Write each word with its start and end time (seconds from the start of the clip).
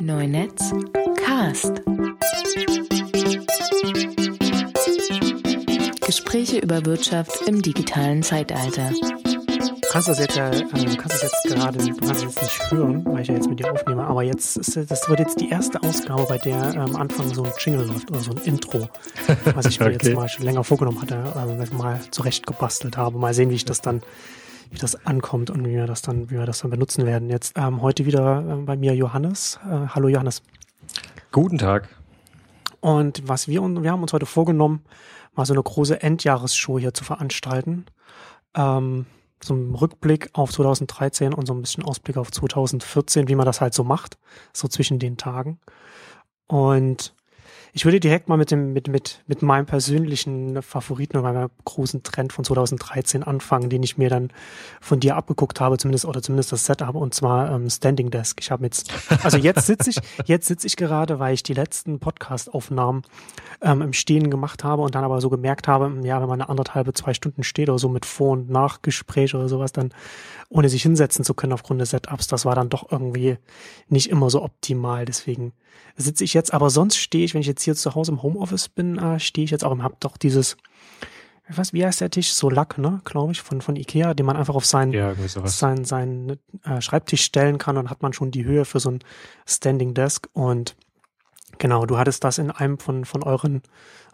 Neunetz 0.00 0.72
Cast. 1.16 1.82
Gespräche 6.06 6.58
über 6.58 6.86
Wirtschaft 6.86 7.42
im 7.46 7.60
digitalen 7.62 8.22
Zeitalter. 8.22 8.90
Du 8.90 9.88
kannst 9.90 10.08
das 10.08 10.18
jetzt 10.20 10.36
ja, 10.36 10.50
äh, 10.50 10.60
du 10.60 10.96
kannst 10.96 11.22
das 11.22 11.22
jetzt 11.22 11.42
gerade, 11.44 11.78
du 11.78 11.96
kannst 11.96 12.10
es 12.10 12.22
jetzt 12.22 12.42
nicht 12.42 12.70
hören, 12.70 13.04
weil 13.06 13.22
ich 13.22 13.28
ja 13.28 13.34
jetzt 13.34 13.48
mit 13.48 13.58
dir 13.58 13.72
aufnehme, 13.72 14.04
aber 14.04 14.22
jetzt 14.22 14.56
ist, 14.56 14.76
das 14.76 15.08
wird 15.08 15.18
jetzt 15.18 15.40
die 15.40 15.50
erste 15.50 15.82
Ausgabe, 15.82 16.26
bei 16.28 16.38
der 16.38 16.74
ähm, 16.74 16.80
am 16.80 16.96
Anfang 16.96 17.34
so 17.34 17.42
ein 17.42 17.52
Jingle 17.58 17.86
läuft 17.86 18.10
oder 18.10 18.20
so 18.20 18.30
ein 18.30 18.38
Intro, 18.44 18.88
was 19.54 19.66
ich 19.66 19.80
mir 19.80 19.86
okay. 19.94 19.98
jetzt 20.00 20.14
mal 20.14 20.28
schon 20.28 20.44
länger 20.44 20.62
vorgenommen 20.62 21.02
hatte, 21.02 21.16
ähm, 21.36 21.76
mal 21.76 22.00
zurechtgebastelt 22.10 22.96
habe. 22.96 23.18
Mal 23.18 23.34
sehen, 23.34 23.50
wie 23.50 23.56
ich 23.56 23.64
das 23.64 23.80
dann 23.80 24.02
wie 24.70 24.78
das 24.78 25.06
ankommt 25.06 25.50
und 25.50 25.64
wie 25.66 25.72
wir 25.72 25.86
das 25.86 26.02
dann, 26.02 26.30
wie 26.30 26.36
wir 26.36 26.46
das 26.46 26.60
dann 26.60 26.70
benutzen 26.70 27.06
werden. 27.06 27.30
Jetzt 27.30 27.56
ähm, 27.56 27.82
heute 27.82 28.06
wieder 28.06 28.44
äh, 28.46 28.54
bei 28.62 28.76
mir 28.76 28.94
Johannes. 28.94 29.58
Äh, 29.64 29.88
hallo 29.88 30.08
Johannes. 30.08 30.42
Guten 31.32 31.58
Tag. 31.58 31.88
Und 32.80 33.26
was 33.26 33.48
wir, 33.48 33.60
wir 33.62 33.90
haben 33.90 34.02
uns 34.02 34.12
heute 34.12 34.26
vorgenommen, 34.26 34.84
mal 35.34 35.46
so 35.46 35.54
eine 35.54 35.62
große 35.62 36.02
Endjahresshow 36.02 36.78
hier 36.78 36.94
zu 36.94 37.04
veranstalten. 37.04 37.86
Ähm, 38.54 39.06
so 39.42 39.54
ein 39.54 39.74
Rückblick 39.74 40.30
auf 40.32 40.52
2013 40.52 41.32
und 41.32 41.46
so 41.46 41.54
ein 41.54 41.60
bisschen 41.60 41.84
Ausblick 41.84 42.16
auf 42.16 42.30
2014, 42.30 43.28
wie 43.28 43.34
man 43.34 43.46
das 43.46 43.60
halt 43.60 43.74
so 43.74 43.84
macht, 43.84 44.18
so 44.52 44.68
zwischen 44.68 44.98
den 44.98 45.16
Tagen. 45.16 45.60
Und 46.46 47.14
ich 47.72 47.84
würde 47.84 48.00
direkt 48.00 48.28
mal 48.28 48.36
mit 48.36 48.50
dem, 48.50 48.72
mit, 48.72 48.88
mit, 48.88 49.22
mit 49.26 49.42
meinem 49.42 49.66
persönlichen 49.66 50.62
Favoriten 50.62 51.16
oder 51.16 51.32
meinem 51.32 51.50
großen 51.64 52.02
Trend 52.02 52.32
von 52.32 52.44
2013 52.44 53.22
anfangen, 53.22 53.70
den 53.70 53.82
ich 53.82 53.98
mir 53.98 54.10
dann 54.10 54.30
von 54.80 55.00
dir 55.00 55.16
abgeguckt 55.16 55.60
habe, 55.60 55.78
zumindest, 55.78 56.04
oder 56.04 56.22
zumindest 56.22 56.52
das 56.52 56.64
Setup, 56.64 56.94
und 56.94 57.14
zwar 57.14 57.52
ähm, 57.52 57.68
Standing 57.68 58.10
Desk. 58.10 58.38
Ich 58.40 58.50
habe 58.50 58.64
jetzt, 58.64 58.92
also 59.22 59.36
jetzt 59.36 59.66
sitze 59.66 59.90
ich, 59.90 59.96
jetzt 60.26 60.46
sitze 60.46 60.66
ich 60.66 60.76
gerade, 60.76 61.18
weil 61.18 61.34
ich 61.34 61.42
die 61.42 61.54
letzten 61.54 61.98
Podcast-Aufnahmen 61.98 63.02
ähm, 63.60 63.82
im 63.82 63.92
Stehen 63.92 64.30
gemacht 64.30 64.64
habe 64.64 64.82
und 64.82 64.94
dann 64.94 65.04
aber 65.04 65.20
so 65.20 65.30
gemerkt 65.30 65.68
habe, 65.68 65.92
ja, 66.02 66.20
wenn 66.20 66.28
man 66.28 66.40
eine 66.40 66.50
anderthalbe, 66.50 66.92
zwei 66.92 67.14
Stunden 67.14 67.42
steht 67.42 67.68
oder 67.68 67.78
so 67.78 67.88
mit 67.88 68.06
Vor- 68.06 68.32
und 68.32 68.50
Nachgespräch 68.50 69.34
oder 69.34 69.48
sowas, 69.48 69.72
dann 69.72 69.92
ohne 70.48 70.68
sich 70.68 70.82
hinsetzen 70.82 71.24
zu 71.24 71.34
können 71.34 71.52
aufgrund 71.52 71.80
des 71.80 71.90
Setups, 71.90 72.26
das 72.26 72.44
war 72.44 72.54
dann 72.54 72.70
doch 72.70 72.90
irgendwie 72.90 73.36
nicht 73.88 74.10
immer 74.10 74.30
so 74.30 74.42
optimal. 74.42 75.04
Deswegen 75.04 75.52
sitze 75.96 76.24
ich 76.24 76.32
jetzt, 76.32 76.54
aber 76.54 76.70
sonst 76.70 76.96
stehe 76.96 77.24
ich, 77.24 77.34
wenn 77.34 77.40
ich 77.40 77.46
jetzt 77.46 77.57
hier 77.62 77.74
zu 77.74 77.94
Hause 77.94 78.12
im 78.12 78.22
Homeoffice 78.22 78.68
bin, 78.68 78.98
äh, 78.98 79.18
stehe 79.20 79.44
ich 79.44 79.50
jetzt 79.50 79.64
auch 79.64 79.72
im 79.72 79.82
Hab 79.82 80.00
doch 80.00 80.16
dieses, 80.16 80.56
was, 81.48 81.72
wie 81.72 81.84
heißt 81.84 82.00
der 82.00 82.10
Tisch? 82.10 82.32
So 82.32 82.50
Lack, 82.50 82.78
ne, 82.78 83.00
glaube 83.04 83.32
ich, 83.32 83.40
von, 83.42 83.60
von 83.60 83.76
Ikea, 83.76 84.14
den 84.14 84.26
man 84.26 84.36
einfach 84.36 84.54
auf 84.54 84.66
seinen, 84.66 84.92
ja, 84.92 85.14
seinen, 85.26 85.84
seinen 85.84 86.38
äh, 86.64 86.80
Schreibtisch 86.80 87.22
stellen 87.22 87.58
kann 87.58 87.76
und 87.76 87.90
hat 87.90 88.02
man 88.02 88.12
schon 88.12 88.30
die 88.30 88.44
Höhe 88.44 88.64
für 88.64 88.80
so 88.80 88.90
ein 88.90 89.00
Standing 89.46 89.94
Desk 89.94 90.28
und 90.32 90.76
Genau, 91.56 91.86
du 91.86 91.98
hattest 91.98 92.22
das 92.22 92.38
in 92.38 92.50
einem 92.50 92.78
von, 92.78 93.04
von 93.04 93.22
euren 93.22 93.62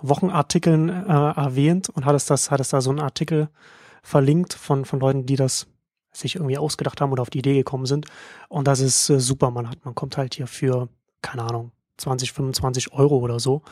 Wochenartikeln 0.00 0.88
äh, 0.88 1.12
erwähnt 1.12 1.90
und 1.90 2.06
hattest 2.06 2.30
das, 2.30 2.50
hattest 2.50 2.72
da 2.72 2.80
so 2.80 2.90
einen 2.90 3.00
Artikel 3.00 3.48
verlinkt 4.02 4.54
von, 4.54 4.84
von 4.84 5.00
Leuten, 5.00 5.26
die 5.26 5.36
das 5.36 5.66
sich 6.12 6.36
irgendwie 6.36 6.58
ausgedacht 6.58 7.00
haben 7.00 7.12
oder 7.12 7.22
auf 7.22 7.30
die 7.30 7.40
Idee 7.40 7.54
gekommen 7.54 7.86
sind. 7.86 8.06
Und 8.48 8.66
das 8.66 8.80
ist 8.80 9.10
äh, 9.10 9.20
super. 9.20 9.50
Man 9.50 9.68
hat, 9.68 9.84
man 9.84 9.94
kommt 9.94 10.16
halt 10.16 10.34
hier 10.34 10.46
für, 10.46 10.88
keine 11.22 11.42
Ahnung, 11.42 11.72
20, 11.96 12.32
25 12.32 12.92
Euro 12.92 13.18
oder 13.18 13.40
so. 13.40 13.62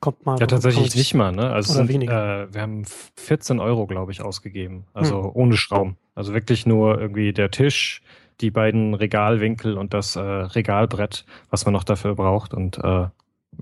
Kommt 0.00 0.26
mal. 0.26 0.38
Ja, 0.40 0.46
tatsächlich 0.46 0.94
nicht 0.96 1.14
mal, 1.14 1.30
ne? 1.30 1.50
Also 1.50 1.74
sind. 1.74 1.90
Äh, 1.90 2.52
wir 2.52 2.60
haben 2.60 2.84
14 3.16 3.60
Euro, 3.60 3.86
glaube 3.86 4.10
ich, 4.10 4.20
ausgegeben. 4.20 4.84
Also 4.94 5.22
hm. 5.22 5.30
ohne 5.34 5.56
Schrauben. 5.56 5.96
Also 6.14 6.34
wirklich 6.34 6.66
nur 6.66 7.00
irgendwie 7.00 7.32
der 7.32 7.50
Tisch, 7.50 8.02
die 8.40 8.50
beiden 8.50 8.94
Regalwinkel 8.94 9.78
und 9.78 9.94
das 9.94 10.16
äh, 10.16 10.20
Regalbrett, 10.20 11.24
was 11.50 11.64
man 11.64 11.72
noch 11.72 11.84
dafür 11.84 12.16
braucht. 12.16 12.52
Und 12.52 12.78
äh, 12.78 13.06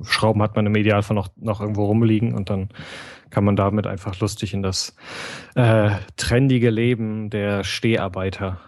Schrauben 0.03 0.43
hat 0.43 0.57
man 0.57 0.67
im 0.67 0.75
Idealfall 0.75 1.15
noch, 1.15 1.29
noch 1.37 1.61
irgendwo 1.61 1.85
rumliegen 1.85 2.35
und 2.35 2.49
dann 2.49 2.71
kann 3.31 3.45
man 3.45 3.57
damit 3.57 3.87
einfach 3.87 4.19
lustig 4.21 4.55
in 4.55 4.63
das 4.63 4.97
äh, 5.55 5.91
trendige 6.17 6.71
Leben 6.71 7.31
der 7.31 7.65
Steharbeiter. 7.65 8.61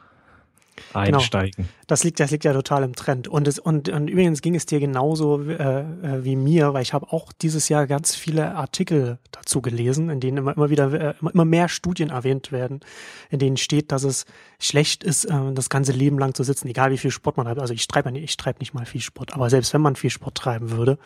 Einsteigen. 0.93 1.53
Genau. 1.57 1.69
Das 1.87 2.05
liegt, 2.05 2.21
das 2.21 2.31
liegt 2.31 2.45
ja 2.45 2.53
total 2.53 2.85
im 2.85 2.95
Trend. 2.95 3.29
Und, 3.29 3.47
es, 3.47 3.59
und, 3.59 3.89
und 3.89 4.09
übrigens 4.09 4.41
ging 4.41 4.55
es 4.55 4.67
dir 4.67 4.81
genauso 4.81 5.43
äh, 5.43 5.81
äh, 5.81 6.25
wie 6.25 6.37
mir, 6.37 6.73
weil 6.73 6.83
ich 6.83 6.95
habe 6.95 7.13
auch 7.13 7.33
dieses 7.33 7.69
Jahr 7.69 7.87
ganz 7.87 8.15
viele 8.15 8.55
Artikel 8.55 9.19
dazu 9.31 9.61
gelesen, 9.61 10.09
in 10.09 10.21
denen 10.21 10.39
immer, 10.39 10.57
immer 10.57 10.71
wieder 10.71 10.93
äh, 10.93 11.15
immer, 11.21 11.45
mehr 11.45 11.69
Studien 11.69 12.11
erwähnt 12.11 12.53
werden, 12.53 12.81
in 13.31 13.39
denen 13.39 13.57
steht, 13.57 13.93
dass 13.93 14.05
es 14.05 14.25
schlecht 14.59 15.05
ist, 15.05 15.25
äh, 15.25 15.53
das 15.53 15.69
ganze 15.69 15.93
Leben 15.93 16.19
lang 16.19 16.35
zu 16.35 16.45
sitzen, 16.45 16.69
egal 16.69 16.91
wie 16.93 16.99
viel 16.99 17.11
Sport 17.11 17.37
man 17.37 17.47
treibt. 17.47 17.61
Also 17.61 17.75
ich 17.75 17.87
treibe 17.89 18.17
ich 18.19 18.37
treibe 18.37 18.61
nicht 18.61 18.75
mal 18.75 18.87
viel 18.87 19.01
Sport, 19.01 19.35
aber 19.35 19.51
selbst 19.51 19.75
wenn 19.75 19.81
man 19.81 19.97
viel 19.97 20.11
Sport 20.11 20.37
treiben 20.37 20.71
würde, 20.71 20.99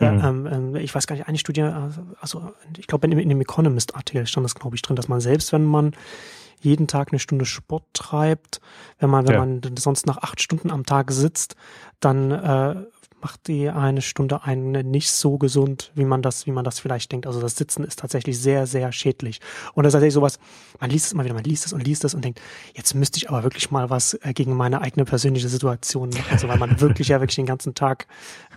äh, 0.00 0.10
mhm. 0.10 0.46
ähm, 0.46 0.76
äh, 0.76 0.80
ich 0.80 0.94
weiß 0.94 1.06
gar 1.06 1.16
nicht, 1.16 1.28
eine 1.28 1.38
Studie, 1.38 1.62
also 2.20 2.52
ich 2.78 2.86
glaube 2.86 3.06
in, 3.06 3.18
in 3.18 3.28
dem 3.28 3.40
Economist-Artikel 3.40 4.26
stand 4.26 4.44
das, 4.44 4.54
glaube 4.54 4.76
ich, 4.76 4.82
drin, 4.82 4.96
dass 4.96 5.08
man 5.08 5.20
selbst, 5.20 5.52
wenn 5.52 5.64
man 5.64 5.92
jeden 6.62 6.86
Tag 6.86 7.12
eine 7.12 7.18
Stunde 7.18 7.44
Sport 7.44 7.84
treibt, 7.92 8.60
wenn 8.98 9.10
man, 9.10 9.26
wenn 9.26 9.34
ja. 9.34 9.40
man 9.40 9.60
sonst 9.76 10.06
nach 10.06 10.18
acht 10.18 10.40
Stunden 10.40 10.70
am 10.70 10.86
Tag 10.86 11.10
sitzt, 11.10 11.56
dann 12.00 12.30
äh, 12.30 12.76
macht 13.22 13.46
die 13.46 13.70
eine 13.70 14.02
Stunde 14.02 14.42
einen 14.42 14.90
nicht 14.90 15.12
so 15.12 15.38
gesund, 15.38 15.92
wie 15.94 16.04
man 16.04 16.22
das, 16.22 16.46
wie 16.46 16.50
man 16.50 16.64
das 16.64 16.80
vielleicht 16.80 17.12
denkt. 17.12 17.26
Also 17.26 17.40
das 17.40 17.56
Sitzen 17.56 17.84
ist 17.84 18.00
tatsächlich 18.00 18.38
sehr, 18.38 18.66
sehr 18.66 18.90
schädlich. 18.92 19.40
Und 19.74 19.84
das 19.84 19.90
ist 19.90 19.94
tatsächlich 19.94 20.14
sowas, 20.14 20.38
man 20.80 20.90
liest 20.90 21.06
es 21.06 21.12
immer 21.12 21.24
wieder, 21.24 21.34
man 21.34 21.44
liest 21.44 21.64
es 21.64 21.72
und 21.72 21.84
liest 21.86 22.04
es 22.04 22.14
und 22.14 22.24
denkt, 22.24 22.40
jetzt 22.74 22.94
müsste 22.94 23.18
ich 23.18 23.30
aber 23.30 23.44
wirklich 23.44 23.70
mal 23.70 23.90
was 23.90 24.14
äh, 24.14 24.32
gegen 24.32 24.54
meine 24.56 24.80
eigene 24.80 25.04
persönliche 25.04 25.48
Situation 25.48 26.10
machen, 26.10 26.24
also 26.30 26.48
weil 26.48 26.58
man 26.58 26.80
wirklich 26.80 27.08
ja 27.08 27.20
wirklich 27.20 27.36
den 27.36 27.46
ganzen 27.46 27.74
Tag 27.74 28.06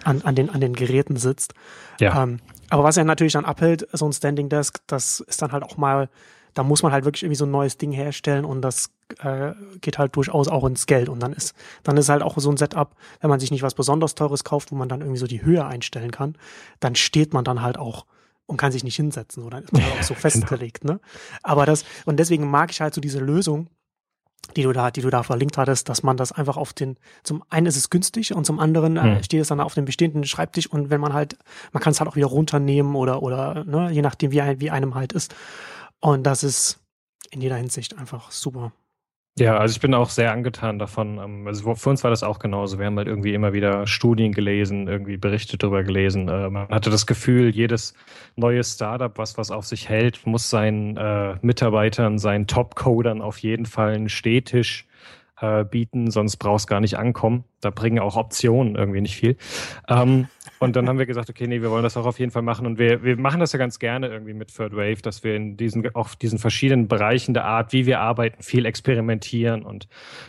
an, 0.04 0.22
an, 0.24 0.36
den, 0.36 0.50
an 0.50 0.62
den 0.62 0.74
Geräten 0.74 1.16
sitzt. 1.16 1.54
Ja. 2.00 2.24
Ähm, 2.24 2.40
aber 2.70 2.84
was 2.84 2.96
ja 2.96 3.04
natürlich 3.04 3.34
dann 3.34 3.46
abhält, 3.46 3.88
so 3.94 4.06
ein 4.06 4.14
Standing 4.14 4.50
Desk, 4.50 4.80
das 4.88 5.20
ist 5.20 5.42
dann 5.42 5.52
halt 5.52 5.64
auch 5.64 5.78
mal 5.78 6.10
da 6.56 6.64
muss 6.64 6.82
man 6.82 6.92
halt 6.92 7.06
wirklich 7.06 7.24
irgendwie 7.24 7.38
so 7.38 7.46
ein 7.46 7.52
neues 7.52 7.78
Ding 7.78 7.92
herstellen 7.92 8.46
und 8.46 8.62
das 8.62 8.90
äh, 9.20 9.52
geht 9.82 10.00
halt 10.00 10.16
durchaus 10.16 10.48
auch 10.48 10.66
ins 10.66 10.88
Geld. 10.88 11.10
Und 11.10 11.22
dann 11.22 11.34
ist, 11.34 11.54
dann 11.84 11.98
ist 11.98 12.10
halt 12.10 12.24
auch 12.24 12.38
so 12.38 12.50
ein 12.50 12.58
Setup, 12.58 12.96
wenn 13.20 13.30
man 13.30 13.40
sich 13.40 13.52
nicht 13.52 13.62
was 13.62 13.76
besonders 13.76 14.16
Teures 14.16 14.44
kauft, 14.44 14.72
wo 14.72 14.76
man 14.76 14.90
dann 14.90 15.02
irgendwie 15.02 15.20
so 15.20 15.28
die 15.28 15.44
Höhe 15.44 15.66
einstellen 15.66 16.12
kann, 16.12 16.38
dann 16.80 16.96
steht 16.96 17.34
man 17.34 17.44
dann 17.44 17.62
halt 17.62 17.78
auch 17.78 18.06
und 18.48 18.58
kann 18.58 18.72
sich 18.72 18.84
nicht 18.84 18.96
hinsetzen. 18.96 19.44
So, 19.44 19.50
dann 19.50 19.64
ist 19.64 19.74
man 19.74 19.84
halt 19.84 19.94
auch 20.00 20.04
so 20.04 20.14
genau. 20.14 20.22
festgelegt, 20.22 20.86
ne? 20.86 21.00
Aber 21.44 21.66
das, 21.66 21.84
und 22.06 22.18
deswegen 22.18 22.50
mag 22.50 22.72
ich 22.72 22.80
halt 22.80 22.94
so 22.94 23.02
diese 23.02 23.20
Lösung, 23.20 23.68
die 24.56 24.64
du 24.64 24.72
da, 24.72 24.92
die 24.92 25.02
du 25.02 25.10
da 25.10 25.24
verlinkt 25.24 25.58
hattest, 25.58 25.90
dass 25.90 26.04
man 26.04 26.18
das 26.18 26.32
einfach 26.32 26.56
auf 26.56 26.72
den, 26.72 26.98
zum 27.24 27.44
einen 27.50 27.66
ist 27.66 27.76
es 27.76 27.90
günstig 27.90 28.34
und 28.34 28.46
zum 28.46 28.60
anderen 28.60 28.96
äh, 28.96 29.02
hm. 29.02 29.24
steht 29.24 29.42
es 29.42 29.48
dann 29.48 29.60
auf 29.60 29.74
dem 29.74 29.86
bestehenden 29.86 30.24
Schreibtisch 30.24 30.68
und 30.68 30.90
wenn 30.90 31.02
man 31.02 31.14
halt, 31.14 31.38
man 31.74 31.82
kann 31.82 31.92
es 31.92 32.00
halt 32.00 32.10
auch 32.10 32.16
wieder 32.16 32.28
runternehmen 32.28 32.96
oder, 32.96 33.24
oder, 33.24 33.66
ne, 33.66 33.90
je 33.92 34.02
nachdem, 34.02 34.32
wie, 34.32 34.42
wie 34.60 34.72
einem 34.72 34.96
halt 34.96 35.14
ist. 35.14 35.36
Und 36.06 36.22
das 36.22 36.44
ist 36.44 36.80
in 37.32 37.42
jeder 37.42 37.56
Hinsicht 37.56 37.98
einfach 37.98 38.30
super. 38.30 38.72
Ja, 39.40 39.58
also 39.58 39.74
ich 39.74 39.82
bin 39.82 39.96
auch 39.96 40.12
sehr 40.12 40.32
angetan 40.32 40.78
davon. 40.78 41.18
Ähm, 41.18 41.48
also 41.48 41.74
für 41.74 41.90
uns 41.90 42.04
war 42.04 42.12
das 42.12 42.22
auch 42.22 42.38
genauso. 42.38 42.78
Wir 42.78 42.86
haben 42.86 42.98
halt 42.98 43.08
irgendwie 43.08 43.34
immer 43.34 43.54
wieder 43.54 43.88
Studien 43.88 44.32
gelesen, 44.32 44.88
irgendwie 44.88 45.18
Berichte 45.18 45.58
darüber 45.58 45.82
gelesen. 45.82 46.30
Äh, 46.30 46.52
man 46.52 46.70
hatte 46.70 46.92
das 46.92 47.08
Gefühl, 47.08 47.50
jedes 47.50 47.96
neue 48.36 48.64
Startup, 48.64 49.18
was 49.18 49.40
was 49.40 49.50
auf 49.50 49.66
sich 49.66 49.90
hält, 49.90 50.28
muss 50.28 50.48
seinen 50.48 50.96
äh, 50.96 51.38
Mitarbeitern, 51.42 52.20
seinen 52.20 52.46
Top-Codern 52.46 53.24
auf 53.24 53.40
jeden 53.40 53.66
Fall 53.66 53.96
einen 53.96 54.10
Stehtisch 54.10 54.86
äh, 55.42 55.66
bieten, 55.66 56.12
sonst 56.12 56.38
brauchst 56.38 56.68
gar 56.68 56.80
nicht 56.80 56.98
ankommen. 56.98 57.44
Da 57.62 57.70
bringen 57.70 58.00
auch 58.00 58.16
Optionen 58.16 58.76
irgendwie 58.76 59.02
nicht 59.02 59.16
viel. 59.16 59.38
Ähm, 59.90 60.28
und 60.60 60.76
dann 60.76 60.88
haben 60.88 61.00
wir 61.00 61.06
gesagt, 61.06 61.30
okay, 61.30 61.48
nee, 61.48 61.62
wir 61.62 61.72
wollen 61.72 61.84
das 61.84 61.98
auch 61.98 62.06
auf 62.06 62.20
jeden 62.20 62.32
Fall 62.32 62.42
machen. 62.42 62.66
Und 62.66 62.80
wir, 62.80 63.04
wir 63.04 63.18
machen 63.18 63.40
das 63.40 63.52
ja 63.52 63.60
ganz 63.60 63.80
gerne 63.80 64.08
irgendwie 64.08 64.34
mit 64.34 64.56
Third 64.56 64.74
Wave, 64.74 65.02
dass 65.02 65.24
wir 65.24 65.36
in 65.36 65.58
diesen, 65.58 65.94
auch 65.96 66.16
diesen 66.16 66.40
verschiedenen 66.40 66.88
Bereichen 66.88 67.34
der 67.34 67.46
Art, 67.46 67.74
wie 67.74 67.86
wir 67.86 68.00
arbeiten, 68.00 68.42
viel 68.42 68.66
experimentieren 68.66 69.64
und 69.64 69.88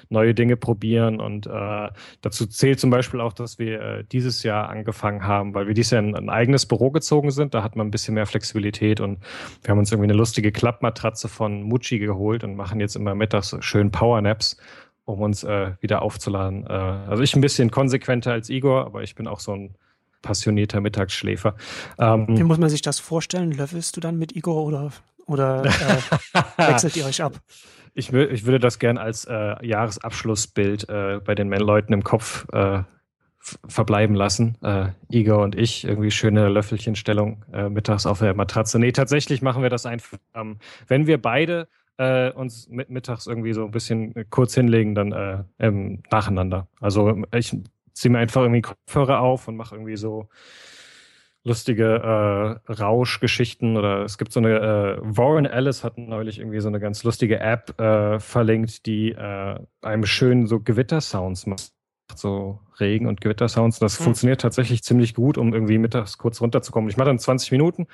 neue 0.08 0.34
Dinge 0.34 0.56
probieren. 0.56 1.20
Und 1.20 1.46
äh, 1.46 1.88
dazu 2.22 2.46
zählt 2.46 2.80
zum 2.80 2.90
Beispiel 2.90 3.20
auch, 3.20 3.32
dass 3.32 3.58
wir 3.58 3.80
äh, 3.80 4.04
dieses 4.04 4.42
Jahr 4.42 4.68
angefangen 4.68 5.24
haben, 5.24 5.54
weil 5.54 5.66
wir 5.68 5.74
dieses 5.74 5.92
Jahr 5.92 6.02
in 6.02 6.16
ein 6.16 6.30
eigenes 6.30 6.66
Büro 6.66 6.90
gezogen 6.90 7.30
sind. 7.30 7.54
Da 7.54 7.62
hat 7.62 7.76
man 7.76 7.86
ein 7.86 7.90
bisschen 7.90 8.14
mehr 8.14 8.26
Flexibilität 8.26 9.00
und 9.00 9.20
wir 9.62 9.70
haben 9.70 9.78
uns 9.78 9.92
irgendwie 9.92 10.10
eine 10.10 10.18
lustige 10.18 10.50
Klappmatratze 10.50 11.28
von 11.28 11.62
Mucci 11.62 11.98
geholt 11.98 12.42
und 12.42 12.56
machen 12.56 12.80
jetzt 12.80 12.96
immer 12.96 13.14
mittags 13.14 13.56
schön 13.60 13.92
Powernaps 13.92 14.56
um 15.06 15.22
uns 15.22 15.44
äh, 15.44 15.72
wieder 15.80 16.02
aufzuladen. 16.02 16.66
Äh, 16.66 16.72
also 16.72 17.22
ich 17.22 17.34
ein 17.34 17.40
bisschen 17.40 17.70
konsequenter 17.70 18.32
als 18.32 18.50
Igor, 18.50 18.84
aber 18.84 19.02
ich 19.02 19.14
bin 19.14 19.26
auch 19.26 19.40
so 19.40 19.52
ein 19.52 19.74
passionierter 20.20 20.80
Mittagsschläfer. 20.80 21.54
Ähm, 21.98 22.26
Wie 22.28 22.42
muss 22.42 22.58
man 22.58 22.68
sich 22.68 22.82
das 22.82 22.98
vorstellen? 22.98 23.52
Löffelst 23.52 23.96
du 23.96 24.00
dann 24.00 24.18
mit 24.18 24.34
Igor 24.34 24.64
oder, 24.64 24.90
oder 25.26 25.64
äh, 25.64 26.40
wechselt 26.70 26.96
ihr 26.96 27.06
euch 27.06 27.22
ab? 27.22 27.40
Ich, 27.94 28.12
ich 28.12 28.44
würde 28.44 28.58
das 28.58 28.78
gern 28.78 28.98
als 28.98 29.24
äh, 29.24 29.64
Jahresabschlussbild 29.64 30.88
äh, 30.88 31.20
bei 31.24 31.34
den 31.34 31.50
Leuten 31.50 31.94
im 31.94 32.04
Kopf 32.04 32.46
äh, 32.52 32.82
verbleiben 33.68 34.16
lassen. 34.16 34.58
Äh, 34.62 34.88
Igor 35.08 35.42
und 35.42 35.54
ich, 35.54 35.84
irgendwie 35.84 36.10
schöne 36.10 36.48
Löffelchenstellung 36.48 37.44
äh, 37.52 37.68
mittags 37.68 38.04
auf 38.04 38.18
der 38.18 38.34
Matratze. 38.34 38.78
Nee, 38.80 38.92
tatsächlich 38.92 39.40
machen 39.40 39.62
wir 39.62 39.70
das 39.70 39.86
einfach. 39.86 40.18
Ähm, 40.34 40.58
wenn 40.88 41.06
wir 41.06 41.22
beide 41.22 41.68
äh, 41.98 42.30
uns 42.32 42.68
mit, 42.68 42.90
mittags 42.90 43.26
irgendwie 43.26 43.52
so 43.52 43.64
ein 43.64 43.70
bisschen 43.70 44.14
kurz 44.30 44.54
hinlegen, 44.54 44.94
dann 44.94 45.12
äh, 45.12 45.44
ähm, 45.58 46.02
nacheinander. 46.10 46.68
Also 46.80 47.22
ich 47.34 47.56
ziehe 47.92 48.12
mir 48.12 48.18
einfach 48.18 48.42
irgendwie 48.42 48.62
Kopfhörer 48.62 49.20
auf 49.20 49.48
und 49.48 49.56
mache 49.56 49.74
irgendwie 49.74 49.96
so 49.96 50.28
lustige 51.46 52.58
äh, 52.66 52.72
Rauschgeschichten 52.72 53.76
oder 53.76 54.02
es 54.02 54.18
gibt 54.18 54.32
so 54.32 54.40
eine, 54.40 54.58
äh, 54.58 54.98
Warren 55.00 55.46
Ellis 55.46 55.84
hat 55.84 55.96
neulich 55.96 56.40
irgendwie 56.40 56.58
so 56.58 56.66
eine 56.66 56.80
ganz 56.80 57.04
lustige 57.04 57.38
App 57.38 57.80
äh, 57.80 58.18
verlinkt, 58.18 58.84
die 58.84 59.12
äh, 59.12 59.58
einem 59.80 60.04
schön 60.06 60.48
so 60.48 60.58
Gewittersounds 60.58 61.46
macht, 61.46 61.72
so 62.14 62.60
Regen- 62.78 63.06
und 63.06 63.20
Gewittersounds. 63.20 63.78
Das 63.78 63.98
hm. 63.98 64.04
funktioniert 64.04 64.40
tatsächlich 64.40 64.82
ziemlich 64.82 65.14
gut, 65.14 65.38
um 65.38 65.52
irgendwie 65.52 65.78
mittags 65.78 66.18
kurz 66.18 66.40
runterzukommen. 66.40 66.90
Ich 66.90 66.96
mache 66.96 67.08
dann 67.08 67.18
20 67.18 67.52
Minuten 67.52 67.86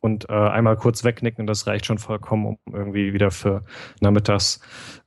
und 0.00 0.28
äh, 0.28 0.32
einmal 0.32 0.76
kurz 0.76 1.04
wegnicken 1.04 1.42
und 1.42 1.46
das 1.46 1.66
reicht 1.66 1.86
schon 1.86 1.98
vollkommen, 1.98 2.46
um 2.46 2.74
irgendwie 2.74 3.12
wieder 3.12 3.30
für 3.30 3.64
nachmittags 4.00 4.60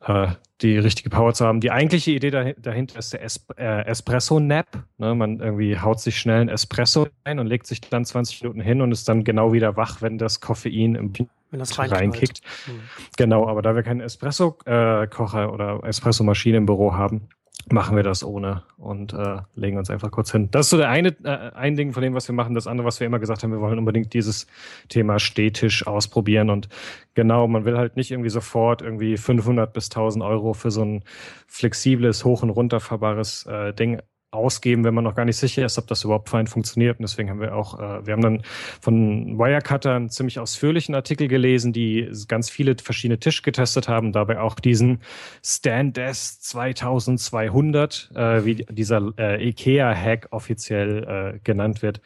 äh, 0.05 0.27
die 0.61 0.77
richtige 0.77 1.09
Power 1.09 1.33
zu 1.33 1.45
haben. 1.45 1.59
Die 1.59 1.71
eigentliche 1.71 2.11
Idee 2.11 2.31
dahinter 2.31 2.97
ist 2.97 3.13
der 3.13 3.23
es 3.23 3.45
äh, 3.57 3.85
Espresso-Nap. 3.85 4.67
Ne? 4.97 5.13
Man 5.13 5.39
irgendwie 5.39 5.77
haut 5.77 5.99
sich 5.99 6.17
schnell 6.17 6.41
ein 6.41 6.49
Espresso 6.49 7.07
ein 7.25 7.39
und 7.39 7.47
legt 7.47 7.67
sich 7.67 7.81
dann 7.81 8.05
20 8.05 8.41
Minuten 8.41 8.61
hin 8.61 8.81
und 8.81 8.91
ist 8.91 9.09
dann 9.09 9.23
genau 9.23 9.51
wieder 9.51 9.75
wach, 9.75 10.01
wenn 10.01 10.17
das 10.17 10.39
Koffein 10.39 10.95
im 10.95 11.13
wenn 11.51 11.59
das 11.59 11.77
reinkickt. 11.77 12.41
Hm. 12.65 12.79
Genau, 13.17 13.47
aber 13.47 13.61
da 13.61 13.75
wir 13.75 13.83
keinen 13.83 14.01
Espresso-Kocher 14.01 15.43
äh, 15.43 15.47
oder 15.47 15.83
Espresso-Maschine 15.83 16.57
im 16.57 16.65
Büro 16.65 16.93
haben, 16.93 17.29
machen 17.71 17.95
wir 17.95 18.03
das 18.03 18.23
ohne 18.23 18.63
und 18.77 19.13
äh, 19.13 19.37
legen 19.55 19.77
uns 19.77 19.89
einfach 19.89 20.11
kurz 20.11 20.31
hin. 20.31 20.49
Das 20.51 20.67
ist 20.67 20.69
so 20.69 20.77
der 20.77 20.89
eine 20.89 21.09
äh, 21.23 21.51
ein 21.55 21.75
Ding 21.75 21.93
von 21.93 22.03
dem, 22.03 22.13
was 22.13 22.27
wir 22.27 22.35
machen. 22.35 22.53
Das 22.53 22.67
andere, 22.67 22.85
was 22.85 22.99
wir 22.99 23.07
immer 23.07 23.19
gesagt 23.19 23.43
haben, 23.43 23.51
wir 23.51 23.61
wollen 23.61 23.79
unbedingt 23.79 24.13
dieses 24.13 24.47
Thema 24.87 25.19
stetisch 25.19 25.87
ausprobieren 25.87 26.49
und 26.49 26.69
genau, 27.15 27.47
man 27.47 27.65
will 27.65 27.77
halt 27.77 27.95
nicht 27.95 28.11
irgendwie 28.11 28.29
sofort 28.29 28.81
irgendwie 28.81 29.17
500 29.17 29.73
bis 29.73 29.85
1000 29.85 30.23
Euro 30.23 30.53
für 30.53 30.69
so 30.71 30.83
ein 30.83 31.03
flexibles, 31.47 32.23
hoch 32.23 32.43
und 32.43 32.51
runterfahrbares 32.51 33.45
äh, 33.47 33.73
Ding 33.73 33.99
ausgeben, 34.35 34.83
wenn 34.83 34.93
man 34.93 35.03
noch 35.03 35.15
gar 35.15 35.25
nicht 35.25 35.37
sicher 35.37 35.65
ist, 35.65 35.77
ob 35.77 35.87
das 35.87 36.03
überhaupt 36.03 36.29
fein 36.29 36.47
funktioniert. 36.47 36.99
Und 36.99 37.03
deswegen 37.03 37.29
haben 37.29 37.39
wir 37.39 37.55
auch, 37.55 37.79
äh, 37.79 38.05
wir 38.05 38.13
haben 38.13 38.21
dann 38.21 38.41
von 38.81 39.37
Wirecutter 39.37 39.95
einen 39.95 40.09
ziemlich 40.09 40.39
ausführlichen 40.39 40.95
Artikel 40.95 41.27
gelesen, 41.27 41.73
die 41.73 42.11
ganz 42.27 42.49
viele 42.49 42.75
verschiedene 42.81 43.19
Tische 43.19 43.41
getestet 43.41 43.87
haben, 43.87 44.11
dabei 44.11 44.39
auch 44.39 44.55
diesen 44.55 44.99
Standdesk 45.43 46.43
2200, 46.43 48.11
äh, 48.15 48.45
wie 48.45 48.55
dieser 48.69 49.13
äh, 49.17 49.49
IKEA-Hack 49.49 50.27
offiziell 50.31 51.35
äh, 51.35 51.39
genannt 51.43 51.81
wird, 51.81 52.01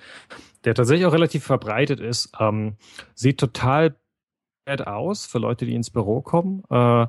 der 0.64 0.76
tatsächlich 0.76 1.06
auch 1.06 1.14
relativ 1.14 1.44
verbreitet 1.44 2.00
ist. 2.00 2.32
Ähm, 2.40 2.76
sieht 3.16 3.40
total 3.40 3.96
aus 4.78 5.26
für 5.26 5.40
Leute, 5.40 5.66
die 5.66 5.76
ins 5.76 5.90
Büro 5.90 6.22
kommen. 6.22 6.64
Äh, 6.70 7.08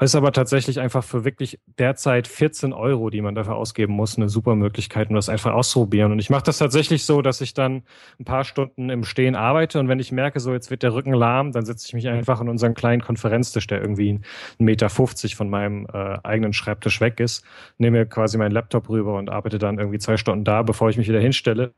ist 0.00 0.14
aber 0.14 0.30
tatsächlich 0.32 0.78
einfach 0.78 1.02
für 1.02 1.24
wirklich 1.24 1.58
derzeit 1.78 2.28
14 2.28 2.72
Euro, 2.72 3.10
die 3.10 3.20
man 3.20 3.34
dafür 3.34 3.56
ausgeben 3.56 3.94
muss, 3.94 4.16
eine 4.16 4.28
super 4.28 4.54
Möglichkeit, 4.54 5.08
um 5.08 5.16
das 5.16 5.28
einfach 5.28 5.52
auszuprobieren. 5.52 6.12
Und 6.12 6.20
ich 6.20 6.30
mache 6.30 6.44
das 6.44 6.58
tatsächlich 6.58 7.04
so, 7.04 7.20
dass 7.20 7.40
ich 7.40 7.52
dann 7.52 7.82
ein 8.20 8.24
paar 8.24 8.44
Stunden 8.44 8.90
im 8.90 9.02
Stehen 9.02 9.34
arbeite 9.34 9.80
und 9.80 9.88
wenn 9.88 9.98
ich 9.98 10.12
merke, 10.12 10.38
so 10.38 10.52
jetzt 10.52 10.70
wird 10.70 10.84
der 10.84 10.94
Rücken 10.94 11.14
lahm, 11.14 11.50
dann 11.50 11.64
setze 11.64 11.86
ich 11.88 11.94
mich 11.94 12.08
einfach 12.08 12.40
in 12.40 12.48
unseren 12.48 12.74
kleinen 12.74 13.02
Konferenztisch, 13.02 13.66
der 13.66 13.80
irgendwie 13.80 14.10
einen 14.10 14.22
Meter 14.58 14.88
50 14.88 15.34
von 15.34 15.50
meinem 15.50 15.86
äh, 15.92 16.18
eigenen 16.22 16.52
Schreibtisch 16.52 17.00
weg 17.00 17.18
ist, 17.18 17.44
nehme 17.78 18.06
quasi 18.06 18.38
meinen 18.38 18.52
Laptop 18.52 18.88
rüber 18.88 19.18
und 19.18 19.30
arbeite 19.30 19.58
dann 19.58 19.78
irgendwie 19.78 19.98
zwei 19.98 20.16
Stunden 20.16 20.44
da, 20.44 20.62
bevor 20.62 20.90
ich 20.90 20.96
mich 20.96 21.08
wieder 21.08 21.20
hinstelle 21.20 21.72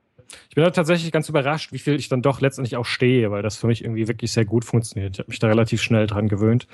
ich 0.49 0.55
bin 0.55 0.65
da 0.65 0.71
tatsächlich 0.71 1.13
ganz 1.13 1.29
überrascht, 1.29 1.73
wie 1.73 1.79
viel 1.79 1.95
ich 1.95 2.09
dann 2.09 2.23
doch 2.23 2.41
letztendlich 2.41 2.77
auch 2.77 2.85
stehe, 2.85 3.31
weil 3.31 3.43
das 3.43 3.57
für 3.57 3.67
mich 3.67 3.85
irgendwie 3.85 4.09
wirklich 4.09 4.33
sehr 4.33 4.45
gut 4.45 4.65
funktioniert. 4.65 5.15
Ich 5.15 5.19
habe 5.19 5.31
mich 5.31 5.39
da 5.39 5.49
relativ 5.49 5.83
schnell 5.83 6.07
dran 6.07 6.29
gewöhnt. 6.29 6.67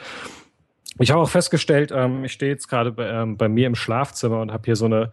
Ich 0.98 1.10
habe 1.10 1.20
auch 1.20 1.28
festgestellt, 1.28 1.92
ähm, 1.94 2.24
ich 2.24 2.32
stehe 2.32 2.50
jetzt 2.50 2.68
gerade 2.68 2.92
bei, 2.92 3.08
ähm, 3.08 3.36
bei 3.36 3.48
mir 3.48 3.66
im 3.66 3.74
Schlafzimmer 3.74 4.40
und 4.40 4.52
habe 4.52 4.64
hier 4.64 4.76
so 4.76 4.86
eine 4.86 5.12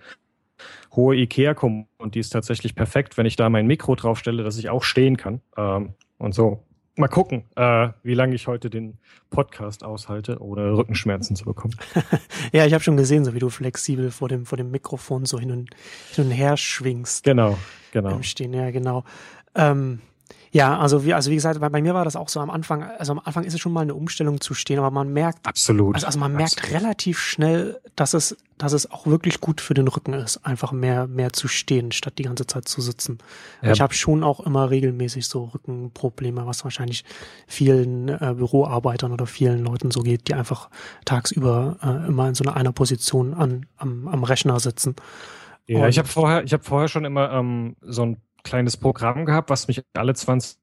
hohe 0.95 1.16
Ikea-Kommode 1.16 1.88
und 1.98 2.16
die 2.16 2.19
ist 2.19 2.30
tatsächlich 2.30 2.75
perfekt, 2.75 3.18
wenn 3.18 3.25
ich 3.25 3.36
da 3.36 3.50
mein 3.50 3.68
Mikro 3.68 3.95
draufstelle, 3.95 4.44
dass 4.44 4.57
ich 4.57 4.69
auch 4.69 4.84
stehen 4.84 5.18
kann. 5.18 5.42
Ähm, 5.57 5.94
und 6.18 6.34
so. 6.34 6.63
Mal 6.95 7.07
gucken, 7.07 7.45
äh, 7.56 7.90
wie 8.04 8.13
lange 8.13 8.36
ich 8.36 8.45
heute 8.45 8.69
den 8.69 9.00
Podcast 9.31 9.84
aushalte, 9.84 10.40
ohne 10.40 10.78
Rückenschmerzen 10.78 11.36
zu 11.36 11.44
bekommen. 11.44 11.75
ja, 12.54 12.68
ich 12.68 12.74
habe 12.74 12.84
schon 12.84 12.98
gesehen, 12.98 13.25
so 13.25 13.34
wie 13.34 13.40
du 13.40 13.50
flexibel 13.50 14.12
vor 14.12 14.30
dem, 14.30 14.45
vor 14.45 14.60
dem 14.60 14.69
Mikrofon 14.69 15.25
so 15.25 15.40
hin 15.40 15.50
und, 15.50 15.72
hin 16.13 16.25
und 16.25 16.31
her 16.31 16.56
schwingst. 16.56 17.24
Genau, 17.24 17.57
genau. 17.94 18.22
Stehen, 18.22 18.54
ja, 18.54 18.72
genau. 18.72 19.04
Ähm, 19.56 20.01
ja, 20.54 20.78
also 20.78 21.04
wie, 21.04 21.16
also 21.16 21.31
wie 21.31 21.36
gesagt, 21.36 21.60
bei, 21.60 21.69
bei 21.69 21.81
mir 21.81 21.95
war 21.95 22.06
das 22.06 22.16
auch 22.16 22.30
so 22.30 22.40
am 22.40 22.51
Anfang, 22.51 22.84
also 22.84 23.13
am 23.13 23.22
Anfang 23.24 23.44
ist 23.44 23.56
es 23.56 23.60
schon 23.60 23.74
mal 23.74 23.81
eine 23.81 23.95
Umstellung 23.95 24.40
zu 24.40 24.54
stehen, 24.54 24.78
aber 24.78 24.92
man 24.92 25.12
merkt. 25.12 25.48
Absolut. 25.48 25.95
Also, 25.95 26.06
also 26.06 26.19
man 26.19 26.34
merkt 26.34 26.60
Absolut. 26.60 26.80
relativ 26.80 27.19
schnell, 27.19 27.80
dass 27.95 28.13
es, 28.13 28.38
dass 28.60 28.72
es 28.72 28.92
auch 28.92 29.07
wirklich 29.07 29.42
gut 29.42 29.62
für 29.62 29.74
den 29.74 29.88
Rücken 29.88 30.13
ist, 30.13 30.45
einfach 30.45 30.72
mehr, 30.72 31.07
mehr 31.07 31.34
zu 31.34 31.48
stehen, 31.48 31.92
statt 31.92 32.19
die 32.19 32.24
ganze 32.24 32.45
Zeit 32.45 32.68
zu 32.68 32.81
sitzen. 32.81 33.18
Ja. 33.63 33.72
Ich 33.72 33.81
habe 33.81 33.95
schon 33.95 34.24
auch 34.24 34.42
immer 34.42 34.69
regelmäßig 34.69 35.25
so 35.25 35.45
Rückenprobleme, 35.45 36.45
was 36.45 36.63
wahrscheinlich 36.63 37.04
vielen 37.48 38.10
äh, 38.10 38.36
Büroarbeitern 38.38 39.12
oder 39.12 39.25
vielen 39.25 39.63
Leuten 39.63 39.90
so 39.90 40.01
geht, 40.01 40.28
die 40.28 40.36
einfach 40.36 40.69
tagsüber 41.04 41.78
äh, 41.81 42.07
immer 42.07 42.28
in 42.28 42.36
so 42.36 42.44
einer, 42.44 42.56
einer 42.56 42.74
Position 42.74 43.34
an, 43.34 43.66
am, 43.78 44.07
am 44.07 44.24
Rechner 44.24 44.60
sitzen. 44.60 44.95
Ja, 45.68 45.88
ich 45.88 45.98
habe 45.98 46.07
vorher, 46.07 46.44
ich 46.44 46.54
habe 46.54 46.63
vorher 46.63 46.88
schon 46.88 47.06
immer 47.06 47.31
ähm, 47.31 47.75
so 47.81 48.06
ein 48.06 48.18
kleines 48.44 48.77
Programm 48.77 49.25
gehabt, 49.25 49.50
was 49.50 49.68
mich 49.68 49.81
alle 49.94 50.13
20 50.13 50.57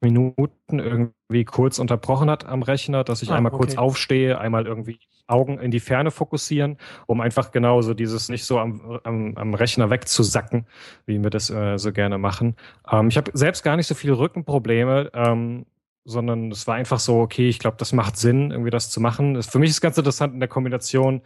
Minuten 0.00 0.78
irgendwie 0.78 1.44
kurz 1.44 1.78
unterbrochen 1.78 2.30
hat 2.30 2.46
am 2.46 2.62
Rechner, 2.62 3.04
dass 3.04 3.22
ich 3.22 3.30
ah, 3.30 3.36
einmal 3.36 3.52
okay. 3.52 3.64
kurz 3.64 3.76
aufstehe, 3.76 4.38
einmal 4.38 4.66
irgendwie 4.66 4.98
Augen 5.26 5.58
in 5.58 5.70
die 5.70 5.80
Ferne 5.80 6.10
fokussieren, 6.10 6.78
um 7.06 7.20
einfach 7.20 7.50
genauso 7.50 7.92
dieses 7.92 8.30
nicht 8.30 8.44
so 8.44 8.58
am, 8.58 8.98
am, 9.04 9.36
am 9.36 9.52
Rechner 9.52 9.90
wegzusacken, 9.90 10.66
wie 11.04 11.22
wir 11.22 11.28
das 11.28 11.50
äh, 11.50 11.76
so 11.76 11.92
gerne 11.92 12.16
machen. 12.16 12.56
Ähm, 12.90 13.08
ich 13.08 13.18
habe 13.18 13.30
selbst 13.34 13.62
gar 13.62 13.76
nicht 13.76 13.86
so 13.86 13.94
viele 13.94 14.18
Rückenprobleme. 14.18 15.10
Ähm, 15.12 15.66
sondern 16.08 16.50
es 16.50 16.66
war 16.66 16.76
einfach 16.76 16.98
so, 16.98 17.20
okay, 17.20 17.50
ich 17.50 17.58
glaube, 17.58 17.76
das 17.76 17.92
macht 17.92 18.16
Sinn, 18.16 18.50
irgendwie 18.50 18.70
das 18.70 18.88
zu 18.88 18.98
machen. 18.98 19.42
Für 19.42 19.58
mich 19.58 19.68
ist 19.68 19.82
ganz 19.82 19.98
interessant 19.98 20.32
in 20.32 20.40
der 20.40 20.48
Kombination 20.48 21.20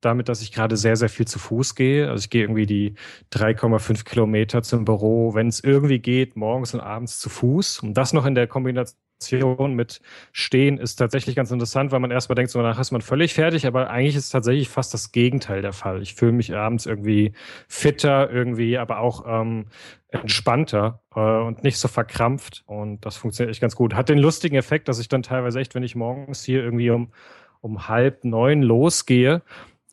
damit, 0.00 0.28
dass 0.28 0.42
ich 0.42 0.52
gerade 0.52 0.76
sehr, 0.76 0.96
sehr 0.96 1.08
viel 1.08 1.26
zu 1.26 1.38
Fuß 1.38 1.74
gehe. 1.74 2.08
Also 2.08 2.24
ich 2.24 2.30
gehe 2.30 2.42
irgendwie 2.42 2.66
die 2.66 2.94
3,5 3.32 4.04
Kilometer 4.04 4.62
zum 4.62 4.84
Büro, 4.84 5.34
wenn 5.34 5.48
es 5.48 5.60
irgendwie 5.60 5.98
geht, 5.98 6.36
morgens 6.36 6.74
und 6.74 6.80
abends 6.80 7.18
zu 7.18 7.28
Fuß. 7.28 7.80
Und 7.80 7.94
das 7.94 8.12
noch 8.12 8.26
in 8.26 8.34
der 8.34 8.46
Kombination 8.46 9.74
mit 9.74 10.00
Stehen 10.32 10.78
ist 10.78 10.96
tatsächlich 10.96 11.34
ganz 11.34 11.50
interessant, 11.50 11.90
weil 11.90 12.00
man 12.00 12.10
erstmal 12.10 12.34
denkt, 12.34 12.50
so 12.50 12.60
danach 12.60 12.78
ist 12.78 12.90
man 12.90 13.00
völlig 13.00 13.32
fertig, 13.32 13.66
aber 13.66 13.88
eigentlich 13.88 14.16
ist 14.16 14.28
tatsächlich 14.30 14.68
fast 14.68 14.92
das 14.92 15.10
Gegenteil 15.10 15.62
der 15.62 15.72
Fall. 15.72 16.02
Ich 16.02 16.14
fühle 16.14 16.32
mich 16.32 16.54
abends 16.54 16.84
irgendwie 16.84 17.32
fitter, 17.66 18.30
irgendwie, 18.30 18.76
aber 18.76 19.00
auch 19.00 19.24
ähm, 19.26 19.66
entspannter 20.08 21.00
äh, 21.14 21.20
und 21.20 21.64
nicht 21.64 21.78
so 21.78 21.88
verkrampft. 21.88 22.62
Und 22.66 23.06
das 23.06 23.16
funktioniert 23.16 23.52
echt 23.52 23.62
ganz 23.62 23.74
gut. 23.74 23.94
Hat 23.94 24.08
den 24.08 24.18
lustigen 24.18 24.56
Effekt, 24.56 24.88
dass 24.88 24.98
ich 24.98 25.08
dann 25.08 25.22
teilweise 25.22 25.60
echt, 25.60 25.74
wenn 25.74 25.82
ich 25.82 25.96
morgens 25.96 26.44
hier 26.44 26.62
irgendwie 26.62 26.90
um, 26.90 27.12
um 27.60 27.88
halb 27.88 28.24
neun 28.24 28.62
losgehe, 28.62 29.42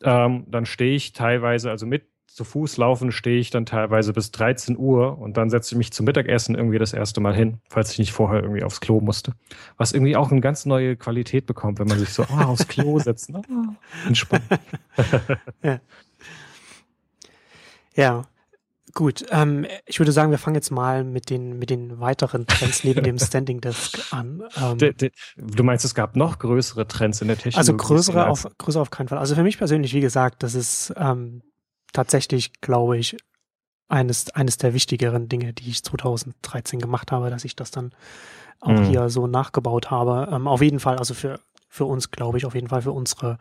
ähm, 0.04 0.44
dann 0.48 0.66
stehe 0.66 0.94
ich 0.94 1.12
teilweise, 1.12 1.70
also 1.70 1.86
mit 1.86 2.04
zu 2.34 2.42
Fuß 2.42 2.78
laufen 2.78 3.12
stehe 3.12 3.38
ich 3.38 3.50
dann 3.50 3.64
teilweise 3.64 4.12
bis 4.12 4.32
13 4.32 4.76
Uhr 4.76 5.18
und 5.18 5.36
dann 5.36 5.50
setze 5.50 5.74
ich 5.74 5.78
mich 5.78 5.92
zum 5.92 6.04
Mittagessen 6.04 6.56
irgendwie 6.56 6.78
das 6.78 6.92
erste 6.92 7.20
Mal 7.20 7.32
hin, 7.32 7.60
falls 7.68 7.92
ich 7.92 8.00
nicht 8.00 8.12
vorher 8.12 8.42
irgendwie 8.42 8.64
aufs 8.64 8.80
Klo 8.80 9.00
musste. 9.00 9.34
Was 9.76 9.92
irgendwie 9.92 10.16
auch 10.16 10.32
eine 10.32 10.40
ganz 10.40 10.66
neue 10.66 10.96
Qualität 10.96 11.46
bekommt, 11.46 11.78
wenn 11.78 11.86
man 11.86 12.00
sich 12.00 12.08
so 12.08 12.24
oh, 12.28 12.42
aufs 12.42 12.66
Klo 12.66 12.98
setzt. 12.98 13.30
Oh, 13.32 13.42
entspannt. 14.04 14.42
ja. 15.62 15.80
ja. 17.94 18.24
Gut, 18.94 19.26
ähm, 19.30 19.66
ich 19.86 19.98
würde 19.98 20.12
sagen, 20.12 20.30
wir 20.30 20.38
fangen 20.38 20.54
jetzt 20.54 20.70
mal 20.70 21.02
mit 21.02 21.28
den, 21.28 21.58
mit 21.58 21.68
den 21.68 21.98
weiteren 21.98 22.46
Trends 22.46 22.84
neben 22.84 23.02
dem 23.02 23.18
Standing 23.20 23.60
Desk 23.60 23.98
an. 24.12 24.44
Ähm, 24.56 24.78
de, 24.78 24.92
de, 24.92 25.10
du 25.36 25.64
meinst, 25.64 25.84
es 25.84 25.96
gab 25.96 26.14
noch 26.14 26.38
größere 26.38 26.86
Trends 26.86 27.20
in 27.20 27.26
der 27.26 27.36
Technologie? 27.36 27.58
Also 27.58 27.76
größere 27.76 28.28
auf, 28.28 28.46
größere 28.56 28.80
auf 28.80 28.90
keinen 28.90 29.08
Fall. 29.08 29.18
Also 29.18 29.34
für 29.34 29.42
mich 29.42 29.58
persönlich, 29.58 29.94
wie 29.94 30.00
gesagt, 30.00 30.44
das 30.44 30.54
ist 30.54 30.94
ähm, 30.96 31.42
tatsächlich, 31.92 32.60
glaube 32.60 32.96
ich, 32.96 33.16
eines, 33.88 34.30
eines 34.30 34.58
der 34.58 34.74
wichtigeren 34.74 35.28
Dinge, 35.28 35.52
die 35.52 35.70
ich 35.70 35.82
2013 35.82 36.78
gemacht 36.78 37.10
habe, 37.10 37.30
dass 37.30 37.44
ich 37.44 37.56
das 37.56 37.72
dann 37.72 37.92
auch 38.60 38.70
mhm. 38.70 38.84
hier 38.84 39.10
so 39.10 39.26
nachgebaut 39.26 39.90
habe. 39.90 40.28
Ähm, 40.30 40.46
auf 40.46 40.62
jeden 40.62 40.78
Fall, 40.78 40.98
also 40.98 41.14
für 41.14 41.40
für 41.74 41.86
uns, 41.86 42.12
glaube 42.12 42.38
ich, 42.38 42.46
auf 42.46 42.54
jeden 42.54 42.68
Fall 42.68 42.82
für 42.82 42.92
unsere 42.92 43.36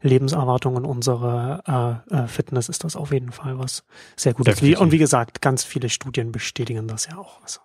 Lebenserwartung 0.00 0.76
und 0.76 0.86
unsere 0.86 2.02
äh, 2.10 2.14
äh, 2.16 2.26
Fitness 2.28 2.70
ist 2.70 2.82
das 2.82 2.96
auf 2.96 3.12
jeden 3.12 3.30
Fall 3.30 3.58
was 3.58 3.84
sehr 4.16 4.32
Gutes. 4.32 4.54
Definitiv. 4.54 4.80
Und 4.80 4.90
wie 4.90 4.96
gesagt, 4.96 5.42
ganz 5.42 5.64
viele 5.64 5.90
Studien 5.90 6.32
bestätigen 6.32 6.88
das 6.88 7.08
ja 7.08 7.18
auch. 7.18 7.42
Also 7.42 7.60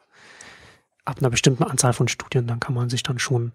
ab 1.06 1.20
einer 1.20 1.30
bestimmten 1.30 1.64
Anzahl 1.64 1.94
von 1.94 2.10
Studien, 2.10 2.48
dann 2.48 2.60
kann 2.60 2.76
man 2.76 2.90
sich 2.90 3.02
dann 3.02 3.18
schon 3.18 3.54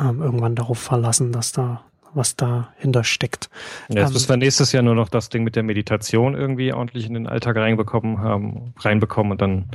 ähm, 0.00 0.20
irgendwann 0.20 0.56
darauf 0.56 0.80
verlassen, 0.80 1.30
dass 1.30 1.52
da, 1.52 1.84
was 2.14 2.36
dahinter 2.36 3.04
steckt. 3.04 3.50
Ja, 3.88 4.00
jetzt 4.00 4.08
ähm, 4.08 4.12
müssen 4.14 4.28
wir 4.28 4.36
nächstes 4.36 4.72
Jahr 4.72 4.82
nur 4.82 4.94
noch 4.94 5.08
das 5.08 5.28
Ding 5.28 5.44
mit 5.44 5.56
der 5.56 5.62
Meditation 5.62 6.34
irgendwie 6.34 6.72
ordentlich 6.72 7.06
in 7.06 7.14
den 7.14 7.26
Alltag 7.26 7.56
reinbekommen 7.56 8.20
haben, 8.20 8.74
reinbekommen 8.78 9.32
und 9.32 9.40
dann, 9.40 9.66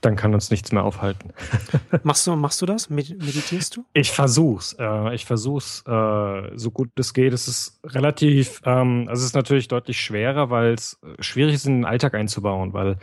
dann 0.00 0.16
kann 0.16 0.34
uns 0.34 0.50
nichts 0.50 0.72
mehr 0.72 0.84
aufhalten. 0.84 1.32
machst 2.02 2.26
du, 2.26 2.36
machst 2.36 2.60
du 2.62 2.66
das? 2.66 2.90
Meditierst 2.90 3.76
du? 3.76 3.84
Ich 3.92 4.10
versuch's. 4.10 4.76
Äh, 4.78 5.14
ich 5.14 5.24
versuch's, 5.24 5.82
äh, 5.86 6.50
so 6.54 6.70
gut 6.70 6.90
es 6.96 7.14
geht. 7.14 7.32
Es 7.32 7.48
ist 7.48 7.80
relativ, 7.84 8.60
ähm, 8.64 9.06
also 9.08 9.20
es 9.20 9.26
ist 9.26 9.34
natürlich 9.34 9.68
deutlich 9.68 10.00
schwerer, 10.00 10.50
weil 10.50 10.74
es 10.74 11.00
schwierig 11.20 11.54
ist, 11.54 11.66
in 11.66 11.78
den 11.78 11.84
Alltag 11.84 12.14
einzubauen, 12.14 12.72
weil 12.72 12.98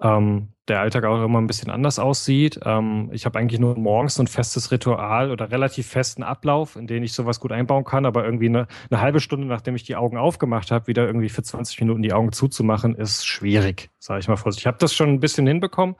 ähm, 0.00 0.48
der 0.68 0.80
Alltag 0.80 1.04
auch 1.04 1.24
immer 1.24 1.40
ein 1.40 1.46
bisschen 1.46 1.70
anders 1.70 1.98
aussieht. 1.98 2.60
Ähm, 2.64 3.10
ich 3.12 3.26
habe 3.26 3.38
eigentlich 3.38 3.60
nur 3.60 3.76
morgens 3.76 4.20
ein 4.20 4.26
festes 4.26 4.70
Ritual 4.70 5.30
oder 5.30 5.50
relativ 5.50 5.88
festen 5.88 6.22
Ablauf, 6.22 6.76
in 6.76 6.86
den 6.86 7.02
ich 7.02 7.12
sowas 7.12 7.40
gut 7.40 7.52
einbauen 7.52 7.84
kann, 7.84 8.06
aber 8.06 8.24
irgendwie 8.24 8.46
eine, 8.46 8.66
eine 8.90 9.00
halbe 9.00 9.20
Stunde, 9.20 9.46
nachdem 9.46 9.74
ich 9.74 9.82
die 9.82 9.96
Augen 9.96 10.16
aufgemacht 10.16 10.70
habe, 10.70 10.86
wieder 10.86 11.06
irgendwie 11.06 11.28
für 11.28 11.42
20 11.42 11.80
Minuten 11.80 12.02
die 12.02 12.12
Augen 12.12 12.32
zuzumachen, 12.32 12.94
ist 12.94 13.26
schwierig, 13.26 13.90
sage 13.98 14.20
ich 14.20 14.28
mal 14.28 14.36
vorsichtig. 14.36 14.62
Ich 14.62 14.66
habe 14.68 14.78
das 14.78 14.94
schon 14.94 15.08
ein 15.08 15.20
bisschen 15.20 15.46
hinbekommen. 15.46 15.96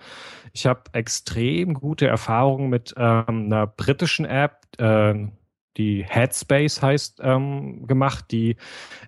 Ich 0.52 0.66
habe 0.66 0.82
extrem 0.92 1.74
gute 1.74 2.06
Erfahrungen 2.06 2.70
mit 2.70 2.94
ähm, 2.96 3.46
einer 3.46 3.66
britischen 3.66 4.24
App, 4.24 4.58
äh, 4.78 5.14
die 5.76 6.04
Headspace 6.08 6.82
heißt, 6.82 7.20
ähm, 7.22 7.86
gemacht, 7.86 8.26
die 8.30 8.56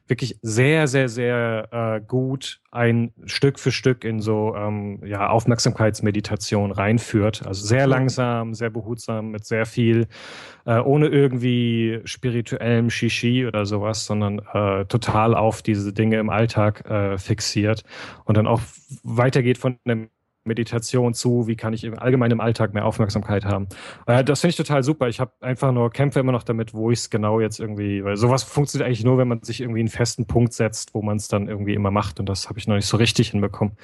wirklich 0.07 0.39
sehr, 0.43 0.87
sehr, 0.87 1.09
sehr 1.09 1.69
äh, 1.73 2.01
gut 2.01 2.61
ein 2.71 3.13
Stück 3.27 3.59
für 3.59 3.73
Stück 3.73 4.05
in 4.05 4.21
so 4.21 4.55
ähm, 4.57 5.01
ja, 5.05 5.29
Aufmerksamkeitsmeditation 5.29 6.73
reinführt. 6.73 7.47
Also 7.47 7.67
sehr 7.67 7.87
langsam, 7.87 8.55
sehr 8.55 8.71
behutsam, 8.71 9.31
mit 9.33 9.45
sehr 9.45 9.67
viel, 9.67 10.07
äh, 10.65 10.79
ohne 10.79 11.09
irgendwie 11.09 12.01
spirituellem 12.05 12.89
Shishi 12.91 13.47
oder 13.47 13.67
sowas, 13.67 14.07
sondern 14.07 14.41
äh, 14.53 14.87
total 14.87 15.35
auf 15.35 15.63
diese 15.63 15.93
Dinge 15.93 16.19
im 16.19 16.31
Alltag 16.31 16.89
äh, 16.89 17.19
fixiert 17.19 17.85
und 18.25 18.37
dann 18.37 18.47
auch 18.47 18.63
weitergeht 19.03 19.59
von 19.59 19.79
dem 19.87 20.09
Meditation 20.45 21.15
zu, 21.15 21.47
wie 21.47 21.57
kann 21.57 21.73
ich 21.73 21.91
allgemein 22.01 22.31
im 22.31 22.41
Alltag 22.41 22.75
mehr 22.75 22.85
Aufmerksamkeit 22.85 23.45
haben. 23.45 23.69
Äh, 24.07 24.25
das 24.25 24.41
finde 24.41 24.51
ich 24.51 24.57
total 24.57 24.83
super. 24.83 25.09
Ich 25.09 25.21
habe 25.21 25.33
einfach 25.41 25.73
nur 25.73 25.91
kämpfe 25.91 26.21
immer 26.21 26.33
noch 26.33 26.43
damit, 26.43 26.75
wo 26.75 26.91
ich 26.91 27.01
es 27.01 27.11
genau 27.11 27.41
jetzt 27.41 27.61
irgendwie, 27.61 28.05
weil 28.05 28.17
sowas 28.17 28.43
funktioniert 28.43 28.87
eigentlich 28.87 29.05
nur, 29.05 29.19
wenn 29.19 29.29
man 29.29 29.43
sich 29.43 29.61
irgendwie 29.61 29.81
einen 29.81 29.89
festen 29.89 30.27
Punkt 30.27 30.53
setzt, 30.53 30.95
wo 30.95 31.03
man 31.03 31.17
es 31.17 31.29
dann 31.29 31.49
irgendwie 31.49 31.75
immer 31.75 31.91
macht 31.91 32.19
und 32.21 32.29
das 32.29 32.49
habe 32.49 32.59
ich 32.59 32.67
noch 32.67 32.77
nicht 32.77 32.87
so 32.87 32.97
richtig 32.97 33.31
hinbekommen. 33.31 33.77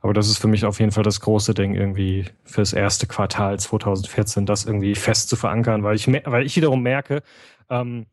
Aber 0.00 0.12
das 0.12 0.28
ist 0.28 0.38
für 0.38 0.48
mich 0.48 0.64
auf 0.64 0.78
jeden 0.78 0.92
Fall 0.92 1.04
das 1.04 1.20
große 1.20 1.54
Ding 1.54 1.74
irgendwie 1.74 2.26
fürs 2.44 2.72
erste 2.72 3.06
Quartal 3.06 3.58
2014, 3.58 4.46
das 4.46 4.64
irgendwie 4.64 4.94
fest 4.94 5.28
zu 5.28 5.36
verankern, 5.36 5.82
weil 5.82 5.96
ich, 5.96 6.06
weil 6.06 6.46
ich 6.46 6.56
wiederum 6.56 6.82
merke, 6.82 7.22
ähm, 7.68 8.06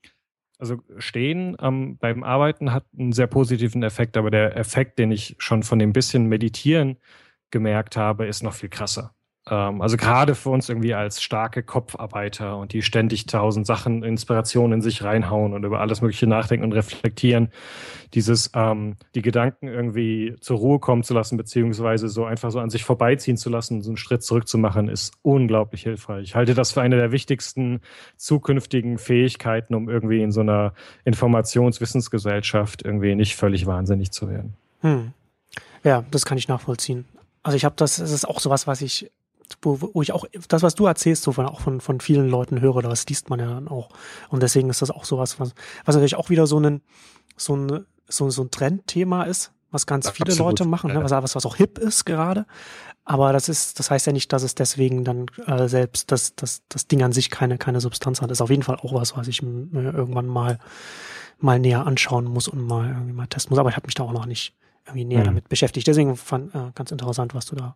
also 0.59 0.77
stehen 0.97 1.57
ähm, 1.61 1.97
beim 1.97 2.23
Arbeiten 2.23 2.73
hat 2.73 2.85
einen 2.97 3.11
sehr 3.11 3.27
positiven 3.27 3.83
Effekt, 3.83 4.15
aber 4.17 4.31
der 4.31 4.55
Effekt, 4.55 4.97
den 4.97 5.11
ich 5.11 5.35
schon 5.37 5.61
von 5.61 5.77
dem 5.77 5.93
bisschen 5.93 6.27
meditieren 6.27 6.97
gemerkt 7.53 7.95
habe, 7.95 8.25
ist 8.25 8.43
noch 8.43 8.53
viel 8.53 8.67
krasser. 8.67 9.13
Ähm, 9.49 9.81
also 9.81 9.97
gerade 9.97 10.35
für 10.35 10.49
uns 10.49 10.69
irgendwie 10.69 10.93
als 10.93 11.21
starke 11.21 11.63
Kopfarbeiter 11.63 12.57
und 12.57 12.71
die 12.71 12.81
ständig 12.81 13.25
tausend 13.25 13.67
Sachen, 13.67 14.03
Inspirationen 14.03 14.79
in 14.79 14.81
sich 14.81 15.03
reinhauen 15.03 15.53
und 15.53 15.65
über 15.65 15.81
alles 15.81 16.01
Mögliche 16.01 16.27
nachdenken 16.27 16.63
und 16.63 16.71
reflektieren, 16.71 17.49
dieses, 18.13 18.51
ähm, 18.53 18.95
die 19.15 19.21
Gedanken 19.21 19.67
irgendwie 19.67 20.35
zur 20.39 20.57
Ruhe 20.57 20.79
kommen 20.79 21.03
zu 21.03 21.13
lassen, 21.13 21.35
beziehungsweise 21.35 22.07
so 22.07 22.23
einfach 22.23 22.51
so 22.51 22.59
an 22.59 22.69
sich 22.69 22.85
vorbeiziehen 22.85 23.35
zu 23.35 23.49
lassen, 23.49 23.81
so 23.81 23.89
einen 23.89 23.97
Schritt 23.97 24.23
zurück 24.23 24.47
zu 24.47 24.57
machen, 24.57 24.87
ist 24.87 25.13
unglaublich 25.23 25.83
hilfreich. 25.83 26.23
Ich 26.23 26.35
halte 26.35 26.53
das 26.53 26.71
für 26.71 26.81
eine 26.81 26.95
der 26.95 27.11
wichtigsten 27.11 27.81
zukünftigen 28.15 28.97
Fähigkeiten, 28.97 29.75
um 29.75 29.89
irgendwie 29.89 30.21
in 30.21 30.31
so 30.31 30.41
einer 30.41 30.73
Informationswissensgesellschaft 31.03 32.83
irgendwie 32.83 33.15
nicht 33.15 33.35
völlig 33.35 33.65
wahnsinnig 33.65 34.11
zu 34.11 34.29
werden. 34.29 34.53
Hm. 34.81 35.11
Ja, 35.83 36.05
das 36.11 36.25
kann 36.25 36.37
ich 36.37 36.47
nachvollziehen. 36.47 37.05
Also 37.43 37.57
ich 37.57 37.65
habe 37.65 37.75
das, 37.77 37.99
es 37.99 38.11
ist 38.11 38.27
auch 38.27 38.39
sowas, 38.39 38.67
was 38.67 38.81
ich, 38.81 39.11
wo, 39.61 39.79
wo 39.93 40.01
ich 40.01 40.13
auch, 40.13 40.25
das, 40.47 40.63
was 40.63 40.75
du 40.75 40.85
erzählst, 40.85 41.23
so 41.23 41.33
von, 41.33 41.45
auch 41.45 41.59
von, 41.59 41.81
von 41.81 41.99
vielen 41.99 42.29
Leuten 42.29 42.61
höre, 42.61 42.81
das 42.81 43.05
liest 43.07 43.29
man 43.29 43.39
ja 43.39 43.47
dann 43.47 43.67
auch. 43.67 43.89
Und 44.29 44.41
deswegen 44.41 44.69
ist 44.69 44.81
das 44.81 44.89
auch 44.89 45.03
sowas, 45.03 45.39
was, 45.39 45.53
was 45.85 45.95
natürlich 45.95 46.15
auch 46.15 46.29
wieder 46.29 46.47
so 46.47 46.59
ein, 46.59 46.81
so 47.35 47.55
ein, 47.55 47.85
so, 48.07 48.29
so 48.29 48.43
ein 48.43 48.51
Trendthema 48.51 49.23
ist, 49.23 49.51
was 49.71 49.85
ganz 49.85 50.09
viele 50.09 50.31
Absolut. 50.31 50.51
Leute 50.59 50.65
machen, 50.65 50.93
ne? 50.93 51.03
was, 51.03 51.11
was, 51.11 51.35
was 51.35 51.45
auch 51.45 51.55
hip 51.55 51.77
ist 51.77 52.05
gerade. 52.05 52.45
Aber 53.05 53.33
das 53.33 53.49
ist, 53.49 53.79
das 53.79 53.91
heißt 53.91 54.07
ja 54.07 54.13
nicht, 54.13 54.31
dass 54.31 54.43
es 54.43 54.55
deswegen 54.55 55.03
dann 55.03 55.25
äh, 55.45 55.67
selbst 55.67 56.11
das, 56.11 56.35
das, 56.35 56.61
das 56.69 56.87
Ding 56.87 57.03
an 57.03 57.11
sich 57.11 57.29
keine, 57.29 57.57
keine 57.57 57.81
Substanz 57.81 58.21
hat. 58.21 58.31
Das 58.31 58.37
ist 58.37 58.41
auf 58.41 58.49
jeden 58.49 58.63
Fall 58.63 58.77
auch 58.77 58.93
was, 58.93 59.17
was 59.17 59.27
ich 59.27 59.41
mir 59.41 59.93
irgendwann 59.93 60.27
mal, 60.27 60.59
mal 61.39 61.59
näher 61.59 61.85
anschauen 61.85 62.25
muss 62.25 62.47
und 62.47 62.61
mal 62.61 62.87
irgendwie 62.87 63.11
mal 63.11 63.27
testen 63.27 63.51
muss. 63.51 63.59
Aber 63.59 63.69
ich 63.69 63.75
habe 63.75 63.87
mich 63.87 63.95
da 63.95 64.03
auch 64.03 64.13
noch 64.13 64.25
nicht 64.25 64.55
irgendwie 64.85 65.05
näher 65.05 65.21
mhm. 65.21 65.25
damit 65.25 65.49
beschäftigt. 65.49 65.87
Deswegen 65.87 66.15
fand 66.15 66.53
äh, 66.53 66.71
ganz 66.75 66.91
interessant, 66.91 67.33
was 67.33 67.45
du 67.45 67.55
da 67.55 67.75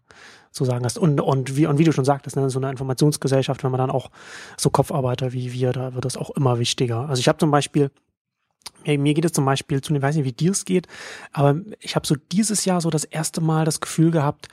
zu 0.51 0.65
sagen 0.65 0.83
hast. 0.83 0.97
Und, 0.97 1.21
und, 1.21 1.55
wie, 1.55 1.65
und 1.65 1.77
wie 1.77 1.83
du 1.83 1.91
schon 1.91 2.05
sagtest, 2.05 2.35
ne, 2.35 2.49
so 2.49 2.59
eine 2.59 2.69
Informationsgesellschaft, 2.69 3.63
wenn 3.63 3.71
man 3.71 3.79
dann 3.79 3.91
auch 3.91 4.09
so 4.57 4.69
Kopfarbeiter 4.69 5.33
wie 5.33 5.53
wir, 5.53 5.71
da 5.71 5.93
wird 5.93 6.05
das 6.05 6.17
auch 6.17 6.31
immer 6.31 6.59
wichtiger. 6.59 7.07
Also 7.07 7.19
ich 7.19 7.27
habe 7.27 7.37
zum 7.37 7.51
Beispiel, 7.51 7.91
mir, 8.85 8.99
mir 8.99 9.13
geht 9.13 9.25
es 9.25 9.31
zum 9.31 9.45
Beispiel 9.45 9.81
zu, 9.81 9.95
ich 9.95 10.01
weiß 10.01 10.15
nicht, 10.15 10.25
wie 10.25 10.33
dir 10.33 10.51
es 10.51 10.65
geht, 10.65 10.87
aber 11.31 11.55
ich 11.79 11.95
habe 11.95 12.05
so 12.05 12.15
dieses 12.31 12.65
Jahr 12.65 12.81
so 12.81 12.89
das 12.89 13.05
erste 13.05 13.39
Mal 13.39 13.63
das 13.63 13.79
Gefühl 13.79 14.11
gehabt, 14.11 14.47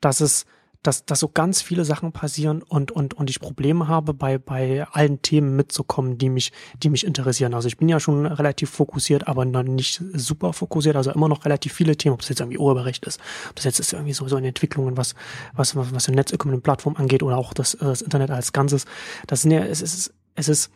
dass 0.00 0.20
es 0.20 0.44
dass, 0.86 1.04
dass 1.04 1.20
so 1.20 1.28
ganz 1.28 1.62
viele 1.62 1.84
Sachen 1.84 2.12
passieren 2.12 2.62
und, 2.62 2.90
und, 2.92 3.14
und 3.14 3.30
ich 3.30 3.40
Probleme 3.40 3.88
habe, 3.88 4.14
bei, 4.14 4.38
bei 4.38 4.86
allen 4.92 5.20
Themen 5.22 5.56
mitzukommen, 5.56 6.18
die 6.18 6.28
mich, 6.28 6.52
die 6.82 6.90
mich 6.90 7.04
interessieren. 7.04 7.54
Also 7.54 7.68
ich 7.68 7.76
bin 7.76 7.88
ja 7.88 7.98
schon 7.98 8.26
relativ 8.26 8.70
fokussiert, 8.70 9.26
aber 9.26 9.44
noch 9.44 9.62
nicht 9.62 10.02
super 10.12 10.52
fokussiert, 10.52 10.96
also 10.96 11.10
immer 11.10 11.28
noch 11.28 11.44
relativ 11.44 11.72
viele 11.72 11.96
Themen, 11.96 12.14
ob 12.14 12.20
das 12.20 12.28
jetzt 12.28 12.40
irgendwie 12.40 12.58
Urheberrecht 12.58 13.04
ist, 13.06 13.20
ob 13.48 13.56
das 13.56 13.64
jetzt 13.64 13.80
ist 13.80 13.92
irgendwie 13.92 14.12
so, 14.12 14.28
so 14.28 14.36
in 14.36 14.44
Entwicklungen, 14.44 14.96
was, 14.96 15.14
was, 15.54 15.74
was, 15.74 15.92
was 15.94 16.08
Netzökonomie 16.08 16.60
Plattform 16.60 16.96
angeht 16.96 17.22
oder 17.22 17.36
auch 17.36 17.52
das, 17.52 17.76
das 17.80 18.02
Internet 18.02 18.30
als 18.30 18.52
Ganzes. 18.52 18.84
Das 19.26 19.42
sind 19.42 19.50
ja, 19.50 19.60
es 19.60 19.82
ist, 19.82 20.14
es 20.34 20.48
ist, 20.48 20.70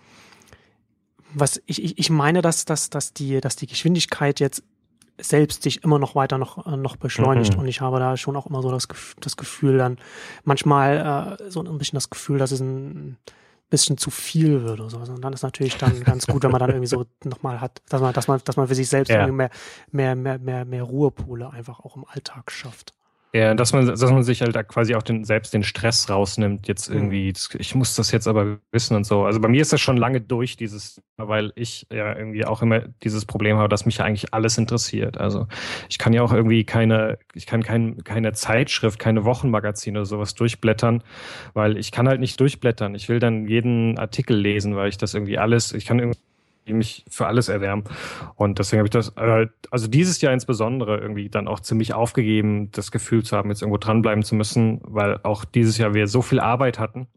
was 1.32 1.60
ich, 1.66 1.82
ich, 1.82 1.98
ich 1.98 2.10
meine, 2.10 2.42
dass, 2.42 2.64
dass, 2.64 2.90
dass 2.90 3.12
die, 3.12 3.40
dass 3.40 3.56
die 3.56 3.66
Geschwindigkeit 3.66 4.40
jetzt 4.40 4.62
selbst 5.22 5.62
sich 5.62 5.84
immer 5.84 5.98
noch 5.98 6.14
weiter 6.14 6.38
noch, 6.38 6.66
äh, 6.66 6.76
noch 6.76 6.96
beschleunigt. 6.96 7.54
Mhm. 7.54 7.60
Und 7.60 7.68
ich 7.68 7.80
habe 7.80 7.98
da 7.98 8.16
schon 8.16 8.36
auch 8.36 8.46
immer 8.46 8.62
so 8.62 8.70
das, 8.70 8.88
das 9.20 9.36
Gefühl 9.36 9.78
dann, 9.78 9.98
manchmal 10.44 11.38
äh, 11.40 11.50
so 11.50 11.62
ein 11.62 11.78
bisschen 11.78 11.96
das 11.96 12.10
Gefühl, 12.10 12.38
dass 12.38 12.52
es 12.52 12.60
ein 12.60 13.16
bisschen 13.70 13.96
zu 13.96 14.10
viel 14.10 14.64
wird 14.64 14.80
oder 14.80 14.90
so. 14.90 14.98
Und 14.98 15.24
dann 15.24 15.32
ist 15.32 15.42
natürlich 15.42 15.78
dann 15.78 16.02
ganz 16.04 16.26
gut, 16.26 16.42
wenn 16.42 16.50
man 16.50 16.60
dann 16.60 16.70
irgendwie 16.70 16.88
so 16.88 17.06
nochmal 17.24 17.60
hat, 17.60 17.80
dass 17.88 18.00
man, 18.00 18.12
dass 18.12 18.28
man, 18.28 18.40
dass 18.44 18.56
man 18.56 18.68
für 18.68 18.74
sich 18.74 18.88
selbst 18.88 19.10
ja. 19.10 19.26
mehr, 19.26 19.50
mehr, 19.90 20.16
mehr, 20.16 20.38
mehr, 20.38 20.64
mehr 20.64 20.82
Ruhepole 20.82 21.50
einfach 21.50 21.80
auch 21.80 21.96
im 21.96 22.04
Alltag 22.06 22.50
schafft. 22.50 22.92
Ja, 23.32 23.54
dass 23.54 23.72
man, 23.72 23.86
dass 23.86 24.02
man 24.02 24.24
sich 24.24 24.42
halt 24.42 24.56
da 24.56 24.64
quasi 24.64 24.96
auch 24.96 25.04
den, 25.04 25.22
selbst 25.22 25.54
den 25.54 25.62
Stress 25.62 26.10
rausnimmt, 26.10 26.66
jetzt 26.66 26.90
mhm. 26.90 26.96
irgendwie, 26.96 27.32
ich 27.58 27.74
muss 27.76 27.94
das 27.94 28.10
jetzt 28.10 28.26
aber 28.26 28.58
wissen 28.72 28.96
und 28.96 29.04
so. 29.04 29.24
Also 29.24 29.38
bei 29.38 29.46
mir 29.46 29.62
ist 29.62 29.72
das 29.72 29.80
schon 29.80 29.96
lange 29.96 30.20
durch, 30.20 30.56
dieses, 30.56 31.00
weil 31.16 31.52
ich 31.54 31.86
ja 31.92 32.16
irgendwie 32.16 32.44
auch 32.44 32.60
immer 32.60 32.80
dieses 33.04 33.26
Problem 33.26 33.56
habe, 33.56 33.68
dass 33.68 33.86
mich 33.86 33.98
ja 33.98 34.04
eigentlich 34.04 34.34
alles 34.34 34.58
interessiert. 34.58 35.18
Also 35.18 35.46
ich 35.88 35.98
kann 35.98 36.12
ja 36.12 36.22
auch 36.22 36.32
irgendwie 36.32 36.64
keine, 36.64 37.18
ich 37.32 37.46
kann 37.46 37.62
kein, 37.62 38.02
keine 38.02 38.32
Zeitschrift, 38.32 38.98
keine 38.98 39.24
Wochenmagazin 39.24 39.96
oder 39.96 40.06
sowas 40.06 40.34
durchblettern, 40.34 41.04
weil 41.54 41.78
ich 41.78 41.92
kann 41.92 42.08
halt 42.08 42.18
nicht 42.18 42.40
durchblättern. 42.40 42.96
Ich 42.96 43.08
will 43.08 43.20
dann 43.20 43.46
jeden 43.46 43.96
Artikel 43.96 44.36
lesen, 44.36 44.74
weil 44.74 44.88
ich 44.88 44.98
das 44.98 45.14
irgendwie 45.14 45.38
alles, 45.38 45.72
ich 45.72 45.86
kann 45.86 46.00
irgendwie 46.00 46.18
die 46.66 46.72
mich 46.72 47.04
für 47.08 47.26
alles 47.26 47.48
erwärmen. 47.48 47.84
Und 48.36 48.58
deswegen 48.58 48.80
habe 48.80 48.86
ich 48.86 48.90
das, 48.90 49.10
äh, 49.16 49.46
also 49.70 49.88
dieses 49.88 50.20
Jahr 50.20 50.32
insbesondere 50.32 50.98
irgendwie 50.98 51.28
dann 51.28 51.48
auch 51.48 51.60
ziemlich 51.60 51.94
aufgegeben, 51.94 52.70
das 52.72 52.90
Gefühl 52.90 53.24
zu 53.24 53.36
haben, 53.36 53.50
jetzt 53.50 53.62
irgendwo 53.62 53.78
dranbleiben 53.78 54.22
zu 54.22 54.34
müssen, 54.34 54.80
weil 54.84 55.18
auch 55.22 55.44
dieses 55.44 55.78
Jahr 55.78 55.94
wir 55.94 56.06
so 56.06 56.22
viel 56.22 56.40
Arbeit 56.40 56.78
hatten, 56.78 57.08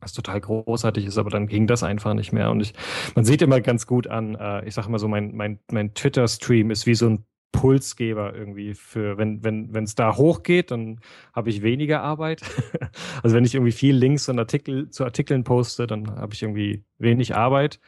was 0.00 0.12
total 0.12 0.40
großartig 0.40 1.06
ist, 1.06 1.18
aber 1.18 1.30
dann 1.30 1.46
ging 1.46 1.66
das 1.66 1.82
einfach 1.82 2.14
nicht 2.14 2.32
mehr. 2.32 2.50
Und 2.50 2.60
ich, 2.60 2.74
man 3.14 3.24
sieht 3.24 3.42
immer 3.42 3.60
ganz 3.60 3.86
gut 3.86 4.06
an, 4.06 4.34
äh, 4.34 4.66
ich 4.66 4.74
sage 4.74 4.90
mal 4.90 4.98
so, 4.98 5.08
mein, 5.08 5.34
mein, 5.34 5.58
mein 5.70 5.94
Twitter-Stream 5.94 6.70
ist 6.70 6.86
wie 6.86 6.94
so 6.94 7.08
ein 7.08 7.24
Pulsgeber 7.54 8.34
irgendwie 8.34 8.74
für, 8.74 9.16
wenn, 9.16 9.44
wenn, 9.44 9.72
wenn 9.72 9.84
es 9.84 9.94
da 9.94 10.16
hochgeht, 10.16 10.72
dann 10.72 10.98
habe 11.32 11.50
ich 11.50 11.62
weniger 11.62 12.02
Arbeit. 12.02 12.42
also 13.22 13.36
wenn 13.36 13.44
ich 13.44 13.54
irgendwie 13.54 13.72
viel 13.72 13.94
Links 13.94 14.28
und 14.28 14.40
Artikel 14.40 14.90
zu 14.90 15.04
Artikeln 15.04 15.44
poste, 15.44 15.86
dann 15.86 16.16
habe 16.16 16.34
ich 16.34 16.42
irgendwie 16.42 16.84
wenig 16.98 17.36
Arbeit. 17.36 17.78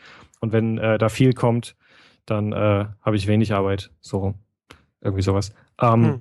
Und 0.41 0.53
wenn 0.53 0.79
äh, 0.79 0.99
da 0.99 1.09
viel 1.09 1.33
kommt, 1.33 1.77
dann 2.27 2.53
äh, 2.53 2.87
habe 3.01 3.17
ich 3.17 3.27
wenig 3.27 3.53
Arbeit. 3.53 3.91
So 4.01 4.35
irgendwie 5.01 5.23
sowas. 5.23 5.53
Ähm, 5.81 6.05
hm. 6.05 6.21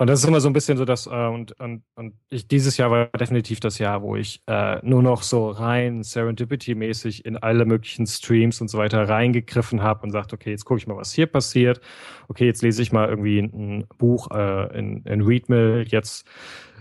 Und 0.00 0.06
das 0.06 0.20
ist 0.20 0.26
immer 0.26 0.40
so 0.40 0.48
ein 0.48 0.54
bisschen 0.54 0.78
so, 0.78 0.86
dass, 0.86 1.06
äh, 1.06 1.10
und, 1.10 1.52
und, 1.60 1.82
und 1.94 2.14
ich, 2.30 2.48
dieses 2.48 2.78
Jahr 2.78 2.90
war 2.90 3.08
definitiv 3.08 3.60
das 3.60 3.78
Jahr, 3.78 4.00
wo 4.00 4.16
ich 4.16 4.40
äh, 4.46 4.78
nur 4.82 5.02
noch 5.02 5.22
so 5.22 5.50
rein 5.50 6.02
Serendipity-mäßig 6.02 7.26
in 7.26 7.36
alle 7.36 7.66
möglichen 7.66 8.06
Streams 8.06 8.62
und 8.62 8.68
so 8.68 8.78
weiter 8.78 9.06
reingegriffen 9.06 9.82
habe 9.82 10.02
und 10.04 10.10
sagte, 10.10 10.36
okay, 10.36 10.52
jetzt 10.52 10.64
gucke 10.64 10.78
ich 10.78 10.86
mal, 10.86 10.96
was 10.96 11.12
hier 11.12 11.26
passiert. 11.26 11.82
Okay, 12.28 12.46
jetzt 12.46 12.62
lese 12.62 12.80
ich 12.80 12.92
mal 12.92 13.10
irgendwie 13.10 13.40
ein, 13.40 13.84
Buch 13.98 14.30
äh, 14.30 14.78
in, 14.78 15.02
in 15.02 15.20
Readmill. 15.20 15.84
Jetzt 15.86 16.26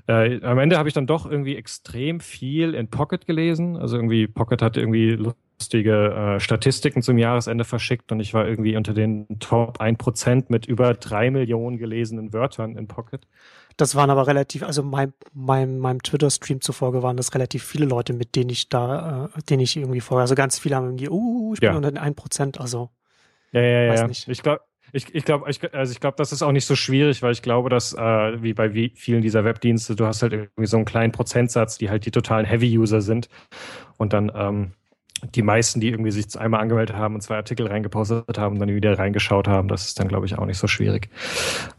äh, 0.07 0.41
am 0.41 0.57
Ende 0.57 0.77
habe 0.77 0.87
ich 0.87 0.93
dann 0.93 1.05
doch 1.05 1.29
irgendwie 1.29 1.57
extrem 1.57 2.21
viel 2.21 2.73
in 2.73 2.87
Pocket 2.89 3.25
gelesen. 3.25 3.75
Also 3.75 3.97
irgendwie, 3.97 4.27
Pocket 4.27 4.61
hatte 4.61 4.79
irgendwie 4.79 5.17
lustige 5.59 6.35
äh, 6.35 6.39
Statistiken 6.39 7.01
zum 7.01 7.17
Jahresende 7.17 7.65
verschickt 7.65 8.11
und 8.11 8.19
ich 8.19 8.33
war 8.33 8.47
irgendwie 8.47 8.77
unter 8.77 8.93
den 8.93 9.27
Top 9.39 9.81
1% 9.81 10.45
mit 10.47 10.65
über 10.65 10.93
drei 10.93 11.29
Millionen 11.31 11.77
gelesenen 11.77 12.33
Wörtern 12.33 12.77
in 12.77 12.87
Pocket. 12.87 13.27
Das 13.75 13.95
waren 13.95 14.09
aber 14.09 14.27
relativ, 14.27 14.63
also 14.63 14.83
mein, 14.83 15.13
mein, 15.33 15.79
meinem 15.79 16.01
Twitter-Stream 16.01 16.61
zufolge 16.61 17.03
waren 17.03 17.17
das 17.17 17.33
relativ 17.33 17.63
viele 17.63 17.85
Leute, 17.85 18.13
mit 18.13 18.35
denen 18.35 18.49
ich 18.49 18.69
da, 18.69 19.29
äh, 19.35 19.41
denen 19.49 19.61
ich 19.61 19.75
irgendwie 19.75 20.01
vorher, 20.01 20.21
also 20.21 20.35
ganz 20.35 20.59
viele 20.59 20.75
haben 20.75 20.85
irgendwie, 20.85 21.09
uh, 21.09 21.53
ich 21.53 21.59
bin 21.59 21.71
ja. 21.71 21.75
unter 21.75 21.91
den 21.91 21.99
1%, 21.99 22.59
also. 22.59 22.89
Ja, 23.51 23.61
ja, 23.61 23.95
ja. 23.95 24.07
Nicht. 24.07 24.27
Ich 24.27 24.41
glaube, 24.41 24.61
ich, 24.91 25.13
ich 25.13 25.25
glaube, 25.25 25.49
ich, 25.49 25.73
also 25.73 25.91
ich 25.91 25.99
glaube, 25.99 26.15
das 26.17 26.31
ist 26.31 26.41
auch 26.41 26.51
nicht 26.51 26.65
so 26.65 26.75
schwierig, 26.75 27.21
weil 27.21 27.31
ich 27.31 27.41
glaube, 27.41 27.69
dass 27.69 27.93
äh, 27.93 28.41
wie 28.41 28.53
bei 28.53 28.73
wie 28.73 28.91
vielen 28.95 29.21
dieser 29.21 29.43
Webdienste, 29.43 29.95
du 29.95 30.05
hast 30.05 30.21
halt 30.21 30.33
irgendwie 30.33 30.65
so 30.65 30.77
einen 30.77 30.85
kleinen 30.85 31.11
Prozentsatz, 31.11 31.77
die 31.77 31.89
halt 31.89 32.05
die 32.05 32.11
totalen 32.11 32.45
Heavy-User 32.45 33.01
sind 33.01 33.29
und 33.97 34.13
dann 34.13 34.31
ähm, 34.33 34.71
die 35.35 35.41
meisten, 35.41 35.79
die 35.79 35.89
irgendwie 35.89 36.11
sich 36.11 36.39
einmal 36.39 36.61
angemeldet 36.61 36.95
haben 36.95 37.15
und 37.15 37.21
zwei 37.21 37.35
Artikel 37.35 37.67
reingepostet 37.67 38.37
haben 38.37 38.53
und 38.55 38.59
dann 38.59 38.69
wieder 38.69 38.97
reingeschaut 38.97 39.47
haben, 39.47 39.67
das 39.67 39.85
ist 39.85 39.99
dann, 39.99 40.07
glaube 40.07 40.25
ich, 40.25 40.37
auch 40.37 40.45
nicht 40.45 40.57
so 40.57 40.67
schwierig. 40.67 41.09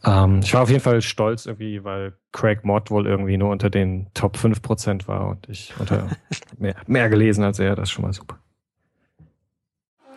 Ähm, 0.04 0.40
ich 0.42 0.54
war 0.54 0.62
auf 0.62 0.70
jeden 0.70 0.82
Fall 0.82 1.02
stolz 1.02 1.46
irgendwie, 1.46 1.84
weil 1.84 2.14
Craig 2.32 2.64
Mott 2.64 2.90
wohl 2.90 3.06
irgendwie 3.06 3.36
nur 3.36 3.50
unter 3.50 3.70
den 3.70 4.06
Top 4.14 4.36
5% 4.36 5.08
war 5.08 5.28
und 5.28 5.48
ich 5.48 5.74
unter 5.78 6.08
mehr, 6.58 6.76
mehr 6.86 7.08
gelesen 7.08 7.44
als 7.44 7.58
er, 7.58 7.74
das 7.74 7.88
ist 7.88 7.92
schon 7.92 8.04
mal 8.04 8.12
super. 8.12 8.38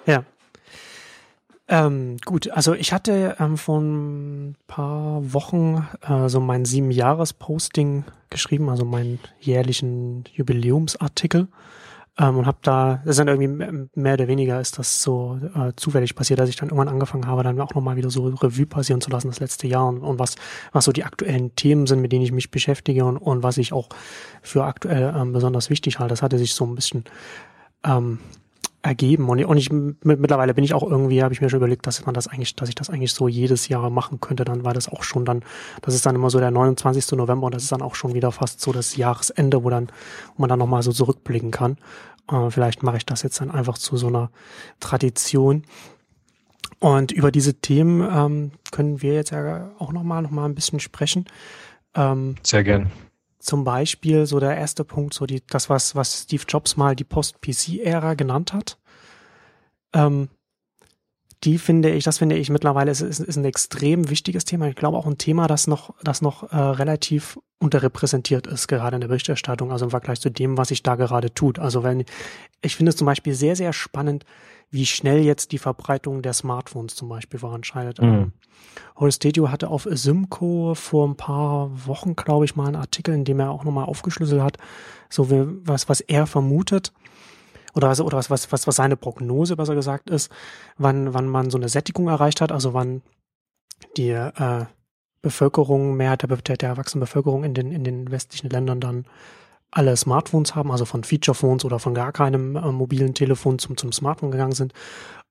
Ja, 0.05 0.25
ähm, 1.69 2.17
gut, 2.25 2.51
also 2.51 2.73
ich 2.73 2.91
hatte 2.91 3.37
ähm, 3.39 3.57
vor 3.57 3.79
ein 3.79 4.55
paar 4.67 5.33
Wochen 5.33 5.87
äh, 6.01 6.27
so 6.27 6.39
mein 6.41 6.65
Sieben-Jahres-Posting 6.65 8.03
geschrieben, 8.29 8.69
also 8.69 8.83
meinen 8.83 9.19
jährlichen 9.39 10.25
Jubiläumsartikel. 10.33 11.47
Ähm, 12.20 12.38
und 12.38 12.46
habe 12.46 12.60
da, 12.62 13.01
das 13.05 13.17
ist 13.17 13.20
dann 13.20 13.27
irgendwie 13.27 13.88
mehr 13.96 14.13
oder 14.13 14.27
weniger 14.27 14.60
ist 14.62 14.77
das 14.77 15.01
so 15.01 15.39
äh, 15.55 15.74
zufällig 15.75 16.15
passiert, 16.15 16.39
dass 16.39 16.50
ich 16.50 16.55
dann 16.55 16.70
irgendwann 16.70 16.89
angefangen 16.89 17.25
habe, 17.25 17.41
dann 17.41 17.60
auch 17.60 17.74
nochmal 17.74 17.96
wieder 17.96 18.12
so 18.12 18.27
Revue 18.27 18.67
passieren 18.67 19.01
zu 19.01 19.10
lassen 19.10 19.29
das 19.29 19.39
letzte 19.39 19.65
Jahr 19.65 19.88
und, 19.88 20.00
und 20.00 20.20
was, 20.20 20.36
was 20.72 20.86
so 20.86 20.91
die 20.91 21.05
aktuellen 21.05 21.55
Themen 21.55 21.88
sind, 21.88 22.01
mit 22.01 22.12
denen 22.12 22.24
ich 22.24 22.32
mich 22.32 22.51
beschäftige 22.51 23.05
und, 23.05 23.17
und 23.17 23.41
was 23.41 23.58
ich 23.58 23.74
auch 23.74 23.89
für 24.43 24.63
aktuell 24.63 25.13
ähm, 25.17 25.34
besonders 25.34 25.72
wichtig 25.72 25.98
halte. 25.98 26.12
Das 26.12 26.22
hatte 26.22 26.38
sich 26.38 26.53
so 26.53 26.65
ein 26.65 26.75
bisschen 26.75 27.03
ähm, 27.84 28.20
ergeben. 28.83 29.29
Und, 29.29 29.43
und 29.43 29.57
ich 29.57 29.71
mittlerweile 29.71 30.53
bin 30.53 30.63
ich 30.63 30.73
auch 30.73 30.83
irgendwie, 30.83 31.23
habe 31.23 31.33
ich 31.33 31.41
mir 31.41 31.49
schon 31.49 31.57
überlegt, 31.57 31.87
dass 31.87 32.05
man 32.05 32.13
das 32.13 32.27
eigentlich, 32.27 32.55
dass 32.55 32.69
ich 32.69 32.75
das 32.75 32.89
eigentlich 32.89 33.13
so 33.13 33.27
jedes 33.27 33.69
Jahr 33.69 33.89
machen 33.89 34.19
könnte. 34.19 34.43
Dann 34.43 34.63
war 34.63 34.73
das 34.73 34.89
auch 34.89 35.03
schon 35.03 35.25
dann, 35.25 35.43
das 35.81 35.95
ist 35.95 36.05
dann 36.05 36.15
immer 36.15 36.29
so 36.29 36.39
der 36.39 36.51
29. 36.51 37.13
November 37.13 37.47
und 37.47 37.55
das 37.55 37.63
ist 37.63 37.71
dann 37.71 37.81
auch 37.81 37.95
schon 37.95 38.13
wieder 38.13 38.31
fast 38.31 38.61
so 38.61 38.71
das 38.71 38.95
Jahresende, 38.95 39.63
wo 39.63 39.69
dann, 39.69 39.87
wo 40.35 40.41
man 40.41 40.49
dann 40.49 40.59
nochmal 40.59 40.83
so 40.83 40.91
zurückblicken 40.91 41.51
kann. 41.51 41.77
Äh, 42.29 42.49
vielleicht 42.49 42.83
mache 42.83 42.97
ich 42.97 43.05
das 43.05 43.23
jetzt 43.23 43.39
dann 43.39 43.49
einfach 43.49 43.77
zu 43.77 43.97
so 43.97 44.07
einer 44.07 44.29
Tradition. 44.79 45.63
Und 46.79 47.13
über 47.13 47.31
diese 47.31 47.53
Themen 47.53 48.01
ähm, 48.01 48.51
können 48.71 49.01
wir 49.01 49.13
jetzt 49.13 49.31
ja 49.31 49.71
auch 49.79 49.93
nochmal 49.93 50.21
noch 50.21 50.31
mal 50.31 50.45
ein 50.45 50.55
bisschen 50.55 50.81
sprechen. 50.81 51.25
Ähm, 51.95 52.35
Sehr 52.43 52.65
gern 52.65 52.91
zum 53.43 53.63
Beispiel 53.63 54.25
so 54.25 54.39
der 54.39 54.55
erste 54.55 54.85
Punkt, 54.85 55.13
so 55.13 55.25
die, 55.25 55.43
das, 55.47 55.69
was, 55.69 55.95
was 55.95 56.23
Steve 56.23 56.43
Jobs 56.47 56.77
mal 56.77 56.95
die 56.95 57.03
Post-PC-Ära 57.03 58.13
genannt 58.13 58.53
hat. 58.53 58.77
Ähm, 59.93 60.29
die 61.43 61.57
finde 61.57 61.89
ich, 61.89 62.05
das 62.05 62.19
finde 62.19 62.38
ich 62.38 62.50
mittlerweile 62.50 62.89
ist, 62.89 63.01
ist, 63.01 63.19
ist 63.19 63.35
ein 63.35 63.43
extrem 63.43 64.09
wichtiges 64.09 64.45
Thema. 64.45 64.67
Ich 64.67 64.75
glaube 64.75 64.97
auch 64.97 65.05
ein 65.05 65.17
Thema, 65.17 65.47
das 65.47 65.67
noch, 65.67 65.93
das 66.03 66.21
noch 66.21 66.51
äh, 66.53 66.55
relativ 66.55 67.38
unterrepräsentiert 67.59 68.47
ist, 68.47 68.67
gerade 68.67 68.95
in 68.95 69.01
der 69.01 69.09
Berichterstattung, 69.09 69.71
also 69.71 69.85
im 69.85 69.91
Vergleich 69.91 70.21
zu 70.21 70.29
dem, 70.29 70.57
was 70.57 70.69
sich 70.69 70.83
da 70.83 70.95
gerade 70.95 71.33
tut. 71.33 71.59
Also 71.59 71.83
wenn, 71.83 72.05
ich 72.62 72.75
finde 72.77 72.91
es 72.91 72.95
zum 72.95 73.05
Beispiel 73.05 73.33
sehr, 73.33 73.57
sehr 73.57 73.73
spannend, 73.73 74.25
wie 74.73 74.87
schnell 74.87 75.19
jetzt 75.19 75.51
die 75.51 75.59
Verbreitung 75.59 76.23
der 76.23 76.33
Smartphones 76.33 76.95
zum 76.95 77.07
Beispiel 77.07 77.39
voranschreitet. 77.39 78.01
Mhm. 78.01 78.07
Ähm, 78.07 78.33
Horace 78.99 79.19
hatte 79.51 79.67
auf 79.67 79.87
Simco 79.91 80.73
vor 80.73 81.07
ein 81.07 81.15
paar 81.15 81.69
Wochen, 81.85 82.15
glaube 82.15 82.45
ich, 82.45 82.55
mal 82.55 82.65
einen 82.65 82.75
Artikel, 82.75 83.13
in 83.13 83.23
dem 83.23 83.39
er 83.39 83.51
auch 83.51 83.63
nochmal 83.63 83.85
aufgeschlüsselt 83.85 84.41
hat, 84.41 84.57
so 85.09 85.29
wie, 85.29 85.45
was, 85.67 85.89
was 85.89 86.01
er 86.01 86.25
vermutet 86.25 86.91
oder, 87.75 87.89
was, 87.89 88.01
oder 88.01 88.17
was, 88.17 88.31
was, 88.31 88.51
was, 88.51 88.65
was 88.65 88.75
seine 88.75 88.97
Prognose 88.97 89.55
besser 89.55 89.75
gesagt 89.75 90.09
ist, 90.09 90.31
wann, 90.77 91.13
wann 91.13 91.27
man 91.27 91.51
so 91.51 91.59
eine 91.59 91.69
Sättigung 91.69 92.07
erreicht 92.07 92.41
hat, 92.41 92.51
also 92.51 92.73
wann 92.73 93.03
die 93.95 94.09
äh, 94.09 94.65
Bevölkerung, 95.21 95.95
Mehrheit 95.95 96.23
der, 96.23 96.35
der, 96.35 96.57
der 96.57 96.69
erwachsenen 96.69 97.01
Bevölkerung 97.01 97.43
in 97.43 97.53
den, 97.53 97.71
in 97.71 97.83
den 97.83 98.09
westlichen 98.09 98.49
Ländern 98.49 98.79
dann 98.79 99.05
alle 99.73 99.97
Smartphones 99.97 100.55
haben, 100.55 100.71
also 100.71 100.85
von 100.85 101.03
Feature-Phones 101.03 101.65
oder 101.65 101.79
von 101.79 101.93
gar 101.93 102.12
keinem 102.12 102.55
äh, 102.55 102.71
mobilen 102.71 103.13
Telefon 103.13 103.59
zum, 103.59 103.75
zum 103.75 103.91
Smartphone 103.91 104.31
gegangen 104.31 104.53
sind. 104.53 104.73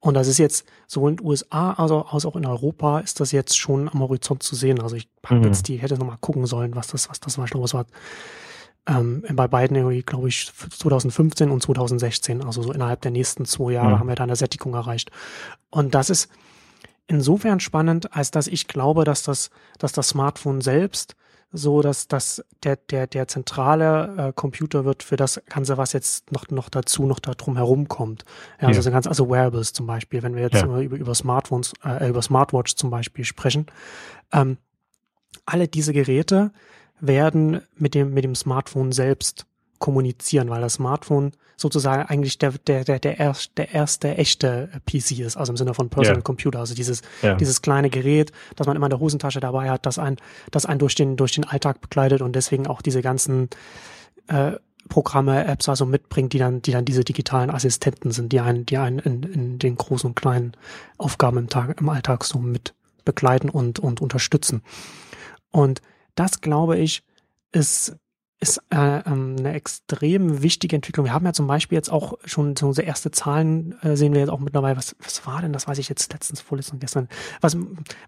Und 0.00 0.14
das 0.14 0.26
ist 0.26 0.38
jetzt 0.38 0.66
sowohl 0.88 1.12
in 1.12 1.16
den 1.18 1.26
USA 1.26 1.74
also, 1.74 2.06
als 2.06 2.26
auch 2.26 2.34
in 2.34 2.44
Europa 2.44 2.98
ist 2.98 3.20
das 3.20 3.30
jetzt 3.30 3.56
schon 3.56 3.88
am 3.88 4.00
Horizont 4.00 4.42
zu 4.42 4.56
sehen. 4.56 4.80
Also 4.80 4.96
ich 4.96 5.08
mhm. 5.30 5.44
jetzt 5.44 5.68
die, 5.68 5.76
hätte 5.76 5.96
noch 5.96 6.06
mal 6.06 6.18
gucken 6.20 6.44
sollen, 6.46 6.74
was 6.74 6.88
das, 6.88 7.08
was 7.08 7.20
das 7.20 7.38
war. 7.38 7.44
Ich 7.44 7.52
glaube, 7.52 7.66
es 7.66 7.74
war 7.74 7.86
ähm, 8.88 9.22
bei 9.32 9.46
beiden 9.46 9.76
irgendwie, 9.76 10.02
glaube 10.02 10.28
ich, 10.28 10.50
2015 10.52 11.50
und 11.50 11.62
2016. 11.62 12.44
Also 12.44 12.62
so 12.62 12.72
innerhalb 12.72 13.00
der 13.02 13.12
nächsten 13.12 13.44
zwei 13.44 13.72
Jahre 13.72 13.90
mhm. 13.94 13.98
haben 14.00 14.08
wir 14.08 14.16
da 14.16 14.24
eine 14.24 14.34
Sättigung 14.34 14.74
erreicht. 14.74 15.12
Und 15.70 15.94
das 15.94 16.10
ist 16.10 16.28
insofern 17.06 17.60
spannend, 17.60 18.12
als 18.16 18.32
dass 18.32 18.48
ich 18.48 18.66
glaube, 18.66 19.04
dass 19.04 19.22
das, 19.22 19.50
dass 19.78 19.92
das 19.92 20.08
Smartphone 20.08 20.62
selbst 20.62 21.14
so, 21.52 21.82
dass, 21.82 22.08
dass 22.08 22.42
der, 22.62 22.76
der, 22.76 23.06
der 23.06 23.28
zentrale 23.28 24.28
äh, 24.28 24.32
Computer 24.32 24.84
wird 24.84 25.02
für 25.02 25.16
das 25.16 25.40
Ganze, 25.46 25.76
was 25.76 25.92
jetzt 25.92 26.32
noch, 26.32 26.48
noch 26.48 26.70
dazu, 26.70 27.04
noch 27.06 27.18
da 27.18 27.32
drum 27.32 27.56
herum 27.56 27.88
kommt. 27.88 28.24
Ja, 28.60 28.68
also, 28.68 28.80
ja. 28.80 28.90
ganz, 28.90 29.06
also 29.06 29.28
Wearables 29.28 29.72
zum 29.72 29.86
Beispiel, 29.86 30.22
wenn 30.22 30.34
wir 30.34 30.42
jetzt 30.42 30.54
ja. 30.54 30.80
über, 30.80 30.96
über 30.96 31.14
Smartphones, 31.14 31.74
äh, 31.84 32.08
über 32.08 32.22
Smartwatch 32.22 32.74
zum 32.76 32.90
Beispiel 32.90 33.24
sprechen. 33.24 33.66
Ähm, 34.32 34.56
alle 35.44 35.68
diese 35.68 35.92
Geräte 35.92 36.52
werden 37.00 37.60
mit 37.76 37.94
dem, 37.94 38.14
mit 38.14 38.24
dem 38.24 38.34
Smartphone 38.34 38.92
selbst 38.92 39.46
kommunizieren, 39.78 40.48
weil 40.48 40.60
das 40.60 40.74
Smartphone 40.74 41.32
sozusagen 41.62 42.02
eigentlich 42.02 42.38
der, 42.38 42.52
der, 42.52 42.84
der, 42.84 42.98
der, 42.98 43.18
erst, 43.18 43.56
der 43.56 43.72
erste 43.72 44.16
echte 44.16 44.68
PC 44.84 45.20
ist, 45.20 45.36
also 45.36 45.52
im 45.52 45.56
Sinne 45.56 45.72
von 45.72 45.88
Personal 45.88 46.16
yeah. 46.16 46.22
Computer, 46.22 46.58
also 46.58 46.74
dieses, 46.74 47.00
yeah. 47.22 47.36
dieses 47.36 47.62
kleine 47.62 47.88
Gerät, 47.88 48.32
das 48.56 48.66
man 48.66 48.76
immer 48.76 48.86
in 48.86 48.90
der 48.90 49.00
Hosentasche 49.00 49.40
dabei 49.40 49.70
hat, 49.70 49.86
das 49.86 49.98
ein, 49.98 50.16
das 50.50 50.66
einen 50.66 50.78
durch 50.78 50.94
den, 50.94 51.16
durch 51.16 51.32
den 51.32 51.44
Alltag 51.44 51.80
begleitet 51.80 52.20
und 52.20 52.36
deswegen 52.36 52.66
auch 52.66 52.82
diese 52.82 53.00
ganzen 53.00 53.48
äh, 54.26 54.52
Programme, 54.88 55.46
Apps 55.46 55.68
also 55.68 55.86
mitbringt, 55.86 56.32
die 56.32 56.38
dann, 56.38 56.60
die 56.60 56.72
dann 56.72 56.84
diese 56.84 57.04
digitalen 57.04 57.50
Assistenten 57.50 58.10
sind, 58.10 58.32
die 58.32 58.40
einen, 58.40 58.66
die 58.66 58.76
einen 58.76 58.98
in, 58.98 59.22
in 59.22 59.58
den 59.58 59.76
großen 59.76 60.08
und 60.08 60.16
kleinen 60.16 60.52
Aufgaben 60.98 61.38
im 61.38 61.48
Tag, 61.48 61.80
im 61.80 61.88
Alltag 61.88 62.24
so 62.24 62.38
mit 62.38 62.74
begleiten 63.04 63.48
und, 63.48 63.78
und 63.78 64.00
unterstützen. 64.00 64.62
Und 65.50 65.80
das, 66.14 66.40
glaube 66.40 66.78
ich, 66.78 67.04
ist 67.52 67.96
ist 68.42 68.60
äh, 68.70 68.76
ähm, 68.76 69.36
eine 69.38 69.54
extrem 69.54 70.42
wichtige 70.42 70.74
Entwicklung. 70.74 71.06
Wir 71.06 71.12
haben 71.12 71.24
ja 71.24 71.32
zum 71.32 71.46
Beispiel 71.46 71.76
jetzt 71.76 71.92
auch 71.92 72.14
schon 72.24 72.56
so 72.56 72.66
unsere 72.66 72.84
erste 72.84 73.12
Zahlen 73.12 73.80
äh, 73.82 73.96
sehen 73.96 74.12
wir 74.14 74.20
jetzt 74.20 74.30
auch 74.30 74.40
mittlerweile. 74.40 74.76
Was, 74.76 74.96
was 74.98 75.24
war 75.24 75.40
denn? 75.40 75.52
Das 75.52 75.68
weiß 75.68 75.78
ich 75.78 75.88
jetzt 75.88 76.12
letztens, 76.12 76.40
vorletzten 76.40 76.80
gestern. 76.80 77.08
Was, 77.40 77.56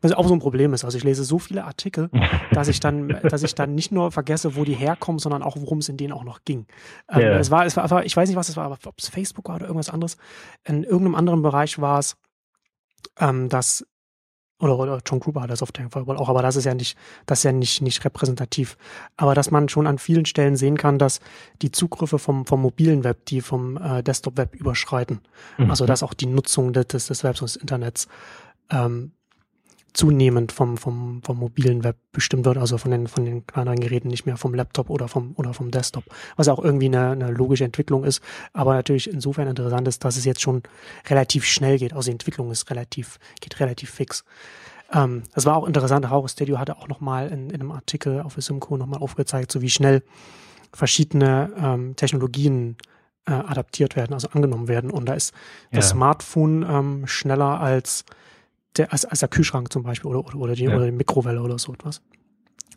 was 0.02 0.10
auch 0.10 0.26
so 0.26 0.34
ein 0.34 0.40
Problem 0.40 0.74
ist. 0.74 0.84
Also 0.84 0.98
ich 0.98 1.04
lese 1.04 1.22
so 1.22 1.38
viele 1.38 1.64
Artikel, 1.64 2.10
dass 2.50 2.66
ich 2.66 2.80
dann, 2.80 3.08
dass 3.22 3.44
ich 3.44 3.54
dann 3.54 3.76
nicht 3.76 3.92
nur 3.92 4.10
vergesse, 4.10 4.56
wo 4.56 4.64
die 4.64 4.74
herkommen, 4.74 5.20
sondern 5.20 5.44
auch, 5.44 5.56
worum 5.56 5.78
es 5.78 5.88
in 5.88 5.96
denen 5.96 6.12
auch 6.12 6.24
noch 6.24 6.44
ging. 6.44 6.66
Ähm, 7.08 7.20
yeah. 7.20 7.38
Es 7.38 7.52
war, 7.52 7.64
es 7.64 7.76
war, 7.76 8.04
ich 8.04 8.16
weiß 8.16 8.28
nicht, 8.28 8.36
was 8.36 8.48
es 8.48 8.56
war, 8.56 8.64
aber 8.64 8.78
ob 8.86 8.98
es 8.98 9.08
Facebook 9.08 9.48
war 9.48 9.54
oder 9.56 9.66
irgendwas 9.66 9.90
anderes. 9.90 10.16
In 10.64 10.82
irgendeinem 10.82 11.14
anderen 11.14 11.42
Bereich 11.42 11.80
war 11.80 12.00
es, 12.00 12.16
ähm, 13.20 13.48
dass 13.48 13.86
oder, 14.64 14.78
oder 14.78 15.00
John 15.04 15.20
Gruber 15.20 15.42
hat 15.42 15.50
das 15.50 15.62
auf 15.62 15.72
der 15.72 15.90
Fall 15.90 16.04
auch, 16.04 16.28
aber 16.28 16.42
das 16.42 16.56
ist 16.56 16.64
ja 16.64 16.74
nicht, 16.74 16.96
das 17.26 17.40
ist 17.40 17.44
ja 17.44 17.52
nicht, 17.52 17.82
nicht 17.82 18.04
repräsentativ. 18.04 18.76
Aber 19.16 19.34
dass 19.34 19.50
man 19.50 19.68
schon 19.68 19.86
an 19.86 19.98
vielen 19.98 20.26
Stellen 20.26 20.56
sehen 20.56 20.76
kann, 20.76 20.98
dass 20.98 21.20
die 21.62 21.70
Zugriffe 21.70 22.18
vom, 22.18 22.46
vom 22.46 22.62
mobilen 22.62 23.04
Web, 23.04 23.26
die 23.26 23.40
vom 23.40 23.76
äh, 23.76 24.02
Desktop-Web 24.02 24.54
überschreiten. 24.54 25.20
Mhm. 25.58 25.70
Also 25.70 25.86
dass 25.86 26.02
auch 26.02 26.14
die 26.14 26.26
Nutzung 26.26 26.72
des, 26.72 26.86
des 26.86 27.24
Webs 27.24 27.40
und 27.40 27.48
des 27.48 27.56
Internets 27.56 28.08
ähm, 28.70 29.12
zunehmend 29.94 30.52
vom, 30.52 30.76
vom, 30.76 31.22
vom 31.22 31.38
mobilen 31.38 31.84
Web 31.84 31.96
bestimmt 32.12 32.44
wird, 32.44 32.58
also 32.58 32.78
von 32.78 32.90
den, 32.90 33.06
von 33.06 33.24
den 33.24 33.46
kleineren 33.46 33.78
Geräten, 33.78 34.08
nicht 34.08 34.26
mehr 34.26 34.36
vom 34.36 34.52
Laptop 34.52 34.90
oder 34.90 35.08
vom, 35.08 35.32
oder 35.36 35.54
vom 35.54 35.70
Desktop. 35.70 36.04
Was 36.36 36.48
auch 36.48 36.62
irgendwie 36.62 36.86
eine, 36.86 37.12
eine 37.12 37.30
logische 37.30 37.64
Entwicklung 37.64 38.04
ist, 38.04 38.20
aber 38.52 38.74
natürlich 38.74 39.08
insofern 39.08 39.48
interessant 39.48 39.86
ist, 39.86 40.04
dass 40.04 40.16
es 40.16 40.24
jetzt 40.24 40.42
schon 40.42 40.64
relativ 41.08 41.44
schnell 41.44 41.78
geht. 41.78 41.94
Also 41.94 42.06
die 42.06 42.12
Entwicklung 42.12 42.50
ist 42.50 42.68
relativ, 42.70 43.18
geht 43.40 43.58
relativ 43.60 43.90
fix. 43.90 44.24
Ähm, 44.92 45.22
das 45.32 45.46
war 45.46 45.56
auch 45.56 45.66
interessant. 45.66 46.10
Horror 46.10 46.28
Studio 46.28 46.58
hatte 46.58 46.76
auch 46.76 46.88
nochmal 46.88 47.28
in, 47.28 47.50
in 47.50 47.60
einem 47.60 47.70
Artikel 47.70 48.20
auf 48.20 48.34
Simco 48.36 48.76
nochmal 48.76 49.00
aufgezeigt, 49.00 49.52
so 49.52 49.62
wie 49.62 49.70
schnell 49.70 50.02
verschiedene 50.72 51.52
ähm, 51.56 51.94
Technologien 51.94 52.76
äh, 53.26 53.32
adaptiert 53.32 53.94
werden, 53.94 54.12
also 54.12 54.28
angenommen 54.30 54.66
werden. 54.66 54.90
Und 54.90 55.08
da 55.08 55.14
ist 55.14 55.32
ja. 55.70 55.76
das 55.76 55.90
Smartphone 55.90 56.66
ähm, 56.68 57.06
schneller 57.06 57.60
als 57.60 58.04
der, 58.76 58.92
als, 58.92 59.04
als 59.04 59.20
der 59.20 59.28
Kühlschrank 59.28 59.72
zum 59.72 59.82
Beispiel 59.82 60.10
oder, 60.10 60.26
oder, 60.26 60.36
oder, 60.36 60.54
die, 60.54 60.64
ja. 60.64 60.76
oder 60.76 60.86
die 60.86 60.92
Mikrowelle 60.92 61.40
oder 61.42 61.58
so 61.58 61.72
etwas. 61.72 62.02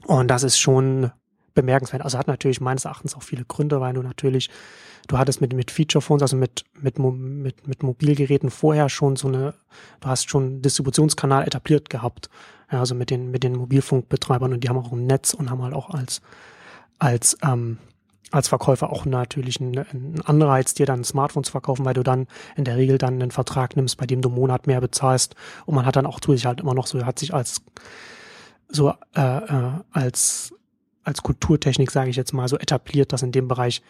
Und 0.06 0.30
das 0.30 0.44
ist 0.44 0.60
schon 0.60 1.12
bemerkenswert. 1.54 2.04
Also 2.04 2.18
hat 2.18 2.28
natürlich 2.28 2.62
meines 2.62 2.86
Erachtens 2.86 3.16
auch 3.16 3.24
viele 3.24 3.44
Gründe, 3.44 3.82
weil 3.82 3.94
du 3.94 4.04
natürlich, 4.04 4.50
du 5.08 5.18
hattest 5.18 5.42
mit, 5.42 5.54
mit 5.54 5.72
Feature 5.72 6.02
Phones, 6.02 6.22
also 6.22 6.38
mit, 6.38 6.64
mit, 6.80 7.00
mit, 7.00 7.68
mit 7.68 7.84
Mobilgeräten 7.84 8.52
vorher 8.52 8.90
schon 8.90 9.16
so 9.16 9.28
eine, 9.28 9.56
du 10.00 10.08
hast 10.08 10.30
schon 10.30 10.44
einen 10.44 10.62
Distributionskanal 10.62 11.46
etabliert 11.46 11.90
gehabt. 11.90 12.30
Ja, 12.72 12.80
also 12.80 12.96
mit 12.96 13.10
den, 13.10 13.32
mit 13.32 13.44
den 13.44 13.56
Mobilfunkbetreibern 13.56 14.54
und 14.54 14.64
die 14.64 14.70
haben 14.70 14.78
auch 14.78 14.92
ein 14.92 15.08
Netz 15.08 15.34
und 15.34 15.50
haben 15.50 15.64
halt 15.64 15.74
auch 15.74 15.90
als, 15.90 16.22
als, 17.00 17.38
ähm, 17.44 17.80
als 18.32 18.48
Verkäufer 18.48 18.92
auch 18.92 19.06
natürlich 19.06 19.62
einen 19.62 20.22
Anreiz, 20.26 20.74
dir 20.74 20.86
dann 20.86 21.02
ein 21.02 21.06
Smartphone 21.06 21.44
zu 21.44 21.52
verkaufen, 21.52 21.86
weil 21.86 21.94
du 21.94 22.04
dann 22.04 22.28
in 22.56 22.66
der 22.66 22.78
Regel 22.78 22.98
dann 22.98 23.22
einen 23.22 23.32
Vertrag 23.32 23.76
nimmst, 23.76 23.98
bei 23.98 24.06
dem 24.06 24.22
du 24.22 24.30
einen 24.30 24.38
Monat 24.38 24.68
mehr 24.68 24.82
bezahlst. 24.82 25.36
Und 25.66 25.76
man 25.76 25.86
hat 25.86 25.96
dann 25.96 26.06
auch 26.06 26.20
zusätzlich 26.20 26.46
halt 26.46 26.62
immer 26.62 26.74
noch 26.74 26.88
so, 26.88 27.06
hat 27.06 27.20
sich 27.20 27.34
als 27.34 27.62
so 28.70 28.94
äh, 29.16 29.22
äh, 29.22 29.72
als 29.92 30.54
als 31.04 31.24
Kulturtechnik, 31.24 31.90
sage 31.90 32.10
ich 32.10 32.18
jetzt 32.18 32.34
mal, 32.34 32.50
so 32.50 32.58
etabliert, 32.58 33.14
dass 33.14 33.24
in 33.24 33.32
dem 33.32 33.48
Bereich 33.48 33.82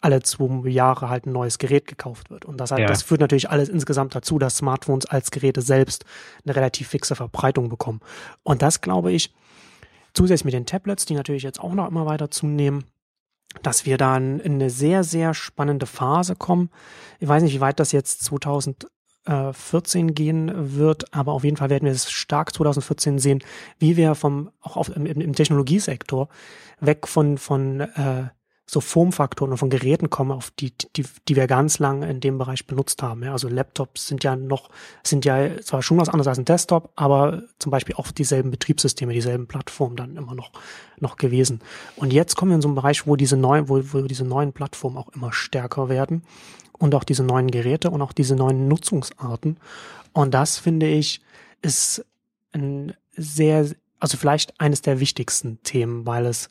alle 0.00 0.22
zwei 0.22 0.68
Jahre 0.68 1.08
halt 1.10 1.26
ein 1.26 1.32
neues 1.32 1.58
Gerät 1.58 1.86
gekauft 1.86 2.30
wird. 2.30 2.44
Und 2.46 2.58
das, 2.58 2.70
halt, 2.70 2.80
ja. 2.80 2.86
das 2.86 3.02
führt 3.02 3.20
natürlich 3.20 3.50
alles 3.50 3.68
insgesamt 3.68 4.14
dazu, 4.14 4.38
dass 4.38 4.58
Smartphones 4.58 5.06
als 5.06 5.30
Geräte 5.30 5.62
selbst 5.62 6.04
eine 6.44 6.56
relativ 6.56 6.88
fixe 6.88 7.14
Verbreitung 7.14 7.68
bekommen. 7.68 8.00
Und 8.42 8.62
das 8.62 8.80
glaube 8.80 9.12
ich, 9.12 9.34
zusätzlich 10.14 10.44
mit 10.46 10.54
den 10.54 10.66
Tablets, 10.66 11.04
die 11.04 11.14
natürlich 11.14 11.42
jetzt 11.42 11.60
auch 11.60 11.74
noch 11.74 11.88
immer 11.88 12.06
weiter 12.06 12.30
zunehmen, 12.30 12.84
dass 13.62 13.86
wir 13.86 13.96
dann 13.96 14.40
in 14.40 14.54
eine 14.54 14.70
sehr, 14.70 15.04
sehr 15.04 15.34
spannende 15.34 15.86
Phase 15.86 16.36
kommen. 16.36 16.70
Ich 17.20 17.28
weiß 17.28 17.42
nicht, 17.42 17.54
wie 17.54 17.60
weit 17.60 17.80
das 17.80 17.92
jetzt 17.92 18.22
2014 18.24 20.14
gehen 20.14 20.50
wird, 20.76 21.14
aber 21.14 21.32
auf 21.32 21.44
jeden 21.44 21.56
Fall 21.56 21.70
werden 21.70 21.84
wir 21.86 21.92
es 21.92 22.10
stark 22.10 22.54
2014 22.54 23.18
sehen, 23.18 23.42
wie 23.78 23.96
wir 23.96 24.14
vom 24.14 24.50
auch 24.60 24.76
auf, 24.76 24.94
im, 24.94 25.06
im 25.06 25.34
Technologiesektor 25.34 26.28
weg 26.80 27.06
von 27.06 27.38
von 27.38 27.80
äh, 27.80 28.28
so 28.66 28.80
Formfaktoren 28.80 29.52
und 29.52 29.58
von 29.58 29.68
Geräten 29.68 30.08
kommen, 30.08 30.32
auf 30.32 30.50
die, 30.50 30.72
die, 30.96 31.04
die 31.28 31.36
wir 31.36 31.46
ganz 31.46 31.78
lange 31.78 32.08
in 32.08 32.20
dem 32.20 32.38
Bereich 32.38 32.66
benutzt 32.66 33.02
haben. 33.02 33.22
Ja, 33.22 33.32
also 33.32 33.48
Laptops 33.48 34.06
sind 34.06 34.24
ja 34.24 34.36
noch, 34.36 34.70
sind 35.02 35.24
ja 35.26 35.60
zwar 35.60 35.82
schon 35.82 35.98
was 35.98 36.08
anderes 36.08 36.28
als 36.28 36.38
ein 36.38 36.46
Desktop, 36.46 36.90
aber 36.96 37.42
zum 37.58 37.70
Beispiel 37.70 37.94
auch 37.96 38.10
dieselben 38.10 38.50
Betriebssysteme, 38.50 39.12
dieselben 39.12 39.46
Plattformen 39.46 39.96
dann 39.96 40.16
immer 40.16 40.34
noch, 40.34 40.50
noch 40.98 41.16
gewesen. 41.16 41.60
Und 41.96 42.12
jetzt 42.12 42.36
kommen 42.36 42.52
wir 42.52 42.56
in 42.56 42.62
so 42.62 42.68
einen 42.68 42.74
Bereich, 42.74 43.06
wo 43.06 43.16
diese 43.16 43.36
neuen, 43.36 43.68
wo, 43.68 43.80
wo 43.92 44.00
diese 44.02 44.24
neuen 44.24 44.52
Plattformen 44.52 44.96
auch 44.96 45.10
immer 45.10 45.32
stärker 45.32 45.90
werden 45.90 46.22
und 46.72 46.94
auch 46.94 47.04
diese 47.04 47.22
neuen 47.22 47.50
Geräte 47.50 47.90
und 47.90 48.00
auch 48.00 48.12
diese 48.12 48.34
neuen 48.34 48.66
Nutzungsarten. 48.66 49.58
Und 50.12 50.32
das 50.32 50.56
finde 50.58 50.86
ich, 50.86 51.20
ist 51.60 52.04
ein 52.52 52.94
sehr, 53.16 53.68
also 54.00 54.16
vielleicht 54.16 54.58
eines 54.58 54.80
der 54.80 55.00
wichtigsten 55.00 55.62
Themen, 55.62 56.06
weil 56.06 56.24
es 56.24 56.48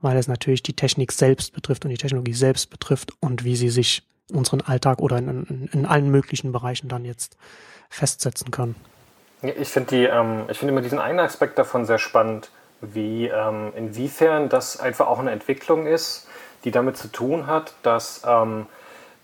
weil 0.00 0.16
es 0.16 0.28
natürlich 0.28 0.62
die 0.62 0.74
Technik 0.74 1.12
selbst 1.12 1.52
betrifft 1.52 1.84
und 1.84 1.90
die 1.90 1.96
Technologie 1.96 2.34
selbst 2.34 2.70
betrifft 2.70 3.12
und 3.20 3.44
wie 3.44 3.56
sie 3.56 3.70
sich 3.70 4.02
unseren 4.32 4.60
Alltag 4.60 5.00
oder 5.00 5.18
in, 5.18 5.44
in, 5.44 5.68
in 5.72 5.86
allen 5.86 6.10
möglichen 6.10 6.52
Bereichen 6.52 6.88
dann 6.88 7.04
jetzt 7.04 7.36
festsetzen 7.88 8.50
kann. 8.50 8.74
Ich 9.42 9.68
finde 9.68 10.08
ähm, 10.08 10.44
ich 10.50 10.62
immer 10.62 10.80
diesen 10.80 10.98
einen 10.98 11.20
Aspekt 11.20 11.58
davon 11.58 11.84
sehr 11.84 11.98
spannend, 11.98 12.50
wie 12.80 13.26
ähm, 13.26 13.72
inwiefern 13.76 14.48
das 14.48 14.78
einfach 14.78 15.06
auch 15.06 15.18
eine 15.18 15.30
Entwicklung 15.30 15.86
ist, 15.86 16.26
die 16.64 16.70
damit 16.70 16.96
zu 16.96 17.08
tun 17.08 17.46
hat, 17.46 17.74
dass 17.82 18.22
ähm, 18.26 18.66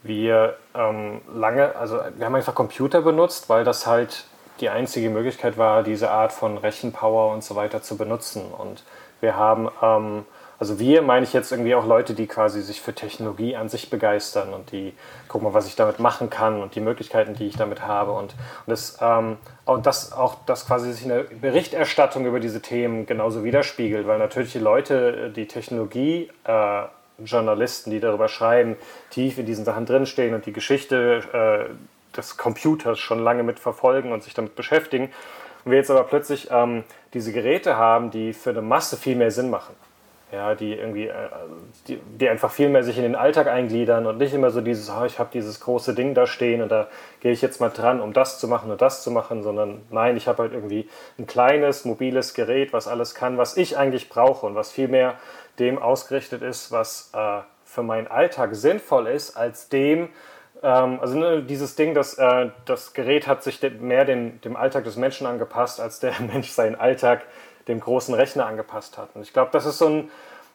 wir 0.03 0.57
ähm, 0.75 1.21
lange, 1.35 1.75
also 1.77 1.99
wir 2.17 2.27
haben 2.27 2.35
einfach 2.35 2.55
Computer 2.55 3.03
benutzt, 3.03 3.49
weil 3.49 3.65
das 3.65 3.87
halt 3.87 4.27
die 4.61 4.69
einzige 4.69 5.11
Möglichkeit 5.11 5.59
war, 5.59 5.83
diese 5.83 6.11
Art 6.11 6.33
von 6.33 6.59
Rechenpower 6.59 7.33
und 7.33 7.43
so 7.43 7.57
weiter 7.57 7.83
zu 7.83 7.97
benutzen. 7.97 8.53
Und 8.53 8.85
wir 9.21 9.37
haben 9.37 9.69
ähm, 9.83 10.25
also 10.65 10.79
wir 10.79 11.03
meine 11.03 11.25
ich 11.25 11.35
jetzt 11.35 11.53
irgendwie 11.53 11.75
auch 11.75 11.85
Leute, 11.85 12.15
die 12.15 12.27
quasi 12.27 12.63
sich 12.63 12.81
für 12.81 12.95
Technologie 12.95 13.55
an 13.55 13.69
sich 13.69 13.91
begeistern 13.91 14.55
und 14.55 14.73
die 14.73 14.95
gucken 15.29 15.53
was 15.53 15.67
ich 15.67 15.77
damit 15.77 15.99
machen 15.99 16.31
kann 16.31 16.63
und 16.63 16.75
die 16.75 16.81
Möglichkeiten, 16.81 17.35
die 17.35 17.47
ich 17.47 17.59
damit 17.59 17.83
habe 17.83 18.13
und, 18.13 18.33
und 18.65 18.69
das 18.69 18.97
ähm, 19.03 19.37
und 19.67 19.85
das 19.85 20.15
auch, 20.15 20.37
dass 20.47 20.67
quasi 20.67 20.91
sich 20.91 21.05
eine 21.05 21.25
Berichterstattung 21.25 22.25
über 22.25 22.41
diese 22.41 22.63
Themen 22.63 23.05
genauso 23.05 23.45
widerspiegelt, 23.45 24.07
weil 24.07 24.19
natürlich 24.19 24.53
die 24.53 24.59
Leute, 24.59 25.31
die 25.37 25.47
Technologie 25.47 26.31
äh, 26.45 26.85
Journalisten, 27.19 27.91
die 27.91 28.01
darüber 28.01 28.29
schreiben, 28.29 28.77
tief 29.11 29.37
in 29.37 29.45
diesen 29.45 29.67
Sachen 29.67 29.85
drinstehen 29.85 30.35
und 30.35 30.47
die 30.47 30.55
Geschichte 30.55 31.69
äh, 31.69 32.17
des 32.17 32.39
Computers 32.39 32.99
schon 32.99 33.19
lange 33.19 33.43
mitverfolgen 33.43 34.13
und 34.13 34.23
sich 34.23 34.33
damit 34.33 34.57
beschäftigen. 34.57 35.11
Und 35.67 35.73
wir 35.73 35.77
jetzt 35.77 35.91
aber 35.91 36.05
plötzlich 36.05 36.49
ähm, 36.51 36.85
diese 37.13 37.35
Geräte 37.35 37.77
haben, 37.77 38.11
die 38.11 38.33
für 38.33 38.49
eine 38.49 38.63
Masse 38.63 38.97
viel 38.97 39.17
mehr 39.17 39.31
Sinn 39.31 39.51
machen 39.51 39.75
ja, 40.35 40.55
die 40.55 40.75
irgendwie, 40.75 41.07
äh, 41.07 41.29
die, 41.89 41.97
die, 41.97 42.29
einfach 42.29 42.51
viel 42.51 42.69
mehr 42.69 42.83
sich 42.83 42.97
in 42.97 43.05
den 43.05 43.15
Alltag 43.15 43.47
eingliedern 43.47 44.07
und 44.07 44.19
nicht 44.19 44.35
immer 44.35 44.51
so 44.51 44.61
dieses, 44.61 44.91
oh, 44.91 45.05
ich 45.05 45.19
habe 45.19 45.31
dieses 45.33 45.61
große 45.61 45.95
Ding 45.95 46.15
da 46.15 46.27
stehen 46.27 46.61
und 46.61 46.71
da 46.71 46.89
gehe 47.21 47.33
ich 47.33 47.41
jetzt 47.41 47.61
mal 47.61 47.71
dran, 47.71 48.01
um 48.01 48.13
das 48.13 48.41
zu 48.41 48.49
machen 48.49 48.71
und 48.71 48.83
das 48.83 49.03
zu 49.03 49.11
machen, 49.11 49.43
sondern 49.43 49.83
nein, 49.91 50.17
ich 50.17 50.29
habe 50.29 50.43
halt 50.43 50.53
irgendwie 50.53 50.89
ein 51.19 51.27
kleines, 51.27 51.85
mobiles 51.85 52.35
Gerät, 52.35 52.73
was 52.73 52.89
alles 52.89 53.15
kann, 53.15 53.39
was 53.39 53.57
ich 53.57 53.79
eigentlich 53.79 54.09
brauche 54.09 54.45
und 54.47 54.55
was 54.55 54.73
viel 54.73 54.89
mehr 54.89 55.15
dem 55.59 55.79
ausgerichtet 55.79 56.43
ist, 56.43 56.73
was 56.73 57.11
äh, 57.15 57.41
für 57.65 57.83
meinen 57.83 58.09
Alltag 58.09 58.55
sinnvoll 58.55 59.07
ist, 59.07 59.37
als 59.37 59.69
dem, 59.69 60.09
ähm, 60.63 60.99
also 61.01 61.19
ne, 61.19 61.43
dieses 61.43 61.77
Ding, 61.77 61.95
dass 61.95 62.15
äh, 62.15 62.51
das 62.65 62.95
Gerät 62.95 63.27
hat 63.27 63.43
sich 63.43 63.61
mehr 63.81 64.05
dem, 64.05 64.41
dem 64.41 64.57
Alltag 64.57 64.85
des 64.85 64.97
Menschen 64.97 65.27
angepasst, 65.27 65.81
als 65.81 66.01
der 66.01 66.15
Mensch 66.33 66.51
seinen 66.51 66.75
Alltag 66.75 67.23
dem 67.69 67.81
großen 67.81 68.15
Rechner 68.15 68.47
angepasst 68.47 68.99
hat. 68.99 69.11
Und 69.15 69.23
ich 69.23 69.33
glaube, 69.33 69.51
das 69.53 69.67
ist 69.67 69.79
so 69.79 69.89
ein, 69.89 70.11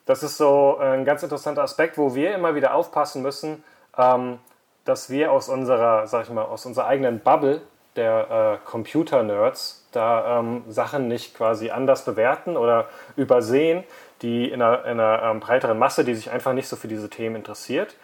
das 0.06 0.24
ist 0.24 0.38
so 0.38 0.78
ein 0.78 1.06
ganz 1.06 1.24
interessanter 1.24 1.64
Aspekt, 1.64 1.98
wo 1.98 2.16
wir 2.16 2.34
immer 2.34 2.56
wieder 2.56 2.74
aufpassen 2.74 3.22
müssen, 3.22 3.64
ähm, 3.98 4.40
dass 4.86 5.10
wir 5.10 5.32
aus 5.32 5.50
unserer, 5.50 6.08
sag 6.08 6.24
ich 6.24 6.30
mal, 6.30 6.44
aus 6.44 6.66
unserer 6.66 6.88
eigenen 6.88 7.20
Bubble 7.20 7.62
der 7.96 8.60
äh, 8.64 8.70
Computer-Nerds 8.70 9.88
da 9.92 10.40
ähm, 10.40 10.64
Sachen 10.68 11.08
nicht 11.08 11.36
quasi 11.36 11.70
anders 11.72 12.06
bewerten 12.06 12.58
oder 12.58 12.88
übersehen, 13.16 13.84
die 14.22 14.50
in 14.50 14.62
einer, 14.62 14.86
in 14.86 15.00
einer 15.00 15.24
ähm, 15.24 15.40
breiteren 15.40 15.78
Masse, 15.78 16.04
die 16.04 16.16
sich 16.16 16.32
einfach 16.32 16.54
nicht 16.54 16.68
so 16.68 16.76
für 16.76 16.88
diese 16.88 17.10
Themen 17.10 17.36
interessiert, 17.36 17.96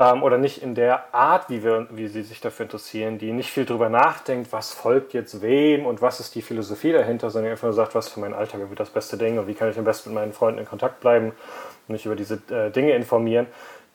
ähm, 0.00 0.22
oder 0.22 0.38
nicht 0.38 0.62
in 0.62 0.74
der 0.74 1.14
Art, 1.14 1.50
wie, 1.50 1.62
wir, 1.62 1.86
wie 1.90 2.08
sie 2.08 2.22
sich 2.22 2.40
dafür 2.40 2.64
interessieren, 2.64 3.18
die 3.18 3.32
nicht 3.32 3.50
viel 3.50 3.66
darüber 3.66 3.90
nachdenkt, 3.90 4.52
was 4.52 4.72
folgt 4.72 5.12
jetzt 5.12 5.42
wem 5.42 5.86
und 5.86 6.00
was 6.00 6.18
ist 6.18 6.34
die 6.34 6.42
Philosophie 6.42 6.92
dahinter, 6.92 7.30
sondern 7.30 7.52
einfach 7.52 7.64
nur 7.64 7.74
sagt, 7.74 7.94
was 7.94 8.08
für 8.08 8.18
meinen 8.18 8.34
Alltag 8.34 8.60
wird 8.68 8.80
das 8.80 8.90
beste 8.90 9.18
Ding 9.18 9.38
und 9.38 9.46
wie 9.46 9.54
kann 9.54 9.70
ich 9.70 9.78
am 9.78 9.84
besten 9.84 10.10
mit 10.10 10.16
meinen 10.16 10.32
Freunden 10.32 10.58
in 10.58 10.66
Kontakt 10.66 11.00
bleiben 11.00 11.26
und 11.86 11.92
mich 11.92 12.06
über 12.06 12.16
diese 12.16 12.40
äh, 12.50 12.70
Dinge 12.70 12.92
informieren, 12.92 13.46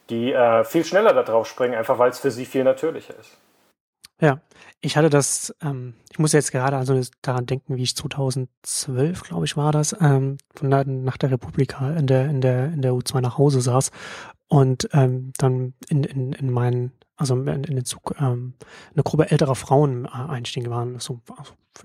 die 0.10 0.32
äh, 0.32 0.64
viel 0.64 0.86
schneller 0.86 1.12
darauf 1.14 1.48
springen, 1.48 1.74
einfach 1.74 1.98
weil 1.98 2.12
es 2.12 2.20
für 2.20 2.32
sie 2.32 2.46
viel 2.46 2.64
natürlicher 2.64 3.16
ist. 3.20 3.38
Ja, 4.22 4.40
ich 4.80 4.96
hatte 4.96 5.10
das, 5.10 5.54
ähm, 5.62 5.96
ich 6.10 6.20
muss 6.20 6.32
jetzt 6.32 6.54
gerade 6.54 6.78
also 6.78 7.02
daran 7.22 7.48
denken, 7.48 7.76
wie 7.76 7.84
ich 7.84 7.98
2012, 7.98 9.24
glaube 9.24 9.46
ich, 9.46 9.58
war 9.58 9.74
das, 9.74 9.94
ähm, 10.00 10.38
von 10.54 10.72
der, 10.72 10.86
nach 10.86 11.18
der 11.18 11.32
Republika 11.32 11.92
in 11.92 12.08
der, 12.08 12.30
in 12.30 12.40
der, 12.40 12.68
in 12.68 12.82
der 12.82 12.94
U2 12.94 13.20
nach 13.20 13.38
Hause 13.38 13.60
saß 13.60 13.92
und 14.48 14.90
ähm, 14.94 15.34
dann 15.38 15.74
in, 15.90 16.04
in, 16.04 16.34
in 16.34 16.52
meinen, 16.52 16.92
also 17.16 17.36
in, 17.36 17.48
in 17.48 17.76
den 17.76 17.86
Zug, 17.86 18.16
ähm, 18.20 18.54
eine 18.94 19.04
Gruppe 19.04 19.32
älterer 19.32 19.56
Frauen 19.56 20.06
äh, 20.06 20.10
einstiegen 20.10 20.70
waren, 20.70 21.00
so, 21.00 21.22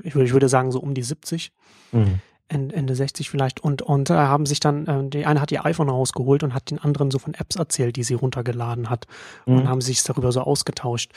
ich 0.03 0.14
würde, 0.14 0.27
ich 0.27 0.33
würde 0.33 0.49
sagen, 0.49 0.73
so 0.73 0.81
um 0.81 0.94
die 0.94 1.03
70. 1.03 1.53
Mhm. 1.92 2.20
Ende 2.53 2.96
60 2.96 3.31
vielleicht 3.31 3.61
und 3.61 3.81
und 3.81 4.11
äh, 4.11 4.14
haben 4.14 4.44
sich 4.44 4.59
dann 4.59 4.85
äh, 4.88 5.09
die 5.09 5.25
eine 5.25 5.40
hat 5.40 5.53
ihr 5.53 5.64
iPhone 5.64 5.88
rausgeholt 5.88 6.42
und 6.42 6.53
hat 6.53 6.73
den 6.73 6.81
anderen 6.81 7.12
so 7.12 7.20
von 7.20 7.35
Apps 7.35 7.55
erzählt, 7.55 7.94
die 7.94 8.03
sie 8.03 8.14
runtergeladen 8.14 8.90
hat 8.90 9.07
mhm. 9.46 9.59
und 9.59 9.68
haben 9.68 9.81
sich 9.81 10.03
darüber 10.03 10.33
so 10.33 10.40
ausgetauscht 10.40 11.12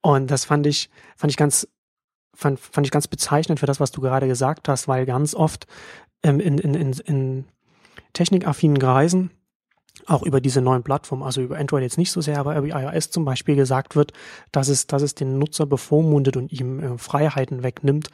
und 0.00 0.28
das 0.28 0.44
fand 0.44 0.66
ich 0.66 0.90
fand 1.14 1.30
ich 1.30 1.36
ganz 1.36 1.68
fand, 2.34 2.58
fand 2.58 2.84
ich 2.84 2.90
ganz 2.90 3.08
bezeichnend 3.08 3.60
für 3.60 3.66
das, 3.66 3.80
was 3.80 3.92
du 3.92 4.00
gerade 4.00 4.26
gesagt 4.26 4.68
hast, 4.68 4.88
weil 4.88 5.06
ganz 5.06 5.34
oft 5.34 5.66
ähm, 6.22 6.40
in, 6.40 6.58
in, 6.58 6.74
in, 6.74 6.92
in 6.92 7.44
technikaffinen 8.12 8.78
Kreisen 8.78 9.30
auch 10.06 10.22
über 10.22 10.40
diese 10.40 10.60
neuen 10.60 10.82
Plattformen, 10.82 11.22
also 11.22 11.42
über 11.42 11.58
Android 11.58 11.82
jetzt 11.82 11.98
nicht 11.98 12.10
so 12.10 12.20
sehr, 12.20 12.38
aber 12.38 12.56
über 12.56 12.68
iOS 12.68 13.10
zum 13.10 13.24
Beispiel 13.24 13.56
gesagt 13.56 13.94
wird, 13.94 14.12
dass 14.50 14.68
es, 14.68 14.86
dass 14.86 15.02
es 15.02 15.14
den 15.14 15.38
Nutzer 15.38 15.66
bevormundet 15.66 16.36
und 16.36 16.50
ihm 16.50 16.80
äh, 16.80 16.98
Freiheiten 16.98 17.62
wegnimmt, 17.62 18.08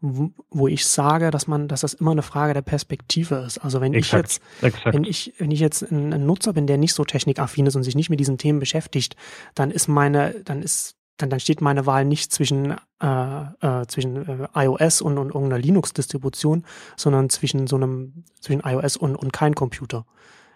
wo, 0.00 0.66
ich 0.66 0.84
sage, 0.84 1.30
dass 1.30 1.46
man, 1.46 1.68
dass 1.68 1.82
das 1.82 1.94
immer 1.94 2.10
eine 2.10 2.22
Frage 2.22 2.54
der 2.54 2.62
Perspektive 2.62 3.36
ist. 3.36 3.58
Also 3.58 3.80
wenn 3.80 3.94
exakt, 3.94 4.40
ich 4.60 4.62
jetzt, 4.62 4.74
exakt. 4.74 4.94
wenn 4.94 5.04
ich, 5.04 5.32
wenn 5.38 5.50
ich 5.52 5.60
jetzt 5.60 5.82
ein, 5.82 6.12
ein 6.12 6.26
Nutzer 6.26 6.52
bin, 6.52 6.66
der 6.66 6.76
nicht 6.76 6.92
so 6.92 7.04
technikaffin 7.04 7.66
ist 7.66 7.76
und 7.76 7.84
sich 7.84 7.94
nicht 7.94 8.10
mit 8.10 8.18
diesen 8.18 8.36
Themen 8.36 8.58
beschäftigt, 8.58 9.14
dann 9.54 9.70
ist 9.70 9.86
meine, 9.86 10.34
dann 10.44 10.60
ist 10.60 10.96
dann, 11.18 11.30
dann 11.30 11.40
steht 11.40 11.60
meine 11.60 11.86
Wahl 11.86 12.04
nicht 12.04 12.32
zwischen, 12.32 12.74
äh, 13.00 13.42
äh, 13.60 13.86
zwischen 13.86 14.16
äh, 14.28 14.48
iOS 14.54 15.02
und, 15.02 15.18
und 15.18 15.28
irgendeiner 15.28 15.62
Linux-Distribution, 15.62 16.64
sondern 16.96 17.30
zwischen 17.30 17.66
so 17.66 17.76
einem, 17.76 18.24
zwischen 18.40 18.62
iOS 18.64 18.96
und, 18.96 19.14
und 19.14 19.32
kein 19.32 19.54
Computer. 19.54 20.04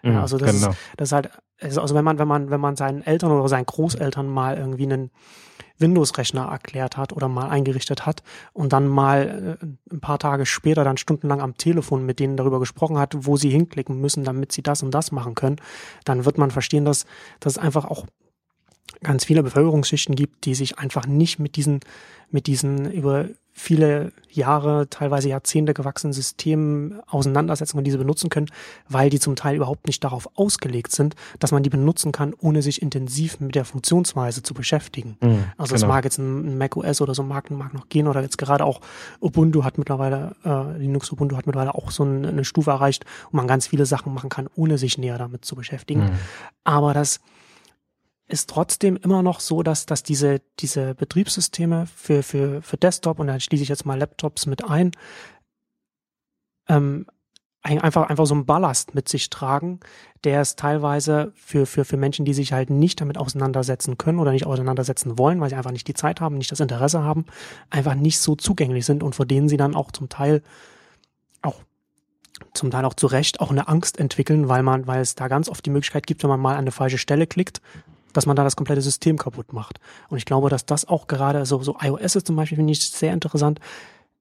Ja, 0.07 0.13
mhm, 0.13 0.19
also 0.19 0.37
das, 0.37 0.51
genau. 0.51 0.69
ist, 0.69 0.77
das 0.97 1.09
ist 1.09 1.11
halt 1.11 1.29
also, 1.61 1.81
also 1.81 1.95
wenn 1.95 2.05
man, 2.05 2.19
wenn 2.19 2.27
man, 2.27 2.49
wenn 2.49 2.61
man 2.61 2.75
seinen 2.75 3.01
Eltern 3.03 3.31
oder 3.31 3.47
seinen 3.47 3.65
Großeltern 3.65 4.27
mal 4.27 4.57
irgendwie 4.57 4.83
einen 4.83 5.11
Windows-Rechner 5.79 6.45
erklärt 6.45 6.97
hat 6.97 7.13
oder 7.13 7.27
mal 7.27 7.49
eingerichtet 7.49 8.05
hat 8.05 8.23
und 8.53 8.73
dann 8.73 8.87
mal 8.87 9.57
äh, 9.61 9.93
ein 9.93 9.99
paar 9.99 10.19
Tage 10.19 10.45
später 10.45 10.83
dann 10.83 10.97
stundenlang 10.97 11.41
am 11.41 11.57
Telefon 11.57 12.05
mit 12.05 12.19
denen 12.19 12.37
darüber 12.37 12.59
gesprochen 12.59 12.97
hat, 12.97 13.13
wo 13.25 13.37
sie 13.37 13.49
hinklicken 13.49 13.99
müssen, 13.99 14.23
damit 14.23 14.51
sie 14.51 14.63
das 14.63 14.83
und 14.83 14.91
das 14.91 15.11
machen 15.11 15.35
können, 15.35 15.57
dann 16.05 16.25
wird 16.25 16.37
man 16.37 16.51
verstehen, 16.51 16.85
dass, 16.85 17.05
es 17.43 17.57
einfach 17.57 17.85
auch 17.85 18.05
ganz 19.03 19.25
viele 19.25 19.43
Bevölkerungsschichten 19.43 20.15
gibt, 20.15 20.45
die 20.45 20.55
sich 20.55 20.79
einfach 20.79 21.07
nicht 21.07 21.39
mit 21.39 21.55
diesen, 21.55 21.79
mit 22.29 22.47
diesen 22.47 22.91
über 22.91 23.27
viele 23.57 24.11
Jahre, 24.29 24.87
teilweise 24.87 25.29
Jahrzehnte 25.29 25.73
gewachsenen 25.73 26.13
Systemen 26.13 26.99
auseinandersetzen 27.07 27.79
und 27.79 27.85
diese 27.85 27.97
benutzen 27.97 28.29
können, 28.29 28.45
weil 28.87 29.09
die 29.09 29.19
zum 29.19 29.35
Teil 29.35 29.55
überhaupt 29.55 29.87
nicht 29.87 30.03
darauf 30.03 30.29
ausgelegt 30.35 30.91
sind, 30.91 31.15
dass 31.39 31.51
man 31.51 31.63
die 31.63 31.71
benutzen 31.71 32.11
kann, 32.11 32.35
ohne 32.39 32.61
sich 32.61 32.83
intensiv 32.83 33.39
mit 33.39 33.55
der 33.55 33.65
Funktionsweise 33.65 34.43
zu 34.43 34.53
beschäftigen. 34.53 35.17
Mhm, 35.21 35.45
also 35.57 35.73
es 35.73 35.81
genau. 35.81 35.93
mag 35.93 36.03
jetzt 36.03 36.19
ein 36.19 36.59
Mac 36.59 36.77
OS 36.77 37.01
oder 37.01 37.15
so 37.15 37.23
mag, 37.23 37.49
mag 37.49 37.73
noch 37.73 37.89
gehen 37.89 38.07
oder 38.07 38.21
jetzt 38.21 38.37
gerade 38.37 38.63
auch 38.63 38.79
Ubuntu 39.21 39.63
hat 39.63 39.79
mittlerweile, 39.79 40.35
äh, 40.45 40.77
Linux 40.77 41.11
Ubuntu 41.11 41.35
hat 41.35 41.47
mittlerweile 41.47 41.73
auch 41.73 41.89
so 41.89 42.03
eine, 42.03 42.27
eine 42.27 42.45
Stufe 42.45 42.69
erreicht, 42.69 43.05
wo 43.31 43.37
man 43.37 43.47
ganz 43.47 43.65
viele 43.65 43.87
Sachen 43.87 44.13
machen 44.13 44.29
kann, 44.29 44.47
ohne 44.55 44.77
sich 44.77 44.99
näher 44.99 45.17
damit 45.17 45.45
zu 45.45 45.55
beschäftigen. 45.55 46.01
Mhm. 46.01 46.19
Aber 46.63 46.93
das 46.93 47.21
ist 48.27 48.49
trotzdem 48.49 48.97
immer 48.97 49.23
noch 49.23 49.39
so, 49.39 49.63
dass, 49.63 49.85
dass 49.85 50.03
diese, 50.03 50.41
diese 50.59 50.95
Betriebssysteme 50.95 51.87
für, 51.87 52.23
für, 52.23 52.61
für 52.61 52.77
Desktop 52.77 53.19
und 53.19 53.27
dann 53.27 53.39
schließe 53.39 53.63
ich 53.63 53.69
jetzt 53.69 53.85
mal 53.85 53.97
Laptops 53.97 54.45
mit 54.45 54.65
ein, 54.65 54.91
ähm, 56.67 57.05
einfach, 57.63 58.09
einfach 58.09 58.25
so 58.25 58.33
einen 58.33 58.45
Ballast 58.45 58.95
mit 58.95 59.07
sich 59.07 59.29
tragen, 59.29 59.79
der 60.23 60.41
es 60.41 60.55
teilweise 60.55 61.31
für, 61.35 61.65
für, 61.65 61.85
für 61.85 61.97
Menschen, 61.97 62.25
die 62.25 62.33
sich 62.33 62.53
halt 62.53 62.69
nicht 62.69 62.99
damit 62.99 63.17
auseinandersetzen 63.17 63.97
können 63.97 64.19
oder 64.19 64.31
nicht 64.31 64.45
auseinandersetzen 64.45 65.17
wollen, 65.17 65.39
weil 65.39 65.49
sie 65.49 65.55
einfach 65.55 65.71
nicht 65.71 65.87
die 65.87 65.93
Zeit 65.93 66.19
haben, 66.19 66.37
nicht 66.37 66.51
das 66.51 66.59
Interesse 66.59 67.03
haben, 67.03 67.25
einfach 67.69 67.95
nicht 67.95 68.19
so 68.19 68.35
zugänglich 68.35 68.85
sind 68.85 69.03
und 69.03 69.15
vor 69.15 69.25
denen 69.25 69.49
sie 69.49 69.57
dann 69.57 69.75
auch 69.75 69.91
zum 69.91 70.09
Teil 70.09 70.41
auch 71.41 71.61
zum 72.53 72.69
Teil 72.71 72.85
auch 72.85 72.93
zu 72.93 73.07
Recht 73.07 73.39
auch 73.39 73.51
eine 73.51 73.67
Angst 73.67 73.99
entwickeln, 73.99 74.47
weil 74.47 74.63
man, 74.63 74.85
weil 74.85 75.01
es 75.01 75.15
da 75.15 75.27
ganz 75.27 75.49
oft 75.49 75.65
die 75.65 75.71
Möglichkeit 75.71 76.05
gibt, 76.05 76.23
wenn 76.23 76.29
man 76.29 76.39
mal 76.39 76.53
an 76.53 76.59
eine 76.59 76.71
falsche 76.71 76.99
Stelle 76.99 77.25
klickt, 77.25 77.61
dass 78.17 78.25
man 78.25 78.35
da 78.35 78.43
das 78.43 78.55
komplette 78.55 78.81
System 78.81 79.15
kaputt 79.15 79.53
macht. 79.53 79.79
Und 80.09 80.17
ich 80.17 80.25
glaube, 80.25 80.49
dass 80.49 80.65
das 80.65 80.87
auch 80.87 81.05
gerade 81.05 81.45
so, 81.45 81.61
so 81.61 81.77
iOS 81.79 82.15
ist 82.15 82.25
zum 82.25 82.35
Beispiel, 82.35 82.55
finde 82.55 82.73
ich 82.73 82.83
sehr 82.89 83.13
interessant. 83.13 83.59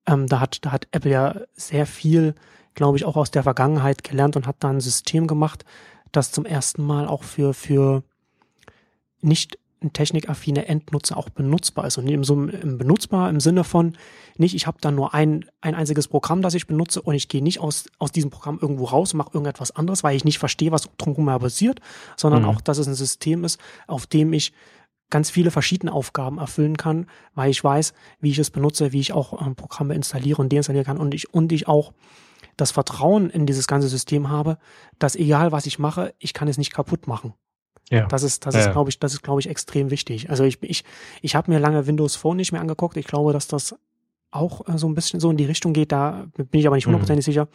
Ähm, 0.07 0.27
da 0.27 0.39
hat, 0.39 0.59
da 0.67 0.73
hat 0.73 0.87
Apple 0.91 1.11
ja 1.11 1.35
sehr 1.55 1.87
viel, 1.87 2.35
glaube 2.75 2.99
ich, 2.99 3.07
auch 3.07 3.17
aus 3.17 3.31
der 3.31 3.43
Vergangenheit 3.43 4.05
gelernt 4.05 4.37
und 4.37 4.47
hat 4.47 4.57
da 4.59 4.69
ein 4.69 4.83
System 4.83 5.27
gemacht, 5.27 5.65
das 6.13 6.31
zum 6.31 6.45
ersten 6.45 6.85
Mal 6.85 7.09
auch 7.09 7.23
für, 7.23 7.55
für 7.55 8.03
nicht 9.23 9.59
technikaffine 9.93 10.67
Endnutzer 10.67 11.17
auch 11.17 11.29
benutzbar 11.29 11.87
ist. 11.87 11.99
Und 11.99 12.09
im, 12.09 12.25
so 12.25 12.35
im 12.35 12.79
benutzbar 12.79 13.29
im 13.29 13.41
Sinne 13.41 13.63
von 13.63 13.97
nicht, 14.37 14.55
ich 14.55 14.67
habe 14.67 14.79
da 14.81 14.91
nur 14.91 15.15
ein, 15.15 15.45
ein 15.61 15.75
einziges 15.75 16.09
Programm, 16.09 16.43
das 16.43 16.55
ich 16.55 16.67
benutze 16.67 17.03
und 17.03 17.15
ich 17.15 17.29
gehe 17.29 17.43
nicht 17.43 17.61
aus, 17.61 17.87
aus 17.99 18.13
diesem 18.13 18.31
Programm 18.31 18.59
irgendwo 18.61 18.85
raus 18.85 19.13
und 19.13 19.19
mache 19.19 19.31
irgendetwas 19.35 19.71
anderes, 19.71 20.03
weil 20.03 20.17
ich 20.17 20.25
nicht 20.25 20.39
verstehe, 20.39 20.73
was 20.73 20.89
drumherum 20.97 21.27
passiert, 21.41 21.81
sondern 22.17 22.43
mhm. 22.43 22.49
auch, 22.49 22.61
dass 22.61 22.79
es 22.79 22.87
ein 22.87 22.95
System 22.95 23.45
ist, 23.45 23.61
auf 23.87 24.07
dem 24.07 24.33
ich 24.33 24.53
ganz 25.11 25.31
viele 25.31 25.51
verschiedene 25.51 25.93
Aufgaben 25.93 26.39
erfüllen 26.39 26.77
kann, 26.77 27.07
weil 27.35 27.51
ich 27.51 27.63
weiß, 27.63 27.93
wie 28.21 28.31
ich 28.31 28.39
es 28.39 28.51
benutze, 28.51 28.93
wie 28.93 29.01
ich 29.01 29.13
auch 29.13 29.47
ähm, 29.47 29.55
Programme 29.55 29.95
installiere 29.95 30.43
und 30.43 30.53
deinstallieren 30.53 30.87
kann 30.87 30.99
und 30.99 31.15
ich, 31.15 31.33
und 31.33 31.53
ich 31.53 31.69
auch 31.69 31.93
das 32.57 32.73
Vertrauen 32.73 33.31
in 33.31 33.47
dieses 33.47 33.67
ganze 33.67 33.89
System 33.89 34.31
habe, 34.31 34.59
dass 34.99 35.15
egal 35.15 35.53
was 35.53 35.67
ich 35.67 35.79
mache, 35.79 36.15
ich 36.19 36.33
kann 36.33 36.49
es 36.49 36.59
nicht 36.59 36.73
kaputt 36.73 37.07
machen. 37.07 37.35
Ja. 37.91 38.07
Das 38.07 38.23
ist, 38.23 38.47
das 38.47 38.55
ja. 38.55 38.63
ist, 38.63 38.73
glaube 38.73 38.91
ich, 38.91 38.99
das 38.99 39.15
ist, 39.15 39.23
glaube 39.23 39.41
ich, 39.41 39.49
extrem 39.49 39.91
wichtig. 39.91 40.29
Also 40.31 40.45
ich, 40.45 40.63
ich, 40.63 40.85
ich 41.23 41.37
habe 41.37 41.51
mir 41.51 41.59
lange 41.59 41.87
Windows 41.87 42.17
Phone 42.17 42.37
nicht 42.37 42.53
mehr 42.53 42.61
angeguckt. 42.61 42.97
Ich 42.97 43.07
glaube, 43.07 43.33
dass 43.33 43.47
das 43.47 43.77
auch 44.31 44.69
äh, 44.69 44.77
so 44.79 44.89
ein 44.89 44.95
bisschen 44.95 45.21
so 45.21 45.31
in 45.31 45.37
die 45.37 45.45
Richtung 45.45 45.73
geht. 45.73 45.93
Da 45.93 46.27
bin 46.37 46.61
ich 46.61 46.67
aber 46.67 46.77
nicht 46.77 46.87
hundertprozentig 46.87 47.27
mhm. 47.27 47.31
sicher. 47.31 47.49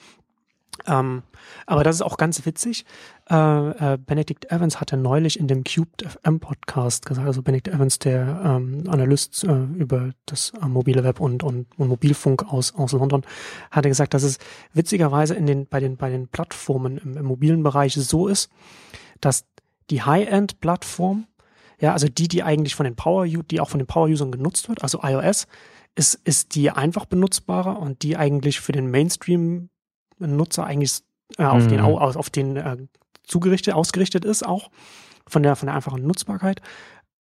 Ähm, 0.88 1.24
aber 1.66 1.84
das 1.84 1.96
ist 1.96 2.02
auch 2.02 2.18
ganz 2.18 2.46
witzig. 2.46 2.86
Äh, 3.30 3.94
äh, 3.94 3.98
Benedict 3.98 4.52
Evans 4.52 4.80
hatte 4.80 4.98
neulich 4.98 5.40
in 5.40 5.48
dem 5.48 5.64
Cubed 5.64 6.04
FM 6.08 6.40
Podcast 6.40 7.06
gesagt, 7.06 7.28
also 7.28 7.42
Benedict 7.42 7.68
Evans, 7.68 8.00
der 8.00 8.42
ähm, 8.44 8.84
Analyst 8.88 9.44
äh, 9.44 9.64
über 9.78 10.12
das 10.26 10.54
äh, 10.62 10.68
mobile 10.68 11.04
Web 11.04 11.20
und, 11.20 11.44
und, 11.44 11.68
und 11.78 11.88
Mobilfunk 11.88 12.52
aus, 12.52 12.74
aus 12.74 12.94
London, 12.94 13.24
hatte 13.70 13.90
gesagt, 13.90 14.14
dass 14.14 14.24
es 14.24 14.40
witzigerweise 14.74 15.36
in 15.36 15.46
den, 15.46 15.68
bei 15.68 15.80
den, 15.80 15.98
bei 15.98 16.10
den 16.10 16.28
Plattformen 16.30 16.98
im, 16.98 17.18
im 17.18 17.26
mobilen 17.26 17.64
Bereich 17.64 17.94
so 17.94 18.28
ist, 18.28 18.50
dass 19.20 19.46
die 19.92 20.02
High-End-Plattform, 20.02 21.28
ja, 21.80 21.94
also 21.94 22.08
die, 22.08 22.28
die 22.28 22.44
eigentlich 22.44 22.76
von 22.76 22.86
den 22.86 22.96
Power, 22.96 23.26
die 23.28 23.60
auch 23.60 23.70
von 23.70 23.80
den 23.80 23.88
Power-Usern 23.88 24.32
genutzt 24.32 24.70
wird, 24.70 24.84
also 24.84 25.02
iOS, 25.04 25.48
ist, 25.96 26.16
ist 26.24 26.56
die 26.56 26.72
einfach 26.72 27.06
benutzbare 27.06 27.72
und 27.72 28.02
die 28.04 28.18
eigentlich 28.18 28.62
für 28.62 28.72
den 28.72 28.90
Mainstream-Nutzer 28.90 30.66
eigentlich 30.66 31.02
äh, 31.38 31.44
auf 31.44 31.66
mhm. 31.66 31.70
den, 31.70 31.82
auf 31.82 32.30
den 32.30 32.58
äh, 32.58 32.78
zugerichtet, 33.24 33.74
ausgerichtet 33.74 34.26
ist, 34.26 34.46
auch 34.46 34.72
von 35.28 35.44
der, 35.44 35.56
von 35.56 35.68
der 35.68 35.76
einfachen 35.76 36.06
Nutzbarkeit. 36.06 36.62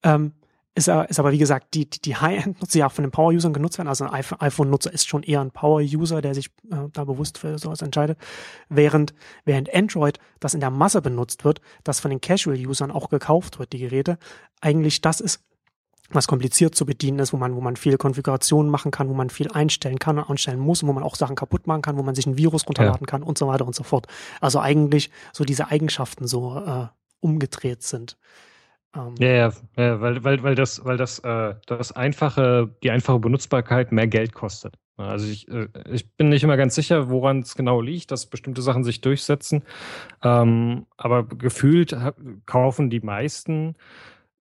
Ähm, 0.03 0.33
ist, 0.73 0.87
ist 0.87 1.19
aber 1.19 1.31
wie 1.31 1.37
gesagt, 1.37 1.73
die, 1.73 1.89
die 1.89 2.15
High-End-Nutzer, 2.15 2.79
die 2.79 2.83
auch 2.83 2.91
von 2.91 3.03
den 3.03 3.11
Power-Usern 3.11 3.53
genutzt 3.53 3.77
werden. 3.77 3.89
Also 3.89 4.05
ein 4.05 4.23
iPhone-Nutzer 4.39 4.93
ist 4.93 5.07
schon 5.07 5.23
eher 5.23 5.41
ein 5.41 5.51
Power-User, 5.51 6.21
der 6.21 6.33
sich 6.33 6.47
äh, 6.71 6.87
da 6.93 7.03
bewusst 7.03 7.37
für 7.37 7.57
sowas 7.57 7.81
entscheidet. 7.81 8.17
Während, 8.69 9.13
während 9.43 9.73
Android, 9.73 10.19
das 10.39 10.53
in 10.53 10.61
der 10.61 10.69
Masse 10.69 11.01
benutzt 11.01 11.43
wird, 11.43 11.61
das 11.83 11.99
von 11.99 12.09
den 12.09 12.21
Casual-Usern 12.21 12.91
auch 12.91 13.09
gekauft 13.09 13.59
wird, 13.59 13.73
die 13.73 13.79
Geräte, 13.79 14.17
eigentlich 14.61 15.01
das 15.01 15.19
ist, 15.19 15.43
was 16.09 16.27
kompliziert 16.27 16.75
zu 16.75 16.85
bedienen 16.85 17.19
ist, 17.19 17.33
wo 17.33 17.37
man, 17.37 17.55
wo 17.55 17.61
man 17.61 17.75
viele 17.75 17.97
Konfigurationen 17.97 18.71
machen 18.71 18.91
kann, 18.91 19.09
wo 19.09 19.13
man 19.13 19.29
viel 19.29 19.49
einstellen 19.51 19.99
kann 19.99 20.17
und 20.17 20.29
einstellen 20.29 20.59
muss 20.59 20.83
und 20.83 20.89
wo 20.89 20.93
man 20.93 21.03
auch 21.03 21.15
Sachen 21.15 21.35
kaputt 21.35 21.67
machen 21.67 21.81
kann, 21.81 21.97
wo 21.97 22.03
man 22.03 22.15
sich 22.15 22.25
ein 22.25 22.37
Virus 22.37 22.67
runterladen 22.67 23.01
ja. 23.01 23.07
kann 23.07 23.23
und 23.23 23.37
so 23.37 23.47
weiter 23.47 23.65
und 23.65 23.75
so 23.75 23.83
fort. 23.83 24.07
Also 24.39 24.59
eigentlich 24.59 25.09
so 25.33 25.43
diese 25.43 25.67
Eigenschaften 25.67 26.27
so 26.27 26.57
äh, 26.59 26.87
umgedreht 27.19 27.83
sind. 27.83 28.17
Ähm, 28.95 29.15
ja, 29.19 29.29
ja, 29.29 29.51
ja, 29.77 30.01
weil, 30.01 30.23
weil, 30.23 30.43
weil 30.43 30.55
das, 30.55 30.83
weil 30.83 30.97
das, 30.97 31.19
äh, 31.19 31.55
das 31.65 31.91
einfache, 31.93 32.75
die 32.83 32.91
einfache 32.91 33.19
Benutzbarkeit 33.19 33.91
mehr 33.91 34.07
Geld 34.07 34.33
kostet. 34.33 34.75
Also 34.97 35.27
ich, 35.27 35.47
äh, 35.49 35.67
ich 35.89 36.11
bin 36.15 36.29
nicht 36.29 36.43
immer 36.43 36.57
ganz 36.57 36.75
sicher, 36.75 37.09
woran 37.09 37.39
es 37.39 37.55
genau 37.55 37.81
liegt, 37.81 38.11
dass 38.11 38.25
bestimmte 38.27 38.61
Sachen 38.61 38.83
sich 38.83 39.01
durchsetzen. 39.01 39.63
Ähm, 40.23 40.87
aber 40.97 41.25
gefühlt 41.25 41.95
kaufen 42.45 42.89
die 42.89 42.99
meisten, 42.99 43.75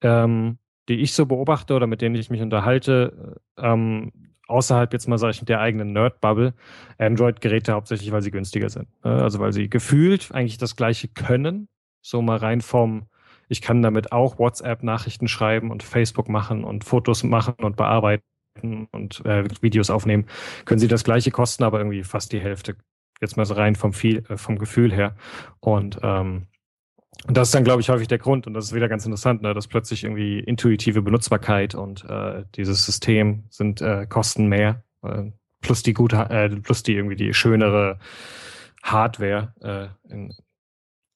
ähm, 0.02 0.58
die 0.88 0.96
ich 1.00 1.14
so 1.14 1.26
beobachte 1.26 1.74
oder 1.74 1.86
mit 1.86 2.02
denen 2.02 2.16
ich 2.16 2.30
mich 2.30 2.42
unterhalte, 2.42 3.40
ähm, 3.58 4.12
außerhalb 4.48 4.92
jetzt 4.92 5.08
mal, 5.08 5.18
sage 5.18 5.32
ich, 5.32 5.44
der 5.44 5.60
eigenen 5.60 5.92
Nerd-Bubble, 5.92 6.54
Android-Geräte 6.98 7.72
hauptsächlich, 7.72 8.10
weil 8.10 8.22
sie 8.22 8.32
günstiger 8.32 8.68
sind. 8.68 8.88
Also 9.02 9.38
weil 9.38 9.52
sie 9.52 9.70
gefühlt 9.70 10.32
eigentlich 10.32 10.58
das 10.58 10.74
gleiche 10.74 11.06
können, 11.08 11.68
so 12.02 12.20
mal 12.20 12.38
rein 12.38 12.60
vom 12.60 13.09
ich 13.50 13.60
kann 13.60 13.82
damit 13.82 14.12
auch 14.12 14.38
WhatsApp-Nachrichten 14.38 15.28
schreiben 15.28 15.70
und 15.70 15.82
Facebook 15.82 16.28
machen 16.28 16.64
und 16.64 16.84
Fotos 16.84 17.24
machen 17.24 17.54
und 17.58 17.76
bearbeiten 17.76 18.22
und 18.92 19.24
äh, 19.26 19.44
Videos 19.60 19.90
aufnehmen. 19.90 20.26
Können 20.64 20.80
Sie 20.80 20.88
das 20.88 21.04
gleiche 21.04 21.30
kosten, 21.30 21.64
aber 21.64 21.78
irgendwie 21.78 22.04
fast 22.04 22.32
die 22.32 22.40
Hälfte. 22.40 22.76
Jetzt 23.20 23.36
mal 23.36 23.44
so 23.44 23.54
rein 23.54 23.74
vom, 23.74 23.92
viel, 23.92 24.24
äh, 24.28 24.36
vom 24.36 24.58
Gefühl 24.58 24.92
her. 24.92 25.16
Und 25.60 25.98
ähm, 26.02 26.46
und 27.26 27.36
das 27.36 27.48
ist 27.48 27.54
dann, 27.54 27.64
glaube 27.64 27.82
ich, 27.82 27.90
häufig 27.90 28.08
der 28.08 28.18
Grund, 28.18 28.46
und 28.46 28.54
das 28.54 28.66
ist 28.66 28.74
wieder 28.74 28.88
ganz 28.88 29.04
interessant, 29.04 29.42
ne, 29.42 29.52
dass 29.52 29.68
plötzlich 29.68 30.04
irgendwie 30.04 30.38
intuitive 30.38 31.02
Benutzbarkeit 31.02 31.74
und 31.74 32.08
äh, 32.08 32.44
dieses 32.54 32.86
System 32.86 33.44
sind 33.50 33.82
äh, 33.82 34.06
Kosten 34.06 34.46
mehr, 34.46 34.84
äh, 35.02 35.24
plus 35.60 35.82
die 35.82 35.92
gute, 35.92 36.16
äh, 36.16 36.48
plus 36.48 36.82
die 36.82 36.94
irgendwie 36.94 37.16
die 37.16 37.34
schönere 37.34 37.98
Hardware 38.82 39.52
äh, 39.60 40.12
in, 40.12 40.34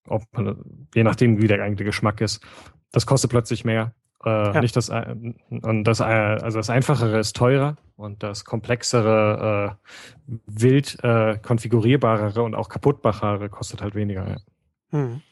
ob 0.08 0.22
man, 0.32 0.86
je 0.94 1.04
nachdem, 1.04 1.40
wie 1.40 1.46
der 1.46 1.62
eigentliche 1.62 1.90
Geschmack 1.90 2.20
ist. 2.20 2.44
Das 2.92 3.06
kostet 3.06 3.30
plötzlich 3.30 3.64
mehr. 3.64 3.94
Äh, 4.24 4.30
ja. 4.30 4.60
Nicht 4.60 4.76
das, 4.76 4.88
äh, 4.88 5.14
und 5.50 5.84
das, 5.84 6.00
äh, 6.00 6.04
also 6.04 6.58
das 6.58 6.70
Einfachere 6.70 7.18
ist 7.18 7.36
teurer 7.36 7.76
und 7.96 8.22
das 8.22 8.44
Komplexere, 8.44 9.76
äh, 10.28 10.34
wild 10.46 10.98
äh, 11.02 11.38
konfigurierbarere 11.38 12.42
und 12.42 12.54
auch 12.54 12.68
kaputtbachere 12.68 13.48
kostet 13.48 13.82
halt 13.82 13.94
weniger. 13.94 14.28
Ja. 14.28 14.36
Hm. 14.90 15.22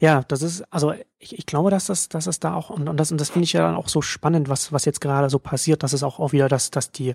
Ja, 0.00 0.22
das 0.28 0.42
ist, 0.42 0.62
also 0.72 0.94
ich, 1.18 1.38
ich 1.38 1.46
glaube, 1.46 1.70
dass 1.70 1.86
das, 1.86 2.08
dass 2.08 2.26
es 2.26 2.40
da 2.40 2.54
auch, 2.54 2.70
und, 2.70 2.88
und 2.88 2.96
das, 2.96 3.10
und 3.10 3.20
das 3.20 3.30
finde 3.30 3.44
ich 3.44 3.52
ja 3.52 3.62
dann 3.62 3.74
auch 3.74 3.88
so 3.88 4.00
spannend, 4.02 4.48
was, 4.48 4.72
was 4.72 4.84
jetzt 4.84 5.00
gerade 5.00 5.28
so 5.30 5.38
passiert, 5.38 5.82
dass 5.82 5.92
es 5.92 6.02
auch, 6.02 6.18
auch 6.18 6.32
wieder, 6.32 6.48
dass, 6.48 6.70
dass 6.70 6.92
die 6.92 7.14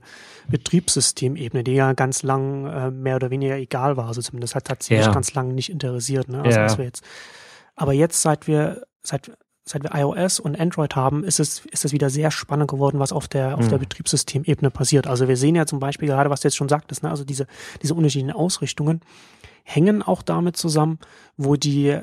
Betriebssystemebene, 0.49 1.63
die 1.63 1.73
ja 1.73 1.93
ganz 1.93 2.23
lang 2.23 2.65
äh, 2.65 2.91
mehr 2.91 3.15
oder 3.15 3.29
weniger 3.29 3.55
egal 3.55 3.97
war, 3.97 4.07
also 4.07 4.21
zumindest 4.21 4.55
hat 4.55 4.65
tatsächlich 4.65 5.05
ja. 5.05 5.13
ganz 5.13 5.33
lang 5.33 5.55
nicht 5.55 5.69
interessiert, 5.69 6.27
ne? 6.27 6.41
Also 6.43 6.59
ja. 6.59 6.65
was 6.65 6.77
wir 6.77 6.85
jetzt. 6.85 7.03
Aber 7.75 7.93
jetzt, 7.93 8.21
seit 8.21 8.47
wir, 8.47 8.83
seit, 9.01 9.31
seit 9.65 9.83
wir 9.83 9.95
iOS 9.95 10.39
und 10.39 10.59
Android 10.59 10.95
haben, 10.95 11.23
ist 11.23 11.39
es, 11.39 11.65
ist 11.65 11.85
es 11.85 11.91
wieder 11.91 12.09
sehr 12.09 12.29
spannend 12.29 12.69
geworden, 12.69 12.99
was 12.99 13.11
auf 13.13 13.27
der, 13.27 13.57
auf 13.57 13.67
der 13.67 13.77
mhm. 13.77 13.83
Betriebssystemebene 13.83 14.69
passiert. 14.69 15.07
Also 15.07 15.27
wir 15.27 15.37
sehen 15.37 15.55
ja 15.55 15.65
zum 15.65 15.79
Beispiel 15.79 16.09
gerade, 16.09 16.29
was 16.29 16.41
du 16.41 16.47
jetzt 16.47 16.57
schon 16.57 16.69
sagtest, 16.69 17.03
ne? 17.03 17.09
also 17.09 17.23
diese, 17.23 17.47
diese 17.81 17.95
unterschiedlichen 17.95 18.35
Ausrichtungen 18.35 19.01
hängen 19.63 20.03
auch 20.03 20.21
damit 20.21 20.57
zusammen, 20.57 20.99
wo 21.37 21.55
die 21.55 21.99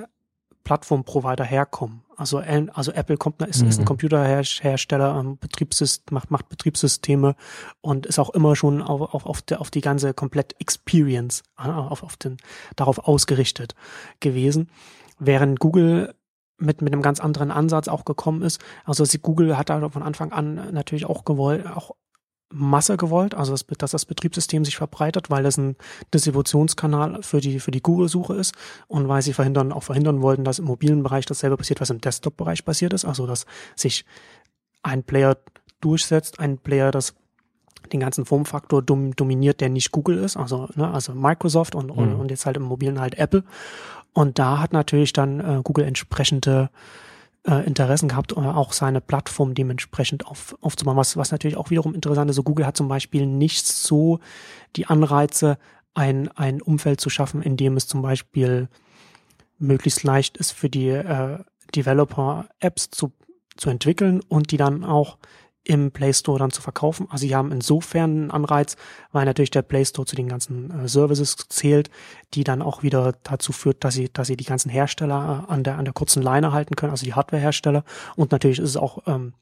Plattformprovider 0.65 1.45
herkommen. 1.45 2.03
Also, 2.17 2.39
also 2.39 2.93
Apple 2.93 3.17
kommt, 3.17 3.41
ist, 3.43 3.63
mhm. 3.63 3.69
ist 3.69 3.79
ein 3.79 3.83
mhm. 3.83 3.87
Computerhersteller, 3.87 5.19
ähm, 5.19 5.39
Betriebssystem, 5.39 6.15
macht, 6.15 6.31
macht 6.31 6.49
Betriebssysteme 6.49 7.35
und 7.81 8.07
ist 8.07 8.19
auch 8.19 8.31
immer 8.31 8.57
schon 8.57 8.83
auf, 8.83 9.15
auf, 9.15 9.27
auf, 9.27 9.43
der, 9.43 9.61
auf 9.61 9.71
die 9.71 9.81
ganze 9.81 10.13
komplett 10.13 10.55
Experience, 10.61 11.43
äh, 11.59 11.69
auf, 11.69 12.03
auf 12.03 12.17
den, 12.17 12.37
darauf 12.77 12.99
ausgerichtet 12.99 13.75
gewesen. 14.21 14.69
Während 15.19 15.61
Google 15.61 16.15
mit, 16.61 16.83
mit 16.83 16.93
einem 16.93 17.03
ganz 17.03 17.21
anderen 17.21 17.51
Ansatz 17.51 17.89
auch 17.89 18.05
gekommen 18.05 18.43
ist. 18.43 18.61
Also 18.85 19.05
Google 19.23 19.57
hat 19.57 19.71
da 19.71 19.89
von 19.89 20.03
Anfang 20.03 20.31
an 20.33 20.73
natürlich 20.73 21.07
auch 21.07 21.25
gewollt, 21.25 21.67
auch 21.67 21.93
Masse 22.53 22.97
gewollt, 22.97 23.35
also 23.35 23.53
dass, 23.53 23.91
das 23.91 24.05
Betriebssystem 24.05 24.65
sich 24.65 24.77
verbreitet, 24.77 25.31
weil 25.31 25.45
das 25.45 25.57
ein 25.57 25.77
Distributionskanal 26.13 27.23
für 27.23 27.41
die, 27.41 27.61
für 27.61 27.71
die 27.71 27.83
Google-Suche 27.83 28.35
ist 28.35 28.55
und 28.89 29.09
weil 29.09 29.23
sie 29.23 29.33
verhindern, 29.33 29.73
auch 29.73 29.85
verhindern 29.85 30.21
wollten, 30.21 30.45
dass 30.45 30.59
im 30.59 30.65
mobilen 30.65 31.03
Bereich 31.03 31.27
dasselbe 31.27 31.57
passiert, 31.57 31.81
was 31.81 31.91
im 31.91 32.01
Desktop-Bereich 32.01 32.65
passiert 32.65 32.93
ist, 32.93 33.05
also 33.05 33.27
dass 33.27 33.47
sich 33.77 34.05
ein 34.83 35.05
Player 35.05 35.37
durchsetzt, 35.81 36.41
ein 36.41 36.59
Player, 36.59 36.91
das 36.91 37.15
den 37.93 38.01
ganzen 38.01 38.27
Formfaktor 38.27 38.83
dom 38.83 39.15
dominiert, 39.17 39.61
der 39.61 39.69
nicht 39.69 39.91
Google 39.93 40.19
ist, 40.19 40.37
also, 40.37 40.69
ne, 40.75 40.93
also 40.93 41.15
Microsoft 41.15 41.75
und, 41.75 41.97
mhm. 41.97 42.21
und, 42.21 42.31
jetzt 42.31 42.47
halt 42.47 42.57
im 42.57 42.65
mobilen 42.65 43.01
halt 43.01 43.17
Apple. 43.17 43.45
Und 44.13 44.39
da 44.39 44.59
hat 44.59 44.73
natürlich 44.73 45.13
dann 45.13 45.41
äh, 45.41 45.61
Google 45.63 45.85
entsprechende 45.85 46.71
äh, 47.47 47.67
Interessen 47.67 48.09
gehabt, 48.09 48.33
äh, 48.33 48.37
auch 48.37 48.73
seine 48.73 49.01
Plattform 49.01 49.55
dementsprechend 49.55 50.27
auf, 50.27 50.57
aufzubauen. 50.61 50.97
Was, 50.97 51.17
was 51.17 51.33
natürlich 51.33 51.57
auch 51.57 51.71
wiederum 51.71 51.95
interessant 51.95 52.31
ist, 52.31 52.37
so 52.37 52.43
Google 52.43 52.67
hat 52.67 52.77
zum 52.77 52.89
Beispiel 52.89 53.27
nicht 53.27 53.67
so 53.67 54.21
die 54.77 54.87
Anreize, 54.87 55.59
ein, 55.95 56.29
ein 56.37 56.63
Umfeld 56.63 57.01
zu 57.01 57.11
schaffen, 57.11 57.43
in 57.43 57.57
dem 57.57 57.77
es 57.77 57.87
zum 57.87 58.03
Beispiel 58.03 58.69
möglichst 59.59 60.03
leicht 60.05 60.37
ist 60.37 60.53
für 60.53 60.71
die 60.71 60.89
äh, 60.89 61.39
Developer 61.75 62.49
Apps 62.61 62.91
zu, 62.91 63.13
zu 63.57 63.71
entwickeln 63.71 64.21
und 64.29 64.51
die 64.53 64.57
dann 64.57 64.85
auch 64.85 65.19
im 65.65 65.91
Play 65.91 66.13
Store 66.13 66.39
dann 66.39 66.51
zu 66.51 66.63
verkaufen. 66.63 67.07
Also 67.11 67.27
sie 67.27 67.37
haben 67.37 67.53
insofern 67.53 68.11
einen 68.11 68.31
Anreiz, 68.31 68.77
weil 69.13 69.27
natürlich 69.27 69.51
der 69.51 69.63
Play 69.63 69.85
Store 69.85 70.07
zu 70.07 70.17
den 70.17 70.29
ganzen 70.29 70.71
äh, 70.71 70.89
Services 70.89 71.37
zählt, 71.49 71.91
die 72.35 72.45
dann 72.45 72.63
auch 72.63 72.83
wieder 72.83 73.15
dazu 73.23 73.53
führt, 73.53 73.85
dass 73.85 73.95
sie, 73.95 74.11
dass 74.11 74.29
sie 74.29 74.37
die 74.37 74.45
ganzen 74.45 74.71
Hersteller 74.71 75.47
äh, 75.49 75.53
an 75.53 75.63
der 75.63 75.79
an 75.79 75.85
der 75.85 75.95
kurzen 75.95 76.23
Leine 76.23 76.53
halten 76.53 76.77
können, 76.77 76.93
also 76.93 77.05
die 77.05 77.15
Hardwarehersteller. 77.15 77.85
Und 78.17 78.33
natürlich 78.33 78.59
ist 78.59 78.71
es 78.71 78.77
auch 78.77 79.03
ähm, 79.07 79.35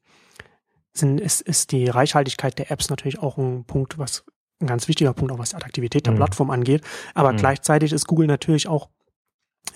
sind, 0.93 1.21
ist, 1.21 1.41
ist 1.41 1.73
die 1.73 1.89
Reichhaltigkeit 1.89 2.59
der 2.59 2.71
Apps 2.71 2.91
natürlich 2.91 3.21
auch 3.21 3.39
ein 3.39 3.65
Punkt, 3.65 3.99
was 3.99 4.25
ein 4.61 4.67
ganz 4.67 4.89
wichtiger 4.89 5.13
Punkt, 5.13 5.33
auch 5.33 5.39
was 5.39 5.51
die 5.51 5.57
Attraktivität 5.57 6.07
der 6.07 6.13
mhm. 6.13 6.19
Plattform 6.19 6.51
angeht. 6.51 6.83
Aber 7.15 7.33
mhm. 7.33 7.37
gleichzeitig 7.37 7.93
ist 7.93 8.07
Google 8.07 8.27
natürlich 8.27 8.67
auch 8.67 8.89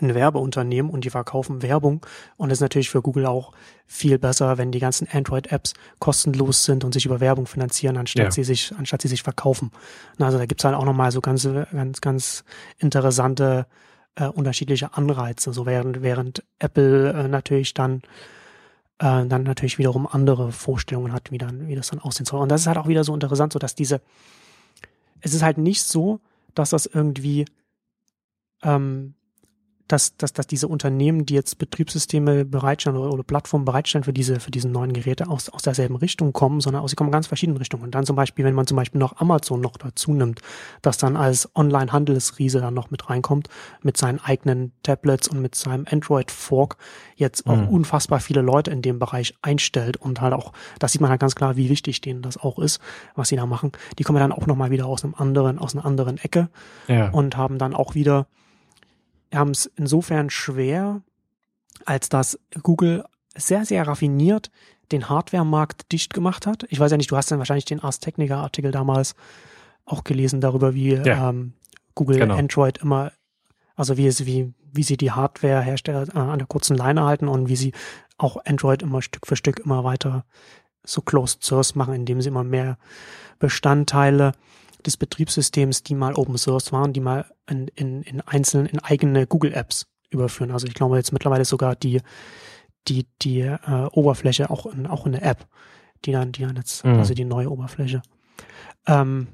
ein 0.01 0.15
Werbeunternehmen 0.15 0.91
und 0.91 1.05
die 1.05 1.11
verkaufen 1.11 1.63
Werbung. 1.63 2.07
Und 2.37 2.51
es 2.51 2.59
ist 2.59 2.63
natürlich 2.63 2.91
für 2.91 3.03
Google 3.03 3.27
auch 3.27 3.53
viel 3.87 4.19
besser, 4.19 4.57
wenn 4.59 4.73
die 4.73 4.79
ganzen 4.79 5.09
Android-Apps 5.11 5.75
kostenlos 5.99 6.65
sind 6.65 6.85
und 6.85 6.95
sich 6.95 7.05
über 7.05 7.21
Werbung 7.21 7.47
finanzieren, 7.47 7.97
anstatt 7.97 8.25
ja. 8.25 8.31
sie 8.31 8.45
sich, 8.45 8.73
anstatt 8.79 9.03
sie 9.03 9.09
sich 9.09 9.23
verkaufen. 9.23 9.71
Also 10.19 10.39
da 10.39 10.47
gibt's 10.47 10.65
halt 10.65 10.75
auch 10.75 10.85
nochmal 10.85 11.13
so 11.13 11.21
ganz, 11.21 11.47
ganz, 11.73 12.01
ganz 12.01 12.45
interessante 12.79 13.67
äh, 14.15 14.27
unterschiedliche 14.27 14.95
Anreize. 14.95 15.53
So 15.53 15.67
während, 15.67 16.03
während 16.03 16.43
Apple 16.59 17.13
äh, 17.13 17.29
natürlich 17.29 17.75
dann 17.75 18.03
äh, 18.99 19.27
dann 19.27 19.43
natürlich 19.43 19.79
wiederum 19.79 20.07
andere 20.07 20.53
Vorstellungen 20.53 21.13
hat, 21.13 21.33
wie 21.33 21.39
dann, 21.39 21.67
wie 21.67 21.75
das 21.75 21.89
dann 21.89 21.99
aussehen 21.99 22.25
soll. 22.25 22.41
Und 22.41 22.51
das 22.51 22.63
ist 22.63 22.67
halt 22.69 22.79
auch 22.79 22.89
wieder 22.89 23.05
so 23.05 23.13
interessant, 23.13 23.53
so 23.53 23.59
dass 23.59 23.75
diese, 23.75 24.01
es 25.21 25.35
ist 25.35 25.43
halt 25.43 25.59
nicht 25.59 25.83
so, 25.83 26.21
dass 26.55 26.71
das 26.71 26.87
irgendwie 26.87 27.47
ähm, 28.63 29.15
dass, 29.89 30.17
dass, 30.17 30.33
dass 30.33 30.47
diese 30.47 30.69
Unternehmen, 30.69 31.27
die 31.27 31.35
jetzt 31.35 31.59
Betriebssysteme 31.59 32.45
bereitstellen 32.45 32.97
oder, 32.97 33.13
oder 33.13 33.23
Plattformen 33.23 33.65
bereitstellen 33.65 34.05
für 34.05 34.13
diese, 34.13 34.41
für 34.41 34.51
diese 34.51 34.69
neuen 34.69 34.93
Geräte 34.93 35.29
aus, 35.29 35.49
aus 35.49 35.63
derselben 35.63 35.97
Richtung 35.97 36.33
kommen, 36.33 36.61
sondern 36.61 36.83
aus, 36.83 36.91
sie 36.91 36.97
kommen 36.97 37.11
ganz 37.11 37.27
verschiedenen 37.27 37.59
Richtungen. 37.59 37.83
Und 37.83 37.95
dann 37.95 38.07
zum 38.07 38.17
Beispiel, 38.17 38.45
wenn 38.45 38.55
man 38.55 38.67
zum 38.67 38.77
Beispiel 38.77 38.99
noch 38.99 39.19
Amazon 39.19 39.61
noch 39.61 39.77
dazu 39.77 40.13
nimmt, 40.13 40.41
das 40.81 40.99
dann 40.99 41.17
als 41.17 41.49
Online-Handelsriese 41.55 42.61
dann 42.61 42.75
noch 42.75 42.91
mit 42.91 43.11
reinkommt, 43.11 43.49
mit 43.83 43.97
seinen 43.97 44.19
eigenen 44.21 44.73
Tablets 44.83 45.29
und 45.29 45.43
mit 45.43 45.55
seinem 45.55 45.87
Android-Fork 45.91 46.77
jetzt 47.17 47.47
auch 47.47 47.57
mhm. 47.57 47.69
unfassbar 47.69 48.21
viele 48.21 48.43
Leute 48.43 48.71
in 48.71 48.83
dem 48.83 48.99
Bereich 48.99 49.35
einstellt 49.43 49.97
und 49.97 50.21
halt 50.21 50.33
auch, 50.33 50.53
das 50.79 50.93
sieht 50.93 51.01
man 51.01 51.11
halt 51.11 51.21
ganz 51.21 51.35
klar, 51.35 51.57
wie 51.57 51.69
wichtig 51.69 52.01
denen 52.01 52.23
das 52.23 52.37
auch 52.39 52.59
ist, 52.59 52.81
was 53.15 53.29
sie 53.29 53.37
da 53.37 53.47
machen. 53.47 53.73
Die 53.99 54.05
kommen 54.05 54.19
dann 54.19 54.33
auch 54.33 54.47
nochmal 54.47 54.71
wieder 54.71 54.87
aus 54.87 55.05
einem 55.05 55.15
anderen, 55.15 55.59
aus 55.59 55.75
einer 55.75 55.85
anderen 55.85 56.19
Ecke 56.19 56.49
ja. 56.89 57.11
und 57.11 57.37
haben 57.37 57.59
dann 57.59 57.75
auch 57.75 57.95
wieder 57.95 58.27
haben 59.39 59.51
es 59.51 59.67
insofern 59.77 60.31
schwer, 60.31 61.03
als 61.85 62.09
dass 62.09 62.39
Google 62.63 63.05
sehr, 63.37 63.65
sehr 63.65 63.87
raffiniert 63.87 64.51
den 64.93 65.09
Hardware-Markt 65.09 65.91
dicht 65.91 66.13
gemacht 66.15 66.47
hat. 66.47 66.67
Ich 66.69 66.79
weiß 66.79 66.91
ja 66.91 66.97
nicht, 66.97 67.11
du 67.11 67.17
hast 67.17 67.31
dann 67.31 67.39
wahrscheinlich 67.39 67.65
den 67.65 67.81
Ars 67.81 67.99
Technica-Artikel 67.99 68.71
damals 68.71 69.15
auch 69.85 70.05
gelesen 70.05 70.41
darüber, 70.41 70.75
wie 70.75 70.95
ja, 70.95 71.31
ähm, 71.31 71.55
Google 71.95 72.19
genau. 72.19 72.37
Android 72.37 72.79
immer, 72.79 73.13
also 73.75 73.97
wie, 73.97 74.07
es, 74.07 74.27
wie, 74.27 74.53
wie 74.73 74.83
sie 74.83 74.97
die 74.97 75.11
Hardware-Hersteller 75.11 76.09
äh, 76.15 76.19
an 76.19 76.39
der 76.39 76.47
kurzen 76.47 76.77
Leine 76.77 77.05
halten 77.05 77.29
und 77.29 77.49
wie 77.49 77.57
sie 77.57 77.73
auch 78.19 78.45
Android 78.45 78.83
immer 78.83 79.03
Stück 79.03 79.27
für 79.27 79.37
Stück 79.37 79.61
immer 79.61 79.83
weiter 79.83 80.25
so 80.85 81.01
closed 81.01 81.43
source 81.43 81.75
machen, 81.75 81.95
indem 81.95 82.21
sie 82.21 82.29
immer 82.29 82.45
mehr 82.45 82.77
Bestandteile 83.39 84.33
des 84.83 84.97
Betriebssystems, 84.97 85.83
die 85.83 85.95
mal 85.95 86.15
Open 86.15 86.39
Source 86.39 86.73
waren, 86.73 86.93
die 86.93 87.01
mal 87.01 87.27
in, 87.49 87.69
in, 87.69 88.03
in 88.03 88.21
einzelnen, 88.21 88.67
in 88.67 88.79
eigene 88.79 89.27
Google 89.27 89.53
Apps 89.53 89.87
überführen. 90.11 90.51
Also 90.51 90.67
ich 90.67 90.75
glaube 90.75 90.97
jetzt 90.97 91.13
mittlerweile 91.13 91.45
sogar 91.45 91.77
die, 91.77 92.01
die, 92.89 93.07
die 93.23 93.41
äh, 93.41 93.89
Oberfläche 93.93 94.51
auch 94.51 94.67
in, 94.67 94.87
auch 94.87 95.07
in 95.07 95.13
der 95.13 95.25
App, 95.25 95.47
die 96.05 96.13
dann, 96.13 96.33
die 96.33 96.43
dann 96.43 96.57
jetzt, 96.57 96.85
mhm. 96.85 96.99
also 96.99 97.15
die 97.15 97.25
neue 97.25 97.51
Oberfläche. 97.51 98.03
Ähm, 98.87 99.29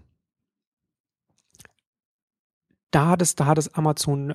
da 2.90 3.08
hat 3.08 3.22
es, 3.22 3.34
da 3.34 3.46
hat 3.46 3.58
es 3.58 3.74
Amazon 3.74 4.34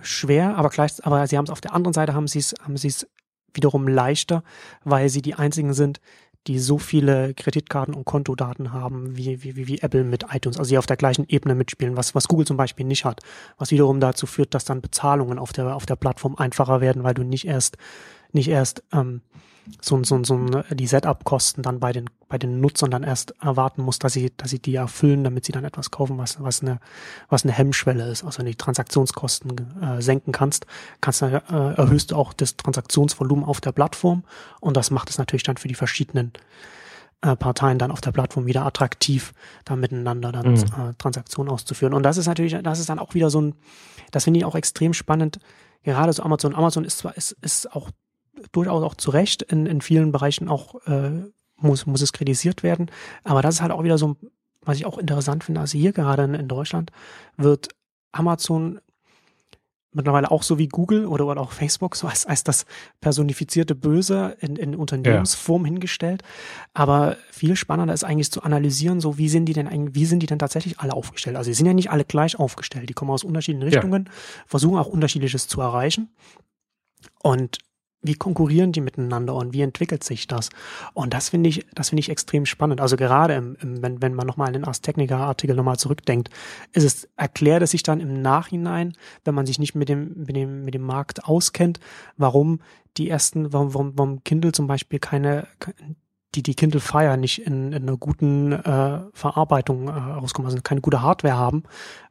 schwer, 0.00 0.56
aber 0.56 0.70
gleich, 0.70 1.04
aber 1.04 1.26
sie 1.26 1.36
haben 1.36 1.44
es 1.44 1.50
auf 1.50 1.60
der 1.60 1.74
anderen 1.74 1.94
Seite 1.94 2.14
haben 2.14 2.28
sie 2.28 2.38
es, 2.38 2.54
haben 2.62 2.76
sie 2.76 2.88
es 2.88 3.06
wiederum 3.52 3.86
leichter, 3.88 4.42
weil 4.82 5.08
sie 5.08 5.22
die 5.22 5.34
einzigen 5.34 5.74
sind, 5.74 6.00
die 6.46 6.58
so 6.58 6.78
viele 6.78 7.32
Kreditkarten 7.34 7.94
und 7.94 8.04
Kontodaten 8.04 8.72
haben 8.72 9.16
wie, 9.16 9.42
wie, 9.42 9.66
wie 9.66 9.78
Apple 9.80 10.04
mit 10.04 10.26
iTunes, 10.32 10.58
also 10.58 10.68
die 10.68 10.78
auf 10.78 10.86
der 10.86 10.96
gleichen 10.96 11.24
Ebene 11.28 11.54
mitspielen, 11.54 11.96
was, 11.96 12.14
was 12.14 12.28
Google 12.28 12.46
zum 12.46 12.56
Beispiel 12.56 12.84
nicht 12.84 13.04
hat, 13.04 13.20
was 13.56 13.70
wiederum 13.70 14.00
dazu 14.00 14.26
führt, 14.26 14.54
dass 14.54 14.64
dann 14.64 14.82
Bezahlungen 14.82 15.38
auf 15.38 15.52
der, 15.52 15.74
auf 15.74 15.86
der 15.86 15.96
Plattform 15.96 16.36
einfacher 16.36 16.80
werden, 16.80 17.02
weil 17.02 17.14
du 17.14 17.22
nicht 17.22 17.46
erst, 17.46 17.78
nicht 18.32 18.48
erst 18.48 18.82
ähm, 18.92 19.22
so, 19.80 20.02
so, 20.04 20.22
so 20.24 20.62
die 20.70 20.86
Setup-Kosten 20.86 21.62
dann 21.62 21.80
bei 21.80 21.92
den, 21.92 22.10
bei 22.28 22.38
den 22.38 22.60
Nutzern 22.60 22.90
dann 22.90 23.02
erst 23.02 23.34
erwarten 23.40 23.82
muss, 23.82 23.98
dass 23.98 24.12
sie, 24.12 24.32
dass 24.36 24.50
sie 24.50 24.58
die 24.58 24.74
erfüllen, 24.74 25.24
damit 25.24 25.44
sie 25.44 25.52
dann 25.52 25.64
etwas 25.64 25.90
kaufen, 25.90 26.18
was, 26.18 26.42
was 26.42 26.62
eine, 26.62 26.80
was 27.28 27.44
eine 27.44 27.52
Hemmschwelle 27.52 28.08
ist. 28.10 28.24
Also 28.24 28.38
wenn 28.38 28.46
du 28.46 28.52
die 28.52 28.58
Transaktionskosten 28.58 29.82
äh, 29.82 30.02
senken 30.02 30.32
kannst, 30.32 30.66
kannst 31.00 31.22
du, 31.22 31.26
äh, 31.26 31.74
erhöhst 31.76 32.10
du 32.10 32.16
auch 32.16 32.32
das 32.32 32.56
Transaktionsvolumen 32.56 33.44
auf 33.44 33.60
der 33.60 33.72
Plattform 33.72 34.24
und 34.60 34.76
das 34.76 34.90
macht 34.90 35.10
es 35.10 35.18
natürlich 35.18 35.44
dann 35.44 35.56
für 35.56 35.68
die 35.68 35.74
verschiedenen 35.74 36.32
äh, 37.22 37.36
Parteien 37.36 37.78
dann 37.78 37.90
auf 37.90 38.00
der 38.00 38.12
Plattform 38.12 38.46
wieder 38.46 38.66
attraktiv, 38.66 39.32
da 39.64 39.76
miteinander 39.76 40.30
dann 40.30 40.52
mhm. 40.52 40.58
äh, 40.58 40.94
Transaktionen 40.98 41.50
auszuführen. 41.50 41.94
Und 41.94 42.02
das 42.02 42.18
ist 42.18 42.26
natürlich, 42.26 42.54
das 42.62 42.80
ist 42.80 42.88
dann 42.90 42.98
auch 42.98 43.14
wieder 43.14 43.30
so 43.30 43.40
ein, 43.40 43.54
das 44.10 44.24
finde 44.24 44.38
ich 44.38 44.44
auch 44.44 44.54
extrem 44.54 44.92
spannend, 44.92 45.38
gerade 45.84 46.12
so 46.12 46.22
Amazon. 46.22 46.54
Amazon 46.54 46.84
ist 46.84 46.98
zwar, 46.98 47.16
ist, 47.16 47.32
ist 47.40 47.72
auch 47.72 47.90
durchaus 48.52 48.82
auch 48.82 48.94
zu 48.94 49.10
Recht 49.10 49.42
in, 49.42 49.66
in 49.66 49.80
vielen 49.80 50.12
Bereichen 50.12 50.48
auch 50.48 50.86
äh, 50.86 51.22
muss, 51.56 51.86
muss 51.86 52.02
es 52.02 52.12
kritisiert 52.12 52.62
werden. 52.62 52.90
Aber 53.22 53.42
das 53.42 53.56
ist 53.56 53.62
halt 53.62 53.72
auch 53.72 53.84
wieder 53.84 53.98
so, 53.98 54.16
was 54.62 54.76
ich 54.76 54.86
auch 54.86 54.98
interessant 54.98 55.44
finde, 55.44 55.60
also 55.60 55.78
hier 55.78 55.92
gerade 55.92 56.24
in, 56.24 56.34
in 56.34 56.48
Deutschland 56.48 56.90
wird 57.36 57.68
Amazon 58.12 58.80
mittlerweile 59.94 60.30
auch 60.30 60.42
so 60.42 60.58
wie 60.58 60.68
Google 60.68 61.06
oder, 61.06 61.26
oder 61.26 61.40
auch 61.40 61.52
Facebook, 61.52 61.96
so 61.96 62.08
als, 62.08 62.26
als 62.26 62.44
das 62.44 62.66
personifizierte 63.00 63.74
Böse 63.74 64.36
in, 64.40 64.56
in 64.56 64.74
Unternehmensform 64.74 65.62
ja. 65.62 65.70
hingestellt. 65.70 66.22
Aber 66.74 67.16
viel 67.30 67.56
spannender 67.56 67.94
ist 67.94 68.04
eigentlich 68.04 68.30
zu 68.30 68.42
analysieren, 68.42 69.00
so 69.00 69.18
wie 69.18 69.28
sind 69.28 69.46
die 69.46 69.52
denn 69.52 69.68
eigentlich, 69.68 69.94
wie 69.94 70.04
sind 70.04 70.20
die 70.20 70.26
denn 70.26 70.38
tatsächlich 70.38 70.80
alle 70.80 70.92
aufgestellt? 70.92 71.36
Also 71.36 71.48
sie 71.48 71.54
sind 71.54 71.66
ja 71.66 71.74
nicht 71.74 71.90
alle 71.90 72.04
gleich 72.04 72.38
aufgestellt. 72.38 72.88
Die 72.88 72.94
kommen 72.94 73.12
aus 73.12 73.24
unterschiedlichen 73.24 73.68
Richtungen, 73.68 74.06
ja. 74.06 74.12
versuchen 74.46 74.78
auch 74.78 74.88
unterschiedliches 74.88 75.46
zu 75.46 75.60
erreichen. 75.60 76.10
Und 77.22 77.58
wie 78.04 78.14
konkurrieren 78.14 78.70
die 78.70 78.80
miteinander 78.80 79.34
und 79.34 79.52
wie 79.52 79.62
entwickelt 79.62 80.04
sich 80.04 80.26
das? 80.26 80.50
Und 80.92 81.14
das 81.14 81.30
finde 81.30 81.48
ich, 81.48 81.66
das 81.74 81.88
finde 81.88 82.00
ich 82.00 82.10
extrem 82.10 82.46
spannend. 82.46 82.80
Also 82.80 82.96
gerade 82.96 83.34
im, 83.34 83.56
im, 83.60 83.82
wenn, 83.82 84.00
wenn 84.02 84.14
man 84.14 84.26
nochmal 84.26 84.48
an 84.48 84.52
den 84.52 84.64
Ars 84.64 84.82
Technica 84.82 85.18
Artikel 85.18 85.56
nochmal 85.56 85.78
zurückdenkt, 85.78 86.30
ist 86.72 86.84
es, 86.84 87.08
erklärt 87.16 87.62
es 87.62 87.72
sich 87.72 87.82
dann 87.82 88.00
im 88.00 88.20
Nachhinein, 88.20 88.92
wenn 89.24 89.34
man 89.34 89.46
sich 89.46 89.58
nicht 89.58 89.74
mit 89.74 89.88
dem, 89.88 90.12
mit 90.26 90.36
dem, 90.36 90.64
mit 90.64 90.74
dem 90.74 90.82
Markt 90.82 91.24
auskennt, 91.24 91.80
warum 92.16 92.60
die 92.98 93.08
ersten, 93.08 93.52
warum, 93.52 93.74
warum, 93.74 93.92
warum 93.96 94.24
Kindle 94.24 94.52
zum 94.52 94.66
Beispiel 94.66 94.98
keine, 94.98 95.48
die 96.34 96.42
die 96.42 96.54
Kindle 96.54 96.80
Fire 96.80 97.16
nicht 97.16 97.46
in, 97.46 97.72
in 97.72 97.82
einer 97.82 97.96
guten 97.96 98.52
äh, 98.52 99.00
Verarbeitung 99.12 99.88
äh, 99.88 99.90
rauskommen, 99.90 100.50
also 100.50 100.60
keine 100.62 100.80
gute 100.80 101.02
Hardware 101.02 101.36
haben, 101.36 101.62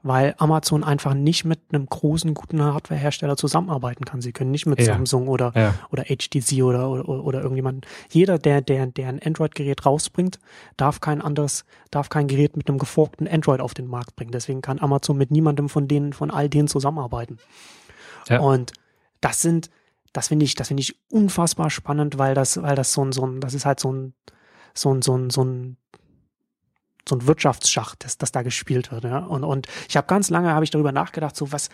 weil 0.01 0.36
Amazon 0.38 0.84
einfach 0.84 1.13
nicht 1.13 1.45
mit 1.45 1.59
einem 1.71 1.86
großen, 1.86 2.34
guten 2.34 2.61
Hardwarehersteller 2.61 3.38
zusammenarbeiten 3.38 4.05
kann. 4.05 4.21
Sie 4.21 4.32
können 4.32 4.51
nicht 4.51 4.65
mit 4.65 4.80
ja. 4.80 4.86
Samsung 4.86 5.28
oder, 5.28 5.51
ja. 5.55 5.74
oder 5.91 6.03
HTC 6.03 6.63
oder, 6.63 6.89
oder, 6.89 7.24
oder 7.24 7.41
irgendjemand. 7.41 7.86
Jeder, 8.09 8.38
der, 8.39 8.61
der, 8.61 8.88
der 8.88 9.09
ein 9.09 9.21
Android-Gerät 9.24 9.86
rausbringt, 9.86 10.39
darf 10.78 11.01
kein 11.01 11.21
anderes, 11.21 11.65
darf 11.91 12.09
kein 12.09 12.28
Gerät 12.28 12.57
mit 12.57 12.69
einem 12.69 12.80
geforkten 12.80 13.28
Android 13.28 13.59
auf 13.59 13.74
den 13.74 13.88
Markt 13.88 14.15
bringen. 14.15 14.32
Deswegen 14.32 14.61
kann 14.61 14.80
Amazon 14.80 15.17
mit 15.17 15.32
niemandem 15.32 15.69
von 15.69 15.88
denen, 15.88 16.13
von 16.13 16.32
all 16.32 16.49
denen 16.49 16.67
zusammenarbeiten. 16.67 17.38
Ja. 18.30 18.39
Und 18.39 18.74
das 19.21 19.41
sind, 19.41 19.69
das 20.14 20.28
finde 20.28 20.45
ich, 20.45 20.55
das 20.55 20.68
finde 20.68 20.82
ich 20.82 20.95
unfassbar 21.09 21.70
spannend, 21.70 22.18
weil 22.18 22.36
das, 22.36 22.61
weil 22.61 22.76
das 22.76 22.93
so 22.93 23.03
ein, 23.03 23.11
so 23.11 23.26
ein, 23.26 23.41
das 23.41 23.53
ist 23.53 23.66
halt 23.66 23.80
so 23.80 23.91
ein, 23.91 24.14
so 24.74 24.93
ein, 24.93 25.01
so 25.01 25.18
ein, 25.18 25.30
so 25.30 25.43
ein, 25.43 25.78
so 27.07 27.16
ein 27.16 27.28
Wirtschaftsschach, 27.28 27.95
das, 27.95 28.18
das 28.18 28.32
da 28.32 28.43
gespielt 28.43 28.91
wird. 28.91 29.03
Ja? 29.03 29.20
Und, 29.20 29.43
und 29.43 29.68
ich 29.89 29.97
habe 29.97 30.07
ganz 30.07 30.30
lange 30.30 30.51
habe 30.51 30.64
ich 30.64 30.72
darüber 30.72 30.91
nachgedacht, 30.91 31.36
so 31.36 31.51
was, 31.51 31.70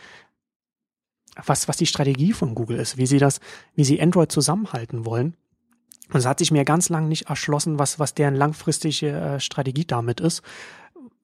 was, 1.45 1.67
was 1.67 1.77
die 1.77 1.85
Strategie 1.85 2.33
von 2.33 2.55
Google 2.55 2.79
ist, 2.79 2.97
wie 2.97 3.05
sie 3.05 3.19
das, 3.19 3.39
wie 3.75 3.83
sie 3.83 4.01
Android 4.01 4.31
zusammenhalten 4.31 5.05
wollen. 5.05 5.35
Und 6.11 6.15
es 6.15 6.25
hat 6.25 6.39
sich 6.39 6.51
mir 6.51 6.65
ganz 6.65 6.89
lange 6.89 7.07
nicht 7.07 7.29
erschlossen, 7.29 7.77
was, 7.77 7.99
was 7.99 8.15
deren 8.15 8.35
langfristige 8.35 9.11
äh, 9.11 9.39
Strategie 9.39 9.85
damit 9.85 10.19
ist. 10.19 10.41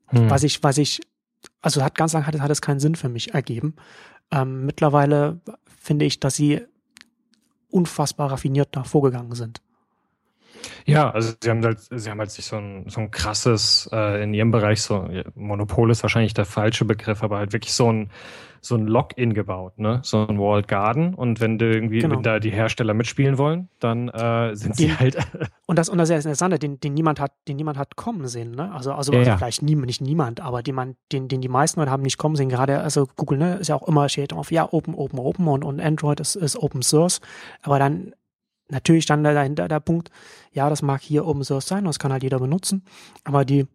Hm. 0.07 0.29
Was 0.29 0.43
ich, 0.43 0.61
was 0.63 0.77
ich, 0.77 1.01
also 1.61 1.81
hat 1.81 1.95
ganz 1.95 2.13
lange 2.13 2.27
hat, 2.27 2.39
hat 2.39 2.51
es 2.51 2.61
keinen 2.61 2.79
Sinn 2.79 2.95
für 2.95 3.09
mich 3.09 3.33
ergeben. 3.33 3.75
Ähm, 4.31 4.65
mittlerweile 4.65 5.39
finde 5.79 6.05
ich, 6.05 6.19
dass 6.19 6.35
sie 6.35 6.61
unfassbar 7.75 8.31
raffiniert 8.31 8.69
da 8.71 8.83
vorgegangen 8.83 9.35
sind. 9.35 9.61
Ja, 10.85 11.09
also 11.11 11.33
sie 11.41 11.49
haben 11.49 11.63
halt, 11.63 11.79
sie 11.79 12.09
haben 12.09 12.19
halt 12.19 12.31
sich 12.31 12.45
so 12.45 12.57
ein, 12.57 12.85
so 12.87 13.01
ein 13.01 13.11
krasses, 13.11 13.89
äh, 13.91 14.23
in 14.23 14.33
ihrem 14.33 14.51
Bereich, 14.51 14.81
so 14.81 15.07
Monopol 15.35 15.91
ist 15.91 16.03
wahrscheinlich 16.03 16.33
der 16.33 16.45
falsche 16.45 16.85
Begriff, 16.85 17.23
aber 17.23 17.37
halt 17.37 17.53
wirklich 17.53 17.73
so 17.73 17.91
ein, 17.91 18.09
so 18.65 18.75
ein 18.75 18.87
Login 18.87 19.33
gebaut, 19.33 19.77
ne? 19.77 19.99
So 20.03 20.25
ein 20.25 20.39
Walled 20.39 20.67
Garden. 20.67 21.13
Und 21.13 21.39
wenn 21.39 21.57
du 21.57 21.69
irgendwie, 21.69 21.99
genau. 21.99 22.15
wenn 22.15 22.23
da 22.23 22.39
die 22.39 22.49
Hersteller 22.49 22.93
mitspielen 22.93 23.37
wollen, 23.37 23.69
dann 23.79 24.09
äh, 24.09 24.55
sind 24.55 24.79
den, 24.79 24.89
sie 24.89 24.97
halt. 24.97 25.17
und 25.67 25.77
das, 25.77 25.87
und 25.87 25.97
das 25.99 26.09
ist 26.09 26.25
interessant, 26.25 26.61
den, 26.61 26.79
den 26.79 26.93
niemand 26.93 27.19
hat, 27.19 27.31
den 27.47 27.57
niemand 27.57 27.77
hat 27.77 27.95
kommen 27.95 28.27
sehen, 28.27 28.51
ne? 28.51 28.71
Also, 28.73 28.93
also, 28.93 29.13
ja, 29.13 29.19
also 29.19 29.37
vielleicht 29.37 29.61
nie, 29.61 29.75
nicht 29.75 30.01
niemand, 30.01 30.41
aber 30.41 30.63
den 30.63 30.75
man, 30.75 30.95
den, 31.11 31.27
den 31.27 31.41
die 31.41 31.47
meisten 31.47 31.79
Leute 31.79 31.91
haben 31.91 32.03
nicht 32.03 32.17
kommen 32.17 32.35
sehen. 32.35 32.49
Gerade, 32.49 32.81
also 32.81 33.07
Google, 33.15 33.37
ne, 33.37 33.55
ist 33.55 33.67
ja 33.67 33.75
auch 33.75 33.87
immer 33.87 34.09
steht 34.09 34.33
auf, 34.33 34.51
ja, 34.51 34.67
Open, 34.71 34.95
Open, 34.95 35.19
Open 35.19 35.47
und, 35.47 35.63
und 35.63 35.79
Android 35.79 36.19
ist, 36.19 36.35
ist 36.35 36.57
Open 36.57 36.81
Source. 36.81 37.21
Aber 37.61 37.77
dann 37.79 38.13
natürlich 38.69 39.05
dann 39.05 39.23
dahinter 39.23 39.67
der 39.67 39.79
Punkt, 39.79 40.09
ja, 40.51 40.69
das 40.69 40.81
mag 40.81 41.01
hier 41.01 41.25
Open 41.25 41.43
Source 41.43 41.67
sein, 41.67 41.85
das 41.85 41.99
kann 41.99 42.11
halt 42.11 42.23
jeder 42.23 42.39
benutzen, 42.39 42.83
aber 43.23 43.45
die 43.45 43.67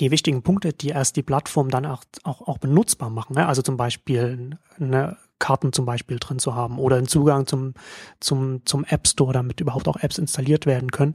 die 0.00 0.10
wichtigen 0.10 0.42
Punkte, 0.42 0.72
die 0.72 0.88
erst 0.88 1.16
die 1.16 1.22
Plattform 1.22 1.70
dann 1.70 1.86
auch, 1.86 2.02
auch, 2.24 2.48
auch 2.48 2.58
benutzbar 2.58 3.08
machen, 3.08 3.34
ne? 3.34 3.46
also 3.46 3.62
zum 3.62 3.76
Beispiel 3.76 4.58
eine 4.80 5.16
Karten 5.38 5.72
zum 5.72 5.84
Beispiel 5.84 6.18
drin 6.18 6.38
zu 6.38 6.54
haben 6.54 6.78
oder 6.78 6.96
einen 6.96 7.08
Zugang 7.08 7.46
zum, 7.46 7.74
zum, 8.20 8.64
zum 8.64 8.84
App 8.84 9.06
Store, 9.06 9.32
damit 9.32 9.60
überhaupt 9.60 9.86
auch 9.86 9.98
Apps 9.98 10.18
installiert 10.18 10.66
werden 10.66 10.90
können, 10.90 11.14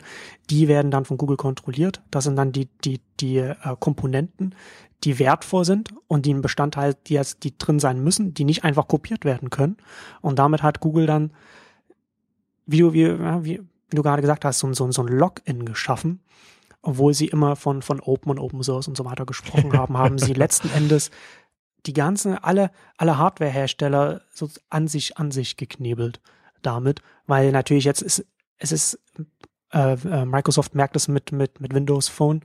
die 0.50 0.68
werden 0.68 0.92
dann 0.92 1.06
von 1.06 1.18
Google 1.18 1.38
kontrolliert. 1.38 2.02
Das 2.12 2.26
sind 2.26 2.36
dann 2.36 2.52
die, 2.52 2.70
die, 2.86 3.02
die 3.20 3.38
äh, 3.38 3.56
Komponenten, 3.80 4.56
die 5.04 5.18
wertvoll 5.18 5.66
sind 5.66 5.90
und 6.08 6.26
die 6.26 6.34
ein 6.34 6.42
Bestandteil, 6.44 6.96
die, 7.08 7.20
die 7.42 7.58
drin 7.58 7.80
sein 7.80 8.04
müssen, 8.04 8.34
die 8.34 8.44
nicht 8.44 8.64
einfach 8.64 8.88
kopiert 8.88 9.26
werden 9.26 9.50
können. 9.50 9.78
Und 10.22 10.38
damit 10.38 10.62
hat 10.62 10.80
Google 10.80 11.08
dann 11.08 11.32
wie 12.66 12.80
du, 12.80 12.94
wie, 12.94 13.08
wie, 13.10 13.62
wie 13.90 13.96
du 13.96 14.04
gerade 14.04 14.22
gesagt 14.22 14.46
hast, 14.46 14.60
so, 14.60 14.72
so, 14.74 14.92
so 14.92 15.02
ein 15.02 15.08
Login 15.08 15.66
geschaffen. 15.66 16.22
Obwohl 16.84 17.14
sie 17.14 17.28
immer 17.28 17.56
von, 17.56 17.84
von 17.84 18.00
Open 18.00 18.32
und 18.32 18.40
Open 18.40 18.64
Source 18.64 18.88
und 18.88 18.98
so 18.98 19.06
weiter 19.06 19.26
gesprochen 19.26 19.74
haben, 19.74 19.98
haben 19.98 20.18
sie 20.18 20.34
letzten 20.34 20.70
Endes 20.72 21.12
die 21.86 21.94
ganzen, 21.94 22.38
alle, 22.38 22.72
alle 22.98 23.18
Hardware-Hersteller 23.18 24.22
so 24.34 24.50
an 24.70 24.88
sich, 24.88 25.18
an 25.18 25.32
sich 25.32 25.58
geknebelt 25.58 26.22
damit, 26.62 27.02
weil 27.28 27.52
natürlich 27.52 27.86
jetzt 27.86 28.02
ist, 28.02 28.26
es 28.58 28.72
ist, 28.72 29.00
äh, 29.74 29.94
äh, 29.94 30.26
Microsoft 30.26 30.76
merkt 30.76 30.96
es 30.96 31.08
mit, 31.08 31.32
mit, 31.32 31.60
mit 31.60 31.74
Windows 31.74 32.08
Phone 32.08 32.42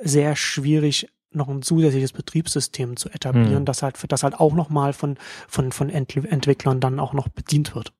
sehr 0.00 0.36
schwierig, 0.36 1.08
noch 1.30 1.48
ein 1.48 1.62
zusätzliches 1.62 2.12
Betriebssystem 2.12 2.96
zu 2.96 3.10
etablieren, 3.10 3.58
hm. 3.58 3.64
das 3.64 3.82
halt, 3.82 3.96
das 4.08 4.22
halt 4.22 4.34
auch 4.34 4.54
nochmal 4.54 4.92
von, 4.92 5.18
von, 5.46 5.72
von 5.72 5.90
Entwicklern 5.90 6.80
dann 6.80 7.00
auch 7.00 7.12
noch 7.12 7.28
bedient 7.28 7.74
wird. 7.74 7.92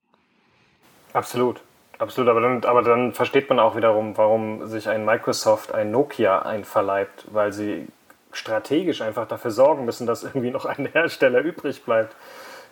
Absolut. 1.18 1.60
Absolut, 1.98 2.30
aber 2.30 2.40
dann, 2.40 2.64
aber 2.64 2.82
dann 2.82 3.12
versteht 3.12 3.48
man 3.48 3.58
auch 3.58 3.74
wiederum, 3.74 4.16
warum 4.16 4.68
sich 4.68 4.88
ein 4.88 5.04
Microsoft 5.04 5.74
ein 5.74 5.90
Nokia 5.90 6.42
einverleibt, 6.42 7.26
weil 7.32 7.52
sie 7.52 7.88
strategisch 8.30 9.00
einfach 9.00 9.26
dafür 9.26 9.50
sorgen 9.50 9.84
müssen, 9.84 10.06
dass 10.06 10.22
irgendwie 10.22 10.52
noch 10.52 10.64
ein 10.64 10.86
Hersteller 10.92 11.40
übrig 11.40 11.84
bleibt, 11.84 12.14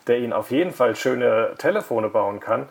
der 0.07 0.19
ihnen 0.21 0.33
auf 0.33 0.53
jeden 0.53 0.71
Fall 0.71 0.95
schöne 0.95 1.55
Telefone 1.59 2.09
bauen 2.09 2.39
kann 2.39 2.69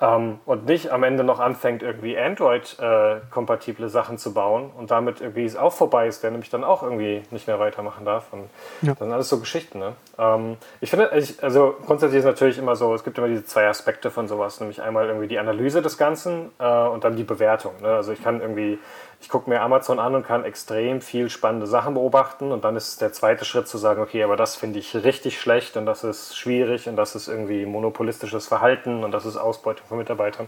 ähm, 0.00 0.40
und 0.44 0.66
nicht 0.66 0.90
am 0.90 1.04
Ende 1.04 1.22
noch 1.22 1.38
anfängt, 1.38 1.82
irgendwie 1.82 2.18
Android-kompatible 2.18 3.86
äh, 3.86 3.88
Sachen 3.88 4.18
zu 4.18 4.34
bauen 4.34 4.70
und 4.76 4.90
damit 4.90 5.20
irgendwie 5.20 5.44
es 5.44 5.56
auch 5.56 5.72
vorbei 5.72 6.08
ist, 6.08 6.22
der 6.22 6.32
nämlich 6.32 6.50
dann 6.50 6.64
auch 6.64 6.82
irgendwie 6.82 7.22
nicht 7.30 7.46
mehr 7.46 7.60
weitermachen 7.60 8.04
darf. 8.04 8.32
Und 8.32 8.48
ja. 8.82 8.94
dann 8.94 9.12
alles 9.12 9.28
so 9.28 9.38
Geschichten. 9.38 9.78
Ne? 9.78 9.92
Ähm, 10.18 10.56
ich 10.80 10.90
finde, 10.90 11.10
ich, 11.14 11.42
also 11.42 11.76
grundsätzlich 11.86 12.18
ist 12.18 12.24
natürlich 12.24 12.58
immer 12.58 12.74
so, 12.74 12.92
es 12.94 13.04
gibt 13.04 13.18
immer 13.18 13.28
diese 13.28 13.44
zwei 13.44 13.68
Aspekte 13.68 14.10
von 14.10 14.26
sowas, 14.26 14.58
nämlich 14.60 14.82
einmal 14.82 15.06
irgendwie 15.06 15.28
die 15.28 15.38
Analyse 15.38 15.80
des 15.80 15.96
Ganzen 15.96 16.50
äh, 16.58 16.66
und 16.66 17.04
dann 17.04 17.16
die 17.16 17.24
Bewertung. 17.24 17.72
Ne? 17.80 17.88
Also 17.88 18.12
ich 18.12 18.22
kann 18.22 18.40
irgendwie 18.40 18.78
ich 19.24 19.30
gucke 19.30 19.48
mir 19.48 19.62
Amazon 19.62 19.98
an 19.98 20.14
und 20.14 20.26
kann 20.26 20.44
extrem 20.44 21.00
viel 21.00 21.30
spannende 21.30 21.66
Sachen 21.66 21.94
beobachten 21.94 22.52
und 22.52 22.62
dann 22.62 22.76
ist 22.76 23.00
der 23.00 23.10
zweite 23.14 23.46
Schritt 23.46 23.66
zu 23.66 23.78
sagen, 23.78 24.02
okay, 24.02 24.22
aber 24.22 24.36
das 24.36 24.54
finde 24.54 24.78
ich 24.78 24.94
richtig 24.94 25.40
schlecht 25.40 25.78
und 25.78 25.86
das 25.86 26.04
ist 26.04 26.36
schwierig 26.36 26.90
und 26.90 26.96
das 26.96 27.14
ist 27.14 27.28
irgendwie 27.28 27.64
monopolistisches 27.64 28.46
Verhalten 28.46 29.02
und 29.02 29.12
das 29.12 29.24
ist 29.24 29.38
Ausbeutung 29.38 29.86
von 29.88 29.96
Mitarbeitern. 29.96 30.46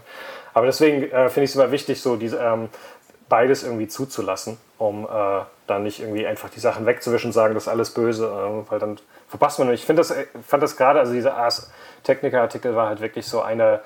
Aber 0.53 0.67
deswegen 0.67 1.01
äh, 1.11 1.29
finde 1.29 1.45
ich 1.45 1.49
es 1.49 1.55
immer 1.55 1.71
wichtig, 1.71 2.03
so 2.03 2.17
diese, 2.17 2.37
ähm, 2.37 2.69
beides 3.27 3.63
irgendwie 3.63 3.87
zuzulassen, 3.87 4.59
um 4.77 5.05
äh, 5.05 5.41
dann 5.65 5.81
nicht 5.81 5.99
irgendwie 5.99 6.27
einfach 6.27 6.51
die 6.51 6.59
Sachen 6.59 6.85
wegzuwischen 6.85 7.29
und 7.29 7.33
sagen, 7.33 7.55
das 7.55 7.63
ist 7.63 7.69
alles 7.69 7.95
böse, 7.95 8.27
äh, 8.27 8.71
weil 8.71 8.77
dann 8.77 8.99
verpasst 9.27 9.57
man. 9.57 9.69
Und 9.69 9.73
ich 9.73 9.87
das, 9.87 10.11
äh, 10.11 10.27
fand 10.47 10.61
das 10.61 10.77
gerade, 10.77 10.99
also 10.99 11.13
dieser 11.13 11.35
Ars 11.35 11.71
Technica-Artikel 12.03 12.75
war 12.75 12.89
halt 12.89 13.01
wirklich 13.01 13.25
so 13.25 13.41
eine 13.41 13.81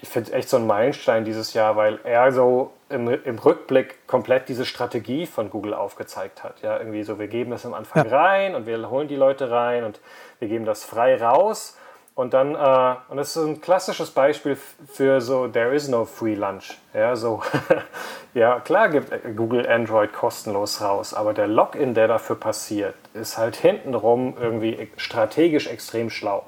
ich 0.00 0.08
finde 0.08 0.32
echt 0.32 0.48
so 0.48 0.56
ein 0.56 0.66
Meilenstein 0.66 1.24
dieses 1.24 1.54
Jahr, 1.54 1.76
weil 1.76 1.98
er 2.04 2.32
so 2.32 2.72
im, 2.88 3.08
im, 3.08 3.38
Rückblick 3.38 4.06
komplett 4.06 4.48
diese 4.48 4.64
Strategie 4.64 5.26
von 5.26 5.50
Google 5.50 5.74
aufgezeigt 5.74 6.44
hat. 6.44 6.62
Ja, 6.62 6.78
irgendwie 6.78 7.02
so, 7.02 7.18
wir 7.18 7.26
geben 7.26 7.50
das 7.50 7.66
am 7.66 7.74
Anfang 7.74 8.08
ja. 8.08 8.16
rein 8.16 8.54
und 8.54 8.66
wir 8.66 8.88
holen 8.90 9.08
die 9.08 9.16
Leute 9.16 9.50
rein 9.50 9.84
und 9.84 10.00
wir 10.38 10.48
geben 10.48 10.64
das 10.64 10.84
frei 10.84 11.20
raus. 11.20 11.76
Und 12.14 12.34
dann, 12.34 12.54
äh, 12.54 12.94
und 13.08 13.16
das 13.16 13.28
ist 13.28 13.34
so 13.34 13.46
ein 13.46 13.60
klassisches 13.60 14.10
Beispiel 14.10 14.56
für 14.86 15.20
so, 15.20 15.48
there 15.48 15.74
is 15.74 15.88
no 15.88 16.04
free 16.04 16.34
lunch. 16.34 16.76
Ja, 16.94 17.14
so, 17.16 17.42
ja, 18.34 18.60
klar 18.60 18.88
gibt 18.88 19.12
Google 19.36 19.68
Android 19.68 20.12
kostenlos 20.12 20.80
raus, 20.80 21.12
aber 21.12 21.32
der 21.32 21.46
Login, 21.48 21.94
der 21.94 22.08
dafür 22.08 22.36
passiert, 22.36 22.94
ist 23.14 23.36
halt 23.38 23.56
hintenrum 23.56 24.36
irgendwie 24.40 24.90
strategisch 24.96 25.68
extrem 25.68 26.10
schlau. 26.10 26.44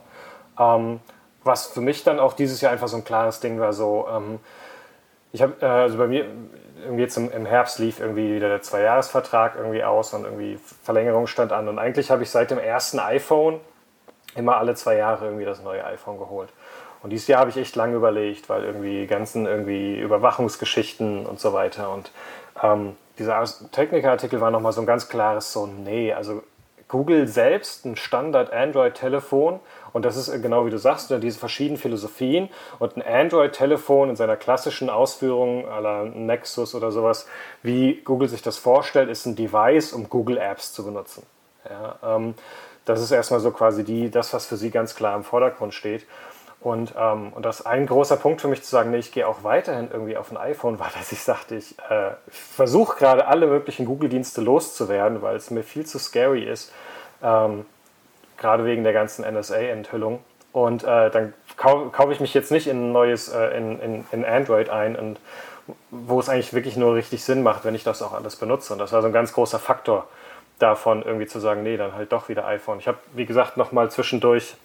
Ähm, 0.58 1.00
was 1.44 1.66
für 1.66 1.80
mich 1.80 2.04
dann 2.04 2.18
auch 2.18 2.34
dieses 2.34 2.60
Jahr 2.60 2.72
einfach 2.72 2.88
so 2.88 2.96
ein 2.96 3.04
klares 3.04 3.40
Ding 3.40 3.60
war, 3.60 3.72
so, 3.72 4.06
ähm, 4.10 4.40
ich 5.32 5.42
habe, 5.42 5.54
äh, 5.60 5.66
also 5.66 5.98
bei 5.98 6.06
mir, 6.06 6.26
jetzt 6.96 7.16
im, 7.16 7.30
im, 7.30 7.46
Herbst 7.46 7.78
lief 7.78 8.00
irgendwie 8.00 8.34
wieder 8.34 8.48
der 8.48 8.62
Zweijahresvertrag 8.62 9.54
irgendwie 9.56 9.84
aus 9.84 10.14
und 10.14 10.24
irgendwie 10.24 10.58
Verlängerung 10.82 11.26
stand 11.26 11.52
an 11.52 11.68
und 11.68 11.78
eigentlich 11.78 12.10
habe 12.10 12.22
ich 12.22 12.30
seit 12.30 12.50
dem 12.50 12.58
ersten 12.58 12.98
iPhone 12.98 13.60
immer 14.34 14.56
alle 14.56 14.74
zwei 14.74 14.96
Jahre 14.96 15.26
irgendwie 15.26 15.44
das 15.44 15.62
neue 15.62 15.84
iPhone 15.84 16.18
geholt. 16.18 16.50
Und 17.02 17.10
dieses 17.10 17.26
Jahr 17.28 17.40
habe 17.40 17.50
ich 17.50 17.56
echt 17.56 17.76
lange 17.76 17.96
überlegt, 17.96 18.48
weil 18.48 18.62
irgendwie 18.62 19.06
ganzen 19.06 19.46
irgendwie 19.46 19.98
Überwachungsgeschichten 19.98 21.26
und 21.26 21.40
so 21.40 21.52
weiter 21.52 21.90
und 21.90 22.12
ähm, 22.62 22.96
dieser 23.18 23.44
Techniker-Artikel 23.72 24.40
war 24.40 24.50
nochmal 24.50 24.72
so 24.72 24.80
ein 24.80 24.86
ganz 24.86 25.08
klares 25.08 25.52
so, 25.52 25.66
nee, 25.66 26.12
also 26.12 26.42
Google 26.88 27.28
selbst 27.28 27.84
ein 27.84 27.96
Standard-Android-Telefon 27.96 29.60
und 29.92 30.04
das 30.04 30.16
ist 30.16 30.28
äh, 30.28 30.38
genau 30.38 30.66
wie 30.66 30.70
du 30.70 30.78
sagst, 30.78 31.10
diese 31.10 31.38
verschiedenen 31.38 31.78
Philosophien 31.78 32.48
und 32.78 32.96
ein 32.96 33.02
Android-Telefon 33.02 34.10
in 34.10 34.16
seiner 34.16 34.36
klassischen 34.36 34.90
Ausführung 34.90 35.68
aller 35.68 36.04
Nexus 36.04 36.74
oder 36.74 36.92
sowas, 36.92 37.26
wie 37.62 38.00
Google 38.04 38.28
sich 38.28 38.42
das 38.42 38.56
vorstellt, 38.56 39.08
ist 39.08 39.26
ein 39.26 39.36
Device, 39.36 39.92
um 39.92 40.08
Google 40.08 40.38
Apps 40.38 40.72
zu 40.72 40.84
benutzen. 40.84 41.24
Ja, 41.68 42.16
ähm, 42.16 42.34
das 42.84 43.02
ist 43.02 43.10
erstmal 43.10 43.40
so 43.40 43.50
quasi 43.50 43.84
die, 43.84 44.10
das, 44.10 44.32
was 44.32 44.46
für 44.46 44.56
sie 44.56 44.70
ganz 44.70 44.94
klar 44.94 45.16
im 45.16 45.24
Vordergrund 45.24 45.74
steht. 45.74 46.06
Und, 46.60 46.92
ähm, 46.98 47.32
und 47.32 47.46
das 47.46 47.64
ein 47.64 47.86
großer 47.86 48.16
Punkt 48.16 48.42
für 48.42 48.48
mich 48.48 48.62
zu 48.62 48.70
sagen, 48.70 48.90
nee, 48.90 48.98
ich 48.98 49.12
gehe 49.12 49.26
auch 49.26 49.44
weiterhin 49.44 49.88
irgendwie 49.90 50.18
auf 50.18 50.30
ein 50.30 50.36
iPhone, 50.36 50.78
war, 50.78 50.90
dass 50.96 51.10
ich 51.12 51.20
sagte, 51.20 51.56
ich, 51.56 51.78
äh, 51.88 52.12
versuche 52.28 52.98
gerade 52.98 53.26
alle 53.26 53.46
möglichen 53.46 53.86
Google-Dienste 53.86 54.40
loszuwerden, 54.40 55.22
weil 55.22 55.36
es 55.36 55.50
mir 55.50 55.62
viel 55.62 55.86
zu 55.86 55.98
scary 55.98 56.44
ist, 56.44 56.72
ähm, 57.22 57.64
gerade 58.40 58.64
wegen 58.64 58.82
der 58.82 58.92
ganzen 58.92 59.24
NSA-Enthüllung. 59.24 60.18
Und 60.52 60.82
äh, 60.82 61.10
dann 61.10 61.32
kau 61.56 61.90
kaufe 61.90 62.12
ich 62.12 62.18
mich 62.18 62.34
jetzt 62.34 62.50
nicht 62.50 62.66
in 62.66 62.88
ein 62.88 62.92
neues, 62.92 63.28
äh, 63.28 63.56
in, 63.56 63.78
in, 63.80 64.04
in 64.10 64.24
Android 64.24 64.68
ein 64.68 64.96
und 64.96 65.20
wo 65.90 66.18
es 66.18 66.28
eigentlich 66.28 66.52
wirklich 66.52 66.76
nur 66.76 66.96
richtig 66.96 67.22
Sinn 67.22 67.44
macht, 67.44 67.64
wenn 67.64 67.76
ich 67.76 67.84
das 67.84 68.02
auch 68.02 68.12
alles 68.12 68.34
benutze. 68.34 68.72
Und 68.72 68.80
das 68.80 68.92
war 68.92 69.02
so 69.02 69.06
ein 69.06 69.12
ganz 69.12 69.32
großer 69.32 69.60
Faktor 69.60 70.08
davon, 70.58 71.02
irgendwie 71.02 71.26
zu 71.26 71.38
sagen, 71.38 71.62
nee, 71.62 71.76
dann 71.76 71.94
halt 71.94 72.10
doch 72.12 72.28
wieder 72.28 72.46
iPhone. 72.46 72.78
Ich 72.78 72.88
habe, 72.88 72.98
wie 73.12 73.26
gesagt, 73.26 73.56
nochmal 73.56 73.90
zwischendurch 73.90 74.56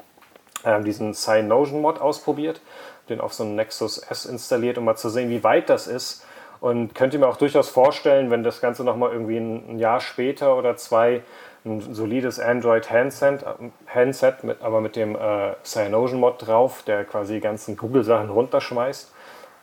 ähm, 0.64 0.84
diesen 0.84 1.14
Cyanogen-Mod 1.14 2.02
ausprobiert, 2.02 2.62
den 3.10 3.22
auf 3.22 3.34
so 3.34 3.44
einem 3.44 3.56
Nexus 3.56 4.00
S 4.00 4.26
installiert, 4.26 4.78
um 4.78 4.86
mal 4.86 4.96
zu 4.96 5.10
sehen, 5.10 5.30
wie 5.30 5.44
weit 5.44 5.70
das 5.70 5.88
ist. 5.88 6.26
Und 6.60 6.96
könnte 6.96 7.20
mir 7.20 7.28
auch 7.28 7.38
durchaus 7.38 7.70
vorstellen, 7.70 8.32
wenn 8.32 8.44
das 8.44 8.62
Ganze 8.62 8.84
nochmal 8.84 9.12
irgendwie 9.12 9.38
ein, 9.38 9.78
Jahr 9.78 10.00
später 10.00 10.58
oder 10.58 10.76
zwei 10.78 11.22
ein 11.66 11.94
solides 11.94 12.40
Android-Handset, 12.40 13.44
Handset 13.88 14.44
mit, 14.44 14.62
aber 14.62 14.82
mit 14.82 14.96
dem 14.96 15.16
äh, 15.16 15.54
Cyanogen-Mod 15.64 16.46
drauf, 16.46 16.84
der 16.84 17.06
quasi 17.06 17.36
die 17.36 17.42
ganzen 17.42 17.76
Google-Sachen 17.76 18.30
runterschmeißt 18.30 19.12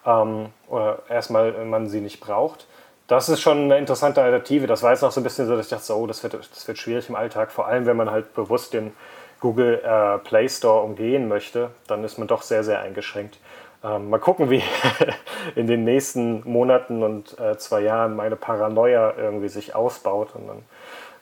ähm, 0.07 0.47
oder 0.69 0.99
erstmal 1.09 1.53
man 1.65 1.89
sie 1.89 2.01
nicht 2.01 2.21
braucht. 2.21 2.67
Das 3.07 3.29
ist 3.29 3.41
schon 3.41 3.65
eine 3.65 3.79
interessante 3.79 4.23
Alternative. 4.23 4.67
Das 4.67 4.83
war 4.83 4.91
jetzt 4.91 5.03
noch 5.03 5.13
so 5.13 5.21
ein 5.21 5.25
bisschen 5.25 5.47
so, 5.47 5.57
dass 5.57 5.67
ich 5.67 5.71
dachte, 5.71 5.97
oh, 5.97 6.07
das 6.07 6.23
wird, 6.23 6.35
das 6.35 6.67
wird 6.67 6.79
schwierig 6.79 7.09
im 7.09 7.15
Alltag, 7.15 7.53
vor 7.53 7.67
allem 7.67 7.87
wenn 7.87 7.97
man 7.97 8.11
halt 8.11 8.35
bewusst 8.35 8.73
den 8.73 8.93
Google 9.41 9.81
äh, 9.85 10.19
Play 10.19 10.49
Store 10.49 10.83
umgehen 10.83 11.29
möchte, 11.29 11.71
dann 11.89 12.05
ist 12.05 12.19
man 12.19 12.29
doch 12.29 12.43
sehr, 12.43 12.63
sehr 12.65 12.81
eingeschränkt. 12.81 13.39
Ähm, 13.85 14.11
mal 14.11 14.21
gucken, 14.21 14.51
wie 14.51 14.63
in 15.57 15.67
den 15.67 15.83
nächsten 15.83 16.49
Monaten 16.49 17.03
und 17.03 17.39
äh, 17.41 17.59
zwei 17.59 17.81
Jahren 17.81 18.15
meine 18.15 18.37
Paranoia 18.37 19.15
irgendwie 19.17 19.49
sich 19.49 19.75
ausbaut 19.75 20.29
und 20.35 20.63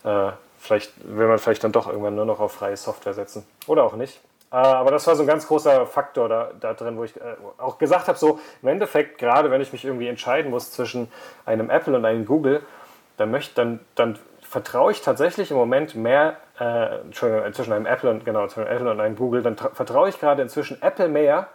dann 0.04 0.28
äh, 0.28 0.32
vielleicht 0.61 0.92
will 1.04 1.26
man 1.26 1.38
vielleicht 1.38 1.64
dann 1.64 1.72
doch 1.72 1.88
irgendwann 1.88 2.14
nur 2.14 2.26
noch 2.26 2.38
auf 2.38 2.52
freie 2.52 2.76
Software 2.76 3.14
setzen 3.14 3.46
oder 3.66 3.82
auch 3.82 3.96
nicht. 3.96 4.20
Äh, 4.52 4.56
aber 4.56 4.90
das 4.90 5.06
war 5.06 5.16
so 5.16 5.22
ein 5.22 5.26
ganz 5.26 5.46
großer 5.46 5.86
Faktor 5.86 6.28
da, 6.28 6.50
da 6.61 6.74
drin, 6.74 6.96
wo 6.96 7.04
ich 7.04 7.16
äh, 7.16 7.36
auch 7.58 7.78
gesagt 7.78 8.08
habe, 8.08 8.18
so 8.18 8.38
im 8.62 8.68
Endeffekt, 8.68 9.18
gerade 9.18 9.50
wenn 9.50 9.61
ich 9.61 9.72
mich 9.72 9.84
irgendwie 9.84 10.08
entscheiden 10.08 10.50
muss 10.50 10.70
zwischen 10.70 11.11
einem 11.46 11.70
Apple 11.70 11.96
und 11.96 12.04
einem 12.04 12.26
Google, 12.26 12.62
dann 13.16 13.30
möchte 13.30 13.54
dann, 13.54 13.80
dann 13.94 14.18
vertraue 14.42 14.92
ich 14.92 15.00
tatsächlich 15.00 15.50
im 15.50 15.56
Moment 15.56 15.94
mehr, 15.94 16.36
äh, 16.58 17.00
Entschuldigung, 17.00 17.46
äh, 17.46 17.52
zwischen 17.52 17.72
einem 17.72 17.86
Apple 17.86 18.11
und 18.11 18.24
genau, 18.24 18.46
zwischen 18.48 18.68
Apple 18.68 18.90
und 18.90 19.00
einem 19.00 19.16
Google, 19.16 19.42
dann 19.42 19.56
vertraue 19.56 20.08
ich 20.08 20.18
gerade 20.18 20.42
inzwischen 20.42 20.82
Apple 20.82 21.08
mehr, 21.08 21.48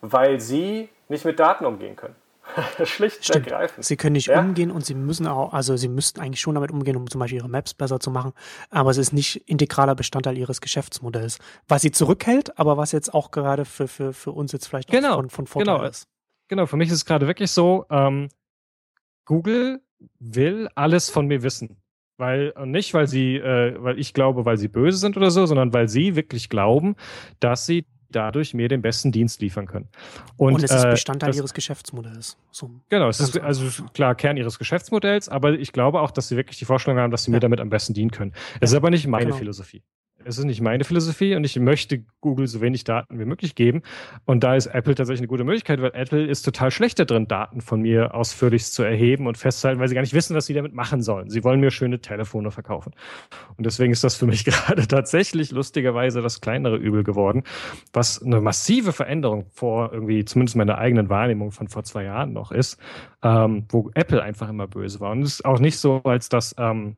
weil 0.00 0.38
sie 0.38 0.90
nicht 1.08 1.24
mit 1.24 1.40
Daten 1.40 1.64
umgehen 1.64 1.96
können. 1.96 2.14
Schlicht 2.84 3.24
Stimmt. 3.24 3.46
ergreifend. 3.46 3.84
Sie 3.84 3.96
können 3.96 4.14
nicht 4.14 4.28
ja? 4.28 4.40
umgehen 4.40 4.70
und 4.70 4.84
sie 4.84 4.94
müssen 4.94 5.26
auch, 5.26 5.52
also 5.52 5.76
sie 5.76 5.88
müssten 5.88 6.20
eigentlich 6.20 6.40
schon 6.40 6.54
damit 6.54 6.70
umgehen, 6.70 6.96
um 6.96 7.08
zum 7.08 7.18
Beispiel 7.18 7.38
ihre 7.38 7.48
Maps 7.48 7.74
besser 7.74 8.00
zu 8.00 8.10
machen, 8.10 8.32
aber 8.70 8.90
es 8.90 8.98
ist 8.98 9.12
nicht 9.12 9.48
integraler 9.48 9.94
Bestandteil 9.94 10.36
ihres 10.38 10.60
Geschäftsmodells. 10.60 11.38
Was 11.68 11.82
sie 11.82 11.90
zurückhält, 11.90 12.58
aber 12.58 12.76
was 12.76 12.92
jetzt 12.92 13.12
auch 13.14 13.30
gerade 13.30 13.64
für, 13.64 13.88
für, 13.88 14.12
für 14.12 14.32
uns 14.32 14.52
jetzt 14.52 14.66
vielleicht 14.66 14.90
genau, 14.90 15.16
von, 15.16 15.30
von 15.30 15.46
Vorteil 15.46 15.76
genau. 15.76 15.88
ist. 15.88 16.08
Genau, 16.48 16.66
für 16.66 16.76
mich 16.76 16.88
ist 16.88 16.94
es 16.94 17.04
gerade 17.04 17.26
wirklich 17.26 17.50
so, 17.50 17.84
ähm, 17.90 18.28
Google 19.26 19.82
will 20.18 20.68
alles 20.74 21.10
von 21.10 21.26
mir 21.26 21.42
wissen. 21.42 21.82
Weil, 22.16 22.52
nicht, 22.64 22.94
weil 22.94 23.06
sie, 23.06 23.36
äh, 23.36 23.76
weil 23.78 23.98
ich 23.98 24.12
glaube, 24.12 24.44
weil 24.44 24.56
sie 24.56 24.66
böse 24.66 24.98
sind 24.98 25.16
oder 25.16 25.30
so, 25.30 25.46
sondern 25.46 25.72
weil 25.72 25.88
sie 25.88 26.16
wirklich 26.16 26.48
glauben, 26.48 26.96
dass 27.38 27.64
sie 27.64 27.86
dadurch 28.10 28.54
mir 28.54 28.68
den 28.68 28.82
besten 28.82 29.12
Dienst 29.12 29.40
liefern 29.40 29.66
können. 29.66 29.88
Und, 30.36 30.54
und 30.54 30.64
es 30.64 30.70
ist 30.70 30.84
äh, 30.84 30.90
Bestandteil 30.90 31.28
äh, 31.28 31.30
das, 31.32 31.36
ihres 31.38 31.54
Geschäftsmodells. 31.54 32.36
So 32.50 32.70
genau, 32.88 33.08
es 33.08 33.20
ist 33.20 33.38
also 33.38 33.84
klar 33.92 34.14
Kern 34.14 34.36
ihres 34.36 34.58
Geschäftsmodells, 34.58 35.28
aber 35.28 35.52
ich 35.52 35.72
glaube 35.72 36.00
auch, 36.00 36.10
dass 36.10 36.28
sie 36.28 36.36
wirklich 36.36 36.58
die 36.58 36.64
Vorstellung 36.64 36.98
haben, 36.98 37.10
dass 37.10 37.24
sie 37.24 37.30
ja. 37.30 37.36
mir 37.36 37.40
damit 37.40 37.60
am 37.60 37.70
besten 37.70 37.94
dienen 37.94 38.10
können. 38.10 38.32
Es 38.60 38.70
ja, 38.70 38.76
ist 38.76 38.82
aber 38.82 38.90
nicht 38.90 39.06
meine 39.06 39.26
genau. 39.26 39.36
Philosophie 39.36 39.82
es 40.24 40.38
ist 40.38 40.44
nicht 40.44 40.60
meine 40.60 40.84
Philosophie 40.84 41.34
und 41.34 41.44
ich 41.44 41.58
möchte 41.58 42.04
Google 42.20 42.46
so 42.46 42.60
wenig 42.60 42.84
Daten 42.84 43.18
wie 43.18 43.24
möglich 43.24 43.54
geben. 43.54 43.82
Und 44.24 44.42
da 44.44 44.56
ist 44.56 44.66
Apple 44.66 44.94
tatsächlich 44.94 45.20
eine 45.20 45.28
gute 45.28 45.44
Möglichkeit, 45.44 45.80
weil 45.80 45.92
Apple 45.94 46.26
ist 46.26 46.42
total 46.42 46.70
schlecht 46.70 46.98
darin, 46.98 47.28
Daten 47.28 47.60
von 47.60 47.80
mir 47.80 48.14
ausführlichst 48.14 48.74
zu 48.74 48.82
erheben 48.82 49.26
und 49.26 49.38
festzuhalten, 49.38 49.80
weil 49.80 49.88
sie 49.88 49.94
gar 49.94 50.02
nicht 50.02 50.14
wissen, 50.14 50.34
was 50.36 50.46
sie 50.46 50.54
damit 50.54 50.74
machen 50.74 51.02
sollen. 51.02 51.30
Sie 51.30 51.44
wollen 51.44 51.60
mir 51.60 51.70
schöne 51.70 52.00
Telefone 52.00 52.50
verkaufen. 52.50 52.92
Und 53.56 53.64
deswegen 53.64 53.92
ist 53.92 54.04
das 54.04 54.16
für 54.16 54.26
mich 54.26 54.44
gerade 54.44 54.86
tatsächlich 54.86 55.50
lustigerweise 55.52 56.20
das 56.20 56.40
kleinere 56.40 56.76
Übel 56.76 57.04
geworden, 57.04 57.44
was 57.92 58.22
eine 58.22 58.40
massive 58.40 58.92
Veränderung 58.92 59.46
vor 59.50 59.92
irgendwie, 59.92 60.24
zumindest 60.24 60.56
meiner 60.56 60.78
eigenen 60.78 61.08
Wahrnehmung 61.08 61.52
von 61.52 61.68
vor 61.68 61.84
zwei 61.84 62.04
Jahren 62.04 62.32
noch 62.32 62.52
ist, 62.52 62.78
ähm, 63.22 63.66
wo 63.68 63.90
Apple 63.94 64.22
einfach 64.22 64.48
immer 64.48 64.66
böse 64.66 65.00
war. 65.00 65.12
Und 65.12 65.22
es 65.22 65.34
ist 65.34 65.44
auch 65.44 65.60
nicht 65.60 65.78
so, 65.78 66.02
als 66.04 66.28
dass 66.28 66.54
ähm, 66.58 66.96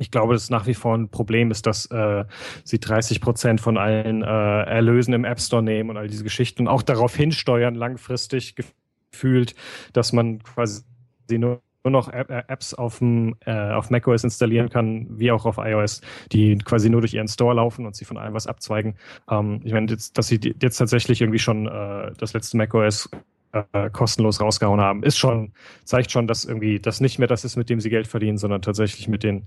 ich 0.00 0.10
glaube, 0.10 0.32
das 0.32 0.50
nach 0.50 0.66
wie 0.66 0.74
vor 0.74 0.96
ein 0.96 1.10
Problem 1.10 1.50
ist, 1.50 1.66
dass 1.66 1.86
äh, 1.86 2.24
sie 2.64 2.80
30 2.80 3.20
Prozent 3.20 3.60
von 3.60 3.76
allen 3.76 4.22
äh, 4.22 4.26
Erlösen 4.26 5.12
im 5.12 5.24
App 5.24 5.40
Store 5.40 5.62
nehmen 5.62 5.90
und 5.90 5.98
all 5.98 6.08
diese 6.08 6.24
Geschichten 6.24 6.62
und 6.62 6.68
auch 6.68 6.82
darauf 6.82 7.14
hinsteuern, 7.14 7.74
langfristig 7.74 8.56
gefühlt, 8.56 9.54
dass 9.92 10.12
man 10.12 10.42
quasi 10.42 10.82
nur 11.30 11.62
nur 11.82 11.92
noch 11.92 12.08
Apps 12.12 12.74
auf, 12.74 12.98
dem, 12.98 13.36
äh, 13.46 13.70
auf 13.72 13.88
macOS 13.88 14.22
installieren 14.22 14.68
kann, 14.68 15.06
wie 15.18 15.32
auch 15.32 15.46
auf 15.46 15.56
iOS, 15.56 16.02
die 16.30 16.58
quasi 16.58 16.90
nur 16.90 17.00
durch 17.00 17.14
ihren 17.14 17.28
Store 17.28 17.54
laufen 17.54 17.86
und 17.86 17.96
sie 17.96 18.04
von 18.04 18.18
allem 18.18 18.34
was 18.34 18.46
abzweigen. 18.46 18.96
Ähm, 19.30 19.62
ich 19.64 19.72
meine, 19.72 19.90
jetzt, 19.90 20.18
dass 20.18 20.26
sie 20.26 20.38
jetzt 20.60 20.76
tatsächlich 20.76 21.22
irgendwie 21.22 21.38
schon 21.38 21.66
äh, 21.66 22.12
das 22.18 22.34
letzte 22.34 22.58
macOS 22.58 23.08
äh, 23.52 23.90
kostenlos 23.90 24.40
rausgehauen 24.40 24.80
haben, 24.80 25.02
ist 25.02 25.18
schon, 25.18 25.52
zeigt 25.84 26.10
schon, 26.10 26.26
dass 26.26 26.44
irgendwie 26.44 26.78
das 26.78 27.00
nicht 27.00 27.18
mehr 27.18 27.28
das 27.28 27.44
ist, 27.44 27.56
mit 27.56 27.68
dem 27.68 27.80
sie 27.80 27.90
Geld 27.90 28.06
verdienen, 28.06 28.38
sondern 28.38 28.62
tatsächlich 28.62 29.08
mit 29.08 29.22
den, 29.22 29.46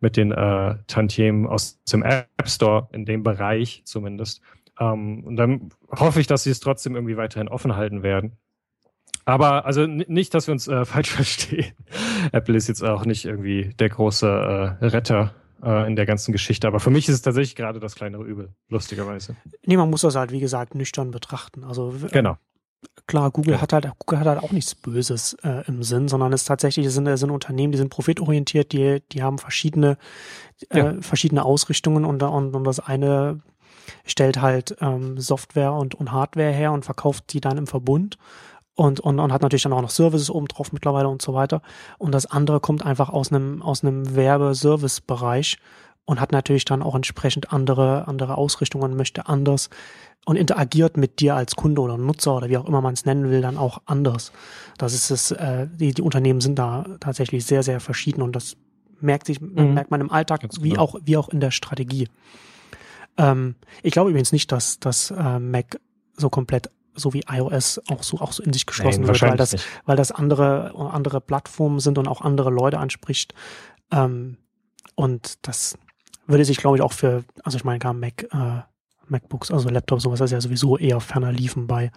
mit 0.00 0.16
den 0.16 0.32
äh, 0.32 0.76
Tantiemen 0.86 1.46
aus 1.46 1.80
dem 1.84 2.02
App 2.02 2.28
Store, 2.46 2.88
in 2.92 3.04
dem 3.04 3.22
Bereich 3.22 3.82
zumindest. 3.84 4.40
Ähm, 4.80 5.24
und 5.24 5.36
dann 5.36 5.70
hoffe 5.90 6.20
ich, 6.20 6.26
dass 6.26 6.42
sie 6.42 6.50
es 6.50 6.60
trotzdem 6.60 6.94
irgendwie 6.94 7.16
weiterhin 7.16 7.48
offen 7.48 7.76
halten 7.76 8.02
werden. 8.02 8.32
Aber 9.24 9.66
also 9.66 9.86
nicht, 9.86 10.34
dass 10.34 10.46
wir 10.46 10.52
uns 10.52 10.68
äh, 10.68 10.84
falsch 10.84 11.10
verstehen. 11.10 11.72
Apple 12.32 12.56
ist 12.56 12.68
jetzt 12.68 12.82
auch 12.82 13.04
nicht 13.04 13.24
irgendwie 13.24 13.74
der 13.78 13.88
große 13.88 14.78
äh, 14.80 14.84
Retter 14.86 15.34
äh, 15.62 15.86
in 15.86 15.96
der 15.96 16.06
ganzen 16.06 16.32
Geschichte. 16.32 16.66
Aber 16.66 16.80
für 16.80 16.90
mich 16.90 17.08
ist 17.08 17.14
es 17.14 17.22
tatsächlich 17.22 17.56
gerade 17.56 17.80
das 17.80 17.94
kleinere 17.94 18.24
Übel, 18.24 18.54
lustigerweise. 18.68 19.36
Nee, 19.64 19.76
man 19.76 19.90
muss 19.90 20.02
das 20.02 20.14
halt, 20.14 20.30
wie 20.30 20.40
gesagt, 20.40 20.74
nüchtern 20.74 21.10
betrachten. 21.10 21.64
Also 21.64 21.94
genau 22.12 22.38
klar, 23.06 23.30
Google 23.30 23.60
hat 23.60 23.72
halt, 23.72 23.88
Google 23.98 24.20
hat 24.20 24.26
halt 24.26 24.42
auch 24.42 24.52
nichts 24.52 24.74
Böses 24.74 25.34
äh, 25.42 25.64
im 25.66 25.82
Sinn, 25.82 26.08
sondern 26.08 26.32
es 26.32 26.44
tatsächlich 26.44 26.90
sind, 26.90 27.16
sind 27.16 27.30
Unternehmen, 27.30 27.72
die 27.72 27.78
sind 27.78 27.90
profitorientiert, 27.90 28.72
die, 28.72 29.02
die 29.12 29.22
haben 29.22 29.38
verschiedene, 29.38 29.98
äh, 30.70 30.78
ja. 30.78 30.94
verschiedene 31.00 31.44
Ausrichtungen 31.44 32.04
und, 32.04 32.22
und, 32.22 32.54
und 32.54 32.64
das 32.64 32.80
eine 32.80 33.40
stellt 34.04 34.40
halt 34.40 34.76
ähm, 34.80 35.18
Software 35.18 35.72
und, 35.72 35.94
und 35.94 36.10
Hardware 36.10 36.52
her 36.52 36.72
und 36.72 36.84
verkauft 36.84 37.32
die 37.32 37.40
dann 37.40 37.56
im 37.56 37.68
Verbund 37.68 38.18
und, 38.74 39.00
und, 39.00 39.18
und 39.20 39.32
hat 39.32 39.42
natürlich 39.42 39.62
dann 39.62 39.72
auch 39.72 39.82
noch 39.82 39.90
Services 39.90 40.30
oben 40.30 40.48
drauf 40.48 40.72
mittlerweile 40.72 41.08
und 41.08 41.22
so 41.22 41.34
weiter. 41.34 41.62
Und 41.98 42.12
das 42.12 42.26
andere 42.26 42.60
kommt 42.60 42.84
einfach 42.84 43.08
aus 43.08 43.32
einem, 43.32 43.62
aus 43.62 43.82
einem 43.82 44.14
Werbe-Service-Bereich 44.14 45.58
und 46.06 46.20
hat 46.20 46.32
natürlich 46.32 46.64
dann 46.64 46.82
auch 46.82 46.94
entsprechend 46.94 47.52
andere, 47.52 48.08
andere 48.08 48.38
Ausrichtungen, 48.38 48.96
möchte 48.96 49.26
anders 49.26 49.68
und 50.24 50.36
interagiert 50.36 50.96
mit 50.96 51.20
dir 51.20 51.36
als 51.36 51.54
Kunde 51.56 51.82
oder 51.82 51.98
Nutzer 51.98 52.36
oder 52.36 52.48
wie 52.48 52.56
auch 52.56 52.66
immer 52.66 52.80
man 52.80 52.94
es 52.94 53.04
nennen 53.04 53.28
will, 53.30 53.42
dann 53.42 53.58
auch 53.58 53.82
anders. 53.84 54.32
Das 54.78 54.94
ist 54.94 55.10
es, 55.10 55.32
äh, 55.32 55.68
die, 55.68 55.92
die 55.92 56.02
Unternehmen 56.02 56.40
sind 56.40 56.58
da 56.58 56.86
tatsächlich 57.00 57.44
sehr, 57.44 57.62
sehr 57.62 57.80
verschieden 57.80 58.22
und 58.22 58.34
das 58.34 58.56
merkt 59.00 59.26
sich, 59.26 59.40
mhm. 59.40 59.74
merkt 59.74 59.90
man 59.90 60.00
im 60.00 60.10
Alltag 60.10 60.40
Ganz 60.40 60.62
wie 60.62 60.70
genau. 60.70 60.82
auch, 60.82 60.94
wie 61.04 61.16
auch 61.16 61.28
in 61.28 61.40
der 61.40 61.50
Strategie. 61.50 62.08
Ähm, 63.18 63.56
ich 63.82 63.92
glaube 63.92 64.10
übrigens 64.10 64.32
nicht, 64.32 64.50
dass, 64.52 64.80
dass 64.80 65.10
äh, 65.10 65.38
Mac 65.38 65.78
so 66.16 66.30
komplett 66.30 66.70
so 66.94 67.12
wie 67.12 67.24
iOS 67.28 67.80
auch 67.90 68.02
so 68.02 68.18
auch 68.20 68.32
so 68.32 68.42
in 68.42 68.54
sich 68.54 68.64
geschlossen 68.64 69.02
Nein, 69.02 69.08
wird, 69.08 69.22
weil 69.22 69.36
das, 69.36 69.52
nicht. 69.52 69.66
weil 69.84 69.96
das 69.96 70.12
andere 70.12 70.72
andere 70.74 71.20
Plattformen 71.20 71.78
sind 71.78 71.98
und 71.98 72.08
auch 72.08 72.22
andere 72.22 72.50
Leute 72.50 72.78
anspricht. 72.78 73.34
Ähm, 73.92 74.38
und 74.94 75.46
das 75.46 75.76
würde 76.26 76.44
sich, 76.44 76.58
glaube 76.58 76.76
ich, 76.76 76.82
auch 76.82 76.92
für, 76.92 77.24
also 77.44 77.56
ich 77.56 77.64
meine, 77.64 77.78
gar 77.78 77.94
Mac, 77.94 78.26
äh, 78.32 78.62
MacBooks, 79.08 79.50
also 79.50 79.68
Laptops, 79.68 80.02
sowas 80.02 80.20
ist 80.20 80.32
ja 80.32 80.40
sowieso 80.40 80.78
eher 80.78 81.00
ferner 81.00 81.32
liefen 81.32 81.66
bei, 81.66 81.90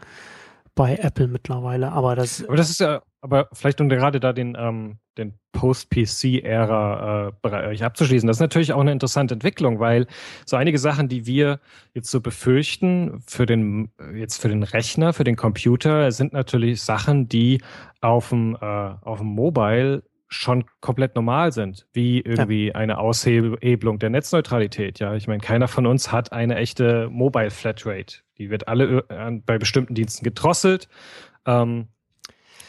bei 0.76 0.96
Apple 0.96 1.28
mittlerweile. 1.28 1.92
Aber 1.92 2.16
das. 2.16 2.46
Aber 2.46 2.56
das 2.56 2.70
ist 2.70 2.80
ja, 2.80 3.02
aber 3.22 3.50
vielleicht 3.54 3.82
um 3.82 3.90
gerade 3.90 4.20
da 4.20 4.34
den, 4.34 4.56
ähm, 4.58 4.98
den 5.18 5.34
Post-PC-Ära-Bereich 5.52 7.82
äh, 7.82 7.84
abzuschließen, 7.84 8.28
das 8.28 8.38
ist 8.38 8.42
natürlich 8.42 8.72
auch 8.74 8.80
eine 8.80 8.94
interessante 8.94 9.34
Entwicklung, 9.34 9.80
weil 9.80 10.06
so 10.46 10.56
einige 10.56 10.78
Sachen, 10.80 11.10
die 11.10 11.26
wir 11.26 11.60
jetzt 11.94 12.12
so 12.12 12.22
befürchten 12.22 13.22
für 13.28 13.46
den, 13.46 13.92
jetzt 14.16 14.42
für 14.42 14.48
den 14.48 14.64
Rechner, 14.64 15.12
für 15.12 15.26
den 15.26 15.36
Computer, 15.36 16.12
sind 16.12 16.34
natürlich 16.34 16.82
Sachen, 16.82 17.28
die 17.28 17.62
auf 18.00 18.30
dem, 18.30 18.56
äh, 18.62 18.66
auf 18.66 19.18
dem 19.20 19.28
Mobile 19.28 20.04
schon 20.30 20.64
komplett 20.80 21.16
normal 21.16 21.52
sind, 21.52 21.88
wie 21.92 22.22
irgendwie 22.22 22.68
ja. 22.68 22.76
eine 22.76 23.00
Aushebelung 23.00 24.00
der 24.00 24.12
Netzneutralität. 24.12 25.00
Ja, 25.00 25.16
ich 25.16 25.28
meine, 25.28 25.42
keiner 25.42 25.68
von 25.68 25.86
uns 25.86 26.12
hat 26.12 26.32
eine 26.32 26.56
echte 26.56 27.10
Mobile 27.10 27.50
Flatrate. 27.50 28.18
Die 28.38 28.50
wird 28.50 28.68
alle 28.68 29.06
äh, 29.10 29.32
bei 29.46 29.58
bestimmten 29.58 29.96
Diensten 29.96 30.24
gedrosselt. 30.24 30.88
Ähm, 31.46 31.88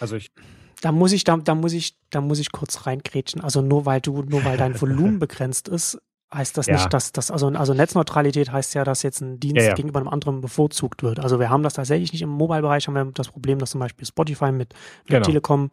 also 0.01 0.17
ich 0.17 0.33
da 0.81 0.93
muss 0.93 1.13
ich, 1.13 1.25
da, 1.25 1.37
da 1.37 1.55
muss 1.55 1.73
ich, 1.73 1.97
da 2.09 2.21
muss 2.21 2.39
ich 2.39 2.53
kurz 2.53 2.87
reingrätschen. 2.87 3.43
Also 3.43 3.61
nur 3.61 3.85
weil 3.87 4.01
du, 4.01 4.23
nur 4.23 4.45
weil 4.45 4.57
dein 4.57 4.75
Volumen 4.81 5.19
begrenzt 5.19 5.69
ist, 5.69 6.01
heißt 6.33 6.57
das 6.57 6.67
ja. 6.67 6.75
nicht, 6.75 6.93
dass 6.93 7.13
das, 7.13 7.31
also, 7.31 7.49
also 7.49 7.75
Netzneutralität 7.75 8.53
heißt 8.53 8.75
ja, 8.75 8.85
dass 8.85 9.03
jetzt 9.03 9.21
ein 9.21 9.41
Dienst 9.41 9.57
ja, 9.57 9.71
ja. 9.71 9.75
gegenüber 9.75 9.99
einem 9.99 10.09
anderen 10.09 10.41
bevorzugt 10.41 11.03
wird. 11.03 11.21
Also 11.21 11.41
wir 11.41 11.51
haben 11.51 11.63
das 11.63 11.75
tatsächlich 11.75 12.13
nicht 12.13 12.23
im 12.23 12.29
Mobile-Bereich, 12.29 12.87
haben 12.87 12.95
wir 12.95 13.05
das 13.13 13.29
Problem, 13.29 13.59
dass 13.59 13.71
zum 13.71 13.81
Beispiel 13.81 14.07
Spotify 14.07 14.53
mit, 14.53 14.75
mit 15.05 15.07
genau. 15.07 15.25
Telekom 15.25 15.71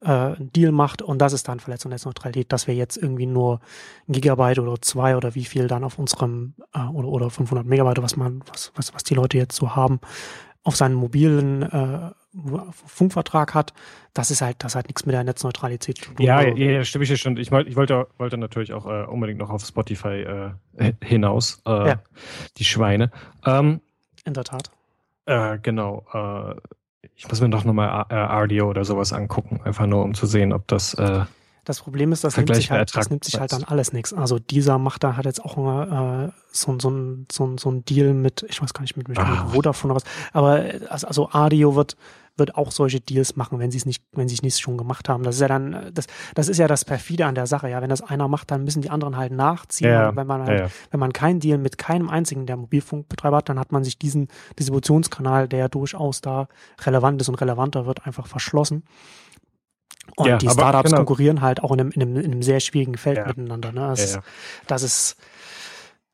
äh, 0.00 0.08
einen 0.08 0.52
Deal 0.52 0.72
macht 0.72 1.02
und 1.02 1.18
das 1.18 1.32
ist 1.32 1.48
dann 1.48 1.60
Verletzung 1.60 1.90
der 1.90 1.96
Netzneutralität, 1.96 2.52
dass 2.52 2.66
wir 2.66 2.74
jetzt 2.74 2.96
irgendwie 2.96 3.26
nur 3.26 3.60
ein 4.08 4.12
Gigabyte 4.12 4.60
oder 4.60 4.80
zwei 4.80 5.16
oder 5.16 5.34
wie 5.34 5.44
viel 5.44 5.66
dann 5.66 5.84
auf 5.84 5.98
unserem 5.98 6.54
äh, 6.74 6.80
oder, 6.80 7.08
oder 7.08 7.30
500 7.30 7.66
Megabyte, 7.66 8.02
was 8.02 8.16
man, 8.16 8.42
was, 8.50 8.72
was, 8.76 8.94
was 8.94 9.04
die 9.04 9.14
Leute 9.14 9.36
jetzt 9.36 9.56
so 9.56 9.76
haben, 9.76 10.00
auf 10.62 10.76
seinen 10.76 10.94
mobilen 10.94 11.62
äh, 11.62 12.10
Funkvertrag 12.72 13.54
hat, 13.54 13.72
das 14.12 14.30
ist 14.30 14.42
halt, 14.42 14.62
das 14.62 14.74
hat 14.74 14.86
nichts 14.86 15.06
mit 15.06 15.14
der 15.14 15.24
Netzneutralität 15.24 15.98
zu 15.98 16.12
tun. 16.12 16.16
Ja, 16.24 16.36
also, 16.36 16.56
ja, 16.56 16.84
stimme 16.84 17.04
ich 17.04 17.10
dir 17.10 17.16
schon. 17.16 17.36
Ich, 17.36 17.50
ich 17.50 17.76
wollte, 17.76 18.06
wollte 18.18 18.36
natürlich 18.36 18.72
auch 18.72 18.86
äh, 18.86 19.04
unbedingt 19.04 19.38
noch 19.38 19.50
auf 19.50 19.64
Spotify 19.64 20.54
äh, 20.76 20.92
hinaus. 21.02 21.62
Äh, 21.66 21.88
ja. 21.88 22.02
Die 22.58 22.64
Schweine. 22.64 23.10
Ähm, 23.46 23.80
In 24.24 24.34
der 24.34 24.44
Tat. 24.44 24.70
Äh, 25.26 25.58
genau. 25.62 26.04
Äh, 26.12 26.54
ich 27.14 27.28
muss 27.28 27.40
mir 27.40 27.48
doch 27.48 27.64
nochmal 27.64 28.06
äh, 28.10 28.14
RDO 28.14 28.68
oder 28.68 28.84
sowas 28.84 29.12
angucken, 29.12 29.60
einfach 29.64 29.86
nur 29.86 30.04
um 30.04 30.14
zu 30.14 30.26
sehen, 30.26 30.52
ob 30.52 30.66
das 30.68 30.96
das 31.68 31.80
Problem 31.82 32.12
ist, 32.12 32.24
das 32.24 32.36
nimmt 32.38 32.54
sich 32.54 32.70
halt, 32.70 32.96
das 32.96 33.10
nimmt 33.10 33.24
sich 33.24 33.38
halt 33.38 33.52
dann 33.52 33.62
alles 33.62 33.92
nichts. 33.92 34.14
Also 34.14 34.38
dieser 34.38 34.78
macht 34.78 35.04
da 35.04 35.18
hat 35.18 35.26
jetzt 35.26 35.44
auch 35.44 35.58
äh, 35.58 36.30
so, 36.50 36.78
so, 36.78 36.90
so, 37.30 37.56
so 37.58 37.70
ein 37.70 37.84
Deal 37.84 38.14
mit, 38.14 38.46
ich 38.48 38.62
weiß 38.62 38.72
gar 38.72 38.80
nicht, 38.80 38.96
mit, 38.96 39.06
mit 39.08 39.18
ah. 39.18 39.48
Vodafone 39.52 39.92
oder 39.92 40.02
was. 40.02 40.10
Aber 40.32 40.64
also, 40.88 41.06
also 41.06 41.28
Adio 41.30 41.74
wird, 41.74 41.96
wird 42.38 42.54
auch 42.54 42.70
solche 42.70 43.00
Deals 43.00 43.36
machen, 43.36 43.58
wenn 43.58 43.70
sie 43.70 43.76
es 43.76 43.84
nicht, 43.84 44.02
wenn 44.12 44.28
sie 44.28 44.36
es 44.36 44.42
nicht 44.42 44.58
schon 44.58 44.78
gemacht 44.78 45.10
haben. 45.10 45.24
Das 45.24 45.34
ist 45.34 45.42
ja 45.42 45.48
dann, 45.48 45.90
das, 45.92 46.06
das 46.34 46.48
ist 46.48 46.56
ja 46.56 46.68
das 46.68 46.86
perfide 46.86 47.26
an 47.26 47.34
der 47.34 47.46
Sache. 47.46 47.68
Ja, 47.68 47.82
wenn 47.82 47.90
das 47.90 48.00
einer 48.00 48.28
macht, 48.28 48.50
dann 48.50 48.64
müssen 48.64 48.80
die 48.80 48.88
anderen 48.88 49.18
halt 49.18 49.32
nachziehen. 49.32 49.90
Ja, 49.90 50.16
wenn 50.16 50.26
man 50.26 50.40
halt, 50.46 50.58
ja, 50.58 50.66
ja. 50.66 50.70
wenn 50.90 51.00
man 51.00 51.12
keinen 51.12 51.40
Deal 51.40 51.58
mit 51.58 51.76
keinem 51.76 52.08
einzigen 52.08 52.46
der 52.46 52.56
Mobilfunkbetreiber 52.56 53.36
hat, 53.36 53.50
dann 53.50 53.58
hat 53.58 53.72
man 53.72 53.84
sich 53.84 53.98
diesen 53.98 54.28
Distributionskanal, 54.58 55.48
der 55.48 55.68
durchaus 55.68 56.22
da 56.22 56.48
relevant 56.80 57.20
ist 57.20 57.28
und 57.28 57.34
relevanter 57.34 57.84
wird, 57.84 58.06
einfach 58.06 58.26
verschlossen. 58.26 58.84
Und 60.16 60.26
ja, 60.26 60.38
die 60.38 60.48
Startups 60.48 60.90
genau. 60.90 60.98
konkurrieren 60.98 61.40
halt 61.40 61.62
auch 61.62 61.72
in 61.72 61.80
einem, 61.80 61.90
in 61.92 62.02
einem, 62.02 62.16
in 62.16 62.32
einem 62.32 62.42
sehr 62.42 62.60
schwierigen 62.60 62.96
Feld 62.96 63.18
ja. 63.18 63.26
miteinander. 63.26 63.72
Ne? 63.72 63.88
Das, 63.88 64.14
ja, 64.14 64.22
das, 64.66 64.82
ist 64.82 65.16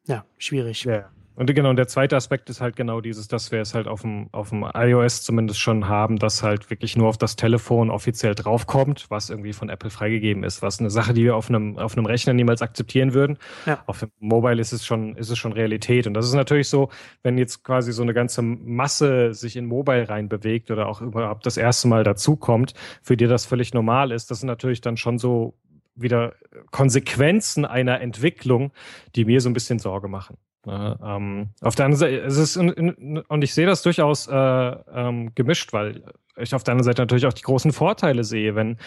ja 0.06 0.24
schwierig. 0.38 0.84
Ja. 0.84 1.10
Und 1.36 1.52
genau, 1.52 1.70
und 1.70 1.76
der 1.76 1.88
zweite 1.88 2.14
Aspekt 2.14 2.48
ist 2.48 2.60
halt 2.60 2.76
genau 2.76 3.00
dieses, 3.00 3.26
dass 3.26 3.50
wir 3.50 3.60
es 3.60 3.74
halt 3.74 3.88
auf 3.88 4.02
dem, 4.02 4.28
auf 4.30 4.50
dem 4.50 4.64
iOS 4.72 5.22
zumindest 5.22 5.60
schon 5.60 5.88
haben, 5.88 6.18
dass 6.18 6.44
halt 6.44 6.70
wirklich 6.70 6.96
nur 6.96 7.08
auf 7.08 7.18
das 7.18 7.34
Telefon 7.34 7.90
offiziell 7.90 8.36
draufkommt, 8.36 9.06
was 9.08 9.30
irgendwie 9.30 9.52
von 9.52 9.68
Apple 9.68 9.90
freigegeben 9.90 10.44
ist, 10.44 10.62
was 10.62 10.78
eine 10.78 10.90
Sache, 10.90 11.12
die 11.12 11.24
wir 11.24 11.34
auf 11.34 11.48
einem, 11.48 11.76
auf 11.76 11.96
einem 11.96 12.06
Rechner 12.06 12.34
niemals 12.34 12.62
akzeptieren 12.62 13.14
würden. 13.14 13.38
Ja. 13.66 13.82
Auf 13.86 13.98
dem 13.98 14.10
Mobile 14.20 14.60
ist 14.60 14.72
es 14.72 14.86
schon, 14.86 15.16
ist 15.16 15.30
es 15.30 15.38
schon 15.38 15.52
Realität. 15.52 16.06
Und 16.06 16.14
das 16.14 16.26
ist 16.26 16.34
natürlich 16.34 16.68
so, 16.68 16.90
wenn 17.24 17.36
jetzt 17.36 17.64
quasi 17.64 17.92
so 17.92 18.02
eine 18.02 18.14
ganze 18.14 18.42
Masse 18.42 19.34
sich 19.34 19.56
in 19.56 19.66
Mobile 19.66 20.08
reinbewegt 20.08 20.70
oder 20.70 20.86
auch 20.86 21.00
überhaupt 21.00 21.46
das 21.46 21.56
erste 21.56 21.88
Mal 21.88 22.04
dazukommt, 22.04 22.74
für 23.02 23.16
die 23.16 23.26
das 23.26 23.44
völlig 23.44 23.74
normal 23.74 24.12
ist, 24.12 24.30
das 24.30 24.40
sind 24.40 24.46
natürlich 24.46 24.80
dann 24.82 24.96
schon 24.96 25.18
so 25.18 25.54
wieder 25.96 26.34
Konsequenzen 26.70 27.64
einer 27.64 28.00
Entwicklung, 28.00 28.72
die 29.14 29.24
mir 29.24 29.40
so 29.40 29.48
ein 29.48 29.52
bisschen 29.52 29.78
Sorge 29.78 30.08
machen. 30.08 30.36
Ne? 30.66 30.98
Ähm, 31.04 31.48
auf 31.60 31.74
der 31.74 31.86
anderen 31.86 31.98
Seite, 31.98 32.20
es 32.22 32.36
ist, 32.36 32.56
und 32.56 33.42
ich 33.42 33.54
sehe 33.54 33.66
das 33.66 33.82
durchaus 33.82 34.26
äh, 34.26 34.34
ähm, 34.34 35.34
gemischt, 35.34 35.72
weil 35.72 36.02
ich 36.36 36.54
auf 36.54 36.64
der 36.64 36.72
anderen 36.72 36.84
Seite 36.84 37.02
natürlich 37.02 37.26
auch 37.26 37.32
die 37.32 37.42
großen 37.42 37.72
Vorteile 37.72 38.24
sehe, 38.24 38.54
wenn 38.54 38.78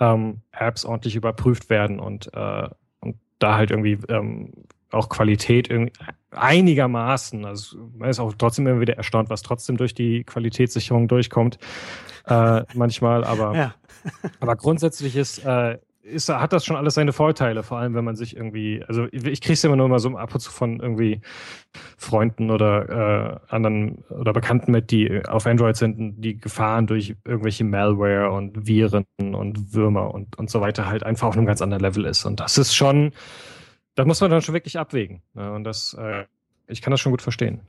ähm, 0.00 0.40
Apps 0.52 0.84
ordentlich 0.84 1.16
überprüft 1.16 1.70
werden 1.70 2.00
und, 2.00 2.32
äh, 2.34 2.68
und 3.00 3.16
da 3.38 3.56
halt 3.56 3.70
irgendwie 3.70 3.98
ähm, 4.08 4.52
auch 4.90 5.08
Qualität 5.08 5.70
irgendwie 5.70 5.92
einigermaßen, 6.30 7.44
also 7.44 7.90
man 7.96 8.08
ist 8.08 8.20
auch 8.20 8.32
trotzdem 8.36 8.66
immer 8.66 8.80
wieder 8.80 8.96
erstaunt, 8.96 9.30
was 9.30 9.42
trotzdem 9.42 9.76
durch 9.76 9.94
die 9.94 10.24
Qualitätssicherung 10.24 11.08
durchkommt, 11.08 11.58
äh, 12.26 12.62
manchmal, 12.74 13.24
aber, 13.24 13.54
ja. 13.54 13.74
aber 14.40 14.56
grundsätzlich 14.56 15.16
ist, 15.16 15.44
äh, 15.44 15.78
ist, 16.06 16.28
hat 16.28 16.52
das 16.52 16.64
schon 16.64 16.76
alles 16.76 16.94
seine 16.94 17.12
Vorteile, 17.12 17.62
vor 17.62 17.78
allem 17.78 17.94
wenn 17.94 18.04
man 18.04 18.16
sich 18.16 18.36
irgendwie, 18.36 18.82
also 18.86 19.06
ich 19.12 19.40
kriege 19.40 19.54
es 19.54 19.64
immer 19.64 19.76
nur 19.76 19.88
mal 19.88 19.98
so 19.98 20.16
ab 20.16 20.32
und 20.32 20.40
zu 20.40 20.50
von 20.50 20.80
irgendwie 20.80 21.20
Freunden 21.98 22.50
oder 22.50 23.40
äh, 23.50 23.54
anderen 23.54 24.04
oder 24.08 24.32
Bekannten 24.32 24.72
mit, 24.72 24.90
die 24.90 25.22
auf 25.26 25.46
Android 25.46 25.76
sind, 25.76 26.24
die 26.24 26.38
Gefahren 26.38 26.86
durch 26.86 27.16
irgendwelche 27.24 27.64
Malware 27.64 28.30
und 28.30 28.66
Viren 28.66 29.04
und 29.18 29.74
Würmer 29.74 30.14
und, 30.14 30.38
und 30.38 30.48
so 30.50 30.60
weiter 30.60 30.86
halt 30.86 31.02
einfach 31.02 31.28
auf 31.28 31.36
einem 31.36 31.46
ganz 31.46 31.60
anderen 31.60 31.82
Level 31.82 32.04
ist. 32.04 32.24
Und 32.24 32.40
das 32.40 32.56
ist 32.56 32.74
schon, 32.74 33.12
da 33.94 34.04
muss 34.04 34.20
man 34.20 34.30
dann 34.30 34.42
schon 34.42 34.54
wirklich 34.54 34.78
abwägen. 34.78 35.22
Ne? 35.34 35.52
Und 35.52 35.64
das, 35.64 35.94
äh, 35.94 36.24
ich 36.68 36.82
kann 36.82 36.92
das 36.92 37.00
schon 37.00 37.12
gut 37.12 37.22
verstehen. 37.22 37.60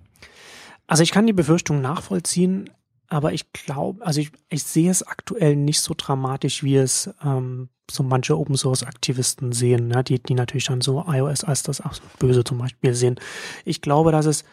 Also 0.85 1.03
ich 1.03 1.11
kann 1.11 1.27
die 1.27 1.33
Befürchtung 1.33 1.81
nachvollziehen, 1.81 2.69
aber 3.09 3.33
ich 3.33 3.51
glaube, 3.51 4.05
also 4.05 4.21
ich, 4.21 4.31
ich 4.49 4.63
sehe 4.63 4.91
es 4.91 5.05
aktuell 5.05 5.55
nicht 5.55 5.81
so 5.81 5.93
dramatisch, 5.97 6.63
wie 6.63 6.77
es 6.77 7.13
ähm, 7.23 7.69
so 7.89 8.03
manche 8.03 8.37
Open 8.37 8.55
Source 8.55 8.83
Aktivisten 8.83 9.51
sehen, 9.51 9.87
ne? 9.87 10.03
die, 10.03 10.21
die 10.21 10.33
natürlich 10.33 10.65
dann 10.65 10.81
so 10.81 11.05
iOS 11.07 11.43
als 11.43 11.63
das 11.63 11.81
Böse 12.19 12.43
zum 12.43 12.57
Beispiel 12.57 12.93
sehen. 12.93 13.19
Ich 13.65 13.81
glaube, 13.81 14.11
dass 14.11 14.25
es 14.25 14.43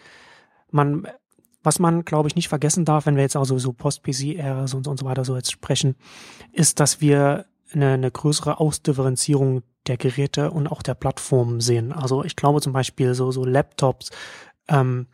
man, 0.70 1.06
was 1.62 1.78
man, 1.78 2.04
glaube 2.04 2.28
ich, 2.28 2.36
nicht 2.36 2.48
vergessen 2.48 2.84
darf, 2.84 3.06
wenn 3.06 3.16
wir 3.16 3.22
jetzt 3.22 3.36
auch 3.36 3.44
so, 3.44 3.72
Post-PC-Ära 3.72 4.66
und, 4.74 4.86
und 4.86 4.98
so 4.98 5.06
weiter 5.06 5.24
so 5.24 5.36
jetzt 5.36 5.52
sprechen, 5.52 5.94
ist, 6.52 6.80
dass 6.80 7.00
wir 7.00 7.46
eine, 7.72 7.92
eine 7.92 8.10
größere 8.10 8.60
Ausdifferenzierung 8.60 9.62
der 9.86 9.96
Geräte 9.96 10.50
und 10.50 10.66
auch 10.66 10.82
der 10.82 10.94
Plattformen 10.94 11.60
sehen. 11.60 11.92
Also 11.92 12.24
ich 12.24 12.36
glaube 12.36 12.60
zum 12.60 12.72
Beispiel 12.72 13.14
so, 13.14 13.30
so 13.30 13.44
Laptops, 13.44 14.10
ähm, 14.68 15.06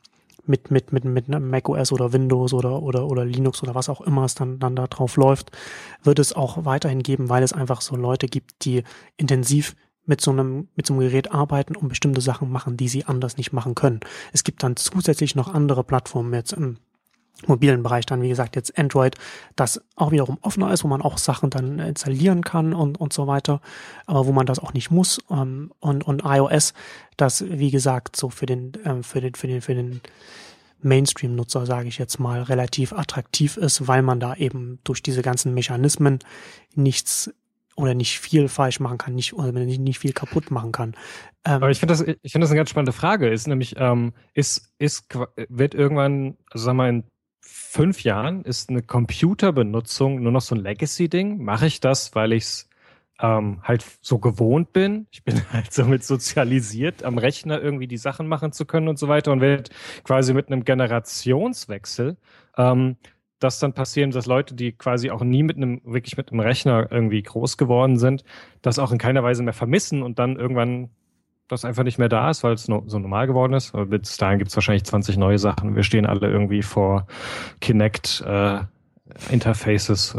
mit, 0.47 0.71
mit, 0.71 0.93
mit, 0.93 1.05
mit 1.05 1.29
macOS 1.29 1.93
oder 1.93 2.13
Windows 2.13 2.53
oder, 2.53 2.83
oder, 2.83 3.07
oder 3.07 3.25
Linux 3.25 3.63
oder 3.63 3.75
was 3.75 3.89
auch 3.89 4.01
immer 4.01 4.25
es 4.25 4.35
dann, 4.35 4.59
dann 4.59 4.77
da 4.77 4.87
drauf 4.87 5.17
läuft, 5.17 5.53
wird 6.03 6.19
es 6.19 6.33
auch 6.33 6.65
weiterhin 6.65 7.03
geben, 7.03 7.29
weil 7.29 7.43
es 7.43 7.53
einfach 7.53 7.81
so 7.81 7.97
Leute 7.97 8.27
gibt, 8.27 8.65
die 8.65 8.85
intensiv 9.17 9.75
mit 10.07 10.21
so 10.21 10.31
einem, 10.31 10.69
mit 10.75 10.87
so 10.87 10.95
einem 10.95 11.01
Gerät 11.01 11.33
arbeiten 11.33 11.77
und 11.77 11.89
bestimmte 11.89 12.21
Sachen 12.21 12.51
machen, 12.51 12.77
die 12.77 12.89
sie 12.89 13.05
anders 13.05 13.37
nicht 13.37 13.53
machen 13.53 13.75
können. 13.75 14.01
Es 14.33 14.45
gibt 14.45 14.63
dann 14.63 14.77
zusätzlich 14.77 15.35
noch 15.35 15.53
andere 15.53 15.85
Plattformen 15.85 16.35
jetzt 16.35 16.53
im 16.53 16.79
mobilen 17.49 17.83
Bereich 17.83 18.07
dann, 18.07 18.23
wie 18.23 18.29
gesagt, 18.29 18.57
jetzt 18.57 18.79
Android, 18.79 19.17
das 19.57 19.83
auch 19.97 20.11
wiederum 20.11 20.39
offener 20.43 20.73
ist, 20.73 20.85
wo 20.85 20.89
man 20.89 21.03
auch 21.03 21.19
Sachen 21.19 21.51
dann 21.51 21.79
installieren 21.79 22.43
kann 22.43 22.75
und, 22.75 23.01
und 23.01 23.13
so 23.13 23.27
weiter, 23.27 23.61
aber 24.07 24.27
wo 24.27 24.33
man 24.33 24.47
das 24.47 24.59
auch 24.59 24.73
nicht 24.73 24.91
muss. 24.91 25.21
Ähm, 25.31 25.73
und, 25.81 26.05
und 26.05 26.23
iOS, 26.25 26.75
das, 27.17 27.45
wie 27.49 27.71
gesagt, 27.71 28.17
so 28.17 28.31
für 28.31 28.47
den, 28.47 28.73
ähm, 28.85 29.03
für 29.03 29.21
den, 29.21 29.35
für 29.35 29.47
den, 29.47 29.61
für 29.61 29.75
den 29.75 30.01
Mainstream-Nutzer, 30.83 31.67
sage 31.67 31.89
ich 31.89 31.99
jetzt 31.99 32.19
mal, 32.19 32.43
relativ 32.43 32.93
attraktiv 32.93 33.57
ist, 33.57 33.87
weil 33.87 34.03
man 34.03 34.21
da 34.21 34.35
eben 34.35 34.79
durch 34.85 35.03
diese 35.03 35.23
ganzen 35.23 35.55
Mechanismen 35.55 36.21
nichts 36.75 37.31
oder 37.77 37.95
nicht 37.95 38.21
viel 38.21 38.49
falsch 38.49 38.81
machen 38.81 38.99
kann, 38.99 39.15
nicht 39.15 39.33
oder 39.33 39.53
nicht, 39.53 39.81
nicht 39.81 39.99
viel 39.99 40.13
kaputt 40.13 40.51
machen 40.51 40.73
kann. 40.73 40.95
Ähm, 41.45 41.55
Aber 41.55 41.71
ich 41.71 41.81
finde 41.81 41.95
das, 41.95 42.03
ich 42.03 42.33
finde 42.33 42.45
das 42.45 42.51
eine 42.51 42.59
ganz 42.59 42.71
spannende 42.71 42.93
Frage. 42.93 43.29
Ist 43.29 43.47
nämlich, 43.47 43.75
ähm, 43.79 44.13
ist, 44.35 44.73
ist, 44.79 45.07
wird 45.49 45.75
irgendwann, 45.75 46.37
also 46.51 46.67
sag 46.67 46.75
mal, 46.75 46.89
in 46.91 47.05
fünf 47.71 48.03
Jahren 48.03 48.43
ist 48.43 48.69
eine 48.69 48.83
Computerbenutzung 48.83 50.21
nur 50.21 50.33
noch 50.33 50.41
so 50.41 50.57
ein 50.57 50.61
Legacy-Ding? 50.61 51.41
Mache 51.41 51.67
ich 51.67 51.79
das, 51.79 52.17
weil 52.17 52.33
ich 52.33 52.43
es 52.43 52.69
ähm, 53.21 53.61
halt 53.63 53.85
so 54.01 54.19
gewohnt 54.19 54.73
bin? 54.73 55.07
Ich 55.13 55.23
bin 55.23 55.41
halt 55.53 55.73
somit 55.73 56.03
sozialisiert, 56.03 57.05
am 57.05 57.17
Rechner 57.17 57.63
irgendwie 57.63 57.87
die 57.87 57.97
Sachen 57.97 58.27
machen 58.27 58.51
zu 58.51 58.65
können 58.65 58.89
und 58.89 58.99
so 58.99 59.07
weiter 59.07 59.31
und 59.31 59.41
wird 59.41 59.71
quasi 60.03 60.35
mit 60.35 60.49
einem 60.49 60.65
Generationswechsel 60.65 62.17
ähm, 62.57 62.97
das 63.39 63.61
dann 63.61 63.73
passieren, 63.73 64.11
dass 64.11 64.27
Leute, 64.27 64.55
die 64.55 64.73
quasi 64.73 65.11
auch 65.11 65.23
nie 65.23 65.45
mit 65.45 65.57
einem, 65.57 65.81
wirklich 65.85 66.17
mit 66.17 66.33
einem 66.33 66.41
Rechner 66.41 66.89
irgendwie 66.91 67.23
groß 67.23 67.57
geworden 67.57 67.99
sind, 67.99 68.25
das 68.63 68.81
auch 68.81 68.91
in 68.91 68.99
keiner 68.99 69.23
Weise 69.23 69.45
mehr 69.45 69.55
vermissen 69.55 70.03
und 70.03 70.19
dann 70.19 70.37
irgendwann 70.37 70.91
das 71.51 71.65
einfach 71.65 71.85
nicht 71.85 71.99
mehr 71.99 72.09
da 72.09 72.31
ist, 72.31 72.43
weil 72.43 72.55
es 72.55 72.65
so 72.65 72.99
normal 72.99 73.27
geworden 73.27 73.53
ist. 73.53 73.75
Aber 73.75 73.87
bis 73.87 74.17
dahin 74.17 74.39
gibt 74.39 74.51
es 74.51 74.57
wahrscheinlich 74.57 74.85
20 74.85 75.17
neue 75.17 75.39
Sachen. 75.39 75.77
Wir 75.77 75.83
stehen 75.83 76.07
alle 76.07 76.29
irgendwie 76.29 76.63
vor 76.63 77.07
Kinect 77.61 78.23
äh, 78.27 78.61
Interfaces. 79.31 80.17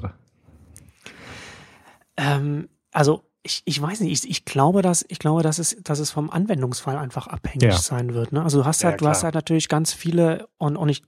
Ähm, 2.17 2.69
also 2.91 3.23
ich, 3.43 3.63
ich 3.65 3.81
weiß 3.81 4.01
nicht, 4.01 4.11
ich, 4.11 4.29
ich 4.29 4.45
glaube, 4.45 4.81
dass 4.81 5.05
ich 5.07 5.19
glaube, 5.19 5.41
dass 5.41 5.57
es, 5.57 5.75
dass 5.83 5.99
es 5.99 6.11
vom 6.11 6.29
Anwendungsfall 6.29 6.97
einfach 6.97 7.27
abhängig 7.27 7.63
ja. 7.63 7.77
sein 7.77 8.13
wird. 8.13 8.31
Ne? 8.33 8.43
Also 8.43 8.59
du 8.59 8.65
hast 8.65 8.83
halt, 8.83 8.93
ja, 8.93 8.97
du 8.97 9.07
hast 9.07 9.23
halt 9.23 9.35
natürlich 9.35 9.67
ganz 9.67 9.93
viele 9.93 10.47
und, 10.57 10.77
und 10.77 10.89
ich, 10.89 11.01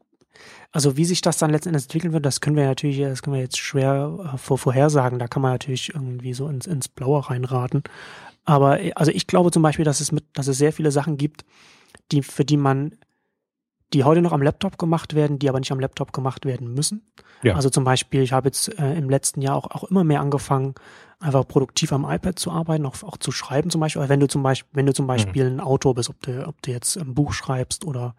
also 0.72 0.98
wie 0.98 1.06
sich 1.06 1.22
das 1.22 1.38
dann 1.38 1.52
letztendlich 1.52 1.84
entwickeln 1.84 2.14
wird, 2.14 2.26
das 2.26 2.42
können 2.42 2.56
wir 2.56 2.66
natürlich, 2.66 3.00
das 3.00 3.22
können 3.22 3.36
wir 3.36 3.42
jetzt 3.42 3.60
schwer 3.60 4.32
äh, 4.34 4.38
vor, 4.38 4.58
vorhersagen. 4.58 5.20
Da 5.20 5.28
kann 5.28 5.42
man 5.44 5.52
natürlich 5.52 5.94
irgendwie 5.94 6.34
so 6.34 6.48
ins, 6.48 6.66
ins 6.66 6.88
Blaue 6.88 7.30
reinraten. 7.30 7.84
Aber 8.46 8.80
also 8.96 9.12
ich 9.12 9.28
glaube 9.28 9.52
zum 9.52 9.64
Beispiel, 9.64 9.86
dass 9.86 10.00
es 10.00 10.12
mit, 10.12 10.26
dass 10.34 10.48
es 10.48 10.58
sehr 10.58 10.74
viele 10.74 10.92
Sachen 10.92 11.18
gibt, 11.18 11.46
die, 12.12 12.22
für 12.22 12.46
die 12.46 12.58
man 12.58 12.96
die 13.94 14.04
heute 14.04 14.22
noch 14.22 14.32
am 14.32 14.42
Laptop 14.42 14.78
gemacht 14.78 15.14
werden, 15.14 15.38
die 15.40 15.48
aber 15.50 15.60
nicht 15.60 15.72
am 15.72 15.80
Laptop 15.80 16.14
gemacht 16.14 16.46
werden 16.46 16.74
müssen. 16.74 17.06
Ja. 17.44 17.56
Also 17.56 17.70
zum 17.70 17.84
Beispiel, 17.84 18.22
ich 18.22 18.34
habe 18.34 18.48
jetzt 18.48 18.80
äh, 18.80 18.96
im 18.96 19.10
letzten 19.10 19.42
Jahr 19.42 19.56
auch, 19.56 19.70
auch 19.70 19.84
immer 19.84 20.04
mehr 20.04 20.20
angefangen, 20.20 20.74
einfach 21.20 21.48
produktiv 21.48 21.94
am 21.94 22.04
iPad 22.04 22.38
zu 22.40 22.52
arbeiten, 22.52 22.86
auch, 22.86 23.02
auch 23.04 23.18
zu 23.18 23.32
schreiben 23.32 23.70
zum 23.70 23.82
Beispiel. 23.82 24.10
Wenn 24.10 24.20
du 24.20 24.28
zum 24.28 24.44
Beispiel, 24.44 24.70
wenn 24.74 24.86
du 24.86 24.94
zum 24.94 25.08
Beispiel 25.08 25.46
ein 25.46 25.60
Autor 25.60 25.94
bist, 25.96 26.10
ob 26.10 26.20
du, 26.22 26.48
ob 26.48 26.62
du 26.64 26.72
jetzt 26.72 26.98
ein 26.98 27.14
Buch 27.14 27.34
schreibst 27.34 27.86
oder 27.86 28.16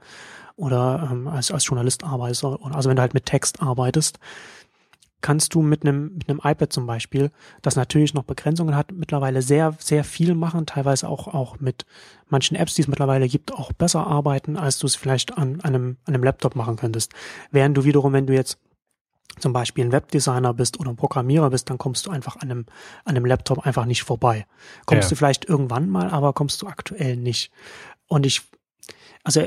oder 0.56 1.08
ähm, 1.10 1.26
als, 1.26 1.50
als 1.50 1.66
Journalist 1.66 2.04
arbeitest, 2.04 2.44
oder, 2.44 2.74
also 2.74 2.88
wenn 2.88 2.94
du 2.94 3.02
halt 3.02 3.12
mit 3.12 3.26
Text 3.26 3.60
arbeitest, 3.60 4.20
kannst 5.24 5.54
du 5.54 5.62
mit 5.62 5.86
einem, 5.86 6.12
mit 6.16 6.28
einem 6.28 6.40
iPad 6.44 6.70
zum 6.70 6.86
Beispiel, 6.86 7.30
das 7.62 7.76
natürlich 7.76 8.12
noch 8.12 8.24
Begrenzungen 8.24 8.76
hat, 8.76 8.92
mittlerweile 8.92 9.40
sehr, 9.40 9.74
sehr 9.78 10.04
viel 10.04 10.34
machen, 10.34 10.66
teilweise 10.66 11.08
auch, 11.08 11.28
auch 11.28 11.60
mit 11.60 11.86
manchen 12.28 12.56
Apps, 12.58 12.74
die 12.74 12.82
es 12.82 12.88
mittlerweile 12.88 13.26
gibt, 13.26 13.54
auch 13.54 13.72
besser 13.72 14.06
arbeiten, 14.06 14.58
als 14.58 14.78
du 14.78 14.86
es 14.86 14.96
vielleicht 14.96 15.38
an, 15.38 15.62
einem, 15.62 15.96
an 16.04 16.12
einem 16.14 16.24
Laptop 16.24 16.56
machen 16.56 16.76
könntest. 16.76 17.14
Während 17.50 17.74
du 17.74 17.84
wiederum, 17.84 18.12
wenn 18.12 18.26
du 18.26 18.34
jetzt 18.34 18.58
zum 19.38 19.54
Beispiel 19.54 19.86
ein 19.86 19.92
Webdesigner 19.92 20.52
bist 20.52 20.78
oder 20.78 20.90
ein 20.90 20.96
Programmierer 20.96 21.48
bist, 21.48 21.70
dann 21.70 21.78
kommst 21.78 22.04
du 22.04 22.10
einfach 22.10 22.36
an 22.36 22.50
einem, 22.50 22.66
an 23.06 23.16
einem 23.16 23.24
Laptop 23.24 23.66
einfach 23.66 23.86
nicht 23.86 24.02
vorbei. 24.02 24.46
Kommst 24.84 25.06
Ja. 25.06 25.08
du 25.08 25.16
vielleicht 25.16 25.46
irgendwann 25.46 25.88
mal, 25.88 26.10
aber 26.10 26.34
kommst 26.34 26.60
du 26.60 26.66
aktuell 26.66 27.16
nicht. 27.16 27.50
Und 28.08 28.26
ich, 28.26 28.42
also 29.22 29.40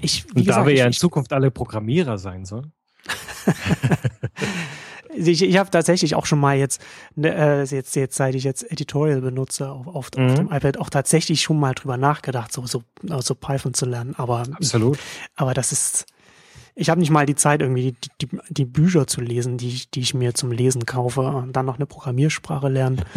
ich, 0.00 0.24
wie 0.34 0.40
Und 0.40 0.48
da 0.48 0.54
gesagt, 0.54 0.66
wir 0.66 0.72
ich, 0.72 0.80
ja 0.80 0.86
in 0.86 0.92
Zukunft 0.92 1.32
alle 1.32 1.52
Programmierer 1.52 2.18
sein 2.18 2.44
sollen. 2.44 2.72
ich, 5.14 5.42
ich 5.42 5.56
habe 5.58 5.70
tatsächlich 5.70 6.14
auch 6.14 6.26
schon 6.26 6.40
mal 6.40 6.56
jetzt, 6.56 6.80
ne, 7.14 7.34
äh, 7.34 7.64
jetzt, 7.64 7.94
jetzt 7.96 8.16
seit 8.16 8.34
ich 8.34 8.44
jetzt 8.44 8.70
Editorial 8.70 9.20
benutze 9.20 9.70
auf, 9.70 9.86
auf, 9.88 9.94
auf 9.96 10.10
Mhm. 10.16 10.34
dem 10.34 10.52
iPad, 10.52 10.78
auch 10.78 10.90
tatsächlich 10.90 11.42
schon 11.42 11.58
mal 11.60 11.74
drüber 11.74 11.96
nachgedacht, 11.96 12.52
so, 12.52 12.66
so, 12.66 12.82
so 13.20 13.34
Python 13.34 13.74
zu 13.74 13.86
lernen. 13.86 14.14
Aber, 14.16 14.44
Absolut. 14.54 14.98
aber 15.36 15.54
das 15.54 15.72
ist, 15.72 16.06
ich 16.74 16.88
habe 16.90 17.00
nicht 17.00 17.10
mal 17.10 17.26
die 17.26 17.34
Zeit, 17.34 17.60
irgendwie 17.60 17.92
die, 18.20 18.26
die, 18.26 18.38
die 18.48 18.64
Bücher 18.64 19.06
zu 19.06 19.20
lesen, 19.20 19.58
die, 19.58 19.82
die 19.92 20.00
ich 20.00 20.14
mir 20.14 20.34
zum 20.34 20.52
Lesen 20.52 20.86
kaufe 20.86 21.20
und 21.20 21.52
dann 21.54 21.66
noch 21.66 21.76
eine 21.76 21.86
Programmiersprache 21.86 22.68
lernen. 22.68 23.02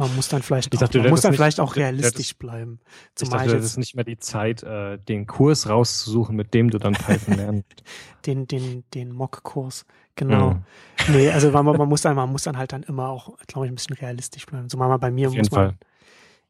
Man 0.00 0.16
muss 0.16 0.28
dann 0.28 0.42
vielleicht, 0.42 0.72
Ich 0.72 0.78
auch, 0.78 0.80
dachte, 0.80 0.98
man 0.98 1.10
muss 1.10 1.20
dann 1.20 1.30
nicht- 1.32 1.38
vielleicht 1.38 1.60
auch 1.60 1.76
realistisch 1.76 2.34
bleiben. 2.36 2.80
Ich 3.10 3.14
Zumal 3.16 3.38
dachte, 3.40 3.44
ich 3.48 3.52
das 3.52 3.62
jetzt 3.62 3.70
ist 3.72 3.76
nicht 3.76 3.94
mehr 3.94 4.04
die 4.04 4.18
Zeit, 4.18 4.62
äh, 4.62 4.96
den 4.98 5.26
Kurs 5.26 5.68
rauszusuchen, 5.68 6.34
mit 6.34 6.54
dem 6.54 6.70
du 6.70 6.78
dann 6.78 6.94
Python 6.94 7.34
lernst. 7.36 7.66
den, 8.26 8.46
den, 8.46 8.84
den 8.94 9.12
Mock-Kurs, 9.12 9.84
genau. 10.16 10.52
Mhm. 10.54 10.64
Nee, 11.08 11.30
also 11.30 11.50
man, 11.50 11.64
man 11.66 11.88
muss 11.88 12.00
dann, 12.02 12.16
man 12.16 12.30
muss 12.32 12.42
dann 12.44 12.56
halt 12.56 12.72
dann 12.72 12.82
immer 12.84 13.08
auch, 13.10 13.36
glaube 13.46 13.66
ich, 13.66 13.72
ein 13.72 13.74
bisschen 13.74 13.94
realistisch 13.96 14.46
bleiben. 14.46 14.68
So 14.70 14.78
mal 14.78 14.96
bei 14.96 15.10
mir 15.10 15.28
Auf 15.28 15.34
muss 15.36 15.46
jeden 15.48 15.54
man, 15.54 15.68
Fall. 15.70 15.78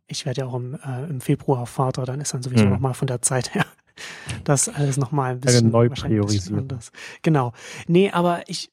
ich 0.07 0.25
werde 0.27 0.43
ja 0.43 0.47
auch 0.47 0.55
im, 0.55 0.75
äh, 0.75 1.05
im 1.09 1.21
Februar 1.21 1.67
Vater, 1.67 2.05
dann 2.05 2.21
ist 2.21 2.33
dann 2.33 2.43
sowieso 2.43 2.65
Mhm. 2.67 2.71
noch 2.71 2.81
mal 2.81 2.95
von 2.95 3.09
der 3.09 3.21
Zeit 3.21 3.53
her 3.55 3.67
das 4.45 4.69
alles 4.69 4.97
noch 4.97 5.11
mal 5.13 5.25
ein 5.25 5.31
Eine 5.33 5.41
bisschen 5.41 5.73
wahrscheinlich 5.73 5.81
ein 5.83 5.91
bisschen 5.91 6.09
Neupriorisierung. 6.11 6.59
anders. 6.61 6.93
Genau. 7.23 7.53
Nee, 7.89 8.11
aber 8.13 8.43
ich, 8.49 8.71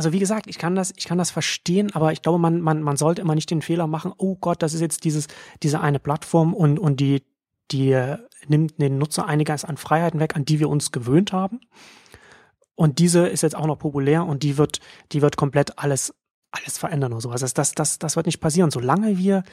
also 0.00 0.12
wie 0.12 0.18
gesagt, 0.18 0.46
ich 0.46 0.56
kann 0.56 0.74
das, 0.74 0.94
ich 0.96 1.04
kann 1.04 1.18
das 1.18 1.30
verstehen, 1.30 1.94
aber 1.94 2.10
ich 2.10 2.22
glaube, 2.22 2.38
man, 2.38 2.62
man, 2.62 2.80
man 2.80 2.96
sollte 2.96 3.20
immer 3.20 3.34
nicht 3.34 3.50
den 3.50 3.60
Fehler 3.60 3.86
machen, 3.86 4.14
oh 4.16 4.34
Gott, 4.34 4.62
das 4.62 4.72
ist 4.72 4.80
jetzt 4.80 5.04
dieses, 5.04 5.26
diese 5.62 5.82
eine 5.82 5.98
Plattform 5.98 6.54
und, 6.54 6.78
und 6.78 7.00
die, 7.00 7.22
die 7.70 7.92
äh, 7.92 8.16
nimmt 8.48 8.80
den 8.80 8.96
Nutzer 8.96 9.26
einiges 9.26 9.66
an 9.66 9.76
Freiheiten 9.76 10.18
weg, 10.18 10.36
an 10.36 10.46
die 10.46 10.58
wir 10.58 10.70
uns 10.70 10.90
gewöhnt 10.90 11.34
haben. 11.34 11.60
Und 12.76 12.98
diese 12.98 13.26
ist 13.26 13.42
jetzt 13.42 13.54
auch 13.54 13.66
noch 13.66 13.78
populär 13.78 14.24
und 14.24 14.42
die 14.42 14.56
wird, 14.56 14.80
die 15.12 15.20
wird 15.20 15.36
komplett 15.36 15.78
alles, 15.78 16.14
alles 16.52 16.78
verändern 16.78 17.12
oder 17.12 17.20
sowas. 17.20 17.40
Das, 17.40 17.54
das, 17.54 17.72
das, 17.72 17.98
das 17.98 18.16
wird 18.16 18.26
nicht 18.26 18.40
passieren. 18.40 18.70
Solange 18.70 19.18
wir 19.18 19.44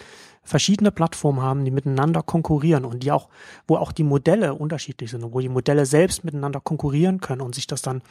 verschiedene 0.43 0.91
Plattformen 0.91 1.41
haben, 1.41 1.65
die 1.65 1.71
miteinander 1.71 2.23
konkurrieren 2.23 2.85
und 2.85 3.03
die 3.03 3.11
auch, 3.11 3.29
wo 3.67 3.75
auch 3.75 3.91
die 3.91 4.03
Modelle 4.03 4.55
unterschiedlich 4.55 5.11
sind 5.11 5.23
und 5.23 5.33
wo 5.33 5.39
die 5.39 5.49
Modelle 5.49 5.85
selbst 5.85 6.23
miteinander 6.23 6.59
konkurrieren 6.59 7.19
können 7.19 7.41
und 7.41 7.53
sich 7.53 7.67
das 7.67 7.81
dann, 7.81 8.01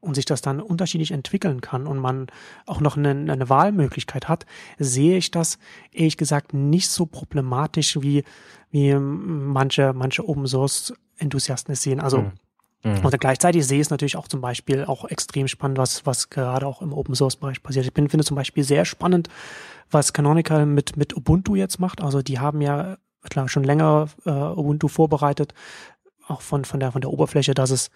und 0.00 0.14
sich 0.14 0.24
das 0.24 0.40
dann 0.40 0.60
unterschiedlich 0.60 1.12
entwickeln 1.12 1.60
kann 1.60 1.86
und 1.86 1.98
man 1.98 2.26
auch 2.66 2.80
noch 2.80 2.96
eine, 2.96 3.10
eine 3.10 3.48
Wahlmöglichkeit 3.48 4.28
hat, 4.28 4.46
sehe 4.78 5.18
ich 5.18 5.30
das 5.30 5.58
ehrlich 5.92 6.16
gesagt 6.16 6.54
nicht 6.54 6.88
so 6.88 7.06
problematisch 7.06 8.00
wie, 8.00 8.24
wie 8.70 8.94
manche, 8.94 9.92
manche 9.92 10.28
Open 10.28 10.46
Source 10.46 10.94
Enthusiasten 11.18 11.72
es 11.72 11.82
sehen. 11.82 12.00
Also, 12.00 12.22
Mhm. 12.22 12.32
Mhm. 12.84 13.04
und 13.04 13.20
gleichzeitig 13.20 13.66
sehe 13.66 13.78
ich 13.80 13.86
es 13.86 13.90
natürlich 13.90 14.16
auch 14.16 14.28
zum 14.28 14.40
Beispiel 14.40 14.84
auch 14.84 15.04
extrem 15.06 15.48
spannend, 15.48 15.78
was, 15.78 16.06
was 16.06 16.30
gerade 16.30 16.66
auch 16.66 16.82
im 16.82 16.92
Open 16.92 17.14
Source 17.14 17.36
Bereich 17.36 17.62
passiert. 17.62 17.84
Ich 17.86 17.92
bin, 17.94 18.08
finde 18.08 18.24
zum 18.24 18.36
Beispiel 18.36 18.64
sehr 18.64 18.84
spannend, 18.84 19.28
was 19.90 20.12
Canonical 20.12 20.66
mit, 20.66 20.96
mit 20.96 21.16
Ubuntu 21.16 21.54
jetzt 21.56 21.80
macht. 21.80 22.00
Also 22.02 22.22
die 22.22 22.38
haben 22.38 22.60
ja 22.60 22.96
klar, 23.28 23.48
schon 23.48 23.64
länger 23.64 24.08
äh, 24.24 24.30
Ubuntu 24.30 24.88
vorbereitet, 24.88 25.52
auch 26.28 26.40
von, 26.42 26.64
von 26.64 26.78
der, 26.80 26.92
von 26.92 27.00
der 27.00 27.10
Oberfläche, 27.10 27.54
dass 27.54 27.70
es, 27.70 27.90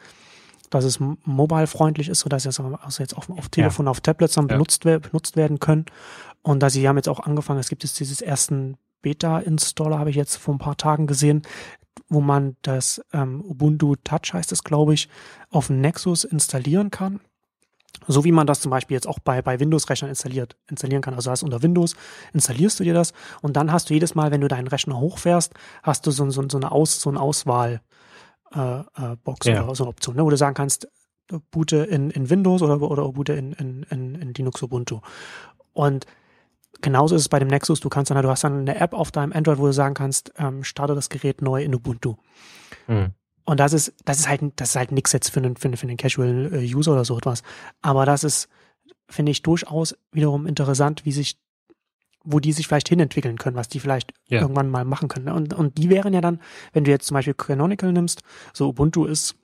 dass 0.71 0.85
es 0.85 0.99
mobile-freundlich 1.25 2.09
ist, 2.09 2.21
sodass 2.21 2.47
es 2.47 2.59
also 2.61 3.03
jetzt 3.03 3.17
auf, 3.17 3.29
auf 3.31 3.49
Telefon, 3.49 3.87
auf 3.89 4.01
Tablets 4.01 4.35
dann 4.35 4.47
Ja. 4.49 4.55
benutzt, 4.55 4.85
wer- 4.85 5.01
benutzt 5.01 5.37
werden 5.37 5.59
können. 5.61 5.87
Und 6.43 6.61
dass 6.63 6.73
sie 6.73 6.89
haben 6.89 6.97
jetzt 6.97 7.09
auch 7.09 7.21
angefangen, 7.21 7.61
es 7.61 7.69
gibt 7.69 7.83
jetzt 7.85 7.99
dieses 8.01 8.21
ersten 8.23 8.77
Beta-Installer, 9.03 9.99
habe 9.99 10.11
ich 10.11 10.17
jetzt 10.17 10.37
vor 10.37 10.55
ein 10.55 10.59
paar 10.59 10.77
Tagen 10.77 11.07
gesehen, 11.07 11.43
wo 12.09 12.21
man 12.21 12.57
das 12.63 13.01
ähm, 13.13 13.43
Ubuntu 13.43 13.97
Touch 13.97 14.33
heißt 14.33 14.53
es, 14.53 14.65
glaube 14.65 14.95
ich, 14.95 15.09
auf 15.51 15.71
Nexus 15.71 16.25
installieren 16.25 16.91
kann. 16.91 17.21
So 18.07 18.25
wie 18.25 18.33
man 18.33 18.47
das 18.47 18.61
zum 18.61 18.71
Beispiel 18.71 18.95
jetzt 18.95 19.07
auch 19.07 19.19
bei, 19.19 19.43
bei 19.43 19.61
Windows-Rechnern 19.61 20.09
installiert, 20.09 20.57
installieren 20.69 21.03
kann. 21.03 21.15
Also 21.15 21.31
hast 21.31 21.43
unter 21.43 21.63
Windows 21.63 21.97
installierst 22.33 22.81
du 22.81 22.85
dir 22.85 22.95
das 22.95 23.13
und 23.43 23.57
dann 23.57 23.73
hast 23.73 23.91
du 23.91 23.95
jedes 23.95 24.15
Mal, 24.15 24.31
wenn 24.31 24.41
du 24.41 24.49
deinen 24.49 24.69
Rechner 24.69 24.99
hochfährst, 24.99 25.53
hast 25.83 26.07
du 26.07 26.11
so, 26.11 26.29
so, 26.31 26.49
so 26.49 26.57
eine 26.57 26.73
Aus, 26.73 27.01
so 27.01 27.11
eine 27.11 27.21
Auswahl 27.21 27.81
äh, 28.55 28.81
äh, 28.81 29.17
Box 29.23 29.47
Ja. 29.47 29.65
oder 29.65 29.75
so 29.75 29.85
eine 29.85 29.91
Option, 29.91 30.17
ne, 30.17 30.25
wo 30.25 30.31
du 30.31 30.37
sagen 30.37 30.55
kannst, 30.55 30.89
boote 31.51 31.77
in, 31.79 32.11
in 32.11 32.31
Windows 32.31 32.63
oder, 32.63 32.81
oder 32.81 33.09
boote 33.13 33.35
in, 33.35 33.53
in, 33.53 33.83
in, 33.91 34.15
in 34.17 34.35
Linux 34.35 34.63
Ubuntu. 34.63 35.01
Und 35.73 36.07
genauso 36.81 37.15
ist 37.17 37.23
es 37.23 37.29
bei 37.29 37.39
dem 37.39 37.49
Nexus. 37.49 37.81
Du 37.81 37.89
kannst 37.89 38.11
dann, 38.11 38.23
du 38.23 38.29
hast 38.29 38.45
dann 38.45 38.61
eine 38.61 38.77
App 38.81 38.93
auf 38.95 39.11
deinem 39.11 39.33
Android, 39.33 39.59
wo 39.59 39.67
du 39.67 39.73
sagen 39.73 39.95
kannst, 39.95 40.33
ähm, 40.39 40.65
starte 40.65 40.95
das 40.95 41.09
Gerät 41.09 41.43
neu 41.43 41.63
in 41.63 41.75
Ubuntu. 41.75 42.17
Mhm. 42.87 43.11
Und 43.45 43.59
das 43.59 43.73
ist, 43.73 43.95
das 44.05 44.21
ist 44.21 44.29
halt, 44.29 44.43
das 44.57 44.71
ist 44.71 44.77
halt 44.77 44.93
nix 44.93 45.13
jetzt 45.13 45.31
für 45.31 45.41
einen, 45.41 45.57
für 45.57 45.75
für 45.77 45.87
einen 45.87 45.97
Casual 45.97 46.51
äh, 46.53 46.75
User 46.75 46.93
oder 46.93 47.05
so 47.05 47.17
etwas. 47.19 47.43
Aber 47.83 48.07
das 48.07 48.23
ist, 48.25 48.49
finde 49.09 49.33
ich, 49.33 49.43
durchaus 49.43 49.97
wiederum 50.13 50.47
interessant, 50.47 51.05
wie 51.05 51.13
sich, 51.13 51.39
wo 52.23 52.39
die 52.39 52.53
sich 52.53 52.69
vielleicht 52.69 52.89
hinentwickeln 52.89 53.39
können, 53.39 53.57
was 53.57 53.69
die 53.69 53.81
vielleicht 53.81 54.13
Ja. 54.29 54.41
irgendwann 54.43 54.69
mal 54.71 54.85
machen 54.85 55.09
können. 55.09 55.29
Und, 55.29 55.55
und 55.55 55.79
die 55.79 55.89
wären 55.89 56.13
ja 56.13 56.21
dann, 56.21 56.41
wenn 56.73 56.85
du 56.85 56.91
jetzt 56.91 57.07
zum 57.07 57.15
Beispiel 57.15 57.35
Canonical 57.35 57.93
nimmst, 57.93 58.23
so 58.53 58.69
Ubuntu 58.69 59.05
ist, 59.05 59.37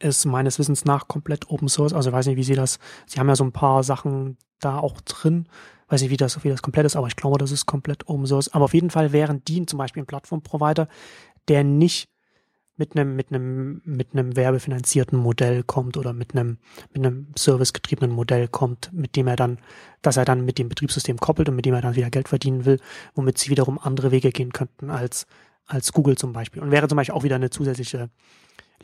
ist 0.00 0.24
meines 0.24 0.58
Wissens 0.58 0.84
nach 0.84 1.08
komplett 1.08 1.48
Open 1.50 1.68
Source. 1.68 1.92
Also 1.92 2.10
ich 2.10 2.14
weiß 2.14 2.26
nicht, 2.26 2.36
wie 2.36 2.44
sie 2.44 2.54
das, 2.54 2.78
sie 3.06 3.20
haben 3.20 3.28
ja 3.28 3.36
so 3.36 3.44
ein 3.44 3.52
paar 3.52 3.82
Sachen 3.84 4.36
da 4.60 4.78
auch 4.78 5.00
drin. 5.02 5.48
Weiß 5.94 6.02
nicht, 6.02 6.10
wie 6.10 6.16
das, 6.16 6.42
wie 6.42 6.48
das 6.48 6.60
komplett 6.60 6.86
ist, 6.86 6.96
aber 6.96 7.06
ich 7.06 7.14
glaube, 7.14 7.38
das 7.38 7.52
ist 7.52 7.66
komplett 7.66 8.08
Open 8.08 8.26
Source. 8.26 8.52
Aber 8.52 8.64
auf 8.64 8.74
jeden 8.74 8.90
Fall 8.90 9.12
wären 9.12 9.44
die 9.44 9.64
zum 9.64 9.78
Beispiel 9.78 10.02
ein 10.02 10.06
Plattformprovider, 10.06 10.88
der 11.46 11.62
nicht 11.62 12.08
mit 12.76 12.96
einem, 12.96 13.14
mit 13.14 13.28
einem, 13.30 13.80
mit 13.84 14.08
einem 14.12 14.34
werbefinanzierten 14.34 15.16
Modell 15.16 15.62
kommt 15.62 15.96
oder 15.96 16.12
mit 16.12 16.34
einem, 16.34 16.58
mit 16.92 17.06
einem 17.06 17.28
servicegetriebenen 17.38 18.10
Modell 18.10 18.48
kommt, 18.48 18.92
mit 18.92 19.14
dem 19.14 19.28
er 19.28 19.36
dann, 19.36 19.58
dass 20.02 20.16
er 20.16 20.24
dann 20.24 20.44
mit 20.44 20.58
dem 20.58 20.68
Betriebssystem 20.68 21.18
koppelt 21.18 21.48
und 21.48 21.54
mit 21.54 21.64
dem 21.64 21.74
er 21.74 21.82
dann 21.82 21.94
wieder 21.94 22.10
Geld 22.10 22.26
verdienen 22.26 22.64
will, 22.64 22.80
womit 23.14 23.38
sie 23.38 23.50
wiederum 23.50 23.78
andere 23.78 24.10
Wege 24.10 24.32
gehen 24.32 24.52
könnten 24.52 24.90
als, 24.90 25.28
als 25.64 25.92
Google 25.92 26.18
zum 26.18 26.32
Beispiel. 26.32 26.60
Und 26.60 26.72
wäre 26.72 26.88
zum 26.88 26.96
Beispiel 26.96 27.14
auch 27.14 27.22
wieder 27.22 27.36
eine 27.36 27.50
zusätzliche 27.50 28.10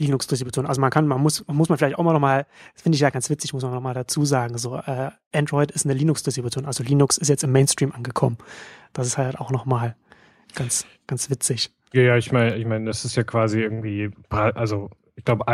Linux-Distribution. 0.01 0.66
Also 0.66 0.80
man 0.80 0.90
kann, 0.90 1.07
man 1.07 1.20
muss, 1.20 1.44
muss 1.46 1.68
man 1.68 1.78
vielleicht 1.78 1.98
auch 1.98 2.03
mal 2.05 2.12
nochmal, 2.12 2.46
das 2.74 2.82
finde 2.82 2.96
ich 2.96 3.01
ja 3.01 3.11
ganz 3.11 3.30
witzig, 3.30 3.53
muss 3.53 3.62
man 3.62 3.72
nochmal 3.72 3.94
dazu 3.94 4.24
sagen, 4.24 4.59
so, 4.59 4.76
äh, 4.76 5.11
Android 5.32 5.70
ist 5.70 5.84
eine 5.86 5.94
Linux-Distribution, 5.94 6.66
also 6.66 6.82
Linux 6.82 7.18
ist 7.18 7.28
jetzt 7.28 7.44
im 7.44 7.53
Mainstream 7.53 7.92
angekommen. 7.92 8.38
Das 8.92 9.07
ist 9.07 9.18
halt 9.18 9.38
auch 9.38 9.51
nochmal 9.51 9.96
ganz, 10.55 10.84
ganz 11.07 11.30
witzig. 11.30 11.70
Ja, 11.92 12.03
ja, 12.03 12.16
ich 12.16 12.32
meine, 12.32 12.57
ich 12.57 12.66
meine, 12.66 12.86
das 12.86 13.05
ist 13.05 13.16
ja 13.16 13.22
quasi 13.24 13.61
irgendwie, 13.61 14.11
also 14.28 14.90
ich 15.16 15.24
glaube, 15.24 15.44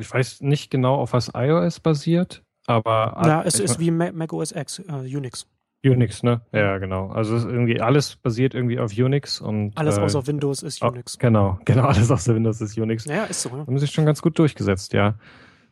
ich 0.00 0.12
weiß 0.12 0.40
nicht 0.42 0.70
genau, 0.70 0.96
auf 0.96 1.12
was 1.12 1.30
iOS 1.34 1.80
basiert, 1.80 2.42
aber 2.66 3.20
Ja, 3.24 3.42
es 3.42 3.58
ist 3.58 3.78
wie 3.80 3.90
Ma- 3.90 4.12
Mac 4.12 4.32
OS 4.32 4.52
X, 4.52 4.78
äh, 4.80 5.16
Unix. 5.16 5.46
Unix, 5.88 6.22
ne? 6.22 6.40
Ja, 6.52 6.78
genau. 6.78 7.08
Also 7.08 7.36
irgendwie 7.36 7.80
alles 7.80 8.16
basiert 8.16 8.54
irgendwie 8.54 8.78
auf 8.78 8.92
Unix 8.96 9.40
und 9.40 9.76
Alles 9.76 9.98
äh, 9.98 10.00
außer 10.00 10.26
Windows 10.26 10.62
ist 10.62 10.82
oh, 10.82 10.88
Unix. 10.88 11.18
Genau, 11.18 11.58
genau, 11.64 11.84
alles 11.84 12.10
außer 12.10 12.34
Windows 12.34 12.60
ist 12.60 12.78
Unix. 12.78 13.04
Ja, 13.04 13.24
ist 13.24 13.42
so. 13.42 13.50
Ja. 13.50 13.66
Haben 13.66 13.78
sich 13.78 13.90
schon 13.90 14.06
ganz 14.06 14.22
gut 14.22 14.38
durchgesetzt, 14.38 14.92
ja. 14.92 15.14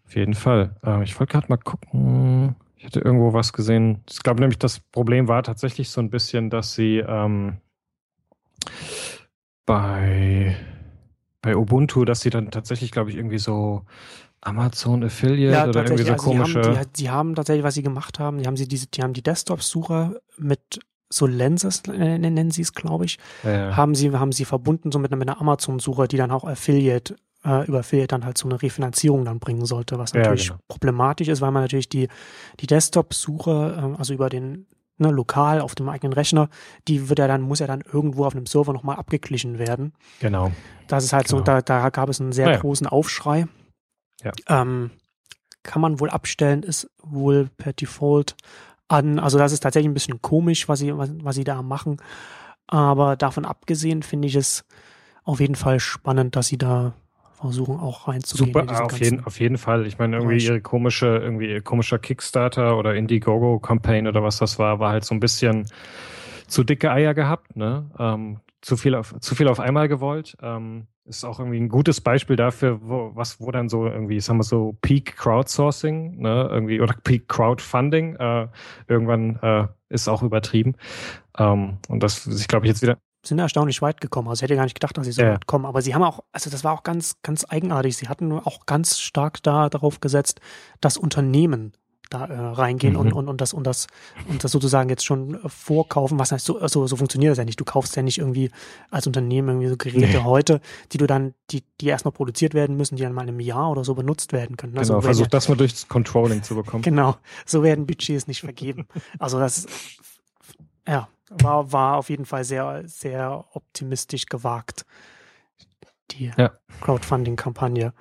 Auf 0.07 0.17
jeden 0.17 0.35
Fall. 0.35 0.77
Äh, 0.85 1.03
ich 1.05 1.19
wollte 1.19 1.33
gerade 1.33 1.47
mal 1.49 1.57
gucken. 1.57 2.57
Ich 2.77 2.85
hatte 2.85 3.01
irgendwo 3.01 3.33
was 3.33 3.53
gesehen. 3.53 4.03
Ich 4.11 4.23
glaube 4.23 4.41
nämlich, 4.41 4.59
das 4.59 4.79
Problem 4.79 5.27
war 5.29 5.43
tatsächlich 5.43 5.89
so 5.89 6.01
ein 6.01 6.11
bisschen, 6.11 6.51
dass 6.51 6.75
sie 6.75 6.99
ähm, 6.99 7.57
bei, 9.65 10.55
bei 11.41 11.57
Ubuntu, 11.57 12.05
dass 12.05 12.21
sie 12.21 12.31
dann 12.31 12.51
tatsächlich, 12.51 12.91
glaube 12.91 13.11
ich, 13.11 13.17
irgendwie 13.17 13.39
so 13.39 13.87
Amazon 14.45 15.05
Affiliate 15.05 15.69
oder 15.69 15.85
irgendwie 15.85 16.05
so 16.05 16.13
also 16.13 16.25
die 16.25 16.37
komische. 16.37 16.63
haben, 16.63 16.87
die, 16.87 17.03
die 17.03 17.11
haben 17.11 17.35
tatsächlich, 17.35 17.65
was 17.65 17.75
sie 17.75 17.83
gemacht 17.83 18.19
haben, 18.19 18.39
die 18.39 18.47
haben 18.47 18.57
sie 18.57 18.69
diese, 18.69 18.87
die 18.87 19.03
haben 19.03 19.13
die 19.13 19.23
Desktop-Sucher 19.23 20.17
mit 20.39 20.81
so 21.11 21.27
Lenses, 21.27 21.83
äh, 21.89 22.19
nennen 22.19 22.51
sie 22.51 22.63
es, 22.63 22.73
glaube 22.73 23.05
ich, 23.05 23.19
ja, 23.45 23.77
haben 23.77 23.95
sie, 23.95 24.11
haben 24.13 24.33
sie 24.33 24.45
verbunden 24.45 24.91
so 24.91 24.99
mit, 24.99 25.13
einer- 25.13 25.19
mit 25.19 25.29
einer 25.29 25.41
Amazon-Suche, 25.41 26.09
die 26.09 26.17
dann 26.17 26.31
auch 26.31 26.45
Affiliate 26.45 27.17
äh, 27.45 27.67
über 27.67 27.81
Affiliate 27.81 28.09
dann 28.09 28.25
halt 28.25 28.39
so 28.39 28.49
eine 28.49 28.61
Refinanzierung 28.61 29.25
dann 29.25 29.39
bringen 29.39 29.67
sollte, 29.67 29.99
was 29.99 30.15
natürlich 30.15 30.47
ja, 30.47 30.53
genau. 30.55 30.65
problematisch 30.67 31.29
ist, 31.29 31.41
weil 31.41 31.51
man 31.51 31.63
natürlich 31.63 31.89
die, 31.89 32.09
die 32.61 32.67
Desktop-Suche, 32.67 33.93
äh, 33.95 33.99
also 33.99 34.15
über 34.15 34.29
den 34.29 34.67
ne, 34.99 35.11
lokal 35.11 35.61
auf 35.61 35.75
dem 35.75 35.89
eigenen 35.89 36.13
Rechner, 36.13 36.49
die 36.89 37.09
wird 37.09 37.19
ja 37.19 37.29
dann, 37.29 37.43
muss 37.43 37.59
ja 37.59 37.67
dann 37.67 37.83
irgendwo 37.93 38.25
auf 38.25 38.35
einem 38.35 38.47
Server 38.47 38.73
nochmal 38.73 38.97
abgeglichen 38.97 39.59
werden. 39.59 39.93
Genau. 40.21 40.53
Das 40.89 41.05
ist 41.05 41.13
halt 41.13 41.27
genau. 41.27 41.39
so, 41.39 41.45
da, 41.45 41.63
da 41.63 41.91
gab 41.91 42.09
es 42.09 42.21
einen 42.21 42.33
sehr 42.33 42.51
ja. 42.51 42.57
großen 42.59 42.87
Aufschrei. 42.87 43.47
Ja. 44.25 44.33
Ähm, 44.49 44.91
kann 45.63 45.81
man 45.81 46.01
wohl 46.01 46.11
abstellen, 46.11 46.63
ist 46.63 46.91
wohl 47.03 47.49
per 47.57 47.73
Default 47.73 48.37
an. 48.89 49.19
Also 49.19 49.39
das 49.39 49.53
ist 49.53 49.61
tatsächlich 49.61 49.91
ein 49.91 49.95
bisschen 49.95 50.21
komisch, 50.21 50.69
was 50.69 50.81
sie, 50.81 50.97
was, 50.97 51.11
was 51.23 51.37
sie 51.37 51.45
da 51.45 51.63
machen. 51.63 51.99
Aber 52.67 53.17
davon 53.17 53.45
abgesehen 53.45 54.03
finde 54.03 54.29
ich 54.29 54.35
es 54.35 54.65
auf 55.25 55.41
jeden 55.41 55.55
Fall 55.55 55.81
spannend, 55.81 56.37
dass 56.37 56.49
sie 56.49 56.59
da 56.59 56.95
versuchen 57.35 57.79
auch 57.79 58.09
reinzugehen. 58.09 58.53
Super, 58.53 58.85
auf 58.85 58.99
jeden, 58.99 59.25
auf 59.25 59.41
jeden 59.41 59.59
Fall. 59.59 59.87
Ich 59.87 59.99
meine, 59.99 60.17
irgendwie 60.17 60.45
ihre 60.45 60.61
komische, 60.61 61.07
irgendwie 61.07 61.51
ihr 61.51 61.63
komischer 61.63 61.99
Kickstarter 61.99 62.79
oder 62.79 62.95
Indiegogo 62.95 63.59
Campaign 63.59 64.07
oder 64.07 64.23
was 64.23 64.39
das 64.39 64.59
war, 64.59 64.79
war 64.79 64.93
halt 64.93 65.05
so 65.05 65.15
ein 65.15 65.21
bisschen 65.21 65.67
zu 66.47 66.65
dicke 66.65 66.91
Eier 66.91 67.15
gehabt, 67.15 67.57
ne? 67.57 67.91
Ähm, 67.99 68.41
zu 68.63 68.79
viel 68.79 68.95
auf, 68.95 69.15
zu 69.21 69.35
viel 69.35 69.49
auf 69.49 69.61
einmal 69.61 69.89
gewollt. 69.89 70.37
Ähm, 70.41 70.87
ist 71.07 71.25
auch 71.25 71.39
irgendwie 71.39 71.61
ein 71.61 71.69
gutes 71.69 72.01
Beispiel 72.01 72.37
dafür, 72.37 72.81
wo, 72.83 73.11
was, 73.15 73.41
wo 73.41 73.51
dann 73.51 73.69
so 73.69 73.87
irgendwie, 73.87 74.21
sagen 74.21 74.39
wir 74.39 74.45
so, 74.45 74.77
Peak 74.81 75.17
Crowdsourcing, 75.17 76.21
ne, 76.21 76.49
irgendwie, 76.51 76.81
oder 76.81 76.95
Peak 77.05 77.29
Crowdfunding, 77.29 78.17
äh, 78.17 78.49
irgendwann 78.89 79.37
äh, 79.43 79.67
ist 79.91 80.09
auch 80.09 80.23
übertrieben. 80.23 80.77
Ähm, 81.39 81.79
und 81.89 82.03
das, 82.03 82.27
ich 82.27 82.49
glaube, 82.49 82.67
jetzt 82.67 82.83
wieder, 82.83 82.97
sind 83.27 83.39
erstaunlich 83.39 83.83
weit 83.83 84.01
gekommen. 84.01 84.29
Also 84.29 84.41
ich 84.41 84.43
hätte 84.45 84.57
gar 84.57 84.65
nicht 84.65 84.75
gedacht, 84.75 84.97
dass 84.97 85.07
sie 85.07 85.13
so 85.13 85.23
ja. 85.23 85.35
weit 85.35 85.47
kommen. 85.47 85.67
Aber 85.67 85.83
sie 85.83 85.95
haben 85.95 86.03
auch, 86.03 86.21
also 86.33 86.51
das 86.51 86.65
war 86.65 86.73
auch 86.73 86.83
ganz, 86.83 87.17
ganz 87.23 87.47
eigenartig. 87.49 87.97
Sie 87.97 88.09
hatten 88.09 88.33
auch 88.33 88.67
ganz 88.67 88.99
stark 88.99 89.43
da 89.43 89.69
darauf 89.69 90.01
gesetzt, 90.01 90.41
dass 90.81 90.97
Unternehmen 90.97 91.73
da 92.11 92.27
äh, 92.27 92.39
reingehen 92.39 92.95
mhm. 92.95 93.01
und, 93.01 93.13
und, 93.13 93.29
und 93.29 93.41
das 93.41 93.53
und 93.53 93.67
das 93.67 93.87
und 94.29 94.45
das 94.45 94.53
sozusagen 94.53 94.89
jetzt 94.89 95.05
schon 95.05 95.39
vorkaufen. 95.47 96.19
Was 96.19 96.33
heißt 96.33 96.45
so, 96.45 96.67
so, 96.67 96.87
so 96.87 96.97
funktioniert 96.97 97.33
das 97.33 97.39
ja 97.39 97.45
nicht. 97.45 97.61
Du 97.61 97.65
kaufst 97.65 97.97
ja 97.97 98.03
nicht 98.03 98.19
irgendwie 98.19 98.51
als 98.91 99.07
Unternehmen 99.07 99.49
irgendwie 99.49 99.69
so 99.69 99.77
Geräte 99.77 100.19
nee. 100.19 100.25
heute, 100.25 100.61
die 100.93 100.99
du 100.99 101.07
dann, 101.07 101.35
die, 101.51 101.65
die 101.81 101.87
erstmal 101.87 102.13
produziert 102.13 102.55
werden 102.55 102.77
müssen, 102.77 102.97
die 102.97 103.03
dann 103.03 103.13
mal 103.13 103.23
in 103.23 103.31
einem 103.31 103.41
Jahr 103.41 103.71
oder 103.71 103.85
so 103.85 103.95
benutzt 103.95 104.33
werden 104.33 104.57
können. 104.57 104.77
Also 104.79 104.95
genau, 104.95 105.03
versuch 105.03 105.27
das 105.27 105.49
mal 105.49 105.57
durchs 105.57 105.89
Controlling 105.89 106.43
zu 106.43 106.55
bekommen. 106.55 106.83
Genau, 106.95 107.17
so 107.47 107.63
werden 107.63 107.87
Budgets 107.87 108.27
nicht 108.27 108.41
vergeben. 108.41 108.87
Also 109.19 109.39
das 109.39 109.67
ja, 110.87 111.09
war, 111.31 111.73
war 111.73 111.97
auf 111.97 112.11
jeden 112.11 112.27
Fall 112.27 112.45
sehr, 112.45 112.83
sehr 112.87 113.45
optimistisch 113.53 114.27
gewagt. 114.27 114.85
Die 116.11 116.33
ja. 116.37 116.53
Crowdfunding-Kampagne. 116.81 117.93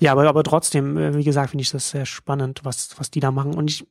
Ja, 0.00 0.12
aber, 0.12 0.28
aber 0.28 0.44
trotzdem, 0.44 0.96
äh, 0.96 1.14
wie 1.14 1.24
gesagt, 1.24 1.50
finde 1.50 1.62
ich 1.62 1.70
das 1.70 1.90
sehr 1.90 2.06
spannend, 2.06 2.60
was, 2.64 2.98
was 2.98 3.10
die 3.10 3.20
da 3.20 3.30
machen. 3.30 3.54
Und 3.54 3.70
ich, 3.70 3.86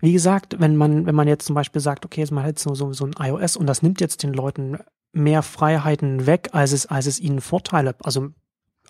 wie 0.00 0.12
gesagt, 0.12 0.60
wenn 0.60 0.76
man, 0.76 1.06
wenn 1.06 1.14
man 1.14 1.28
jetzt 1.28 1.46
zum 1.46 1.54
Beispiel 1.54 1.80
sagt, 1.80 2.04
okay, 2.04 2.20
jetzt 2.20 2.30
mal 2.30 2.46
jetzt 2.46 2.62
so, 2.62 2.74
so, 2.74 2.92
so 2.92 3.06
ein 3.06 3.14
iOS 3.18 3.56
und 3.56 3.66
das 3.66 3.82
nimmt 3.82 4.00
jetzt 4.00 4.22
den 4.22 4.32
Leuten 4.32 4.78
mehr 5.12 5.42
Freiheiten 5.42 6.26
weg, 6.26 6.50
als 6.52 6.72
es, 6.72 6.86
als 6.86 7.06
es 7.06 7.20
ihnen 7.20 7.40
Vorteile, 7.40 7.94
also 8.02 8.28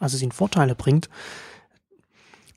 als 0.00 0.14
es 0.14 0.22
ihnen 0.22 0.32
Vorteile 0.32 0.74
bringt, 0.74 1.08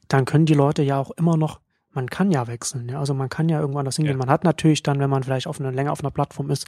dann 0.07 0.25
können 0.25 0.45
die 0.45 0.53
Leute 0.53 0.83
ja 0.83 0.99
auch 0.99 1.11
immer 1.11 1.37
noch 1.37 1.59
man 1.97 2.09
kann 2.09 2.31
ja 2.31 2.47
wechseln. 2.47 2.87
Ja? 2.87 2.99
Also 2.99 3.13
man 3.13 3.27
kann 3.27 3.49
ja 3.49 3.59
irgendwann 3.59 3.83
das 3.83 3.97
hingehen. 3.97 4.13
Ja. 4.13 4.19
Man 4.19 4.29
hat 4.29 4.43
natürlich 4.43 4.83
dann, 4.83 4.99
wenn 4.99 5.09
man 5.09 5.23
vielleicht 5.23 5.47
auf 5.47 5.59
eine, 5.59 5.71
länger 5.71 5.91
auf 5.91 5.99
einer 5.99 6.11
Plattform 6.11 6.49
ist, 6.51 6.67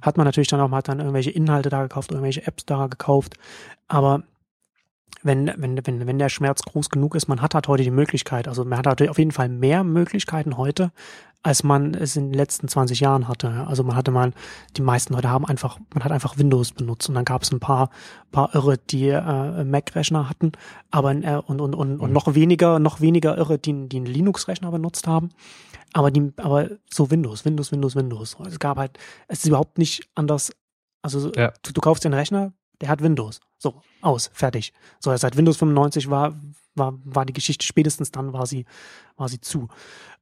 hat 0.00 0.16
man 0.16 0.24
natürlich 0.24 0.48
dann 0.48 0.60
auch 0.60 0.68
mal 0.68 0.80
dann 0.82 1.00
irgendwelche 1.00 1.30
Inhalte 1.30 1.68
da 1.68 1.82
gekauft, 1.82 2.12
irgendwelche 2.12 2.46
Apps 2.46 2.64
da 2.64 2.86
gekauft. 2.86 3.34
Aber 3.88 4.22
wenn, 5.22 5.52
wenn, 5.56 5.84
wenn, 5.84 6.06
wenn 6.06 6.18
der 6.18 6.28
Schmerz 6.28 6.62
groß 6.62 6.90
genug 6.90 7.16
ist, 7.16 7.26
man 7.26 7.42
hat 7.42 7.54
halt 7.54 7.66
heute 7.66 7.82
die 7.82 7.90
Möglichkeit, 7.90 8.46
also 8.46 8.64
man 8.64 8.78
hat 8.78 8.86
halt 8.86 9.08
auf 9.08 9.18
jeden 9.18 9.32
Fall 9.32 9.48
mehr 9.48 9.82
Möglichkeiten 9.82 10.56
heute, 10.56 10.92
als 11.42 11.62
man 11.62 11.94
es 11.94 12.16
in 12.16 12.30
den 12.30 12.34
letzten 12.34 12.68
20 12.68 13.00
Jahren 13.00 13.28
hatte. 13.28 13.66
Also 13.68 13.84
man 13.84 13.94
hatte 13.94 14.10
mal, 14.10 14.32
die 14.76 14.82
meisten 14.82 15.14
Leute 15.14 15.30
haben 15.30 15.46
einfach, 15.46 15.78
man 15.94 16.02
hat 16.02 16.10
einfach 16.10 16.36
Windows 16.36 16.72
benutzt 16.72 17.08
und 17.08 17.14
dann 17.14 17.24
gab 17.24 17.42
es 17.42 17.52
ein 17.52 17.60
paar, 17.60 17.90
paar 18.32 18.54
Irre, 18.54 18.76
die 18.78 19.08
äh, 19.08 19.64
Mac-Rechner 19.64 20.28
hatten, 20.28 20.52
aber 20.90 21.12
äh, 21.12 21.40
und, 21.46 21.60
und, 21.60 21.74
und, 21.74 22.00
und 22.00 22.08
mhm. 22.08 22.12
noch 22.12 22.34
weniger, 22.34 22.78
noch 22.78 23.00
weniger 23.00 23.38
Irre, 23.38 23.58
die, 23.58 23.88
die 23.88 23.96
einen 23.98 24.06
Linux-Rechner 24.06 24.70
benutzt 24.70 25.06
haben. 25.06 25.30
Aber 25.92 26.10
die, 26.10 26.32
aber 26.36 26.70
so 26.90 27.10
Windows, 27.10 27.44
Windows, 27.44 27.72
Windows, 27.72 27.96
Windows. 27.96 28.36
Es 28.46 28.58
gab 28.58 28.76
halt, 28.76 28.98
es 29.28 29.40
ist 29.40 29.46
überhaupt 29.46 29.78
nicht 29.78 30.08
anders. 30.14 30.52
Also 31.02 31.32
ja. 31.32 31.52
du, 31.62 31.72
du 31.72 31.80
kaufst 31.80 32.04
den 32.04 32.12
Rechner, 32.12 32.52
der 32.80 32.88
hat 32.88 33.02
Windows. 33.02 33.40
So, 33.58 33.80
aus, 34.02 34.30
fertig. 34.34 34.72
So, 35.00 35.16
seit 35.16 35.36
Windows 35.36 35.56
95 35.56 36.10
war, 36.10 36.38
war, 36.74 36.94
war 37.04 37.24
die 37.24 37.32
Geschichte 37.32 37.64
spätestens 37.64 38.10
dann 38.10 38.32
war 38.32 38.46
sie, 38.46 38.66
war 39.16 39.28
sie 39.28 39.40
zu. 39.40 39.68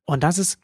Und 0.04 0.22
das 0.22 0.38
ist, 0.38 0.58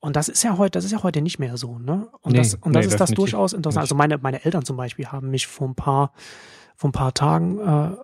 und 0.00 0.16
das 0.16 0.28
ist 0.28 0.42
ja 0.42 0.58
heute, 0.58 0.78
das 0.78 0.84
ist 0.84 0.92
ja 0.92 1.02
heute 1.02 1.22
nicht 1.22 1.38
mehr 1.38 1.56
so, 1.56 1.78
ne? 1.78 2.08
Und 2.20 2.32
nee, 2.32 2.38
das, 2.38 2.54
und 2.54 2.72
das 2.72 2.86
nee, 2.86 2.92
ist 2.92 3.00
das 3.00 3.10
durchaus 3.10 3.52
interessant. 3.52 3.82
Also 3.82 3.94
meine, 3.94 4.18
meine 4.18 4.44
Eltern 4.44 4.64
zum 4.64 4.76
Beispiel 4.76 5.06
haben 5.06 5.30
mich 5.30 5.46
vor 5.46 5.68
ein 5.68 5.74
paar, 5.74 6.12
vor 6.76 6.90
ein 6.90 6.92
paar 6.92 7.14
Tagen, 7.14 7.58
äh, 7.58 7.96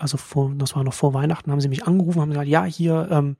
also 0.00 0.16
vor, 0.16 0.52
das 0.56 0.74
war 0.74 0.84
noch 0.84 0.94
vor 0.94 1.14
Weihnachten, 1.14 1.50
haben 1.52 1.60
sie 1.60 1.68
mich 1.68 1.86
angerufen, 1.86 2.20
haben 2.20 2.30
gesagt, 2.30 2.48
ja, 2.48 2.64
hier, 2.64 3.08
ähm, 3.10 3.36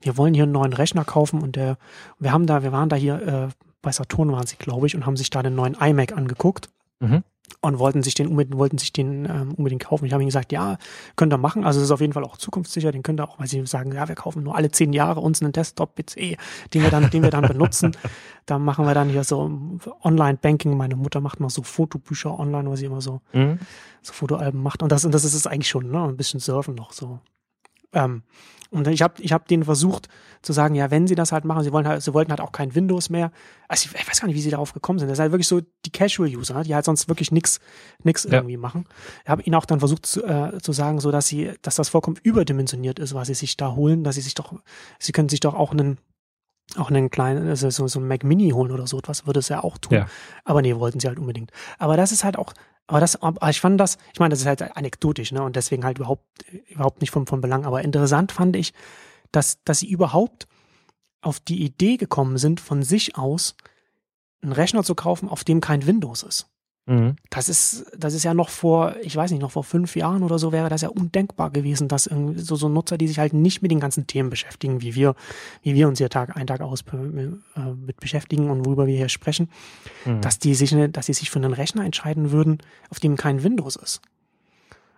wir 0.00 0.16
wollen 0.16 0.34
hier 0.34 0.42
einen 0.42 0.52
neuen 0.52 0.72
Rechner 0.72 1.04
kaufen 1.04 1.40
und 1.40 1.56
der, 1.56 1.78
wir 2.18 2.32
haben 2.32 2.46
da, 2.46 2.62
wir 2.62 2.72
waren 2.72 2.88
da 2.88 2.96
hier, 2.96 3.22
äh, 3.26 3.48
bei 3.80 3.92
Saturn 3.92 4.32
waren 4.32 4.46
sie, 4.46 4.56
glaube 4.56 4.86
ich, 4.86 4.94
und 4.94 5.06
haben 5.06 5.16
sich 5.16 5.30
da 5.30 5.42
den 5.42 5.54
neuen 5.54 5.74
iMac 5.74 6.16
angeguckt. 6.16 6.68
Mhm 7.00 7.24
und 7.60 7.78
wollten 7.78 8.02
sich 8.02 8.14
den 8.14 8.28
unbedingt, 8.28 8.58
wollten 8.58 8.78
sich 8.78 8.92
den 8.92 9.24
ähm, 9.24 9.54
unbedingt 9.54 9.84
kaufen. 9.84 10.04
Ich 10.04 10.12
habe 10.12 10.22
ihnen 10.22 10.28
gesagt, 10.28 10.52
ja, 10.52 10.76
könnt 11.16 11.32
ihr 11.32 11.38
machen. 11.38 11.64
Also 11.64 11.80
es 11.80 11.86
ist 11.86 11.90
auf 11.90 12.00
jeden 12.00 12.12
Fall 12.12 12.24
auch 12.24 12.36
zukunftssicher. 12.36 12.92
Den 12.92 13.02
könnt 13.02 13.20
ihr 13.20 13.28
auch, 13.28 13.38
weil 13.38 13.46
sie 13.46 13.64
sagen, 13.66 13.92
ja, 13.92 14.06
wir 14.08 14.14
kaufen 14.14 14.42
nur 14.42 14.54
alle 14.54 14.70
zehn 14.70 14.92
Jahre 14.92 15.20
uns 15.20 15.42
einen 15.42 15.52
Desktop-PC, 15.52 16.36
den 16.72 16.82
wir 16.82 16.90
dann, 16.90 17.10
den 17.10 17.22
wir 17.22 17.30
dann 17.30 17.46
benutzen. 17.46 17.96
Da 18.46 18.58
machen 18.58 18.84
wir 18.84 18.92
dann 18.92 19.08
hier 19.08 19.24
so 19.24 19.50
Online-Banking. 20.02 20.76
Meine 20.76 20.96
Mutter 20.96 21.22
macht 21.22 21.40
noch 21.40 21.48
so 21.48 21.62
Fotobücher 21.62 22.38
online, 22.38 22.68
wo 22.68 22.76
sie 22.76 22.84
immer 22.84 23.00
so, 23.00 23.22
mhm. 23.32 23.58
so 24.02 24.12
Fotoalben 24.12 24.62
macht. 24.62 24.82
Und 24.82 24.92
das, 24.92 25.06
und 25.06 25.14
das 25.14 25.24
ist 25.24 25.32
es 25.32 25.46
eigentlich 25.46 25.70
schon, 25.70 25.90
ne? 25.90 26.04
Ein 26.04 26.18
bisschen 26.18 26.40
Surfen 26.40 26.74
noch 26.74 26.92
so. 26.92 27.20
Ähm, 27.94 28.22
und 28.70 28.88
ich 28.88 29.02
habe 29.02 29.22
ich 29.22 29.32
hab 29.32 29.46
denen 29.46 29.62
versucht 29.62 30.08
zu 30.42 30.52
sagen, 30.52 30.74
ja, 30.74 30.90
wenn 30.90 31.06
sie 31.06 31.14
das 31.14 31.30
halt 31.30 31.44
machen, 31.44 31.62
sie 31.62 31.72
wollen 31.72 31.86
halt, 31.86 32.02
sie 32.02 32.12
wollten 32.12 32.32
halt 32.32 32.40
auch 32.40 32.50
kein 32.50 32.74
Windows 32.74 33.08
mehr. 33.08 33.30
Also 33.68 33.88
ich, 33.88 34.00
ich 34.00 34.08
weiß 34.08 34.20
gar 34.20 34.26
nicht, 34.26 34.34
wie 34.34 34.40
sie 34.40 34.50
darauf 34.50 34.72
gekommen 34.72 34.98
sind. 34.98 35.08
Das 35.08 35.16
ist 35.16 35.20
halt 35.20 35.30
wirklich 35.30 35.46
so 35.46 35.60
die 35.60 35.90
Casual-User, 35.90 36.64
die 36.64 36.74
halt 36.74 36.84
sonst 36.84 37.08
wirklich 37.08 37.30
nix, 37.30 37.60
nix 38.02 38.24
ja. 38.24 38.32
irgendwie 38.32 38.56
machen. 38.56 38.86
Ich 39.22 39.30
habe 39.30 39.42
ihnen 39.42 39.54
auch 39.54 39.64
dann 39.64 39.78
versucht 39.78 40.06
zu, 40.06 40.24
äh, 40.24 40.58
zu 40.60 40.72
sagen, 40.72 41.00
so 41.00 41.12
dass 41.12 41.28
sie, 41.28 41.52
dass 41.62 41.76
das 41.76 41.88
vollkommen 41.88 42.18
überdimensioniert 42.22 42.98
ist, 42.98 43.14
was 43.14 43.28
sie 43.28 43.34
sich 43.34 43.56
da 43.56 43.74
holen, 43.74 44.02
dass 44.02 44.16
sie 44.16 44.22
sich 44.22 44.34
doch, 44.34 44.54
sie 44.98 45.12
können 45.12 45.28
sich 45.28 45.40
doch 45.40 45.54
auch 45.54 45.70
einen 45.70 45.98
auch 46.76 46.90
einen 46.90 47.10
kleinen, 47.10 47.46
also 47.46 47.68
so, 47.70 47.86
so 47.86 48.00
ein 48.00 48.08
Mac 48.08 48.24
Mini 48.24 48.50
holen 48.50 48.72
oder 48.72 48.86
so 48.86 48.98
etwas, 48.98 49.26
würde 49.26 49.40
es 49.40 49.48
ja 49.48 49.62
auch 49.62 49.78
tun. 49.78 49.98
Ja. 49.98 50.06
Aber 50.44 50.62
nee, 50.62 50.74
wollten 50.76 50.98
sie 50.98 51.06
halt 51.06 51.18
unbedingt. 51.18 51.52
Aber 51.78 51.96
das 51.96 52.10
ist 52.10 52.24
halt 52.24 52.38
auch, 52.38 52.54
aber 52.86 53.00
das, 53.00 53.20
aber 53.22 53.48
ich 53.48 53.60
fand 53.60 53.80
das, 53.80 53.96
ich 54.12 54.20
meine, 54.20 54.30
das 54.30 54.40
ist 54.40 54.46
halt 54.46 54.76
anekdotisch, 54.76 55.32
ne, 55.32 55.42
und 55.42 55.56
deswegen 55.56 55.84
halt 55.84 55.98
überhaupt, 55.98 56.24
überhaupt 56.68 57.00
nicht 57.00 57.10
von, 57.10 57.26
von 57.26 57.40
Belang. 57.40 57.64
Aber 57.64 57.82
interessant 57.82 58.32
fand 58.32 58.56
ich, 58.56 58.72
dass, 59.32 59.62
dass 59.64 59.80
sie 59.80 59.88
überhaupt 59.90 60.46
auf 61.22 61.40
die 61.40 61.64
Idee 61.64 61.96
gekommen 61.96 62.36
sind, 62.36 62.60
von 62.60 62.82
sich 62.82 63.16
aus 63.16 63.56
einen 64.42 64.52
Rechner 64.52 64.84
zu 64.84 64.94
kaufen, 64.94 65.28
auf 65.28 65.44
dem 65.44 65.60
kein 65.60 65.86
Windows 65.86 66.22
ist. 66.22 66.46
Mhm. 66.86 67.16
Das 67.30 67.48
ist, 67.48 67.86
das 67.96 68.12
ist 68.12 68.24
ja 68.24 68.34
noch 68.34 68.50
vor, 68.50 68.96
ich 69.00 69.16
weiß 69.16 69.30
nicht, 69.30 69.40
noch 69.40 69.52
vor 69.52 69.64
fünf 69.64 69.96
Jahren 69.96 70.22
oder 70.22 70.38
so 70.38 70.52
wäre 70.52 70.68
das 70.68 70.82
ja 70.82 70.88
undenkbar 70.88 71.50
gewesen, 71.50 71.88
dass 71.88 72.06
irgendwie 72.06 72.40
so, 72.40 72.56
so 72.56 72.68
Nutzer, 72.68 72.98
die 72.98 73.08
sich 73.08 73.18
halt 73.18 73.32
nicht 73.32 73.62
mit 73.62 73.70
den 73.70 73.80
ganzen 73.80 74.06
Themen 74.06 74.28
beschäftigen, 74.28 74.82
wie 74.82 74.94
wir, 74.94 75.14
wie 75.62 75.74
wir 75.74 75.88
uns 75.88 75.98
hier 75.98 76.10
Tag 76.10 76.36
ein, 76.36 76.46
Tag 76.46 76.60
aus 76.60 76.84
äh, 76.92 77.60
mit 77.74 78.00
beschäftigen 78.00 78.50
und 78.50 78.66
worüber 78.66 78.86
wir 78.86 78.96
hier 78.96 79.08
sprechen, 79.08 79.48
mhm. 80.04 80.20
dass 80.20 80.38
die 80.38 80.54
sich, 80.54 80.76
dass 80.90 81.06
sie 81.06 81.14
sich 81.14 81.30
für 81.30 81.38
einen 81.38 81.54
Rechner 81.54 81.84
entscheiden 81.84 82.32
würden, 82.32 82.58
auf 82.90 83.00
dem 83.00 83.16
kein 83.16 83.42
Windows 83.42 83.76
ist. 83.76 84.02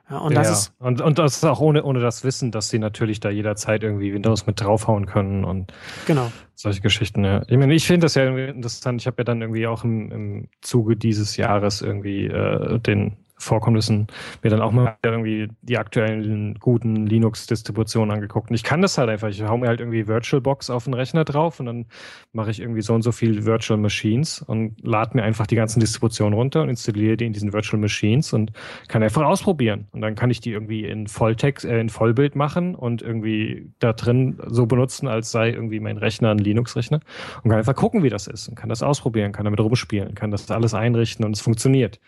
Ja, 0.09 0.19
und 0.19 0.35
das 0.35 0.47
ja. 0.47 0.53
ist. 0.53 0.75
Und, 0.79 1.01
und 1.01 1.19
das 1.19 1.37
ist 1.37 1.45
auch 1.45 1.61
ohne, 1.61 1.83
ohne 1.83 2.01
das 2.01 2.23
Wissen, 2.23 2.53
dass 2.53 2.69
sie 2.69 2.79
natürlich 2.79 3.19
da 3.21 3.31
jederzeit 3.31 3.83
irgendwie 3.83 4.15
Windows 4.15 4.47
mit 4.47 4.61
draufhauen 4.61 5.07
können 5.07 5.45
und 5.45 5.73
genau. 6.07 6.31
solche 6.55 6.81
Geschichten, 6.81 7.25
ja. 7.25 7.43
Ich 7.49 7.57
meine, 7.57 7.75
ich 7.75 7.87
finde 7.87 8.05
das 8.05 8.15
ja 8.15 8.23
irgendwie 8.23 8.45
interessant. 8.45 9.01
Ich 9.01 9.07
habe 9.07 9.17
ja 9.19 9.25
dann 9.25 9.41
irgendwie 9.41 9.67
auch 9.67 9.83
im, 9.83 10.13
im 10.13 10.49
Zuge 10.61 10.97
dieses 10.97 11.37
Jahres 11.37 11.83
irgendwie 11.83 12.27
äh, 12.27 12.79
den 12.79 13.17
Vorkommnissen 13.39 14.07
mir 14.43 14.51
dann 14.51 14.61
auch 14.63 14.73
mal 14.73 14.97
irgendwie 15.03 15.49
die 15.61 15.77
aktuellen 15.77 16.55
guten 16.59 17.07
Linux-Distributionen 17.07 18.11
angeguckt. 18.11 18.51
Und 18.51 18.57
ich 18.57 18.63
kann 18.63 18.81
das 18.81 18.97
halt 18.97 19.11
einfach. 19.11 19.29
Ich 19.29 19.43
hau 19.43 19.59
mir 19.59 19.69
halt 19.69 19.81
irgendwie 19.81 20.09
VirtualBox 20.09 20.71
auf 20.71 20.85
den 20.85 20.95
Rechner 20.95 21.25
drauf 21.25 21.61
und 21.61 21.67
dann 21.67 21.87
mache 22.33 22.51
ich 22.51 22.61
irgendwie 22.61 22.81
so 22.81 22.95
und 22.95 23.03
so 23.03 23.13
viel 23.13 23.45
Virtual 23.45 23.79
Machines 23.79 24.41
und 24.41 24.77
lade 24.83 25.17
mir 25.17 25.23
einfach 25.23 25.47
die 25.47 25.57
ganzen 25.57 25.81
Distributionen 25.81 26.35
runter 26.35 26.63
und 26.63 26.71
installiere 26.71 27.17
die 27.17 27.27
in 27.27 27.33
diesen 27.35 27.53
Virtual 27.53 27.81
Machines 27.81 28.33
und 28.33 28.53
kann 28.89 29.03
einfach 29.03 29.23
ausprobieren. 29.23 29.87
Und 29.93 30.01
dann 30.01 30.15
kann 30.15 30.31
ich 30.31 30.41
die 30.41 30.53
irgendwie 30.53 30.85
in 30.85 31.07
Volltext, 31.07 31.65
äh, 31.65 31.79
in 31.79 31.91
Vollbild 31.91 32.37
machen 32.37 32.75
und 32.75 33.03
irgendwie 33.03 33.71
da 33.81 33.93
drin 33.93 34.41
so 34.47 34.67
benutzen, 34.67 35.09
als 35.09 35.31
sei 35.31 35.51
irgendwie 35.51 35.81
mein 35.81 35.99
Rechner 35.99 36.31
ein 36.31 36.39
Linux-Rechner 36.39 37.01
und 37.43 37.51
kann 37.51 37.59
einfach 37.59 37.75
gucken, 37.75 38.03
wie 38.03 38.11
das 38.11 38.27
ist 38.27 38.49
und 38.49 38.55
kann 38.55 38.71
das 38.71 38.83
ausprobieren, 38.83 39.33
kann 39.33 39.45
damit 39.45 39.61
rumspielen, 39.61 40.15
kann 40.15 40.31
das 40.31 40.51
alles 40.51 40.73
einrichten 40.73 41.25
und 41.25 41.37
es 41.37 41.43
funktioniert. 41.43 42.01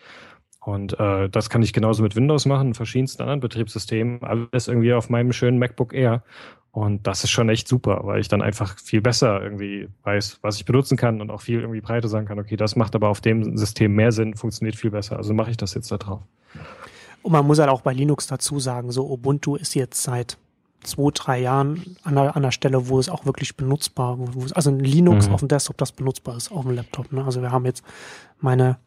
Und 0.59 0.99
äh, 0.99 1.29
das 1.29 1.49
kann 1.49 1.61
ich 1.61 1.73
genauso 1.73 2.03
mit 2.03 2.15
Windows 2.15 2.45
machen, 2.45 2.73
verschiedensten 2.73 3.21
anderen 3.21 3.39
Betriebssystemen, 3.39 4.23
alles 4.23 4.67
irgendwie 4.67 4.93
auf 4.93 5.09
meinem 5.09 5.31
schönen 5.31 5.57
MacBook 5.57 5.93
Air. 5.93 6.23
Und 6.71 7.07
das 7.07 7.23
ist 7.23 7.31
schon 7.31 7.49
echt 7.49 7.67
super, 7.67 8.01
weil 8.03 8.19
ich 8.19 8.27
dann 8.27 8.41
einfach 8.41 8.77
viel 8.77 9.01
besser 9.01 9.41
irgendwie 9.41 9.89
weiß, 10.03 10.39
was 10.41 10.57
ich 10.57 10.65
benutzen 10.65 10.97
kann 10.97 11.19
und 11.19 11.31
auch 11.31 11.41
viel 11.41 11.61
irgendwie 11.61 11.81
breiter 11.81 12.07
sagen 12.07 12.27
kann, 12.27 12.39
okay, 12.39 12.57
das 12.57 12.75
macht 12.75 12.93
aber 12.93 13.09
auf 13.09 13.21
dem 13.21 13.57
System 13.57 13.95
mehr 13.95 14.11
Sinn, 14.11 14.35
funktioniert 14.35 14.75
viel 14.75 14.91
besser. 14.91 15.17
Also 15.17 15.33
mache 15.33 15.49
ich 15.49 15.57
das 15.57 15.73
jetzt 15.73 15.91
da 15.91 15.97
drauf. 15.97 16.21
Und 17.23 17.31
man 17.31 17.45
muss 17.45 17.59
halt 17.59 17.69
auch 17.69 17.81
bei 17.81 17.93
Linux 17.93 18.27
dazu 18.27 18.59
sagen, 18.59 18.91
so 18.91 19.09
Ubuntu 19.09 19.55
ist 19.55 19.73
jetzt 19.73 20.03
seit 20.03 20.37
zwei, 20.83 21.09
drei 21.13 21.41
Jahren 21.41 21.97
an 22.03 22.15
der, 22.15 22.35
an 22.35 22.43
der 22.43 22.51
Stelle, 22.51 22.87
wo 22.87 22.99
es 22.99 23.09
auch 23.09 23.25
wirklich 23.25 23.57
benutzbar, 23.57 24.17
wo 24.19 24.43
es, 24.43 24.53
also 24.53 24.71
Linux 24.71 25.27
mhm. 25.27 25.33
auf 25.33 25.39
dem 25.41 25.49
Desktop, 25.49 25.77
das 25.77 25.91
benutzbar 25.91 26.37
ist 26.37 26.51
auf 26.51 26.65
dem 26.65 26.75
Laptop. 26.75 27.11
Ne? 27.11 27.23
Also 27.25 27.41
wir 27.41 27.51
haben 27.51 27.65
jetzt 27.65 27.83
meine, 28.39 28.77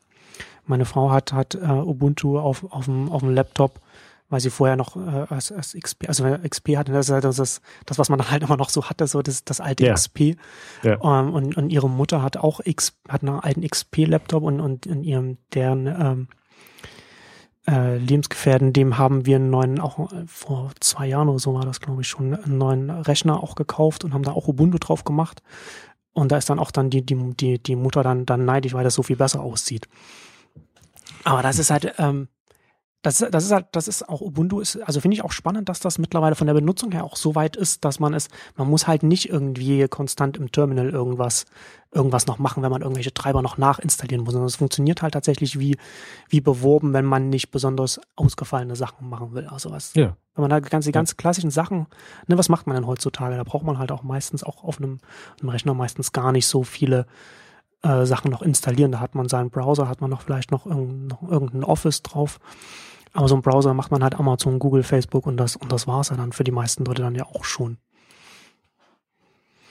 meine 0.64 0.84
Frau 0.84 1.10
hat, 1.10 1.32
hat 1.32 1.54
uh, 1.54 1.82
Ubuntu 1.82 2.38
auf, 2.38 2.64
auf, 2.72 2.84
dem, 2.86 3.10
auf 3.10 3.20
dem 3.20 3.34
Laptop, 3.34 3.80
weil 4.28 4.40
sie 4.40 4.50
vorher 4.50 4.76
noch 4.76 4.96
äh, 4.96 5.26
als, 5.28 5.52
als 5.52 5.76
XP, 5.78 6.08
also 6.08 6.24
XP 6.24 6.76
hatte, 6.76 6.92
das 6.92 7.06
ist 7.06 7.12
halt 7.12 7.24
das, 7.24 7.36
das, 7.36 7.98
was 7.98 8.08
man 8.08 8.18
dann 8.18 8.30
halt 8.30 8.42
immer 8.42 8.56
noch 8.56 8.70
so 8.70 8.88
hatte, 8.88 9.06
so 9.06 9.20
das, 9.22 9.44
das 9.44 9.60
alte 9.60 9.84
yeah. 9.84 9.94
XP. 9.94 10.36
Yeah. 10.82 10.96
Um, 11.00 11.34
und, 11.34 11.56
und 11.56 11.70
ihre 11.70 11.90
Mutter 11.90 12.22
hat 12.22 12.36
auch 12.38 12.60
X, 12.64 12.96
hat 13.08 13.22
einen 13.22 13.40
alten 13.40 13.62
XP-Laptop 13.62 14.42
und, 14.42 14.60
und 14.60 14.86
in 14.86 15.04
ihrem, 15.04 15.36
deren 15.52 15.86
ähm, 15.86 16.28
äh, 17.68 17.98
Lebensgefährten, 17.98 18.72
dem 18.72 18.98
haben 18.98 19.26
wir 19.26 19.36
einen 19.36 19.50
neuen, 19.50 19.80
auch 19.80 20.12
äh, 20.12 20.24
vor 20.26 20.70
zwei 20.80 21.06
Jahren 21.06 21.28
oder 21.28 21.38
so 21.38 21.54
war 21.54 21.64
das, 21.64 21.80
glaube 21.80 22.00
ich, 22.00 22.08
schon, 22.08 22.34
einen 22.34 22.58
neuen 22.58 22.90
Rechner 22.90 23.42
auch 23.42 23.54
gekauft 23.54 24.04
und 24.04 24.14
haben 24.14 24.24
da 24.24 24.32
auch 24.32 24.48
Ubuntu 24.48 24.78
drauf 24.78 25.04
gemacht. 25.04 25.42
Und 26.14 26.32
da 26.32 26.36
ist 26.36 26.50
dann 26.50 26.58
auch 26.58 26.70
dann 26.70 26.90
die, 26.90 27.04
die, 27.04 27.16
die, 27.36 27.62
die 27.62 27.76
Mutter 27.76 28.02
dann, 28.02 28.26
dann 28.26 28.44
neidisch, 28.44 28.74
weil 28.74 28.84
das 28.84 28.94
so 28.94 29.02
viel 29.02 29.16
besser 29.16 29.40
aussieht. 29.40 29.88
Aber 31.24 31.42
das 31.42 31.58
ist 31.58 31.70
halt, 31.70 31.94
ähm, 31.98 32.28
das, 33.02 33.18
das 33.18 33.44
ist 33.44 33.50
halt, 33.50 33.66
das 33.72 33.88
ist 33.88 34.08
auch 34.08 34.20
Ubuntu 34.20 34.60
ist, 34.60 34.76
also 34.76 35.00
finde 35.00 35.16
ich 35.16 35.24
auch 35.24 35.32
spannend, 35.32 35.68
dass 35.68 35.80
das 35.80 35.98
mittlerweile 35.98 36.36
von 36.36 36.46
der 36.46 36.54
Benutzung 36.54 36.92
her 36.92 37.02
auch 37.02 37.16
so 37.16 37.34
weit 37.34 37.56
ist, 37.56 37.84
dass 37.84 37.98
man 37.98 38.14
es, 38.14 38.28
man 38.56 38.68
muss 38.68 38.86
halt 38.86 39.02
nicht 39.02 39.28
irgendwie 39.28 39.88
konstant 39.88 40.36
im 40.36 40.52
Terminal 40.52 40.88
irgendwas, 40.88 41.46
irgendwas 41.90 42.28
noch 42.28 42.38
machen, 42.38 42.62
wenn 42.62 42.70
man 42.70 42.82
irgendwelche 42.82 43.12
Treiber 43.12 43.42
noch 43.42 43.58
nachinstallieren 43.58 44.22
muss, 44.22 44.34
sondern 44.34 44.46
es 44.46 44.56
funktioniert 44.56 45.02
halt 45.02 45.14
tatsächlich 45.14 45.58
wie, 45.58 45.76
wie 46.28 46.40
beworben, 46.40 46.92
wenn 46.92 47.04
man 47.04 47.28
nicht 47.28 47.50
besonders 47.50 48.00
ausgefallene 48.14 48.76
Sachen 48.76 49.08
machen 49.08 49.34
will. 49.34 49.46
Also 49.48 49.72
was, 49.72 49.94
ja. 49.94 50.16
wenn 50.36 50.42
man 50.42 50.50
da 50.50 50.60
ganz, 50.60 50.84
die 50.84 50.92
ganz 50.92 51.16
klassischen 51.16 51.50
Sachen, 51.50 51.88
ne, 52.28 52.38
was 52.38 52.48
macht 52.48 52.68
man 52.68 52.76
denn 52.76 52.86
heutzutage? 52.86 53.36
Da 53.36 53.42
braucht 53.42 53.64
man 53.64 53.78
halt 53.78 53.90
auch 53.90 54.04
meistens 54.04 54.44
auch 54.44 54.62
auf 54.62 54.78
einem, 54.78 55.00
einem 55.40 55.48
Rechner 55.48 55.74
meistens 55.74 56.12
gar 56.12 56.30
nicht 56.30 56.46
so 56.46 56.62
viele 56.62 57.06
äh, 57.82 58.06
Sachen 58.06 58.30
noch 58.30 58.42
installieren. 58.42 58.92
Da 58.92 59.00
hat 59.00 59.14
man 59.14 59.28
seinen 59.28 59.50
Browser, 59.50 59.88
hat 59.88 60.00
man 60.00 60.10
noch 60.10 60.22
vielleicht 60.22 60.50
noch, 60.50 60.66
irgendein, 60.66 61.06
noch 61.08 61.22
irgendein 61.28 61.64
Office 61.64 62.02
drauf. 62.02 62.40
Aber 63.12 63.28
so 63.28 63.34
ein 63.34 63.42
Browser 63.42 63.74
macht 63.74 63.90
man 63.90 64.02
halt 64.02 64.14
Amazon, 64.18 64.58
Google, 64.58 64.82
Facebook 64.82 65.26
und 65.26 65.36
das, 65.36 65.56
und 65.56 65.70
das 65.70 65.86
war's 65.86 66.08
ja 66.08 66.16
dann 66.16 66.32
für 66.32 66.44
die 66.44 66.52
meisten 66.52 66.84
Leute 66.84 67.02
dann 67.02 67.14
ja 67.14 67.26
auch 67.26 67.44
schon. 67.44 67.76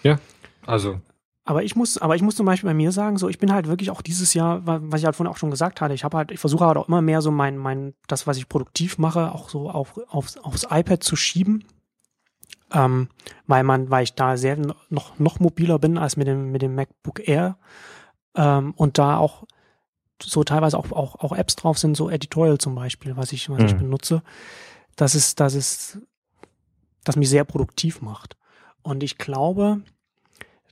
Ja, 0.03 0.19
also. 0.65 0.99
Aber 1.43 1.63
ich 1.63 1.75
muss, 1.75 1.97
aber 1.97 2.15
ich 2.15 2.21
muss 2.21 2.35
zum 2.35 2.45
Beispiel 2.45 2.69
bei 2.69 2.73
mir 2.75 2.91
sagen, 2.91 3.17
so, 3.17 3.27
ich 3.27 3.39
bin 3.39 3.51
halt 3.51 3.67
wirklich 3.67 3.89
auch 3.89 4.03
dieses 4.03 4.35
Jahr, 4.35 4.61
was 4.63 5.01
ich 5.01 5.05
halt 5.05 5.15
vorhin 5.15 5.31
auch 5.31 5.37
schon 5.37 5.49
gesagt 5.49 5.81
hatte, 5.81 5.93
ich 5.93 6.03
habe 6.03 6.17
halt, 6.17 6.31
ich 6.31 6.39
versuche 6.39 6.65
halt 6.65 6.77
auch 6.77 6.87
immer 6.87 7.01
mehr 7.01 7.21
so 7.21 7.31
mein, 7.31 7.57
mein, 7.57 7.95
das, 8.07 8.27
was 8.27 8.37
ich 8.37 8.47
produktiv 8.47 8.99
mache, 8.99 9.31
auch 9.31 9.49
so 9.49 9.69
auf, 9.69 9.99
aufs, 10.07 10.37
aufs 10.37 10.67
iPad 10.69 11.03
zu 11.03 11.15
schieben. 11.15 11.65
Ähm, 12.73 13.09
weil 13.47 13.63
man, 13.63 13.89
weil 13.89 14.03
ich 14.03 14.13
da 14.13 14.37
sehr 14.37 14.57
noch, 14.89 15.19
noch 15.19 15.39
mobiler 15.39 15.79
bin 15.79 15.97
als 15.97 16.15
mit 16.15 16.27
dem, 16.27 16.51
mit 16.51 16.61
dem 16.61 16.75
MacBook 16.75 17.27
Air. 17.27 17.57
Ähm, 18.35 18.73
und 18.75 18.97
da 18.97 19.17
auch 19.17 19.45
so 20.21 20.43
teilweise 20.43 20.77
auch, 20.77 20.91
auch, 20.91 21.15
auch 21.15 21.33
Apps 21.33 21.55
drauf 21.55 21.77
sind, 21.77 21.95
so 21.95 22.09
Editorial 22.09 22.57
zum 22.57 22.75
Beispiel, 22.75 23.17
was 23.17 23.31
ich, 23.31 23.49
was 23.49 23.59
mhm. 23.59 23.65
ich 23.65 23.75
benutze, 23.75 24.23
das 24.95 25.15
ist, 25.15 25.39
das 25.39 25.55
ist, 25.55 25.99
das 27.03 27.15
mich 27.15 27.29
sehr 27.29 27.43
produktiv 27.43 28.01
macht. 28.01 28.37
Und 28.83 29.03
ich 29.03 29.17
glaube, 29.17 29.81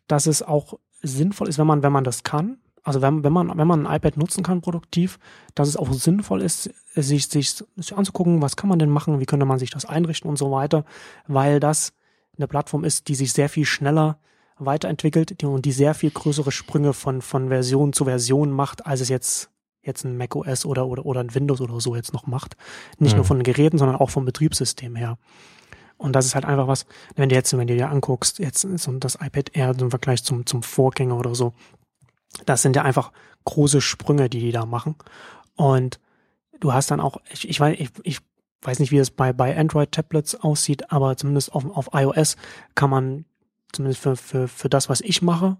dass 0.07 0.27
es 0.27 0.41
auch 0.41 0.79
sinnvoll 1.01 1.47
ist, 1.47 1.57
wenn 1.57 1.67
man, 1.67 1.83
wenn 1.83 1.91
man 1.91 2.03
das 2.03 2.23
kann, 2.23 2.57
also 2.83 3.01
wenn, 3.01 3.23
wenn 3.23 3.33
man, 3.33 3.55
wenn 3.57 3.67
man 3.67 3.85
ein 3.85 3.95
iPad 3.95 4.17
nutzen 4.17 4.43
kann, 4.43 4.61
produktiv, 4.61 5.19
dass 5.53 5.67
es 5.67 5.77
auch 5.77 5.91
sinnvoll 5.91 6.41
ist, 6.41 6.69
sich, 6.95 7.27
sich, 7.27 7.51
sich 7.75 7.95
anzugucken, 7.95 8.41
was 8.41 8.55
kann 8.55 8.69
man 8.69 8.79
denn 8.79 8.89
machen, 8.89 9.19
wie 9.19 9.25
könnte 9.25 9.45
man 9.45 9.59
sich 9.59 9.69
das 9.69 9.85
einrichten 9.85 10.29
und 10.29 10.37
so 10.37 10.51
weiter, 10.51 10.85
weil 11.27 11.59
das 11.59 11.93
eine 12.37 12.47
Plattform 12.47 12.83
ist, 12.83 13.07
die 13.07 13.15
sich 13.15 13.33
sehr 13.33 13.49
viel 13.49 13.65
schneller 13.65 14.19
weiterentwickelt 14.59 15.41
die, 15.41 15.45
und 15.45 15.65
die 15.65 15.71
sehr 15.71 15.93
viel 15.93 16.11
größere 16.11 16.51
Sprünge 16.51 16.93
von, 16.93 17.21
von 17.21 17.49
Version 17.49 17.93
zu 17.93 18.05
Version 18.05 18.51
macht, 18.51 18.85
als 18.85 19.01
es 19.01 19.09
jetzt 19.09 19.49
jetzt 19.81 20.03
ein 20.03 20.17
Mac 20.17 20.35
OS 20.35 20.65
oder, 20.65 20.87
oder, 20.87 21.05
oder 21.05 21.21
ein 21.21 21.33
Windows 21.33 21.61
oder 21.61 21.79
so 21.79 21.95
jetzt 21.95 22.13
noch 22.13 22.27
macht. 22.27 22.55
Nicht 22.97 23.13
mhm. 23.13 23.17
nur 23.17 23.25
von 23.25 23.37
den 23.37 23.43
Geräten, 23.43 23.77
sondern 23.77 23.97
auch 23.97 24.09
vom 24.09 24.25
Betriebssystem 24.25 24.95
her. 24.95 25.17
Und 25.97 26.13
das 26.13 26.25
ist 26.25 26.35
halt 26.35 26.45
einfach 26.45 26.67
was, 26.67 26.85
wenn 27.15 27.29
du 27.29 27.35
jetzt, 27.35 27.55
wenn 27.57 27.67
du 27.67 27.75
dir 27.75 27.89
anguckst, 27.89 28.39
jetzt 28.39 28.61
so 28.61 28.91
das 28.93 29.15
iPad 29.15 29.55
Air 29.55 29.75
im 29.79 29.89
Vergleich 29.89 30.23
zum, 30.23 30.45
zum 30.45 30.63
Vorgänger 30.63 31.17
oder 31.17 31.35
so, 31.35 31.53
das 32.45 32.61
sind 32.61 32.75
ja 32.75 32.83
einfach 32.83 33.11
große 33.45 33.81
Sprünge, 33.81 34.29
die 34.29 34.39
die 34.39 34.51
da 34.51 34.65
machen. 34.65 34.95
Und 35.55 35.99
du 36.59 36.73
hast 36.73 36.91
dann 36.91 36.99
auch, 37.01 37.17
ich, 37.31 37.49
ich 37.49 37.59
weiß, 37.59 37.77
ich, 37.79 37.89
ich 38.03 38.19
weiß 38.61 38.79
nicht, 38.79 38.91
wie 38.91 38.97
es 38.97 39.11
bei, 39.11 39.33
bei 39.33 39.57
Android-Tablets 39.57 40.35
aussieht, 40.35 40.91
aber 40.91 41.17
zumindest 41.17 41.53
auf, 41.53 41.65
auf 41.65 41.89
iOS 41.93 42.37
kann 42.75 42.89
man 42.89 43.25
zumindest 43.71 44.01
für, 44.01 44.15
für, 44.15 44.47
für 44.47 44.69
das, 44.69 44.89
was 44.89 45.01
ich 45.01 45.21
mache, 45.21 45.57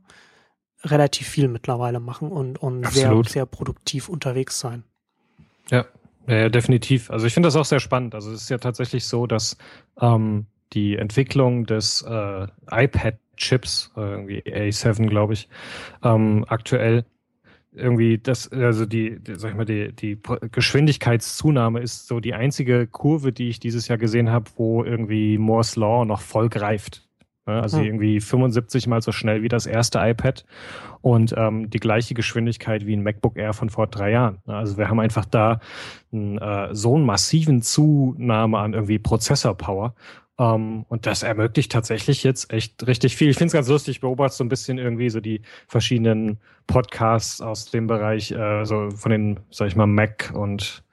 relativ 0.84 1.28
viel 1.28 1.48
mittlerweile 1.48 2.00
machen 2.00 2.32
und, 2.32 2.58
und 2.58 2.88
sehr, 2.88 3.22
sehr 3.26 3.46
produktiv 3.46 4.10
unterwegs 4.10 4.60
sein. 4.60 4.84
Ja, 5.70 5.86
ja 6.28 6.50
definitiv. 6.50 7.12
Also 7.12 7.28
ich 7.28 7.34
finde 7.34 7.48
das 7.48 7.56
auch 7.56 7.66
sehr 7.66 7.80
spannend. 7.80 8.16
Also 8.16 8.32
es 8.32 8.44
ist 8.44 8.50
ja 8.50 8.58
tatsächlich 8.58 9.06
so, 9.06 9.28
dass 9.28 9.58
ähm, 10.00 10.46
die 10.74 10.96
Entwicklung 10.96 11.66
des 11.66 12.02
äh, 12.04 12.48
iPad-Chips, 12.70 13.92
äh, 13.98 14.02
irgendwie 14.02 14.42
A7, 14.44 15.08
glaube 15.08 15.34
ich, 15.34 15.50
ähm, 16.04 16.46
aktuell 16.48 17.06
irgendwie 17.72 18.18
das, 18.18 18.52
also 18.52 18.86
die, 18.86 19.20
die, 19.20 19.36
sag 19.36 19.52
ich 19.52 19.58
mal, 19.58 19.66
die, 19.66 19.94
die 19.94 20.18
Geschwindigkeitszunahme 20.52 21.80
ist 21.80 22.08
so 22.08 22.20
die 22.20 22.34
einzige 22.34 22.88
Kurve, 22.88 23.32
die 23.32 23.50
ich 23.50 23.60
dieses 23.60 23.88
Jahr 23.88 23.98
gesehen 23.98 24.32
habe, 24.32 24.50
wo 24.56 24.84
irgendwie 24.84 25.38
Moore's 25.38 25.76
Law 25.76 26.06
noch 26.06 26.22
voll 26.22 26.50
greift. 26.50 27.09
Ne? 27.50 27.62
Also 27.62 27.80
hm. 27.80 27.86
irgendwie 27.86 28.20
75 28.20 28.88
mal 28.88 29.02
so 29.02 29.12
schnell 29.12 29.42
wie 29.42 29.48
das 29.48 29.66
erste 29.66 30.00
iPad 30.00 30.46
und 31.02 31.34
ähm, 31.36 31.70
die 31.70 31.80
gleiche 31.80 32.14
Geschwindigkeit 32.14 32.86
wie 32.86 32.96
ein 32.96 33.04
MacBook 33.04 33.38
Air 33.38 33.54
von 33.54 33.70
vor 33.70 33.88
drei 33.88 34.12
Jahren. 34.12 34.40
Ne? 34.46 34.56
Also 34.56 34.78
wir 34.78 34.90
haben 34.90 35.00
einfach 35.00 35.26
da 35.26 35.60
äh, 36.12 36.68
so 36.72 36.96
einen 36.96 37.06
massiven 37.06 37.62
Zunahme 37.62 38.60
an 38.60 38.74
irgendwie 38.74 39.00
Prozessorpower. 39.00 39.96
Um, 40.38 40.46
ähm, 40.46 40.86
und 40.88 41.06
das 41.06 41.24
ermöglicht 41.24 41.70
tatsächlich 41.70 42.24
jetzt 42.24 42.54
echt 42.54 42.88
richtig 42.88 43.18
viel. 43.18 43.30
Ich 43.30 43.36
finde 43.36 43.48
es 43.48 43.54
ganz 43.54 43.68
lustig, 43.68 43.98
ich 43.98 44.02
beobachte 44.02 44.38
so 44.38 44.44
ein 44.46 44.48
bisschen 44.48 44.78
irgendwie 44.78 45.10
so 45.10 45.20
die 45.20 45.42
verschiedenen 45.68 46.40
Podcasts 46.66 47.42
aus 47.42 47.72
dem 47.72 47.88
Bereich, 47.88 48.32
äh, 48.32 48.64
so 48.64 48.90
von 48.92 49.12
den, 49.12 49.42
sag 49.52 49.68
ich 49.68 49.76
mal, 49.76 49.86
Mac 49.86 50.32
und 50.34 50.84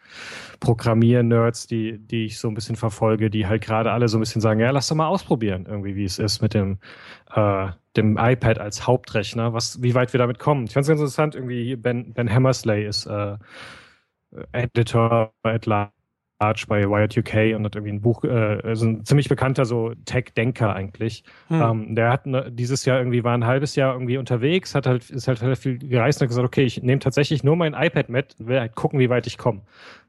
Programmier-Nerds, 0.60 1.66
die, 1.66 1.98
die 1.98 2.26
ich 2.26 2.38
so 2.38 2.48
ein 2.48 2.54
bisschen 2.54 2.76
verfolge, 2.76 3.30
die 3.30 3.46
halt 3.46 3.62
gerade 3.62 3.92
alle 3.92 4.08
so 4.08 4.18
ein 4.18 4.20
bisschen 4.20 4.40
sagen, 4.40 4.60
ja, 4.60 4.70
lass 4.70 4.88
doch 4.88 4.96
mal 4.96 5.08
ausprobieren, 5.08 5.66
irgendwie, 5.68 5.96
wie 5.96 6.04
es 6.04 6.18
ist 6.18 6.42
mit 6.42 6.54
dem, 6.54 6.78
äh, 7.34 7.68
dem 7.96 8.18
iPad 8.18 8.58
als 8.58 8.86
Hauptrechner, 8.86 9.52
was, 9.52 9.82
wie 9.82 9.94
weit 9.94 10.12
wir 10.12 10.18
damit 10.18 10.38
kommen. 10.38 10.64
Ich 10.64 10.72
fand 10.72 10.84
es 10.84 10.88
ganz 10.88 11.00
interessant, 11.00 11.34
irgendwie 11.34 11.76
Ben, 11.76 12.12
ben 12.12 12.32
Hammersley 12.32 12.86
ist 12.86 13.06
äh, 13.06 13.36
Editor 14.52 15.32
at 15.42 15.66
large 15.66 16.66
bei 16.68 16.84
Wired 16.84 17.16
UK 17.16 17.56
und 17.56 17.64
hat 17.64 17.76
irgendwie 17.76 17.92
ein 17.92 18.02
Buch, 18.02 18.24
äh, 18.24 18.60
also 18.62 18.86
ein 18.86 19.04
ziemlich 19.04 19.28
bekannter 19.28 19.64
so 19.64 19.94
Tech-Denker 20.04 20.74
eigentlich. 20.74 21.24
Hm. 21.48 21.62
Ähm, 21.62 21.94
der 21.94 22.10
hat 22.10 22.26
ne, 22.26 22.50
dieses 22.50 22.84
Jahr 22.84 22.98
irgendwie 22.98 23.24
war 23.24 23.36
ein 23.36 23.46
halbes 23.46 23.76
Jahr 23.76 23.94
irgendwie 23.94 24.18
unterwegs, 24.18 24.74
hat 24.74 24.86
halt, 24.86 25.08
ist 25.10 25.28
halt 25.28 25.40
viel 25.58 25.78
gereist 25.78 26.20
und 26.20 26.26
hat 26.26 26.28
gesagt, 26.28 26.46
okay, 26.46 26.64
ich 26.64 26.82
nehme 26.82 26.98
tatsächlich 26.98 27.42
nur 27.44 27.56
mein 27.56 27.74
iPad 27.74 28.08
mit 28.08 28.36
und 28.38 28.48
will 28.48 28.60
halt 28.60 28.74
gucken, 28.74 28.98
wie 28.98 29.10
weit 29.10 29.26
ich 29.26 29.38
komme 29.38 29.62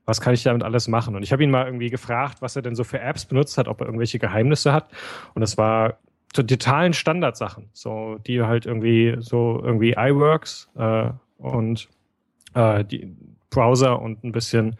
was 0.07 0.21
kann 0.21 0.33
ich 0.33 0.41
damit 0.41 0.63
alles 0.63 0.87
machen? 0.87 1.15
Und 1.15 1.21
ich 1.21 1.31
habe 1.33 1.43
ihn 1.43 1.51
mal 1.51 1.65
irgendwie 1.65 1.89
gefragt, 1.89 2.41
was 2.41 2.55
er 2.55 2.61
denn 2.61 2.75
so 2.75 2.83
für 2.83 2.99
Apps 2.99 3.25
benutzt 3.25 3.57
hat, 3.57 3.67
ob 3.67 3.81
er 3.81 3.87
irgendwelche 3.87 4.19
Geheimnisse 4.19 4.71
hat. 4.71 4.89
Und 5.35 5.43
es 5.43 5.57
war 5.57 5.97
so 6.35 6.43
totalen 6.43 6.93
Standardsachen, 6.93 7.69
so 7.73 8.17
die 8.25 8.41
halt 8.41 8.65
irgendwie 8.65 9.17
so 9.19 9.61
irgendwie 9.61 9.95
iWorks 9.97 10.69
äh, 10.77 11.09
und 11.37 11.89
äh, 12.53 12.85
die 12.85 13.15
Browser 13.49 14.01
und 14.01 14.23
ein 14.23 14.31
bisschen 14.31 14.77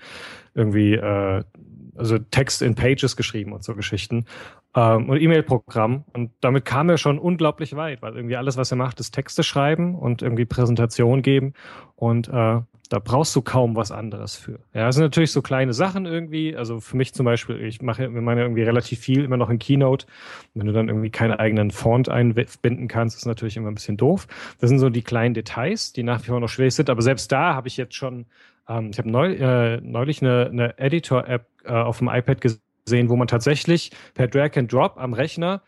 irgendwie 0.54 0.94
äh, 0.94 1.44
also 1.96 2.20
Text 2.20 2.62
in 2.62 2.76
Pages 2.76 3.18
geschrieben 3.18 3.54
und 3.54 3.64
so 3.64 3.76
Geschichten 3.76 4.26
ähm, 4.76 5.10
und 5.10 5.20
E-Mail-Programm 5.20 6.06
und 6.14 6.32
damit 6.42 6.64
kam 6.66 6.90
er 6.90 6.98
schon 6.98 7.18
unglaublich 7.18 7.76
weit, 7.76 8.02
weil 8.02 8.16
irgendwie 8.16 8.36
alles, 8.36 8.56
was 8.58 8.72
er 8.72 8.78
macht, 8.78 9.00
ist 9.00 9.12
Texte 9.12 9.44
schreiben 9.44 9.96
und 9.96 10.22
irgendwie 10.22 10.46
Präsentation 10.46 11.22
geben 11.22 11.54
und 11.96 12.28
äh, 12.28 12.62
da 12.90 13.00
brauchst 13.00 13.36
du 13.36 13.42
kaum 13.42 13.76
was 13.76 13.92
anderes 13.92 14.36
für. 14.36 14.60
Ja, 14.74 14.86
das 14.86 14.96
sind 14.96 15.04
natürlich 15.04 15.32
so 15.32 15.42
kleine 15.42 15.74
Sachen 15.74 16.06
irgendwie. 16.06 16.56
Also 16.56 16.80
für 16.80 16.98
mich 16.98 17.14
zum 17.14 17.26
Beispiel, 17.26 17.62
ich 17.64 17.82
mache 17.82 18.10
meine 18.10 18.42
irgendwie 18.42 18.64
relativ 18.64 19.00
viel 19.00 19.24
immer 19.24 19.38
noch 19.38 19.50
in 19.50 19.60
Keynote. 19.60 20.06
Wenn 20.54 20.68
du 20.68 20.74
dann 20.74 20.88
irgendwie 20.88 21.10
keinen 21.10 21.34
eigenen 21.34 21.72
Font 21.72 22.10
einbinden 22.10 22.88
kannst, 22.88 23.18
ist 23.18 23.26
natürlich 23.26 23.58
immer 23.58 23.70
ein 23.70 23.76
bisschen 23.76 23.98
doof. 23.98 24.28
Das 24.60 24.70
sind 24.70 24.80
so 24.80 24.90
die 24.90 25.04
kleinen 25.04 25.34
Details, 25.34 25.94
die 25.94 26.04
nach 26.04 26.22
wie 26.24 26.28
vor 26.28 26.40
noch 26.40 26.50
schwierig 26.50 26.74
sind. 26.76 26.90
Aber 26.90 27.02
selbst 27.02 27.32
da 27.32 27.56
habe 27.56 27.68
ich 27.68 27.78
jetzt 27.78 27.96
schon 27.96 28.26
Ähm, 28.70 28.90
ich 28.92 28.98
habe 29.00 29.10
neu, 29.10 29.34
äh, 29.34 29.80
neulich 29.82 30.22
eine, 30.22 30.48
eine 30.52 30.78
Editor-App 30.78 31.46
äh, 31.64 31.72
auf 31.72 32.00
dem 32.00 32.10
iPad 32.10 32.42
gesehen, 32.42 33.10
wo 33.10 33.16
man 33.16 33.28
tatsächlich 33.28 33.92
per 34.14 34.28
Drag 34.28 34.58
and 34.58 34.72
Drop 34.72 34.98
am 34.98 35.14
Rechner 35.14 35.62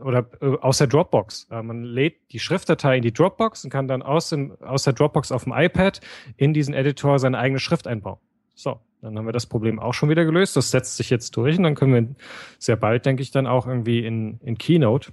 oder 0.00 0.26
äh, 0.40 0.56
aus 0.60 0.78
der 0.78 0.86
Dropbox. 0.86 1.48
Äh, 1.50 1.62
man 1.62 1.82
lädt 1.84 2.32
die 2.32 2.38
Schriftdatei 2.38 2.96
in 2.96 3.02
die 3.02 3.12
Dropbox 3.12 3.64
und 3.64 3.70
kann 3.70 3.88
dann 3.88 4.02
aus, 4.02 4.28
dem, 4.28 4.56
aus 4.62 4.84
der 4.84 4.92
Dropbox 4.92 5.32
auf 5.32 5.44
dem 5.44 5.52
iPad 5.52 6.00
in 6.36 6.54
diesen 6.54 6.74
Editor 6.74 7.18
seine 7.18 7.38
eigene 7.38 7.58
Schrift 7.58 7.86
einbauen. 7.86 8.18
So, 8.54 8.78
dann 9.02 9.18
haben 9.18 9.26
wir 9.26 9.32
das 9.32 9.46
Problem 9.46 9.80
auch 9.80 9.94
schon 9.94 10.08
wieder 10.08 10.24
gelöst. 10.24 10.56
Das 10.56 10.70
setzt 10.70 10.96
sich 10.96 11.10
jetzt 11.10 11.36
durch 11.36 11.56
und 11.58 11.64
dann 11.64 11.74
können 11.74 11.94
wir 11.94 12.14
sehr 12.58 12.76
bald, 12.76 13.04
denke 13.04 13.22
ich, 13.22 13.30
dann 13.30 13.46
auch 13.46 13.66
irgendwie 13.66 14.04
in, 14.06 14.38
in 14.42 14.58
Keynote 14.58 15.12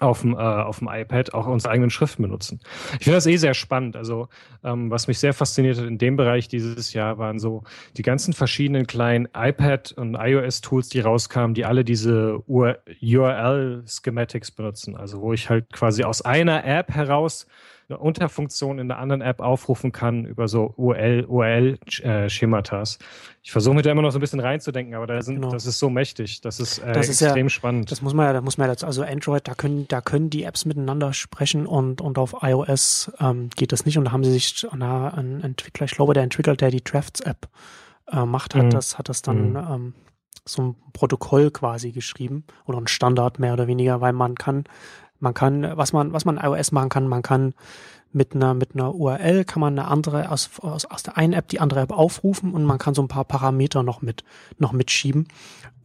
auf 0.00 0.22
dem, 0.22 0.34
äh, 0.34 0.38
auf 0.38 0.78
dem 0.78 0.88
iPad 0.88 1.34
auch 1.34 1.46
unsere 1.46 1.72
eigenen 1.72 1.90
Schriften 1.90 2.22
benutzen. 2.22 2.60
Ich 2.98 3.04
finde 3.04 3.18
das 3.18 3.26
eh 3.26 3.36
sehr 3.36 3.54
spannend. 3.54 3.96
Also 3.96 4.28
ähm, 4.64 4.90
was 4.90 5.06
mich 5.06 5.18
sehr 5.18 5.34
fasziniert 5.34 5.78
hat 5.78 5.86
in 5.86 5.98
dem 5.98 6.16
Bereich 6.16 6.48
dieses 6.48 6.92
Jahr 6.92 7.18
waren 7.18 7.38
so 7.38 7.62
die 7.96 8.02
ganzen 8.02 8.32
verschiedenen 8.32 8.86
kleinen 8.86 9.28
iPad 9.36 9.92
und 9.92 10.14
iOS-Tools, 10.14 10.88
die 10.88 11.00
rauskamen, 11.00 11.54
die 11.54 11.64
alle 11.64 11.84
diese 11.84 12.42
URL-Schematics 12.46 14.50
benutzen. 14.50 14.96
Also 14.96 15.20
wo 15.20 15.32
ich 15.32 15.50
halt 15.50 15.72
quasi 15.72 16.04
aus 16.04 16.22
einer 16.22 16.64
App 16.64 16.94
heraus 16.94 17.46
eine 17.90 17.98
Unterfunktion 17.98 18.78
in 18.78 18.90
einer 18.90 19.00
anderen 19.00 19.20
App 19.20 19.40
aufrufen 19.40 19.92
kann 19.92 20.24
über 20.24 20.48
so 20.48 20.72
URL, 20.76 21.24
URL-Schematas. 21.26 22.98
Ich 23.42 23.52
versuche 23.52 23.74
mir 23.74 23.82
da 23.82 23.90
immer 23.90 24.02
noch 24.02 24.12
so 24.12 24.18
ein 24.18 24.20
bisschen 24.20 24.40
reinzudenken, 24.40 24.94
aber 24.94 25.06
da 25.06 25.20
sind, 25.22 25.36
genau. 25.36 25.50
das 25.50 25.66
ist 25.66 25.78
so 25.78 25.90
mächtig. 25.90 26.40
Das 26.40 26.60
ist, 26.60 26.78
äh, 26.78 26.92
das 26.92 27.08
ist 27.08 27.20
extrem 27.20 27.46
ja, 27.46 27.50
spannend. 27.50 27.90
Das 27.90 28.00
muss 28.00 28.14
man 28.14 28.26
ja, 28.26 28.32
da 28.32 28.40
muss 28.40 28.58
man 28.58 28.68
ja, 28.68 28.86
also 28.86 29.02
Android, 29.02 29.46
da 29.48 29.54
können, 29.54 29.88
da 29.88 30.00
können 30.00 30.30
die 30.30 30.44
Apps 30.44 30.64
miteinander 30.64 31.12
sprechen 31.12 31.66
und, 31.66 32.00
und 32.00 32.16
auf 32.18 32.36
iOS 32.42 33.12
ähm, 33.20 33.50
geht 33.56 33.72
das 33.72 33.84
nicht. 33.84 33.98
Und 33.98 34.04
da 34.04 34.12
haben 34.12 34.24
sie 34.24 34.32
sich 34.32 34.66
na, 34.72 35.08
ein 35.08 35.42
Entwickler, 35.42 35.86
ich 35.86 35.92
glaube, 35.92 36.14
der 36.14 36.22
Entwickler, 36.22 36.56
der 36.56 36.70
die 36.70 36.84
Drafts-App 36.84 37.48
äh, 38.12 38.24
macht, 38.24 38.54
hat 38.54 38.66
mhm. 38.66 38.70
das, 38.70 38.98
hat 38.98 39.08
das 39.08 39.22
dann 39.22 39.50
mhm. 39.50 39.56
ähm, 39.56 39.94
so 40.44 40.62
ein 40.62 40.76
Protokoll 40.92 41.50
quasi 41.50 41.92
geschrieben 41.92 42.44
oder 42.66 42.78
ein 42.78 42.86
Standard 42.86 43.38
mehr 43.38 43.52
oder 43.52 43.66
weniger, 43.66 44.00
weil 44.00 44.12
man 44.12 44.36
kann 44.36 44.64
man 45.20 45.34
kann, 45.34 45.76
was 45.76 45.92
man, 45.92 46.12
was 46.12 46.24
man 46.24 46.38
iOS 46.38 46.72
machen 46.72 46.88
kann, 46.88 47.06
man 47.06 47.22
kann 47.22 47.54
mit 48.12 48.34
einer, 48.34 48.54
mit 48.54 48.74
einer 48.74 48.94
URL 48.94 49.44
kann 49.44 49.60
man 49.60 49.78
eine 49.78 49.88
andere 49.88 50.30
aus, 50.30 50.50
aus, 50.60 50.84
aus 50.84 51.02
der 51.02 51.16
einen 51.16 51.32
App 51.32 51.48
die 51.48 51.60
andere 51.60 51.80
App 51.80 51.92
aufrufen 51.92 52.52
und 52.52 52.64
man 52.64 52.78
kann 52.78 52.94
so 52.94 53.02
ein 53.02 53.08
paar 53.08 53.24
Parameter 53.24 53.82
noch 53.82 54.02
mit, 54.02 54.24
noch 54.58 54.72
mitschieben. 54.72 55.28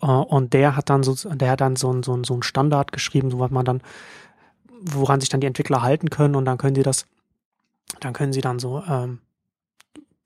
Uh, 0.04 0.22
und 0.22 0.54
der 0.54 0.76
hat 0.76 0.90
dann 0.90 1.04
so, 1.04 1.16
der 1.30 1.52
hat 1.52 1.62
dann 1.62 1.76
so 1.76 1.92
ein, 1.92 2.04
so 2.04 2.16
ein, 2.16 2.24
so 2.24 2.36
ein 2.36 2.44
Standard 2.44 2.92
geschrieben, 2.92 3.32
so 3.32 3.40
was 3.40 3.52
man 3.52 3.64
dann, 3.64 3.82
woran 4.82 5.20
sich 5.20 5.30
dann 5.30 5.40
die 5.40 5.48
Entwickler 5.48 5.82
halten 5.82 6.10
können 6.10 6.36
und 6.36 6.46
dann 6.46 6.58
können 6.58 6.76
sie 6.76 6.84
das, 6.84 7.06
dann 8.02 8.14
können 8.14 8.34
sie 8.34 8.42
dann 8.42 8.60
so, 8.60 8.84
ähm, 8.88 9.20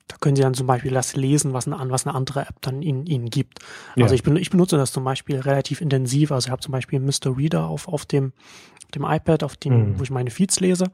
da 0.10 0.18
können 0.20 0.36
Sie 0.36 0.42
dann 0.42 0.56
zum 0.56 0.68
Beispiel 0.68 0.92
das 0.92 1.16
lesen, 1.16 1.54
was 1.54 1.68
eine, 1.68 1.78
was 1.92 2.06
eine 2.06 2.16
andere 2.16 2.42
App 2.42 2.56
dann 2.62 2.82
Ihnen, 2.82 3.06
Ihnen 3.06 3.30
gibt. 3.30 3.60
Ja. 3.96 4.04
Also 4.04 4.16
ich, 4.16 4.24
ben, 4.24 4.36
ich 4.36 4.50
benutze 4.50 4.76
das 4.76 4.92
zum 4.92 5.04
Beispiel 5.04 5.40
relativ 5.40 5.82
intensiv. 5.82 6.32
Also 6.32 6.48
ich 6.48 6.52
habe 6.52 6.62
zum 6.62 6.72
Beispiel 6.72 7.00
Mr. 7.00 7.38
Reader 7.38 7.68
auf, 7.68 7.88
auf 7.88 8.08
dem, 8.08 8.34
dem 8.96 9.04
iPad, 9.04 9.44
auf 9.44 9.56
dem, 9.56 9.92
mhm. 9.92 10.00
wo 10.00 10.04
ich 10.04 10.10
meine 10.10 10.32
Feeds 10.32 10.60
lese. 10.62 10.86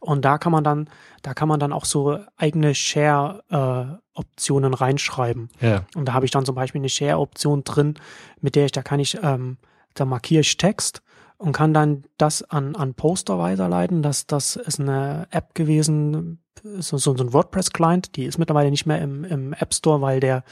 Und 0.00 0.24
da 0.24 0.38
kann 0.38 0.50
man 0.50 0.64
dann, 0.64 0.90
da 1.22 1.34
kann 1.34 1.48
man 1.48 1.60
dann 1.60 1.72
auch 1.72 1.84
so 1.84 2.18
eigene 2.36 2.74
Share-Optionen 2.74 4.72
äh, 4.72 4.76
reinschreiben. 4.76 5.50
Ja. 5.60 5.86
Und 5.94 6.06
da 6.06 6.14
habe 6.14 6.24
ich 6.26 6.32
dann 6.32 6.44
zum 6.44 6.56
Beispiel 6.56 6.80
eine 6.80 6.88
Share-Option 6.88 7.62
drin, 7.62 7.94
mit 8.40 8.56
der 8.56 8.64
ich, 8.66 8.72
da 8.72 8.82
kann 8.82 8.98
ich, 8.98 9.16
ähm, 9.22 9.56
da 9.94 10.04
markiere 10.04 10.40
ich 10.40 10.56
Text 10.56 11.00
und 11.38 11.52
kann 11.52 11.74
dann 11.74 12.04
das 12.16 12.42
an, 12.42 12.76
an 12.76 12.94
Poster 12.94 13.38
weiterleiten. 13.38 14.02
Das, 14.02 14.26
das 14.26 14.56
ist 14.56 14.80
eine 14.80 15.26
App 15.30 15.54
gewesen, 15.54 16.38
so, 16.62 16.96
so, 16.96 17.12
ein 17.12 17.32
WordPress-Client, 17.32 18.16
die 18.16 18.24
ist 18.24 18.38
mittlerweile 18.38 18.70
nicht 18.70 18.86
mehr 18.86 19.00
im, 19.00 19.24
im 19.24 19.52
App 19.52 19.74
Store, 19.74 20.00
weil 20.00 20.20
der 20.20 20.44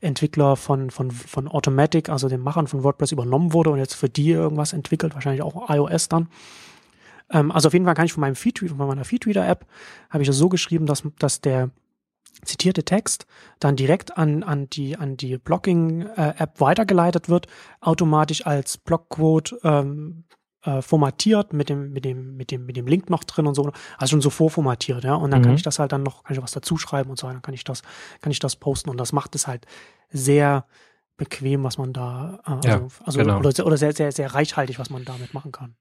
Entwickler 0.00 0.56
von, 0.56 0.90
von, 0.90 1.10
von 1.10 1.48
Automatic, 1.48 2.08
also 2.08 2.28
dem 2.28 2.40
Machern 2.40 2.66
von 2.66 2.84
WordPress, 2.84 3.12
übernommen 3.12 3.52
wurde 3.52 3.70
und 3.70 3.78
jetzt 3.78 3.94
für 3.94 4.08
die 4.08 4.30
irgendwas 4.30 4.72
entwickelt, 4.72 5.14
wahrscheinlich 5.14 5.42
auch 5.42 5.68
iOS 5.68 6.08
dann. 6.08 6.28
Ähm, 7.30 7.50
also 7.50 7.68
auf 7.68 7.72
jeden 7.72 7.84
Fall 7.84 7.94
kann 7.94 8.06
ich 8.06 8.12
von 8.12 8.22
meinem 8.22 8.36
Feedreader, 8.36 8.76
von 8.76 8.86
meiner 8.86 9.04
Feedreader-App, 9.04 9.66
habe 10.10 10.22
ich 10.22 10.28
das 10.28 10.36
so 10.36 10.48
geschrieben, 10.48 10.86
dass, 10.86 11.02
dass 11.18 11.40
der 11.40 11.70
zitierte 12.44 12.84
Text 12.84 13.26
dann 13.60 13.76
direkt 13.76 14.16
an, 14.16 14.42
an 14.42 14.68
die, 14.70 14.96
an 14.96 15.16
die 15.16 15.38
Blocking-App 15.38 16.60
weitergeleitet 16.60 17.28
wird, 17.28 17.46
automatisch 17.80 18.46
als 18.46 18.78
Blockquote 18.78 19.58
ähm, 19.64 20.24
äh, 20.62 20.82
formatiert 20.82 21.52
mit 21.52 21.68
dem, 21.68 21.92
mit 21.92 22.04
dem, 22.04 22.36
mit 22.36 22.50
dem, 22.50 22.66
mit 22.66 22.76
dem 22.76 22.86
Link 22.86 23.10
noch 23.10 23.24
drin 23.24 23.46
und 23.46 23.54
so. 23.54 23.70
Also 23.96 24.10
schon 24.12 24.20
so 24.20 24.30
vorformatiert, 24.30 25.04
ja. 25.04 25.14
Und 25.14 25.30
dann 25.30 25.40
mhm. 25.40 25.46
kann 25.46 25.54
ich 25.54 25.62
das 25.62 25.78
halt 25.78 25.92
dann 25.92 26.02
noch, 26.02 26.24
kann 26.24 26.36
ich 26.36 26.42
was 26.42 26.52
dazu 26.52 26.76
schreiben 26.76 27.10
und 27.10 27.18
so, 27.18 27.26
dann 27.28 27.42
kann 27.42 27.54
ich 27.54 27.64
das, 27.64 27.82
kann 28.20 28.32
ich 28.32 28.38
das 28.38 28.56
posten. 28.56 28.90
Und 28.90 28.98
das 28.98 29.12
macht 29.12 29.34
es 29.34 29.46
halt 29.46 29.66
sehr 30.10 30.66
bequem, 31.16 31.64
was 31.64 31.78
man 31.78 31.92
da, 31.92 32.40
äh, 32.46 32.50
also, 32.50 32.68
ja, 32.68 32.86
also 33.04 33.18
genau. 33.18 33.38
oder, 33.38 33.66
oder 33.66 33.76
sehr, 33.76 33.92
sehr, 33.92 34.12
sehr 34.12 34.34
reichhaltig, 34.34 34.78
was 34.78 34.90
man 34.90 35.04
damit 35.04 35.34
machen 35.34 35.52
kann. 35.52 35.76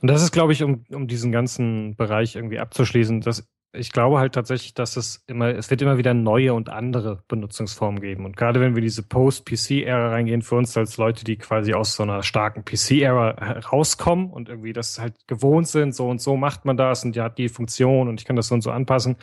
Und 0.00 0.08
das 0.08 0.22
ist, 0.22 0.32
glaube 0.32 0.52
ich, 0.52 0.62
um, 0.62 0.84
um 0.90 1.06
diesen 1.06 1.30
ganzen 1.30 1.94
Bereich 1.94 2.34
irgendwie 2.34 2.58
abzuschließen, 2.58 3.20
das 3.20 3.46
ich 3.74 3.90
glaube 3.90 4.18
halt 4.18 4.34
tatsächlich, 4.34 4.74
dass 4.74 4.96
es 4.96 5.24
immer, 5.26 5.48
es 5.48 5.70
wird 5.70 5.80
immer 5.80 5.96
wieder 5.96 6.12
neue 6.12 6.52
und 6.52 6.68
andere 6.68 7.22
Benutzungsformen 7.28 8.00
geben. 8.00 8.26
Und 8.26 8.36
gerade 8.36 8.60
wenn 8.60 8.74
wir 8.74 8.82
diese 8.82 9.02
Post-PC-Ära 9.02 10.10
reingehen, 10.10 10.42
für 10.42 10.56
uns 10.56 10.76
als 10.76 10.98
Leute, 10.98 11.24
die 11.24 11.36
quasi 11.36 11.72
aus 11.72 11.94
so 11.96 12.02
einer 12.02 12.22
starken 12.22 12.64
PC-Ära 12.64 13.30
rauskommen 13.72 14.30
und 14.30 14.50
irgendwie 14.50 14.74
das 14.74 14.98
halt 14.98 15.14
gewohnt 15.26 15.68
sind, 15.68 15.94
so 15.94 16.08
und 16.08 16.20
so 16.20 16.36
macht 16.36 16.66
man 16.66 16.76
das 16.76 17.04
und 17.04 17.16
ja 17.16 17.24
hat 17.24 17.38
die 17.38 17.48
Funktion 17.48 18.08
und 18.08 18.20
ich 18.20 18.26
kann 18.26 18.36
das 18.36 18.48
so 18.48 18.54
und 18.54 18.60
so 18.60 18.70
anpassen. 18.70 19.16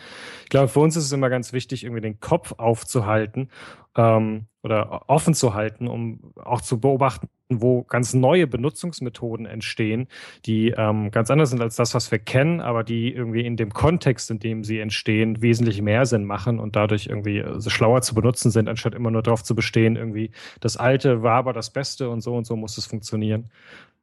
Ich 0.43 0.49
glaube, 0.49 0.67
für 0.67 0.79
uns 0.79 0.95
ist 0.95 1.05
es 1.05 1.11
immer 1.11 1.29
ganz 1.29 1.53
wichtig, 1.53 1.83
irgendwie 1.83 2.01
den 2.01 2.19
Kopf 2.19 2.53
aufzuhalten 2.57 3.49
ähm, 3.95 4.47
oder 4.63 5.09
offen 5.09 5.33
zu 5.33 5.53
halten, 5.53 5.87
um 5.87 6.33
auch 6.35 6.61
zu 6.61 6.79
beobachten, 6.79 7.29
wo 7.49 7.83
ganz 7.83 8.13
neue 8.13 8.45
Benutzungsmethoden 8.45 9.45
entstehen, 9.45 10.07
die 10.45 10.73
ähm, 10.77 11.11
ganz 11.11 11.31
anders 11.31 11.49
sind 11.49 11.61
als 11.61 11.75
das, 11.75 11.95
was 11.95 12.11
wir 12.11 12.19
kennen, 12.19 12.61
aber 12.61 12.83
die 12.83 13.11
irgendwie 13.11 13.45
in 13.45 13.57
dem 13.57 13.71
Kontext, 13.73 14.29
in 14.29 14.39
dem 14.39 14.63
sie 14.63 14.79
entstehen, 14.79 15.41
wesentlich 15.41 15.81
mehr 15.81 16.05
Sinn 16.05 16.25
machen 16.25 16.59
und 16.59 16.75
dadurch 16.75 17.07
irgendwie 17.07 17.39
äh, 17.39 17.59
so 17.59 17.69
schlauer 17.69 18.01
zu 18.01 18.13
benutzen 18.13 18.51
sind, 18.51 18.69
anstatt 18.69 18.93
immer 18.93 19.11
nur 19.11 19.23
darauf 19.23 19.43
zu 19.43 19.55
bestehen, 19.55 19.95
irgendwie 19.95 20.31
das 20.59 20.77
Alte 20.77 21.23
war 21.23 21.35
aber 21.37 21.53
das 21.53 21.71
Beste 21.71 22.09
und 22.09 22.21
so 22.21 22.35
und 22.35 22.45
so 22.45 22.55
muss 22.55 22.77
es 22.77 22.85
funktionieren. 22.85 23.49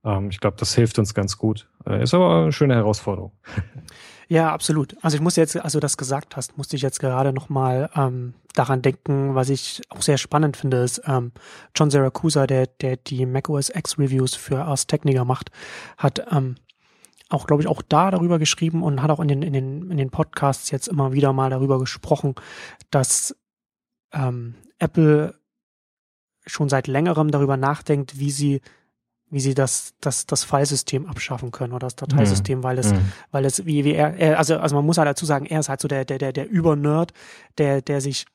Ähm, 0.07 0.31
ich 0.31 0.41
glaube, 0.41 0.57
das 0.59 0.75
hilft 0.75 0.99
uns 0.99 1.13
ganz 1.13 1.37
gut. 1.37 1.69
Äh, 1.85 2.03
ist 2.03 2.15
aber 2.15 2.43
eine 2.43 2.53
schöne 2.53 2.75
Herausforderung. 2.75 3.33
Ja, 4.29 4.53
absolut. 4.53 4.97
Also 5.03 5.15
ich 5.17 5.21
muss 5.21 5.37
jetzt, 5.37 5.57
also 5.57 5.79
das 5.79 5.97
gesagt 5.97 6.35
hast, 6.35 6.59
musste 6.59 6.75
ich 6.75 6.83
jetzt 6.83 6.99
gerade 6.99 7.33
nochmal 7.33 7.89
ähm, 7.95 8.35
daran 8.55 8.83
denken, 8.83 9.37
was 9.37 9.51
ich 9.51 9.83
auch 9.89 10.03
sehr 10.03 10.19
spannend 10.19 10.57
finde, 10.57 10.79
ist 10.79 11.01
ähm, 11.07 11.31
John 11.77 11.93
Siracusa, 11.93 12.49
der, 12.49 12.67
der 12.67 12.97
die 12.97 13.25
macOS 13.25 13.71
X 13.71 14.01
Reviews 14.01 14.35
für 14.35 14.65
Ars 14.65 14.89
Technica 14.89 15.25
macht, 15.25 15.53
hat 15.97 16.27
ähm, 16.33 16.57
auch, 17.29 17.47
glaube 17.47 17.63
ich, 17.63 17.69
auch 17.69 17.83
da 17.83 18.11
darüber 18.11 18.41
geschrieben 18.41 18.83
und 18.83 19.01
hat 19.01 19.13
auch 19.13 19.21
in 19.21 19.29
den, 19.29 19.43
in 19.43 19.53
den, 19.53 19.91
in 19.93 19.97
den 19.97 20.11
Podcasts 20.11 20.73
jetzt 20.73 20.89
immer 20.89 21.13
wieder 21.13 21.33
mal 21.33 21.51
darüber 21.51 21.79
gesprochen, 21.79 22.35
dass 22.91 23.37
ähm, 24.13 24.57
Apple 24.81 25.35
schon 26.47 26.69
seit 26.69 26.89
längerem 26.89 27.31
darüber 27.31 27.57
nachdenkt, 27.57 28.19
wie 28.19 28.33
sie 28.33 28.61
wie 29.31 29.41
sie 29.41 29.55
das, 29.55 29.95
das, 30.01 30.27
das 30.27 30.45
Filesystem 30.45 31.07
abschaffen 31.07 31.51
können 31.51 31.73
oder 31.73 31.87
das 31.87 31.97
Dateisystem, 31.97 32.59
mhm. 32.59 32.63
weil 32.63 32.79
es, 32.79 32.93
mhm. 32.93 33.13
weil 33.33 33.45
es, 33.45 33.67
wie, 33.67 33.85
wie 33.85 33.95
er, 33.95 34.15
er, 34.15 34.39
also, 34.39 34.59
also 34.59 34.77
man 34.77 34.87
muss 34.87 34.99
halt 34.99 35.09
dazu 35.09 35.27
sagen, 35.27 35.47
er 35.47 35.61
ist 35.61 35.69
halt 35.69 35.81
so 35.81 35.89
der, 35.89 36.05
der, 36.05 36.19
der, 36.19 36.33
der 36.33 36.49
Übernerd, 36.49 37.13
der, 37.59 37.83
der 37.83 38.01
sich, 38.01 38.27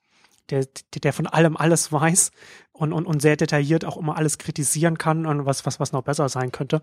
der, 0.49 0.65
der 1.01 1.13
von 1.13 1.27
allem 1.27 1.55
alles 1.55 1.91
weiß 1.91 2.31
und, 2.73 2.91
und, 2.91 3.05
und 3.05 3.21
sehr 3.21 3.37
detailliert 3.37 3.85
auch 3.85 3.97
immer 3.97 4.17
alles 4.17 4.37
kritisieren 4.37 4.97
kann 4.97 5.25
und 5.25 5.45
was, 5.45 5.65
was, 5.65 5.79
was 5.79 5.93
noch 5.93 6.03
besser 6.03 6.27
sein 6.27 6.51
könnte. 6.51 6.81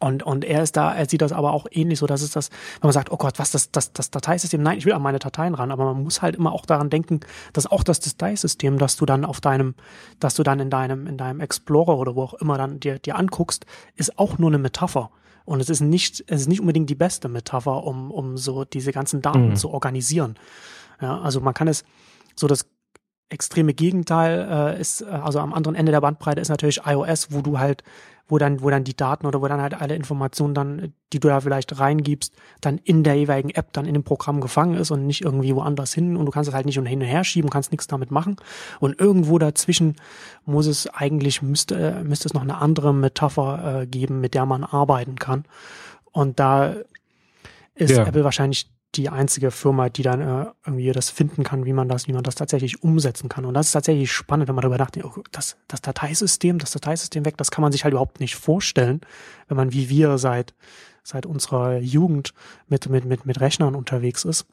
Und, 0.00 0.22
und 0.22 0.44
er 0.44 0.62
ist 0.62 0.76
da, 0.76 0.94
er 0.94 1.08
sieht 1.08 1.22
das 1.22 1.32
aber 1.32 1.52
auch 1.52 1.66
ähnlich 1.70 1.98
so, 1.98 2.06
dass 2.06 2.22
es 2.22 2.32
das, 2.32 2.50
wenn 2.80 2.88
man 2.88 2.92
sagt, 2.92 3.10
oh 3.12 3.16
Gott, 3.16 3.38
was, 3.38 3.50
das, 3.52 3.70
das, 3.70 3.92
das 3.92 4.10
Dateisystem, 4.10 4.62
nein, 4.62 4.78
ich 4.78 4.84
will 4.84 4.92
an 4.92 5.02
meine 5.02 5.18
Dateien 5.18 5.54
ran, 5.54 5.70
aber 5.70 5.84
man 5.94 6.02
muss 6.02 6.20
halt 6.20 6.36
immer 6.36 6.52
auch 6.52 6.66
daran 6.66 6.90
denken, 6.90 7.20
dass 7.52 7.66
auch 7.66 7.82
das 7.82 8.00
Dateisystem, 8.00 8.78
dass 8.78 8.96
du 8.96 9.06
dann 9.06 9.24
auf 9.24 9.40
deinem, 9.40 9.74
dass 10.20 10.34
du 10.34 10.42
dann 10.42 10.60
in 10.60 10.70
deinem, 10.70 11.06
in 11.06 11.16
deinem 11.16 11.40
Explorer 11.40 11.96
oder 11.96 12.16
wo 12.16 12.22
auch 12.22 12.34
immer 12.34 12.58
dann 12.58 12.80
dir, 12.80 12.98
dir 12.98 13.16
anguckst, 13.16 13.66
ist 13.94 14.18
auch 14.18 14.38
nur 14.38 14.50
eine 14.50 14.58
Metapher. 14.58 15.10
Und 15.44 15.60
es 15.60 15.68
ist 15.68 15.80
nicht, 15.80 16.24
es 16.26 16.42
ist 16.42 16.48
nicht 16.48 16.60
unbedingt 16.60 16.88
die 16.88 16.94
beste 16.94 17.28
Metapher, 17.28 17.84
um, 17.84 18.10
um 18.10 18.36
so 18.36 18.64
diese 18.64 18.92
ganzen 18.92 19.20
Daten 19.20 19.50
mhm. 19.50 19.56
zu 19.56 19.70
organisieren. 19.70 20.36
Ja, 21.00 21.20
also 21.20 21.40
man 21.40 21.54
kann 21.54 21.68
es, 21.68 21.84
so 22.34 22.46
das 22.46 22.66
extreme 23.28 23.74
Gegenteil 23.74 24.74
äh, 24.76 24.80
ist, 24.80 25.02
äh, 25.02 25.06
also 25.06 25.40
am 25.40 25.52
anderen 25.52 25.74
Ende 25.74 25.92
der 25.92 26.00
Bandbreite 26.00 26.40
ist 26.40 26.48
natürlich 26.48 26.82
iOS, 26.86 27.32
wo 27.32 27.40
du 27.40 27.58
halt 27.58 27.82
wo 28.26 28.38
dann, 28.38 28.62
wo 28.62 28.70
dann 28.70 28.84
die 28.84 28.96
Daten 28.96 29.26
oder 29.26 29.42
wo 29.42 29.48
dann 29.48 29.60
halt 29.60 29.74
alle 29.80 29.94
Informationen 29.94 30.54
dann, 30.54 30.94
die 31.12 31.20
du 31.20 31.28
da 31.28 31.40
vielleicht 31.40 31.78
reingibst, 31.78 32.34
dann 32.60 32.78
in 32.78 33.04
der 33.04 33.14
jeweiligen 33.16 33.50
App 33.50 33.72
dann 33.72 33.84
in 33.84 33.92
dem 33.92 34.02
Programm 34.02 34.40
gefangen 34.40 34.74
ist 34.74 34.90
und 34.90 35.06
nicht 35.06 35.22
irgendwie 35.22 35.54
woanders 35.54 35.92
hin 35.92 36.16
und 36.16 36.24
du 36.24 36.32
kannst 36.32 36.48
es 36.48 36.54
halt 36.54 36.64
nicht 36.64 36.76
hin 36.76 36.84
und 36.84 37.02
her 37.02 37.24
schieben, 37.24 37.50
kannst 37.50 37.70
nichts 37.70 37.86
damit 37.86 38.10
machen. 38.10 38.36
Und 38.80 38.98
irgendwo 38.98 39.38
dazwischen 39.38 39.96
muss 40.46 40.66
es 40.66 40.86
eigentlich, 40.86 41.42
müsste, 41.42 41.74
äh, 41.74 42.02
müsste 42.02 42.28
es 42.28 42.34
noch 42.34 42.42
eine 42.42 42.56
andere 42.56 42.94
Metapher 42.94 43.82
äh, 43.82 43.86
geben, 43.86 44.20
mit 44.20 44.32
der 44.32 44.46
man 44.46 44.64
arbeiten 44.64 45.16
kann. 45.16 45.44
Und 46.10 46.40
da 46.40 46.76
ist 47.74 47.90
ja. 47.90 48.06
Apple 48.06 48.24
wahrscheinlich 48.24 48.70
die 48.96 49.08
einzige 49.08 49.50
Firma, 49.50 49.88
die 49.88 50.02
dann 50.02 50.20
äh, 50.20 50.46
irgendwie 50.64 50.92
das 50.92 51.10
finden 51.10 51.42
kann, 51.42 51.64
wie 51.64 51.72
man 51.72 51.88
das, 51.88 52.08
wie 52.08 52.12
man 52.12 52.22
das 52.22 52.34
tatsächlich 52.34 52.82
umsetzen 52.82 53.28
kann. 53.28 53.44
Und 53.44 53.54
das 53.54 53.66
ist 53.66 53.72
tatsächlich 53.72 54.12
spannend, 54.12 54.48
wenn 54.48 54.54
man 54.54 54.62
darüber 54.62 54.78
nachdenkt, 54.78 55.08
oh, 55.08 55.22
das, 55.32 55.56
das 55.68 55.82
Dateisystem, 55.82 56.58
das 56.58 56.70
Dateisystem 56.70 57.24
weg, 57.24 57.36
das 57.36 57.50
kann 57.50 57.62
man 57.62 57.72
sich 57.72 57.84
halt 57.84 57.92
überhaupt 57.92 58.20
nicht 58.20 58.36
vorstellen, 58.36 59.00
wenn 59.48 59.56
man 59.56 59.72
wie 59.72 59.88
wir 59.88 60.18
seit, 60.18 60.54
seit 61.02 61.26
unserer 61.26 61.78
Jugend 61.78 62.34
mit, 62.68 62.88
mit, 62.88 63.04
mit, 63.04 63.26
mit 63.26 63.40
Rechnern 63.40 63.74
unterwegs 63.74 64.24
ist. 64.24 64.46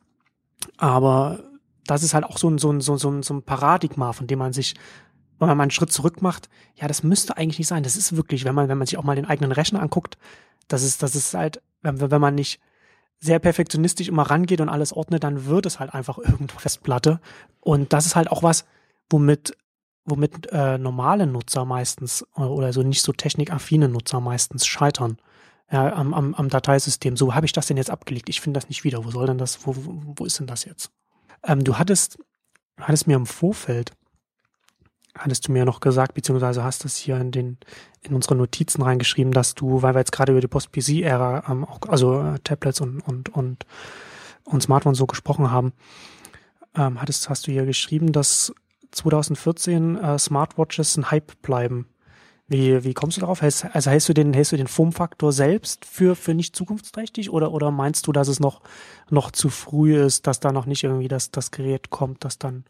Aber 0.77 1.39
das 1.85 2.03
ist 2.03 2.13
halt 2.13 2.25
auch 2.25 2.37
so 2.37 2.49
ein, 2.49 2.57
so 2.57 2.71
ein, 2.71 2.81
so 2.81 2.93
ein, 2.93 3.23
so 3.23 3.33
ein 3.33 3.43
Paradigma, 3.43 4.13
von 4.13 4.27
dem 4.27 4.39
man 4.39 4.53
sich 4.53 4.75
wenn 5.41 5.47
man 5.47 5.57
mal 5.57 5.63
einen 5.63 5.71
Schritt 5.71 5.91
zurück 5.91 6.21
macht, 6.21 6.49
ja, 6.75 6.87
das 6.87 7.01
müsste 7.01 7.35
eigentlich 7.35 7.57
nicht 7.57 7.67
sein. 7.67 7.81
Das 7.81 7.95
ist 7.95 8.15
wirklich, 8.15 8.45
wenn 8.45 8.53
man, 8.53 8.69
wenn 8.69 8.77
man 8.77 8.85
sich 8.85 8.99
auch 8.99 9.03
mal 9.03 9.15
den 9.15 9.25
eigenen 9.25 9.51
Rechner 9.51 9.81
anguckt, 9.81 10.19
das 10.67 10.83
ist, 10.83 11.01
das 11.01 11.15
ist 11.15 11.33
halt, 11.33 11.63
wenn, 11.81 11.99
wenn 11.99 12.21
man 12.21 12.35
nicht 12.35 12.61
sehr 13.21 13.39
perfektionistisch 13.39 14.07
immer 14.07 14.23
rangeht 14.23 14.61
und 14.61 14.69
alles 14.69 14.91
ordnet, 14.91 15.23
dann 15.23 15.45
wird 15.45 15.65
es 15.65 15.79
halt 15.79 15.93
einfach 15.93 16.17
irgendwo 16.23 16.59
Festplatte. 16.59 17.21
Und 17.61 17.93
das 17.93 18.05
ist 18.05 18.15
halt 18.15 18.29
auch 18.29 18.43
was, 18.43 18.65
womit, 19.09 19.55
womit 20.03 20.47
äh, 20.51 20.77
normale 20.77 21.27
Nutzer 21.27 21.63
meistens 21.63 22.25
oder, 22.35 22.51
oder 22.51 22.73
so 22.73 22.83
nicht 22.83 23.03
so 23.03 23.13
technikaffine 23.13 23.87
Nutzer 23.87 24.19
meistens 24.19 24.65
scheitern. 24.65 25.17
Ja, 25.71 25.93
am, 25.93 26.13
am, 26.13 26.35
am 26.35 26.49
Dateisystem. 26.49 27.15
So 27.15 27.33
habe 27.33 27.45
ich 27.45 27.53
das 27.53 27.67
denn 27.67 27.77
jetzt 27.77 27.91
abgelegt? 27.91 28.27
Ich 28.27 28.41
finde 28.41 28.59
das 28.59 28.67
nicht 28.67 28.83
wieder. 28.83 29.05
Wo 29.05 29.11
soll 29.11 29.27
denn 29.27 29.37
das, 29.37 29.65
wo, 29.65 29.73
wo, 29.77 30.01
wo 30.17 30.25
ist 30.25 30.37
denn 30.37 30.47
das 30.47 30.65
jetzt? 30.65 30.91
Ähm, 31.43 31.63
du 31.63 31.77
hattest, 31.77 32.17
hattest 32.77 33.07
mir 33.07 33.15
im 33.15 33.25
Vorfeld 33.25 33.93
hattest 35.17 35.47
du 35.47 35.51
mir 35.51 35.65
noch 35.65 35.79
gesagt, 35.79 36.13
beziehungsweise 36.13 36.63
hast 36.63 36.85
es 36.85 36.97
hier 36.97 37.17
in 37.17 37.31
den 37.31 37.57
in 38.01 38.15
unsere 38.15 38.35
Notizen 38.35 38.81
reingeschrieben, 38.81 39.31
dass 39.31 39.53
du, 39.53 39.81
weil 39.81 39.93
wir 39.93 39.99
jetzt 39.99 40.11
gerade 40.11 40.31
über 40.31 40.41
die 40.41 40.47
Post-PC-Ära, 40.47 41.43
ähm, 41.49 41.67
also 41.87 42.21
äh, 42.21 42.39
Tablets 42.43 42.81
und, 42.81 43.01
und, 43.01 43.29
und, 43.29 43.65
und 44.43 44.63
Smartphones 44.63 44.97
so 44.97 45.05
gesprochen 45.05 45.51
haben, 45.51 45.73
ähm, 46.75 46.99
hattest, 46.99 47.29
hast 47.29 47.45
du 47.47 47.51
hier 47.51 47.65
geschrieben, 47.65 48.11
dass 48.11 48.53
2014 48.91 49.97
äh, 49.97 50.19
Smartwatches 50.19 50.97
ein 50.97 51.11
Hype 51.11 51.41
bleiben. 51.41 51.87
Wie, 52.47 52.83
wie 52.83 52.93
kommst 52.93 53.15
du 53.15 53.21
darauf? 53.21 53.41
also 53.41 53.91
hältst 53.91 54.09
du 54.09 54.13
den, 54.13 54.33
hältst 54.33 54.51
du 54.51 54.57
den 54.57 54.67
Formfaktor 54.67 55.31
selbst 55.31 55.85
für, 55.85 56.17
für 56.17 56.33
nicht 56.33 56.53
zukunftsträchtig 56.55 57.29
oder, 57.29 57.53
oder 57.53 57.71
meinst 57.71 58.07
du, 58.07 58.11
dass 58.11 58.27
es 58.27 58.41
noch, 58.41 58.61
noch 59.09 59.31
zu 59.31 59.47
früh 59.49 59.95
ist, 59.95 60.27
dass 60.27 60.41
da 60.41 60.51
noch 60.51 60.65
nicht 60.65 60.83
irgendwie 60.83 61.07
das, 61.07 61.31
das 61.31 61.51
Gerät 61.51 61.91
kommt, 61.91 62.25
das 62.25 62.39
dann 62.39 62.65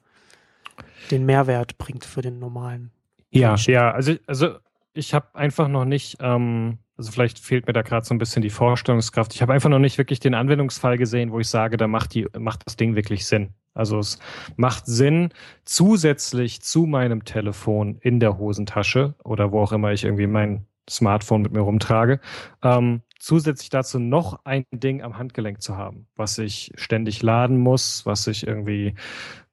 den 1.09 1.25
Mehrwert 1.25 1.77
bringt 1.77 2.05
für 2.05 2.21
den 2.21 2.39
normalen. 2.39 2.91
Ja, 3.31 3.49
Menschen. 3.49 3.73
ja, 3.73 3.91
also, 3.91 4.13
also 4.27 4.55
ich 4.93 5.13
habe 5.13 5.33
einfach 5.33 5.67
noch 5.67 5.85
nicht, 5.85 6.17
ähm, 6.19 6.79
also 6.97 7.11
vielleicht 7.11 7.39
fehlt 7.39 7.67
mir 7.67 7.73
da 7.73 7.81
gerade 7.81 8.05
so 8.05 8.13
ein 8.13 8.17
bisschen 8.17 8.41
die 8.41 8.49
Vorstellungskraft. 8.49 9.33
Ich 9.33 9.41
habe 9.41 9.53
einfach 9.53 9.69
noch 9.69 9.79
nicht 9.79 9.97
wirklich 9.97 10.19
den 10.19 10.35
Anwendungsfall 10.35 10.97
gesehen, 10.97 11.31
wo 11.31 11.39
ich 11.39 11.47
sage, 11.47 11.77
da 11.77 11.87
macht, 11.87 12.13
die, 12.13 12.27
macht 12.37 12.63
das 12.65 12.75
Ding 12.75 12.95
wirklich 12.95 13.25
Sinn. 13.25 13.53
Also 13.73 13.99
es 13.99 14.19
macht 14.57 14.85
Sinn, 14.85 15.29
zusätzlich 15.63 16.61
zu 16.61 16.85
meinem 16.85 17.23
Telefon 17.23 17.97
in 18.01 18.19
der 18.19 18.37
Hosentasche 18.37 19.15
oder 19.23 19.51
wo 19.51 19.61
auch 19.61 19.71
immer 19.71 19.93
ich 19.93 20.03
irgendwie 20.03 20.27
mein 20.27 20.65
Smartphone 20.89 21.43
mit 21.43 21.53
mir 21.53 21.61
rumtrage, 21.61 22.19
ähm, 22.63 23.01
zusätzlich 23.17 23.69
dazu 23.69 23.99
noch 23.99 24.43
ein 24.45 24.65
Ding 24.71 25.01
am 25.01 25.17
Handgelenk 25.17 25.61
zu 25.61 25.77
haben, 25.77 26.07
was 26.15 26.37
ich 26.37 26.71
ständig 26.75 27.21
laden 27.21 27.57
muss, 27.57 28.05
was 28.05 28.27
ich 28.27 28.45
irgendwie 28.45 28.95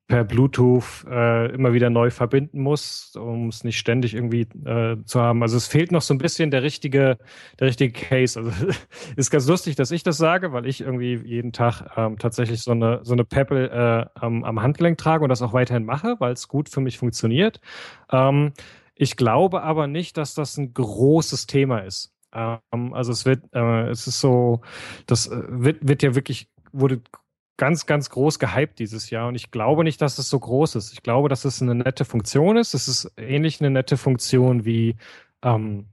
per 0.08 0.24
Bluetooth 0.24 1.04
äh, 1.08 1.52
immer 1.52 1.74
wieder 1.74 1.90
neu 1.90 2.10
verbinden 2.10 2.60
muss, 2.60 3.14
um 3.14 3.48
es 3.48 3.62
nicht 3.62 3.78
ständig 3.78 4.14
irgendwie 4.14 4.48
äh, 4.64 4.96
zu 5.04 5.20
haben. 5.20 5.42
Also 5.42 5.58
es 5.58 5.66
fehlt 5.66 5.92
noch 5.92 6.00
so 6.00 6.14
ein 6.14 6.18
bisschen 6.18 6.50
der 6.50 6.62
richtige, 6.62 7.18
der 7.60 7.68
richtige 7.68 7.92
Case. 7.92 8.40
Also 8.40 8.50
ist 9.16 9.30
ganz 9.30 9.46
lustig, 9.46 9.76
dass 9.76 9.90
ich 9.90 10.02
das 10.02 10.16
sage, 10.16 10.52
weil 10.52 10.66
ich 10.66 10.80
irgendwie 10.80 11.16
jeden 11.16 11.52
Tag 11.52 11.90
ähm, 11.96 12.18
tatsächlich 12.18 12.62
so 12.62 12.70
eine 12.70 13.00
so 13.02 13.12
eine 13.12 13.24
Pebble 13.24 13.68
äh, 13.70 14.18
am, 14.18 14.44
am 14.44 14.62
Handgelenk 14.62 14.96
trage 14.96 15.22
und 15.22 15.28
das 15.28 15.42
auch 15.42 15.52
weiterhin 15.52 15.84
mache, 15.84 16.16
weil 16.18 16.32
es 16.32 16.48
gut 16.48 16.70
für 16.70 16.80
mich 16.80 16.96
funktioniert. 16.96 17.60
Ähm, 18.10 18.52
ich 18.94 19.16
glaube 19.16 19.62
aber 19.62 19.86
nicht, 19.86 20.16
dass 20.16 20.34
das 20.34 20.56
ein 20.56 20.72
großes 20.72 21.46
Thema 21.46 21.80
ist. 21.80 22.14
Ähm, 22.32 22.94
also 22.94 23.12
es 23.12 23.26
wird, 23.26 23.44
äh, 23.54 23.88
es 23.90 24.06
ist 24.06 24.20
so, 24.20 24.62
das 25.06 25.26
äh, 25.26 25.42
wird, 25.48 25.86
wird 25.86 26.02
ja 26.02 26.14
wirklich 26.14 26.48
wurde 26.72 27.02
ganz, 27.58 27.84
ganz 27.84 28.08
groß 28.08 28.38
gehypt 28.38 28.78
dieses 28.78 29.10
Jahr 29.10 29.28
und 29.28 29.34
ich 29.34 29.50
glaube 29.50 29.84
nicht, 29.84 30.00
dass 30.00 30.16
es 30.16 30.30
so 30.30 30.38
groß 30.38 30.76
ist. 30.76 30.92
Ich 30.92 31.02
glaube, 31.02 31.28
dass 31.28 31.44
es 31.44 31.60
eine 31.60 31.74
nette 31.74 32.06
Funktion 32.06 32.56
ist. 32.56 32.72
Es 32.72 32.88
ist 32.88 33.12
ähnlich 33.18 33.60
eine 33.60 33.70
nette 33.70 33.98
Funktion 33.98 34.64
wie, 34.64 34.96
ähm, 35.42 35.88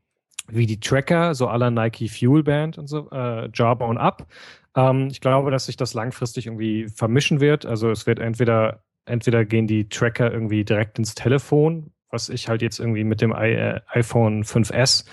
wie 0.47 0.67
die 0.67 0.79
Tracker, 0.79 1.35
so 1.35 1.47
aller 1.47 1.71
Nike 1.71 2.07
Fuel 2.07 2.43
Band 2.43 2.77
und 2.77 2.87
so, 2.87 3.09
äh, 3.11 3.49
Jawbone 3.51 3.99
Up. 3.99 4.27
Ähm, 4.75 5.07
ich 5.11 5.19
glaube, 5.19 5.49
dass 5.51 5.65
sich 5.65 5.75
das 5.75 5.95
langfristig 5.95 6.45
irgendwie 6.45 6.87
vermischen 6.87 7.39
wird. 7.39 7.65
Also 7.65 7.89
es 7.89 8.05
wird 8.05 8.19
entweder, 8.19 8.83
entweder 9.05 9.43
gehen 9.43 9.65
die 9.67 9.89
Tracker 9.89 10.31
irgendwie 10.31 10.63
direkt 10.63 10.99
ins 10.99 11.15
Telefon, 11.15 11.91
was 12.11 12.29
ich 12.29 12.47
halt 12.47 12.61
jetzt 12.61 12.79
irgendwie 12.79 13.03
mit 13.03 13.21
dem 13.21 13.31
äh, 13.31 13.81
iPhone 13.87 14.43
5S 14.43 15.05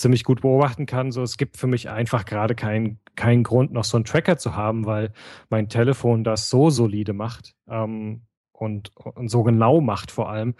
ziemlich 0.00 0.24
gut 0.24 0.40
beobachten 0.40 0.86
kann. 0.86 1.12
So, 1.12 1.22
es 1.22 1.36
gibt 1.36 1.56
für 1.56 1.66
mich 1.66 1.90
einfach 1.90 2.24
gerade 2.24 2.54
keinen 2.54 2.98
keinen 3.16 3.42
Grund, 3.42 3.72
noch 3.72 3.84
so 3.84 3.96
einen 3.96 4.04
Tracker 4.04 4.38
zu 4.38 4.56
haben, 4.56 4.86
weil 4.86 5.12
mein 5.50 5.68
Telefon 5.68 6.24
das 6.24 6.48
so 6.48 6.70
solide 6.70 7.12
macht 7.12 7.54
ähm, 7.68 8.22
und, 8.52 8.96
und 8.96 9.28
so 9.28 9.42
genau 9.42 9.80
macht 9.80 10.10
vor 10.10 10.30
allem, 10.30 10.54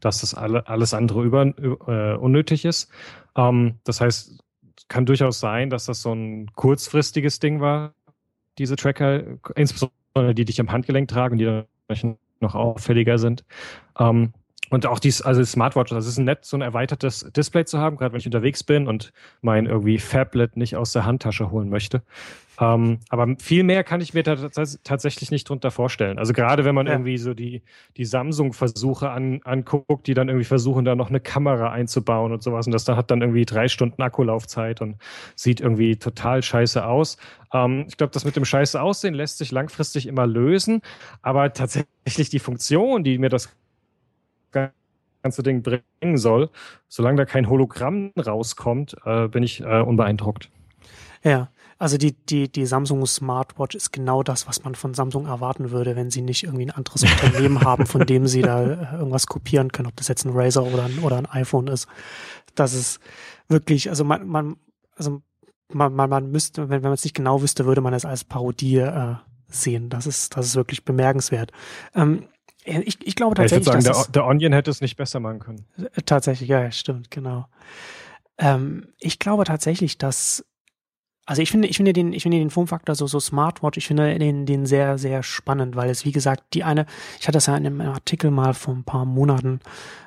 dass 0.00 0.20
das 0.20 0.34
alle, 0.34 0.66
alles 0.66 0.92
andere 0.92 1.22
über, 1.22 1.46
äh, 1.46 2.16
unnötig 2.16 2.64
ist. 2.64 2.90
Ähm, 3.36 3.76
das 3.84 4.00
heißt, 4.00 4.40
kann 4.88 5.06
durchaus 5.06 5.38
sein, 5.38 5.70
dass 5.70 5.84
das 5.84 6.02
so 6.02 6.12
ein 6.12 6.50
kurzfristiges 6.54 7.38
Ding 7.38 7.60
war, 7.60 7.94
diese 8.58 8.74
Tracker, 8.74 9.22
insbesondere 9.54 10.34
die, 10.34 10.44
die 10.44 10.50
ich 10.50 10.60
am 10.60 10.72
Handgelenk 10.72 11.08
trage 11.08 11.32
und 11.32 11.38
die 11.38 11.44
dann 11.44 12.16
noch 12.40 12.54
auffälliger 12.56 13.18
sind. 13.18 13.44
Ähm, 13.98 14.32
und 14.70 14.86
auch 14.86 14.98
dies, 14.98 15.20
also 15.20 15.44
Smartwatch, 15.44 15.90
das 15.90 16.06
ist 16.06 16.18
nett, 16.18 16.44
so 16.44 16.56
ein 16.56 16.62
erweitertes 16.62 17.30
Display 17.36 17.64
zu 17.64 17.78
haben, 17.78 17.96
gerade 17.96 18.12
wenn 18.12 18.20
ich 18.20 18.26
unterwegs 18.26 18.62
bin 18.62 18.86
und 18.86 19.12
mein 19.42 19.66
irgendwie 19.66 19.98
Fablet 19.98 20.56
nicht 20.56 20.76
aus 20.76 20.92
der 20.92 21.04
Handtasche 21.04 21.50
holen 21.50 21.68
möchte. 21.68 22.02
Ähm, 22.60 22.98
aber 23.08 23.26
viel 23.38 23.64
mehr 23.64 23.82
kann 23.84 24.02
ich 24.02 24.12
mir 24.12 24.22
da 24.22 24.36
tatsächlich 24.84 25.30
nicht 25.30 25.48
drunter 25.48 25.70
vorstellen. 25.70 26.18
Also 26.18 26.34
gerade 26.34 26.64
wenn 26.64 26.74
man 26.74 26.86
ja. 26.86 26.92
irgendwie 26.92 27.16
so 27.16 27.32
die, 27.32 27.62
die 27.96 28.04
Samsung-Versuche 28.04 29.10
an, 29.10 29.40
anguckt, 29.44 30.06
die 30.06 30.14
dann 30.14 30.28
irgendwie 30.28 30.44
versuchen, 30.44 30.84
da 30.84 30.94
noch 30.94 31.08
eine 31.08 31.20
Kamera 31.20 31.70
einzubauen 31.70 32.32
und 32.32 32.42
sowas. 32.42 32.66
Und 32.66 32.72
das 32.72 32.84
dann 32.84 32.96
hat 32.96 33.10
dann 33.10 33.22
irgendwie 33.22 33.46
drei 33.46 33.68
Stunden 33.68 34.02
Akkulaufzeit 34.02 34.82
und 34.82 34.96
sieht 35.34 35.60
irgendwie 35.60 35.96
total 35.96 36.42
scheiße 36.42 36.84
aus. 36.84 37.16
Ähm, 37.54 37.86
ich 37.88 37.96
glaube, 37.96 38.12
das 38.12 38.26
mit 38.26 38.36
dem 38.36 38.44
scheiße 38.44 38.80
Aussehen 38.80 39.14
lässt 39.14 39.38
sich 39.38 39.52
langfristig 39.52 40.06
immer 40.06 40.26
lösen. 40.26 40.82
Aber 41.22 41.54
tatsächlich 41.54 42.28
die 42.28 42.40
Funktion, 42.40 43.04
die 43.04 43.16
mir 43.16 43.30
das 43.30 43.48
ganze 45.22 45.42
Ding 45.42 45.62
bringen 45.62 46.16
soll. 46.16 46.50
Solange 46.88 47.18
da 47.18 47.24
kein 47.24 47.48
Hologramm 47.48 48.12
rauskommt, 48.16 48.96
äh, 49.04 49.28
bin 49.28 49.42
ich 49.42 49.60
äh, 49.60 49.80
unbeeindruckt. 49.80 50.50
Ja, 51.22 51.50
also 51.78 51.96
die, 51.96 52.12
die, 52.12 52.52
die 52.52 52.66
Samsung 52.66 53.06
Smartwatch 53.06 53.74
ist 53.74 53.90
genau 53.90 54.22
das, 54.22 54.46
was 54.46 54.64
man 54.64 54.74
von 54.74 54.92
Samsung 54.92 55.26
erwarten 55.26 55.70
würde, 55.70 55.96
wenn 55.96 56.10
sie 56.10 56.20
nicht 56.20 56.44
irgendwie 56.44 56.66
ein 56.66 56.70
anderes 56.70 57.02
Unternehmen 57.04 57.60
haben, 57.64 57.86
von 57.86 58.06
dem 58.06 58.26
sie 58.26 58.42
da 58.42 58.62
äh, 58.62 58.96
irgendwas 58.98 59.26
kopieren 59.26 59.72
können, 59.72 59.88
ob 59.88 59.96
das 59.96 60.08
jetzt 60.08 60.24
ein 60.24 60.32
Razer 60.34 60.62
oder 60.62 60.84
ein, 60.84 60.98
oder 60.98 61.16
ein 61.16 61.26
iPhone 61.26 61.68
ist. 61.68 61.88
Das 62.54 62.74
ist 62.74 63.00
wirklich, 63.48 63.88
also 63.88 64.04
man, 64.04 64.26
man, 64.26 64.56
also 64.94 65.22
man, 65.68 65.94
man, 65.94 66.10
man 66.10 66.30
müsste, 66.30 66.68
wenn, 66.68 66.82
wenn 66.82 66.90
man 66.90 66.92
es 66.92 67.04
nicht 67.04 67.16
genau 67.16 67.40
wüsste, 67.40 67.64
würde 67.64 67.80
man 67.80 67.94
es 67.94 68.04
als 68.04 68.24
Parodie 68.24 68.76
äh, 68.76 69.14
sehen. 69.48 69.88
Das 69.88 70.06
ist, 70.06 70.36
das 70.36 70.46
ist 70.46 70.56
wirklich 70.56 70.84
bemerkenswert. 70.84 71.50
Ähm, 71.94 72.24
ich, 72.64 73.06
ich 73.06 73.16
glaube 73.16 73.34
tatsächlich. 73.34 73.66
Ja, 73.66 73.72
ich 73.78 73.84
würde 73.84 73.94
sagen, 73.94 74.12
der, 74.12 74.22
der, 74.22 74.26
Onion 74.26 74.52
hätte 74.52 74.70
es 74.70 74.80
nicht 74.80 74.96
besser 74.96 75.20
machen 75.20 75.38
können. 75.38 75.66
Äh, 75.78 76.02
tatsächlich, 76.02 76.48
ja, 76.48 76.70
stimmt, 76.70 77.10
genau. 77.10 77.46
Ähm, 78.38 78.88
ich 78.98 79.18
glaube 79.18 79.44
tatsächlich, 79.44 79.98
dass. 79.98 80.44
Also 81.26 81.42
ich 81.42 81.50
finde, 81.50 81.68
ich 81.68 81.76
finde 81.76 81.92
den, 81.92 82.12
ich 82.12 82.24
finde 82.24 82.38
den 82.38 82.50
Formfaktor 82.50 82.96
so, 82.96 83.06
so 83.06 83.20
Smartwatch, 83.20 83.78
ich 83.78 83.86
finde 83.86 84.18
den, 84.18 84.46
den 84.46 84.66
sehr, 84.66 84.98
sehr 84.98 85.22
spannend, 85.22 85.76
weil 85.76 85.88
es, 85.88 86.04
wie 86.04 86.10
gesagt, 86.10 86.54
die 86.54 86.64
eine, 86.64 86.86
ich 87.20 87.28
hatte 87.28 87.36
das 87.36 87.46
ja 87.46 87.56
in 87.56 87.66
einem 87.66 87.80
Artikel 87.82 88.32
mal 88.32 88.52
vor 88.52 88.74
ein 88.74 88.82
paar 88.82 89.04
Monaten 89.04 89.60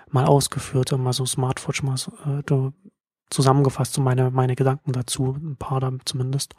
mal 0.09 0.25
ausgeführt, 0.25 0.91
mal 0.97 1.13
so 1.13 1.25
Smartwatch 1.25 1.81
mal 1.81 1.95
so, 1.95 2.11
äh, 2.25 2.71
zusammengefasst, 3.29 3.93
so 3.93 4.01
meine, 4.01 4.31
meine 4.31 4.55
Gedanken 4.55 4.91
dazu, 4.91 5.37
ein 5.41 5.55
paar 5.55 5.79
da 5.79 5.91
zumindest. 6.03 6.55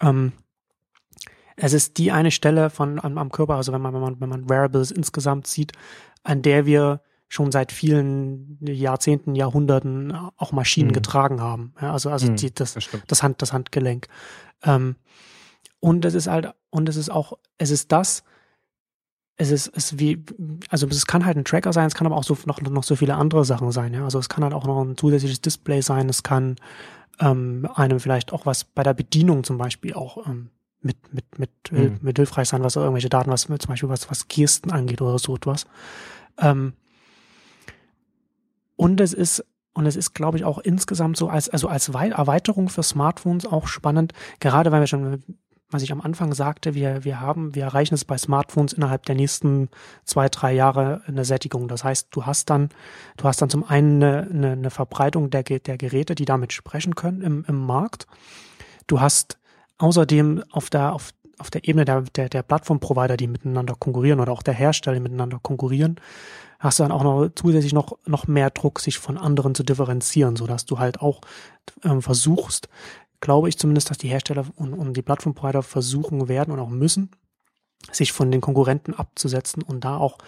Ähm, 0.00 0.32
es 1.56 1.72
ist 1.72 1.98
die 1.98 2.12
eine 2.12 2.30
Stelle 2.30 2.70
von 2.70 3.02
am, 3.02 3.18
am 3.18 3.30
Körper, 3.30 3.56
also 3.56 3.72
wenn 3.72 3.80
man, 3.80 3.94
wenn 3.94 4.00
man, 4.00 4.20
wenn 4.20 4.28
man 4.28 4.48
Wearables 4.48 4.90
insgesamt 4.90 5.46
sieht, 5.46 5.72
an 6.22 6.42
der 6.42 6.66
wir 6.66 7.00
schon 7.28 7.50
seit 7.50 7.72
vielen 7.72 8.58
Jahrzehnten, 8.60 9.34
Jahrhunderten 9.34 10.12
auch 10.36 10.52
Maschinen 10.52 10.88
mhm. 10.88 10.94
getragen 10.94 11.40
haben. 11.40 11.72
Ja, 11.80 11.92
also 11.92 12.10
also 12.10 12.30
mhm, 12.30 12.36
die, 12.36 12.52
das, 12.52 12.74
das, 12.74 12.88
das, 13.06 13.22
Hand, 13.22 13.40
das 13.40 13.54
Handgelenk. 13.54 14.06
Ähm, 14.62 14.96
und 15.80 16.04
es 16.04 16.14
ist 16.14 16.26
halt, 16.26 16.52
und 16.68 16.88
es 16.88 16.96
ist 16.96 17.10
auch, 17.10 17.38
es 17.56 17.70
ist 17.70 17.90
das, 17.90 18.22
es 19.36 19.50
ist, 19.50 19.72
es 19.74 19.98
wie, 19.98 20.22
also 20.68 20.86
es 20.86 21.06
kann 21.06 21.24
halt 21.24 21.38
ein 21.38 21.44
Tracker 21.44 21.72
sein, 21.72 21.86
es 21.86 21.94
kann 21.94 22.06
aber 22.06 22.16
auch 22.16 22.24
so 22.24 22.36
noch, 22.44 22.60
noch 22.60 22.84
so 22.84 22.96
viele 22.96 23.14
andere 23.14 23.44
Sachen 23.44 23.72
sein. 23.72 23.94
Ja? 23.94 24.04
Also 24.04 24.18
es 24.18 24.28
kann 24.28 24.44
halt 24.44 24.52
auch 24.52 24.66
noch 24.66 24.82
ein 24.82 24.96
zusätzliches 24.96 25.40
Display 25.40 25.80
sein, 25.80 26.08
es 26.10 26.22
kann 26.22 26.56
ähm, 27.18 27.66
einem 27.74 27.98
vielleicht 27.98 28.32
auch 28.32 28.44
was 28.44 28.64
bei 28.64 28.82
der 28.82 28.94
Bedienung 28.94 29.42
zum 29.42 29.58
Beispiel 29.58 29.94
auch 29.94 30.26
ähm, 30.26 30.50
mit, 30.82 30.96
mit, 31.12 31.38
mit, 31.38 31.50
mhm. 31.70 31.98
mit 32.00 32.18
hilfreich 32.18 32.48
sein, 32.48 32.62
was 32.62 32.76
irgendwelche 32.76 33.08
Daten, 33.08 33.30
was 33.30 33.42
zum 33.42 33.56
Beispiel 33.56 33.88
was, 33.88 34.10
was 34.10 34.28
Gesten 34.28 34.70
angeht 34.70 35.00
oder 35.00 35.18
so 35.18 35.36
etwas. 35.36 35.66
Ähm, 36.38 36.74
und 38.76 39.00
es 39.00 39.12
ist, 39.12 39.44
und 39.74 39.86
es 39.86 39.96
ist, 39.96 40.14
glaube 40.14 40.36
ich, 40.36 40.44
auch 40.44 40.58
insgesamt 40.58 41.16
so 41.16 41.28
als, 41.28 41.48
also 41.48 41.68
als 41.68 41.88
Erweiterung 41.88 42.68
für 42.68 42.82
Smartphones 42.82 43.46
auch 43.46 43.68
spannend, 43.68 44.12
gerade 44.40 44.72
weil 44.72 44.80
wir 44.80 44.86
schon, 44.86 45.22
was 45.70 45.82
ich 45.82 45.92
am 45.92 46.00
Anfang 46.00 46.34
sagte, 46.34 46.74
wir, 46.74 47.04
wir 47.04 47.20
haben, 47.20 47.54
wir 47.54 47.62
erreichen 47.62 47.94
es 47.94 48.04
bei 48.04 48.18
Smartphones 48.18 48.72
innerhalb 48.72 49.06
der 49.06 49.14
nächsten 49.14 49.70
zwei, 50.04 50.28
drei 50.28 50.52
Jahre 50.52 51.02
eine 51.06 51.24
Sättigung. 51.24 51.68
Das 51.68 51.84
heißt, 51.84 52.08
du 52.10 52.26
hast 52.26 52.50
dann, 52.50 52.68
du 53.16 53.24
hast 53.24 53.40
dann 53.40 53.48
zum 53.48 53.64
einen 53.64 54.02
eine, 54.02 54.28
eine, 54.30 54.50
eine 54.52 54.70
Verbreitung 54.70 55.30
der, 55.30 55.42
der 55.42 55.78
Geräte, 55.78 56.14
die 56.14 56.26
damit 56.26 56.52
sprechen 56.52 56.94
können 56.94 57.22
im, 57.22 57.44
im 57.48 57.64
Markt. 57.64 58.06
Du 58.86 59.00
hast 59.00 59.38
außerdem 59.82 60.44
auf 60.50 60.70
der, 60.70 60.94
auf, 60.94 61.12
auf 61.38 61.50
der 61.50 61.66
Ebene 61.66 61.84
der, 61.84 62.02
der, 62.02 62.28
der 62.28 62.42
Plattformprovider, 62.42 63.16
die 63.16 63.26
miteinander 63.26 63.74
konkurrieren 63.74 64.20
oder 64.20 64.32
auch 64.32 64.42
der 64.42 64.54
Hersteller, 64.54 64.94
die 64.94 65.02
miteinander 65.02 65.40
konkurrieren, 65.42 65.96
hast 66.60 66.78
du 66.78 66.84
dann 66.84 66.92
auch 66.92 67.02
noch 67.02 67.28
zusätzlich 67.34 67.72
noch, 67.72 67.98
noch 68.06 68.28
mehr 68.28 68.50
Druck, 68.50 68.78
sich 68.78 68.98
von 68.98 69.18
anderen 69.18 69.54
zu 69.54 69.64
differenzieren, 69.64 70.36
sodass 70.36 70.66
du 70.66 70.78
halt 70.78 71.00
auch 71.00 71.20
ähm, 71.82 72.00
versuchst, 72.00 72.68
glaube 73.20 73.48
ich 73.48 73.58
zumindest, 73.58 73.90
dass 73.90 73.98
die 73.98 74.08
Hersteller 74.08 74.46
und, 74.54 74.72
und 74.72 74.96
die 74.96 75.02
Plattformprovider 75.02 75.62
versuchen 75.62 76.28
werden 76.28 76.52
und 76.52 76.60
auch 76.60 76.68
müssen, 76.68 77.10
sich 77.90 78.12
von 78.12 78.30
den 78.30 78.40
Konkurrenten 78.40 78.94
abzusetzen 78.94 79.62
und 79.64 79.84
da 79.84 79.96
auch 79.96 80.18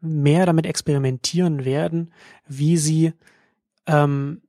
mehr 0.00 0.46
damit 0.46 0.66
experimentieren 0.66 1.64
werden, 1.64 2.12
wie 2.46 2.76
sie 2.76 3.14
ähm, 3.86 4.42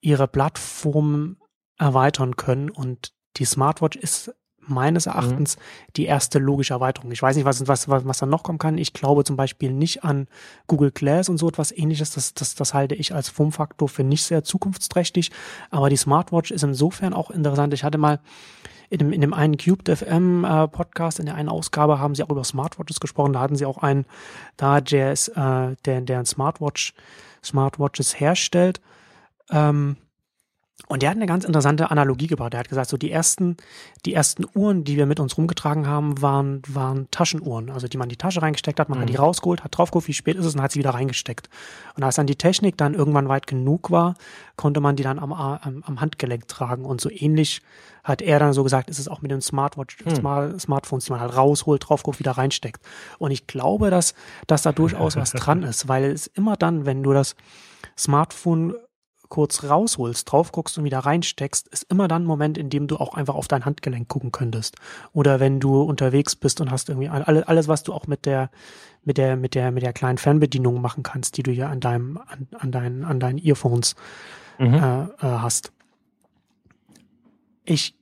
ihre 0.00 0.28
Plattform 0.28 1.38
erweitern 1.76 2.36
können 2.36 2.70
und 2.70 3.13
die 3.36 3.44
Smartwatch 3.44 3.96
ist 3.96 4.34
meines 4.68 5.06
Erachtens 5.06 5.56
mhm. 5.56 5.60
die 5.96 6.06
erste 6.06 6.38
logische 6.38 6.74
Erweiterung. 6.74 7.12
Ich 7.12 7.22
weiß 7.22 7.36
nicht, 7.36 7.44
was, 7.44 7.66
was, 7.66 7.88
was, 7.88 8.04
was 8.04 8.18
dann 8.18 8.30
noch 8.30 8.42
kommen 8.42 8.58
kann. 8.58 8.78
Ich 8.78 8.92
glaube 8.92 9.24
zum 9.24 9.36
Beispiel 9.36 9.72
nicht 9.72 10.04
an 10.04 10.26
Google 10.66 10.90
Glass 10.90 11.28
und 11.28 11.38
so 11.38 11.48
etwas 11.48 11.72
ähnliches. 11.72 12.12
Das, 12.12 12.34
das, 12.34 12.54
das 12.54 12.74
halte 12.74 12.94
ich 12.94 13.14
als 13.14 13.28
Formfaktor 13.28 13.88
für 13.88 14.04
nicht 14.04 14.24
sehr 14.24 14.44
zukunftsträchtig. 14.44 15.30
Aber 15.70 15.90
die 15.90 15.96
Smartwatch 15.96 16.50
ist 16.50 16.64
insofern 16.64 17.12
auch 17.12 17.30
interessant. 17.30 17.74
Ich 17.74 17.84
hatte 17.84 17.98
mal 17.98 18.20
in 18.90 18.98
dem, 18.98 19.12
in 19.12 19.20
dem 19.20 19.34
einen 19.34 19.56
Cubed 19.56 19.88
FM 19.88 20.44
äh, 20.44 20.68
Podcast, 20.68 21.18
in 21.18 21.26
der 21.26 21.34
einen 21.34 21.48
Ausgabe 21.48 21.98
haben 21.98 22.14
sie 22.14 22.22
auch 22.22 22.30
über 22.30 22.44
Smartwatches 22.44 23.00
gesprochen. 23.00 23.32
Da 23.32 23.40
hatten 23.40 23.56
sie 23.56 23.66
auch 23.66 23.78
einen 23.78 24.06
da, 24.56 24.80
der, 24.80 25.12
ist, 25.12 25.28
äh, 25.28 25.76
der, 25.84 26.00
der 26.00 26.18
ein 26.18 26.26
Smartwatch, 26.26 26.94
Smartwatches 27.42 28.18
herstellt. 28.20 28.80
Ähm, 29.50 29.96
und 30.88 31.02
der 31.02 31.10
hat 31.10 31.16
eine 31.16 31.26
ganz 31.26 31.44
interessante 31.44 31.90
Analogie 31.90 32.26
gebaut. 32.26 32.52
Er 32.52 32.60
hat 32.60 32.68
gesagt, 32.68 32.90
so 32.90 32.96
die 32.96 33.10
ersten, 33.10 33.56
die 34.04 34.12
ersten 34.12 34.44
Uhren, 34.54 34.84
die 34.84 34.96
wir 34.96 35.06
mit 35.06 35.18
uns 35.18 35.38
rumgetragen 35.38 35.86
haben, 35.86 36.20
waren, 36.20 36.62
waren 36.68 37.08
Taschenuhren. 37.10 37.70
Also 37.70 37.88
die 37.88 37.96
man 37.96 38.06
in 38.06 38.10
die 38.10 38.16
Tasche 38.16 38.42
reingesteckt 38.42 38.78
hat, 38.78 38.88
man 38.88 38.98
mhm. 38.98 39.02
hat 39.02 39.08
die 39.08 39.14
mhm. 39.14 39.20
rausgeholt, 39.20 39.64
hat 39.64 39.76
draufgeguckt, 39.76 40.08
wie 40.08 40.12
spät 40.12 40.36
ist 40.36 40.44
es 40.44 40.54
und 40.54 40.60
hat 40.60 40.72
sie 40.72 40.80
wieder 40.80 40.90
reingesteckt. 40.90 41.48
Und 41.96 42.02
als 42.02 42.16
dann 42.16 42.26
die 42.26 42.36
Technik 42.36 42.76
dann 42.76 42.92
irgendwann 42.92 43.28
weit 43.28 43.46
genug 43.46 43.90
war, 43.90 44.14
konnte 44.56 44.80
man 44.80 44.96
die 44.96 45.02
dann 45.04 45.18
am, 45.18 45.32
am, 45.32 45.82
am 45.86 46.00
Handgelenk 46.00 46.48
tragen. 46.48 46.84
Und 46.84 47.00
so 47.00 47.08
ähnlich 47.08 47.62
hat 48.02 48.20
er 48.20 48.38
dann 48.38 48.52
so 48.52 48.62
gesagt, 48.62 48.90
ist 48.90 48.98
es 48.98 49.08
auch 49.08 49.22
mit 49.22 49.30
den 49.30 49.40
Smartwatch, 49.40 50.04
mhm. 50.04 50.16
Smart, 50.16 50.60
Smartphones, 50.60 51.06
die 51.06 51.12
man 51.12 51.20
halt 51.20 51.36
rausholt, 51.36 51.88
draufguckt, 51.88 52.18
wieder 52.18 52.32
reinsteckt. 52.32 52.82
Und 53.18 53.30
ich 53.30 53.46
glaube, 53.46 53.90
dass, 53.90 54.14
dass 54.48 54.62
da 54.62 54.72
durchaus 54.72 55.16
was 55.16 55.30
dran 55.30 55.62
ist, 55.64 55.88
weil 55.88 56.04
es 56.10 56.26
immer 56.26 56.56
dann, 56.56 56.84
wenn 56.84 57.02
du 57.02 57.12
das 57.12 57.36
Smartphone 57.96 58.74
kurz 59.34 59.64
rausholst, 59.64 60.30
drauf 60.30 60.52
guckst 60.52 60.78
und 60.78 60.84
wieder 60.84 61.00
reinsteckst, 61.00 61.66
ist 61.66 61.90
immer 61.90 62.06
dann 62.06 62.22
ein 62.22 62.24
Moment, 62.24 62.56
in 62.56 62.70
dem 62.70 62.86
du 62.86 62.98
auch 62.98 63.14
einfach 63.14 63.34
auf 63.34 63.48
dein 63.48 63.64
Handgelenk 63.64 64.06
gucken 64.06 64.30
könntest. 64.30 64.76
Oder 65.12 65.40
wenn 65.40 65.58
du 65.58 65.82
unterwegs 65.82 66.36
bist 66.36 66.60
und 66.60 66.70
hast 66.70 66.88
irgendwie 66.88 67.08
alles, 67.08 67.42
alles 67.42 67.66
was 67.66 67.82
du 67.82 67.92
auch 67.92 68.06
mit 68.06 68.26
der, 68.26 68.48
mit 69.02 69.18
der, 69.18 69.34
mit 69.34 69.56
der, 69.56 69.72
mit 69.72 69.82
der 69.82 69.92
kleinen 69.92 70.18
Fernbedienung 70.18 70.80
machen 70.80 71.02
kannst, 71.02 71.36
die 71.36 71.42
du 71.42 71.50
ja 71.50 71.68
an 71.68 71.80
deinem, 71.80 72.16
an, 72.16 72.46
an 72.56 72.70
deinen, 72.70 73.04
an 73.04 73.18
deinen 73.18 73.38
Earphones 73.38 73.96
mhm. 74.60 74.74
äh, 74.74 75.02
äh, 75.02 75.08
hast. 75.20 75.72
Ich, 77.64 77.96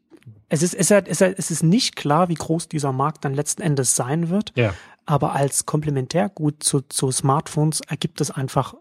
es 0.50 0.62
ist, 0.62 0.74
es 0.74 0.90
ist, 0.90 1.22
es 1.22 1.50
ist, 1.50 1.62
nicht 1.62 1.96
klar, 1.96 2.28
wie 2.28 2.34
groß 2.34 2.68
dieser 2.68 2.92
Markt 2.92 3.24
dann 3.24 3.32
letzten 3.32 3.62
Endes 3.62 3.96
sein 3.96 4.28
wird. 4.28 4.52
Ja. 4.54 4.74
Aber 5.06 5.32
als 5.32 5.64
Komplementärgut 5.64 6.62
zu, 6.62 6.82
zu 6.82 7.10
Smartphones 7.10 7.80
ergibt 7.88 8.20
es 8.20 8.30
einfach 8.30 8.74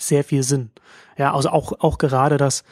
sehr 0.00 0.24
viel 0.24 0.42
Sinn. 0.42 0.70
Ja, 1.16 1.34
also 1.34 1.50
auch, 1.50 1.72
auch 1.80 1.98
gerade 1.98 2.36
das, 2.36 2.64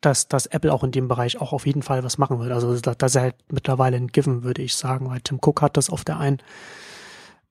dass, 0.00 0.28
dass 0.28 0.46
Apple 0.46 0.72
auch 0.72 0.84
in 0.84 0.92
dem 0.92 1.08
Bereich 1.08 1.40
auch 1.40 1.52
auf 1.52 1.66
jeden 1.66 1.82
Fall 1.82 2.04
was 2.04 2.18
machen 2.18 2.38
wird. 2.38 2.52
Also 2.52 2.76
das, 2.78 2.96
das 2.98 3.14
ist 3.14 3.20
halt 3.20 3.34
mittlerweile 3.50 3.96
ein 3.96 4.08
Given, 4.08 4.44
würde 4.44 4.62
ich 4.62 4.76
sagen, 4.76 5.10
weil 5.10 5.20
Tim 5.20 5.38
Cook 5.42 5.62
hat 5.62 5.76
das 5.76 5.90
auf 5.90 6.04
der 6.04 6.18
einen, 6.18 6.38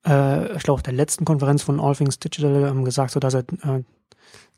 äh, 0.06 0.56
ich 0.56 0.64
glaube 0.64 0.76
auf 0.76 0.84
der 0.84 0.94
letzten 0.94 1.26
Konferenz 1.26 1.64
von 1.64 1.80
All 1.80 1.96
Things 1.96 2.20
Digital 2.20 2.70
ähm, 2.70 2.86
gesagt, 2.86 3.12
so 3.12 3.20
dass 3.20 3.34
er 3.34 3.42
äh, 3.64 3.84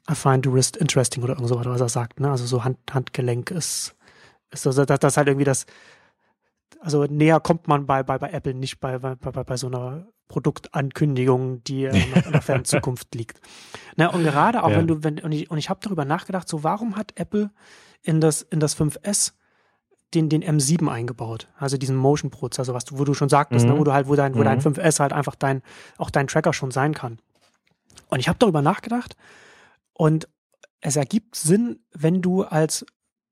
I 0.10 0.16
find 0.16 0.46
the 0.46 0.52
wrist 0.52 0.78
interesting 0.78 1.24
oder 1.24 1.34
irgend 1.34 1.50
sowas, 1.50 1.68
was 1.68 1.82
er 1.82 1.90
sagt. 1.90 2.20
Ne? 2.20 2.30
Also 2.30 2.46
so 2.46 2.64
Hand, 2.64 2.78
Handgelenk 2.91 3.52
ist, 3.52 3.96
ist 4.52 4.64
so, 4.64 4.72
dass 4.72 5.00
das 5.00 5.18
halt 5.18 5.28
irgendwie 5.28 5.46
das, 5.46 5.66
also 6.80 7.06
näher 7.06 7.40
kommt 7.40 7.68
man 7.68 7.86
bei, 7.86 8.04
bei, 8.04 8.18
bei 8.18 8.30
Apple 8.30 8.54
nicht 8.54 8.80
bei, 8.80 9.00
bei, 9.00 9.16
bei, 9.16 9.44
bei 9.44 9.58
so 9.58 9.68
einer 9.68 10.08
Produktankündigung, 10.30 11.64
die 11.66 11.86
äh, 11.86 12.16
noch 12.16 12.26
in 12.26 12.32
der 12.32 12.42
fernen 12.42 12.66
Zukunft 12.66 13.14
liegt. 13.14 13.42
Na, 13.98 14.08
und 14.08 14.24
gerade 14.24 14.64
auch 14.64 14.70
ja. 14.70 14.78
wenn 14.78 14.88
du, 14.88 15.04
wenn, 15.04 15.20
und 15.20 15.34
ich, 15.34 15.52
und 15.52 15.58
ich 15.58 15.70
habe 15.70 15.82
darüber 15.84 16.06
nachgedacht, 16.06 16.48
so 16.48 16.64
warum 16.64 16.96
hat 16.96 17.20
Apple 17.20 17.52
in 18.02 18.22
das, 18.22 18.44
in 18.44 18.62
das 18.62 18.78
5S 18.80 19.34
den, 20.14 20.30
den 20.30 20.44
M7 20.44 20.88
eingebaut, 20.90 21.50
also 21.58 21.78
diesen 21.78 21.96
Motion-Prozessor, 21.96 22.74
was 22.74 22.86
du, 22.86 22.98
wo 22.98 23.04
du 23.04 23.14
schon 23.14 23.30
sagtest, 23.30 23.66
ne, 23.66 23.72
mhm. 23.72 23.76
ne, 23.76 23.80
wo 23.82 23.84
du 23.84 23.94
halt, 23.94 24.08
wo 24.08 24.16
dein, 24.16 24.34
wo 24.36 24.40
mhm. 24.40 24.46
dein 24.46 24.62
5S 24.62 25.00
halt 25.00 25.14
einfach 25.14 25.36
dein, 25.36 25.62
auch 25.98 26.10
dein 26.10 26.28
Tracker 26.28 26.54
schon 26.54 26.72
sein 26.72 26.94
kann. 26.94 27.20
Und 28.08 28.20
ich 28.20 28.30
habe 28.30 28.40
darüber 28.40 28.62
nachgedacht 28.62 29.18
und 29.94 30.30
es 30.80 30.96
ergibt 30.96 31.36
Sinn, 31.36 31.80
wenn 31.92 32.22
du 32.22 32.44
als 32.44 32.86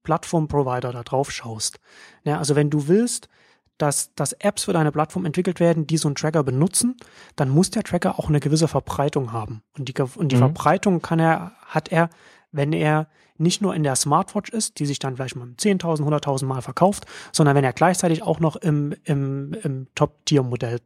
Plattform-Provider 0.04 0.92
da 0.92 1.04
drauf 1.04 1.32
schaust. 1.32 1.80
Ja, 2.24 2.40
also 2.40 2.56
wenn 2.56 2.70
du 2.70 2.88
willst, 2.88 3.30
dass, 3.78 4.14
dass 4.16 4.34
Apps 4.34 4.64
für 4.64 4.74
deine 4.74 4.92
Plattform 4.92 5.26
entwickelt 5.26 5.60
werden, 5.60 5.88
die 5.88 5.98
so 5.98 6.08
einen 6.08 6.16
Tracker 6.16 6.44
benutzen, 6.44 6.96
dann 7.36 7.50
muss 7.50 7.70
der 7.70 7.84
Tracker 7.84 8.20
auch 8.20 8.30
eine 8.30 8.40
gewisse 8.40 8.68
Verbreitung 8.68 9.32
haben. 9.32 9.62
Und 9.78 9.90
die, 9.90 10.02
und 10.02 10.32
die 10.32 10.36
mhm. 10.36 10.40
Verbreitung 10.40 11.02
kann 11.02 11.20
er, 11.20 11.52
hat 11.66 11.92
er, 11.92 12.10
wenn 12.52 12.74
er 12.74 13.08
nicht 13.38 13.62
nur 13.62 13.76
in 13.76 13.84
der 13.84 13.96
Smartwatch 13.96 14.50
ist, 14.50 14.80
die 14.80 14.86
sich 14.86 14.98
dann 15.00 15.16
vielleicht 15.16 15.36
mal 15.36 15.48
10.000, 15.48 16.02
100.000 16.02 16.46
Mal 16.46 16.62
verkauft, 16.62 17.06
sondern 17.32 17.56
wenn 17.56 17.64
er 17.64 17.74
gleichzeitig 17.74 18.24
auch 18.24 18.40
noch 18.40 18.56
im, 18.56 18.96
im, 19.04 19.54
im 19.62 19.88
Top-Tier-Modell, 19.94 20.80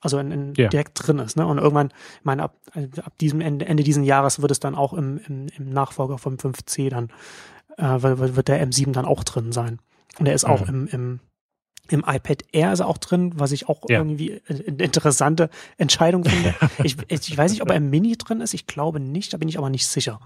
also 0.00 0.18
in, 0.18 0.32
in 0.32 0.54
ja. 0.54 0.68
direkt 0.68 1.06
drin 1.06 1.20
ist. 1.20 1.36
Ne? 1.36 1.46
Und 1.46 1.58
irgendwann, 1.58 1.88
ich 2.18 2.24
meine, 2.24 2.42
ab, 2.42 2.56
ab 3.04 3.18
diesem 3.18 3.40
Ende, 3.40 3.66
Ende 3.66 3.84
diesen 3.84 4.02
Jahres 4.02 4.42
wird 4.42 4.50
es 4.50 4.58
dann 4.58 4.74
auch 4.74 4.92
im, 4.94 5.20
im, 5.28 5.46
im 5.56 5.70
Nachfolger 5.70 6.18
vom 6.18 6.34
5C 6.34 6.90
dann, 6.90 7.10
äh, 7.76 8.02
wird, 8.02 8.34
wird 8.34 8.48
der 8.48 8.66
M7 8.66 8.92
dann 8.92 9.04
auch 9.04 9.22
drin 9.22 9.52
sein. 9.52 9.78
Und 10.18 10.26
er 10.26 10.34
ist 10.34 10.46
mhm. 10.46 10.52
auch 10.52 10.68
im, 10.68 10.88
im 10.88 11.20
im 11.88 12.04
iPad 12.06 12.44
Air 12.52 12.72
ist 12.72 12.80
er 12.80 12.86
auch 12.86 12.98
drin, 12.98 13.32
was 13.36 13.52
ich 13.52 13.68
auch 13.68 13.82
ja. 13.88 13.98
irgendwie 13.98 14.40
eine 14.48 14.60
interessante 14.60 15.50
Entscheidung 15.78 16.24
finde. 16.24 16.54
ich, 16.84 16.96
ich 17.08 17.36
weiß 17.36 17.50
nicht, 17.52 17.62
ob 17.62 17.70
er 17.70 17.76
im 17.76 17.90
Mini 17.90 18.16
drin 18.16 18.40
ist. 18.40 18.54
Ich 18.54 18.66
glaube 18.66 19.00
nicht, 19.00 19.32
da 19.32 19.36
bin 19.36 19.48
ich 19.48 19.58
aber 19.58 19.68
nicht 19.68 19.86
sicher. 19.86 20.20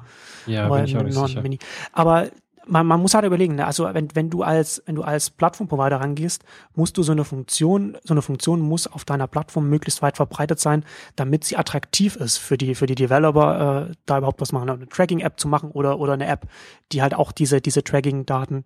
Ja, 0.47 0.67
aber 0.67 0.77
bin 0.77 0.85
ich 0.85 0.97
auch 0.97 1.03
nicht 1.03 1.17
sicher. 1.17 1.43
Mini. 1.43 1.59
Aber 1.93 2.29
man, 2.67 2.87
man 2.87 3.01
muss 3.01 3.15
halt 3.15 3.25
überlegen, 3.25 3.55
ne? 3.55 3.67
also 3.67 3.89
wenn, 3.93 4.15
wenn 4.15 4.29
du 4.29 4.43
als, 4.43 4.83
wenn 4.87 4.97
du 4.97 5.03
als 5.03 5.31
Plattformprovider 5.31 6.01
rangehst, 6.01 6.45
musst 6.75 6.97
du 6.97 7.03
so 7.03 7.13
eine 7.13 7.25
Funktion, 7.25 7.97
so 8.05 8.13
eine 8.13 8.23
Funktion 8.23 8.61
muss 8.61 8.87
auf 8.87 9.05
deiner 9.05 9.27
Plattform 9.27 9.69
möglichst 9.69 10.03
weit 10.03 10.17
verbreitet 10.17 10.61
sein, 10.61 10.85
damit 11.15 11.45
sie 11.45 11.57
attraktiv 11.57 12.17
ist 12.17 12.39
für 12.39 12.59
die, 12.59 12.75
für 12.75 12.87
die 12.87 12.95
Developer, 12.95 13.89
äh, 13.91 13.95
da 14.05 14.19
überhaupt 14.19 14.41
was 14.41 14.53
machen, 14.53 14.69
eine 14.69 14.89
Tracking-App 14.89 15.39
zu 15.39 15.49
machen 15.49 15.71
oder, 15.71 15.99
oder 16.01 16.15
eine 16.15 16.27
App, 16.27 16.49
die 16.93 17.03
halt 17.03 17.15
auch 17.15 17.33
diese, 17.33 17.61
diese 17.61 17.85
Tracking-Daten 17.85 18.65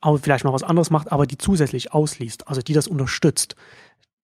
aber 0.00 0.18
vielleicht 0.18 0.44
noch 0.44 0.52
was 0.52 0.62
anderes 0.62 0.90
macht, 0.90 1.12
aber 1.12 1.26
die 1.26 1.38
zusätzlich 1.38 1.92
ausliest, 1.92 2.48
also 2.48 2.60
die 2.60 2.72
das 2.72 2.88
unterstützt. 2.88 3.56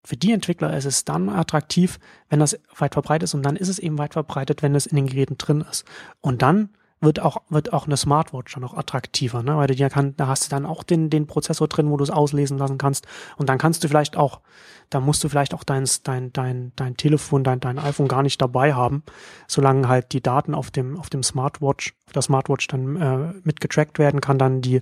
Für 0.05 0.17
die 0.17 0.33
Entwickler 0.33 0.75
ist 0.75 0.85
es 0.85 1.05
dann 1.05 1.29
attraktiv, 1.29 1.99
wenn 2.29 2.39
das 2.39 2.59
weit 2.77 2.93
verbreitet 2.93 3.23
ist 3.23 3.33
und 3.33 3.43
dann 3.43 3.55
ist 3.55 3.69
es 3.69 3.79
eben 3.79 3.97
weit 3.97 4.13
verbreitet, 4.13 4.61
wenn 4.61 4.75
es 4.75 4.85
in 4.85 4.97
den 4.97 5.07
Geräten 5.07 5.37
drin 5.37 5.63
ist. 5.69 5.85
Und 6.19 6.41
dann 6.41 6.69
wird 7.03 7.19
auch, 7.19 7.41
wird 7.49 7.73
auch 7.73 7.85
eine 7.85 7.97
Smartwatch 7.97 8.53
dann 8.53 8.63
auch 8.63 8.73
attraktiver, 8.73 9.43
ne? 9.43 9.57
weil 9.57 9.67
du 9.67 9.75
dir 9.75 9.89
kann, 9.89 10.15
da 10.15 10.27
hast 10.27 10.45
du 10.45 10.49
dann 10.49 10.65
auch 10.65 10.83
den, 10.83 11.09
den 11.09 11.27
Prozessor 11.27 11.67
drin, 11.67 11.89
wo 11.89 11.97
du 11.97 12.03
es 12.03 12.09
auslesen 12.09 12.57
lassen 12.57 12.77
kannst. 12.77 13.05
Und 13.37 13.49
dann 13.49 13.57
kannst 13.57 13.83
du 13.83 13.87
vielleicht 13.87 14.15
auch, 14.15 14.41
da 14.89 14.99
musst 14.99 15.23
du 15.23 15.29
vielleicht 15.29 15.53
auch 15.53 15.63
dein, 15.63 15.85
dein, 16.03 16.31
dein, 16.33 16.71
dein 16.75 16.97
Telefon, 16.97 17.43
dein, 17.43 17.59
dein 17.59 17.77
iPhone 17.77 18.07
gar 18.07 18.23
nicht 18.23 18.41
dabei 18.41 18.73
haben, 18.73 19.03
solange 19.47 19.87
halt 19.87 20.13
die 20.13 20.21
Daten 20.21 20.55
auf 20.55 20.71
dem, 20.71 20.97
auf 20.97 21.09
dem 21.09 21.23
Smartwatch, 21.23 21.93
auf 22.07 22.13
der 22.13 22.21
Smartwatch 22.21 22.67
dann 22.67 22.95
äh, 22.95 23.33
mitgetrackt 23.43 23.99
werden 23.99 24.21
kann, 24.21 24.37
dann 24.37 24.61
die, 24.61 24.81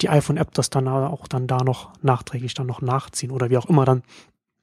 die 0.00 0.08
iPhone-App 0.08 0.54
das 0.54 0.70
dann 0.70 0.88
auch 0.88 1.26
dann 1.26 1.46
da 1.46 1.64
noch 1.64 1.92
nachträglich 2.02 2.54
dann 2.54 2.66
noch 2.66 2.80
nachziehen 2.80 3.30
oder 3.30 3.50
wie 3.50 3.58
auch 3.58 3.66
immer 3.66 3.84
dann 3.84 4.02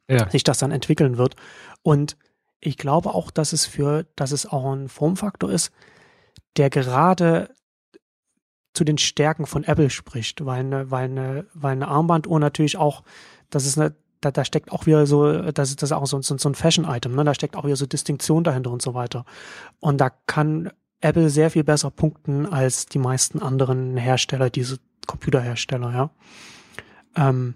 ja. 0.10 0.30
sich 0.30 0.44
das 0.44 0.60
dann 0.60 0.72
entwickeln 0.72 1.18
wird. 1.18 1.36
Und 1.82 2.18
ich 2.60 2.78
glaube 2.78 3.14
auch, 3.14 3.30
dass 3.30 3.52
es 3.52 3.66
für, 3.66 4.06
dass 4.16 4.32
es 4.32 4.46
auch 4.46 4.72
ein 4.72 4.88
Formfaktor 4.88 5.52
ist, 5.52 5.72
der 6.58 6.70
gerade 6.70 7.50
zu 8.74 8.84
den 8.84 8.98
Stärken 8.98 9.46
von 9.46 9.64
Apple 9.64 9.90
spricht, 9.90 10.46
weil 10.46 10.62
eine, 10.62 10.90
weil 10.92 11.06
eine, 11.06 11.46
weil 11.54 11.74
eine 11.74 11.88
Armbanduhr 11.88 12.40
natürlich 12.40 12.78
auch, 12.78 13.04
das 13.50 13.66
ist 13.66 13.78
eine, 13.78 13.96
da, 14.20 14.32
da 14.32 14.46
steckt 14.46 14.72
auch 14.72 14.86
wieder 14.86 15.06
so, 15.06 15.52
das 15.52 15.70
ist 15.70 15.84
das 15.84 15.92
auch 15.92 16.06
so, 16.08 16.22
so, 16.22 16.38
so 16.38 16.50
ein 16.50 16.56
Fashion-Item, 16.56 17.14
ne? 17.14 17.24
Da 17.24 17.34
steckt 17.34 17.56
auch 17.56 17.66
wieder 17.66 17.76
so 17.76 17.86
Distinktion 17.86 18.44
dahinter 18.44 18.72
und 18.72 18.82
so 18.82 18.94
weiter. 18.94 19.26
Und 19.80 20.00
da 20.00 20.10
kann 20.10 20.72
Apple 21.02 21.30
sehr 21.30 21.52
viel 21.52 21.64
besser 21.64 21.92
punkten 21.92 22.46
als 22.46 22.86
die 22.86 23.00
meisten 23.00 23.42
anderen 23.42 23.98
Hersteller, 23.98 24.50
diese 24.50 24.78
Computerhersteller, 25.06 25.92
ja. 25.94 26.10
Ähm, 27.16 27.56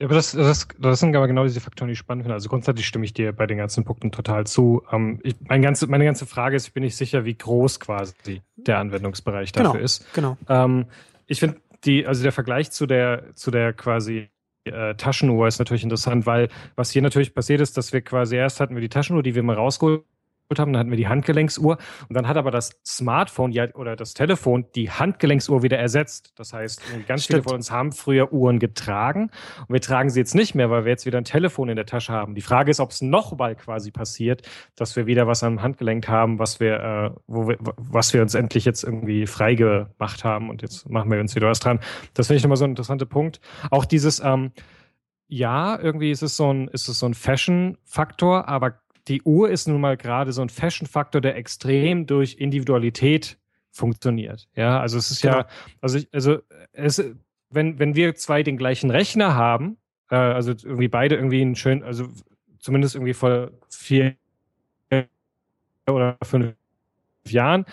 ja, 0.00 0.06
aber 0.06 0.14
das, 0.14 0.32
das, 0.32 0.68
das 0.78 1.00
sind 1.00 1.16
aber 1.16 1.26
genau 1.26 1.42
diese 1.42 1.60
Faktoren, 1.60 1.88
die 1.88 1.92
ich 1.92 1.98
spannend 1.98 2.22
finde. 2.24 2.34
Also 2.34 2.48
grundsätzlich 2.48 2.86
stimme 2.86 3.04
ich 3.04 3.14
dir 3.14 3.32
bei 3.32 3.46
den 3.46 3.58
ganzen 3.58 3.84
Punkten 3.84 4.12
total 4.12 4.46
zu. 4.46 4.82
Ähm, 4.92 5.20
ich, 5.24 5.34
mein 5.40 5.60
ganze, 5.60 5.88
meine 5.88 6.04
ganze 6.04 6.24
Frage 6.24 6.56
ist, 6.56 6.68
ich 6.68 6.72
bin 6.72 6.84
nicht 6.84 6.96
sicher, 6.96 7.24
wie 7.24 7.34
groß 7.34 7.80
quasi 7.80 8.42
der 8.56 8.78
Anwendungsbereich 8.78 9.50
dafür 9.50 9.72
genau, 9.72 9.84
ist. 9.84 10.14
Genau. 10.14 10.36
Ähm, 10.48 10.86
ich 11.26 11.40
finde 11.40 11.60
die, 11.84 12.06
also 12.06 12.22
der 12.22 12.32
Vergleich 12.32 12.70
zu 12.70 12.86
der, 12.86 13.34
zu 13.34 13.50
der 13.50 13.72
quasi 13.72 14.28
äh, 14.64 14.94
Taschenuhr 14.94 15.48
ist 15.48 15.58
natürlich 15.58 15.82
interessant, 15.82 16.26
weil 16.26 16.48
was 16.76 16.92
hier 16.92 17.02
natürlich 17.02 17.34
passiert 17.34 17.60
ist, 17.60 17.76
dass 17.76 17.92
wir 17.92 18.00
quasi 18.00 18.36
erst 18.36 18.60
hatten 18.60 18.74
wir 18.74 18.80
die 18.80 18.88
Taschenuhr, 18.88 19.24
die 19.24 19.34
wir 19.34 19.42
mal 19.42 19.56
rausgeholt 19.56 20.04
haben, 20.58 20.72
dann 20.72 20.80
hatten 20.80 20.90
wir 20.90 20.96
die 20.96 21.08
Handgelenksuhr 21.08 21.76
und 22.08 22.16
dann 22.16 22.26
hat 22.26 22.38
aber 22.38 22.50
das 22.50 22.70
Smartphone 22.86 23.52
ja, 23.52 23.66
oder 23.74 23.96
das 23.96 24.14
Telefon 24.14 24.64
die 24.74 24.90
Handgelenksuhr 24.90 25.62
wieder 25.62 25.78
ersetzt. 25.78 26.32
Das 26.36 26.54
heißt, 26.54 26.80
ganz 27.06 27.24
Stimmt. 27.24 27.34
viele 27.34 27.42
von 27.42 27.54
uns 27.56 27.70
haben 27.70 27.92
früher 27.92 28.32
Uhren 28.32 28.58
getragen 28.58 29.30
und 29.66 29.72
wir 29.74 29.82
tragen 29.82 30.08
sie 30.08 30.20
jetzt 30.20 30.34
nicht 30.34 30.54
mehr, 30.54 30.70
weil 30.70 30.84
wir 30.84 30.92
jetzt 30.92 31.04
wieder 31.04 31.18
ein 31.18 31.24
Telefon 31.24 31.68
in 31.68 31.76
der 31.76 31.84
Tasche 31.84 32.14
haben. 32.14 32.34
Die 32.34 32.40
Frage 32.40 32.70
ist, 32.70 32.80
ob 32.80 32.92
es 32.92 33.02
noch 33.02 33.36
mal 33.36 33.56
quasi 33.56 33.90
passiert, 33.90 34.48
dass 34.74 34.96
wir 34.96 35.06
wieder 35.06 35.26
was 35.26 35.42
am 35.42 35.60
Handgelenk 35.60 36.08
haben, 36.08 36.38
was 36.38 36.60
wir, 36.60 36.80
äh, 36.80 37.20
wo 37.26 37.48
wir, 37.48 37.58
was 37.76 38.14
wir 38.14 38.22
uns 38.22 38.34
endlich 38.34 38.64
jetzt 38.64 38.84
irgendwie 38.84 39.26
frei 39.26 39.54
gemacht 39.54 40.24
haben 40.24 40.48
und 40.48 40.62
jetzt 40.62 40.88
machen 40.88 41.10
wir 41.10 41.20
uns 41.20 41.34
wieder 41.34 41.48
was 41.48 41.60
dran. 41.60 41.78
Das 42.14 42.28
finde 42.28 42.38
ich 42.38 42.42
nochmal 42.42 42.56
so 42.56 42.64
ein 42.64 42.70
interessanter 42.70 43.06
Punkt. 43.06 43.40
Auch 43.70 43.84
dieses, 43.84 44.20
ähm, 44.20 44.52
ja, 45.26 45.78
irgendwie 45.78 46.10
ist 46.10 46.22
es 46.22 46.36
so 46.36 46.50
ein, 46.52 46.68
ist 46.68 46.88
es 46.88 46.98
so 46.98 47.06
ein 47.06 47.12
Fashion-Faktor, 47.12 48.48
aber 48.48 48.80
die 49.08 49.22
Uhr 49.22 49.50
ist 49.50 49.66
nun 49.68 49.80
mal 49.80 49.96
gerade 49.96 50.32
so 50.32 50.42
ein 50.42 50.48
Fashion-Faktor, 50.48 51.20
der 51.20 51.36
extrem 51.36 52.06
durch 52.06 52.34
Individualität 52.34 53.38
funktioniert. 53.70 54.48
Ja, 54.54 54.80
also 54.80 54.98
es 54.98 55.10
ist 55.10 55.22
genau. 55.22 55.38
ja, 55.38 55.46
also, 55.80 55.98
ich, 55.98 56.08
also 56.12 56.38
es, 56.72 57.02
wenn, 57.50 57.78
wenn 57.78 57.94
wir 57.94 58.14
zwei 58.14 58.42
den 58.42 58.56
gleichen 58.56 58.90
Rechner 58.90 59.34
haben, 59.34 59.78
äh, 60.10 60.16
also 60.16 60.50
irgendwie 60.50 60.88
beide 60.88 61.16
irgendwie 61.16 61.40
einen 61.40 61.56
schönen, 61.56 61.82
also 61.82 62.08
zumindest 62.58 62.94
irgendwie 62.94 63.14
vor 63.14 63.50
vier 63.68 64.16
oder 65.86 66.16
fünf 66.22 66.54
Jahren, 67.26 67.64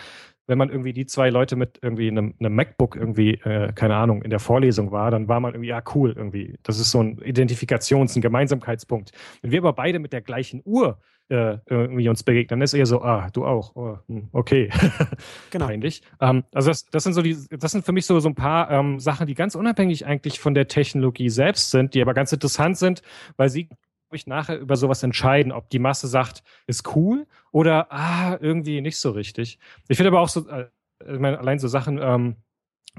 wenn 0.46 0.58
man 0.58 0.70
irgendwie 0.70 0.92
die 0.92 1.06
zwei 1.06 1.28
Leute 1.28 1.56
mit 1.56 1.78
irgendwie 1.82 2.08
einem, 2.08 2.34
einem 2.38 2.54
MacBook 2.54 2.94
irgendwie, 2.94 3.34
äh, 3.34 3.72
keine 3.72 3.96
Ahnung, 3.96 4.22
in 4.22 4.30
der 4.30 4.38
Vorlesung 4.38 4.92
war, 4.92 5.10
dann 5.10 5.28
war 5.28 5.40
man 5.40 5.54
irgendwie, 5.54 5.68
ja, 5.68 5.82
cool, 5.94 6.12
irgendwie. 6.16 6.56
Das 6.62 6.78
ist 6.78 6.92
so 6.92 7.02
ein 7.02 7.18
Identifikations-, 7.18 8.16
ein 8.16 8.22
Gemeinsamkeitspunkt. 8.22 9.10
Wenn 9.42 9.50
wir 9.50 9.58
aber 9.58 9.72
beide 9.72 9.98
mit 9.98 10.12
der 10.12 10.20
gleichen 10.20 10.62
Uhr 10.64 10.98
äh, 11.28 11.58
irgendwie 11.66 12.08
uns 12.08 12.22
begegnen, 12.22 12.60
dann 12.60 12.62
ist 12.62 12.74
eher 12.74 12.86
so, 12.86 13.02
ah, 13.02 13.28
du 13.32 13.44
auch, 13.44 13.74
oh, 13.74 13.98
hm, 14.08 14.28
okay. 14.32 14.70
genau. 15.50 15.66
Eigentlich. 15.66 16.02
Ähm, 16.20 16.44
also 16.52 16.70
das, 16.70 16.86
das 16.86 17.04
sind 17.04 17.14
so 17.14 17.22
die, 17.22 17.36
das 17.50 17.72
sind 17.72 17.84
für 17.84 17.92
mich 17.92 18.06
so, 18.06 18.18
so 18.20 18.28
ein 18.28 18.34
paar 18.34 18.70
ähm, 18.70 19.00
Sachen, 19.00 19.26
die 19.26 19.34
ganz 19.34 19.54
unabhängig 19.54 20.06
eigentlich 20.06 20.38
von 20.38 20.54
der 20.54 20.68
Technologie 20.68 21.28
selbst 21.28 21.70
sind, 21.70 21.94
die 21.94 22.02
aber 22.02 22.14
ganz 22.14 22.32
interessant 22.32 22.78
sind, 22.78 23.02
weil 23.36 23.48
sie 23.48 23.68
ich 24.12 24.26
nachher 24.26 24.58
über 24.58 24.76
sowas 24.76 25.02
entscheiden, 25.02 25.52
ob 25.52 25.68
die 25.68 25.80
Masse 25.80 26.06
sagt, 26.06 26.42
ist 26.66 26.94
cool 26.96 27.26
oder 27.50 27.92
ah, 27.92 28.38
irgendwie 28.40 28.80
nicht 28.80 28.98
so 28.98 29.10
richtig. 29.10 29.58
Ich 29.88 29.96
finde 29.96 30.08
aber 30.08 30.20
auch 30.20 30.28
so, 30.28 30.48
äh, 30.48 30.68
ich 31.00 31.18
meine, 31.18 31.38
allein 31.38 31.58
so 31.58 31.68
Sachen, 31.68 31.98
ähm, 32.00 32.36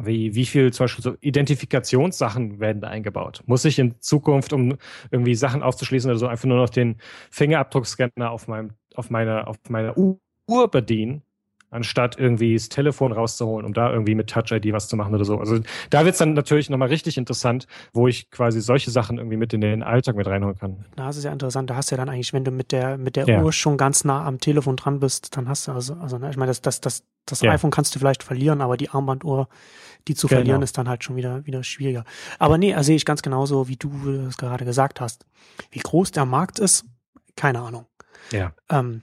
wie, 0.01 0.35
wie 0.35 0.45
viel 0.45 0.71
zum 0.71 0.85
Beispiel 0.85 1.03
so 1.03 1.15
Identifikationssachen 1.21 2.59
werden 2.59 2.81
da 2.81 2.87
eingebaut? 2.89 3.43
Muss 3.45 3.65
ich 3.65 3.79
in 3.79 3.99
Zukunft, 3.99 4.53
um 4.53 4.77
irgendwie 5.11 5.35
Sachen 5.35 5.63
aufzuschließen 5.63 6.09
oder 6.09 6.19
so, 6.19 6.27
einfach 6.27 6.47
nur 6.47 6.57
noch 6.57 6.69
den 6.69 6.97
Fingerabdruckscanner 7.31 8.31
auf 8.31 8.47
meinem, 8.47 8.71
auf 8.95 9.09
meiner, 9.09 9.47
auf 9.47 9.57
meiner 9.69 9.97
Uhr 9.97 10.71
bedienen? 10.71 11.23
Anstatt 11.69 12.17
irgendwie 12.17 12.53
das 12.53 12.69
Telefon 12.69 13.11
rauszuholen, 13.11 13.65
um 13.65 13.73
da 13.73 13.91
irgendwie 13.91 14.15
mit 14.15 14.29
Touch-ID 14.29 14.71
was 14.71 14.87
zu 14.87 14.95
machen 14.95 15.13
oder 15.13 15.25
so. 15.25 15.37
Also 15.37 15.59
da 15.89 16.05
wird 16.05 16.13
es 16.13 16.19
dann 16.19 16.33
natürlich 16.33 16.69
nochmal 16.69 16.87
richtig 16.87 17.17
interessant, 17.17 17.67
wo 17.93 18.07
ich 18.07 18.31
quasi 18.31 18.61
solche 18.61 18.89
Sachen 18.89 19.17
irgendwie 19.17 19.37
mit 19.37 19.53
in 19.53 19.61
den 19.61 19.83
Alltag 19.83 20.15
mit 20.15 20.27
reinholen 20.27 20.57
kann. 20.57 20.85
Na, 20.95 21.07
das 21.07 21.17
ist 21.17 21.25
ja 21.25 21.31
interessant. 21.31 21.69
Da 21.69 21.75
hast 21.75 21.91
du 21.91 21.95
ja 21.95 21.97
dann 21.97 22.09
eigentlich, 22.09 22.31
wenn 22.31 22.45
du 22.45 22.51
mit 22.51 22.71
der, 22.71 22.97
mit 22.97 23.17
der 23.17 23.27
ja. 23.27 23.41
Uhr 23.41 23.51
schon 23.51 23.77
ganz 23.77 24.05
nah 24.05 24.23
am 24.23 24.39
Telefon 24.39 24.77
dran 24.77 24.99
bist, 24.99 25.35
dann 25.35 25.49
hast 25.49 25.67
du 25.67 25.73
also, 25.73 25.95
also 25.95 26.17
ne, 26.17 26.29
ich 26.29 26.37
meine, 26.37 26.49
das, 26.49 26.61
das, 26.61 26.79
das, 26.79 27.03
das 27.25 27.41
ja. 27.41 27.51
iPhone 27.51 27.71
kannst 27.71 27.93
du 27.95 27.99
vielleicht 27.99 28.23
verlieren, 28.23 28.61
aber 28.61 28.77
die 28.77 28.89
Armbanduhr, 28.89 29.49
die 30.07 30.15
zu 30.15 30.27
genau. 30.27 30.39
verlieren, 30.39 30.61
ist 30.61 30.77
dann 30.77 30.87
halt 30.87 31.03
schon 31.03 31.17
wieder, 31.17 31.45
wieder 31.45 31.63
schwieriger. 31.63 32.05
Aber 32.39 32.57
nee, 32.57 32.73
also 32.73 32.87
sehe 32.87 32.95
ich 32.95 33.05
ganz 33.05 33.21
genauso, 33.21 33.67
wie 33.67 33.75
du 33.75 33.91
es 34.27 34.37
gerade 34.37 34.63
gesagt 34.63 35.01
hast. 35.01 35.25
Wie 35.71 35.79
groß 35.79 36.11
der 36.11 36.25
Markt 36.25 36.59
ist, 36.59 36.85
keine 37.35 37.59
Ahnung. 37.59 37.87
Ja. 38.31 38.53
Ähm, 38.69 39.01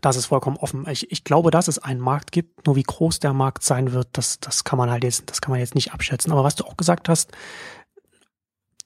das 0.00 0.16
ist 0.16 0.26
vollkommen 0.26 0.56
offen. 0.56 0.86
Ich, 0.88 1.10
ich 1.10 1.24
glaube, 1.24 1.50
dass 1.50 1.68
es 1.68 1.78
einen 1.78 2.00
Markt 2.00 2.32
gibt, 2.32 2.66
nur 2.66 2.76
wie 2.76 2.82
groß 2.82 3.20
der 3.20 3.32
Markt 3.32 3.62
sein 3.62 3.92
wird, 3.92 4.08
das, 4.12 4.40
das 4.40 4.64
kann 4.64 4.78
man 4.78 4.90
halt 4.90 5.04
jetzt, 5.04 5.30
das 5.30 5.40
kann 5.40 5.50
man 5.50 5.60
jetzt 5.60 5.74
nicht 5.74 5.92
abschätzen. 5.92 6.32
Aber 6.32 6.44
was 6.44 6.56
du 6.56 6.64
auch 6.64 6.76
gesagt 6.76 7.08
hast, 7.08 7.32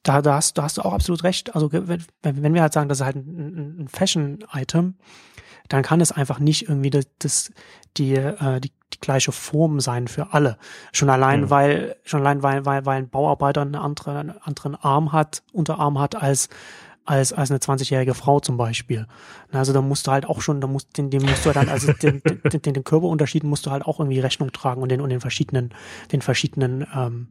da, 0.02 0.22
da, 0.22 0.34
hast, 0.36 0.56
da 0.56 0.62
hast 0.62 0.78
du 0.78 0.82
auch 0.82 0.92
absolut 0.92 1.24
recht. 1.24 1.54
Also 1.54 1.72
wenn, 1.72 2.04
wenn 2.22 2.54
wir 2.54 2.62
halt 2.62 2.72
sagen, 2.72 2.88
das 2.88 3.00
ist 3.00 3.04
halt 3.04 3.16
ein, 3.16 3.82
ein 3.82 3.88
Fashion-Item, 3.88 4.96
dann 5.68 5.82
kann 5.82 6.00
es 6.00 6.12
einfach 6.12 6.38
nicht 6.38 6.68
irgendwie 6.68 6.90
das, 6.90 7.06
das 7.18 7.52
die, 7.96 8.14
äh, 8.14 8.60
die, 8.60 8.72
die 8.94 9.00
gleiche 9.00 9.32
Form 9.32 9.80
sein 9.80 10.08
für 10.08 10.32
alle. 10.32 10.56
Schon 10.92 11.10
allein, 11.10 11.42
mhm. 11.42 11.50
weil, 11.50 11.96
schon 12.04 12.20
allein, 12.20 12.42
weil, 12.42 12.64
weil, 12.64 12.86
weil 12.86 12.98
ein 12.98 13.10
Bauarbeiter 13.10 13.62
eine 13.62 13.80
andere, 13.80 14.18
einen 14.18 14.38
anderen 14.38 14.74
Arm 14.76 15.12
hat, 15.12 15.42
Unterarm 15.52 15.98
hat 15.98 16.14
als 16.16 16.48
als, 17.08 17.32
als 17.32 17.50
eine 17.50 17.58
20-jährige 17.58 18.12
Frau 18.12 18.38
zum 18.38 18.58
Beispiel. 18.58 19.06
Also 19.50 19.72
da 19.72 19.80
musst 19.80 20.06
du 20.06 20.10
halt 20.10 20.26
auch 20.26 20.42
schon, 20.42 20.60
da 20.60 20.66
musst, 20.66 20.98
den, 20.98 21.08
dem 21.08 21.22
musst 21.22 21.46
du 21.46 21.52
dann, 21.52 21.68
also 21.70 21.92
den, 21.92 22.22
den, 22.22 22.62
den, 22.62 22.74
den 22.74 22.84
Körperunterschieden 22.84 23.48
musst 23.48 23.64
du 23.64 23.70
halt 23.70 23.84
auch 23.84 23.98
irgendwie 23.98 24.20
Rechnung 24.20 24.52
tragen 24.52 24.82
und 24.82 24.90
den, 24.90 25.00
und 25.00 25.08
den 25.08 25.20
verschiedenen, 25.20 25.70
den 26.12 26.20
verschiedenen 26.20 26.86
ähm, 26.94 27.28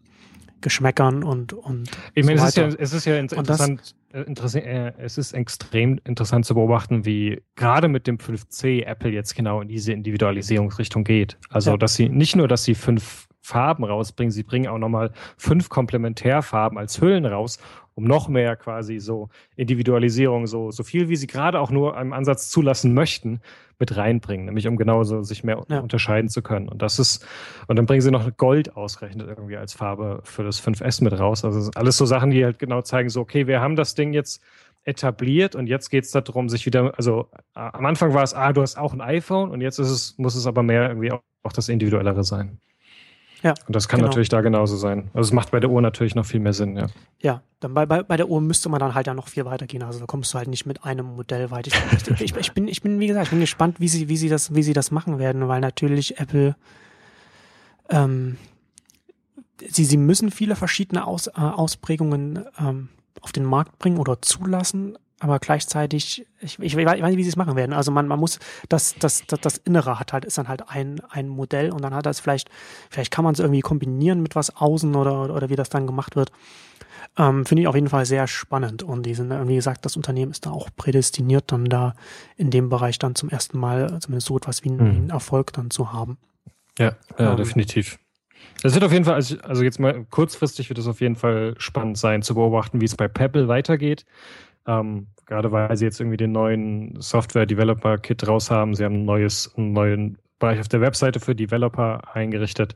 Geschmäckern 0.61 1.23
und, 1.23 1.53
und 1.53 1.91
Ich 2.15 2.25
meine, 2.25 2.39
so 2.39 2.45
es, 2.45 2.49
ist 2.49 2.57
ja, 2.57 2.67
es 2.79 2.93
ist 2.93 3.05
ja 3.05 3.17
interessant, 3.17 3.95
das, 4.09 4.25
interessant 4.25 4.65
äh, 4.65 4.93
es 4.97 5.19
ist 5.19 5.33
extrem 5.33 5.99
interessant 6.03 6.47
zu 6.47 6.55
beobachten, 6.55 7.05
wie 7.05 7.43
gerade 7.55 7.87
mit 7.87 8.07
dem 8.07 8.17
5C 8.17 8.83
Apple 8.83 9.11
jetzt 9.11 9.35
genau 9.35 9.61
in 9.61 9.67
diese 9.67 9.93
Individualisierungsrichtung 9.93 11.03
geht. 11.03 11.37
Also, 11.51 11.71
ja. 11.71 11.77
dass 11.77 11.93
sie 11.93 12.09
nicht 12.09 12.35
nur, 12.35 12.47
dass 12.47 12.63
sie 12.63 12.73
fünf 12.73 13.27
Farben 13.41 13.83
rausbringen, 13.83 14.31
sie 14.31 14.43
bringen 14.43 14.67
auch 14.67 14.79
nochmal 14.79 15.11
fünf 15.37 15.69
Komplementärfarben 15.69 16.79
als 16.79 16.99
Hüllen 16.99 17.27
raus 17.27 17.59
um 17.97 18.03
noch 18.03 18.27
mehr 18.27 18.55
quasi 18.55 18.99
so 18.99 19.29
Individualisierung, 19.55 20.45
so, 20.45 20.69
so 20.69 20.83
viel 20.83 21.09
wie 21.09 21.15
sie 21.15 21.25
gerade 21.25 21.59
auch 21.59 21.71
nur 21.71 21.97
im 21.97 22.13
Ansatz 22.13 22.51
zulassen 22.51 22.93
möchten, 22.93 23.41
mit 23.79 23.97
reinbringen, 23.97 24.45
nämlich 24.45 24.67
um 24.67 24.77
genauso 24.77 25.23
sich 25.23 25.43
mehr 25.43 25.65
ja. 25.67 25.79
unterscheiden 25.79 26.29
zu 26.29 26.43
können. 26.43 26.69
Und 26.69 26.83
das 26.83 26.99
ist, 26.99 27.25
und 27.67 27.75
dann 27.75 27.87
bringen 27.87 28.01
sie 28.01 28.11
noch 28.11 28.37
Gold 28.37 28.77
ausgerechnet 28.77 29.27
irgendwie 29.27 29.57
als 29.57 29.73
Farbe 29.73 30.21
für 30.23 30.43
das 30.43 30.61
5S 30.63 31.03
mit 31.03 31.19
raus. 31.19 31.43
Also 31.43 31.71
alles 31.73 31.97
so 31.97 32.05
Sachen, 32.05 32.29
die 32.29 32.45
halt 32.45 32.59
genau 32.59 32.83
zeigen, 32.83 33.09
so, 33.09 33.21
okay, 33.21 33.47
wir 33.47 33.61
haben 33.61 33.75
das 33.75 33.95
Ding 33.95 34.13
jetzt 34.13 34.43
etabliert 34.83 35.55
und 35.55 35.65
jetzt 35.65 35.89
geht 35.89 36.03
es 36.03 36.11
darum, 36.11 36.49
sich 36.49 36.67
wieder, 36.67 36.93
also 36.97 37.29
am 37.55 37.85
Anfang 37.85 38.13
war 38.13 38.23
es, 38.23 38.35
ah, 38.35 38.53
du 38.53 38.61
hast 38.61 38.77
auch 38.77 38.93
ein 38.93 39.01
iPhone 39.01 39.49
und 39.49 39.61
jetzt 39.61 39.79
ist 39.79 39.89
es, 39.89 40.17
muss 40.19 40.35
es 40.35 40.45
aber 40.45 40.61
mehr 40.61 40.87
irgendwie 40.87 41.11
auch, 41.11 41.21
auch 41.41 41.51
das 41.51 41.67
Individuellere 41.67 42.23
sein. 42.23 42.59
Ja, 43.43 43.53
und 43.67 43.75
das 43.75 43.87
kann 43.87 43.99
genau. 43.99 44.09
natürlich 44.09 44.29
da 44.29 44.41
genauso 44.41 44.77
sein. 44.77 45.09
Also 45.13 45.27
es 45.27 45.33
macht 45.33 45.51
bei 45.51 45.59
der 45.59 45.69
Uhr 45.69 45.81
natürlich 45.81 46.15
noch 46.15 46.25
viel 46.25 46.39
mehr 46.39 46.53
Sinn, 46.53 46.75
ja. 46.75 46.87
Ja, 47.19 47.41
dann 47.59 47.73
bei, 47.73 47.85
bei, 47.85 48.03
bei 48.03 48.17
der 48.17 48.29
Uhr 48.29 48.41
müsste 48.41 48.69
man 48.69 48.79
dann 48.79 48.95
halt 48.95 49.07
ja 49.07 49.13
noch 49.13 49.27
viel 49.27 49.45
weitergehen. 49.45 49.83
Also 49.83 49.99
da 49.99 50.05
kommst 50.05 50.33
du 50.33 50.37
halt 50.37 50.47
nicht 50.47 50.65
mit 50.65 50.83
einem 50.83 51.15
Modell 51.15 51.51
weit. 51.51 51.67
Ich, 51.67 51.73
ich, 52.19 52.35
ich, 52.35 52.51
bin, 52.53 52.67
ich 52.67 52.81
bin, 52.81 52.99
wie 52.99 53.07
gesagt, 53.07 53.25
ich 53.25 53.31
bin 53.31 53.39
gespannt, 53.39 53.79
wie 53.79 53.87
sie, 53.87 54.09
wie 54.09 54.17
sie 54.17 54.29
das, 54.29 54.55
wie 54.55 54.63
sie 54.63 54.73
das 54.73 54.91
machen 54.91 55.19
werden, 55.19 55.47
weil 55.47 55.61
natürlich 55.61 56.19
Apple 56.19 56.55
ähm, 57.89 58.37
sie, 59.65 59.85
sie 59.85 59.97
müssen 59.97 60.31
viele 60.31 60.55
verschiedene 60.55 61.05
Aus, 61.05 61.27
äh, 61.27 61.31
Ausprägungen 61.35 62.45
ähm, 62.59 62.89
auf 63.21 63.31
den 63.31 63.45
Markt 63.45 63.79
bringen 63.79 63.97
oder 63.97 64.21
zulassen, 64.21 64.97
aber 65.19 65.39
gleichzeitig, 65.39 66.27
ich, 66.41 66.59
ich, 66.59 66.75
weiß 66.75 67.01
nicht, 67.01 67.17
wie 67.17 67.23
sie 67.23 67.29
es 67.29 67.35
machen 67.35 67.55
werden. 67.55 67.73
Also 67.73 67.91
man, 67.91 68.07
man 68.07 68.19
muss, 68.19 68.39
das, 68.69 68.95
das, 68.99 69.23
das, 69.25 69.41
das 69.41 69.57
Innere 69.57 69.99
hat 69.99 70.13
halt, 70.13 70.25
ist 70.25 70.37
dann 70.37 70.47
halt 70.47 70.69
ein, 70.69 71.01
ein 71.09 71.27
Modell 71.27 71.71
und 71.71 71.81
dann 71.81 71.93
hat 71.93 72.05
das 72.05 72.19
vielleicht, 72.19 72.49
vielleicht 72.89 73.11
kann 73.11 73.23
man 73.23 73.33
es 73.33 73.39
irgendwie 73.39 73.61
kombinieren 73.61 74.21
mit 74.21 74.35
was 74.35 74.55
außen 74.55 74.95
oder, 74.95 75.33
oder 75.33 75.49
wie 75.49 75.55
das 75.55 75.69
dann 75.69 75.87
gemacht 75.87 76.15
wird. 76.15 76.31
Ähm, 77.17 77.45
Finde 77.47 77.61
ich 77.61 77.67
auf 77.67 77.73
jeden 77.73 77.89
Fall 77.89 78.05
sehr 78.05 78.27
spannend. 78.27 78.83
Und 78.83 79.07
die 79.07 79.15
sind, 79.15 79.31
wie 79.47 79.55
gesagt, 79.55 79.85
das 79.85 79.97
Unternehmen 79.97 80.31
ist 80.31 80.45
da 80.45 80.51
auch 80.51 80.69
prädestiniert, 80.75 81.51
dann 81.51 81.65
da 81.65 81.95
in 82.35 82.51
dem 82.51 82.69
Bereich 82.69 82.99
dann 82.99 83.15
zum 83.15 83.29
ersten 83.29 83.57
Mal 83.57 83.99
zumindest 83.99 84.27
so 84.27 84.37
etwas 84.37 84.63
wie, 84.63 84.69
mhm. 84.69 84.79
einen 84.81 85.09
Erfolg 85.09 85.51
dann 85.53 85.71
zu 85.71 85.93
haben. 85.93 86.17
Ja, 86.77 86.95
ja 87.17 87.31
ähm, 87.31 87.37
definitiv. 87.37 87.97
Es 88.63 88.73
wird 88.73 88.83
auf 88.83 88.91
jeden 88.91 89.05
Fall, 89.05 89.15
also, 89.15 89.37
also 89.39 89.63
jetzt 89.63 89.79
mal 89.79 90.05
kurzfristig 90.09 90.69
wird 90.69 90.79
es 90.79 90.87
auf 90.87 91.01
jeden 91.01 91.15
Fall 91.15 91.55
spannend 91.57 91.97
sein 91.97 92.21
zu 92.21 92.35
beobachten, 92.35 92.81
wie 92.81 92.85
es 92.85 92.95
bei 92.95 93.07
Pebble 93.07 93.47
weitergeht. 93.47 94.05
Ähm, 94.67 95.07
gerade 95.25 95.51
weil 95.51 95.75
sie 95.77 95.85
jetzt 95.85 95.99
irgendwie 95.99 96.17
den 96.17 96.31
neuen 96.31 96.99
Software 97.01 97.45
Developer 97.45 97.97
Kit 97.97 98.27
raus 98.27 98.51
haben. 98.51 98.75
Sie 98.75 98.83
haben 98.83 98.95
ein 98.95 99.05
neues, 99.05 99.53
einen 99.55 99.73
neuen 99.73 100.17
Bereich 100.39 100.59
auf 100.59 100.67
der 100.67 100.81
Webseite 100.81 101.19
für 101.19 101.35
Developer 101.35 102.15
eingerichtet. 102.15 102.75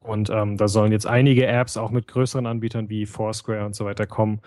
Und 0.00 0.30
ähm, 0.30 0.56
da 0.56 0.68
sollen 0.68 0.92
jetzt 0.92 1.06
einige 1.06 1.46
Apps 1.46 1.76
auch 1.76 1.90
mit 1.90 2.08
größeren 2.08 2.46
Anbietern 2.46 2.88
wie 2.88 3.06
Foursquare 3.06 3.66
und 3.66 3.74
so 3.74 3.84
weiter 3.84 4.06
kommen 4.06 4.40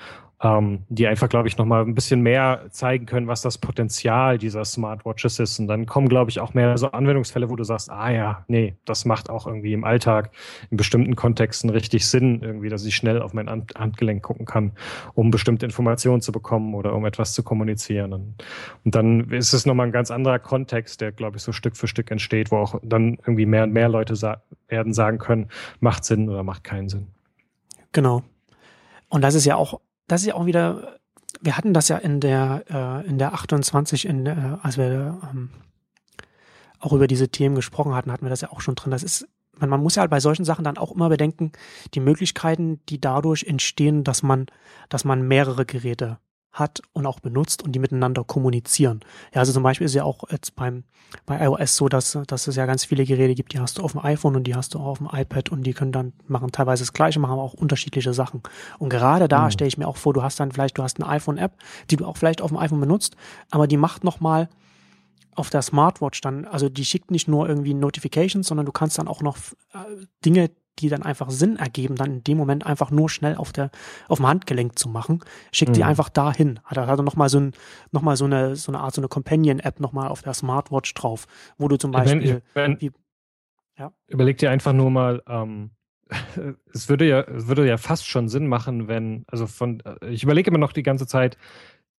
ähm, 0.44 0.84
die 0.90 1.08
einfach, 1.08 1.30
glaube 1.30 1.48
ich, 1.48 1.58
nochmal 1.58 1.84
ein 1.84 1.94
bisschen 1.94 2.22
mehr 2.22 2.66
zeigen 2.72 3.06
können, 3.06 3.28
was 3.28 3.42
das 3.42 3.60
Potenzial 3.60 4.40
dieser 4.40 4.66
Smartwatches 4.66 5.40
ist. 5.40 5.60
Und 5.60 5.68
dann 5.68 5.86
kommen, 5.86 6.10
glaube 6.10 6.32
ich, 6.32 6.40
auch 6.40 6.56
mehr 6.56 6.78
so 6.78 6.92
Anwendungsfälle, 6.92 7.50
wo 7.50 7.56
du 7.56 7.64
sagst, 7.64 7.92
ah 7.92 8.10
ja, 8.10 8.44
nee, 8.48 8.76
das 8.86 9.06
macht 9.06 9.30
auch 9.30 9.46
irgendwie 9.46 9.74
im 9.74 9.84
Alltag 9.84 10.32
in 10.72 10.78
bestimmten 10.78 11.16
Kontexten 11.16 11.70
richtig 11.70 12.08
Sinn, 12.08 12.42
irgendwie, 12.42 12.70
dass 12.70 12.86
ich 12.86 12.96
schnell 12.96 13.22
auf 13.22 13.34
mein 13.34 13.48
Handgelenk 13.50 14.24
gucken 14.24 14.46
kann, 14.46 14.72
um 15.14 15.30
bestimmte 15.30 15.66
Informationen 15.66 16.22
zu 16.22 16.32
bekommen 16.32 16.74
oder 16.74 16.96
um 16.96 17.06
etwas 17.06 17.34
zu 17.34 17.44
kommunizieren. 17.44 18.14
Und, 18.14 18.44
und 18.84 18.96
dann 18.96 19.30
ist 19.30 19.54
es 19.54 19.68
nochmal 19.68 19.88
ein 19.88 19.92
ganz 19.92 20.10
anderer 20.10 20.40
Kontext, 20.40 21.02
der, 21.02 21.12
glaube 21.12 21.38
ich, 21.38 21.44
so 21.44 21.52
Stück 21.52 21.78
für 21.78 21.88
Stück 21.88 22.10
entsteht, 22.10 22.52
wo 22.52 22.58
auch 22.58 22.80
dann 22.82 23.20
irgendwie 23.28 23.46
mehr 23.46 23.64
und 23.64 23.74
mehr 23.74 23.90
Leute 23.90 24.16
sa 24.16 24.42
werden 24.70 24.94
sagen 24.94 25.18
können, 25.18 25.50
macht 25.82 26.06
Sinn 26.06 26.30
oder 26.30 26.44
macht 26.44 26.64
keinen 26.64 26.88
Sinn. 26.88 27.08
Genau. 27.92 28.24
Und 29.10 29.22
das 29.22 29.36
ist 29.36 29.44
ja 29.44 29.58
auch 29.58 29.82
das 30.12 30.22
ist 30.22 30.28
ja 30.28 30.36
auch 30.36 30.46
wieder, 30.46 30.98
wir 31.40 31.56
hatten 31.58 31.74
das 31.74 31.88
ja 31.88 31.98
in 31.98 32.20
der, 32.20 32.66
äh, 32.70 33.08
in 33.08 33.18
der 33.18 33.34
28, 33.34 34.06
in, 34.06 34.26
äh, 34.26 34.58
als 34.62 34.78
wir 34.78 35.18
ähm, 35.32 35.50
auch 36.80 36.92
über 36.92 37.08
diese 37.08 37.30
Themen 37.30 37.56
gesprochen 37.56 37.96
hatten, 37.96 38.12
hatten 38.12 38.26
wir 38.26 38.30
das 38.30 38.42
ja 38.42 38.52
auch 38.52 38.60
schon 38.60 38.76
drin. 38.76 38.92
Das 38.92 39.04
ist, 39.04 39.26
man, 39.58 39.70
man 39.70 39.82
muss 39.82 39.96
ja 39.96 40.02
halt 40.02 40.12
bei 40.12 40.20
solchen 40.20 40.44
Sachen 40.44 40.66
dann 40.66 40.78
auch 40.78 40.92
immer 40.92 41.08
bedenken, 41.08 41.54
die 41.94 42.02
Möglichkeiten, 42.02 42.82
die 42.90 43.00
dadurch 43.00 43.46
entstehen, 43.46 44.04
dass 44.04 44.22
man, 44.22 44.48
dass 44.90 45.06
man 45.06 45.26
mehrere 45.26 45.66
Geräte 45.66 46.20
hat 46.52 46.82
und 46.94 47.06
auch 47.06 47.20
benutzt 47.20 47.64
und 47.64 47.72
die 47.72 47.80
miteinander 47.80 48.24
kommunizieren. 48.24 49.02
Ja, 49.34 49.40
also 49.40 49.54
zum 49.54 49.64
Beispiel 49.64 49.86
ist 49.86 49.96
ja 49.96 50.04
auch 50.04 50.30
jetzt 50.30 50.56
beim, 50.56 50.84
bei 51.26 51.44
iOS 51.44 51.78
so, 51.78 51.88
dass, 51.88 52.18
dass 52.28 52.48
es 52.48 52.56
ja 52.56 52.66
ganz 52.66 52.86
viele 52.86 53.06
Geräte 53.06 53.36
gibt, 53.36 53.54
die 53.54 53.60
hast 53.60 53.78
du 53.78 53.84
auf 53.84 53.94
dem 53.94 54.04
iPhone 54.04 54.36
und 54.36 54.44
die 54.46 54.56
hast 54.56 54.74
du 54.74 54.80
auch 54.80 54.88
auf 54.88 54.98
dem 54.98 55.10
iPad 55.12 55.50
und 55.50 55.64
die 55.64 55.74
können 55.74 55.92
dann 55.92 56.14
machen 56.28 56.52
teilweise 56.52 56.84
das 56.84 56.94
Gleiche, 56.94 57.20
machen 57.20 57.34
aber 57.34 57.44
auch 57.44 57.54
unterschiedliche 57.54 58.14
Sachen. 58.14 58.42
Und 58.80 58.90
gerade 58.90 59.28
da 59.28 59.46
mhm. 59.46 59.52
stelle 59.52 59.68
ich 59.70 59.78
mir 59.78 59.88
auch 59.88 59.98
vor, 59.98 60.14
du 60.14 60.24
hast 60.24 60.40
dann 60.40 60.52
vielleicht, 60.52 60.78
du 60.78 60.84
hast 60.84 61.02
eine 61.02 61.10
iPhone-App, 61.10 61.54
die 61.90 61.96
du 61.96 62.06
auch 62.06 62.18
vielleicht 62.18 62.42
auf 62.42 62.52
dem 62.52 62.58
iPhone 62.58 62.82
benutzt, 62.82 63.16
aber 63.50 63.68
die 63.68 63.78
macht 63.78 64.04
nochmal 64.04 64.50
auf 65.36 65.50
der 65.50 65.62
Smartwatch 65.62 66.20
dann, 66.22 66.46
also 66.46 66.68
die 66.68 66.84
schickt 66.84 67.10
nicht 67.10 67.30
nur 67.30 67.48
irgendwie 67.48 67.74
Notifications, 67.74 68.48
sondern 68.48 68.66
du 68.66 68.74
kannst 68.74 68.98
dann 68.98 69.08
auch 69.08 69.22
noch 69.22 69.38
äh, 69.74 70.06
Dinge, 70.26 70.52
die 70.80 70.90
dann 70.90 71.04
einfach 71.04 71.30
Sinn 71.30 71.58
ergeben, 71.58 71.96
dann 71.96 72.12
in 72.12 72.24
dem 72.24 72.38
Moment 72.38 72.66
einfach 72.66 72.92
nur 72.92 73.10
schnell 73.10 73.36
auf 73.36 73.52
der 73.52 73.72
auf 74.08 74.18
dem 74.18 74.28
Handgelenk 74.28 74.78
zu 74.78 74.90
machen, 74.90 75.24
schickt 75.52 75.72
mhm. 75.72 75.76
die 75.76 75.84
einfach 75.84 76.10
dahin. 76.10 76.60
Hat 76.64 76.78
er 76.78 76.88
hat 76.88 77.00
noch 77.00 77.16
mal 77.16 77.30
so 77.30 77.40
ein 77.40 77.54
noch 77.92 78.02
mal 78.02 78.16
so 78.16 78.26
eine 78.26 78.56
so 78.56 78.72
eine 78.72 78.80
Art 78.80 78.94
so 78.94 79.02
eine 79.02 79.08
Companion 79.08 79.60
App 79.60 79.80
noch 79.80 79.94
mal 79.94 80.08
auf 80.08 80.22
der 80.22 80.34
Smartwatch 80.34 80.94
drauf, 80.94 81.28
wo 81.58 81.68
du 81.68 81.78
zum 81.78 81.92
Beispiel 81.92 82.42
wenn, 82.54 82.72
wenn, 82.72 82.82
wie, 82.82 82.92
ja. 83.78 83.92
überleg 84.08 84.38
dir 84.38 84.52
einfach 84.52 84.74
nur 84.74 84.92
mal 84.92 85.22
ähm, 85.28 85.72
es 86.74 86.90
würde 86.90 87.08
ja 87.08 87.22
es 87.22 87.48
würde 87.48 87.68
ja 87.68 87.78
fast 87.78 88.08
schon 88.08 88.28
Sinn 88.28 88.48
machen, 88.48 88.88
wenn 88.88 89.24
also 89.28 89.48
von 89.48 89.84
ich 90.08 90.24
überlege 90.24 90.50
immer 90.50 90.60
noch 90.60 90.74
die 90.74 90.84
ganze 90.84 91.08
Zeit 91.08 91.38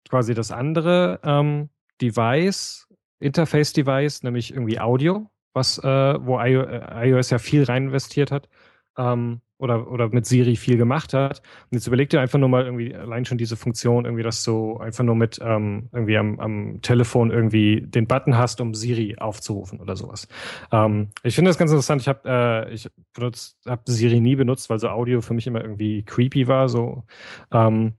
quasi 0.10 0.34
das 0.34 0.52
andere 0.52 1.20
ähm, 1.24 1.70
Device 2.02 2.88
Interface 3.20 3.74
Device, 3.74 4.24
nämlich 4.24 4.52
irgendwie 4.52 4.80
Audio 4.80 5.30
was, 5.54 5.78
äh, 5.80 6.26
wo 6.26 6.40
iOS 6.40 7.30
ja 7.30 7.40
viel 7.40 7.64
rein 7.64 7.88
investiert 7.88 8.32
hat. 8.32 8.50
Ähm, 8.98 9.42
oder, 9.62 9.92
oder 9.92 10.10
mit 10.10 10.26
Siri 10.26 10.56
viel 10.56 10.76
gemacht 10.76 11.14
hat. 11.14 11.40
Und 11.70 11.78
jetzt 11.78 11.86
überleg 11.86 12.10
dir 12.10 12.20
einfach 12.20 12.40
nur 12.40 12.50
mal 12.50 12.66
irgendwie 12.66 12.96
allein 12.96 13.26
schon 13.26 13.38
diese 13.38 13.56
Funktion, 13.56 14.06
irgendwie, 14.06 14.24
dass 14.24 14.44
du 14.44 14.78
einfach 14.78 15.04
nur 15.04 15.16
mit 15.16 15.40
ähm, 15.42 15.88
irgendwie 15.94 16.18
am, 16.18 16.40
am 16.40 16.82
Telefon 16.82 17.30
irgendwie 17.30 17.82
den 17.82 18.08
Button 18.08 18.36
hast, 18.36 18.60
um 18.60 18.74
Siri 18.74 19.18
aufzurufen 19.20 19.80
oder 19.80 19.96
sowas. 19.96 20.28
Ähm, 20.72 21.10
ich 21.22 21.36
finde 21.36 21.50
das 21.50 21.60
ganz 21.60 21.70
interessant. 21.70 22.02
Ich 22.02 22.08
habe 22.08 22.22
äh, 22.26 22.74
ich 22.74 22.90
benutzt, 23.14 23.60
hab 23.68 23.88
Siri 23.88 24.20
nie 24.20 24.36
benutzt, 24.36 24.68
weil 24.72 24.80
so 24.80 24.90
Audio 24.90 25.22
für 25.22 25.36
mich 25.36 25.46
immer 25.46 25.62
irgendwie 25.62 26.04
creepy 26.04 26.48
war, 26.48 26.68
so 26.68 27.04
ähm, 27.52 27.94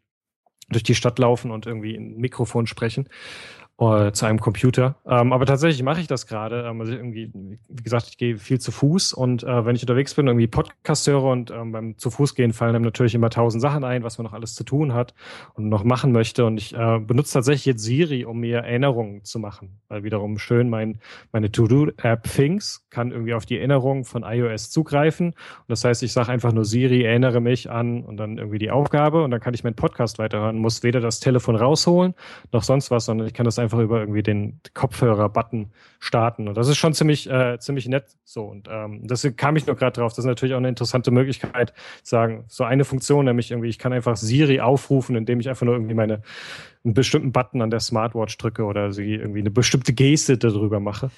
durch 0.68 0.82
die 0.82 0.96
Stadt 0.96 1.20
laufen 1.20 1.52
und 1.52 1.66
irgendwie 1.66 1.94
in 1.94 2.16
ein 2.16 2.20
Mikrofon 2.20 2.66
sprechen 2.66 3.08
äh, 3.90 4.12
zu 4.12 4.26
einem 4.26 4.40
Computer. 4.40 4.96
Ähm, 5.06 5.32
aber 5.32 5.46
tatsächlich 5.46 5.82
mache 5.82 6.00
ich 6.00 6.06
das 6.06 6.26
gerade. 6.26 6.64
Ähm, 6.66 6.80
also 6.80 6.92
irgendwie, 6.92 7.30
wie 7.32 7.82
gesagt, 7.82 8.08
ich 8.08 8.18
gehe 8.18 8.38
viel 8.38 8.60
zu 8.60 8.70
Fuß 8.70 9.12
und 9.12 9.42
äh, 9.42 9.66
wenn 9.66 9.76
ich 9.76 9.82
unterwegs 9.82 10.14
bin, 10.14 10.26
irgendwie 10.26 10.46
Podcast 10.46 11.06
höre 11.06 11.24
und 11.24 11.50
ähm, 11.50 11.72
beim 11.72 11.98
zu 11.98 12.10
Fuß 12.10 12.34
gehen 12.34 12.52
fallen 12.52 12.74
einem 12.74 12.84
natürlich 12.84 13.14
immer 13.14 13.30
tausend 13.30 13.60
Sachen 13.60 13.84
ein, 13.84 14.04
was 14.04 14.18
man 14.18 14.26
noch 14.26 14.32
alles 14.32 14.54
zu 14.54 14.64
tun 14.64 14.94
hat 14.94 15.14
und 15.54 15.68
noch 15.68 15.84
machen 15.84 16.12
möchte. 16.12 16.44
Und 16.44 16.58
ich 16.58 16.74
äh, 16.74 16.98
benutze 16.98 17.34
tatsächlich 17.34 17.66
jetzt 17.66 17.82
Siri, 17.82 18.24
um 18.24 18.40
mir 18.40 18.58
Erinnerungen 18.58 19.24
zu 19.24 19.38
machen. 19.38 19.80
Weil 19.88 20.04
wiederum 20.04 20.38
schön 20.38 20.70
mein, 20.70 20.98
meine 21.32 21.50
To-Do-App 21.50 22.24
Things 22.24 22.86
kann 22.90 23.10
irgendwie 23.10 23.34
auf 23.34 23.46
die 23.46 23.58
Erinnerungen 23.58 24.04
von 24.04 24.22
iOS 24.22 24.70
zugreifen. 24.70 25.28
Und 25.28 25.68
das 25.68 25.84
heißt, 25.84 26.02
ich 26.02 26.12
sage 26.12 26.30
einfach 26.30 26.52
nur 26.52 26.64
Siri, 26.64 27.04
erinnere 27.04 27.40
mich 27.40 27.70
an 27.70 28.04
und 28.04 28.16
dann 28.16 28.38
irgendwie 28.38 28.58
die 28.58 28.70
Aufgabe 28.70 29.24
und 29.24 29.30
dann 29.30 29.40
kann 29.40 29.54
ich 29.54 29.64
meinen 29.64 29.74
Podcast 29.74 30.18
weiterhören, 30.18 30.58
muss 30.58 30.82
weder 30.82 31.00
das 31.00 31.20
Telefon 31.20 31.56
rausholen 31.56 32.14
noch 32.52 32.62
sonst 32.62 32.90
was, 32.90 33.06
sondern 33.06 33.26
ich 33.26 33.34
kann 33.34 33.44
das 33.44 33.58
einfach 33.58 33.71
über 33.80 34.00
irgendwie 34.00 34.22
den 34.22 34.60
Kopfhörer-Button 34.74 35.72
starten. 36.00 36.48
Und 36.48 36.56
das 36.56 36.68
ist 36.68 36.76
schon 36.76 36.94
ziemlich, 36.94 37.30
äh, 37.30 37.58
ziemlich 37.58 37.88
nett 37.88 38.16
so. 38.24 38.44
Und 38.44 38.68
ähm, 38.70 39.06
das 39.06 39.26
kam 39.36 39.56
ich 39.56 39.66
nur 39.66 39.76
gerade 39.76 40.00
drauf. 40.00 40.12
Das 40.12 40.18
ist 40.18 40.24
natürlich 40.26 40.54
auch 40.54 40.58
eine 40.58 40.68
interessante 40.68 41.10
Möglichkeit, 41.10 41.72
sagen, 42.02 42.44
so 42.48 42.64
eine 42.64 42.84
Funktion, 42.84 43.24
nämlich 43.24 43.50
irgendwie, 43.50 43.68
ich 43.68 43.78
kann 43.78 43.92
einfach 43.92 44.16
Siri 44.16 44.60
aufrufen, 44.60 45.16
indem 45.16 45.40
ich 45.40 45.48
einfach 45.48 45.66
nur 45.66 45.74
irgendwie 45.74 45.94
meine 45.94 46.22
einen 46.84 46.94
bestimmten 46.94 47.32
Button 47.32 47.62
an 47.62 47.70
der 47.70 47.80
Smartwatch 47.80 48.36
drücke 48.38 48.64
oder 48.64 48.92
sie 48.92 49.14
irgendwie 49.14 49.40
eine 49.40 49.50
bestimmte 49.50 49.92
Geste 49.92 50.36
darüber 50.36 50.80
mache. 50.80 51.10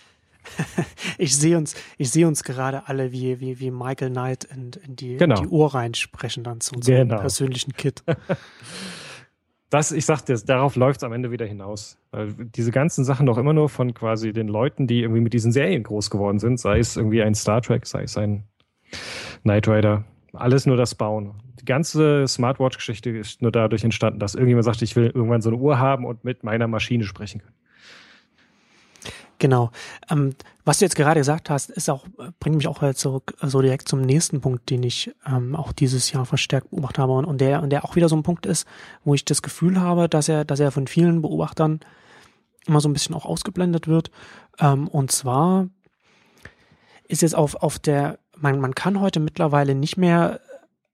ich 1.18 1.36
sehe 1.36 1.56
uns, 1.56 1.74
ich 1.96 2.10
sehe 2.10 2.26
uns 2.28 2.44
gerade 2.44 2.86
alle 2.86 3.12
wie, 3.12 3.40
wie, 3.40 3.60
wie 3.60 3.70
Michael 3.70 4.10
Knight 4.10 4.44
in, 4.44 4.72
in 4.86 4.96
die, 4.96 5.16
genau. 5.16 5.40
die 5.40 5.46
Uhr 5.46 5.74
reinsprechen 5.74 6.44
dann 6.44 6.60
zu 6.60 6.74
unserem 6.74 7.08
genau. 7.08 7.20
persönlichen 7.20 7.72
Kit. 7.72 8.02
das, 9.70 9.92
ich 9.92 10.04
sag 10.04 10.22
dir, 10.22 10.36
darauf 10.36 10.76
läuft 10.76 11.00
es 11.00 11.04
am 11.04 11.12
Ende 11.12 11.30
wieder 11.30 11.46
hinaus. 11.46 11.98
Diese 12.54 12.70
ganzen 12.70 13.04
Sachen 13.04 13.26
doch 13.26 13.38
immer 13.38 13.52
nur 13.52 13.68
von 13.68 13.94
quasi 13.94 14.32
den 14.32 14.48
Leuten, 14.48 14.86
die 14.86 15.00
irgendwie 15.00 15.20
mit 15.20 15.32
diesen 15.32 15.52
Serien 15.52 15.82
groß 15.82 16.10
geworden 16.10 16.38
sind, 16.38 16.60
sei 16.60 16.78
es 16.78 16.96
irgendwie 16.96 17.22
ein 17.22 17.34
Star 17.34 17.62
Trek, 17.62 17.86
sei 17.86 18.02
es 18.02 18.16
ein 18.16 18.44
Knight 19.42 19.68
Rider, 19.68 20.04
alles 20.32 20.66
nur 20.66 20.76
das 20.76 20.94
Bauen. 20.94 21.34
Die 21.60 21.64
ganze 21.64 22.26
Smartwatch-Geschichte 22.26 23.10
ist 23.10 23.40
nur 23.40 23.52
dadurch 23.52 23.84
entstanden, 23.84 24.18
dass 24.18 24.34
irgendjemand 24.34 24.64
sagt, 24.64 24.82
ich 24.82 24.96
will 24.96 25.10
irgendwann 25.14 25.40
so 25.40 25.50
eine 25.50 25.58
Uhr 25.58 25.78
haben 25.78 26.04
und 26.04 26.24
mit 26.24 26.44
meiner 26.44 26.68
Maschine 26.68 27.04
sprechen 27.04 27.40
können. 27.40 27.54
Genau. 29.38 29.70
Ähm, 30.10 30.34
was 30.64 30.78
du 30.78 30.84
jetzt 30.84 30.96
gerade 30.96 31.20
gesagt 31.20 31.50
hast, 31.50 31.70
ist 31.70 31.90
auch, 31.90 32.06
bringt 32.40 32.56
mich 32.56 32.68
auch 32.68 32.80
halt 32.80 32.96
zurück, 32.96 33.34
so 33.42 33.60
direkt 33.60 33.88
zum 33.88 34.00
nächsten 34.00 34.40
Punkt, 34.40 34.70
den 34.70 34.82
ich 34.82 35.12
ähm, 35.26 35.54
auch 35.56 35.72
dieses 35.72 36.12
Jahr 36.12 36.24
verstärkt 36.24 36.70
beobachtet 36.70 36.98
habe 36.98 37.12
und, 37.12 37.24
und 37.24 37.40
der, 37.40 37.62
und 37.62 37.70
der 37.70 37.84
auch 37.84 37.96
wieder 37.96 38.08
so 38.08 38.16
ein 38.16 38.22
Punkt 38.22 38.46
ist, 38.46 38.66
wo 39.04 39.14
ich 39.14 39.24
das 39.24 39.42
Gefühl 39.42 39.80
habe, 39.80 40.08
dass 40.08 40.28
er, 40.28 40.44
dass 40.44 40.60
er 40.60 40.70
von 40.70 40.86
vielen 40.86 41.20
Beobachtern 41.20 41.80
immer 42.66 42.80
so 42.80 42.88
ein 42.88 42.92
bisschen 42.92 43.14
auch 43.14 43.24
ausgeblendet 43.24 43.88
wird. 43.88 44.10
Ähm, 44.58 44.88
und 44.88 45.12
zwar 45.12 45.68
ist 47.08 47.22
jetzt 47.22 47.34
auf, 47.34 47.56
auf 47.56 47.78
der, 47.78 48.18
man, 48.36 48.60
man 48.60 48.74
kann 48.74 49.00
heute 49.00 49.20
mittlerweile 49.20 49.74
nicht 49.74 49.96
mehr 49.96 50.40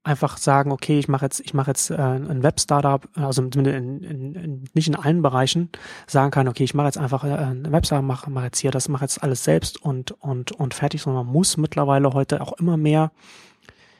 einfach 0.03 0.39
sagen, 0.39 0.73
okay, 0.73 0.99
ich 0.99 1.09
mache 1.09 1.27
jetzt, 1.27 1.41
ich 1.41 1.53
mache 1.53 1.71
jetzt 1.71 1.91
äh, 1.91 1.97
ein 1.97 2.43
Web-Startup, 2.43 3.07
also 3.15 3.43
in, 3.43 3.65
in, 3.67 4.03
in, 4.03 4.65
nicht 4.73 4.89
in 4.89 4.97
allen 4.97 5.21
Bereichen, 5.21 5.69
sagen 6.07 6.31
kann, 6.31 6.49
okay, 6.49 6.65
ich 6.65 6.75
mache 6.75 6.87
jetzt 6.87 6.99
einfach 6.99 7.23
äh, 7.25 7.29
ein 7.29 7.71
Web-Startup, 7.71 8.07
mache 8.07 8.31
mach 8.31 8.45
jetzt 8.45 8.59
hier, 8.59 8.71
das 8.71 8.89
mache 8.89 9.05
jetzt 9.05 9.23
alles 9.23 9.45
selbst 9.45 9.83
und 9.83 10.13
und 10.13 10.53
und 10.53 10.75
fertig, 10.75 11.03
sondern 11.03 11.27
man 11.27 11.33
muss 11.33 11.59
mittlerweile 11.59 12.15
heute 12.15 12.41
auch 12.41 12.55
immer 12.55 12.77
mehr 12.77 13.13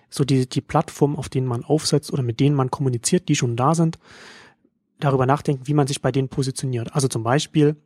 so 0.09 0.25
die 0.25 0.49
die 0.49 0.63
Plattformen, 0.63 1.17
auf 1.17 1.29
denen 1.29 1.47
man 1.47 1.65
aufsetzt 1.65 2.13
oder 2.13 2.23
mit 2.23 2.41
denen 2.41 2.57
man 2.57 2.71
kommuniziert, 2.71 3.29
die 3.29 3.37
schon 3.37 3.57
da 3.57 3.75
sind, 3.75 3.99
darüber 5.01 5.27
nachdenken, 5.27 5.67
wie 5.67 5.75
man 5.75 5.87
sich 5.87 6.03
bei 6.03 6.13
denen 6.13 6.29
positioniert. 6.29 6.95
Also 6.95 7.09
zum 7.09 7.23
Beispiel, 7.23 7.77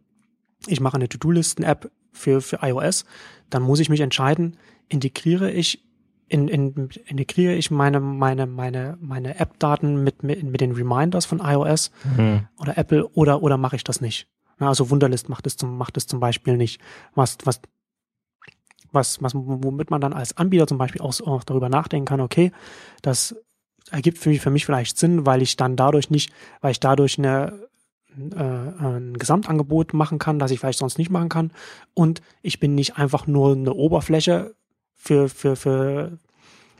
ich 0.66 0.80
mache 0.80 0.96
eine 0.96 1.08
To-Do-Listen-App 1.08 1.90
für 2.12 2.40
für 2.40 2.58
iOS, 2.62 3.04
dann 3.50 3.62
muss 3.62 3.80
ich 3.80 3.88
mich 3.88 4.00
entscheiden, 4.00 4.56
integriere 4.88 5.50
ich 5.50 5.84
in, 6.28 6.48
in, 6.48 6.90
integriere 7.06 7.54
ich 7.54 7.70
meine, 7.70 8.00
meine, 8.00 8.46
meine, 8.46 8.96
meine 9.00 9.38
App-Daten 9.38 10.02
mit, 10.02 10.22
mit, 10.22 10.42
mit 10.42 10.60
den 10.60 10.72
Reminders 10.72 11.26
von 11.26 11.40
iOS 11.40 11.90
mhm. 12.16 12.48
oder 12.58 12.78
Apple 12.78 13.06
oder, 13.08 13.42
oder 13.42 13.58
mache 13.58 13.76
ich 13.76 13.84
das 13.84 14.00
nicht? 14.00 14.26
Also 14.58 14.90
Wunderlist 14.90 15.28
macht 15.28 15.46
es 15.46 15.56
zum, 15.56 15.76
macht 15.76 15.96
es 15.96 16.06
zum 16.06 16.20
Beispiel 16.20 16.56
nicht. 16.56 16.80
Was, 17.14 17.36
was, 17.44 17.60
was, 18.92 19.22
was, 19.22 19.34
womit 19.34 19.90
man 19.90 20.00
dann 20.00 20.12
als 20.12 20.36
Anbieter 20.36 20.66
zum 20.66 20.78
Beispiel 20.78 21.02
auch, 21.02 21.20
auch 21.20 21.44
darüber 21.44 21.68
nachdenken 21.68 22.06
kann, 22.06 22.20
okay, 22.20 22.52
das 23.02 23.36
ergibt 23.90 24.18
für 24.18 24.30
mich, 24.30 24.40
für 24.40 24.50
mich 24.50 24.66
vielleicht 24.66 24.98
Sinn, 24.98 25.26
weil 25.26 25.42
ich 25.42 25.56
dann 25.56 25.76
dadurch 25.76 26.10
nicht, 26.10 26.32
weil 26.60 26.72
ich 26.72 26.80
dadurch 26.80 27.18
eine, 27.18 27.68
äh, 28.16 28.42
ein 28.42 29.14
Gesamtangebot 29.18 29.94
machen 29.94 30.18
kann, 30.18 30.38
das 30.38 30.50
ich 30.50 30.60
vielleicht 30.60 30.78
sonst 30.78 30.98
nicht 30.98 31.10
machen 31.10 31.28
kann. 31.28 31.52
Und 31.94 32.22
ich 32.42 32.60
bin 32.60 32.74
nicht 32.74 32.96
einfach 32.96 33.26
nur 33.26 33.52
eine 33.52 33.74
Oberfläche 33.74 34.54
für, 34.94 35.28
für, 35.28 35.56
für, 35.56 36.18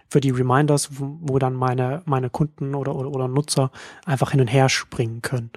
für 0.09 0.21
die 0.21 0.31
Reminders, 0.31 0.99
wo, 0.99 1.19
wo 1.21 1.39
dann 1.39 1.55
meine, 1.55 2.03
meine 2.07 2.31
Kunden 2.31 2.75
oder, 2.75 2.95
oder, 2.95 3.11
oder 3.11 3.29
Nutzer 3.29 3.71
einfach 4.07 4.31
hin 4.31 4.41
und 4.41 4.49
her 4.49 4.69
springen 4.69 5.23
können. 5.23 5.51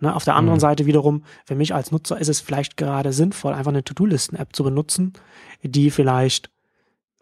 Ne, 0.00 0.14
auf 0.14 0.24
der 0.24 0.34
anderen 0.34 0.56
mhm. 0.56 0.60
Seite 0.60 0.86
wiederum, 0.86 1.24
für 1.44 1.54
mich 1.54 1.74
als 1.74 1.92
Nutzer 1.92 2.18
ist 2.18 2.28
es 2.28 2.40
vielleicht 2.40 2.78
gerade 2.78 3.12
sinnvoll, 3.12 3.52
einfach 3.52 3.70
eine 3.70 3.84
To-Do-Listen-App 3.84 4.56
zu 4.56 4.64
benutzen, 4.64 5.12
die 5.62 5.90
vielleicht 5.90 6.50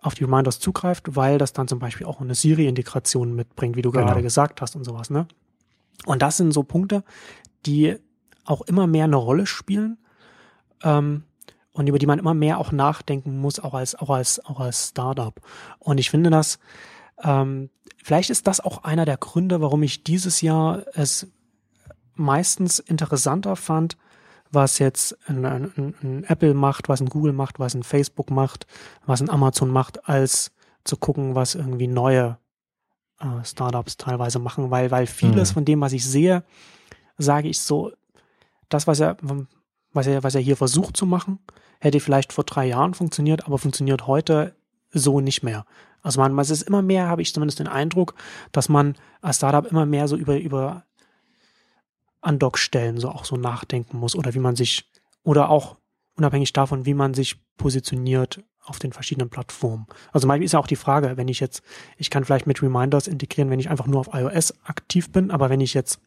auf 0.00 0.14
die 0.14 0.24
Reminders 0.24 0.60
zugreift, 0.60 1.16
weil 1.16 1.38
das 1.38 1.52
dann 1.52 1.68
zum 1.68 1.78
Beispiel 1.78 2.06
auch 2.06 2.20
eine 2.20 2.34
Siri-Integration 2.34 3.34
mitbringt, 3.34 3.76
wie 3.76 3.82
du 3.82 3.90
genau. 3.90 4.06
gerade 4.06 4.22
gesagt 4.22 4.60
hast 4.60 4.76
und 4.76 4.84
sowas, 4.84 5.10
ne? 5.10 5.26
Und 6.06 6.22
das 6.22 6.36
sind 6.36 6.52
so 6.52 6.62
Punkte, 6.62 7.02
die 7.66 7.96
auch 8.44 8.62
immer 8.62 8.86
mehr 8.86 9.04
eine 9.04 9.16
Rolle 9.16 9.46
spielen 9.46 9.98
ähm, 10.82 11.24
und 11.72 11.86
über 11.88 11.98
die 11.98 12.06
man 12.06 12.20
immer 12.20 12.34
mehr 12.34 12.58
auch 12.58 12.70
nachdenken 12.70 13.40
muss, 13.40 13.58
auch 13.58 13.74
als 13.74 13.96
auch 13.96 14.10
als 14.10 14.44
auch 14.44 14.60
als 14.60 14.88
Startup. 14.88 15.34
Und 15.80 15.98
ich 15.98 16.10
finde 16.10 16.30
das 16.30 16.58
ähm, 17.22 17.70
vielleicht 18.02 18.30
ist 18.30 18.46
das 18.46 18.60
auch 18.60 18.84
einer 18.84 19.04
der 19.04 19.16
Gründe, 19.16 19.60
warum 19.60 19.82
ich 19.82 20.04
dieses 20.04 20.40
Jahr 20.40 20.84
es 20.94 21.26
meistens 22.14 22.78
interessanter 22.78 23.56
fand, 23.56 23.96
was 24.50 24.78
jetzt 24.78 25.16
ein, 25.28 25.44
ein, 25.44 25.94
ein, 26.02 26.24
Apple 26.24 26.54
macht, 26.54 26.88
was 26.88 27.00
ein 27.00 27.08
Google 27.08 27.32
macht, 27.32 27.58
was 27.58 27.74
ein 27.74 27.82
Facebook 27.82 28.30
macht, 28.30 28.66
was 29.06 29.20
ein 29.20 29.30
Amazon 29.30 29.70
macht, 29.70 30.08
als 30.08 30.52
zu 30.84 30.96
gucken, 30.96 31.34
was 31.34 31.54
irgendwie 31.54 31.86
neue 31.86 32.38
äh, 33.20 33.44
Startups 33.44 33.96
teilweise 33.96 34.38
machen, 34.38 34.70
weil, 34.70 34.90
weil 34.90 35.06
vieles 35.06 35.50
mhm. 35.50 35.54
von 35.54 35.64
dem, 35.64 35.80
was 35.80 35.92
ich 35.92 36.04
sehe, 36.04 36.44
sage 37.18 37.48
ich 37.48 37.60
so, 37.60 37.92
das, 38.68 38.86
was 38.86 39.00
er, 39.00 39.16
was 39.92 40.06
er, 40.06 40.22
was 40.22 40.34
er 40.34 40.40
hier 40.40 40.56
versucht 40.56 40.96
zu 40.96 41.06
machen, 41.06 41.38
hätte 41.80 42.00
vielleicht 42.00 42.32
vor 42.32 42.44
drei 42.44 42.66
Jahren 42.66 42.94
funktioniert, 42.94 43.46
aber 43.46 43.58
funktioniert 43.58 44.06
heute 44.06 44.54
so 44.90 45.20
nicht 45.20 45.42
mehr. 45.42 45.64
Also 46.02 46.20
man, 46.20 46.38
es 46.38 46.50
ist 46.50 46.62
immer 46.62 46.82
mehr, 46.82 47.08
habe 47.08 47.22
ich 47.22 47.34
zumindest 47.34 47.58
den 47.58 47.68
Eindruck, 47.68 48.14
dass 48.52 48.68
man 48.68 48.96
als 49.20 49.36
Startup 49.36 49.66
immer 49.66 49.84
mehr 49.84 50.08
so 50.08 50.16
über, 50.16 50.38
über 50.38 50.84
Andockstellen 52.28 52.98
so 52.98 53.08
auch 53.08 53.24
so 53.24 53.36
nachdenken 53.36 53.98
muss 53.98 54.14
oder 54.14 54.34
wie 54.34 54.38
man 54.38 54.54
sich, 54.54 54.90
oder 55.22 55.48
auch 55.48 55.76
unabhängig 56.16 56.52
davon, 56.52 56.84
wie 56.84 56.94
man 56.94 57.14
sich 57.14 57.36
positioniert 57.56 58.44
auf 58.62 58.78
den 58.78 58.92
verschiedenen 58.92 59.30
Plattformen. 59.30 59.86
Also 60.12 60.26
manchmal 60.26 60.44
ist 60.44 60.52
ja 60.52 60.58
auch 60.58 60.66
die 60.66 60.76
Frage, 60.76 61.16
wenn 61.16 61.28
ich 61.28 61.40
jetzt, 61.40 61.62
ich 61.96 62.10
kann 62.10 62.24
vielleicht 62.24 62.46
mit 62.46 62.62
Reminders 62.62 63.06
integrieren, 63.06 63.50
wenn 63.50 63.60
ich 63.60 63.70
einfach 63.70 63.86
nur 63.86 64.00
auf 64.00 64.10
iOS 64.12 64.54
aktiv 64.64 65.10
bin, 65.10 65.30
aber 65.30 65.48
wenn 65.48 65.60
ich 65.60 65.72
jetzt 65.72 66.00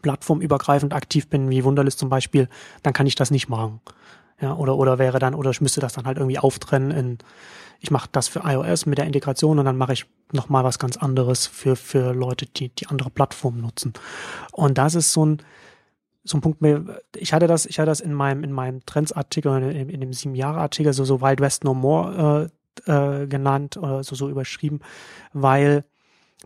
plattformübergreifend 0.00 0.94
aktiv 0.94 1.28
bin, 1.28 1.50
wie 1.50 1.62
Wunderlist 1.64 1.98
zum 1.98 2.08
Beispiel, 2.08 2.48
dann 2.82 2.94
kann 2.94 3.06
ich 3.06 3.14
das 3.14 3.30
nicht 3.30 3.48
machen. 3.48 3.80
Ja, 4.40 4.56
oder, 4.56 4.76
oder 4.76 4.98
wäre 4.98 5.18
dann, 5.18 5.34
oder 5.34 5.50
ich 5.50 5.60
müsste 5.60 5.80
das 5.80 5.92
dann 5.92 6.06
halt 6.06 6.18
irgendwie 6.18 6.38
auftrennen 6.38 6.90
in, 6.90 7.18
ich 7.84 7.90
mache 7.90 8.08
das 8.12 8.28
für 8.28 8.40
iOS 8.44 8.86
mit 8.86 8.96
der 8.96 9.04
Integration 9.04 9.58
und 9.58 9.66
dann 9.66 9.76
mache 9.76 9.92
ich 9.92 10.06
nochmal 10.32 10.64
was 10.64 10.78
ganz 10.78 10.96
anderes 10.96 11.46
für, 11.46 11.76
für 11.76 12.14
Leute, 12.14 12.46
die, 12.46 12.70
die 12.70 12.86
andere 12.86 13.10
Plattformen 13.10 13.60
nutzen. 13.60 13.92
Und 14.52 14.78
das 14.78 14.94
ist 14.94 15.12
so 15.12 15.26
ein, 15.26 15.42
so 16.24 16.38
ein 16.38 16.40
Punkt, 16.40 16.62
ich 17.14 17.34
hatte 17.34 17.46
das, 17.46 17.66
ich 17.66 17.78
hatte 17.78 17.90
das 17.90 18.00
in 18.00 18.14
meinem, 18.14 18.42
in 18.42 18.52
meinem 18.52 18.86
Trends-Artikel, 18.86 19.62
in, 19.70 19.90
in 19.90 20.00
dem 20.00 20.14
sieben 20.14 20.34
Jahre 20.34 20.60
Artikel, 20.60 20.94
so, 20.94 21.04
so 21.04 21.20
Wild 21.20 21.40
West 21.40 21.64
No 21.64 21.74
More 21.74 22.50
äh, 22.86 22.90
äh, 22.90 23.26
genannt 23.26 23.76
oder 23.76 24.02
so, 24.02 24.14
so 24.14 24.30
überschrieben, 24.30 24.80
weil 25.34 25.84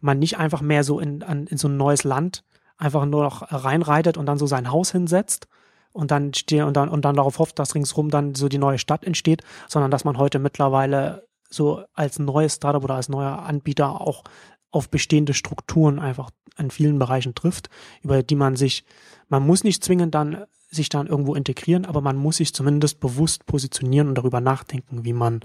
man 0.01 0.19
nicht 0.19 0.39
einfach 0.39 0.61
mehr 0.61 0.83
so 0.83 0.99
in, 0.99 1.23
an, 1.23 1.47
in 1.47 1.57
so 1.57 1.69
ein 1.69 1.77
neues 1.77 2.03
Land 2.03 2.43
einfach 2.79 3.07
nur 3.07 3.23
noch 3.23 3.53
reinreitet 3.53 4.17
und 4.17 4.27
dann 4.27 4.39
so 4.39 4.49
sein 4.49 4.73
Haus 4.73 4.91
hinsetzt 4.91 5.47
und 5.93 6.11
dann 6.11 6.33
und 6.65 6.77
dann 6.77 6.89
und 6.89 7.05
dann 7.05 7.17
darauf 7.17 7.39
hofft, 7.39 7.59
dass 7.61 7.75
ringsrum 7.75 8.11
dann 8.11 8.35
so 8.35 8.49
die 8.49 8.59
neue 8.59 8.79
Stadt 8.79 9.05
entsteht, 9.05 9.43
sondern 9.69 9.91
dass 9.91 10.05
man 10.05 10.19
heute 10.19 10.39
mittlerweile 10.39 11.28
so 11.49 11.85
als 11.95 12.19
neues 12.19 12.57
Startup 12.57 12.83
oder 12.83 12.95
als 12.95 13.09
neuer 13.09 13.41
Anbieter 13.41 14.01
auch 14.01 14.25
auf 14.71 14.91
bestehende 14.91 15.35
Strukturen 15.35 15.99
einfach 15.99 16.31
in 16.59 16.71
vielen 16.71 16.99
Bereichen 16.99 17.35
trifft, 17.35 17.71
über 18.03 18.23
die 18.23 18.35
man 18.35 18.57
sich, 18.57 18.85
man 19.29 19.47
muss 19.47 19.65
nicht 19.65 19.83
zwingend 19.83 20.15
dann 20.15 20.45
sich 20.71 20.89
dann 20.89 21.07
irgendwo 21.07 21.35
integrieren, 21.35 21.87
aber 21.87 22.01
man 22.01 22.17
muss 22.17 22.37
sich 22.37 22.53
zumindest 22.53 23.01
bewusst 23.01 23.47
positionieren 23.47 24.09
und 24.09 24.15
darüber 24.17 24.41
nachdenken, 24.41 25.05
wie 25.05 25.15
man, 25.15 25.41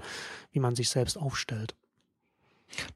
wie 0.52 0.60
man 0.60 0.74
sich 0.74 0.90
selbst 0.90 1.16
aufstellt. 1.16 1.74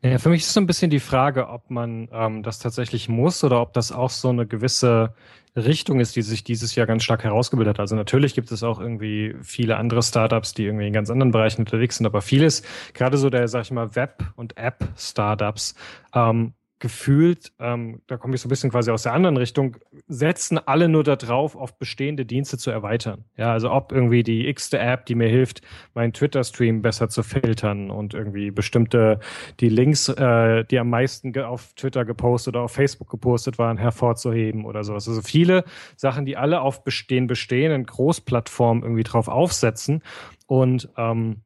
Ja, 0.03 0.19
für 0.19 0.29
mich 0.29 0.43
ist 0.43 0.53
so 0.53 0.61
ein 0.61 0.67
bisschen 0.67 0.91
die 0.91 1.01
Frage, 1.01 1.49
ob 1.49 1.71
man 1.71 2.09
ähm, 2.13 2.43
das 2.43 2.59
tatsächlich 2.59 3.09
muss 3.09 3.45
oder 3.45 3.61
ob 3.61 3.73
das 3.73 3.93
auch 3.93 4.11
so 4.11 4.29
eine 4.29 4.47
gewisse 4.47 5.15
Richtung 5.57 6.01
ist, 6.01 6.17
die 6.17 6.23
sich 6.23 6.45
dieses 6.45 6.75
Jahr 6.75 6.87
ganz 6.87 7.05
stark 7.05 7.25
herausgebildet 7.25 7.75
hat. 7.75 7.81
Also 7.81 7.97
natürlich 7.97 8.35
gibt 8.35 8.53
es 8.53 8.63
auch 8.63 8.81
irgendwie 8.81 9.35
viele 9.43 9.77
andere 9.77 10.03
Startups, 10.03 10.55
die 10.55 10.65
irgendwie 10.65 10.87
in 10.87 10.93
ganz 10.93 11.11
anderen 11.11 11.33
Bereichen 11.33 11.63
unterwegs 11.63 11.97
sind, 11.97 12.07
aber 12.07 12.23
vieles, 12.23 12.63
gerade 12.95 13.17
so 13.17 13.31
der, 13.31 13.49
sag 13.49 13.63
ich 13.63 13.71
mal, 13.71 13.95
Web- 13.95 14.25
und 14.37 14.57
App-Startups, 14.57 15.75
ähm, 16.15 16.55
gefühlt, 16.81 17.53
ähm, 17.59 18.03
da 18.07 18.17
komme 18.17 18.35
ich 18.35 18.41
so 18.41 18.47
ein 18.47 18.51
bisschen 18.51 18.71
quasi 18.71 18.91
aus 18.91 19.03
der 19.03 19.13
anderen 19.13 19.37
Richtung, 19.37 19.77
setzen 20.07 20.59
alle 20.59 20.89
nur 20.89 21.03
darauf, 21.03 21.57
auf 21.57 21.79
bestehende 21.79 22.25
Dienste 22.25 22.59
zu 22.59 22.71
erweitern. 22.71 23.25
Ja, 23.37 23.53
also 23.53 23.71
ob 23.73 23.93
irgendwie 23.93 24.23
die 24.23 24.47
x-te 24.49 24.79
App, 24.79 25.07
die 25.07 25.15
mir 25.15 25.29
hilft, 25.29 25.63
meinen 25.95 26.13
Twitter-Stream 26.13 26.83
besser 26.83 27.09
zu 27.09 27.23
filtern 27.23 27.91
und 27.91 28.15
irgendwie 28.15 28.51
bestimmte, 28.51 29.19
die 29.61 29.69
Links, 29.69 30.09
äh, 30.09 30.65
die 30.65 30.79
am 30.79 30.91
meisten 30.91 31.37
auf 31.39 31.73
Twitter 31.75 32.05
gepostet 32.05 32.55
oder 32.55 32.65
auf 32.65 32.73
Facebook 32.73 33.11
gepostet 33.11 33.59
waren, 33.59 33.77
hervorzuheben 33.77 34.65
oder 34.65 34.85
sowas. 34.85 35.09
Also 35.09 35.23
viele 35.23 35.65
Sachen, 35.97 36.27
die 36.27 36.37
alle 36.37 36.61
auf 36.61 36.83
den 37.11 37.27
bestehenden 37.27 37.87
Großplattformen 37.87 38.83
irgendwie 38.83 39.05
drauf 39.05 39.29
aufsetzen 39.29 40.03
und 40.47 40.89
ähm, 40.97 41.43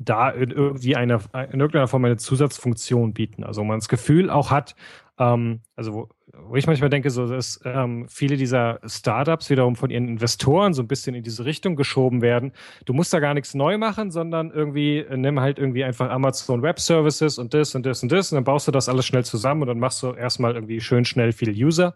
da 0.00 0.32
irgendwie 0.32 0.96
eine, 0.96 1.20
in 1.50 1.60
irgendeiner 1.60 1.88
Form 1.88 2.04
eine 2.04 2.16
Zusatzfunktion 2.16 3.14
bieten. 3.14 3.44
Also 3.44 3.64
man 3.64 3.78
das 3.78 3.88
Gefühl 3.88 4.30
auch 4.30 4.50
hat, 4.50 4.74
ähm, 5.18 5.60
also 5.76 5.92
wo, 5.92 6.08
wo 6.48 6.56
ich 6.56 6.66
manchmal 6.66 6.90
denke, 6.90 7.10
so 7.10 7.26
dass 7.26 7.60
ähm, 7.64 8.06
viele 8.08 8.36
dieser 8.36 8.80
Startups 8.84 9.50
wiederum 9.50 9.76
von 9.76 9.90
ihren 9.90 10.08
Investoren 10.08 10.72
so 10.72 10.82
ein 10.82 10.88
bisschen 10.88 11.14
in 11.14 11.22
diese 11.22 11.44
Richtung 11.44 11.76
geschoben 11.76 12.22
werden. 12.22 12.52
Du 12.84 12.92
musst 12.92 13.12
da 13.12 13.18
gar 13.18 13.34
nichts 13.34 13.54
neu 13.54 13.78
machen, 13.78 14.10
sondern 14.10 14.50
irgendwie 14.50 14.98
äh, 14.98 15.16
nimm 15.16 15.40
halt 15.40 15.58
irgendwie 15.58 15.84
einfach 15.84 16.10
Amazon 16.10 16.62
Web 16.62 16.78
Services 16.78 17.38
und 17.38 17.54
das 17.54 17.74
und 17.74 17.84
das 17.84 18.02
und 18.02 18.12
das 18.12 18.32
und 18.32 18.36
dann 18.36 18.44
baust 18.44 18.68
du 18.68 18.72
das 18.72 18.88
alles 18.88 19.06
schnell 19.06 19.24
zusammen 19.24 19.62
und 19.62 19.68
dann 19.68 19.80
machst 19.80 20.02
du 20.02 20.12
erstmal 20.12 20.54
irgendwie 20.54 20.80
schön 20.80 21.04
schnell 21.04 21.32
viel 21.32 21.50
User. 21.50 21.94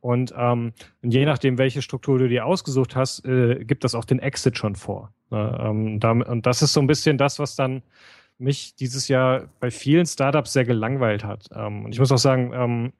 Und 0.00 0.32
ähm, 0.36 0.74
je 1.02 1.24
nachdem, 1.24 1.58
welche 1.58 1.82
Struktur 1.82 2.18
du 2.18 2.28
dir 2.28 2.46
ausgesucht 2.46 2.94
hast, 2.94 3.24
äh, 3.24 3.64
gibt 3.64 3.82
das 3.82 3.94
auch 3.94 4.04
den 4.04 4.20
Exit 4.20 4.56
schon 4.56 4.76
vor. 4.76 5.12
Ne? 5.30 5.58
Ähm, 5.60 6.22
und 6.22 6.46
das 6.46 6.62
ist 6.62 6.72
so 6.72 6.80
ein 6.80 6.86
bisschen 6.86 7.18
das, 7.18 7.38
was 7.38 7.56
dann 7.56 7.82
mich 8.38 8.74
dieses 8.76 9.08
Jahr 9.08 9.48
bei 9.60 9.70
vielen 9.70 10.06
Startups 10.06 10.52
sehr 10.52 10.64
gelangweilt 10.64 11.24
hat. 11.24 11.46
Ähm, 11.54 11.84
und 11.84 11.92
ich 11.92 11.98
muss 11.98 12.12
auch 12.12 12.18
sagen, 12.18 12.52
ähm, 12.54 12.92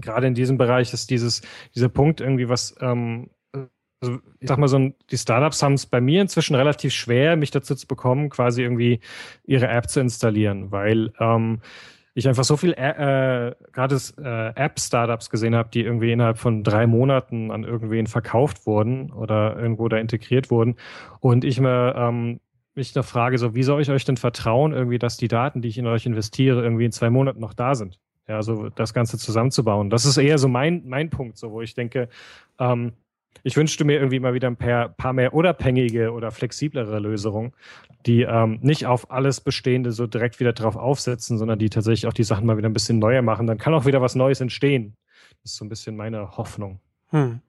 gerade 0.00 0.26
in 0.26 0.34
diesem 0.34 0.56
Bereich 0.58 0.92
ist 0.92 1.10
dieses, 1.10 1.42
dieser 1.74 1.88
Punkt 1.88 2.20
irgendwie 2.20 2.48
was, 2.48 2.74
also 2.78 3.28
ich 4.38 4.48
sag 4.48 4.56
mal 4.56 4.68
so, 4.68 4.92
die 5.10 5.18
Startups 5.18 5.62
haben 5.62 5.74
es 5.74 5.84
bei 5.84 6.00
mir 6.00 6.22
inzwischen 6.22 6.54
relativ 6.54 6.94
schwer, 6.94 7.36
mich 7.36 7.50
dazu 7.50 7.74
zu 7.74 7.86
bekommen, 7.86 8.30
quasi 8.30 8.62
irgendwie 8.62 9.00
ihre 9.44 9.68
App 9.68 9.90
zu 9.90 10.00
installieren, 10.00 10.70
weil 10.70 11.12
ich 12.14 12.28
einfach 12.28 12.44
so 12.44 12.56
viel 12.56 12.72
äh, 12.72 13.48
äh 13.48 13.54
gerade 13.72 13.96
äh, 14.18 14.48
App-Startups 14.54 15.30
gesehen 15.30 15.54
habe, 15.54 15.70
die 15.72 15.82
irgendwie 15.82 16.12
innerhalb 16.12 16.38
von 16.38 16.64
drei 16.64 16.86
Monaten 16.86 17.50
an 17.50 17.64
irgendwen 17.64 18.06
verkauft 18.06 18.66
wurden 18.66 19.12
oder 19.12 19.56
irgendwo 19.56 19.88
da 19.88 19.96
integriert 19.98 20.50
wurden. 20.50 20.76
Und 21.20 21.44
ich 21.44 21.60
mir 21.60 21.94
ähm, 21.96 22.40
mich 22.74 22.94
noch 22.94 23.04
frage, 23.04 23.38
so, 23.38 23.54
wie 23.54 23.62
soll 23.62 23.80
ich 23.80 23.90
euch 23.90 24.04
denn 24.04 24.16
vertrauen, 24.16 24.72
irgendwie, 24.72 24.98
dass 24.98 25.16
die 25.16 25.28
Daten, 25.28 25.62
die 25.62 25.68
ich 25.68 25.78
in 25.78 25.86
euch 25.86 26.06
investiere, 26.06 26.62
irgendwie 26.62 26.84
in 26.84 26.92
zwei 26.92 27.10
Monaten 27.10 27.40
noch 27.40 27.54
da 27.54 27.74
sind? 27.74 28.00
Ja, 28.28 28.42
so 28.42 28.68
das 28.68 28.94
Ganze 28.94 29.18
zusammenzubauen. 29.18 29.90
Das 29.90 30.04
ist 30.04 30.16
eher 30.16 30.38
so 30.38 30.48
mein, 30.48 30.82
mein 30.86 31.10
Punkt, 31.10 31.36
so 31.36 31.50
wo 31.50 31.62
ich 31.62 31.74
denke, 31.74 32.08
ähm, 32.58 32.92
ich 33.42 33.56
wünschte 33.56 33.84
mir 33.84 33.94
irgendwie 33.94 34.20
mal 34.20 34.34
wieder 34.34 34.48
ein 34.48 34.56
paar, 34.56 34.90
paar 34.90 35.12
mehr 35.12 35.34
unabhängige 35.34 36.12
oder 36.12 36.30
flexiblere 36.30 36.98
Lösungen, 36.98 37.52
die 38.06 38.22
ähm, 38.22 38.58
nicht 38.62 38.86
auf 38.86 39.10
alles 39.10 39.40
Bestehende 39.40 39.92
so 39.92 40.06
direkt 40.06 40.40
wieder 40.40 40.52
drauf 40.52 40.76
aufsetzen, 40.76 41.38
sondern 41.38 41.58
die 41.58 41.70
tatsächlich 41.70 42.06
auch 42.06 42.12
die 42.12 42.24
Sachen 42.24 42.46
mal 42.46 42.56
wieder 42.56 42.68
ein 42.68 42.74
bisschen 42.74 42.98
neuer 42.98 43.22
machen. 43.22 43.46
Dann 43.46 43.58
kann 43.58 43.74
auch 43.74 43.86
wieder 43.86 44.02
was 44.02 44.14
Neues 44.14 44.40
entstehen. 44.40 44.96
Das 45.42 45.52
ist 45.52 45.58
so 45.58 45.64
ein 45.64 45.68
bisschen 45.68 45.96
meine 45.96 46.36
Hoffnung. 46.36 46.80
Hm. 47.08 47.40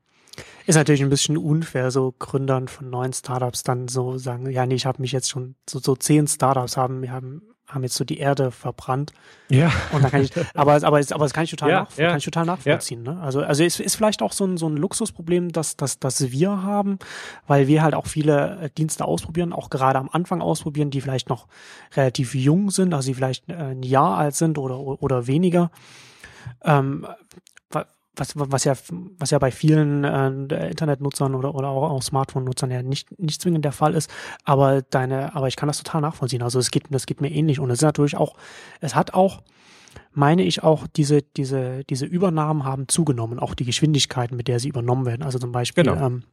Ist 0.66 0.76
natürlich 0.76 1.02
ein 1.02 1.10
bisschen 1.10 1.38
unfair, 1.38 1.92
so 1.92 2.14
Gründern 2.18 2.68
von 2.68 2.90
neuen 2.90 3.14
Startups 3.14 3.64
dann 3.64 3.88
so 3.88 4.18
sagen, 4.18 4.50
ja, 4.50 4.66
nee, 4.66 4.76
ich 4.76 4.86
habe 4.86 5.02
mich 5.02 5.12
jetzt 5.12 5.30
schon, 5.30 5.56
so, 5.70 5.80
so 5.80 5.96
zehn 5.96 6.28
Startups 6.28 6.78
haben, 6.78 7.10
haben 7.12 7.42
haben 7.74 7.84
jetzt 7.84 7.96
so 7.96 8.04
die 8.04 8.20
Erde 8.20 8.52
verbrannt. 8.52 9.14
Ja. 9.50 9.72
Und 9.92 10.04
dann 10.04 10.12
kann 10.12 10.22
ich, 10.22 10.32
aber, 10.56 10.74
aber, 10.76 10.86
aber 10.86 11.00
das 11.00 11.34
kann 11.34 11.44
ich 11.44 11.52
total, 11.52 11.70
ja, 11.70 11.80
nach, 11.82 11.98
ja. 11.98 12.10
Kann 12.10 12.18
ich 12.18 12.26
total 12.26 12.46
nachvollziehen. 12.46 13.06
Ja. 13.06 13.14
Ne? 13.14 13.22
Also, 13.22 13.42
also 13.42 13.64
es 13.64 13.80
ist 13.80 13.96
vielleicht 13.96 14.22
auch 14.22 14.34
so 14.34 14.46
ein, 14.46 14.58
so 14.58 14.68
ein 14.68 14.78
Luxusproblem, 14.78 15.52
dass, 15.52 15.78
dass, 15.78 16.00
dass 16.00 16.32
wir 16.32 16.64
haben, 16.64 17.00
weil 17.48 17.68
wir 17.68 17.82
halt 17.82 17.96
auch 17.96 18.08
viele 18.08 18.60
äh, 18.62 18.70
Dienste 18.70 19.06
ausprobieren, 19.06 19.54
auch 19.54 19.70
gerade 19.70 20.00
am 20.00 20.10
Anfang 20.12 20.42
ausprobieren, 20.42 20.92
die 20.92 21.02
vielleicht 21.02 21.30
noch 21.30 21.48
relativ 21.96 22.36
jung 22.36 22.72
sind, 22.72 22.94
also 22.94 23.08
die 23.08 23.16
vielleicht 23.16 23.50
äh, 23.50 23.54
ein 23.54 23.84
Jahr 23.84 24.18
alt 24.18 24.36
sind 24.36 24.58
oder, 24.58 24.80
oder 24.80 25.28
weniger. 25.28 25.72
Ähm, 26.64 27.08
was, 28.16 28.34
was 28.36 28.64
ja, 28.66 28.74
was 29.18 29.32
ja 29.32 29.40
bei 29.40 29.52
vielen 29.52 30.04
äh, 30.04 30.70
Internetnutzern 30.70 31.34
oder, 31.36 31.56
oder 31.56 31.70
auch, 31.70 31.90
auch 31.90 32.02
Smartphone-Nutzern 32.02 32.72
ja 32.72 32.84
nicht, 32.84 33.18
nicht 33.20 33.42
zwingend 33.42 33.64
der 33.64 33.72
Fall 33.72 33.94
ist. 33.94 34.12
Aber 34.44 34.82
deine, 34.82 35.36
aber 35.36 35.48
ich 35.48 35.56
kann 35.56 35.68
das 35.68 35.78
total 35.78 36.02
nachvollziehen. 36.02 36.44
Also 36.44 36.60
es 36.60 36.72
geht, 36.72 36.84
das 36.90 37.06
geht 37.06 37.22
mir 37.22 37.32
ähnlich. 37.32 37.60
Und 37.60 37.70
es 37.70 37.80
ist 37.80 37.84
natürlich 37.84 38.18
auch, 38.18 38.36
es 38.82 38.96
hat 38.96 39.14
auch, 39.14 39.44
meine 40.12 40.44
ich 40.44 40.64
auch, 40.64 40.88
diese, 40.88 41.22
diese, 41.22 41.84
diese 41.86 42.06
Übernahmen 42.06 42.66
haben 42.66 42.88
zugenommen, 42.88 43.40
auch 43.40 43.56
die 43.56 43.66
Geschwindigkeiten, 43.66 44.36
mit 44.36 44.48
der 44.48 44.60
sie 44.60 44.70
übernommen 44.70 45.06
werden. 45.06 45.24
Also 45.24 45.40
zum 45.40 45.52
Beispiel 45.52 45.86
genau. 45.86 46.06
ähm, 46.06 46.24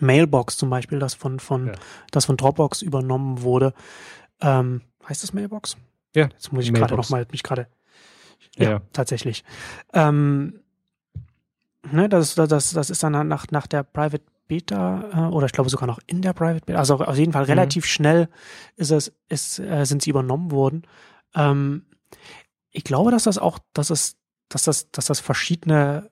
Mailbox 0.00 0.56
zum 0.56 0.70
Beispiel, 0.70 0.98
das 0.98 1.14
von, 1.14 1.40
von, 1.40 1.68
ja. 1.68 1.72
das 2.10 2.24
von 2.24 2.36
Dropbox 2.36 2.80
übernommen 2.80 3.42
wurde. 3.42 3.74
Ähm, 4.40 4.80
Heißt 5.08 5.22
das 5.22 5.32
Mailbox? 5.32 5.76
Ja. 6.14 6.28
Jetzt 6.28 6.52
muss 6.52 6.64
ich 6.64 6.72
gerade 6.72 6.94
noch 6.94 7.10
mal 7.10 7.26
mich 7.30 7.42
gerade. 7.42 7.66
Ja, 8.56 8.70
ja, 8.70 8.82
tatsächlich. 8.92 9.44
Ähm, 9.94 10.60
ne, 11.90 12.08
das, 12.08 12.34
das, 12.34 12.70
das 12.72 12.90
ist 12.90 13.02
dann 13.02 13.28
nach, 13.28 13.46
nach 13.50 13.66
der 13.66 13.82
Private 13.82 14.24
Beta 14.48 15.04
äh, 15.12 15.32
oder 15.32 15.46
ich 15.46 15.52
glaube 15.52 15.70
sogar 15.70 15.86
noch 15.86 16.00
in 16.06 16.22
der 16.22 16.32
Private 16.32 16.64
Beta. 16.66 16.78
Also 16.78 16.96
auf 16.98 17.16
jeden 17.16 17.32
Fall 17.32 17.44
mhm. 17.44 17.50
relativ 17.50 17.84
mhm. 17.84 17.88
schnell 17.88 18.28
ist 18.76 18.90
es, 18.90 19.12
ist, 19.28 19.58
äh, 19.58 19.84
sind 19.84 20.02
sie 20.02 20.10
übernommen 20.10 20.50
worden. 20.50 20.82
Ähm, 21.34 21.86
ich 22.70 22.84
glaube, 22.84 23.10
dass 23.10 23.24
das 23.24 23.38
auch, 23.38 23.58
dass 23.72 23.90
es, 23.90 24.16
dass 24.48 24.64
das, 24.64 24.90
dass 24.90 25.06
das 25.06 25.20
verschiedene 25.20 26.10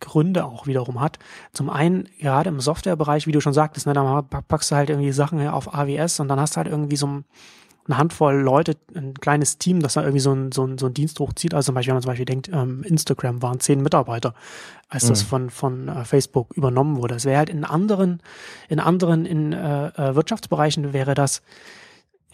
Gründe 0.00 0.44
auch 0.44 0.66
wiederum 0.66 1.00
hat. 1.00 1.18
Zum 1.52 1.68
einen, 1.68 2.08
gerade 2.18 2.48
im 2.48 2.60
Softwarebereich, 2.60 3.26
wie 3.26 3.32
du 3.32 3.40
schon 3.40 3.52
sagtest, 3.52 3.86
ne, 3.86 3.92
da 3.92 4.22
packst 4.22 4.70
du 4.70 4.76
halt 4.76 4.90
irgendwie 4.90 5.12
Sachen 5.12 5.46
auf 5.48 5.74
AWS 5.74 6.20
und 6.20 6.28
dann 6.28 6.40
hast 6.40 6.54
du 6.54 6.58
halt 6.58 6.68
irgendwie 6.68 6.96
so 6.96 7.06
ein, 7.06 7.24
eine 7.90 7.98
Handvoll 7.98 8.36
Leute, 8.36 8.76
ein 8.94 9.14
kleines 9.14 9.58
Team, 9.58 9.80
das 9.80 9.94
da 9.94 10.02
irgendwie 10.02 10.20
so 10.20 10.32
ein, 10.32 10.52
so 10.52 10.64
ein, 10.64 10.78
so 10.78 10.86
ein 10.86 10.94
Dienst 10.94 11.18
hochzieht. 11.18 11.54
Also 11.54 11.66
zum 11.66 11.74
Beispiel, 11.74 11.90
wenn 11.90 11.96
man 11.96 12.02
zum 12.02 12.10
Beispiel 12.10 12.24
denkt, 12.24 12.48
ähm, 12.52 12.82
Instagram 12.84 13.42
waren 13.42 13.60
zehn 13.60 13.82
Mitarbeiter, 13.82 14.34
als 14.88 15.04
mhm. 15.04 15.08
das 15.08 15.22
von, 15.22 15.50
von 15.50 15.88
äh, 15.88 16.04
Facebook 16.04 16.56
übernommen 16.56 16.96
wurde. 16.96 17.16
Es 17.16 17.24
wäre 17.24 17.38
halt 17.38 17.50
in 17.50 17.64
anderen, 17.64 18.22
in 18.68 18.80
anderen 18.80 19.26
in 19.26 19.52
äh, 19.52 19.88
äh 19.88 20.14
Wirtschaftsbereichen 20.14 20.92
wäre 20.92 21.14
das 21.14 21.42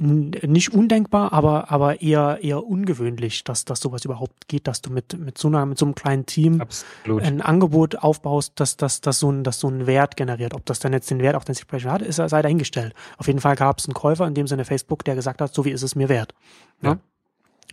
nicht 0.00 0.74
undenkbar, 0.74 1.32
aber, 1.32 1.70
aber 1.70 2.02
eher, 2.02 2.38
eher 2.42 2.64
ungewöhnlich, 2.64 3.44
dass, 3.44 3.64
dass 3.64 3.80
sowas 3.80 4.04
überhaupt 4.04 4.46
geht, 4.46 4.68
dass 4.68 4.82
du 4.82 4.92
mit, 4.92 5.18
mit 5.18 5.38
so 5.38 5.48
einer, 5.48 5.64
mit 5.64 5.78
so 5.78 5.86
einem 5.86 5.94
kleinen 5.94 6.26
Team 6.26 6.60
Absolut. 6.60 7.22
ein 7.22 7.40
Angebot 7.40 7.96
aufbaust, 7.96 8.52
dass, 8.56 8.76
dass, 8.76 9.00
dass 9.00 9.20
so 9.20 9.30
ein, 9.30 9.42
dass 9.42 9.60
so 9.60 9.68
ein 9.68 9.86
Wert 9.86 10.16
generiert. 10.16 10.52
Ob 10.52 10.66
das 10.66 10.80
dann 10.80 10.92
jetzt 10.92 11.10
den 11.10 11.20
Wert 11.20 11.34
auf 11.34 11.44
den 11.44 11.54
Sprecher 11.54 11.92
hat, 11.92 12.02
ist, 12.02 12.16
sei 12.16 12.42
dahingestellt. 12.42 12.94
Auf 13.16 13.26
jeden 13.26 13.40
Fall 13.40 13.56
gab 13.56 13.78
es 13.78 13.86
einen 13.86 13.94
Käufer, 13.94 14.26
in 14.26 14.34
dem 14.34 14.46
Sinne 14.46 14.66
Facebook, 14.66 15.02
der 15.04 15.14
gesagt 15.14 15.40
hat, 15.40 15.54
so 15.54 15.64
wie 15.64 15.70
ist 15.70 15.82
es 15.82 15.94
mir 15.94 16.10
wert. 16.10 16.34
Ja, 16.82 16.98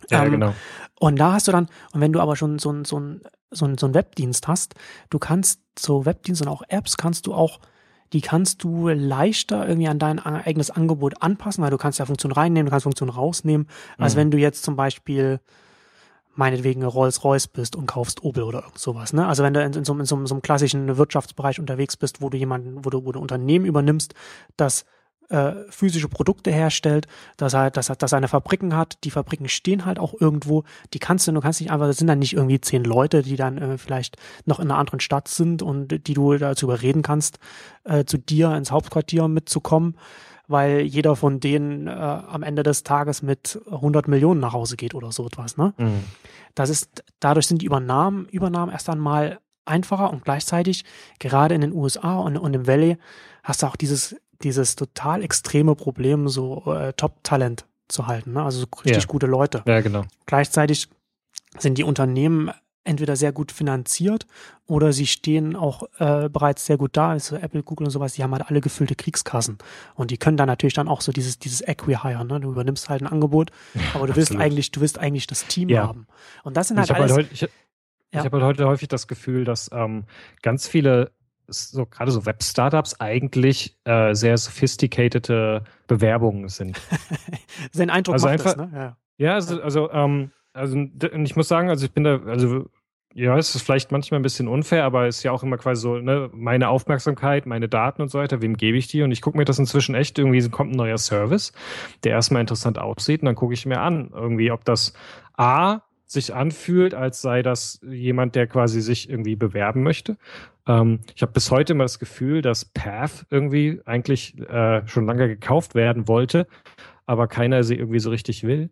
ja 0.08 0.24
ähm, 0.24 0.30
genau. 0.32 0.54
Und 0.98 1.16
da 1.16 1.32
hast 1.32 1.46
du 1.48 1.52
dann, 1.52 1.68
und 1.92 2.00
wenn 2.00 2.12
du 2.12 2.20
aber 2.20 2.36
schon 2.36 2.58
so 2.58 2.72
ein, 2.72 2.86
so 2.86 2.98
ein, 2.98 3.20
so 3.50 3.66
ein, 3.66 3.76
so 3.76 3.86
ein 3.86 3.94
Webdienst 3.94 4.48
hast, 4.48 4.74
du 5.10 5.18
kannst 5.18 5.60
so 5.78 6.06
Webdienste 6.06 6.46
und 6.46 6.50
auch 6.50 6.62
Apps 6.68 6.96
kannst 6.96 7.26
du 7.26 7.34
auch 7.34 7.60
die 8.14 8.20
kannst 8.20 8.62
du 8.62 8.88
leichter 8.88 9.68
irgendwie 9.68 9.88
an 9.88 9.98
dein 9.98 10.20
eigenes 10.20 10.70
Angebot 10.70 11.20
anpassen, 11.20 11.62
weil 11.64 11.70
du 11.70 11.76
kannst 11.76 11.98
ja 11.98 12.06
Funktionen 12.06 12.32
reinnehmen, 12.32 12.66
du 12.66 12.70
kannst 12.70 12.84
Funktionen 12.84 13.10
rausnehmen, 13.10 13.66
als 13.98 14.14
mhm. 14.14 14.20
wenn 14.20 14.30
du 14.30 14.38
jetzt 14.38 14.62
zum 14.62 14.76
Beispiel 14.76 15.40
meinetwegen 16.36 16.84
Rolls-Royce 16.84 17.48
bist 17.48 17.74
und 17.74 17.86
kaufst 17.86 18.22
Opel 18.22 18.44
oder 18.44 18.62
irgend 18.62 18.78
sowas. 18.78 19.12
Ne? 19.12 19.26
Also 19.26 19.42
wenn 19.42 19.52
du 19.52 19.62
in, 19.62 19.72
in, 19.72 19.84
so, 19.84 19.98
in, 19.98 20.04
so, 20.04 20.16
in 20.16 20.26
so 20.26 20.34
einem 20.34 20.42
klassischen 20.42 20.96
Wirtschaftsbereich 20.96 21.58
unterwegs 21.58 21.96
bist, 21.96 22.22
wo 22.22 22.30
du 22.30 22.38
jemanden, 22.38 22.84
wo 22.84 22.90
du, 22.90 23.04
wo 23.04 23.10
du 23.10 23.20
Unternehmen 23.20 23.64
übernimmst, 23.64 24.14
das 24.56 24.84
äh, 25.28 25.52
physische 25.70 26.08
Produkte 26.08 26.50
herstellt, 26.50 27.06
dass 27.36 27.54
er, 27.54 27.70
dass 27.70 27.88
er, 27.88 27.96
dass 27.96 28.12
er 28.12 28.18
eine 28.18 28.28
Fabriken 28.28 28.76
hat. 28.76 28.98
Die 29.04 29.10
Fabriken 29.10 29.48
stehen 29.48 29.84
halt 29.84 29.98
auch 29.98 30.14
irgendwo. 30.18 30.64
Die 30.92 30.98
kannst 30.98 31.26
du, 31.26 31.32
du 31.32 31.40
kannst 31.40 31.60
nicht 31.60 31.70
einfach, 31.70 31.86
das 31.86 31.96
sind 31.96 32.08
dann 32.08 32.18
nicht 32.18 32.34
irgendwie 32.34 32.60
zehn 32.60 32.84
Leute, 32.84 33.22
die 33.22 33.36
dann 33.36 33.58
äh, 33.58 33.78
vielleicht 33.78 34.16
noch 34.44 34.60
in 34.60 34.70
einer 34.70 34.78
anderen 34.78 35.00
Stadt 35.00 35.28
sind 35.28 35.62
und 35.62 36.06
die 36.06 36.14
du 36.14 36.36
dazu 36.36 36.66
überreden 36.66 37.02
kannst, 37.02 37.38
äh, 37.84 38.04
zu 38.04 38.18
dir 38.18 38.54
ins 38.54 38.70
Hauptquartier 38.70 39.28
mitzukommen, 39.28 39.96
weil 40.46 40.80
jeder 40.80 41.16
von 41.16 41.40
denen 41.40 41.86
äh, 41.86 41.90
am 41.90 42.42
Ende 42.42 42.62
des 42.62 42.82
Tages 42.82 43.22
mit 43.22 43.60
100 43.70 44.08
Millionen 44.08 44.40
nach 44.40 44.52
Hause 44.52 44.76
geht 44.76 44.94
oder 44.94 45.12
so 45.12 45.26
etwas. 45.26 45.56
Ne? 45.56 45.74
Mhm. 45.78 46.04
Das 46.54 46.70
ist, 46.70 47.02
dadurch 47.20 47.46
sind 47.46 47.62
die 47.62 47.66
Übernahmen, 47.66 48.26
Übernahmen 48.28 48.70
erst 48.70 48.88
einmal 48.88 49.40
einfacher 49.64 50.10
und 50.10 50.24
gleichzeitig 50.24 50.84
gerade 51.18 51.54
in 51.54 51.60
den 51.60 51.72
USA 51.72 52.18
und, 52.18 52.36
und 52.36 52.54
im 52.54 52.66
Valley 52.66 52.98
hast 53.42 53.62
du 53.62 53.66
auch 53.66 53.76
dieses 53.76 54.16
dieses 54.44 54.76
total 54.76 55.22
extreme 55.22 55.74
Problem, 55.74 56.28
so 56.28 56.62
äh, 56.72 56.92
Top-Talent 56.92 57.66
zu 57.88 58.06
halten, 58.06 58.32
ne? 58.32 58.42
also 58.42 58.60
so 58.60 58.66
richtig 58.84 59.04
ja. 59.04 59.08
gute 59.08 59.26
Leute. 59.26 59.62
Ja, 59.66 59.80
genau. 59.80 60.04
Gleichzeitig 60.26 60.88
sind 61.58 61.78
die 61.78 61.84
Unternehmen 61.84 62.50
entweder 62.84 63.16
sehr 63.16 63.32
gut 63.32 63.50
finanziert 63.50 64.26
oder 64.66 64.92
sie 64.92 65.06
stehen 65.06 65.56
auch 65.56 65.84
äh, 65.98 66.28
bereits 66.28 66.66
sehr 66.66 66.76
gut 66.76 66.96
da. 66.96 67.10
Also 67.10 67.36
Apple, 67.36 67.62
Google 67.62 67.86
und 67.86 67.90
sowas, 67.90 68.14
die 68.14 68.22
haben 68.22 68.32
halt 68.32 68.48
alle 68.48 68.60
gefüllte 68.60 68.94
Kriegskassen. 68.94 69.58
Und 69.94 70.10
die 70.10 70.18
können 70.18 70.36
dann 70.36 70.46
natürlich 70.46 70.74
dann 70.74 70.88
auch 70.88 71.00
so 71.00 71.10
dieses, 71.10 71.38
dieses 71.38 71.66
Equihire, 71.66 72.24
ne? 72.24 72.40
Du 72.40 72.50
übernimmst 72.50 72.88
halt 72.88 73.02
ein 73.02 73.06
Angebot, 73.06 73.50
aber 73.94 74.06
du 74.06 74.16
willst 74.16 74.36
eigentlich, 74.36 74.70
du 74.70 74.80
willst 74.80 74.98
eigentlich 74.98 75.26
das 75.26 75.46
Team 75.46 75.70
ja. 75.70 75.86
haben. 75.86 76.06
Und 76.42 76.56
das 76.56 76.68
sind 76.68 76.78
halt 76.78 76.90
ich 76.90 76.96
alles. 76.96 77.12
Halt 77.12 77.26
heute, 77.26 77.34
ich, 77.34 77.40
ja. 77.40 77.48
ich 78.10 78.18
habe 78.18 78.36
halt 78.36 78.44
heute 78.44 78.66
häufig 78.66 78.88
das 78.88 79.08
Gefühl, 79.08 79.44
dass 79.44 79.70
ähm, 79.72 80.04
ganz 80.42 80.68
viele 80.68 81.10
so 81.48 81.86
gerade 81.86 82.10
so 82.10 82.26
Web-Startups 82.26 83.00
eigentlich 83.00 83.76
äh, 83.84 84.14
sehr 84.14 84.36
sophisticated 84.36 85.28
Bewerbungen 85.86 86.48
sind. 86.48 86.80
Sein 87.72 87.90
Eindruck 87.90 88.14
also 88.14 88.28
einfach, 88.28 88.54
das, 88.54 88.56
ne? 88.56 88.70
Ja, 88.72 88.96
ja 89.18 89.34
also, 89.34 89.60
also, 89.60 89.90
ähm, 89.92 90.30
also 90.52 90.76
ich 90.76 91.36
muss 91.36 91.48
sagen, 91.48 91.68
also 91.68 91.84
ich 91.84 91.92
bin 91.92 92.04
da, 92.04 92.20
also 92.26 92.66
ja, 93.14 93.38
es 93.38 93.54
ist 93.54 93.62
vielleicht 93.62 93.92
manchmal 93.92 94.18
ein 94.18 94.24
bisschen 94.24 94.48
unfair, 94.48 94.84
aber 94.84 95.06
es 95.06 95.18
ist 95.18 95.22
ja 95.22 95.30
auch 95.30 95.44
immer 95.44 95.56
quasi 95.56 95.82
so, 95.82 95.98
ne, 95.98 96.30
meine 96.32 96.68
Aufmerksamkeit, 96.68 97.46
meine 97.46 97.68
Daten 97.68 98.02
und 98.02 98.08
so 98.08 98.18
weiter, 98.18 98.42
wem 98.42 98.56
gebe 98.56 98.76
ich 98.76 98.88
die? 98.88 99.02
Und 99.02 99.12
ich 99.12 99.22
gucke 99.22 99.38
mir 99.38 99.44
das 99.44 99.58
inzwischen 99.60 99.94
echt, 99.94 100.18
irgendwie 100.18 100.46
kommt 100.50 100.72
ein 100.72 100.76
neuer 100.76 100.98
Service, 100.98 101.52
der 102.02 102.12
erstmal 102.12 102.40
interessant 102.40 102.78
aussieht 102.78 103.22
und 103.22 103.26
dann 103.26 103.36
gucke 103.36 103.54
ich 103.54 103.66
mir 103.66 103.80
an, 103.80 104.10
irgendwie, 104.12 104.50
ob 104.50 104.64
das 104.64 104.94
A 105.36 105.82
sich 106.06 106.34
anfühlt, 106.34 106.94
als 106.94 107.22
sei 107.22 107.42
das 107.42 107.80
jemand, 107.82 108.34
der 108.34 108.48
quasi 108.48 108.80
sich 108.80 109.08
irgendwie 109.08 109.36
bewerben 109.36 109.84
möchte. 109.84 110.16
Ähm, 110.66 111.00
ich 111.14 111.22
habe 111.22 111.32
bis 111.32 111.50
heute 111.50 111.72
immer 111.72 111.84
das 111.84 111.98
Gefühl, 111.98 112.42
dass 112.42 112.64
Path 112.64 113.26
irgendwie 113.30 113.80
eigentlich 113.84 114.38
äh, 114.38 114.86
schon 114.86 115.06
lange 115.06 115.28
gekauft 115.28 115.74
werden 115.74 116.08
wollte, 116.08 116.46
aber 117.06 117.28
keiner 117.28 117.64
sie 117.64 117.76
irgendwie 117.76 118.00
so 118.00 118.10
richtig 118.10 118.44
will. 118.44 118.70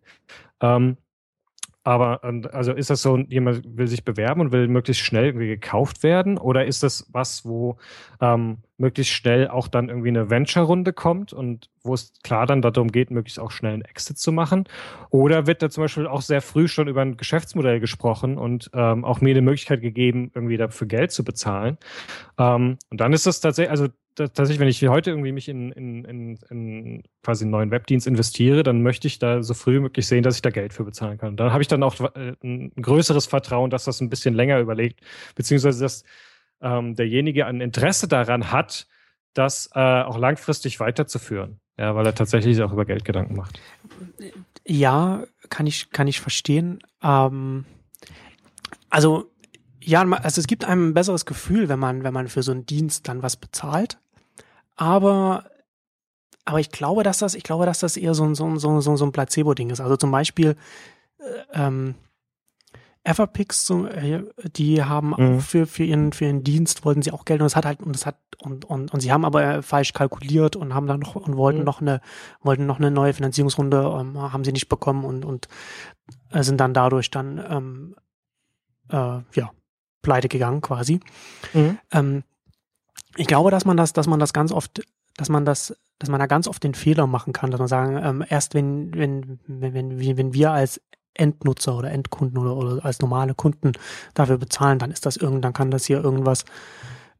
Ähm, 0.61 0.97
aber 1.85 2.23
also 2.53 2.71
ist 2.71 2.89
das 2.89 3.01
so, 3.01 3.17
jemand 3.17 3.77
will 3.77 3.87
sich 3.87 4.05
bewerben 4.05 4.39
und 4.39 4.51
will 4.53 4.69
möglichst 4.69 5.03
schnell 5.03 5.25
irgendwie 5.25 5.47
gekauft 5.47 6.01
werden? 6.01 6.37
Oder 6.37 6.65
ist 6.65 6.81
das 6.81 7.09
was, 7.11 7.43
wo 7.43 7.77
ähm, 8.21 8.59
möglichst 8.77 9.13
schnell 9.13 9.47
auch 9.47 9.67
dann 9.67 9.89
irgendwie 9.89 10.09
eine 10.09 10.29
Venture-Runde 10.29 10.93
kommt 10.93 11.31
und 11.31 11.69
wo 11.83 11.93
es 11.93 12.13
klar 12.23 12.45
dann 12.47 12.61
darum 12.61 12.91
geht, 12.91 13.11
möglichst 13.11 13.39
auch 13.39 13.51
schnell 13.51 13.73
einen 13.73 13.83
Exit 13.83 14.17
zu 14.17 14.31
machen? 14.31 14.65
Oder 15.09 15.47
wird 15.47 15.61
da 15.61 15.69
zum 15.69 15.83
Beispiel 15.83 16.07
auch 16.07 16.21
sehr 16.21 16.41
früh 16.41 16.67
schon 16.67 16.87
über 16.87 17.01
ein 17.01 17.17
Geschäftsmodell 17.17 17.79
gesprochen 17.79 18.37
und 18.37 18.71
ähm, 18.73 19.05
auch 19.05 19.21
mir 19.21 19.31
eine 19.31 19.41
Möglichkeit 19.41 19.81
gegeben, 19.81 20.31
irgendwie 20.33 20.57
dafür 20.57 20.87
Geld 20.87 21.11
zu 21.11 21.23
bezahlen? 21.23 21.77
Ähm, 22.37 22.77
und 22.89 23.01
dann 23.01 23.13
ist 23.13 23.25
das 23.25 23.41
tatsächlich, 23.41 23.71
also 23.71 23.87
tatsächlich, 24.15 24.59
wenn 24.59 24.67
ich 24.67 24.87
heute 24.87 25.11
irgendwie 25.11 25.31
mich 25.31 25.49
in, 25.49 25.71
in, 25.71 26.05
in, 26.05 26.39
in 26.49 27.03
quasi 27.23 27.43
einen 27.43 27.51
neuen 27.51 27.71
Webdienst 27.71 28.07
investiere, 28.07 28.63
dann 28.63 28.81
möchte 28.81 29.07
ich 29.07 29.19
da 29.19 29.43
so 29.43 29.53
früh 29.53 29.79
möglich 29.79 30.07
sehen, 30.07 30.23
dass 30.23 30.35
ich 30.35 30.41
da 30.41 30.49
Geld 30.49 30.73
für 30.73 30.83
bezahlen 30.83 31.17
kann. 31.17 31.35
Dann 31.35 31.51
habe 31.51 31.61
ich 31.61 31.67
dann 31.67 31.83
auch 31.83 31.99
äh, 32.15 32.33
ein 32.43 32.71
größeres 32.75 33.25
Vertrauen, 33.25 33.69
dass 33.69 33.85
das 33.85 34.01
ein 34.01 34.09
bisschen 34.09 34.33
länger 34.33 34.59
überlegt, 34.59 35.01
beziehungsweise 35.35 35.83
dass 35.83 36.03
ähm, 36.61 36.95
derjenige 36.95 37.45
ein 37.45 37.61
Interesse 37.61 38.07
daran 38.07 38.51
hat, 38.51 38.87
das 39.33 39.69
äh, 39.73 39.79
auch 39.79 40.17
langfristig 40.17 40.79
weiterzuführen. 40.79 41.59
Ja, 41.77 41.95
weil 41.95 42.05
er 42.05 42.13
tatsächlich 42.13 42.61
auch 42.61 42.71
über 42.71 42.85
Geld 42.85 43.03
Gedanken 43.03 43.35
macht. 43.35 43.59
Ja, 44.65 45.23
kann 45.49 45.65
ich, 45.65 45.89
kann 45.89 46.07
ich 46.07 46.21
verstehen. 46.21 46.79
Ähm, 47.01 47.65
also 48.91 49.31
ja, 49.81 50.03
also 50.03 50.39
es 50.39 50.47
gibt 50.47 50.65
einem 50.65 50.89
ein 50.89 50.93
besseres 50.93 51.25
Gefühl, 51.25 51.67
wenn 51.69 51.79
man, 51.79 52.03
wenn 52.03 52.13
man 52.13 52.27
für 52.27 52.43
so 52.43 52.51
einen 52.51 52.65
Dienst 52.65 53.07
dann 53.07 53.23
was 53.23 53.35
bezahlt. 53.35 53.97
Aber, 54.75 55.45
aber 56.45 56.59
ich 56.59 56.69
glaube, 56.69 57.03
dass 57.03 57.17
das, 57.19 57.35
ich 57.35 57.43
glaube, 57.43 57.65
dass 57.65 57.79
das 57.79 57.97
eher 57.97 58.13
so 58.13 58.23
ein, 58.23 58.35
so 58.35 58.45
ein, 58.47 58.59
so 58.59 58.69
ein, 58.69 58.81
so 58.81 59.05
ein 59.05 59.11
Placebo-Ding 59.11 59.71
ist. 59.71 59.81
Also 59.81 59.97
zum 59.97 60.11
Beispiel, 60.11 60.55
äh, 61.19 61.23
ähm, 61.53 61.95
Everpix, 63.05 63.65
so, 63.65 63.85
äh, 63.87 64.23
die 64.55 64.83
haben 64.83 65.09
mhm. 65.09 65.13
auch 65.13 65.41
für, 65.41 65.67
für 65.67 65.83
ihren, 65.83 66.13
für 66.13 66.25
ihren 66.25 66.43
Dienst 66.43 66.85
wollten 66.85 67.01
sie 67.01 67.11
auch 67.11 67.25
Geld 67.25 67.41
und 67.41 67.47
es 67.47 67.55
hat 67.55 67.65
halt, 67.65 67.81
und 67.81 67.95
es 67.95 68.05
hat, 68.05 68.17
und, 68.41 68.63
und, 68.65 68.93
und 68.93 68.99
sie 69.01 69.11
haben 69.11 69.25
aber 69.25 69.61
falsch 69.61 69.93
kalkuliert 69.93 70.55
und 70.55 70.73
haben 70.73 70.87
dann 70.87 71.01
noch, 71.01 71.15
und 71.15 71.35
wollten 71.35 71.59
mhm. 71.59 71.65
noch 71.65 71.81
eine, 71.81 72.01
wollten 72.41 72.65
noch 72.65 72.79
eine 72.79 72.91
neue 72.91 73.13
Finanzierungsrunde, 73.13 73.97
ähm, 73.99 74.21
haben 74.21 74.45
sie 74.45 74.53
nicht 74.53 74.69
bekommen 74.69 75.03
und, 75.03 75.25
und 75.25 75.49
äh, 76.31 76.43
sind 76.43 76.59
dann 76.59 76.73
dadurch 76.73 77.11
dann, 77.11 77.43
ähm, 77.49 77.95
äh, 78.89 79.19
ja, 79.33 79.51
pleite 80.01 80.29
gegangen 80.29 80.61
quasi. 80.61 80.99
Mhm. 81.53 81.79
Ähm, 81.91 82.23
ich 83.15 83.27
glaube, 83.27 83.51
dass 83.51 83.65
man 83.65 83.77
das, 83.77 83.93
dass 83.93 84.07
man 84.07 84.19
das 84.19 84.33
ganz 84.33 84.51
oft, 84.51 84.81
dass 85.17 85.29
man 85.29 85.45
das, 85.45 85.75
dass 85.99 86.09
man 86.09 86.19
da 86.19 86.25
ganz 86.25 86.47
oft 86.47 86.63
den 86.63 86.73
Fehler 86.73 87.07
machen 87.07 87.33
kann, 87.33 87.51
dass 87.51 87.59
man 87.59 87.67
sagen, 87.67 87.99
ähm, 88.01 88.25
erst 88.27 88.53
wenn, 88.53 88.93
wenn, 88.93 89.39
wenn, 89.45 89.73
wenn, 89.73 90.17
wenn 90.17 90.33
wir 90.33 90.51
als 90.51 90.81
Endnutzer 91.13 91.77
oder 91.77 91.91
Endkunden 91.91 92.37
oder, 92.37 92.55
oder 92.55 92.85
als 92.85 92.99
normale 92.99 93.35
Kunden 93.35 93.73
dafür 94.13 94.37
bezahlen, 94.37 94.79
dann 94.79 94.91
ist 94.91 95.05
das 95.05 95.17
irgend, 95.17 95.43
dann 95.43 95.53
kann 95.53 95.71
das 95.71 95.85
hier 95.85 96.03
irgendwas 96.03 96.45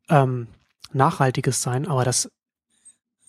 ähm, 0.10 0.48
Nachhaltiges 0.92 1.62
sein, 1.62 1.88
aber 1.88 2.04
das 2.04 2.30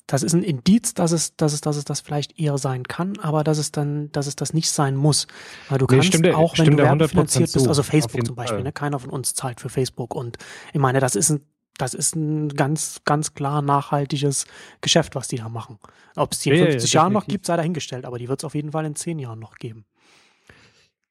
das 0.07 0.23
ist 0.23 0.35
ein 0.35 0.43
Indiz, 0.43 0.93
dass 0.93 1.13
es, 1.13 1.35
dass 1.37 1.55
es, 1.55 1.63
dass 1.63 1.77
es 1.77 1.85
das 1.85 2.01
vielleicht 2.01 2.39
eher 2.39 2.59
sein 2.59 2.83
kann, 2.83 3.19
aber 3.21 3.43
dass 3.43 3.57
es 3.57 3.73
dann, 3.73 4.13
dass 4.13 4.27
es 4.27 4.37
das 4.37 4.53
nicht 4.53 4.71
sein 4.71 4.97
muss. 4.97 5.27
Weil 5.71 5.79
du 5.79 5.87
nee, 5.87 5.97
kannst 5.97 6.09
stimmt, 6.09 6.35
auch, 6.35 6.59
wenn 6.59 6.77
du 6.77 6.83
werbefinanziert 6.83 7.51
bist, 7.53 7.67
also 7.67 7.83
Facebook 7.83 8.27
zum 8.27 8.37
Beispiel, 8.37 8.63
ne? 8.63 8.73
keiner 8.73 8.99
von 8.99 9.11
uns 9.11 9.35
zahlt 9.35 9.61
für 9.61 9.71
Facebook 9.71 10.15
und 10.15 10.37
ich 10.73 10.81
meine, 10.81 11.01
das 11.01 11.17
ist 11.17 11.31
ein 11.31 11.41
das 11.77 11.93
ist 11.93 12.15
ein 12.15 12.51
ganz, 12.51 13.01
ganz 13.05 13.35
klar 13.35 13.61
nachhaltiges 13.61 14.47
Geschäft, 14.81 15.17
was 15.17 15.27
die 15.27 15.39
da 15.39 15.49
machen. 15.49 15.81
Ob 16.15 16.31
es 16.31 16.39
die 16.39 16.51
in 16.51 16.57
Ja, 16.57 16.65
ja, 16.67 16.71
50 16.71 16.93
Jahren 16.93 17.13
noch 17.13 17.27
gibt, 17.27 17.47
sei 17.47 17.57
dahingestellt, 17.57 18.05
aber 18.05 18.19
die 18.19 18.29
wird 18.29 18.41
es 18.41 18.45
auf 18.45 18.55
jeden 18.55 18.71
Fall 18.71 18.85
in 18.85 18.95
10 18.95 19.19
Jahren 19.19 19.41
noch 19.41 19.57
geben. 19.57 19.85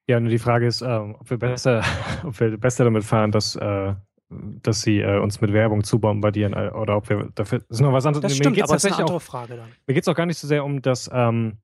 Ja, 0.07 0.19
nur 0.19 0.29
die 0.29 0.39
Frage 0.39 0.67
ist, 0.67 0.81
ähm, 0.81 1.15
ob 1.19 1.29
wir 1.29 1.37
besser, 1.37 1.83
ob 2.23 2.39
wir 2.39 2.57
besser 2.57 2.83
damit 2.83 3.03
fahren, 3.03 3.31
dass, 3.31 3.55
äh, 3.55 3.93
dass 4.29 4.81
sie 4.81 4.99
äh, 4.99 5.19
uns 5.19 5.39
mit 5.39 5.53
Werbung 5.53 5.83
zubombardieren 5.83 6.53
äh, 6.53 6.71
oder 6.73 6.97
ob 6.97 7.09
wir 7.09 7.29
dafür. 7.35 7.59
Das 7.59 7.77
ist 7.77 7.81
noch 7.81 7.93
was 7.93 8.05
anderes. 8.05 8.23
Das 8.23 8.31
Mir 8.33 8.35
stimmt, 8.35 8.61
aber 8.61 8.73
das 8.73 8.83
ist 8.83 8.91
eine 8.91 8.99
andere 8.99 9.17
auch, 9.17 9.21
Frage 9.21 9.55
dann. 9.55 9.69
mir 9.87 9.93
geht 9.93 10.03
es 10.03 10.07
auch 10.07 10.15
gar 10.15 10.25
nicht 10.25 10.37
so 10.37 10.47
sehr 10.47 10.65
um 10.65 10.81
das, 10.81 11.09
ähm, 11.13 11.57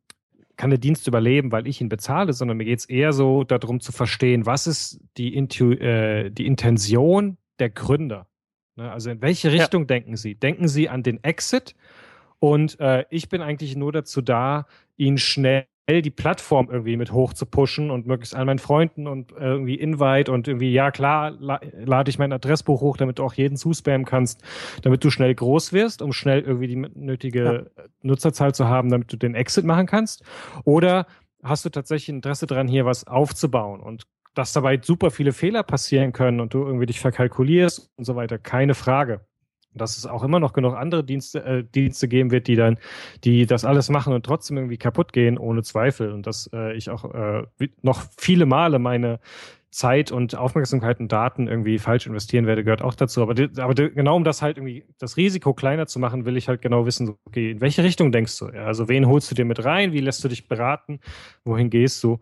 kann 0.56 0.70
der 0.70 0.80
Dienst 0.80 1.08
überleben, 1.08 1.52
weil 1.52 1.68
ich 1.68 1.80
ihn 1.80 1.90
bezahle, 1.90 2.34
sondern 2.34 2.58
mir 2.58 2.66
geht 2.66 2.80
es 2.80 2.86
eher 2.86 3.14
so 3.14 3.46
darum 3.46 3.80
zu 3.80 3.94
verstehen, 3.94 4.46
was 4.46 4.68
ist 4.68 5.00
die, 5.18 5.34
Intu 5.34 5.72
äh, 5.72 6.30
die 6.30 6.46
Intention 6.46 7.38
der 7.60 7.70
Gründer. 7.70 8.28
Ne? 8.76 8.92
Also 8.92 9.10
in 9.10 9.22
welche 9.22 9.52
Richtung 9.52 9.88
denken 9.88 10.18
sie? 10.18 10.36
Denken 10.36 10.68
sie 10.68 10.90
an 10.90 11.02
den 11.02 11.24
Exit? 11.24 11.76
Und 12.40 12.80
äh, 12.80 13.06
ich 13.10 13.30
bin 13.30 13.42
eigentlich 13.42 13.76
nur 13.76 13.92
dazu 13.92 14.22
da, 14.22 14.66
ihn 14.98 15.18
schnell 15.18 15.66
die 16.02 16.10
Plattform 16.10 16.70
irgendwie 16.70 16.98
mit 16.98 17.12
hoch 17.12 17.34
zu 17.34 17.46
pushen 17.46 17.92
und 17.92 18.08
möglichst 18.08 18.36
an 18.36 18.46
meinen 18.46 18.60
Freunden 18.60 19.08
und 19.08 19.32
äh, 19.34 19.46
irgendwie 19.46 19.76
Invite 19.76 20.32
und 20.32 20.48
irgendwie, 20.48 20.72
ja 20.72 20.92
klar, 20.92 21.32
la 21.32 21.60
lade 21.74 22.10
ich 22.10 22.20
mein 22.20 22.32
Adressbuch 22.32 22.82
hoch, 22.82 22.98
damit 22.98 23.20
du 23.20 23.24
auch 23.24 23.34
jeden 23.34 23.58
zuspammen 23.58 24.06
kannst, 24.06 24.42
damit 24.84 25.04
du 25.04 25.10
schnell 25.10 25.34
groß 25.34 25.74
wirst, 25.74 26.02
um 26.02 26.14
schnell 26.14 26.42
irgendwie 26.42 26.68
die 26.68 26.76
nötige 26.76 27.72
Nutzerzahl 28.02 28.54
zu 28.54 28.68
haben, 28.68 28.90
damit 28.90 29.12
du 29.12 29.18
den 29.18 29.36
Exit 29.36 29.66
machen 29.66 29.86
kannst. 29.86 30.24
Oder 30.64 31.06
hast 31.44 31.66
du 31.66 31.70
tatsächlich 31.70 32.10
Interesse 32.10 32.48
daran, 32.48 32.68
hier 32.68 32.86
was 32.86 33.08
aufzubauen 33.08 33.80
und 33.80 34.04
dass 34.36 34.54
dabei 34.54 34.80
super 34.82 35.12
viele 35.12 35.34
Fehler 35.34 35.64
passieren 35.64 36.14
können 36.14 36.40
und 36.40 36.54
du 36.54 36.64
irgendwie 36.64 36.86
dich 36.86 37.00
verkalkulierst 37.00 37.90
und 37.98 38.06
so 38.06 38.16
weiter, 38.16 38.38
keine 38.38 38.76
Frage 38.76 39.22
dass 39.74 39.98
es 39.98 40.06
auch 40.06 40.24
immer 40.24 40.40
noch 40.40 40.54
genug 40.54 40.76
andere 40.76 41.04
Dienste, 41.04 41.44
äh, 41.44 41.64
Dienste 41.64 42.08
geben 42.08 42.32
wird, 42.32 42.48
die 42.48 42.56
dann, 42.56 42.78
die 43.24 43.46
das 43.46 43.66
alles 43.66 43.90
machen 43.90 44.14
und 44.14 44.26
trotzdem 44.26 44.58
irgendwie 44.58 44.78
kaputt 44.78 45.14
gehen, 45.14 45.38
ohne 45.38 45.64
Zweifel. 45.64 46.12
Und 46.12 46.28
dass 46.28 46.50
äh, 46.54 46.76
ich 46.76 46.90
auch 46.90 47.14
äh, 47.14 47.44
noch 47.82 48.04
viele 48.18 48.46
Male 48.46 48.80
meine 48.80 49.20
Zeit 49.72 50.12
und 50.12 50.36
Aufmerksamkeit 50.36 51.00
und 51.00 51.12
Daten 51.12 51.48
irgendwie 51.48 51.78
falsch 51.78 52.08
investieren 52.08 52.48
werde, 52.48 52.64
gehört 52.64 52.82
auch 52.82 52.96
dazu. 52.96 53.22
Aber, 53.22 53.36
aber 53.58 53.74
genau 53.76 54.16
um 54.16 54.24
das 54.24 54.42
halt 54.42 54.58
irgendwie 54.58 54.86
das 54.98 55.16
Risiko 55.16 55.54
kleiner 55.54 55.86
zu 55.86 56.00
machen, 56.00 56.26
will 56.26 56.38
ich 56.38 56.48
halt 56.48 56.62
genau 56.62 56.86
wissen, 56.86 57.16
okay, 57.26 57.52
in 57.52 57.62
welche 57.62 57.84
Richtung 57.84 58.12
denkst 58.12 58.38
du? 58.40 58.48
Also 58.48 58.90
wen 58.90 59.08
holst 59.08 59.30
du 59.30 59.36
dir 59.36 59.46
mit 59.46 59.64
rein? 59.64 59.94
Wie 59.94 60.00
lässt 60.00 60.24
du 60.24 60.28
dich 60.28 60.48
beraten? 60.48 61.00
Wohin 61.44 61.70
gehst 61.70 62.04
du? 62.04 62.20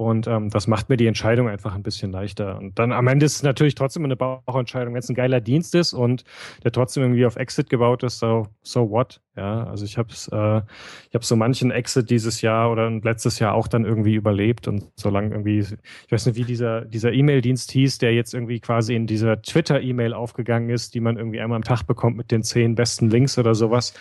Und 0.00 0.26
ähm, 0.28 0.48
das 0.48 0.66
macht 0.66 0.88
mir 0.88 0.96
die 0.96 1.06
Entscheidung 1.06 1.46
einfach 1.46 1.74
ein 1.74 1.82
bisschen 1.82 2.10
leichter. 2.10 2.56
Und 2.56 2.78
dann 2.78 2.90
am 2.90 3.06
Ende 3.06 3.26
ist 3.26 3.36
es 3.36 3.42
natürlich 3.42 3.74
trotzdem 3.74 4.02
eine 4.02 4.16
Bauchentscheidung. 4.16 4.94
Wenn 4.94 5.00
es 5.00 5.10
ein 5.10 5.14
geiler 5.14 5.42
Dienst 5.42 5.74
ist 5.74 5.92
und 5.92 6.24
der 6.64 6.72
trotzdem 6.72 7.02
irgendwie 7.02 7.26
auf 7.26 7.36
Exit 7.36 7.68
gebaut 7.68 8.02
ist, 8.02 8.18
so, 8.18 8.46
so 8.62 8.88
what? 8.88 9.20
Ja, 9.40 9.64
also 9.64 9.86
ich 9.86 9.96
habe 9.96 10.10
äh, 10.10 10.60
ich 11.08 11.14
habe 11.14 11.24
so 11.24 11.34
manchen 11.34 11.70
Exit 11.70 12.10
dieses 12.10 12.42
Jahr 12.42 12.70
oder 12.70 12.90
letztes 12.90 13.38
Jahr 13.38 13.54
auch 13.54 13.68
dann 13.68 13.86
irgendwie 13.86 14.14
überlebt. 14.14 14.68
Und 14.68 14.84
solange 14.96 15.30
irgendwie, 15.30 15.60
ich 15.60 16.12
weiß 16.12 16.26
nicht, 16.26 16.36
wie 16.36 16.44
dieser, 16.44 16.82
dieser 16.82 17.14
E-Mail-Dienst 17.14 17.70
hieß, 17.70 17.96
der 17.96 18.12
jetzt 18.12 18.34
irgendwie 18.34 18.60
quasi 18.60 18.94
in 18.94 19.06
dieser 19.06 19.40
Twitter-E-Mail 19.40 20.12
aufgegangen 20.12 20.68
ist, 20.68 20.94
die 20.94 21.00
man 21.00 21.16
irgendwie 21.16 21.40
einmal 21.40 21.56
am 21.56 21.64
Tag 21.64 21.84
bekommt 21.84 22.18
mit 22.18 22.30
den 22.30 22.42
zehn 22.42 22.74
besten 22.74 23.08
Links 23.08 23.38
oder 23.38 23.54
sowas. 23.54 23.94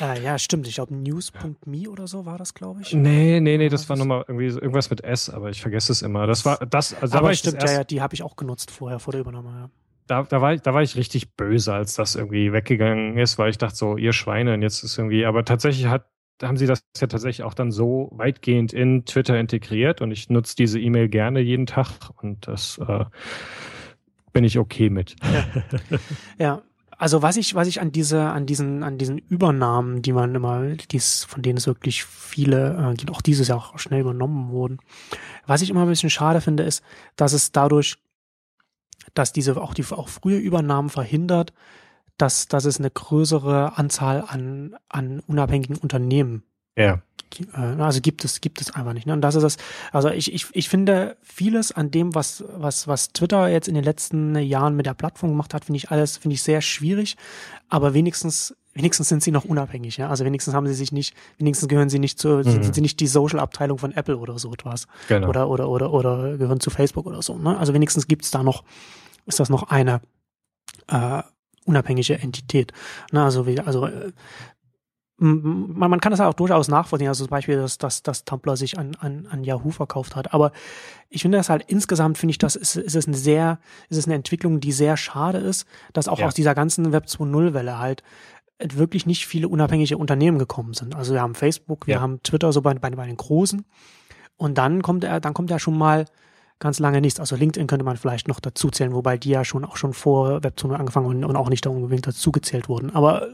Äh, 0.00 0.22
ja, 0.22 0.38
stimmt. 0.38 0.66
Ich 0.66 0.76
glaube, 0.76 0.94
news.me 0.94 1.90
oder 1.90 2.06
so 2.06 2.24
war 2.24 2.38
das, 2.38 2.54
glaube 2.54 2.80
ich. 2.80 2.94
Nee, 2.94 3.40
nee, 3.40 3.58
nee, 3.58 3.64
Ja, 3.64 3.68
das 3.68 3.90
war 3.90 3.98
nochmal 3.98 4.24
irgendwie 4.26 4.46
irgendwas 4.46 4.88
mit 4.88 5.04
S, 5.04 5.28
aber 5.28 5.50
ich 5.50 5.60
vergesse 5.60 5.92
es 5.92 6.00
immer. 6.00 6.26
Das 6.26 6.46
war 6.46 6.56
das, 6.56 6.94
also 6.94 7.12
da 7.12 7.18
aber 7.18 7.26
war 7.26 7.32
ich 7.32 7.42
das 7.42 7.52
stimmt, 7.52 7.68
ja, 7.68 7.76
ja, 7.76 7.84
die 7.84 8.00
habe 8.00 8.14
ich 8.14 8.22
auch 8.22 8.36
genutzt 8.36 8.70
vorher, 8.70 8.98
vor 8.98 9.12
der 9.12 9.20
Übernahme. 9.20 9.50
Ja. 9.50 9.70
Da, 10.06 10.22
da, 10.22 10.40
war 10.40 10.54
ich, 10.54 10.62
da 10.62 10.74
war 10.74 10.82
ich 10.82 10.96
richtig 10.96 11.34
böse, 11.34 11.72
als 11.72 11.94
das 11.94 12.14
irgendwie 12.14 12.52
weggegangen 12.52 13.18
ist, 13.18 13.38
weil 13.38 13.50
ich 13.50 13.58
dachte 13.58 13.76
so, 13.76 13.96
ihr 13.96 14.12
Schweine, 14.12 14.54
und 14.54 14.62
jetzt 14.62 14.82
ist 14.82 14.98
irgendwie, 14.98 15.24
aber 15.24 15.44
tatsächlich 15.44 15.86
hat, 15.86 16.06
haben 16.42 16.56
sie 16.56 16.66
das 16.66 16.84
ja 16.98 17.06
tatsächlich 17.06 17.44
auch 17.44 17.54
dann 17.54 17.70
so 17.70 18.10
weitgehend 18.12 18.72
in 18.72 19.04
Twitter 19.04 19.38
integriert 19.38 20.00
und 20.02 20.10
ich 20.10 20.28
nutze 20.28 20.54
diese 20.56 20.78
E-Mail 20.78 21.08
gerne 21.08 21.40
jeden 21.40 21.66
Tag 21.66 22.10
und 22.20 22.46
das 22.46 22.78
äh, 22.78 23.04
bin 24.32 24.44
ich 24.44 24.58
okay 24.58 24.90
mit. 24.90 25.16
Ja, 26.38 26.62
also 26.98 27.20
was 27.20 27.36
ich, 27.36 27.54
was 27.54 27.68
ich 27.68 27.80
an 27.80 27.92
diese, 27.92 28.22
an 28.22 28.46
diesen, 28.46 28.82
an 28.82 28.96
diesen 28.96 29.18
Übernahmen, 29.18 30.00
die 30.00 30.12
man 30.12 30.34
immer, 30.34 30.62
dies, 30.90 31.24
von 31.24 31.42
denen 31.42 31.58
es 31.58 31.66
wirklich 31.66 32.04
viele, 32.04 32.92
äh, 32.92 32.94
die 32.94 33.08
auch 33.10 33.20
dieses 33.20 33.48
Jahr 33.48 33.58
auch 33.58 33.78
schnell 33.78 34.00
übernommen 34.00 34.50
wurden, 34.50 34.78
was 35.46 35.62
ich 35.62 35.70
immer 35.70 35.82
ein 35.82 35.88
bisschen 35.88 36.10
schade 36.10 36.40
finde, 36.40 36.62
ist, 36.62 36.82
dass 37.16 37.32
es 37.32 37.52
dadurch, 37.52 37.96
dass 39.18 39.32
diese 39.32 39.60
auch 39.60 39.74
die 39.74 39.84
auch 39.90 40.08
frühe 40.08 40.38
Übernahmen 40.38 40.88
verhindert, 40.90 41.52
dass, 42.18 42.48
dass 42.48 42.64
es 42.64 42.78
eine 42.78 42.90
größere 42.90 43.76
Anzahl 43.76 44.24
an, 44.26 44.76
an 44.88 45.20
unabhängigen 45.26 45.76
Unternehmen 45.76 46.44
Ja. 46.76 47.02
äh, 47.54 47.60
Also 47.82 48.00
gibt 48.00 48.24
es, 48.24 48.40
gibt 48.40 48.60
es 48.60 48.74
einfach 48.74 48.94
nicht. 48.94 49.06
Ne? 49.06 49.12
Und 49.12 49.20
das 49.20 49.34
ist 49.34 49.42
das, 49.42 49.56
also 49.92 50.08
ich, 50.08 50.32
ich, 50.32 50.46
ich 50.52 50.68
finde 50.68 51.16
vieles 51.22 51.72
an 51.72 51.90
dem, 51.90 52.14
was, 52.14 52.42
was, 52.56 52.88
was 52.88 53.12
Twitter 53.12 53.48
jetzt 53.48 53.68
in 53.68 53.74
den 53.74 53.84
letzten 53.84 54.34
Jahren 54.36 54.76
mit 54.76 54.86
der 54.86 54.94
Plattform 54.94 55.30
gemacht 55.30 55.52
hat, 55.52 55.66
finde 55.66 55.76
ich 55.76 55.90
alles, 55.90 56.16
finde 56.16 56.34
ich 56.34 56.42
sehr 56.42 56.62
schwierig. 56.62 57.16
Aber 57.68 57.92
wenigstens, 57.92 58.56
wenigstens 58.72 59.10
sind 59.10 59.22
sie 59.22 59.30
noch 59.30 59.44
unabhängig, 59.44 59.98
ja. 59.98 60.08
Also 60.08 60.24
wenigstens 60.24 60.54
haben 60.54 60.66
sie 60.66 60.74
sich 60.74 60.92
nicht, 60.92 61.14
wenigstens 61.36 61.68
gehören 61.68 61.90
sie 61.90 61.98
nicht 61.98 62.18
zu, 62.18 62.42
sind 62.42 62.74
sie 62.74 62.80
nicht 62.80 62.98
die 63.00 63.08
Social-Abteilung 63.08 63.76
von 63.76 63.92
Apple 63.92 64.16
oder 64.16 64.38
so 64.38 64.52
etwas. 64.54 64.86
Genau. 65.08 65.28
Oder, 65.28 65.50
oder, 65.50 65.68
oder, 65.68 65.92
oder 65.92 66.38
gehören 66.38 66.60
zu 66.60 66.70
Facebook 66.70 67.04
oder 67.06 67.20
so. 67.20 67.36
Ne? 67.36 67.58
Also 67.58 67.74
wenigstens 67.74 68.06
gibt's 68.06 68.30
da 68.30 68.42
noch, 68.42 68.64
ist 69.26 69.38
das 69.40 69.50
noch 69.50 69.64
eine 69.64 70.00
äh, 70.88 71.22
unabhängige 71.64 72.18
Entität. 72.18 72.72
Ne? 73.12 73.22
Also, 73.22 73.46
wie, 73.46 73.60
also 73.60 73.86
äh, 73.86 74.12
man, 75.18 75.90
man 75.90 76.00
kann 76.00 76.10
das 76.10 76.20
auch 76.20 76.34
durchaus 76.34 76.68
nachvollziehen, 76.68 77.08
also 77.08 77.24
zum 77.24 77.30
Beispiel, 77.30 77.56
dass, 77.56 77.78
dass, 77.78 78.02
dass 78.02 78.24
Tumblr 78.24 78.56
sich 78.56 78.78
an, 78.78 78.94
an, 79.00 79.26
an 79.30 79.44
Yahoo 79.44 79.70
verkauft 79.70 80.14
hat. 80.14 80.34
Aber 80.34 80.52
ich 81.08 81.22
finde 81.22 81.38
das 81.38 81.48
halt 81.48 81.64
insgesamt, 81.68 82.18
finde 82.18 82.32
ich, 82.32 82.38
das 82.38 82.54
ist, 82.54 82.76
ist 82.76 82.94
es 82.94 83.06
eine 83.06 83.16
sehr, 83.16 83.58
ist 83.88 83.96
es 83.96 84.04
eine 84.06 84.14
Entwicklung, 84.14 84.60
die 84.60 84.72
sehr 84.72 84.96
schade 84.98 85.38
ist, 85.38 85.66
dass 85.94 86.08
auch 86.08 86.18
Ja. 86.18 86.26
aus 86.26 86.34
dieser 86.34 86.54
ganzen 86.54 86.92
Web 86.92 87.06
2.0-Welle 87.06 87.78
halt 87.78 88.02
wirklich 88.62 89.06
nicht 89.06 89.26
viele 89.26 89.48
unabhängige 89.48 89.96
Unternehmen 89.98 90.38
gekommen 90.38 90.74
sind. 90.74 90.94
Also 90.94 91.14
wir 91.14 91.22
haben 91.22 91.34
Facebook, 91.34 91.86
wir 91.86 91.94
Ja. 91.94 92.00
haben 92.00 92.22
Twitter, 92.22 92.52
so 92.52 92.60
bei, 92.60 92.74
bei, 92.74 92.90
bei 92.90 93.06
den 93.06 93.16
Großen. 93.16 93.64
Und 94.36 94.58
dann 94.58 94.82
kommt 94.82 95.02
er, 95.04 95.20
dann 95.20 95.32
kommt 95.34 95.50
ja 95.50 95.58
schon 95.58 95.78
mal 95.78 96.04
ganz 96.58 96.78
lange 96.78 97.00
nichts. 97.00 97.20
Also 97.20 97.36
LinkedIn 97.36 97.66
könnte 97.66 97.84
man 97.84 97.96
vielleicht 97.96 98.28
noch 98.28 98.40
dazu 98.40 98.70
zählen, 98.70 98.94
wobei 98.94 99.18
die 99.18 99.30
ja 99.30 99.44
schon 99.44 99.64
auch 99.64 99.76
schon 99.76 99.92
vor 99.92 100.42
Web 100.42 100.54
2.0 100.58 100.74
angefangen 100.74 101.06
und, 101.06 101.24
und 101.24 101.36
auch 101.36 101.50
nicht 101.50 101.66
da 101.66 101.70
unbedingt 101.70 102.06
dazu 102.06 102.32
gezählt 102.32 102.68
wurden. 102.68 102.94
Aber 102.94 103.28
äh, 103.28 103.32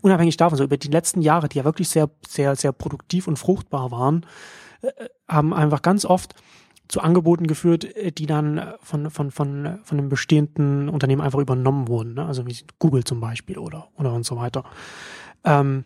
unabhängig 0.00 0.36
davon, 0.36 0.58
so 0.58 0.64
über 0.64 0.76
die 0.76 0.88
letzten 0.88 1.22
Jahre, 1.22 1.48
die 1.48 1.58
ja 1.58 1.64
wirklich 1.64 1.88
sehr, 1.88 2.08
sehr, 2.26 2.54
sehr 2.56 2.72
produktiv 2.72 3.26
und 3.26 3.38
fruchtbar 3.38 3.90
waren, 3.90 4.26
äh, 4.82 4.90
haben 5.28 5.52
einfach 5.52 5.82
ganz 5.82 6.04
oft 6.04 6.34
zu 6.88 7.00
Angeboten 7.00 7.46
geführt, 7.46 7.84
äh, 7.96 8.12
die 8.12 8.26
dann 8.26 8.74
von, 8.80 9.10
von, 9.10 9.30
von, 9.30 9.78
von 9.82 9.98
einem 9.98 10.08
bestehenden 10.08 10.88
Unternehmen 10.88 11.22
einfach 11.22 11.40
übernommen 11.40 11.88
wurden. 11.88 12.14
Ne? 12.14 12.24
Also 12.24 12.46
wie 12.46 12.56
Google 12.78 13.02
zum 13.02 13.20
Beispiel 13.20 13.58
oder, 13.58 13.88
oder 13.96 14.12
und 14.12 14.24
so 14.24 14.36
weiter. 14.36 14.64
Ähm, 15.44 15.84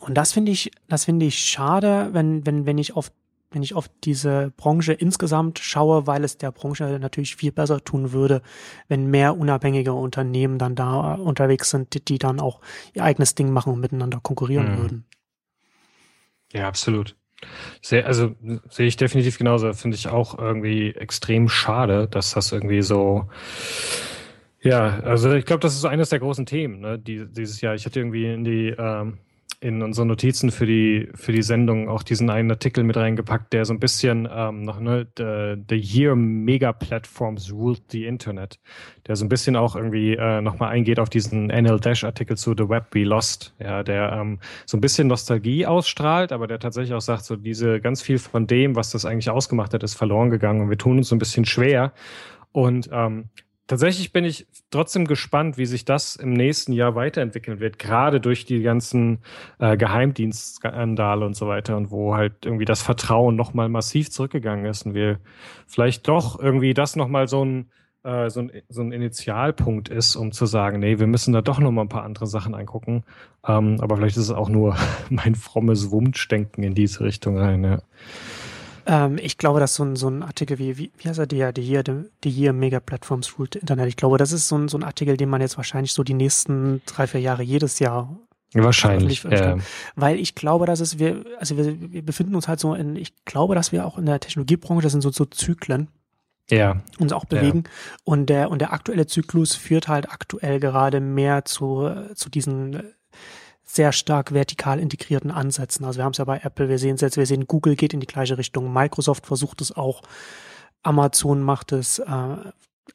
und 0.00 0.14
das 0.14 0.32
finde 0.32 0.52
ich, 0.52 0.70
das 0.88 1.04
finde 1.04 1.26
ich 1.26 1.38
schade, 1.38 2.10
wenn, 2.12 2.46
wenn, 2.46 2.66
wenn 2.66 2.78
ich 2.78 2.96
auf 2.96 3.12
wenn 3.50 3.62
ich 3.62 3.74
auf 3.74 3.88
diese 4.04 4.52
Branche 4.56 4.92
insgesamt 4.92 5.58
schaue, 5.58 6.06
weil 6.06 6.24
es 6.24 6.36
der 6.38 6.52
Branche 6.52 6.98
natürlich 7.00 7.36
viel 7.36 7.52
besser 7.52 7.82
tun 7.82 8.12
würde, 8.12 8.42
wenn 8.88 9.10
mehr 9.10 9.36
unabhängige 9.36 9.92
Unternehmen 9.94 10.58
dann 10.58 10.74
da 10.74 11.14
äh, 11.16 11.20
unterwegs 11.20 11.70
sind, 11.70 11.94
die, 11.94 12.04
die 12.04 12.18
dann 12.18 12.40
auch 12.40 12.60
ihr 12.92 13.04
eigenes 13.04 13.34
Ding 13.34 13.50
machen 13.52 13.72
und 13.72 13.80
miteinander 13.80 14.20
konkurrieren 14.22 14.72
Mhm. 14.72 14.76
würden. 14.76 15.04
Ja, 16.52 16.68
absolut. 16.68 17.16
Sehr, 17.82 18.06
also 18.06 18.34
sehe 18.68 18.86
ich 18.86 18.96
definitiv 18.96 19.38
genauso. 19.38 19.72
Finde 19.72 19.96
ich 19.96 20.08
auch 20.08 20.36
irgendwie 20.38 20.90
extrem 20.94 21.48
schade, 21.48 22.08
dass 22.08 22.32
das 22.32 22.50
irgendwie 22.52 22.82
so. 22.82 23.28
Ja, 24.60 24.98
also 25.00 25.32
ich 25.34 25.44
glaube, 25.44 25.60
das 25.60 25.74
ist 25.74 25.82
so 25.82 25.88
eines 25.88 26.08
der 26.08 26.18
großen 26.18 26.46
Themen 26.46 26.80
ne, 26.80 26.98
die, 26.98 27.26
dieses 27.30 27.60
Jahr. 27.60 27.74
Ich 27.74 27.86
hatte 27.86 28.00
irgendwie 28.00 28.26
in 28.26 28.42
die 28.44 28.74
ähm, 28.76 29.18
in 29.60 29.82
unsere 29.82 30.06
Notizen 30.06 30.52
für 30.52 30.66
die 30.66 31.08
für 31.14 31.32
die 31.32 31.42
Sendung 31.42 31.88
auch 31.88 32.04
diesen 32.04 32.30
einen 32.30 32.50
Artikel 32.50 32.84
mit 32.84 32.96
reingepackt, 32.96 33.52
der 33.52 33.64
so 33.64 33.72
ein 33.72 33.80
bisschen 33.80 34.28
ähm, 34.30 34.62
noch 34.62 34.78
ne 34.78 35.06
the, 35.16 35.56
the 35.68 35.76
Year 35.76 36.14
Mega 36.14 36.72
Platforms 36.72 37.52
Ruled 37.52 37.82
the 37.90 38.06
Internet, 38.06 38.60
der 39.06 39.16
so 39.16 39.24
ein 39.24 39.28
bisschen 39.28 39.56
auch 39.56 39.74
irgendwie 39.74 40.14
äh, 40.14 40.40
nochmal 40.40 40.70
eingeht 40.70 41.00
auf 41.00 41.10
diesen 41.10 41.48
NL 41.48 41.80
Dash 41.80 42.04
Artikel 42.04 42.36
zu 42.36 42.54
The 42.56 42.68
Web 42.68 42.86
We 42.92 43.02
Lost, 43.02 43.54
ja, 43.58 43.82
der 43.82 44.12
ähm, 44.12 44.38
so 44.64 44.76
ein 44.76 44.80
bisschen 44.80 45.08
Nostalgie 45.08 45.66
ausstrahlt, 45.66 46.30
aber 46.30 46.46
der 46.46 46.60
tatsächlich 46.60 46.94
auch 46.94 47.00
sagt, 47.00 47.24
so 47.24 47.34
diese 47.34 47.80
ganz 47.80 48.00
viel 48.00 48.18
von 48.18 48.46
dem, 48.46 48.76
was 48.76 48.90
das 48.90 49.04
eigentlich 49.04 49.30
ausgemacht 49.30 49.74
hat, 49.74 49.82
ist 49.82 49.94
verloren 49.94 50.30
gegangen 50.30 50.60
und 50.60 50.70
wir 50.70 50.78
tun 50.78 50.98
uns 50.98 51.08
so 51.08 51.16
ein 51.16 51.20
bisschen 51.20 51.44
schwer. 51.44 51.92
Und 52.52 52.88
ähm, 52.92 53.28
tatsächlich 53.68 54.12
bin 54.12 54.24
ich 54.24 54.48
trotzdem 54.70 55.06
gespannt, 55.06 55.56
wie 55.56 55.66
sich 55.66 55.84
das 55.84 56.16
im 56.16 56.32
nächsten 56.32 56.72
Jahr 56.72 56.96
weiterentwickeln 56.96 57.60
wird, 57.60 57.78
gerade 57.78 58.20
durch 58.20 58.44
die 58.44 58.62
ganzen 58.62 59.20
äh, 59.60 59.76
Geheimdienstskandale 59.76 61.24
und 61.24 61.36
so 61.36 61.46
weiter 61.46 61.76
und 61.76 61.92
wo 61.92 62.16
halt 62.16 62.44
irgendwie 62.44 62.64
das 62.64 62.82
Vertrauen 62.82 63.36
nochmal 63.36 63.68
massiv 63.68 64.10
zurückgegangen 64.10 64.64
ist 64.64 64.84
und 64.86 64.94
wir 64.94 65.20
vielleicht 65.68 66.08
doch 66.08 66.40
irgendwie 66.40 66.74
das 66.74 66.96
nochmal 66.96 67.28
so 67.28 67.44
ein 67.44 67.70
äh, 68.04 68.30
so, 68.30 68.40
ein, 68.40 68.52
so 68.68 68.80
ein 68.80 68.92
Initialpunkt 68.92 69.88
ist, 69.88 70.16
um 70.16 70.32
zu 70.32 70.46
sagen, 70.46 70.78
nee, 70.78 70.98
wir 70.98 71.06
müssen 71.06 71.32
da 71.32 71.42
doch 71.42 71.58
noch 71.58 71.70
mal 71.70 71.82
ein 71.82 71.88
paar 71.88 72.04
andere 72.04 72.26
Sachen 72.26 72.54
angucken. 72.54 73.04
Ähm, 73.46 73.76
aber 73.80 73.96
vielleicht 73.96 74.16
ist 74.16 74.24
es 74.24 74.30
auch 74.30 74.48
nur 74.48 74.76
mein 75.10 75.34
frommes 75.34 75.90
Wunschdenken 75.90 76.62
in 76.62 76.74
diese 76.74 77.04
Richtung 77.04 77.36
rein. 77.38 77.64
Ja. 77.64 77.82
Ähm, 78.88 79.18
ich 79.20 79.36
glaube, 79.36 79.60
dass 79.60 79.74
so 79.74 79.84
ein, 79.84 79.96
so 79.96 80.08
ein 80.08 80.22
Artikel 80.22 80.58
wie, 80.58 80.78
wie, 80.78 80.90
wie 80.96 81.08
heißt 81.08 81.18
er, 81.18 81.26
die, 81.26 81.52
die 81.52 81.62
hier, 81.62 81.82
die, 81.82 82.04
die 82.24 82.30
hier 82.30 82.54
Mega 82.54 82.80
Platforms 82.80 83.38
Ruled 83.38 83.54
Internet, 83.54 83.86
ich 83.86 83.96
glaube, 83.96 84.16
das 84.16 84.32
ist 84.32 84.48
so 84.48 84.56
ein, 84.56 84.68
so 84.68 84.78
ein 84.78 84.82
Artikel, 84.82 85.18
den 85.18 85.28
man 85.28 85.42
jetzt 85.42 85.58
wahrscheinlich 85.58 85.92
so 85.92 86.02
die 86.02 86.14
nächsten 86.14 86.80
drei, 86.86 87.06
vier 87.06 87.20
Jahre 87.20 87.42
jedes 87.42 87.78
Jahr 87.78 88.18
Wahrscheinlich. 88.54 89.24
Ja. 89.24 89.58
Weil 89.94 90.18
ich 90.18 90.34
glaube, 90.34 90.64
dass 90.64 90.80
es 90.80 90.98
wir, 90.98 91.22
also 91.38 91.58
wir, 91.58 91.92
wir 91.92 92.02
befinden 92.02 92.34
uns 92.34 92.48
halt 92.48 92.60
so 92.60 92.72
in, 92.74 92.96
ich 92.96 93.12
glaube, 93.26 93.54
dass 93.54 93.72
wir 93.72 93.84
auch 93.84 93.98
in 93.98 94.06
der 94.06 94.20
Technologiebranche, 94.20 94.80
das 94.80 94.92
sind 94.92 95.02
so, 95.02 95.10
so 95.10 95.26
Zyklen, 95.26 95.88
ja. 96.48 96.80
uns 96.98 97.12
auch 97.12 97.26
bewegen. 97.26 97.64
Ja. 97.66 97.72
Und 98.04 98.30
der, 98.30 98.50
und 98.50 98.60
der 98.60 98.72
aktuelle 98.72 99.06
Zyklus 99.06 99.54
führt 99.54 99.86
halt 99.86 100.10
aktuell 100.10 100.60
gerade 100.60 101.00
mehr 101.00 101.44
zu, 101.44 101.90
zu 102.14 102.30
diesen 102.30 102.82
sehr 103.70 103.92
stark 103.92 104.32
vertikal 104.32 104.80
integrierten 104.80 105.30
Ansätzen. 105.30 105.84
Also 105.84 105.98
wir 105.98 106.04
haben 106.04 106.12
es 106.12 106.18
ja 106.18 106.24
bei 106.24 106.40
Apple, 106.42 106.70
wir 106.70 106.78
sehen 106.78 106.94
es 106.94 107.02
jetzt, 107.02 107.18
wir 107.18 107.26
sehen 107.26 107.46
Google 107.46 107.76
geht 107.76 107.92
in 107.92 108.00
die 108.00 108.06
gleiche 108.06 108.38
Richtung, 108.38 108.72
Microsoft 108.72 109.26
versucht 109.26 109.60
es 109.60 109.76
auch, 109.76 110.00
Amazon 110.82 111.42
macht 111.42 111.72
es. 111.72 111.98
Äh, 111.98 112.36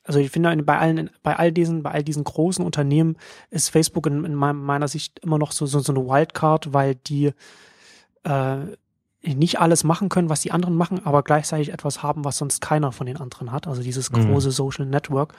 also 0.03 0.19
ich 0.19 0.31
finde, 0.31 0.55
bei 0.63 0.79
allen, 0.79 1.11
bei 1.21 1.35
all 1.35 1.51
diesen, 1.51 1.83
bei 1.83 1.91
all 1.91 2.03
diesen 2.03 2.23
großen 2.23 2.65
Unternehmen 2.65 3.17
ist 3.51 3.69
Facebook 3.69 4.07
in, 4.07 4.25
in 4.25 4.33
meiner 4.33 4.87
Sicht 4.87 5.19
immer 5.19 5.37
noch 5.37 5.51
so, 5.51 5.67
so, 5.67 5.79
so 5.79 5.93
eine 5.93 6.03
Wildcard, 6.05 6.73
weil 6.73 6.95
die 6.95 7.33
äh, 8.23 8.57
nicht 9.23 9.59
alles 9.59 9.83
machen 9.83 10.09
können, 10.09 10.29
was 10.29 10.41
die 10.41 10.51
anderen 10.51 10.75
machen, 10.75 11.05
aber 11.05 11.23
gleichzeitig 11.23 11.71
etwas 11.71 12.03
haben, 12.03 12.25
was 12.25 12.37
sonst 12.37 12.59
keiner 12.59 12.91
von 12.91 13.07
den 13.07 13.17
anderen 13.17 13.51
hat. 13.51 13.67
Also 13.67 13.81
dieses 13.81 14.11
mhm. 14.11 14.27
große 14.27 14.49
mhm. 14.49 14.51
Social 14.51 14.85
Network. 14.85 15.33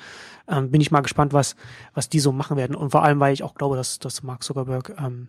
Ähm, 0.49 0.71
bin 0.71 0.81
ich 0.81 0.91
mal 0.91 1.03
gespannt, 1.03 1.33
was, 1.33 1.55
was 1.93 2.09
die 2.09 2.21
so 2.21 2.33
machen 2.33 2.57
werden. 2.57 2.75
Und 2.75 2.91
vor 2.91 3.03
allem, 3.03 3.21
weil 3.21 3.35
ich 3.35 3.43
auch 3.43 3.55
glaube, 3.55 3.77
dass, 3.77 3.99
dass 3.99 4.23
Mark 4.23 4.43
Zuckerberg 4.43 4.95
ähm, 4.99 5.29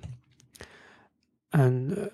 ein, 1.51 2.09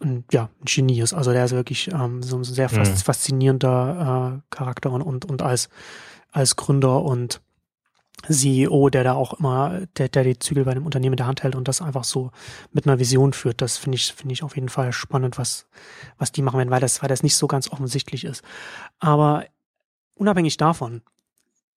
ein, 0.00 0.24
ja, 0.30 0.50
ein 0.60 0.64
Genie 0.64 1.00
ist. 1.00 1.14
Also 1.14 1.32
der 1.32 1.46
ist 1.46 1.52
wirklich 1.52 1.88
ähm, 1.88 2.22
so 2.22 2.36
ein 2.36 2.44
sehr 2.44 2.70
mhm. 2.70 2.84
faszinierender 2.84 4.36
äh, 4.36 4.54
Charakter 4.54 4.90
und, 4.90 5.02
und, 5.02 5.24
und 5.24 5.40
als, 5.40 5.70
als 6.32 6.56
Gründer 6.56 7.02
und 7.02 7.40
CEO, 8.26 8.88
der 8.90 9.04
da 9.04 9.14
auch 9.14 9.34
immer, 9.34 9.82
der, 9.96 10.08
der 10.08 10.24
die 10.24 10.38
Zügel 10.38 10.64
bei 10.64 10.74
dem 10.74 10.84
Unternehmen 10.84 11.14
in 11.14 11.18
der 11.18 11.26
Hand 11.26 11.42
hält 11.42 11.54
und 11.54 11.68
das 11.68 11.80
einfach 11.80 12.04
so 12.04 12.30
mit 12.72 12.86
einer 12.86 12.98
Vision 12.98 13.32
führt. 13.32 13.60
Das 13.60 13.76
finde 13.76 13.96
ich, 13.96 14.12
finde 14.12 14.32
ich 14.32 14.42
auf 14.42 14.56
jeden 14.56 14.68
Fall 14.68 14.92
spannend, 14.92 15.38
was, 15.38 15.66
was 16.18 16.32
die 16.32 16.42
machen 16.42 16.58
werden, 16.58 16.70
weil 16.70 16.80
das, 16.80 17.02
weil 17.02 17.08
das 17.08 17.22
nicht 17.22 17.36
so 17.36 17.46
ganz 17.46 17.70
offensichtlich 17.70 18.24
ist. 18.24 18.42
Aber 18.98 19.44
unabhängig 20.14 20.56
davon, 20.56 21.02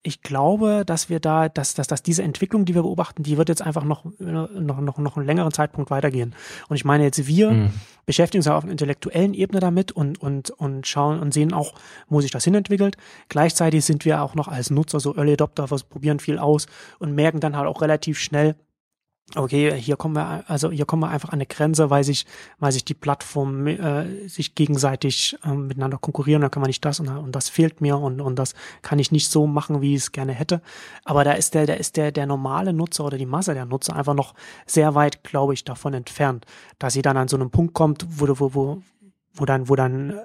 ich 0.03 0.21
glaube, 0.23 0.83
dass 0.85 1.09
wir 1.09 1.19
da, 1.19 1.47
dass, 1.47 1.75
dass, 1.75 1.87
dass 1.87 2.01
diese 2.01 2.23
Entwicklung, 2.23 2.65
die 2.65 2.73
wir 2.73 2.81
beobachten, 2.81 3.21
die 3.21 3.37
wird 3.37 3.49
jetzt 3.49 3.61
einfach 3.61 3.83
noch, 3.83 4.05
noch, 4.19 4.49
noch, 4.79 4.97
noch 4.97 5.17
einen 5.17 5.25
längeren 5.25 5.51
Zeitpunkt 5.51 5.91
weitergehen. 5.91 6.33
Und 6.69 6.75
ich 6.75 6.85
meine 6.85 7.03
jetzt, 7.03 7.27
wir 7.27 7.51
mhm. 7.51 7.71
beschäftigen 8.07 8.39
uns 8.39 8.47
auf 8.47 8.63
einer 8.63 8.71
intellektuellen 8.71 9.35
Ebene 9.35 9.59
damit 9.59 9.91
und, 9.91 10.19
und, 10.19 10.49
und 10.49 10.87
schauen 10.87 11.19
und 11.19 11.33
sehen 11.33 11.53
auch, 11.53 11.73
wo 12.09 12.19
sich 12.19 12.31
das 12.31 12.43
hinentwickelt. 12.43 12.97
Gleichzeitig 13.29 13.85
sind 13.85 14.03
wir 14.03 14.23
auch 14.23 14.33
noch 14.33 14.47
als 14.47 14.71
Nutzer 14.71 14.99
so 14.99 15.15
Early 15.15 15.33
Adopter, 15.33 15.69
was 15.69 15.83
probieren 15.83 16.19
viel 16.19 16.39
aus 16.39 16.65
und 16.97 17.13
merken 17.13 17.39
dann 17.39 17.55
halt 17.55 17.67
auch 17.67 17.81
relativ 17.81 18.19
schnell, 18.19 18.55
okay, 19.35 19.79
hier 19.79 19.95
kommen 19.95 20.15
wir, 20.15 20.43
also 20.47 20.71
hier 20.71 20.85
kommen 20.85 21.03
wir 21.03 21.09
einfach 21.09 21.29
an 21.29 21.35
eine 21.35 21.45
Grenze, 21.45 21.89
weil 21.89 22.03
sich, 22.03 22.25
weil 22.59 22.71
sich 22.71 22.85
die 22.85 22.93
Plattformen 22.93 23.67
äh, 23.67 24.27
sich 24.27 24.55
gegenseitig 24.55 25.37
äh, 25.43 25.53
miteinander 25.53 25.97
konkurrieren, 25.97 26.41
da 26.41 26.49
kann 26.49 26.61
man 26.61 26.67
nicht 26.67 26.83
das 26.83 26.99
und, 26.99 27.07
und 27.07 27.35
das 27.35 27.49
fehlt 27.49 27.81
mir 27.81 27.97
und, 27.97 28.21
und 28.21 28.37
das 28.37 28.53
kann 28.81 28.99
ich 28.99 29.11
nicht 29.11 29.29
so 29.29 29.47
machen, 29.47 29.81
wie 29.81 29.95
ich 29.95 30.01
es 30.01 30.11
gerne 30.11 30.33
hätte. 30.33 30.61
Aber 31.05 31.23
da 31.23 31.33
ist 31.33 31.53
der, 31.53 31.65
da 31.65 31.73
ist 31.73 31.97
der, 31.97 32.11
der 32.11 32.25
normale 32.25 32.73
Nutzer 32.73 33.05
oder 33.05 33.17
die 33.17 33.25
Masse 33.25 33.53
der 33.53 33.65
Nutzer 33.65 33.95
einfach 33.95 34.13
noch 34.13 34.33
sehr 34.65 34.95
weit, 34.95 35.23
glaube 35.23 35.53
ich, 35.53 35.63
davon 35.63 35.93
entfernt, 35.93 36.45
dass 36.79 36.93
sie 36.93 37.01
dann 37.01 37.17
an 37.17 37.27
so 37.27 37.37
einem 37.37 37.51
Punkt 37.51 37.73
kommt, 37.73 38.05
wo, 38.09 38.27
wo, 38.27 38.53
wo, 38.53 38.81
wo 39.33 39.45
dann, 39.45 39.69
wo 39.69 39.75
dann 39.75 40.19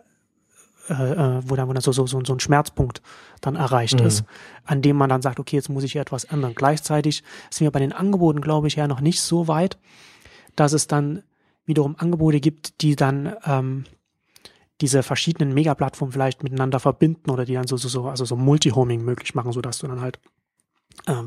äh, 0.88 0.92
äh, 0.92 1.40
wo 1.44 1.56
dann, 1.56 1.68
wo 1.68 1.72
dann 1.72 1.82
so, 1.82 1.92
so, 1.92 2.06
so, 2.06 2.22
so 2.24 2.32
ein 2.32 2.40
Schmerzpunkt 2.40 3.02
dann 3.40 3.56
erreicht 3.56 4.00
mhm. 4.00 4.06
ist, 4.06 4.24
an 4.64 4.82
dem 4.82 4.96
man 4.96 5.08
dann 5.08 5.22
sagt, 5.22 5.40
okay, 5.40 5.56
jetzt 5.56 5.68
muss 5.68 5.84
ich 5.84 5.92
hier 5.92 6.00
etwas 6.00 6.24
ändern. 6.24 6.54
Gleichzeitig 6.54 7.22
sind 7.50 7.64
wir 7.66 7.70
bei 7.70 7.80
den 7.80 7.92
Angeboten, 7.92 8.40
glaube 8.40 8.68
ich, 8.68 8.76
ja 8.76 8.86
noch 8.86 9.00
nicht 9.00 9.20
so 9.20 9.48
weit, 9.48 9.78
dass 10.54 10.72
es 10.72 10.86
dann 10.86 11.22
wiederum 11.64 11.96
Angebote 11.98 12.40
gibt, 12.40 12.80
die 12.82 12.96
dann 12.96 13.34
ähm, 13.44 13.84
diese 14.80 15.02
verschiedenen 15.02 15.54
Megaplattformen 15.54 16.12
vielleicht 16.12 16.42
miteinander 16.42 16.80
verbinden 16.80 17.30
oder 17.30 17.44
die 17.44 17.54
dann 17.54 17.66
so, 17.66 17.76
so, 17.76 17.88
so, 17.88 18.08
also 18.08 18.24
so 18.24 18.36
Multi-Homing 18.36 19.02
möglich 19.02 19.34
machen, 19.34 19.52
sodass 19.52 19.78
du 19.78 19.86
dann 19.86 20.00
halt 20.00 20.20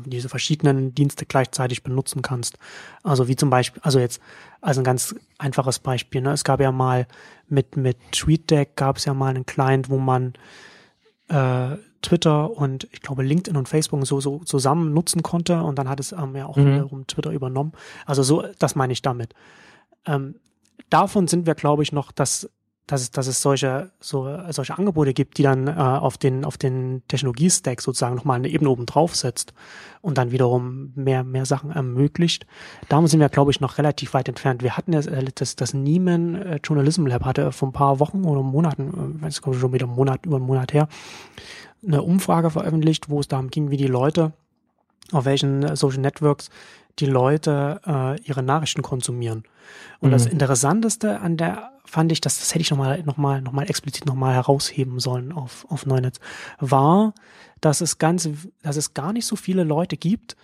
diese 0.06 0.28
verschiedenen 0.28 0.94
Dienste 0.94 1.26
gleichzeitig 1.26 1.82
benutzen 1.82 2.22
kannst. 2.22 2.58
Also 3.02 3.28
wie 3.28 3.36
zum 3.36 3.50
Beispiel, 3.50 3.80
also 3.82 3.98
jetzt 3.98 4.20
also 4.60 4.80
ein 4.80 4.84
ganz 4.84 5.14
einfaches 5.38 5.78
Beispiel. 5.78 6.20
Ne? 6.20 6.32
Es 6.32 6.44
gab 6.44 6.60
ja 6.60 6.72
mal 6.72 7.06
mit 7.48 7.76
mit 7.76 7.96
TweetDeck 8.12 8.76
gab 8.76 8.98
es 8.98 9.04
ja 9.04 9.14
mal 9.14 9.28
einen 9.28 9.46
Client, 9.46 9.88
wo 9.88 9.98
man 9.98 10.34
äh, 11.28 11.76
Twitter 12.02 12.50
und 12.50 12.88
ich 12.92 13.00
glaube 13.00 13.22
LinkedIn 13.22 13.56
und 13.56 13.68
Facebook 13.68 14.06
so 14.06 14.20
so 14.20 14.38
zusammen 14.40 14.92
nutzen 14.92 15.22
konnte 15.22 15.62
und 15.62 15.78
dann 15.78 15.88
hat 15.88 16.00
es 16.00 16.12
ähm, 16.12 16.36
ja 16.36 16.46
auch 16.46 16.56
mhm. 16.56 16.66
wiederum 16.66 17.06
Twitter 17.06 17.30
übernommen. 17.30 17.72
Also 18.06 18.22
so, 18.22 18.44
das 18.58 18.74
meine 18.74 18.92
ich 18.92 19.02
damit. 19.02 19.34
Ähm, 20.06 20.36
davon 20.88 21.28
sind 21.28 21.46
wir, 21.46 21.54
glaube 21.54 21.82
ich, 21.82 21.92
noch 21.92 22.12
das 22.12 22.50
dass 22.90 23.02
es, 23.02 23.10
dass 23.12 23.26
es 23.28 23.40
solche, 23.40 23.90
so, 24.00 24.36
solche 24.50 24.76
Angebote 24.76 25.14
gibt, 25.14 25.38
die 25.38 25.42
dann 25.42 25.68
äh, 25.68 25.72
auf 25.72 26.18
den, 26.18 26.44
auf 26.44 26.58
den 26.58 27.02
Technologie-Stack 27.06 27.80
sozusagen 27.80 28.16
nochmal 28.16 28.36
eine 28.36 28.48
Ebene 28.48 28.68
oben 28.68 28.86
drauf 28.86 29.14
setzt 29.14 29.54
und 30.00 30.18
dann 30.18 30.32
wiederum 30.32 30.92
mehr, 30.96 31.22
mehr 31.22 31.46
Sachen 31.46 31.70
ermöglicht. 31.70 32.46
Da 32.88 33.06
sind 33.06 33.20
wir, 33.20 33.28
glaube 33.28 33.52
ich, 33.52 33.60
noch 33.60 33.78
relativ 33.78 34.12
weit 34.14 34.28
entfernt. 34.28 34.62
Wir 34.62 34.76
hatten 34.76 34.92
ja 34.92 35.00
äh, 35.00 35.24
das, 35.34 35.54
das 35.54 35.72
Nieman 35.72 36.34
äh, 36.34 36.60
Journalism 36.64 37.06
Lab 37.06 37.24
hatte 37.24 37.52
vor 37.52 37.68
ein 37.68 37.72
paar 37.72 38.00
Wochen 38.00 38.24
oder 38.24 38.42
Monaten, 38.42 39.18
äh, 39.20 39.22
weiß 39.22 39.38
ich 39.38 39.58
schon 39.58 39.72
wieder 39.72 39.86
einen 39.86 39.94
Monat, 39.94 40.26
über 40.26 40.36
einen 40.36 40.46
Monat 40.46 40.72
her, 40.72 40.88
eine 41.86 42.02
Umfrage 42.02 42.50
veröffentlicht, 42.50 43.08
wo 43.08 43.20
es 43.20 43.28
darum 43.28 43.50
ging, 43.50 43.70
wie 43.70 43.76
die 43.76 43.86
Leute 43.86 44.32
auf 45.12 45.24
welchen 45.24 45.74
Social 45.76 46.00
Networks 46.00 46.50
die 47.00 47.06
Leute 47.06 47.80
äh, 47.86 48.20
ihre 48.22 48.42
Nachrichten 48.42 48.82
konsumieren. 48.82 49.44
Und 50.00 50.08
mhm. 50.08 50.12
das 50.12 50.26
Interessanteste 50.26 51.20
an 51.20 51.36
der 51.36 51.70
fand 51.84 52.12
ich, 52.12 52.20
das, 52.20 52.38
das 52.38 52.50
hätte 52.50 52.62
ich 52.62 52.70
nochmal 52.70 53.02
noch 53.02 53.16
mal, 53.16 53.42
noch 53.42 53.52
mal 53.52 53.68
explizit 53.68 54.06
nochmal 54.06 54.34
herausheben 54.34 55.00
sollen 55.00 55.32
auf, 55.32 55.66
auf 55.68 55.86
Neunetz, 55.86 56.20
war, 56.58 57.14
dass 57.60 57.80
es 57.80 57.98
ganz, 57.98 58.28
dass 58.62 58.76
es 58.76 58.94
gar 58.94 59.12
nicht 59.12 59.26
so 59.26 59.34
viele 59.36 59.64
Leute 59.64 59.96
gibt, 59.96 60.36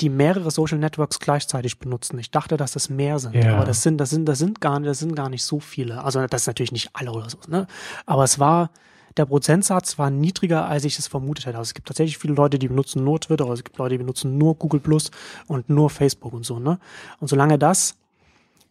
die 0.00 0.08
mehrere 0.08 0.50
Social 0.50 0.78
Networks 0.78 1.20
gleichzeitig 1.20 1.78
benutzen. 1.78 2.18
Ich 2.18 2.30
dachte, 2.30 2.56
dass 2.56 2.72
das 2.72 2.88
mehr 2.88 3.18
sind, 3.18 3.34
ja. 3.34 3.56
aber 3.56 3.66
das 3.66 3.82
sind, 3.82 3.98
das 3.98 4.10
sind, 4.10 4.26
das 4.26 4.38
sind 4.38 4.60
gar, 4.60 4.80
das 4.80 4.98
sind 4.98 5.14
gar 5.14 5.28
nicht 5.28 5.44
so 5.44 5.60
viele. 5.60 6.02
Also 6.02 6.26
das 6.26 6.42
ist 6.42 6.46
natürlich 6.46 6.72
nicht 6.72 6.90
alle 6.94 7.12
oder 7.12 7.28
so, 7.28 7.38
ne? 7.48 7.66
Aber 8.06 8.24
es 8.24 8.38
war, 8.38 8.70
der 9.16 9.26
Prozentsatz 9.26 9.98
war 9.98 10.10
niedriger, 10.10 10.66
als 10.66 10.84
ich 10.84 10.98
es 10.98 11.08
vermutet 11.08 11.46
hätte. 11.46 11.58
Also 11.58 11.70
es 11.70 11.74
gibt 11.74 11.88
tatsächlich 11.88 12.18
viele 12.18 12.34
Leute, 12.34 12.58
die 12.58 12.68
benutzen 12.68 13.04
nur 13.04 13.20
Twitter, 13.20 13.44
also 13.44 13.54
es 13.54 13.64
gibt 13.64 13.78
Leute, 13.78 13.94
die 13.94 13.98
benutzen 13.98 14.38
nur 14.38 14.54
Google 14.54 14.80
Plus 14.80 15.10
und 15.46 15.68
nur 15.68 15.90
Facebook 15.90 16.32
und 16.32 16.44
so, 16.44 16.58
ne? 16.58 16.78
Und 17.18 17.28
solange 17.28 17.58
das 17.58 17.96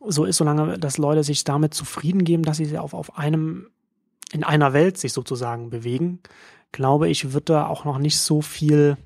so 0.05 0.25
ist, 0.25 0.37
solange 0.37 0.79
dass 0.79 0.97
Leute 0.97 1.23
sich 1.23 1.43
damit 1.43 1.73
zufrieden 1.73 2.23
geben, 2.23 2.43
dass 2.43 2.57
sie 2.57 2.77
auf, 2.77 2.93
auf 2.93 3.17
einem, 3.17 3.67
in 4.31 4.43
einer 4.43 4.73
Welt 4.73 4.97
sich 4.97 5.11
sozusagen 5.11 5.69
bewegen, 5.69 6.19
glaube 6.71 7.09
ich, 7.09 7.33
wird 7.33 7.49
da 7.49 7.67
auch 7.67 7.83
noch 7.83 7.97
nicht 7.97 8.17
so 8.17 8.41
viel, 8.41 8.97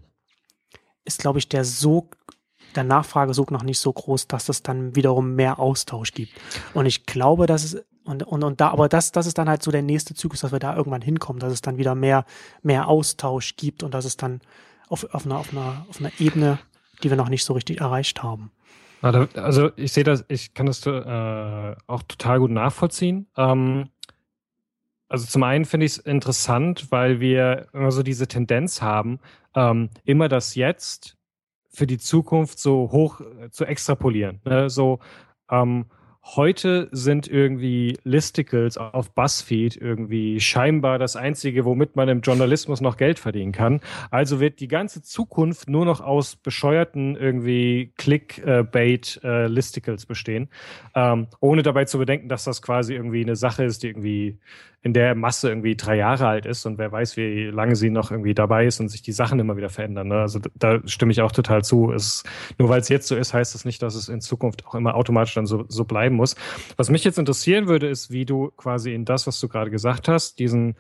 ist, 1.06 1.20
glaube 1.20 1.40
ich, 1.40 1.50
der 1.50 1.66
Sog, 1.66 2.18
der 2.76 2.84
Nachfragesog 2.84 3.52
noch 3.52 3.64
nicht 3.64 3.80
so 3.80 3.92
groß, 3.92 4.28
dass 4.28 4.50
es 4.50 4.64
dann 4.64 4.96
wiederum 4.96 5.36
mehr 5.36 5.60
Austausch 5.60 6.12
gibt. 6.12 6.34
Und 6.74 6.86
ich 6.86 7.06
glaube, 7.06 7.46
dass 7.48 7.64
es 7.64 7.84
und, 8.06 8.24
und, 8.24 8.44
und 8.44 8.62
da, 8.62 8.70
aber 8.70 8.90
das, 8.90 9.12
das 9.12 9.28
ist 9.28 9.38
dann 9.38 9.50
halt 9.50 9.64
so 9.64 9.72
der 9.72 9.82
nächste 9.82 10.14
Zyklus, 10.14 10.42
dass 10.42 10.52
wir 10.52 10.60
da 10.60 10.76
irgendwann 10.76 11.02
hinkommen, 11.02 11.40
dass 11.40 11.54
es 11.54 11.62
dann 11.62 11.78
wieder 11.78 11.96
mehr, 11.96 12.26
mehr 12.62 12.88
Austausch 12.88 13.56
gibt 13.56 13.84
und 13.84 13.94
dass 13.94 14.06
es 14.06 14.18
dann 14.18 14.42
auf, 14.90 15.06
auf, 15.14 15.26
einer, 15.26 15.38
auf, 15.38 15.52
einer, 15.52 15.86
auf 15.90 16.00
einer 16.00 16.12
Ebene, 16.20 16.60
die 17.02 17.10
wir 17.10 17.18
noch 17.18 17.30
nicht 17.30 17.46
so 17.46 17.54
richtig 17.54 17.82
erreicht 17.82 18.24
haben. 18.24 18.52
Also 19.02 19.72
ich 19.76 19.92
sehe 19.92 20.06
das, 20.06 20.24
ich 20.30 20.54
kann 20.54 20.66
das 20.66 20.86
äh, 20.86 21.76
auch 21.88 22.04
total 22.04 22.40
gut 22.40 22.52
nachvollziehen. 22.52 23.28
Ähm, 23.36 23.90
also 25.10 25.28
zum 25.28 25.44
einen 25.44 25.66
finde 25.66 25.86
ich 25.86 25.94
es 25.94 25.98
interessant, 25.98 26.90
weil 26.90 27.20
wir 27.20 27.68
immer 27.74 27.92
so 27.92 28.02
diese 28.02 28.28
Tendenz 28.28 28.82
haben, 28.82 29.20
ähm, 29.56 29.90
immer 30.06 30.30
das 30.30 30.56
Jetzt 30.56 31.18
für 31.70 31.86
die 31.86 31.98
Zukunft 31.98 32.60
so 32.60 32.92
hoch 32.92 33.20
äh, 33.20 33.50
zu 33.50 33.66
extrapolieren. 33.66 34.40
Ne? 34.46 34.70
So, 34.70 35.00
ähm, 35.52 35.86
heute 36.24 36.88
sind 36.92 37.28
irgendwie 37.28 37.98
Listicles 38.04 38.78
auf 38.78 39.14
BuzzFeed 39.14 39.76
irgendwie 39.76 40.40
scheinbar 40.40 40.98
das 40.98 41.16
einzige, 41.16 41.66
womit 41.66 41.96
man 41.96 42.10
im 42.10 42.22
Journalismus 42.22 42.82
noch 42.82 42.98
Geld 42.98 43.20
verdienen 43.20 43.52
kann. 43.52 43.82
Also 44.10 44.40
wird 44.40 44.60
die 44.60 44.68
ganze 44.68 45.04
Zukunft 45.04 45.70
nur 45.70 45.86
noch 45.86 46.02
aus 46.02 46.36
bescheuerten 46.36 47.16
irgendwie 47.16 47.94
Clickbait-Listicles 47.98 50.06
bestehen, 50.06 50.50
ähm, 50.96 51.28
ohne 51.40 51.62
dabei 51.62 51.86
zu 51.86 51.98
bedenken, 51.98 52.30
dass 52.30 52.46
das 52.46 52.62
quasi 52.62 52.96
irgendwie 52.96 53.22
eine 53.22 53.36
Sache 53.36 53.64
ist, 53.64 53.84
die 53.84 53.88
irgendwie 53.88 54.40
in 54.84 54.92
der 54.92 55.16
Masse 55.16 55.48
irgendwie 55.48 55.78
drei 55.78 55.96
Jahre 55.96 56.28
alt 56.28 56.46
ist 56.46 56.66
und 56.66 56.78
wer 56.78 56.92
weiß, 56.92 57.16
wie 57.16 57.46
lange 57.46 57.78
sie 57.78 57.90
noch 57.90 58.12
irgendwie 58.12 58.34
dabei 58.34 58.66
ist 58.66 58.82
und 58.82 58.90
sich 58.90 59.02
die 59.02 59.14
Sachen 59.14 59.40
immer 59.40 59.56
wieder 59.56 59.70
verändern. 59.70 60.10
Ne? 60.10 60.16
Also 60.16 60.42
da 60.56 60.86
stimme 60.86 61.14
ich 61.14 61.22
auch 61.22 61.32
total 61.32 61.64
zu. 61.64 61.94
Es, 61.94 62.26
nur 62.58 62.68
weil 62.68 62.82
es 62.82 62.90
jetzt 62.90 63.08
so 63.08 63.16
ist, 63.16 63.34
heißt 63.34 63.56
das 63.56 63.64
nicht, 63.64 63.82
dass 63.82 63.96
es 63.96 64.10
in 64.10 64.20
Zukunft 64.20 64.66
auch 64.68 64.76
immer 64.76 64.96
automatisch 64.96 65.36
dann 65.36 65.46
so, 65.46 65.64
so 65.70 65.86
bleiben 65.86 66.18
muss. 66.18 66.36
Was 66.76 66.90
mich 66.90 67.06
jetzt 67.06 67.18
interessieren 67.18 67.68
würde, 67.68 67.88
ist, 67.88 68.12
wie 68.12 68.26
du 68.26 68.52
quasi 68.58 68.94
in 68.94 69.06
das, 69.06 69.26
was 69.26 69.40
du 69.40 69.48
gerade 69.48 69.72
gesagt 69.72 70.10
hast, 70.10 70.38
diesen, 70.40 70.76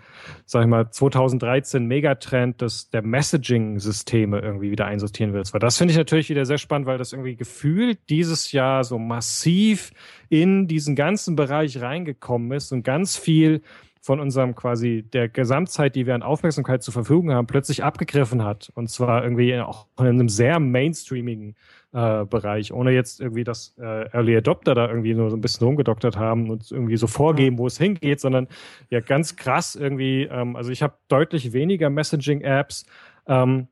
sag 0.45 0.63
ich 0.63 0.69
mal, 0.69 0.91
2013 0.91 1.85
Megatrend 1.85 2.59
des, 2.59 2.89
der 2.89 3.03
Messaging-Systeme 3.03 4.37
irgendwie 4.41 4.69
wieder 4.69 4.85
einsortieren 4.85 5.31
willst. 5.31 5.53
Weil 5.53 5.61
das 5.61 5.77
finde 5.77 5.93
ich 5.93 5.97
natürlich 5.97 6.29
wieder 6.29 6.45
sehr 6.45 6.57
spannend, 6.57 6.87
weil 6.87 6.97
das 6.97 7.13
irgendwie 7.13 7.37
gefühlt 7.37 7.99
dieses 8.09 8.51
Jahr 8.51 8.83
so 8.83 8.99
massiv 8.99 9.91
in 10.27 10.67
diesen 10.67 10.97
ganzen 10.97 11.37
Bereich 11.37 11.79
reingekommen 11.79 12.51
ist 12.51 12.73
und 12.73 12.83
ganz 12.83 13.15
viel 13.15 13.61
von 14.03 14.19
unserem 14.19 14.53
quasi 14.53 15.05
der 15.13 15.29
Gesamtzeit, 15.29 15.95
die 15.95 16.05
wir 16.05 16.13
an 16.13 16.23
Aufmerksamkeit 16.23 16.83
zur 16.83 16.91
Verfügung 16.91 17.31
haben, 17.31 17.47
plötzlich 17.47 17.85
abgegriffen 17.85 18.43
hat. 18.43 18.69
Und 18.75 18.89
zwar 18.89 19.23
irgendwie 19.23 19.57
auch 19.61 19.87
in 19.97 20.07
einem 20.07 20.27
sehr 20.27 20.59
mainstreamigen 20.59 21.55
äh, 21.93 22.25
Bereich, 22.25 22.73
ohne 22.73 22.91
jetzt 22.91 23.21
irgendwie, 23.21 23.45
dass 23.45 23.73
äh, 23.79 24.09
Early 24.11 24.35
Adopter 24.35 24.75
da 24.75 24.89
irgendwie 24.89 25.13
nur 25.13 25.29
so 25.29 25.37
ein 25.37 25.41
bisschen 25.41 25.65
rumgedoktert 25.65 26.17
haben 26.17 26.49
und 26.49 26.69
irgendwie 26.69 26.97
so 26.97 27.07
vorgeben, 27.07 27.57
wo 27.57 27.65
es 27.65 27.77
hingeht, 27.77 28.19
sondern 28.19 28.49
ja 28.89 28.99
ganz 28.99 29.37
krass 29.37 29.73
irgendwie, 29.73 30.23
ähm, 30.23 30.57
also 30.57 30.69
ich 30.69 30.83
habe 30.83 30.95
deutlich 31.07 31.53
weniger 31.53 31.89
Messaging-Apps 31.89 32.85
ähm, 33.27 33.69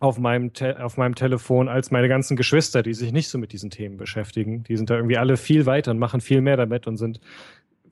auf 0.00 0.18
meinem, 0.18 0.52
auf 0.80 0.96
meinem 0.96 1.16
Telefon 1.16 1.68
als 1.68 1.90
meine 1.90 2.08
ganzen 2.08 2.38
Geschwister, 2.38 2.82
die 2.82 2.94
sich 2.94 3.12
nicht 3.12 3.28
so 3.28 3.36
mit 3.36 3.52
diesen 3.52 3.68
Themen 3.68 3.98
beschäftigen. 3.98 4.62
Die 4.64 4.76
sind 4.78 4.88
da 4.88 4.96
irgendwie 4.96 5.18
alle 5.18 5.36
viel 5.36 5.66
weiter 5.66 5.90
und 5.90 5.98
machen 5.98 6.22
viel 6.22 6.40
mehr 6.40 6.56
damit 6.56 6.86
und 6.86 6.96
sind 6.96 7.20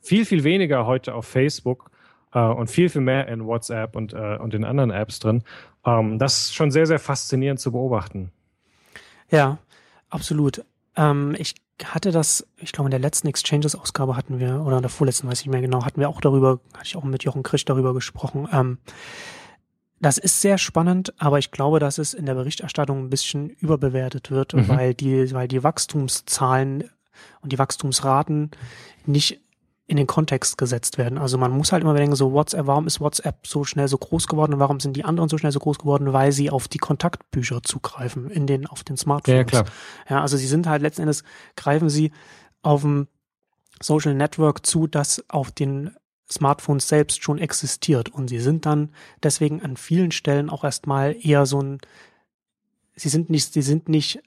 viel, 0.05 0.24
viel 0.26 0.44
weniger 0.44 0.86
heute 0.86 1.14
auf 1.14 1.26
Facebook 1.26 1.90
äh, 2.32 2.40
und 2.40 2.70
viel, 2.70 2.89
viel 2.89 3.01
mehr 3.01 3.26
in 3.28 3.47
WhatsApp 3.47 3.97
und, 3.97 4.12
äh, 4.12 4.36
und 4.39 4.55
in 4.55 4.64
anderen 4.64 4.90
Apps 4.90 5.18
drin. 5.18 5.43
Ähm, 5.85 6.18
das 6.18 6.44
ist 6.44 6.55
schon 6.55 6.70
sehr, 6.70 6.86
sehr 6.86 6.98
faszinierend 6.98 7.59
zu 7.59 7.72
beobachten. 7.72 8.31
Ja, 9.31 9.59
absolut. 10.10 10.64
Ähm, 10.97 11.35
ich 11.39 11.55
hatte 11.82 12.12
das, 12.12 12.47
ich 12.59 12.72
glaube, 12.72 12.89
in 12.89 12.93
der 12.93 13.01
letzten 13.01 13.28
Exchanges-Ausgabe 13.28 14.16
hatten 14.16 14.39
wir, 14.39 14.62
oder 14.64 14.76
in 14.76 14.82
der 14.82 14.90
vorletzten, 14.90 15.26
weiß 15.26 15.40
ich 15.40 15.47
nicht 15.47 15.52
mehr 15.52 15.62
genau, 15.62 15.85
hatten 15.85 16.01
wir 16.01 16.09
auch 16.09 16.20
darüber, 16.20 16.60
hatte 16.74 16.86
ich 16.86 16.97
auch 16.97 17.05
mit 17.05 17.24
Jochen 17.24 17.43
Krisch 17.43 17.64
darüber 17.64 17.94
gesprochen. 17.94 18.47
Ähm, 18.52 18.78
das 20.01 20.18
ist 20.18 20.43
sehr 20.43 20.59
spannend, 20.59 21.14
aber 21.18 21.39
ich 21.39 21.51
glaube, 21.51 21.81
dass 21.81 21.97
es 21.97 22.12
in 22.12 22.26
der 22.26 22.35
Berichterstattung 22.35 23.05
ein 23.05 23.10
bisschen 23.10 23.48
überbewertet 23.48 24.31
wird, 24.31 24.52
mhm. 24.52 24.68
weil 24.68 24.93
die, 24.93 25.32
weil 25.32 25.48
die 25.48 25.64
Wachstumszahlen 25.64 26.90
und 27.40 27.52
die 27.52 27.59
Wachstumsraten 27.59 28.51
nicht 29.06 29.40
in 29.86 29.98
den 29.98 30.06
Kontext 30.06 30.56
gesetzt 30.56 30.97
werden. 30.97 31.19
Also 31.19 31.36
man 31.36 31.51
muss 31.51 31.70
halt 31.70 31.82
immer 31.82 31.94
denken, 31.94 32.16
so 32.16 32.32
WhatsApp, 32.32 32.66
warum 32.66 32.86
ist 32.86 33.01
WhatsApp 33.01 33.47
so 33.47 33.65
schnell 33.65 33.86
so 33.86 33.98
groß 33.98 34.28
geworden 34.28 34.55
und 34.55 34.61
warum 34.61 34.81
sind 34.81 34.97
die 34.97 35.05
anderen 35.05 35.28
so 35.28 35.36
schnell 35.36 35.52
so 35.52 35.59
groß 35.59 35.78
geworden? 35.78 36.12
Weil 36.12 36.32
sie 36.32 36.51
auf 36.51 36.69
die 36.69 36.78
Kontaktbücher 36.78 37.62
zugreifen 37.62 38.31
in 38.31 38.47
den, 38.47 38.66
auf 38.66 38.82
den 38.82 38.97
Smartphones. 38.97 39.36
Ja, 39.36 39.44
klar. 39.44 39.65
Ja, 40.09 40.23
also 40.23 40.39
sie 40.39 40.47
sind 40.47 40.66
halt 40.66 40.81
letzten 40.81 41.02
Endes, 41.02 41.23
greifen 41.56 41.90
sie 41.90 42.12
auf 42.62 42.81
dem 42.81 43.09
Social 43.81 44.15
Network 44.15 44.65
zu, 44.65 44.86
das 44.86 45.23
auf 45.28 45.51
den 45.51 45.90
Smartphones 46.31 46.89
selbst 46.89 47.23
schon 47.23 47.39
existiert. 47.39 48.09
Und 48.09 48.28
sie 48.28 48.40
sind 48.40 48.65
dann 48.65 48.90
deswegen 49.23 49.62
an 49.62 49.77
vielen 49.77 50.12
Stellen 50.12 50.48
auch 50.48 50.65
erstmal 50.65 51.15
eher 51.20 51.44
so 51.44 51.61
ein, 51.61 51.78
sie 52.97 53.11
sind 53.11 53.28
nicht, 53.28 53.52
sie 53.52 53.62
sind 53.62 53.90
nicht 53.90 54.23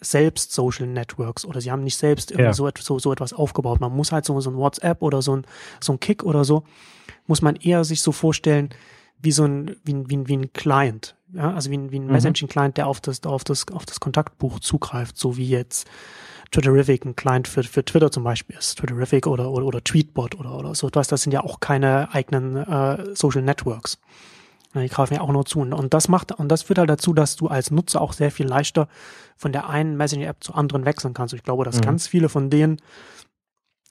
selbst 0.00 0.52
Social 0.52 0.86
Networks 0.86 1.44
oder 1.44 1.60
sie 1.60 1.70
haben 1.70 1.82
nicht 1.82 1.96
selbst 1.96 2.30
ja. 2.30 2.52
so, 2.52 2.70
so, 2.78 2.98
so 2.98 3.12
etwas 3.12 3.32
aufgebaut. 3.32 3.80
Man 3.80 3.94
muss 3.94 4.12
halt 4.12 4.24
so, 4.24 4.40
so 4.40 4.50
ein 4.50 4.56
WhatsApp 4.56 5.02
oder 5.02 5.22
so 5.22 5.36
ein, 5.36 5.46
so 5.80 5.92
ein 5.92 6.00
Kick 6.00 6.22
oder 6.22 6.44
so, 6.44 6.64
muss 7.26 7.42
man 7.42 7.56
eher 7.56 7.84
sich 7.84 8.02
so 8.02 8.12
vorstellen, 8.12 8.70
wie 9.20 9.32
so 9.32 9.44
ein, 9.44 9.76
wie 9.84 9.94
ein, 9.94 10.08
wie 10.08 10.16
ein, 10.16 10.28
wie 10.28 10.36
ein 10.36 10.52
Client. 10.52 11.16
Ja, 11.34 11.52
also 11.52 11.70
wie 11.70 11.76
ein, 11.76 11.90
wie 11.90 11.98
ein 11.98 12.06
mhm. 12.06 12.12
Messaging-Client, 12.12 12.76
der 12.76 12.86
auf 12.86 13.00
das, 13.00 13.22
auf 13.24 13.44
das, 13.44 13.66
auf 13.68 13.84
das 13.84 14.00
Kontaktbuch 14.00 14.60
zugreift, 14.60 15.18
so 15.18 15.36
wie 15.36 15.48
jetzt 15.48 15.86
Twitterific 16.50 17.04
ein 17.04 17.16
Client 17.16 17.46
für, 17.48 17.62
für 17.62 17.84
Twitter 17.84 18.10
zum 18.10 18.24
Beispiel 18.24 18.56
ist. 18.56 18.78
Twitterific 18.78 19.26
oder, 19.26 19.50
oder, 19.50 19.66
oder 19.66 19.84
Tweetbot 19.84 20.36
oder, 20.36 20.56
oder 20.56 20.74
so 20.74 20.88
etwas. 20.88 21.08
Das 21.08 21.22
sind 21.22 21.32
ja 21.32 21.42
auch 21.42 21.60
keine 21.60 22.14
eigenen 22.14 22.56
äh, 22.56 23.14
Social 23.14 23.42
Networks. 23.42 23.98
Die 24.74 24.88
greifen 24.88 25.14
ja 25.14 25.20
auch 25.22 25.32
nur 25.32 25.46
zu. 25.46 25.60
Und 25.60 25.94
das 25.94 26.08
macht, 26.08 26.32
und 26.32 26.48
das 26.48 26.62
führt 26.62 26.78
halt 26.78 26.90
dazu, 26.90 27.14
dass 27.14 27.36
du 27.36 27.48
als 27.48 27.70
Nutzer 27.70 28.00
auch 28.00 28.12
sehr 28.12 28.30
viel 28.30 28.46
leichter 28.46 28.88
von 29.36 29.52
der 29.52 29.68
einen 29.68 29.96
Messaging-App 29.96 30.44
zur 30.44 30.56
anderen 30.56 30.84
wechseln 30.84 31.14
kannst. 31.14 31.34
Ich 31.34 31.42
glaube, 31.42 31.64
dass 31.64 31.76
mhm. 31.76 31.82
ganz 31.82 32.06
viele 32.06 32.28
von 32.28 32.50
denen, 32.50 32.80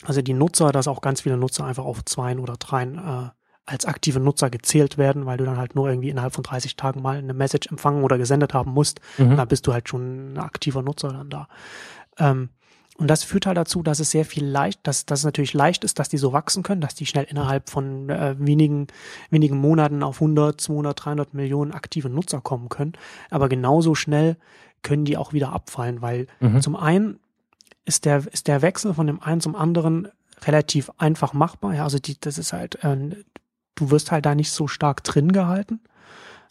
also 0.03 0.21
die 0.21 0.33
Nutzer, 0.33 0.71
dass 0.71 0.87
auch 0.87 1.01
ganz 1.01 1.21
viele 1.21 1.37
Nutzer 1.37 1.65
einfach 1.65 1.85
auf 1.85 2.05
zweien 2.05 2.39
oder 2.39 2.57
dreien 2.57 2.97
äh, 2.97 3.29
als 3.65 3.85
aktive 3.85 4.19
Nutzer 4.19 4.49
gezählt 4.49 4.97
werden, 4.97 5.25
weil 5.25 5.37
du 5.37 5.45
dann 5.45 5.57
halt 5.57 5.75
nur 5.75 5.89
irgendwie 5.89 6.09
innerhalb 6.09 6.33
von 6.33 6.43
30 6.43 6.77
Tagen 6.77 7.01
mal 7.01 7.17
eine 7.17 7.33
Message 7.33 7.67
empfangen 7.69 8.03
oder 8.03 8.17
gesendet 8.17 8.53
haben 8.53 8.71
musst. 8.71 9.01
Mhm. 9.17 9.35
Da 9.35 9.45
bist 9.45 9.67
du 9.67 9.73
halt 9.73 9.89
schon 9.89 10.33
ein 10.33 10.37
aktiver 10.37 10.81
Nutzer 10.81 11.09
dann 11.09 11.29
da. 11.29 11.47
Ähm, 12.17 12.49
und 12.97 13.07
das 13.07 13.23
führt 13.23 13.45
halt 13.45 13.57
dazu, 13.57 13.83
dass 13.83 13.99
es 13.99 14.09
sehr 14.09 14.25
viel 14.25 14.45
leicht, 14.45 14.79
dass, 14.83 15.05
dass 15.05 15.19
es 15.19 15.25
natürlich 15.25 15.53
leicht 15.53 15.83
ist, 15.83 15.99
dass 15.99 16.09
die 16.09 16.17
so 16.17 16.33
wachsen 16.33 16.63
können, 16.63 16.81
dass 16.81 16.95
die 16.95 17.05
schnell 17.05 17.25
innerhalb 17.29 17.69
von 17.69 18.09
äh, 18.09 18.35
wenigen, 18.39 18.87
wenigen 19.29 19.57
Monaten 19.57 20.01
auf 20.01 20.15
100, 20.15 20.59
200, 20.59 21.05
300 21.05 21.33
Millionen 21.35 21.73
aktive 21.73 22.09
Nutzer 22.09 22.41
kommen 22.41 22.69
können. 22.69 22.93
Aber 23.29 23.49
genauso 23.49 23.93
schnell 23.93 24.35
können 24.81 25.05
die 25.05 25.15
auch 25.15 25.31
wieder 25.31 25.53
abfallen, 25.53 26.01
weil 26.01 26.27
mhm. 26.39 26.61
zum 26.61 26.75
einen 26.75 27.19
ist 27.85 28.05
der, 28.05 28.25
ist 28.31 28.47
der 28.47 28.63
Wechsel 28.63 28.95
von 28.95 29.05
dem 29.05 29.21
einen 29.21 29.41
zum 29.41 29.55
anderen 29.55 30.07
relativ 30.45 30.91
einfach 30.97 31.33
machbar. 31.33 31.75
Ja, 31.75 31.83
also 31.83 31.99
die, 31.99 32.19
das 32.19 32.39
ist 32.39 32.51
halt, 32.51 32.83
äh, 32.83 32.97
du 33.75 33.91
wirst 33.91 34.11
halt 34.11 34.25
da 34.25 34.33
nicht 34.33 34.51
so 34.51 34.67
stark 34.67 35.03
drin 35.03 35.31
gehalten. 35.31 35.81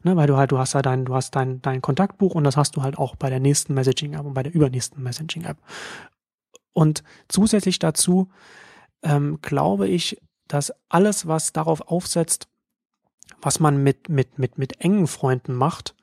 Ne, 0.03 0.15
weil 0.15 0.29
du 0.29 0.37
halt, 0.37 0.53
du 0.53 0.59
hast 0.59 0.75
ja 0.75 0.83
dein, 0.83 1.05
du 1.05 1.15
hast 1.17 1.35
dein, 1.35 1.61
dein 1.63 1.83
Kontaktbuch 1.83 2.37
und 2.37 2.45
das 2.45 2.57
hast 2.57 2.77
du 2.77 2.83
halt 2.83 2.97
auch 2.97 3.17
bei 3.17 3.29
der 3.29 3.41
nächsten 3.41 3.75
Messaging-App 3.75 4.25
und 4.25 4.35
bei 4.35 4.45
der 4.45 4.55
übernächsten 4.55 5.03
Messaging-App. 5.03 5.57
Und 6.77 7.03
zusätzlich 7.29 7.79
dazu 7.79 8.29
ähm, 9.03 9.39
glaube 9.41 9.89
ich, 9.89 10.21
dass 10.47 10.75
alles, 10.91 11.27
was 11.27 11.55
darauf 11.55 11.81
aufsetzt, 11.81 12.49
was 13.41 13.61
man 13.61 13.83
mit, 13.83 14.11
mit, 14.11 14.39
mit, 14.39 14.59
mit 14.59 14.83
engen 14.83 15.07
Freunden 15.07 15.55
macht, 15.55 15.95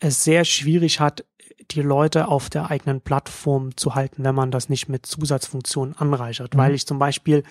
es 0.00 0.24
sehr 0.24 0.44
schwierig 0.44 1.00
hat, 1.00 1.24
die 1.70 1.82
Leute 1.82 2.28
auf 2.28 2.50
der 2.50 2.70
eigenen 2.70 3.00
Plattform 3.00 3.76
zu 3.76 3.94
halten, 3.94 4.24
wenn 4.24 4.34
man 4.34 4.50
das 4.50 4.68
nicht 4.68 4.88
mit 4.88 5.06
Zusatzfunktionen 5.06 5.96
anreichert. 5.96 6.54
Mhm. 6.54 6.58
Weil 6.58 6.74
ich 6.74 6.86
zum 6.86 6.98
Beispiel, 6.98 7.44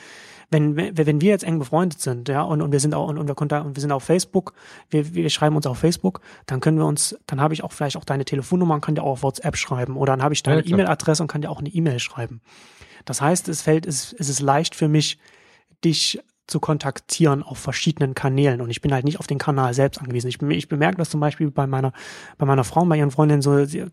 wenn, 0.50 0.76
wenn 0.76 1.22
wir 1.22 1.30
jetzt 1.30 1.44
eng 1.44 1.60
befreundet 1.60 2.02
sind, 2.02 2.28
ja, 2.28 2.42
und, 2.42 2.62
und 2.62 2.72
wir 2.72 2.80
sind 2.80 2.94
auch, 2.94 3.08
und, 3.08 3.18
und 3.18 3.28
wir, 3.28 3.66
und 3.66 3.76
wir 3.76 3.82
sind 3.82 3.92
auf 3.92 4.04
Facebook, 4.04 4.54
wir, 4.90 5.14
wir 5.14 5.30
schreiben 5.30 5.56
uns 5.56 5.68
auf 5.68 5.78
Facebook, 5.78 6.22
dann 6.48 6.60
können 6.60 6.78
wir 6.78 6.86
uns, 6.86 7.18
dann 7.28 7.40
habe 7.40 7.54
ich 7.54 7.64
auch 7.64 7.72
vielleicht 7.72 7.98
auch 7.98 8.04
deine 8.04 8.26
Telefonnummer 8.26 8.76
und 8.76 8.82
kann 8.82 8.96
dir 8.96 9.04
auch 9.04 9.12
auf 9.12 9.24
WhatsApp 9.24 9.56
schreiben. 9.56 9.96
Oder 9.96 10.14
dann 10.14 10.24
habe 10.24 10.34
ich 10.34 10.44
deine 10.44 10.64
ja, 10.66 10.74
E-Mail-Adresse 10.74 11.24
und 11.24 11.28
kann 11.28 11.42
dir 11.42 11.50
auch 11.50 11.60
eine 11.60 11.70
E-Mail 11.70 12.00
schreiben. 12.00 12.42
Das 13.06 13.22
heißt, 13.22 13.48
es 13.48 13.62
fällt, 13.62 13.86
es, 13.86 14.14
es 14.14 14.28
ist 14.28 14.42
leicht 14.42 14.76
für 14.76 14.88
mich, 14.88 15.20
dich 15.84 16.20
zu 16.50 16.60
kontaktieren 16.60 17.44
auf 17.44 17.60
verschiedenen 17.60 18.16
Kanälen 18.16 18.62
und 18.62 18.70
ich 18.70 18.82
bin 18.82 18.92
halt 18.94 19.06
nicht 19.06 19.20
auf 19.20 19.28
den 19.28 19.38
Kanal 19.38 19.74
selbst 19.74 20.00
angewiesen. 20.00 20.28
Ich, 20.28 20.42
ich 20.42 20.68
bemerke 20.68 20.98
das 20.98 21.10
zum 21.10 21.20
Beispiel 21.20 21.52
bei 21.52 21.68
meiner, 21.68 21.94
bei 22.38 22.46
meiner 22.46 22.64
Frau, 22.64 22.84
bei 22.86 22.98
ihren 22.98 23.12
Freundinnen 23.12 23.42
so, 23.42 23.66
sie, 23.66 23.86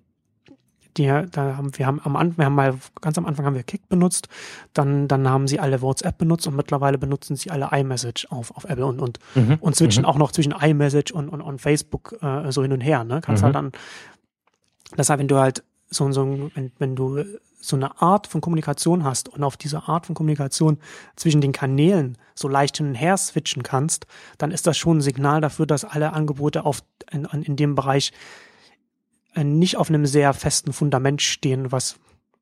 die, 0.97 1.07
da 1.07 1.57
haben, 1.57 1.77
wir 1.77 1.87
haben 1.87 2.01
am 2.05 2.17
Anfang, 2.17 2.39
wir 2.39 2.45
haben 2.47 2.55
mal, 2.55 2.75
ganz 3.01 3.19
am 3.19 3.27
Anfang 3.27 3.45
haben 3.45 3.55
wir 3.55 3.63
Kick 3.63 3.89
benutzt, 3.89 4.29
dann, 4.73 5.09
dann 5.09 5.29
haben 5.29 5.47
sie 5.47 5.61
alle 5.61 5.83
WhatsApp 5.83 6.17
benutzt 6.19 6.47
und 6.47 6.57
mittlerweile 6.57 6.99
benutzen 6.99 7.37
sie 7.37 7.51
alle 7.51 7.69
iMessage 7.73 8.27
auf, 8.31 8.57
auf 8.57 8.65
Apple 8.65 8.87
und, 8.87 9.01
und, 9.01 9.19
mhm. 9.35 9.59
und 9.61 9.77
switchen 9.77 10.03
mhm. 10.03 10.09
auch 10.09 10.17
noch 10.17 10.33
zwischen 10.33 10.53
iMessage 10.53 11.13
und, 11.13 11.29
und, 11.29 11.43
und 11.43 11.61
Facebook 11.61 12.17
äh, 12.23 12.51
so 12.51 12.63
hin 12.63 12.73
und 12.73 12.81
her, 12.81 13.05
ne? 13.05 13.21
Kannst 13.21 13.43
halt 13.43 13.53
mhm. 13.53 13.59
halt 13.59 13.73
dann, 13.75 13.81
deshalb, 14.97 15.21
wenn 15.21 15.29
du 15.29 15.39
halt 15.39 15.63
so, 15.91 16.11
so 16.13 16.51
wenn, 16.55 16.73
wenn 16.79 16.97
du 16.97 17.23
so 17.69 17.77
eine 17.77 18.01
Art 18.01 18.27
von 18.27 18.41
Kommunikation 18.41 19.05
hast 19.05 19.29
und 19.29 19.43
auf 19.43 19.57
diese 19.57 19.89
Art 19.89 20.07
von 20.07 20.15
Kommunikation 20.15 20.79
zwischen 21.17 21.41
den 21.41 21.53
Kanälen 21.53 22.19
so 22.35 22.49
leicht 22.49 22.77
hin 22.77 22.89
und 22.89 22.95
her 22.95 23.17
switchen 23.17 23.63
kannst, 23.63 24.07
dann 24.39 24.51
ist 24.51 24.67
das 24.67 24.77
schon 24.77 24.99
ein 24.99 25.03
Signal 25.03 25.41
dafür, 25.41 25.67
dass 25.67 25.85
alle 25.85 26.13
Angebote 26.13 26.65
auf, 26.65 26.83
in, 27.11 27.25
in 27.25 27.57
dem 27.57 27.75
Bereich 27.75 28.13
äh, 29.35 29.45
nicht 29.45 29.77
auf 29.77 29.89
einem 29.89 30.07
sehr 30.07 30.33
festen 30.35 30.73
Fundament 30.73 31.23
stehen, 31.23 31.73
was, 31.73 31.97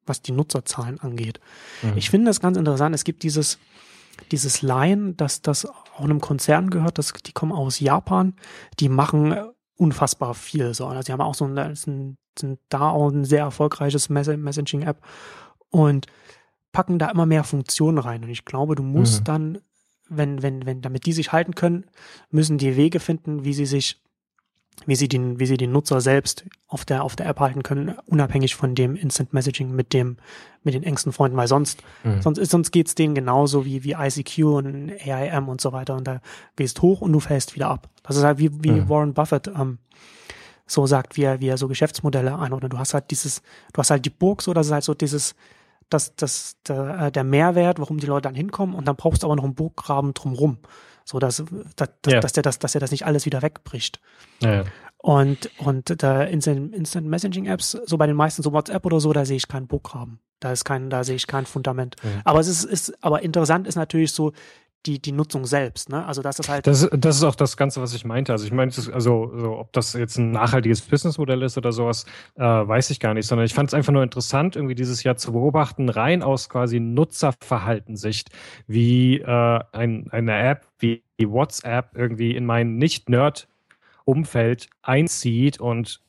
was 0.07 0.23
die 0.23 0.33
Nutzerzahlen 0.33 1.01
angeht. 1.01 1.41
Mhm. 1.83 1.97
Ich 1.97 2.11
finde 2.11 2.27
das 2.27 2.41
ganz 2.41 2.57
interessant. 2.57 2.95
Es 2.95 3.05
gibt 3.05 3.23
dieses, 3.23 3.59
dieses 4.31 4.63
Line, 4.63 5.15
dass 5.15 5.43
das 5.43 5.67
auch 5.67 6.01
einem 6.01 6.21
Konzern 6.21 6.71
gehört, 6.71 6.99
das, 6.99 7.13
die 7.13 7.33
kommen 7.33 7.53
aus 7.53 7.81
Japan, 7.81 8.35
die 8.81 8.89
machen 8.89 9.37
unfassbar 9.77 10.35
viel. 10.35 10.75
So. 10.75 10.87
Also 10.87 11.03
die 11.03 11.13
haben 11.13 11.21
auch 11.21 11.35
so 11.35 11.47
ein, 11.47 11.75
sind, 11.75 12.17
sind 12.39 12.59
da 12.69 12.91
auch 12.91 13.11
ein 13.11 13.25
sehr 13.25 13.41
erfolgreiches 13.41 14.09
Messaging-App 14.09 15.01
und 15.71 16.07
packen 16.73 16.99
da 16.99 17.11
immer 17.11 17.27
mehr 17.27 17.45
Funktionen 17.45 17.99
rein. 17.99 18.25
Und 18.25 18.31
ich 18.31 18.45
glaube, 18.45 18.75
du 18.75 18.83
musst 18.83 19.21
mhm. 19.21 19.25
dann, 19.25 19.59
wenn, 20.09 20.43
wenn, 20.43 20.67
wenn, 20.67 20.83
damit 20.83 21.07
die 21.07 21.13
sich 21.13 21.33
halten 21.33 21.55
können, 21.55 21.87
müssen 22.31 22.59
die 22.59 22.77
Wege 22.77 23.01
finden, 23.01 23.45
wie 23.45 23.55
sie 23.55 23.67
sich 23.67 24.04
wie 24.87 24.97
sie 24.97 25.09
den, 25.09 25.39
wie 25.41 25.47
sie 25.47 25.57
den 25.57 25.73
Nutzer 25.73 26.01
selbst 26.01 26.45
auf 26.69 26.85
der, 26.85 27.05
auf 27.05 27.17
der 27.17 27.27
App 27.27 27.41
halten 27.41 27.63
können, 27.63 27.95
unabhängig 28.07 28.55
von 28.55 28.75
dem 28.75 28.97
Instant 28.97 29.33
Messaging 29.33 29.71
mit 29.71 29.93
dem, 29.93 30.17
mit 30.63 30.75
den 30.75 30.83
engsten 30.83 31.13
Freunden, 31.13 31.37
weil 31.37 31.49
sonst, 31.49 31.83
mhm. 32.03 32.21
sonst, 32.21 32.39
ist, 32.39 32.51
sonst 32.51 32.71
geht's 32.71 32.95
denen 32.95 33.15
genauso 33.15 33.65
wie, 33.65 33.85
wie 33.85 33.93
ICQ 33.93 34.39
und 34.45 34.93
AIM 35.05 35.49
und 35.49 35.61
so 35.61 35.73
weiter 35.73 35.95
und 35.97 36.07
da 36.07 36.21
gehst 36.57 36.83
hoch 36.83 37.01
und 37.01 37.13
du 37.13 37.21
fällst 37.21 37.55
wieder 37.55 37.69
ab. 37.69 37.89
Das 38.03 38.17
ist 38.17 38.25
halt 38.25 38.39
wie, 38.39 38.51
wie 38.63 38.73
mhm. 38.73 38.89
Warren 38.89 39.15
Buffett, 39.15 39.49
ähm, 39.49 39.79
so 40.67 40.87
sagt, 40.87 41.17
wie 41.17 41.23
er, 41.23 41.41
wie 41.41 41.49
er 41.49 41.59
so 41.59 41.69
Geschäftsmodelle 41.69 42.39
einordnet. 42.39 42.73
Du 42.73 42.79
hast 42.79 42.95
halt 42.95 43.11
dieses, 43.11 43.43
du 43.73 43.79
hast 43.79 43.91
halt 43.91 44.05
die 44.05 44.11
Burg 44.11 44.43
so, 44.43 44.55
das 44.55 44.67
ist 44.67 44.73
halt 44.73 44.85
so 44.85 44.95
dieses, 44.95 45.35
das, 45.91 46.15
das, 46.17 46.57
der, 46.67 46.99
äh, 47.01 47.13
der 47.13 47.25
Mehrwert, 47.25 47.79
warum 47.79 47.99
die 47.99 48.07
Leute 48.07 48.23
dann 48.23 48.35
hinkommen 48.35 48.75
und 48.75 48.87
dann 48.87 48.97
brauchst 48.97 49.23
du 49.23 49.27
aber 49.27 49.37
noch 49.37 49.45
einen 49.45 49.55
Burggraben 49.55 50.15
drumrum. 50.15 50.59
So, 51.05 51.19
dass, 51.19 51.45
dass, 51.77 51.91
ja. 52.07 52.21
dass, 52.21 52.33
der 52.33 52.43
das, 52.43 52.59
dass 52.59 52.73
der 52.73 52.81
das 52.81 52.91
nicht 52.91 53.07
alles 53.07 53.27
wieder 53.27 53.43
wegbricht. 53.43 54.01
Ja. 54.41 54.65
Und, 54.99 55.51
und 55.59 56.03
da 56.03 56.23
Instant, 56.23 56.75
Instant 56.75 57.07
Messaging 57.07 57.45
Apps, 57.45 57.73
so 57.85 57.99
bei 57.99 58.07
den 58.07 58.17
meisten, 58.17 58.43
so 58.43 58.53
WhatsApp 58.53 58.87
oder 58.87 59.01
so, 59.01 59.13
da 59.13 59.27
sehe 59.27 59.37
ich 59.37 59.49
keinen 59.49 59.67
Burggraben. 59.67 60.19
Da 60.41 60.51
ist 60.51 60.65
kein, 60.65 60.89
da 60.89 61.05
sehe 61.05 61.17
ich 61.17 61.27
kein 61.27 61.45
Fundament. 61.45 61.97
Ja. 62.03 62.11
Aber 62.25 62.41
es 62.41 62.49
ist, 62.49 62.65
ist, 62.65 63.05
aber 63.05 63.23
interessant 63.23 63.67
ist 63.67 63.77
natürlich 63.77 64.13
so, 64.13 64.33
die, 64.87 64.99
die 65.01 65.13
Nutzung 65.13 65.47
selbst. 65.47 65.89
Ne? 65.89 66.05
Also 66.05 66.23
das 66.23 66.39
halt. 66.49 66.67
Das, 66.67 66.89
das 66.93 67.17
ist 67.17 67.25
auch 67.25 67.35
das 67.35 67.57
Ganze, 67.57 67.81
was 67.81 67.95
ich 67.95 68.05
meinte. 68.05 68.33
Also 68.33 68.45
ich 68.45 68.53
meinte, 68.53 68.93
also 68.93 69.33
so, 69.37 69.59
ob 69.59 69.73
das 69.73 69.93
jetzt 69.95 70.19
ein 70.19 70.31
nachhaltiges 70.31 70.83
Businessmodell 70.83 71.43
ist 71.43 71.57
oder 71.57 71.73
sowas, 71.73 72.07
äh, 72.37 72.43
weiß 72.43 72.91
ich 72.91 73.01
gar 73.01 73.15
nicht, 73.15 73.27
sondern 73.27 73.47
ich 73.47 73.55
fand 73.55 73.71
es 73.71 73.75
einfach 73.75 73.93
nur 73.93 74.03
interessant, 74.03 74.57
irgendwie 74.57 74.75
dieses 74.75 75.03
Jahr 75.03 75.17
zu 75.17 75.33
beobachten, 75.33 75.89
rein 75.89 76.23
aus 76.23 76.49
quasi 76.49 76.81
Nutzerverhaltensicht, 76.81 78.31
wie 78.67 79.21
äh, 79.21 79.61
ein, 79.73 80.09
eine 80.11 80.39
App 80.39 80.67
wie 80.79 81.03
WhatsApp 81.19 81.97
irgendwie 81.97 82.37
in 82.37 82.45
mein 82.45 82.77
Nicht-Nerd-Umfeld 82.77 84.69
einzieht 84.83 85.61
und 85.61 86.01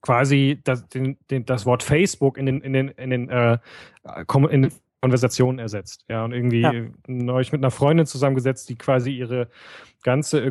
quasi 0.00 0.60
das, 0.64 0.88
den, 0.88 1.16
den, 1.30 1.44
das 1.46 1.66
Wort 1.66 1.82
Facebook 1.82 2.38
in 2.38 2.46
den, 2.46 2.60
in 2.60 2.72
den, 2.72 2.88
in 2.88 3.10
den, 3.10 3.28
äh, 3.28 3.58
in 4.50 4.62
den 4.62 4.72
Konversation 5.06 5.60
ersetzt. 5.60 6.04
Ja, 6.08 6.24
und 6.24 6.32
irgendwie 6.32 6.62
ja. 6.62 6.72
neulich 7.06 7.52
mit 7.52 7.60
einer 7.60 7.70
Freundin 7.70 8.06
zusammengesetzt, 8.06 8.68
die 8.68 8.76
quasi 8.76 9.12
ihre 9.12 9.48
ganze 10.02 10.42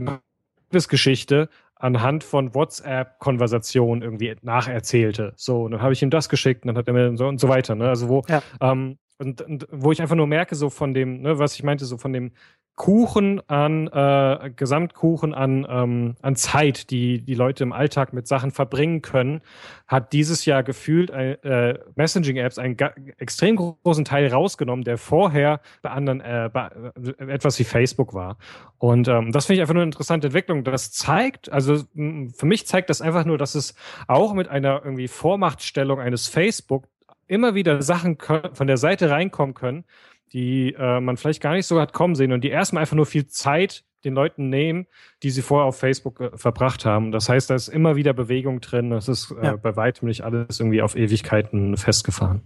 Geschichte 0.71 1.49
anhand 1.75 2.23
von 2.23 2.55
WhatsApp-Konversationen 2.55 4.01
irgendwie 4.01 4.33
nacherzählte. 4.41 5.33
So, 5.35 5.63
und 5.63 5.71
dann 5.71 5.81
habe 5.81 5.91
ich 5.91 6.01
ihm 6.01 6.09
das 6.09 6.29
geschickt 6.29 6.63
und 6.63 6.69
dann 6.69 6.77
hat 6.77 6.87
er 6.87 6.93
mir 6.93 7.17
so 7.17 7.27
und 7.27 7.39
so 7.39 7.49
weiter. 7.49 7.75
Ne? 7.75 7.89
Also 7.89 8.07
wo, 8.07 8.23
ja. 8.29 8.41
ähm, 8.61 8.97
und, 9.17 9.41
und, 9.41 9.67
wo 9.71 9.91
ich 9.91 10.01
einfach 10.01 10.15
nur 10.15 10.27
merke, 10.27 10.55
so 10.55 10.69
von 10.69 10.93
dem, 10.93 11.21
ne, 11.21 11.39
was 11.39 11.55
ich 11.55 11.63
meinte, 11.63 11.85
so 11.85 11.97
von 11.97 12.13
dem 12.13 12.31
Kuchen 12.75 13.41
an, 13.47 13.87
äh, 13.87 14.51
Gesamtkuchen 14.53 15.33
an, 15.33 15.65
ähm, 15.69 16.15
an 16.21 16.35
Zeit, 16.35 16.89
die 16.89 17.21
die 17.21 17.33
Leute 17.33 17.63
im 17.63 17.71
Alltag 17.71 18.11
mit 18.11 18.27
Sachen 18.27 18.51
verbringen 18.51 19.01
können, 19.01 19.39
hat 19.87 20.11
dieses 20.11 20.43
Jahr 20.43 20.61
gefühlt 20.61 21.09
äh, 21.09 21.79
Messaging-Apps 21.95 22.59
einen 22.59 22.75
extrem 23.17 23.55
großen 23.55 24.03
Teil 24.03 24.27
rausgenommen, 24.27 24.83
der 24.83 24.97
vorher 24.97 25.61
bei 25.81 25.91
anderen 25.91 26.19
äh, 26.19 26.49
bei, 26.51 26.69
äh, 27.17 27.31
etwas 27.31 27.57
wie 27.59 27.63
Facebook 27.63 28.13
war. 28.13 28.37
Und 28.77 29.07
ähm, 29.07 29.31
das 29.31 29.45
finde 29.45 29.57
ich 29.57 29.61
einfach 29.61 29.73
nur 29.73 29.83
eine 29.83 29.91
interessante 29.91 30.27
Entwicklung. 30.27 30.65
Das 30.65 30.91
zeigt, 30.91 31.49
also 31.49 31.77
für 31.77 32.45
mich 32.45 32.67
zeigt 32.67 32.89
das 32.89 32.99
einfach 32.99 33.23
nur, 33.23 33.37
dass 33.37 33.55
es 33.55 33.73
auch 34.07 34.33
mit 34.33 34.49
einer 34.49 34.81
irgendwie 34.83 35.07
Vormachtstellung 35.07 36.01
eines 36.01 36.27
Facebook 36.27 36.89
immer 37.27 37.55
wieder 37.55 37.81
Sachen 37.81 38.17
von 38.19 38.67
der 38.67 38.77
Seite 38.77 39.09
reinkommen 39.09 39.53
können, 39.53 39.85
die 40.33 40.73
äh, 40.73 40.99
man 40.99 41.17
vielleicht 41.17 41.41
gar 41.41 41.53
nicht 41.53 41.67
so 41.67 41.79
hat 41.79 41.93
kommen 41.93 42.15
sehen 42.15 42.31
und 42.31 42.43
die 42.43 42.49
erstmal 42.49 42.81
einfach 42.81 42.95
nur 42.95 43.05
viel 43.05 43.27
Zeit 43.27 43.83
den 44.05 44.13
Leuten 44.13 44.49
nehmen, 44.49 44.85
die 45.23 45.31
sie 45.31 45.41
vorher 45.41 45.65
auf 45.65 45.77
Facebook 45.77 46.21
äh, 46.21 46.37
verbracht 46.37 46.85
haben. 46.85 47.11
Das 47.11 47.27
heißt, 47.27 47.49
da 47.49 47.55
ist 47.55 47.67
immer 47.67 47.95
wieder 47.95 48.13
Bewegung 48.13 48.61
drin. 48.61 48.91
Das 48.91 49.07
ist 49.07 49.31
äh, 49.31 49.43
ja. 49.43 49.55
bei 49.55 49.75
weitem 49.75 50.07
nicht 50.07 50.21
alles 50.23 50.59
irgendwie 50.59 50.81
auf 50.81 50.95
Ewigkeiten 50.95 51.75
festgefahren. 51.75 52.41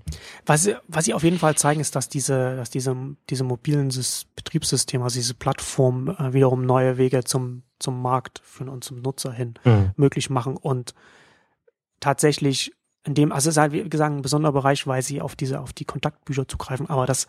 Was, 0.46 0.70
was 0.88 1.06
sie 1.06 1.14
auf 1.14 1.24
jeden 1.24 1.38
Fall 1.38 1.56
zeigen, 1.56 1.82
ist, 1.82 1.96
dass 1.96 2.10
diese, 2.10 2.56
dass 2.56 2.70
diese, 2.70 2.96
diese 3.30 3.44
mobilen 3.44 3.90
Betriebssysteme, 4.36 5.04
also 5.04 5.20
diese 5.20 5.34
Plattform 5.34 6.08
äh, 6.18 6.34
wiederum 6.34 6.66
neue 6.66 6.98
Wege 6.98 7.24
zum, 7.24 7.64
zum 7.78 8.02
Markt 8.02 8.42
führen 8.44 8.70
und 8.70 8.84
zum 8.84 9.02
Nutzer 9.02 9.34
hin 9.34 9.56
mhm. 9.64 9.92
möglich 9.98 10.30
machen 10.30 10.56
und 10.56 10.96
tatsächlich 12.00 12.72
in 13.06 13.14
dem, 13.14 13.32
also 13.32 13.50
es 13.50 13.56
ist 13.56 13.60
halt, 13.60 13.72
wie 13.72 13.88
gesagt, 13.88 14.14
ein 14.14 14.22
besonderer 14.22 14.54
Bereich, 14.54 14.86
weil 14.88 15.02
sie 15.02 15.22
auf 15.22 15.36
diese, 15.36 15.62
auf 15.62 15.74
die 15.74 15.86
Kontaktbücher 15.86 16.48
zugreifen, 16.48 16.90
aber 16.90 17.06
das 17.06 17.28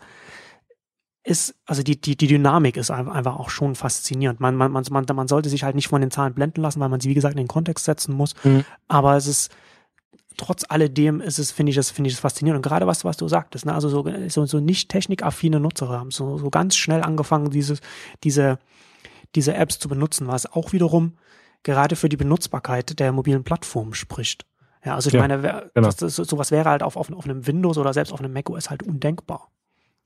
ist, 1.23 1.55
also 1.65 1.83
die, 1.83 1.99
die, 1.99 2.15
die 2.15 2.27
Dynamik 2.27 2.77
ist 2.77 2.89
einfach 2.89 3.37
auch 3.37 3.49
schon 3.49 3.75
faszinierend. 3.75 4.39
Man, 4.39 4.55
man, 4.55 4.71
man, 4.71 4.85
man 4.89 5.27
sollte 5.27 5.49
sich 5.49 5.63
halt 5.63 5.75
nicht 5.75 5.87
von 5.87 6.01
den 6.01 6.09
Zahlen 6.09 6.33
blenden 6.33 6.61
lassen, 6.61 6.79
weil 6.79 6.89
man 6.89 6.99
sie, 6.99 7.09
wie 7.09 7.13
gesagt, 7.13 7.33
in 7.33 7.37
den 7.37 7.47
Kontext 7.47 7.85
setzen 7.85 8.15
muss. 8.15 8.33
Mhm. 8.43 8.65
Aber 8.87 9.15
es 9.15 9.27
ist, 9.27 9.51
trotz 10.37 10.65
alledem 10.67 11.21
ist 11.21 11.37
es, 11.37 11.51
finde 11.51 11.71
ich 11.71 11.77
es, 11.77 11.91
finde 11.91 12.07
ich 12.07 12.15
es 12.15 12.19
faszinierend. 12.19 12.57
Und 12.57 12.67
gerade 12.69 12.87
was, 12.87 13.05
was 13.05 13.17
du 13.17 13.27
sagtest, 13.27 13.67
ne, 13.67 13.73
also 13.75 13.87
so, 13.87 14.03
so, 14.29 14.45
so 14.47 14.59
nicht 14.59 14.89
technikaffine 14.89 15.59
Nutzer 15.59 15.89
haben 15.89 16.09
so, 16.09 16.39
so 16.39 16.49
ganz 16.49 16.75
schnell 16.75 17.03
angefangen, 17.03 17.51
dieses, 17.51 17.81
diese, 18.23 18.57
diese 19.35 19.53
Apps 19.53 19.77
zu 19.77 19.89
benutzen, 19.89 20.27
was 20.27 20.51
auch 20.51 20.73
wiederum 20.73 21.17
gerade 21.61 21.95
für 21.95 22.09
die 22.09 22.17
Benutzbarkeit 22.17 22.99
der 22.99 23.11
mobilen 23.11 23.43
Plattform 23.43 23.93
spricht. 23.93 24.45
Ja, 24.83 24.95
also 24.95 25.07
ich 25.07 25.13
ja, 25.13 25.21
meine, 25.21 25.43
wer, 25.43 25.69
genau. 25.73 25.87
das, 25.87 25.97
das, 25.97 26.15
sowas 26.15 26.51
wäre 26.51 26.69
halt 26.69 26.83
auf, 26.83 26.95
auf, 26.95 27.11
auf 27.11 27.25
einem 27.25 27.45
Windows 27.45 27.77
oder 27.77 27.93
selbst 27.93 28.11
auf 28.11 28.19
einem 28.19 28.33
macOS 28.33 28.69
halt 28.69 28.83
undenkbar. 28.83 29.49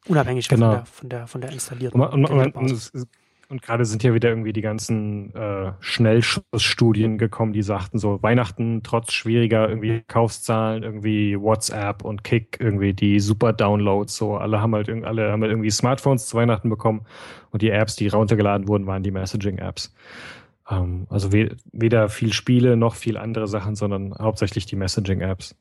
Unabhängig 0.08 0.48
genau. 0.48 0.68
von, 0.68 0.76
der, 0.76 0.86
von, 0.86 1.10
der, 1.10 1.28
von 1.28 1.42
der 1.42 1.52
installierten. 1.52 2.00
Und, 2.02 2.26
und, 2.26 2.56
und, 2.56 3.08
und 3.48 3.62
gerade 3.62 3.86
sind 3.86 4.02
ja 4.04 4.14
wieder 4.14 4.30
irgendwie 4.30 4.54
die 4.54 4.62
ganzen 4.62 5.34
äh, 5.36 5.72
Schnellschussstudien 5.80 7.18
gekommen, 7.18 7.54
die 7.54 7.62
sagten 7.62 8.00
so, 8.00 8.22
Weihnachten 8.24 8.82
trotz 8.84 9.14
schwieriger 9.14 9.70
irgendwie 9.70 10.04
Kaufszahlen, 10.08 10.84
irgendwie 10.84 11.40
WhatsApp 11.40 12.04
und 12.04 12.24
Kick, 12.24 12.58
irgendwie 12.60 12.94
die 12.94 13.20
super 13.20 13.54
Downloads, 13.54 14.16
so 14.16 14.38
alle 14.38 14.62
haben 14.62 14.74
halt, 14.74 14.90
alle 14.90 15.32
haben 15.32 15.42
halt 15.42 15.52
irgendwie 15.52 15.70
Smartphones 15.70 16.26
zu 16.26 16.38
Weihnachten 16.38 16.70
bekommen 16.70 17.06
und 17.52 17.62
die 17.62 17.70
Apps, 17.70 17.96
die 17.96 18.08
runtergeladen 18.08 18.68
wurden, 18.68 18.88
waren 18.88 19.04
die 19.04 19.12
Messaging-Apps. 19.12 19.94
Ähm, 20.70 21.08
also 21.10 21.32
we 21.32 21.56
weder 21.72 22.10
viel 22.10 22.34
Spiele 22.34 22.78
noch 22.78 22.96
viel 22.96 23.18
andere 23.18 23.48
Sachen, 23.48 23.76
sondern 23.76 24.16
hauptsächlich 24.18 24.66
die 24.66 24.76
Messaging-Apps. 24.76 25.56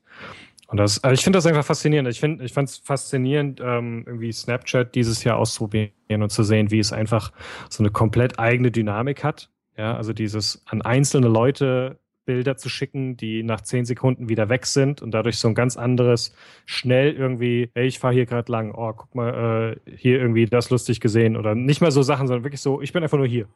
Und 0.67 0.77
das, 0.77 1.03
also 1.03 1.13
ich 1.13 1.23
finde 1.23 1.37
das 1.37 1.45
einfach 1.45 1.65
faszinierend. 1.65 2.09
Ich 2.09 2.19
finde, 2.19 2.43
ich 2.43 2.53
fand 2.53 2.69
es 2.69 2.77
faszinierend, 2.77 3.61
ähm, 3.63 4.03
irgendwie 4.07 4.31
Snapchat 4.31 4.95
dieses 4.95 5.23
Jahr 5.23 5.37
auszuprobieren 5.37 5.93
und 6.23 6.31
zu 6.31 6.43
sehen, 6.43 6.71
wie 6.71 6.79
es 6.79 6.91
einfach 6.91 7.31
so 7.69 7.83
eine 7.83 7.91
komplett 7.91 8.39
eigene 8.39 8.71
Dynamik 8.71 9.23
hat. 9.23 9.51
Ja, 9.77 9.95
also 9.95 10.13
dieses 10.13 10.63
an 10.65 10.81
einzelne 10.81 11.27
Leute 11.27 11.99
Bilder 12.25 12.57
zu 12.57 12.69
schicken, 12.69 13.17
die 13.17 13.43
nach 13.43 13.61
zehn 13.61 13.85
Sekunden 13.85 14.29
wieder 14.29 14.49
weg 14.49 14.65
sind 14.65 15.01
und 15.01 15.11
dadurch 15.11 15.37
so 15.37 15.47
ein 15.47 15.55
ganz 15.55 15.77
anderes, 15.77 16.35
schnell 16.65 17.13
irgendwie, 17.13 17.69
hey, 17.73 17.87
ich 17.87 17.99
fahre 17.99 18.13
hier 18.13 18.25
gerade 18.25 18.51
lang, 18.51 18.73
oh, 18.75 18.93
guck 18.93 19.13
mal, 19.15 19.77
äh, 19.87 19.91
hier 19.95 20.19
irgendwie 20.19 20.45
das 20.45 20.69
lustig 20.69 20.99
gesehen 20.99 21.37
oder 21.37 21.55
nicht 21.55 21.81
mal 21.81 21.91
so 21.91 22.01
Sachen, 22.01 22.27
sondern 22.27 22.43
wirklich 22.43 22.61
so, 22.61 22.81
ich 22.81 22.93
bin 22.93 23.03
einfach 23.03 23.17
nur 23.17 23.27
hier. 23.27 23.47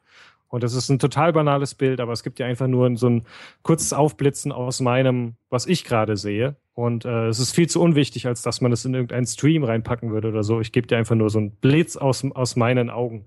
Und 0.50 0.64
das 0.64 0.74
ist 0.74 0.90
ein 0.90 1.00
total 1.00 1.32
banales 1.32 1.76
Bild, 1.76 2.00
aber 2.00 2.12
es 2.12 2.24
gibt 2.24 2.40
ja 2.40 2.48
einfach 2.48 2.68
nur 2.68 2.96
so 2.98 3.08
ein 3.08 3.26
kurzes 3.62 3.94
Aufblitzen 3.94 4.52
aus 4.52 4.80
meinem, 4.80 5.36
was 5.50 5.68
ich 5.68 5.84
gerade 5.84 6.18
sehe. 6.18 6.56
Und 6.74 7.06
äh, 7.06 7.28
es 7.28 7.40
ist 7.40 7.54
viel 7.54 7.68
zu 7.70 7.82
unwichtig, 7.82 8.26
als 8.26 8.42
dass 8.42 8.60
man 8.60 8.72
es 8.72 8.84
in 8.84 8.94
irgendeinen 8.94 9.28
Stream 9.28 9.64
reinpacken 9.64 10.12
würde 10.12 10.30
oder 10.30 10.44
so. 10.44 10.60
Ich 10.60 10.72
gebe 10.72 10.88
dir 10.88 10.98
einfach 10.98 11.16
nur 11.16 11.30
so 11.30 11.38
einen 11.38 11.52
Blitz 11.52 11.98
aus, 11.98 12.26
aus 12.34 12.56
meinen 12.56 12.90
Augen. 12.90 13.26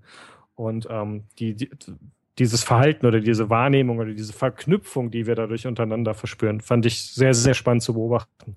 Und 0.55 0.87
ähm, 0.89 1.23
die, 1.39 1.55
die, 1.55 1.69
dieses 2.39 2.63
Verhalten 2.63 3.05
oder 3.05 3.19
diese 3.19 3.49
Wahrnehmung 3.49 3.99
oder 3.99 4.13
diese 4.13 4.33
Verknüpfung, 4.33 5.11
die 5.11 5.27
wir 5.27 5.35
dadurch 5.35 5.67
untereinander 5.67 6.13
verspüren, 6.13 6.61
fand 6.61 6.85
ich 6.85 7.11
sehr, 7.11 7.33
sehr 7.33 7.53
spannend 7.53 7.83
zu 7.83 7.93
beobachten. 7.93 8.55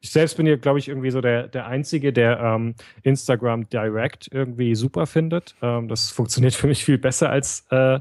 Ich 0.00 0.10
selbst 0.10 0.36
bin 0.36 0.46
hier, 0.46 0.58
glaube 0.58 0.80
ich, 0.80 0.88
irgendwie 0.88 1.12
so 1.12 1.20
der, 1.20 1.46
der 1.46 1.66
Einzige, 1.66 2.12
der 2.12 2.40
ähm, 2.40 2.74
Instagram 3.04 3.68
Direct 3.68 4.28
irgendwie 4.32 4.74
super 4.74 5.06
findet. 5.06 5.54
Ähm, 5.62 5.86
das 5.86 6.10
funktioniert 6.10 6.54
für 6.54 6.66
mich 6.66 6.84
viel 6.84 6.98
besser 6.98 7.30
als, 7.30 7.66
äh, 7.70 8.00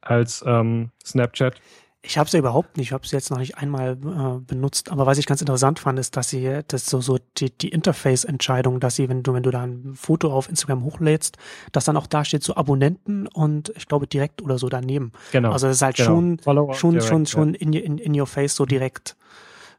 als 0.00 0.44
ähm, 0.46 0.90
Snapchat. 1.04 1.60
Ich 2.04 2.18
habe 2.18 2.28
sie 2.28 2.38
überhaupt 2.38 2.76
nicht. 2.76 2.88
Ich 2.88 2.92
habe 2.92 3.06
sie 3.06 3.14
jetzt 3.14 3.30
noch 3.30 3.38
nicht 3.38 3.58
einmal 3.58 3.92
äh, 3.92 4.40
benutzt. 4.40 4.90
Aber 4.90 5.06
was 5.06 5.18
ich 5.18 5.26
ganz 5.26 5.40
interessant 5.40 5.78
fand, 5.78 6.00
ist, 6.00 6.16
dass 6.16 6.30
sie 6.30 6.60
das 6.66 6.86
so 6.86 7.00
so 7.00 7.18
die, 7.38 7.56
die 7.56 7.68
Interface-Entscheidung, 7.68 8.80
dass 8.80 8.96
sie, 8.96 9.08
wenn 9.08 9.22
du 9.22 9.34
wenn 9.34 9.44
du 9.44 9.52
da 9.52 9.62
ein 9.62 9.94
Foto 9.94 10.32
auf 10.32 10.48
Instagram 10.48 10.82
hochlädst, 10.82 11.36
dass 11.70 11.84
dann 11.84 11.96
auch 11.96 12.08
da 12.08 12.24
steht 12.24 12.42
so 12.42 12.56
Abonnenten 12.56 13.28
und 13.28 13.72
ich 13.76 13.86
glaube 13.86 14.08
direkt 14.08 14.42
oder 14.42 14.58
so 14.58 14.68
daneben. 14.68 15.12
Genau. 15.30 15.52
Also 15.52 15.68
das 15.68 15.76
ist 15.76 15.82
halt 15.82 15.96
genau. 15.96 16.08
schon 16.08 16.38
Follower 16.40 16.74
schon 16.74 16.92
direct, 16.92 17.08
schon 17.08 17.26
schon 17.26 17.54
ja. 17.54 17.60
in, 17.60 17.72
in 17.72 17.98
in 17.98 18.20
your 18.20 18.26
face 18.26 18.56
so 18.56 18.66
direkt 18.66 19.16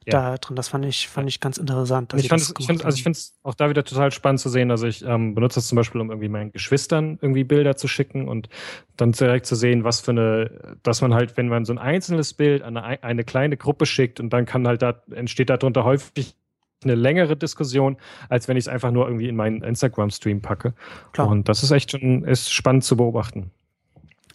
ja. 0.06 0.32
da 0.32 0.38
drin. 0.38 0.56
Das 0.56 0.68
fand 0.70 0.86
ich, 0.86 1.08
fand 1.08 1.30
ich 1.30 1.40
ganz 1.40 1.58
interessant. 1.58 2.14
Ich, 2.16 2.28
fand 2.28 2.42
ich 2.58 2.66
find, 2.66 2.86
also 2.86 2.96
ich 2.96 3.04
finde 3.04 3.18
es 3.18 3.38
auch 3.44 3.56
da 3.56 3.70
wieder 3.70 3.84
total 3.84 4.12
spannend 4.12 4.40
zu 4.40 4.50
sehen. 4.50 4.72
Also 4.72 4.88
ich 4.88 5.04
ähm, 5.04 5.36
benutze 5.36 5.56
das 5.56 5.68
zum 5.68 5.76
Beispiel, 5.76 6.02
um 6.02 6.10
irgendwie 6.10 6.30
meinen 6.30 6.52
Geschwistern 6.52 7.18
irgendwie 7.22 7.44
Bilder 7.44 7.76
zu 7.76 7.88
schicken 7.88 8.28
und 8.28 8.50
dann 8.98 9.12
direkt 9.12 9.46
zu 9.46 9.56
sehen, 9.56 9.84
was 9.84 10.02
für 10.02 10.12
eine, 10.12 10.78
dass 10.84 11.02
man 11.02 11.14
halt, 11.14 11.38
wenn 11.38 11.48
man 11.48 11.66
so 11.66 11.74
ein 11.74 11.80
einzelnes 11.80 12.34
Bild 12.34 12.62
an 12.64 12.78
eine, 12.78 13.04
eine 13.04 13.24
kleine 13.24 13.58
Gruppe 13.58 13.86
schickt 13.86 14.20
und 14.20 14.32
dann 14.32 14.46
kann 14.46 14.68
halt 14.68 14.82
da, 14.82 15.02
entsteht 15.12 15.50
darunter 15.50 15.84
häufig 15.84 16.36
eine 16.84 16.96
längere 16.96 17.36
Diskussion, 17.36 17.98
als 18.30 18.48
wenn 18.48 18.58
ich 18.58 18.66
es 18.66 18.68
einfach 18.68 18.92
nur 18.92 19.08
irgendwie 19.08 19.28
in 19.28 19.36
meinen 19.36 19.64
Instagram-Stream 19.64 20.42
packe. 20.42 20.74
Klar. 21.14 21.28
Und 21.28 21.50
das 21.50 21.64
ist 21.64 21.72
echt 21.72 21.92
schon 21.92 22.24
ist 22.26 22.52
spannend 22.52 22.84
zu 22.84 22.98
beobachten. 22.98 23.52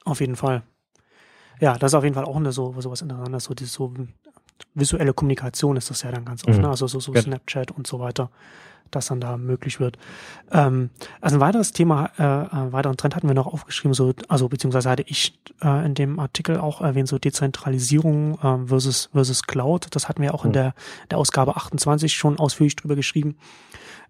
Auf 0.04 0.20
jeden 0.20 0.36
Fall. 0.36 0.62
Ja, 1.60 1.76
das 1.76 1.90
ist 1.92 1.94
auf 1.94 2.04
jeden 2.04 2.14
Fall 2.14 2.24
auch 2.24 2.36
eine 2.36 2.52
so 2.52 2.80
sowas 2.80 3.02
Interessantes, 3.02 3.44
so 3.44 3.54
so 3.58 3.94
visuelle 4.74 5.12
Kommunikation 5.12 5.76
ist 5.76 5.90
das 5.90 6.02
ja 6.02 6.10
dann 6.10 6.24
ganz 6.24 6.44
oft, 6.46 6.56
mhm. 6.56 6.64
ne? 6.64 6.68
also 6.70 6.86
so, 6.86 7.00
so 7.00 7.14
Snapchat 7.14 7.70
und 7.70 7.86
so 7.86 8.00
weiter 8.00 8.30
das 8.90 9.06
dann 9.06 9.20
da 9.20 9.36
möglich 9.36 9.80
wird. 9.80 9.98
Ähm, 10.50 10.90
also 11.20 11.36
ein 11.36 11.40
weiteres 11.40 11.72
Thema, 11.72 12.10
äh, 12.18 12.22
einen 12.22 12.72
weiteren 12.72 12.96
Trend 12.96 13.16
hatten 13.16 13.28
wir 13.28 13.34
noch 13.34 13.46
aufgeschrieben, 13.46 13.94
so, 13.94 14.14
also 14.28 14.48
beziehungsweise 14.48 14.90
hatte 14.90 15.04
ich 15.06 15.38
äh, 15.62 15.86
in 15.86 15.94
dem 15.94 16.18
Artikel 16.18 16.58
auch 16.58 16.80
erwähnt, 16.80 17.08
so 17.08 17.18
Dezentralisierung 17.18 18.38
äh, 18.38 18.66
versus, 18.66 19.10
versus 19.12 19.42
Cloud. 19.42 19.88
Das 19.90 20.08
hatten 20.08 20.22
wir 20.22 20.34
auch 20.34 20.44
in 20.44 20.52
der, 20.52 20.74
der 21.10 21.18
Ausgabe 21.18 21.56
28 21.56 22.14
schon 22.14 22.38
ausführlich 22.38 22.76
drüber 22.76 22.96
geschrieben. 22.96 23.36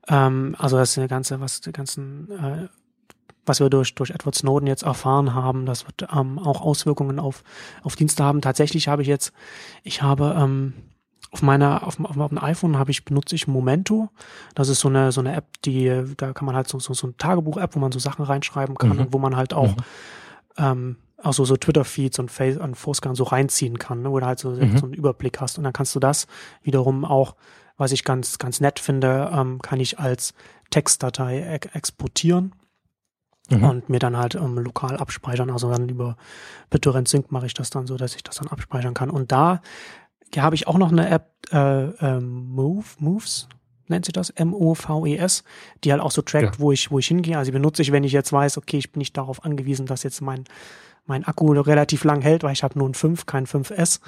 Ähm, 0.08 0.54
also 0.58 0.76
das 0.76 0.92
ist 0.92 0.98
eine 0.98 1.08
ganze, 1.08 1.40
was 1.40 1.60
die 1.60 1.72
ganzen 1.72 2.30
äh, 2.30 2.68
was 3.48 3.60
wir 3.60 3.70
durch, 3.70 3.94
durch 3.94 4.10
Edward 4.10 4.34
Snowden 4.34 4.66
jetzt 4.66 4.82
erfahren 4.82 5.34
haben, 5.34 5.66
das 5.66 5.86
wird 5.86 6.08
ähm, 6.14 6.38
auch 6.38 6.60
Auswirkungen 6.60 7.18
auf, 7.18 7.42
auf 7.82 7.96
Dienste 7.96 8.24
haben. 8.24 8.40
Tatsächlich 8.40 8.88
habe 8.88 9.02
ich 9.02 9.08
jetzt, 9.08 9.32
ich 9.82 10.02
habe 10.02 10.36
ähm, 10.38 10.74
auf 11.30 11.42
meiner, 11.42 11.86
auf, 11.86 12.00
auf, 12.00 12.16
auf 12.16 12.28
dem 12.28 12.38
iPhone 12.38 12.78
habe 12.78 12.90
ich, 12.90 13.04
benutze 13.04 13.34
ich 13.34 13.46
Momento. 13.46 14.08
Das 14.54 14.68
ist 14.68 14.80
so 14.80 14.88
eine, 14.88 15.12
so 15.12 15.20
eine 15.20 15.34
App, 15.34 15.46
die, 15.64 16.04
da 16.16 16.32
kann 16.32 16.46
man 16.46 16.56
halt 16.56 16.68
so, 16.68 16.78
so, 16.78 16.94
so 16.94 17.06
ein 17.06 17.16
Tagebuch-App, 17.16 17.74
wo 17.74 17.80
man 17.80 17.92
so 17.92 17.98
Sachen 17.98 18.24
reinschreiben 18.24 18.76
kann 18.76 18.94
mhm. 18.94 19.00
und 19.00 19.12
wo 19.12 19.18
man 19.18 19.36
halt 19.36 19.52
auch, 19.52 19.76
mhm. 19.76 19.76
ähm, 20.56 20.96
auch 21.22 21.32
so, 21.32 21.44
so 21.44 21.56
Twitter-Feeds 21.56 22.18
und 22.18 22.30
Face 22.30 22.56
und 22.56 22.76
Fourscan 22.76 23.14
so 23.14 23.24
reinziehen 23.24 23.78
kann, 23.78 24.02
ne, 24.02 24.10
wo 24.10 24.20
du 24.20 24.26
halt 24.26 24.38
so, 24.38 24.50
mhm. 24.50 24.78
so 24.78 24.86
einen 24.86 24.94
Überblick 24.94 25.40
hast. 25.40 25.58
Und 25.58 25.64
dann 25.64 25.72
kannst 25.72 25.94
du 25.94 26.00
das 26.00 26.26
wiederum 26.62 27.04
auch, 27.04 27.34
was 27.76 27.92
ich 27.92 28.04
ganz, 28.04 28.38
ganz 28.38 28.60
nett 28.60 28.78
finde, 28.78 29.30
ähm, 29.32 29.60
kann 29.60 29.80
ich 29.80 29.98
als 29.98 30.34
Textdatei 30.70 31.60
exportieren. 31.72 32.54
Mhm. 33.50 33.64
und 33.64 33.88
mir 33.88 33.98
dann 33.98 34.16
halt 34.16 34.34
ähm, 34.34 34.58
lokal 34.58 34.96
abspeichern. 34.96 35.50
Also 35.50 35.70
dann 35.70 35.88
über 35.88 36.16
BitTorrent 36.70 37.08
Sync 37.08 37.32
mache 37.32 37.46
ich 37.46 37.54
das 37.54 37.70
dann 37.70 37.86
so, 37.86 37.96
dass 37.96 38.14
ich 38.14 38.22
das 38.22 38.36
dann 38.36 38.48
abspeichern 38.48 38.94
kann. 38.94 39.10
Und 39.10 39.32
da 39.32 39.60
hier 40.32 40.42
habe 40.42 40.54
ich 40.54 40.66
auch 40.66 40.78
noch 40.78 40.92
eine 40.92 41.08
App, 41.08 41.30
äh, 41.52 41.84
ähm, 41.86 42.50
Move, 42.50 42.84
Moves, 42.98 43.48
nennt 43.86 44.04
sich 44.04 44.12
das, 44.12 44.30
M-O-V-E-S, 44.30 45.44
die 45.84 45.92
halt 45.92 46.02
auch 46.02 46.10
so 46.10 46.22
trackt, 46.22 46.56
ja. 46.56 46.60
wo 46.60 46.72
ich, 46.72 46.90
wo 46.90 46.98
ich 46.98 47.08
hingehe. 47.08 47.38
Also 47.38 47.50
die 47.50 47.56
benutze 47.56 47.82
ich, 47.82 47.92
wenn 47.92 48.04
ich 48.04 48.12
jetzt 48.12 48.32
weiß, 48.32 48.58
okay, 48.58 48.78
ich 48.78 48.92
bin 48.92 48.98
nicht 48.98 49.16
darauf 49.16 49.44
angewiesen, 49.44 49.86
dass 49.86 50.02
jetzt 50.02 50.20
mein, 50.20 50.44
mein 51.06 51.24
Akku 51.24 51.52
relativ 51.52 52.04
lang 52.04 52.20
hält, 52.20 52.42
weil 52.42 52.52
ich 52.52 52.62
habe 52.62 52.78
nur 52.78 52.88
ein 52.88 52.94
5, 52.94 53.26
kein 53.26 53.46
5S. 53.46 54.00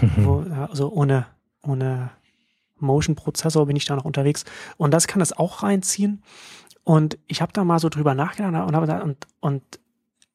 wo, 0.16 0.44
also 0.70 0.90
ohne, 0.92 1.26
ohne 1.62 2.10
Motion-Prozessor 2.78 3.66
bin 3.66 3.76
ich 3.76 3.84
da 3.84 3.96
noch 3.96 4.04
unterwegs. 4.04 4.44
Und 4.76 4.92
das 4.92 5.06
kann 5.06 5.20
das 5.20 5.32
auch 5.32 5.62
reinziehen. 5.62 6.22
Und 6.84 7.18
ich 7.26 7.40
habe 7.40 7.52
da 7.52 7.64
mal 7.64 7.78
so 7.78 7.88
drüber 7.88 8.14
nachgedacht 8.14 8.66
und, 8.66 8.74
habe 8.76 9.04
und, 9.04 9.26
und 9.40 9.62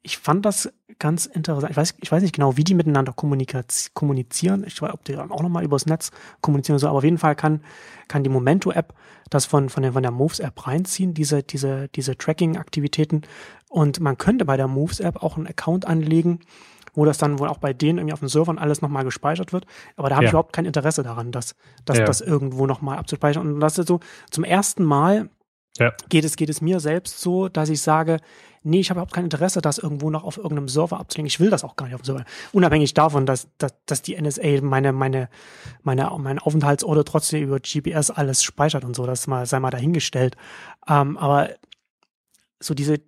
ich 0.02 0.18
fand 0.18 0.46
das 0.46 0.72
ganz 1.00 1.26
interessant. 1.26 1.72
Ich 1.72 1.78
weiß, 1.78 1.96
ich 2.00 2.12
weiß 2.12 2.24
nicht 2.24 2.36
genau, 2.36 2.56
wie 2.56 2.64
die 2.64 2.74
miteinander 2.74 3.14
kommunizieren. 3.14 4.64
Ich 4.66 4.82
weiß, 4.82 4.94
ob 4.94 5.04
die 5.04 5.14
dann 5.14 5.32
auch 5.32 5.42
nochmal 5.42 5.66
übers 5.66 5.86
Netz 5.86 6.12
kommunizieren 6.40 6.76
oder 6.76 6.80
so, 6.80 6.88
aber 6.88 7.00
auf 7.00 7.04
jeden 7.04 7.18
Fall 7.18 7.36
kann, 7.36 7.62
kann 8.08 8.24
die 8.24 8.30
Momento-App 8.30 8.94
das 9.30 9.46
von, 9.46 9.70
von 9.70 9.84
der, 9.84 9.94
von 9.94 10.04
der 10.04 10.12
Moves-App 10.12 10.66
reinziehen, 10.66 11.14
diese, 11.14 11.44
diese, 11.44 11.90
diese 11.90 12.18
Tracking-Aktivitäten. 12.18 13.24
Und 13.68 14.00
man 14.00 14.18
könnte 14.18 14.46
bei 14.46 14.56
der 14.56 14.70
Moves-App 14.70 15.22
auch 15.22 15.36
einen 15.36 15.48
Account 15.48 15.86
anlegen, 15.86 16.40
wo 16.94 17.04
das 17.04 17.18
dann 17.18 17.38
wohl 17.38 17.50
auch 17.50 17.60
bei 17.60 17.74
denen 17.74 18.00
irgendwie 18.00 18.14
auf 18.14 18.22
den 18.22 18.30
Servern 18.30 18.58
alles 18.58 18.82
nochmal 18.82 19.04
gespeichert 19.04 19.52
wird. 19.52 19.66
Aber 19.98 20.10
da 20.10 20.16
habe 20.16 20.24
ja. 20.24 20.30
ich 20.30 20.32
überhaupt 20.32 20.54
kein 20.54 20.66
Interesse 20.66 21.04
daran, 21.04 21.34
das, 21.34 21.56
das, 21.84 21.98
ja. 21.98 22.06
das 22.06 22.22
irgendwo 22.22 22.66
nochmal 22.66 22.98
abzuspeichern. 22.98 23.56
Und 23.56 23.60
das 23.60 23.78
ist 23.78 23.88
so 23.88 24.00
zum 24.32 24.46
ersten 24.46 24.84
Mal 24.84 25.30
ja. 25.78 25.94
geht 26.10 26.26
es, 26.26 26.36
geht 26.36 26.50
es 26.50 26.62
mir 26.62 26.80
selbst 26.80 27.20
so, 27.20 27.50
dass 27.50 27.70
ich 27.70 27.82
sage, 27.82 28.20
nee, 28.64 28.80
ich 28.80 28.90
habe 28.90 29.00
überhaupt 29.00 29.14
kein 29.14 29.24
Interesse, 29.24 29.62
das 29.62 29.78
irgendwo 29.78 30.10
noch 30.10 30.24
auf 30.24 30.38
irgendeinem 30.38 30.68
Server 30.68 31.00
abzulegen. 31.00 31.28
Ich 31.28 31.40
will 31.40 31.50
das 31.50 31.64
auch 31.64 31.76
gar 31.76 31.86
nicht 31.86 31.96
auf 31.96 32.02
dem 32.02 32.06
Server. 32.06 32.26
Unabhängig 32.52 32.94
davon, 32.94 33.26
dass, 33.26 33.48
dass, 33.58 33.74
dass 33.86 34.02
die 34.02 34.20
NSA 34.20 34.62
meine, 34.62 34.92
meine, 34.92 35.30
meine, 35.84 36.12
meine 36.18 36.46
Aufenthaltsorte 36.46 37.06
trotzdem 37.06 37.44
über 37.44 37.60
GPS 37.60 38.12
alles 38.12 38.44
speichert 38.44 38.84
und 38.84 38.96
so, 38.96 39.06
das 39.06 39.28
mal, 39.28 39.46
sei 39.46 39.60
mal 39.60 39.72
dahingestellt. 39.72 40.36
Ähm, 40.88 41.18
aber 41.18 41.50
so 42.60 42.74
diese, 42.74 43.00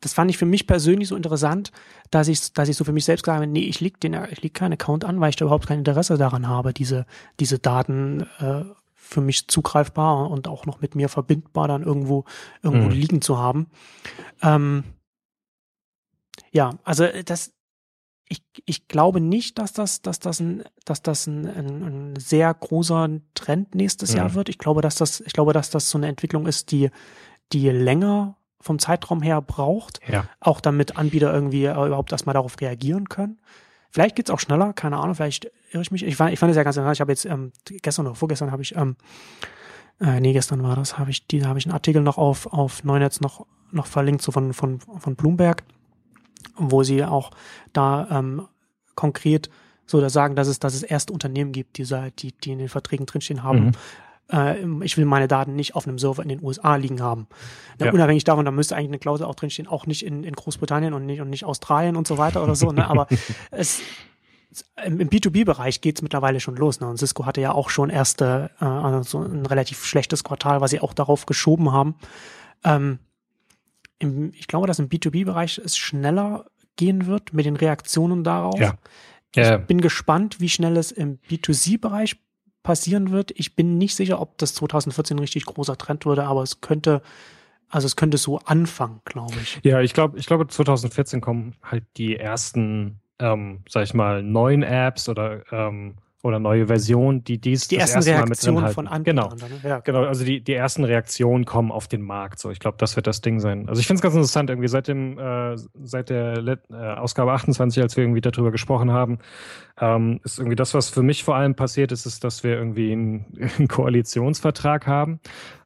das 0.00 0.12
fand 0.12 0.30
ich 0.30 0.38
für 0.38 0.46
mich 0.46 0.66
persönlich 0.66 1.08
so 1.08 1.16
interessant, 1.16 1.72
dass 2.10 2.28
ich, 2.28 2.52
dass 2.52 2.68
ich 2.68 2.76
so 2.76 2.84
für 2.84 2.92
mich 2.92 3.06
selbst 3.06 3.22
gesagt 3.22 3.36
habe, 3.36 3.46
nee, 3.46 3.64
ich 3.64 3.80
leg 3.80 4.00
den, 4.00 4.14
ich 4.30 4.42
leg 4.42 4.52
keinen 4.52 4.74
Account 4.74 5.04
an, 5.04 5.20
weil 5.20 5.30
ich 5.30 5.36
da 5.36 5.46
überhaupt 5.46 5.66
kein 5.66 5.78
Interesse 5.78 6.18
daran 6.18 6.46
habe, 6.46 6.74
diese, 6.74 7.06
diese 7.40 7.58
Daten 7.58 8.26
äh, 8.38 8.64
für 9.04 9.20
mich 9.20 9.48
zugreifbar 9.48 10.30
und 10.30 10.48
auch 10.48 10.66
noch 10.66 10.80
mit 10.80 10.94
mir 10.94 11.08
verbindbar 11.08 11.68
dann 11.68 11.82
irgendwo, 11.82 12.24
irgendwo 12.62 12.88
mhm. 12.88 12.94
liegen 12.94 13.22
zu 13.22 13.38
haben. 13.38 13.68
Ähm, 14.42 14.82
ja, 16.50 16.70
also 16.84 17.04
äh, 17.04 17.22
das, 17.22 17.52
ich, 18.26 18.42
ich 18.64 18.88
glaube 18.88 19.20
nicht, 19.20 19.58
dass 19.58 19.72
das, 19.72 20.00
dass 20.00 20.18
das 20.18 20.40
ein, 20.40 20.64
dass 20.84 21.02
das 21.02 21.26
ein, 21.26 21.46
ein, 21.46 21.82
ein 21.82 22.16
sehr 22.16 22.52
großer 22.52 23.08
Trend 23.34 23.74
nächstes 23.74 24.12
mhm. 24.12 24.16
Jahr 24.16 24.34
wird. 24.34 24.48
Ich 24.48 24.58
glaube, 24.58 24.80
dass 24.80 24.96
das, 24.96 25.20
ich 25.20 25.34
glaube, 25.34 25.52
dass 25.52 25.70
das 25.70 25.90
so 25.90 25.98
eine 25.98 26.08
Entwicklung 26.08 26.46
ist, 26.46 26.72
die, 26.72 26.90
die 27.52 27.68
länger 27.68 28.36
vom 28.60 28.78
Zeitraum 28.78 29.20
her 29.20 29.42
braucht, 29.42 30.00
ja. 30.08 30.24
auch 30.40 30.62
damit 30.62 30.96
Anbieter 30.96 31.32
irgendwie 31.32 31.66
äh, 31.66 31.86
überhaupt 31.86 32.12
erstmal 32.12 32.32
darauf 32.32 32.58
reagieren 32.60 33.10
können. 33.10 33.38
Vielleicht 33.94 34.16
geht's 34.16 34.30
auch 34.30 34.40
schneller, 34.40 34.72
keine 34.72 34.98
Ahnung, 34.98 35.14
vielleicht 35.14 35.52
irre 35.70 35.82
ich 35.82 35.92
mich. 35.92 36.02
Ich 36.02 36.16
fand, 36.16 36.32
ich 36.32 36.40
fand 36.40 36.50
es 36.50 36.56
ja 36.56 36.64
ganz 36.64 36.76
interessant. 36.76 36.96
Ich 36.96 37.00
habe 37.00 37.12
jetzt 37.12 37.26
ähm, 37.26 37.52
gestern 37.64 38.08
oder 38.08 38.16
vorgestern 38.16 38.50
habe 38.50 38.60
ich, 38.60 38.74
ähm, 38.74 38.96
äh, 40.00 40.18
nee, 40.18 40.32
gestern 40.32 40.64
war 40.64 40.74
das, 40.74 40.98
habe 40.98 41.12
ich, 41.12 41.28
die, 41.28 41.44
habe 41.44 41.60
ich 41.60 41.66
einen 41.66 41.74
Artikel 41.74 42.02
noch 42.02 42.18
auf, 42.18 42.52
auf 42.52 42.82
Neunetz 42.82 43.20
noch, 43.20 43.46
noch 43.70 43.86
verlinkt, 43.86 44.22
so 44.22 44.32
von, 44.32 44.52
von, 44.52 44.80
von 44.80 45.14
Bloomberg, 45.14 45.62
wo 46.56 46.82
sie 46.82 47.04
auch 47.04 47.30
da 47.72 48.08
ähm, 48.10 48.48
konkret 48.96 49.48
so 49.86 50.00
da 50.00 50.10
sagen, 50.10 50.34
dass 50.34 50.48
es, 50.48 50.58
dass 50.58 50.74
es 50.74 50.82
erste 50.82 51.12
Unternehmen 51.12 51.52
gibt, 51.52 51.78
die, 51.78 51.84
die, 52.18 52.32
die 52.32 52.50
in 52.50 52.58
den 52.58 52.68
Verträgen 52.68 53.06
drinstehen 53.06 53.44
haben, 53.44 53.66
mhm 53.66 53.72
äh, 54.32 54.64
ich 54.82 54.96
will 54.96 55.04
meine 55.04 55.28
Daten 55.28 55.54
nicht 55.54 55.74
auf 55.74 55.86
einem 55.86 55.98
Server 55.98 56.22
in 56.22 56.28
den 56.28 56.42
USA 56.42 56.76
liegen 56.76 57.02
haben. 57.02 57.26
Ja. 57.80 57.92
Unabhängig 57.92 58.24
davon, 58.24 58.44
da 58.44 58.50
müsste 58.50 58.76
eigentlich 58.76 58.90
eine 58.90 58.98
Klausel 58.98 59.26
auch 59.26 59.34
drinstehen, 59.34 59.68
auch 59.68 59.86
nicht 59.86 60.04
in, 60.04 60.24
in 60.24 60.34
Großbritannien 60.34 60.94
und 60.94 61.06
nicht, 61.06 61.20
und 61.20 61.30
nicht 61.30 61.44
Australien 61.44 61.96
und 61.96 62.06
so 62.06 62.18
weiter 62.18 62.42
oder 62.42 62.54
so. 62.54 62.72
Ne? 62.72 62.86
Aber 62.88 63.06
es, 63.50 63.80
im 64.84 65.08
B2B-Bereich 65.08 65.80
geht 65.80 65.98
es 65.98 66.02
mittlerweile 66.02 66.40
schon 66.40 66.56
los. 66.56 66.80
Ne? 66.80 66.88
Und 66.88 66.98
Cisco 66.98 67.26
hatte 67.26 67.40
ja 67.40 67.52
auch 67.52 67.70
schon 67.70 67.90
erste, 67.90 68.50
äh, 68.60 68.64
also 68.64 69.22
ein 69.22 69.46
relativ 69.46 69.84
schlechtes 69.84 70.24
Quartal, 70.24 70.60
was 70.60 70.70
sie 70.70 70.80
auch 70.80 70.94
darauf 70.94 71.26
geschoben 71.26 71.72
haben. 71.72 71.96
Ähm, 72.62 72.98
im, 73.98 74.32
ich 74.34 74.46
glaube, 74.46 74.66
dass 74.66 74.78
im 74.78 74.88
B2B-Bereich 74.88 75.58
es 75.58 75.76
schneller 75.76 76.46
gehen 76.76 77.06
wird 77.06 77.32
mit 77.32 77.46
den 77.46 77.56
Reaktionen 77.56 78.24
darauf. 78.24 78.58
Ja. 78.58 78.74
Ich 79.36 79.66
bin 79.66 79.80
gespannt, 79.80 80.40
wie 80.40 80.48
schnell 80.48 80.76
es 80.76 80.92
im 80.92 81.18
B2C-Bereich 81.28 82.16
passieren 82.64 83.12
wird. 83.12 83.30
Ich 83.36 83.54
bin 83.54 83.78
nicht 83.78 83.94
sicher, 83.94 84.20
ob 84.20 84.36
das 84.38 84.54
2014 84.54 85.16
ein 85.16 85.20
richtig 85.20 85.44
großer 85.44 85.78
Trend 85.78 86.04
würde, 86.06 86.24
aber 86.24 86.42
es 86.42 86.60
könnte, 86.60 87.02
also 87.68 87.86
es 87.86 87.94
könnte 87.94 88.18
so 88.18 88.38
anfangen, 88.38 89.00
glaube 89.04 89.34
ich. 89.40 89.60
Ja, 89.62 89.80
ich 89.80 89.92
glaube, 89.92 90.18
ich 90.18 90.26
glaube 90.26 90.48
2014 90.48 91.20
kommen 91.20 91.54
halt 91.62 91.84
die 91.96 92.16
ersten, 92.16 92.98
ähm, 93.20 93.60
sag 93.68 93.84
ich 93.84 93.94
mal, 93.94 94.24
neuen 94.24 94.64
Apps 94.64 95.08
oder 95.08 95.44
ähm, 95.52 95.94
oder 96.24 96.38
neue 96.38 96.66
Version, 96.68 97.22
die 97.22 97.38
dies 97.38 97.68
die 97.68 97.76
ersten 97.76 97.98
erste 97.98 98.12
Reaktionen 98.12 98.54
Mal 98.62 98.68
mit 98.68 98.74
von 98.74 98.88
Anbietern. 98.88 99.28
Genau, 99.36 99.46
ne? 99.46 99.68
ja. 99.68 99.80
genau. 99.80 100.04
Also 100.04 100.24
die, 100.24 100.40
die 100.40 100.54
ersten 100.54 100.82
Reaktionen 100.82 101.44
kommen 101.44 101.70
auf 101.70 101.86
den 101.86 102.00
Markt. 102.00 102.38
So, 102.38 102.50
ich 102.50 102.60
glaube, 102.60 102.78
das 102.78 102.96
wird 102.96 103.06
das 103.06 103.20
Ding 103.20 103.40
sein. 103.40 103.68
Also 103.68 103.80
ich 103.80 103.86
finde 103.86 103.98
es 103.98 104.02
ganz 104.02 104.14
interessant 104.14 104.48
irgendwie 104.48 104.68
seit 104.68 104.88
dem 104.88 105.18
äh, 105.18 105.56
seit 105.82 106.08
der 106.08 106.40
Let 106.40 106.60
äh, 106.70 106.74
Ausgabe 106.76 107.32
28, 107.32 107.82
als 107.82 107.96
wir 107.98 108.04
irgendwie 108.04 108.22
darüber 108.22 108.50
gesprochen 108.50 108.90
haben, 108.90 109.18
ähm, 109.78 110.20
ist 110.24 110.38
irgendwie 110.38 110.56
das, 110.56 110.72
was 110.72 110.88
für 110.88 111.02
mich 111.02 111.24
vor 111.24 111.36
allem 111.36 111.56
passiert 111.56 111.92
ist, 111.92 112.06
ist, 112.06 112.24
dass 112.24 112.42
wir 112.42 112.54
irgendwie 112.54 112.92
einen, 112.92 113.26
einen 113.58 113.68
Koalitionsvertrag 113.68 114.86
haben 114.86 115.20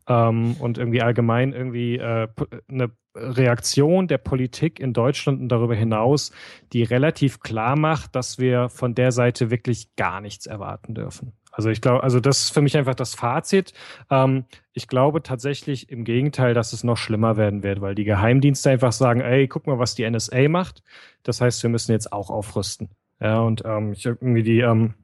ähm, 0.08 0.56
und 0.58 0.76
irgendwie 0.76 1.02
allgemein 1.02 1.52
irgendwie 1.52 1.98
äh, 1.98 2.26
eine 2.68 2.90
Reaktion 3.20 4.08
der 4.08 4.18
Politik 4.18 4.80
in 4.80 4.92
Deutschland 4.92 5.40
und 5.40 5.48
darüber 5.48 5.74
hinaus, 5.74 6.32
die 6.72 6.82
relativ 6.82 7.40
klar 7.40 7.76
macht, 7.76 8.14
dass 8.14 8.38
wir 8.38 8.68
von 8.68 8.94
der 8.94 9.12
Seite 9.12 9.50
wirklich 9.50 9.94
gar 9.96 10.20
nichts 10.20 10.46
erwarten 10.46 10.94
dürfen. 10.94 11.32
Also 11.58 11.70
ich 11.70 11.80
glaube, 11.80 12.04
also 12.04 12.20
das 12.20 12.44
ist 12.44 12.50
für 12.50 12.62
mich 12.62 12.76
einfach 12.76 12.94
das 12.94 13.14
Fazit. 13.14 13.72
Ähm, 14.10 14.44
ich 14.72 14.86
glaube 14.86 15.22
tatsächlich 15.22 15.90
im 15.90 16.04
Gegenteil, 16.04 16.54
dass 16.54 16.72
es 16.72 16.84
noch 16.84 16.96
schlimmer 16.96 17.36
werden 17.36 17.64
wird, 17.64 17.80
weil 17.80 17.96
die 17.96 18.04
Geheimdienste 18.04 18.70
einfach 18.70 18.92
sagen, 18.92 19.20
ey, 19.20 19.48
guck 19.48 19.66
mal, 19.66 19.78
was 19.78 19.96
die 19.96 20.08
NSA 20.08 20.48
macht. 20.48 20.84
Das 21.24 21.40
heißt, 21.40 21.62
wir 21.62 21.70
müssen 21.70 21.90
jetzt 21.90 22.12
auch 22.12 22.30
aufrüsten. 22.30 22.90
Ja, 23.20 23.40
und 23.40 23.62
ähm, 23.64 23.92
ich 23.92 24.06
irgendwie 24.06 24.44
die, 24.44 24.60
ähm, 24.60 24.94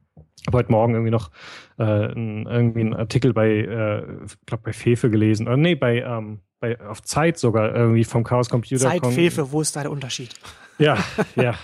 heute 0.52 0.70
Morgen 0.70 0.94
irgendwie 0.94 1.11
noch 1.11 1.31
äh, 1.78 1.82
ein, 1.85 2.47
irgendwie 2.47 2.81
einen 2.81 2.94
Artikel 2.94 3.32
bei, 3.32 3.48
äh, 3.48 4.02
glaube 4.47 4.62
bei 4.65 4.73
Fefe 4.73 5.11
gelesen, 5.11 5.47
oder 5.47 5.56
nee, 5.56 5.74
bei 5.74 6.02
ähm, 6.02 6.40
bei, 6.61 6.81
auf 6.81 7.02
Zeit 7.02 7.39
sogar 7.39 7.74
irgendwie 7.74 8.05
vom 8.05 8.24
Chaos 8.24 8.48
Computer. 8.48 8.89
Zeit, 8.89 9.06
Fefe, 9.06 9.52
wo 9.52 9.61
ist 9.61 9.77
da 9.77 9.82
der 9.82 9.90
Unterschied? 9.90 10.35
Ja, 10.78 10.98
ja. 11.36 11.55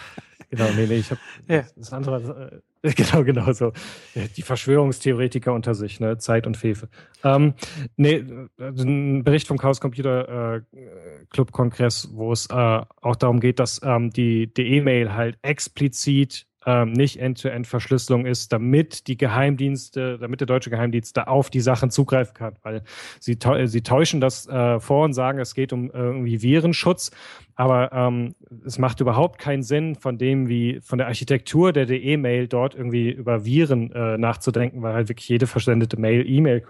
Genau, 0.50 0.68
nee, 0.76 0.86
nee, 0.86 0.96
ich 0.96 1.10
habe 1.10 1.20
ja. 1.48 1.64
das 1.76 1.92
andere, 1.92 2.62
Genau, 2.82 3.24
genau 3.24 3.52
so. 3.52 3.72
Die 4.36 4.42
Verschwörungstheoretiker 4.42 5.52
unter 5.52 5.74
sich, 5.74 6.00
ne? 6.00 6.18
Zeit 6.18 6.46
und 6.46 6.56
Fefe. 6.56 6.88
Ähm, 7.22 7.54
nee, 7.96 8.24
ein 8.58 9.22
Bericht 9.22 9.46
vom 9.48 9.58
Chaos 9.58 9.80
Computer 9.80 10.56
äh, 10.56 10.60
Club 11.28 11.52
Kongress, 11.52 12.08
wo 12.12 12.32
es 12.32 12.46
äh, 12.46 12.54
auch 13.02 13.16
darum 13.16 13.40
geht, 13.40 13.58
dass 13.58 13.80
ähm, 13.84 14.10
die 14.10 14.50
E-Mail 14.56 15.12
halt 15.12 15.38
explizit 15.42 16.46
ähm, 16.66 16.92
nicht 16.92 17.18
End-to-End-Verschlüsselung 17.18 18.26
ist, 18.26 18.52
damit 18.52 19.06
die 19.06 19.16
Geheimdienste, 19.16 20.18
damit 20.18 20.40
der 20.40 20.46
deutsche 20.46 20.70
Geheimdienst 20.70 21.16
da 21.16 21.24
auf 21.24 21.50
die 21.50 21.60
Sachen 21.60 21.90
zugreifen 21.90 22.34
kann, 22.34 22.56
weil 22.62 22.82
sie, 23.18 23.38
sie 23.64 23.82
täuschen 23.82 24.20
das 24.20 24.46
äh, 24.46 24.78
vor 24.78 25.04
und 25.04 25.14
sagen, 25.14 25.38
es 25.38 25.54
geht 25.54 25.72
um 25.72 25.90
äh, 25.90 25.94
irgendwie 25.94 26.42
Virenschutz, 26.42 27.10
aber 27.60 27.92
ähm, 27.92 28.34
es 28.64 28.78
macht 28.78 29.02
überhaupt 29.02 29.38
keinen 29.38 29.62
Sinn, 29.62 29.94
von 29.94 30.16
dem 30.16 30.48
wie 30.48 30.80
von 30.80 30.96
der 30.96 31.08
Architektur 31.08 31.74
der 31.74 31.90
E-Mail 31.90 32.48
dort 32.48 32.74
irgendwie 32.74 33.10
über 33.10 33.44
Viren 33.44 33.92
äh, 33.92 34.16
nachzudenken, 34.16 34.80
weil 34.80 34.94
halt 34.94 35.10
wirklich 35.10 35.28
jede 35.28 35.46
versendete 35.46 36.00
Mail, 36.00 36.26
E-Mail, 36.26 36.64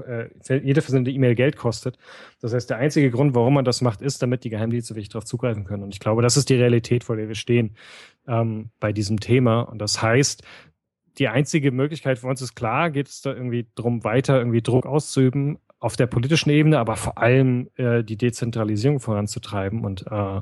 äh, 0.49 0.57
jede 0.57 0.83
versendete 0.83 1.15
E-Mail 1.15 1.37
Geld 1.37 1.57
kostet. 1.57 1.97
Das 2.41 2.53
heißt, 2.53 2.71
der 2.71 2.79
einzige 2.79 3.13
Grund, 3.13 3.37
warum 3.37 3.55
man 3.55 3.65
das 3.65 3.83
macht, 3.83 4.03
ist, 4.03 4.21
damit 4.21 4.43
die 4.43 4.51
Geheimdienste 4.51 4.97
wirklich 4.97 5.11
darauf 5.11 5.27
zugreifen 5.27 5.63
können. 5.63 5.85
Und 5.85 5.95
ich 5.95 6.01
glaube, 6.01 6.23
das 6.23 6.37
ist 6.37 6.49
die 6.49 6.57
Realität, 6.57 7.05
vor 7.05 7.15
der 7.15 7.29
wir 7.29 7.37
stehen 7.37 7.77
ähm, 8.27 8.71
bei 8.81 8.93
diesem 8.93 9.21
Thema. 9.21 9.61
Und 9.61 9.79
das 9.79 10.03
heißt, 10.03 10.43
die 11.21 11.29
einzige 11.29 11.71
Möglichkeit 11.71 12.19
für 12.19 12.27
uns 12.27 12.43
ist 12.43 12.57
klar, 12.57 12.91
geht 12.91 13.07
es 13.07 13.23
da 13.23 13.33
irgendwie 13.33 13.69
darum, 13.77 14.03
weiter 14.03 14.39
irgendwie 14.39 14.61
Druck 14.61 14.87
auszuüben 14.87 15.59
auf 15.81 15.97
der 15.97 16.07
politischen 16.07 16.51
Ebene, 16.51 16.79
aber 16.79 16.97
vor 16.97 17.19
allem 17.19 17.69
äh, 17.77 18.05
die 18.05 18.17
Dezentralisierung 18.17 19.01
voranzutreiben. 19.01 19.85
Und 19.85 20.07
äh, 20.11 20.41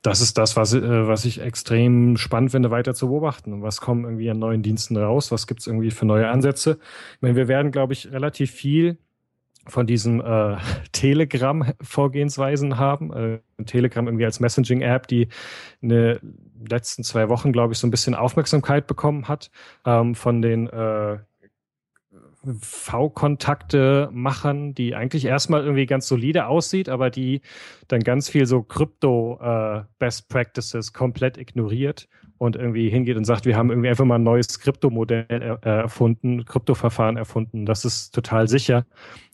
das 0.00 0.20
ist 0.20 0.38
das, 0.38 0.56
was, 0.56 0.72
äh, 0.74 1.06
was 1.06 1.24
ich 1.26 1.40
extrem 1.40 2.16
spannend 2.16 2.50
finde, 2.50 2.70
weiter 2.70 2.94
zu 2.94 3.08
beobachten. 3.08 3.52
Und 3.52 3.62
was 3.62 3.80
kommen 3.80 4.04
irgendwie 4.04 4.30
an 4.30 4.38
neuen 4.38 4.62
Diensten 4.62 4.96
raus? 4.96 5.30
Was 5.30 5.46
gibt 5.46 5.60
es 5.60 5.66
irgendwie 5.66 5.90
für 5.90 6.06
neue 6.06 6.28
Ansätze? 6.28 6.78
Ich 7.16 7.22
meine, 7.22 7.36
wir 7.36 7.48
werden, 7.48 7.70
glaube 7.70 7.92
ich, 7.92 8.10
relativ 8.10 8.50
viel 8.50 8.98
von 9.66 9.86
diesen 9.86 10.20
äh, 10.20 10.56
Telegram-Vorgehensweisen 10.92 12.78
haben. 12.78 13.12
Äh, 13.12 13.64
Telegram 13.64 14.06
irgendwie 14.06 14.24
als 14.24 14.40
Messaging-App, 14.40 15.06
die 15.06 15.28
in 15.82 15.90
den 15.90 16.18
letzten 16.68 17.04
zwei 17.04 17.28
Wochen, 17.28 17.52
glaube 17.52 17.74
ich, 17.74 17.78
so 17.78 17.86
ein 17.86 17.90
bisschen 17.90 18.14
Aufmerksamkeit 18.14 18.86
bekommen 18.86 19.28
hat 19.28 19.50
ähm, 19.84 20.14
von 20.14 20.42
den 20.42 20.66
äh, 20.68 21.18
V-Kontakte 22.44 24.08
machern, 24.12 24.74
die 24.74 24.94
eigentlich 24.94 25.24
erstmal 25.24 25.62
irgendwie 25.62 25.86
ganz 25.86 26.08
solide 26.08 26.46
aussieht, 26.46 26.88
aber 26.88 27.10
die 27.10 27.40
dann 27.88 28.00
ganz 28.00 28.28
viel 28.28 28.46
so 28.46 28.62
Krypto-Best 28.62 30.20
äh, 30.20 30.32
Practices 30.32 30.92
komplett 30.92 31.38
ignoriert 31.38 32.08
und 32.38 32.56
irgendwie 32.56 32.90
hingeht 32.90 33.16
und 33.16 33.24
sagt, 33.24 33.46
wir 33.46 33.56
haben 33.56 33.70
irgendwie 33.70 33.88
einfach 33.88 34.04
mal 34.04 34.16
ein 34.16 34.24
neues 34.24 34.58
Kryptomodell 34.58 35.26
er 35.28 35.62
erfunden, 35.62 36.44
Kryptoverfahren 36.44 37.16
erfunden. 37.16 37.66
Das 37.66 37.84
ist 37.84 38.12
total 38.12 38.48
sicher 38.48 38.84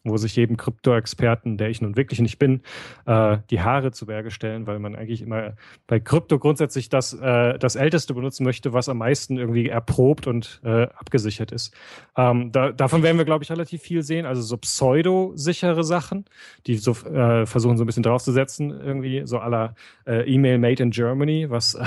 wo 0.08 0.16
sich 0.16 0.36
jedem 0.36 0.56
Krypto-Experten, 0.56 1.56
der 1.56 1.70
ich 1.70 1.80
nun 1.80 1.96
wirklich 1.96 2.20
nicht 2.20 2.38
bin, 2.38 2.62
äh, 3.06 3.38
die 3.50 3.60
Haare 3.60 3.92
zu 3.92 4.06
Berge 4.06 4.30
stellen, 4.30 4.66
weil 4.66 4.78
man 4.78 4.94
eigentlich 4.94 5.22
immer 5.22 5.54
bei 5.86 6.00
Krypto 6.00 6.38
grundsätzlich 6.38 6.88
das, 6.88 7.12
äh, 7.12 7.58
das 7.58 7.76
Älteste 7.76 8.14
benutzen 8.14 8.44
möchte, 8.44 8.72
was 8.72 8.88
am 8.88 8.98
meisten 8.98 9.36
irgendwie 9.36 9.68
erprobt 9.68 10.26
und 10.26 10.60
äh, 10.64 10.82
abgesichert 10.82 11.52
ist. 11.52 11.74
Ähm, 12.16 12.52
da, 12.52 12.72
davon 12.72 13.02
werden 13.02 13.18
wir, 13.18 13.24
glaube 13.24 13.44
ich, 13.44 13.50
relativ 13.50 13.82
viel 13.82 14.02
sehen. 14.02 14.26
Also 14.26 14.42
so 14.42 14.56
pseudo-sichere 14.56 15.84
Sachen, 15.84 16.24
die 16.66 16.76
so 16.76 16.92
äh, 16.92 17.46
versuchen 17.46 17.76
so 17.76 17.84
ein 17.84 17.86
bisschen 17.86 18.02
draufzusetzen, 18.02 18.70
irgendwie 18.70 19.22
so 19.24 19.38
aller 19.38 19.74
äh, 20.06 20.28
E-Mail 20.30 20.58
made 20.58 20.82
in 20.82 20.90
Germany, 20.90 21.50
was 21.50 21.78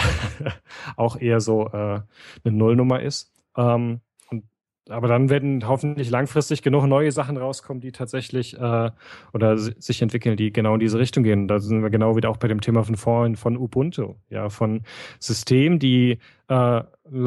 auch 0.96 1.20
eher 1.20 1.40
so 1.40 1.68
äh, 1.68 2.02
eine 2.44 2.58
Nullnummer 2.58 3.02
ist. 3.02 3.32
Ähm, 3.58 4.02
aber 4.90 5.08
dann 5.08 5.30
werden 5.30 5.68
hoffentlich 5.68 6.10
langfristig 6.10 6.62
genug 6.62 6.86
neue 6.86 7.12
Sachen 7.12 7.38
rauskommen, 7.38 7.82
die 7.82 7.92
tatsächlich 7.92 8.58
äh, 8.60 8.92
oder 9.34 9.58
sich 9.58 10.02
entwickeln, 10.02 10.38
die 10.38 10.52
genau 10.52 10.74
in 10.74 10.80
diese 10.80 10.98
Richtung 10.98 11.24
gehen. 11.24 11.48
Da 11.48 11.60
sind 11.60 11.84
wir 11.84 11.90
genau 11.90 12.16
wieder 12.16 12.30
auch 12.30 12.38
bei 12.38 12.48
dem 12.48 12.62
Thema 12.62 12.84
von 12.84 12.96
vorhin, 12.96 13.36
von 13.36 13.58
Ubuntu, 13.58 14.16
ja, 14.30 14.50
von 14.50 14.82
Systemen, 15.20 15.80
die 15.80 16.18
äh, 16.48 16.82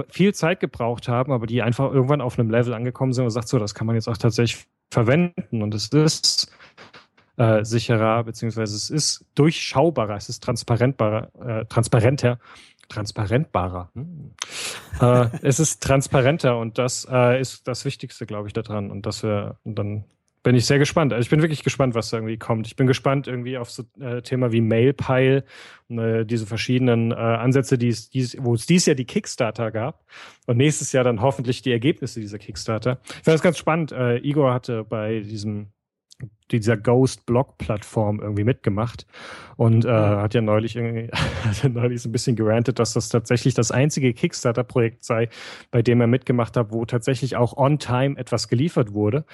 viel 0.09 0.35
Zeit 0.35 0.60
gebraucht 0.60 1.09
haben, 1.09 1.32
aber 1.32 1.47
die 1.47 1.62
einfach 1.62 1.93
irgendwann 1.93 2.20
auf 2.20 2.39
einem 2.39 2.51
Level 2.51 2.74
angekommen 2.74 3.12
sind 3.12 3.24
und 3.24 3.31
sagt, 3.31 3.48
so, 3.48 3.59
das 3.59 3.74
kann 3.74 3.86
man 3.86 3.97
jetzt 3.97 4.09
auch 4.09 4.16
tatsächlich 4.16 4.66
verwenden. 4.90 5.62
Und 5.62 5.74
es 5.74 5.89
ist 5.89 6.52
äh, 7.36 7.64
sicherer, 7.64 8.24
beziehungsweise 8.24 8.74
es 8.76 8.90
ist 8.90 9.24
durchschaubarer, 9.35 10.16
es 10.16 10.28
ist 10.28 10.43
transparentbarer, 10.43 11.31
äh, 11.60 11.64
transparenter 11.66 12.39
transparentbarer. 12.89 13.90
Hm. 13.94 14.35
äh, 15.01 15.28
es 15.43 15.61
ist 15.61 15.82
transparenter 15.82 16.59
und 16.59 16.78
das 16.78 17.06
äh, 17.11 17.40
ist 17.40 17.66
das 17.66 17.85
Wichtigste, 17.85 18.27
glaube 18.27 18.48
ich, 18.48 18.52
daran. 18.52 18.90
Und 18.90 19.06
dass 19.06 19.23
wir 19.23 19.59
und 19.65 19.78
dann 19.78 20.05
bin 20.44 20.55
ich 20.55 20.66
sehr 20.66 20.78
gespannt. 20.78 21.12
Also 21.12 21.23
ich 21.23 21.31
bin 21.31 21.40
wirklich 21.40 21.65
gespannt, 21.65 21.94
was 21.94 22.11
da 22.11 22.19
irgendwie 22.19 22.36
kommt. 22.36 22.66
Ich 22.66 22.77
bin 22.77 22.86
gespannt 22.86 23.27
irgendwie 23.27 23.56
auf 23.56 23.70
so 23.70 23.82
äh, 23.98 24.20
Thema 24.20 24.52
wie 24.52 24.61
Mailpile, 24.61 25.43
äh, 25.89 26.24
diese 26.24 26.47
verschiedenen 26.47 27.12
äh, 27.12 27.15
Ansätze, 27.15 27.78
die 27.78 27.89
es, 27.89 28.11
dies, 28.11 28.36
wo 28.39 28.55
es 28.55 28.66
dieses 28.66 28.86
Jahr 28.86 28.94
die 28.94 29.06
Kickstarter 29.06 29.70
gab 29.70 30.05
und 30.47 30.59
nächstes 30.59 30.93
Jahr 30.93 31.02
dann 31.02 31.23
hoffentlich 31.23 31.62
die 31.62 31.73
Ergebnisse 31.73 32.20
dieser 32.20 32.39
Kickstarter. 32.39 33.01
Ich 33.05 33.24
fand 33.24 33.35
das 33.35 33.43
ganz 33.43 33.56
spannend. 33.56 33.93
Äh, 33.93 34.19
Igor 34.19 34.52
hatte 34.52 34.85
bei 34.85 35.20
diesem 35.20 35.73
dieser 36.50 36.76
Ghost-Blog-Plattform 36.76 38.20
irgendwie 38.20 38.44
mitgemacht 38.44 39.06
und 39.56 39.84
äh, 39.84 39.88
hat 39.88 40.34
ja 40.34 40.40
neulich 40.40 40.76
irgendwie 40.76 41.10
hat 41.44 41.62
ja 41.62 41.68
neulich 41.68 42.02
so 42.02 42.08
ein 42.08 42.12
bisschen 42.12 42.36
gerantet, 42.36 42.78
dass 42.78 42.92
das 42.92 43.08
tatsächlich 43.08 43.54
das 43.54 43.70
einzige 43.70 44.12
Kickstarter-Projekt 44.12 45.04
sei, 45.04 45.28
bei 45.70 45.82
dem 45.82 46.00
er 46.00 46.06
mitgemacht 46.06 46.56
hat, 46.56 46.70
wo 46.70 46.84
tatsächlich 46.84 47.36
auch 47.36 47.56
on 47.56 47.78
time 47.78 48.18
etwas 48.18 48.48
geliefert 48.48 48.92
wurde. 48.92 49.24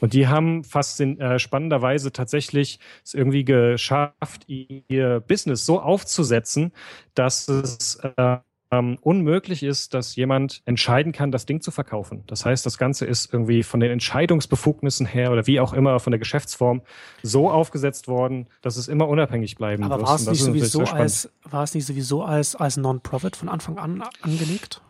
Und 0.00 0.12
die 0.12 0.28
haben 0.28 0.64
fast 0.64 1.00
in, 1.00 1.20
äh, 1.20 1.38
spannenderweise 1.38 2.12
tatsächlich 2.12 2.80
es 3.04 3.14
irgendwie 3.14 3.44
geschafft, 3.44 4.44
ihr 4.46 5.20
Business 5.20 5.64
so 5.64 5.80
aufzusetzen, 5.80 6.72
dass 7.14 7.48
es 7.48 7.96
äh, 8.16 8.38
ähm, 8.78 8.98
unmöglich 9.00 9.62
ist, 9.62 9.94
dass 9.94 10.16
jemand 10.16 10.62
entscheiden 10.64 11.12
kann, 11.12 11.30
das 11.30 11.46
Ding 11.46 11.60
zu 11.60 11.70
verkaufen. 11.70 12.24
Das 12.26 12.44
heißt, 12.44 12.64
das 12.66 12.78
Ganze 12.78 13.06
ist 13.06 13.32
irgendwie 13.32 13.62
von 13.62 13.80
den 13.80 13.90
Entscheidungsbefugnissen 13.90 15.06
her 15.06 15.32
oder 15.32 15.46
wie 15.46 15.60
auch 15.60 15.72
immer 15.72 15.98
von 16.00 16.10
der 16.10 16.18
Geschäftsform 16.18 16.82
so 17.22 17.50
aufgesetzt 17.50 18.08
worden, 18.08 18.46
dass 18.62 18.76
es 18.76 18.88
immer 18.88 19.08
unabhängig 19.08 19.56
bleiben 19.56 19.84
Aber 19.84 19.98
muss. 19.98 20.08
war 20.08 20.14
es 20.16 20.26
nicht 20.26 20.42
sowieso 20.42 20.84
als 20.84 21.30
war 21.44 21.62
es 21.62 21.74
nicht 21.74 21.86
sowieso 21.86 22.22
als 22.22 22.56
als 22.56 22.76
Non-Profit 22.76 23.36
von 23.36 23.48
Anfang 23.48 23.78
an 23.78 24.02
angelegt? 24.22 24.82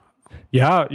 Ja, 0.51 0.89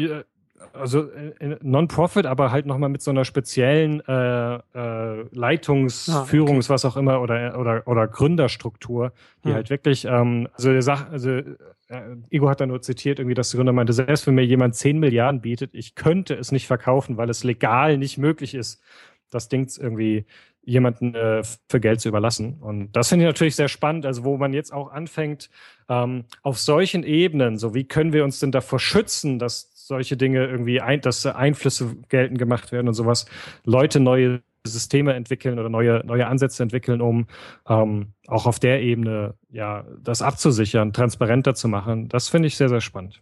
also 0.73 1.09
äh, 1.11 1.57
Non-Profit, 1.61 2.25
aber 2.25 2.51
halt 2.51 2.65
nochmal 2.65 2.89
mit 2.89 3.01
so 3.01 3.11
einer 3.11 3.25
speziellen 3.25 4.01
äh, 4.07 4.55
äh, 4.55 5.25
Leitungsführungs, 5.31 6.69
ah, 6.69 6.73
okay. 6.73 6.73
was 6.73 6.85
auch 6.85 6.97
immer, 6.97 7.21
oder, 7.21 7.59
oder, 7.59 7.87
oder 7.87 8.07
Gründerstruktur, 8.07 9.11
die 9.43 9.49
hm. 9.49 9.55
halt 9.55 9.69
wirklich, 9.69 10.05
ähm, 10.05 10.47
also 10.53 10.71
der 10.71 10.81
Sach, 10.81 11.09
also 11.09 11.29
äh, 11.29 12.15
Ego 12.29 12.49
hat 12.49 12.61
da 12.61 12.65
nur 12.65 12.81
zitiert, 12.81 13.19
irgendwie, 13.19 13.35
dass 13.35 13.49
der 13.49 13.57
Gründer 13.57 13.73
meinte, 13.73 13.93
selbst 13.93 14.25
wenn 14.27 14.35
mir 14.35 14.45
jemand 14.45 14.75
10 14.75 14.99
Milliarden 14.99 15.41
bietet, 15.41 15.71
ich 15.73 15.95
könnte 15.95 16.35
es 16.35 16.51
nicht 16.51 16.67
verkaufen, 16.67 17.17
weil 17.17 17.29
es 17.29 17.43
legal 17.43 17.97
nicht 17.97 18.17
möglich 18.17 18.55
ist, 18.55 18.81
das 19.29 19.49
Ding 19.49 19.69
irgendwie 19.79 20.25
jemanden 20.63 21.15
äh, 21.15 21.41
für 21.69 21.79
Geld 21.79 22.01
zu 22.01 22.09
überlassen. 22.09 22.59
Und 22.59 22.91
das 22.91 23.09
finde 23.09 23.25
ich 23.25 23.29
natürlich 23.29 23.55
sehr 23.55 23.67
spannend, 23.67 24.05
also 24.05 24.23
wo 24.23 24.37
man 24.37 24.53
jetzt 24.53 24.71
auch 24.71 24.91
anfängt, 24.91 25.49
ähm, 25.89 26.25
auf 26.43 26.59
solchen 26.59 27.03
Ebenen, 27.03 27.57
so 27.57 27.73
wie 27.73 27.83
können 27.83 28.13
wir 28.13 28.23
uns 28.23 28.39
denn 28.39 28.51
davor 28.51 28.79
schützen, 28.79 29.39
dass 29.39 29.70
solche 29.91 30.15
Dinge 30.15 30.47
irgendwie, 30.47 30.79
ein, 30.79 31.01
dass 31.01 31.25
Einflüsse 31.25 31.97
geltend 32.07 32.39
gemacht 32.39 32.71
werden 32.71 32.87
und 32.87 32.93
sowas, 32.93 33.25
Leute 33.65 33.99
neue 33.99 34.41
Systeme 34.63 35.13
entwickeln 35.15 35.59
oder 35.59 35.67
neue, 35.67 36.01
neue 36.05 36.27
Ansätze 36.27 36.63
entwickeln, 36.63 37.01
um 37.01 37.27
ähm, 37.67 38.13
auch 38.27 38.45
auf 38.45 38.57
der 38.57 38.81
Ebene 38.81 39.33
ja 39.49 39.83
das 40.01 40.21
abzusichern, 40.21 40.93
transparenter 40.93 41.55
zu 41.55 41.67
machen. 41.67 42.07
Das 42.07 42.29
finde 42.29 42.47
ich 42.47 42.55
sehr, 42.55 42.69
sehr 42.69 42.79
spannend. 42.79 43.19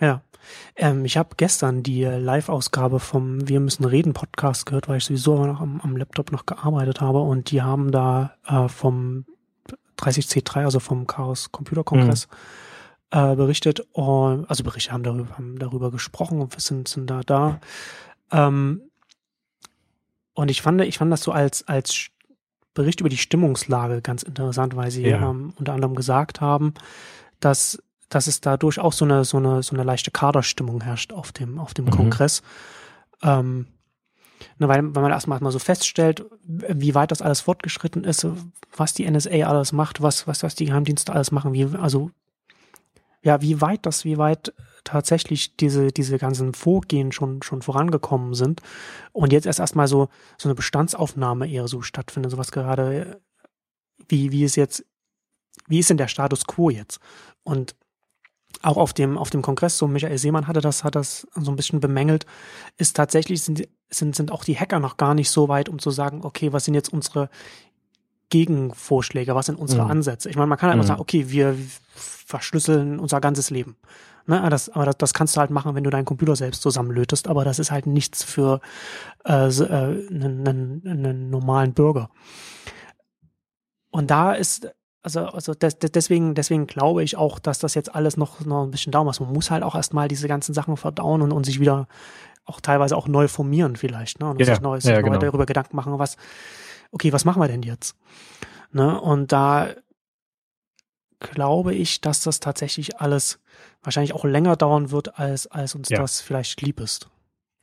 Ja. 0.00 0.22
Ähm, 0.76 1.04
ich 1.04 1.16
habe 1.16 1.30
gestern 1.36 1.82
die 1.82 2.04
Live-Ausgabe 2.04 3.00
vom 3.00 3.48
Wir 3.48 3.58
müssen 3.58 3.84
reden 3.84 4.12
Podcast 4.12 4.64
gehört, 4.64 4.88
weil 4.88 4.98
ich 4.98 5.06
sowieso 5.06 5.44
noch 5.44 5.60
am, 5.60 5.80
am 5.80 5.96
Laptop 5.96 6.30
noch 6.30 6.46
gearbeitet 6.46 7.00
habe 7.00 7.18
und 7.18 7.50
die 7.50 7.62
haben 7.62 7.90
da 7.90 8.36
äh, 8.46 8.68
vom 8.68 9.24
30C3, 9.98 10.66
also 10.66 10.78
vom 10.78 11.08
Chaos 11.08 11.50
Computer 11.50 11.82
Kongress, 11.82 12.28
mhm 12.28 12.36
äh, 13.10 13.36
berichtet, 13.36 13.86
uh, 13.94 14.44
also 14.48 14.64
Berichte 14.64 14.92
haben 14.92 15.02
darüber, 15.02 15.36
haben 15.36 15.58
darüber 15.58 15.90
gesprochen 15.90 16.40
und 16.40 16.60
sind, 16.60 16.88
sind 16.88 17.08
da 17.08 17.20
da. 17.20 17.60
Ähm, 18.32 18.82
und 20.34 20.50
ich 20.50 20.62
fand, 20.62 20.80
ich 20.82 20.98
fand 20.98 21.12
das 21.12 21.22
so 21.22 21.32
als, 21.32 21.66
als 21.66 22.08
Bericht 22.74 23.00
über 23.00 23.08
die 23.08 23.16
Stimmungslage 23.16 24.02
ganz 24.02 24.22
interessant, 24.22 24.76
weil 24.76 24.90
sie 24.90 25.06
ja. 25.06 25.30
ähm, 25.30 25.54
unter 25.56 25.72
anderem 25.72 25.94
gesagt 25.94 26.40
haben, 26.40 26.74
dass, 27.40 27.82
dass 28.08 28.26
es 28.26 28.40
da 28.40 28.56
durchaus 28.56 28.98
so 28.98 29.04
eine, 29.04 29.24
so 29.24 29.38
eine, 29.38 29.62
so 29.62 29.74
eine 29.74 29.84
leichte 29.84 30.10
Kaderstimmung 30.10 30.82
herrscht 30.82 31.12
auf 31.12 31.32
dem, 31.32 31.58
auf 31.58 31.74
dem 31.74 31.86
mhm. 31.86 31.90
Kongress. 31.90 32.42
Ähm, 33.22 33.66
Ne, 34.58 34.68
weil, 34.68 34.94
weil 34.94 35.02
man 35.02 35.12
erstmal 35.12 35.40
mal 35.40 35.52
so 35.52 35.58
feststellt, 35.58 36.24
wie 36.44 36.94
weit 36.94 37.10
das 37.10 37.22
alles 37.22 37.40
fortgeschritten 37.40 38.04
ist, 38.04 38.26
was 38.74 38.94
die 38.94 39.10
NSA 39.10 39.46
alles 39.46 39.72
macht, 39.72 40.02
was, 40.02 40.26
was, 40.26 40.42
was 40.42 40.54
die 40.54 40.66
Geheimdienste 40.66 41.12
alles 41.12 41.30
machen, 41.30 41.52
wie, 41.52 41.64
also 41.76 42.10
ja, 43.22 43.42
wie 43.42 43.60
weit 43.60 43.86
das, 43.86 44.04
wie 44.04 44.18
weit 44.18 44.54
tatsächlich 44.84 45.56
diese, 45.56 45.88
diese 45.88 46.18
ganzen 46.18 46.54
Vorgehen 46.54 47.12
schon, 47.12 47.42
schon 47.42 47.62
vorangekommen 47.62 48.34
sind 48.34 48.62
und 49.12 49.32
jetzt 49.32 49.46
erst 49.46 49.58
erstmal 49.58 49.88
so, 49.88 50.08
so 50.38 50.48
eine 50.48 50.54
Bestandsaufnahme 50.54 51.50
eher 51.50 51.66
so 51.68 51.82
stattfindet, 51.82 52.30
sowas 52.30 52.52
gerade, 52.52 53.20
wie, 54.08 54.30
wie 54.30 54.44
es 54.44 54.54
jetzt, 54.56 54.84
wie 55.66 55.80
ist 55.80 55.90
denn 55.90 55.96
der 55.96 56.08
Status 56.08 56.46
quo 56.46 56.70
jetzt? 56.70 57.00
Und 57.42 57.74
auch 58.62 58.76
auf 58.76 58.92
dem, 58.92 59.18
auf 59.18 59.30
dem 59.30 59.42
Kongress, 59.42 59.76
so 59.76 59.86
Michael 59.86 60.18
Seemann 60.18 60.46
hatte 60.46 60.60
das, 60.60 60.84
hat 60.84 60.94
das 60.94 61.26
so 61.34 61.50
ein 61.50 61.56
bisschen 61.56 61.80
bemängelt, 61.80 62.26
ist 62.76 62.96
tatsächlich, 62.96 63.42
sind, 63.42 63.68
sind, 63.90 64.14
sind 64.14 64.32
auch 64.32 64.44
die 64.44 64.58
Hacker 64.58 64.80
noch 64.80 64.96
gar 64.96 65.14
nicht 65.14 65.30
so 65.30 65.48
weit, 65.48 65.68
um 65.68 65.78
zu 65.78 65.90
sagen, 65.90 66.24
okay, 66.24 66.52
was 66.52 66.64
sind 66.64 66.74
jetzt 66.74 66.92
unsere 66.92 67.28
Gegenvorschläge, 68.30 69.34
was 69.34 69.46
sind 69.46 69.58
unsere 69.58 69.84
mhm. 69.84 69.90
Ansätze? 69.90 70.28
Ich 70.28 70.36
meine, 70.36 70.48
man 70.48 70.58
kann 70.58 70.70
einfach 70.70 70.84
mhm. 70.84 70.88
sagen, 70.88 71.00
okay, 71.00 71.30
wir 71.30 71.56
verschlüsseln 71.94 72.98
unser 72.98 73.20
ganzes 73.20 73.50
Leben. 73.50 73.76
Ne, 74.28 74.44
das, 74.50 74.68
aber 74.70 74.86
das, 74.86 74.96
das 74.98 75.14
kannst 75.14 75.36
du 75.36 75.40
halt 75.40 75.50
machen, 75.50 75.76
wenn 75.76 75.84
du 75.84 75.90
deinen 75.90 76.04
Computer 76.04 76.34
selbst 76.34 76.60
zusammenlötest, 76.60 77.28
aber 77.28 77.44
das 77.44 77.60
ist 77.60 77.70
halt 77.70 77.86
nichts 77.86 78.24
für 78.24 78.60
äh, 79.24 79.46
äh, 79.46 80.08
einen, 80.10 80.46
einen, 80.46 80.82
einen 80.84 81.30
normalen 81.30 81.74
Bürger. 81.74 82.10
Und 83.90 84.10
da 84.10 84.32
ist, 84.32 84.68
also, 85.02 85.20
also 85.26 85.54
des, 85.54 85.78
deswegen, 85.78 86.34
deswegen 86.34 86.66
glaube 86.66 87.04
ich 87.04 87.16
auch, 87.16 87.38
dass 87.38 87.60
das 87.60 87.74
jetzt 87.74 87.94
alles 87.94 88.16
noch, 88.16 88.44
noch 88.44 88.64
ein 88.64 88.72
bisschen 88.72 88.90
dauern 88.90 89.06
muss. 89.06 89.20
Man 89.20 89.32
muss 89.32 89.52
halt 89.52 89.62
auch 89.62 89.76
erstmal 89.76 90.08
diese 90.08 90.26
ganzen 90.26 90.52
Sachen 90.52 90.76
verdauen 90.76 91.22
und, 91.22 91.30
und 91.30 91.46
sich 91.46 91.60
wieder 91.60 91.86
auch 92.44 92.60
teilweise 92.60 92.96
auch 92.96 93.06
neu 93.06 93.28
formieren 93.28 93.76
vielleicht, 93.76 94.18
ne? 94.18 94.30
Und 94.30 94.40
ja, 94.40 94.46
sich 94.46 94.60
neu, 94.60 94.78
ja, 94.78 95.00
genau. 95.00 95.18
darüber 95.18 95.46
Gedanken 95.46 95.76
machen, 95.76 95.98
was, 96.00 96.16
okay, 96.90 97.12
was 97.12 97.24
machen 97.24 97.40
wir 97.40 97.48
denn 97.48 97.62
jetzt? 97.62 97.96
Ne? 98.72 99.00
Und 99.00 99.32
da 99.32 99.74
glaube 101.20 101.74
ich, 101.74 102.00
dass 102.00 102.22
das 102.22 102.40
tatsächlich 102.40 103.00
alles 103.00 103.40
wahrscheinlich 103.82 104.12
auch 104.12 104.24
länger 104.24 104.56
dauern 104.56 104.90
wird, 104.90 105.18
als, 105.18 105.46
als 105.46 105.74
uns 105.74 105.88
ja. 105.88 105.98
das 105.98 106.20
vielleicht 106.20 106.60
lieb 106.62 106.80
ist. 106.80 107.08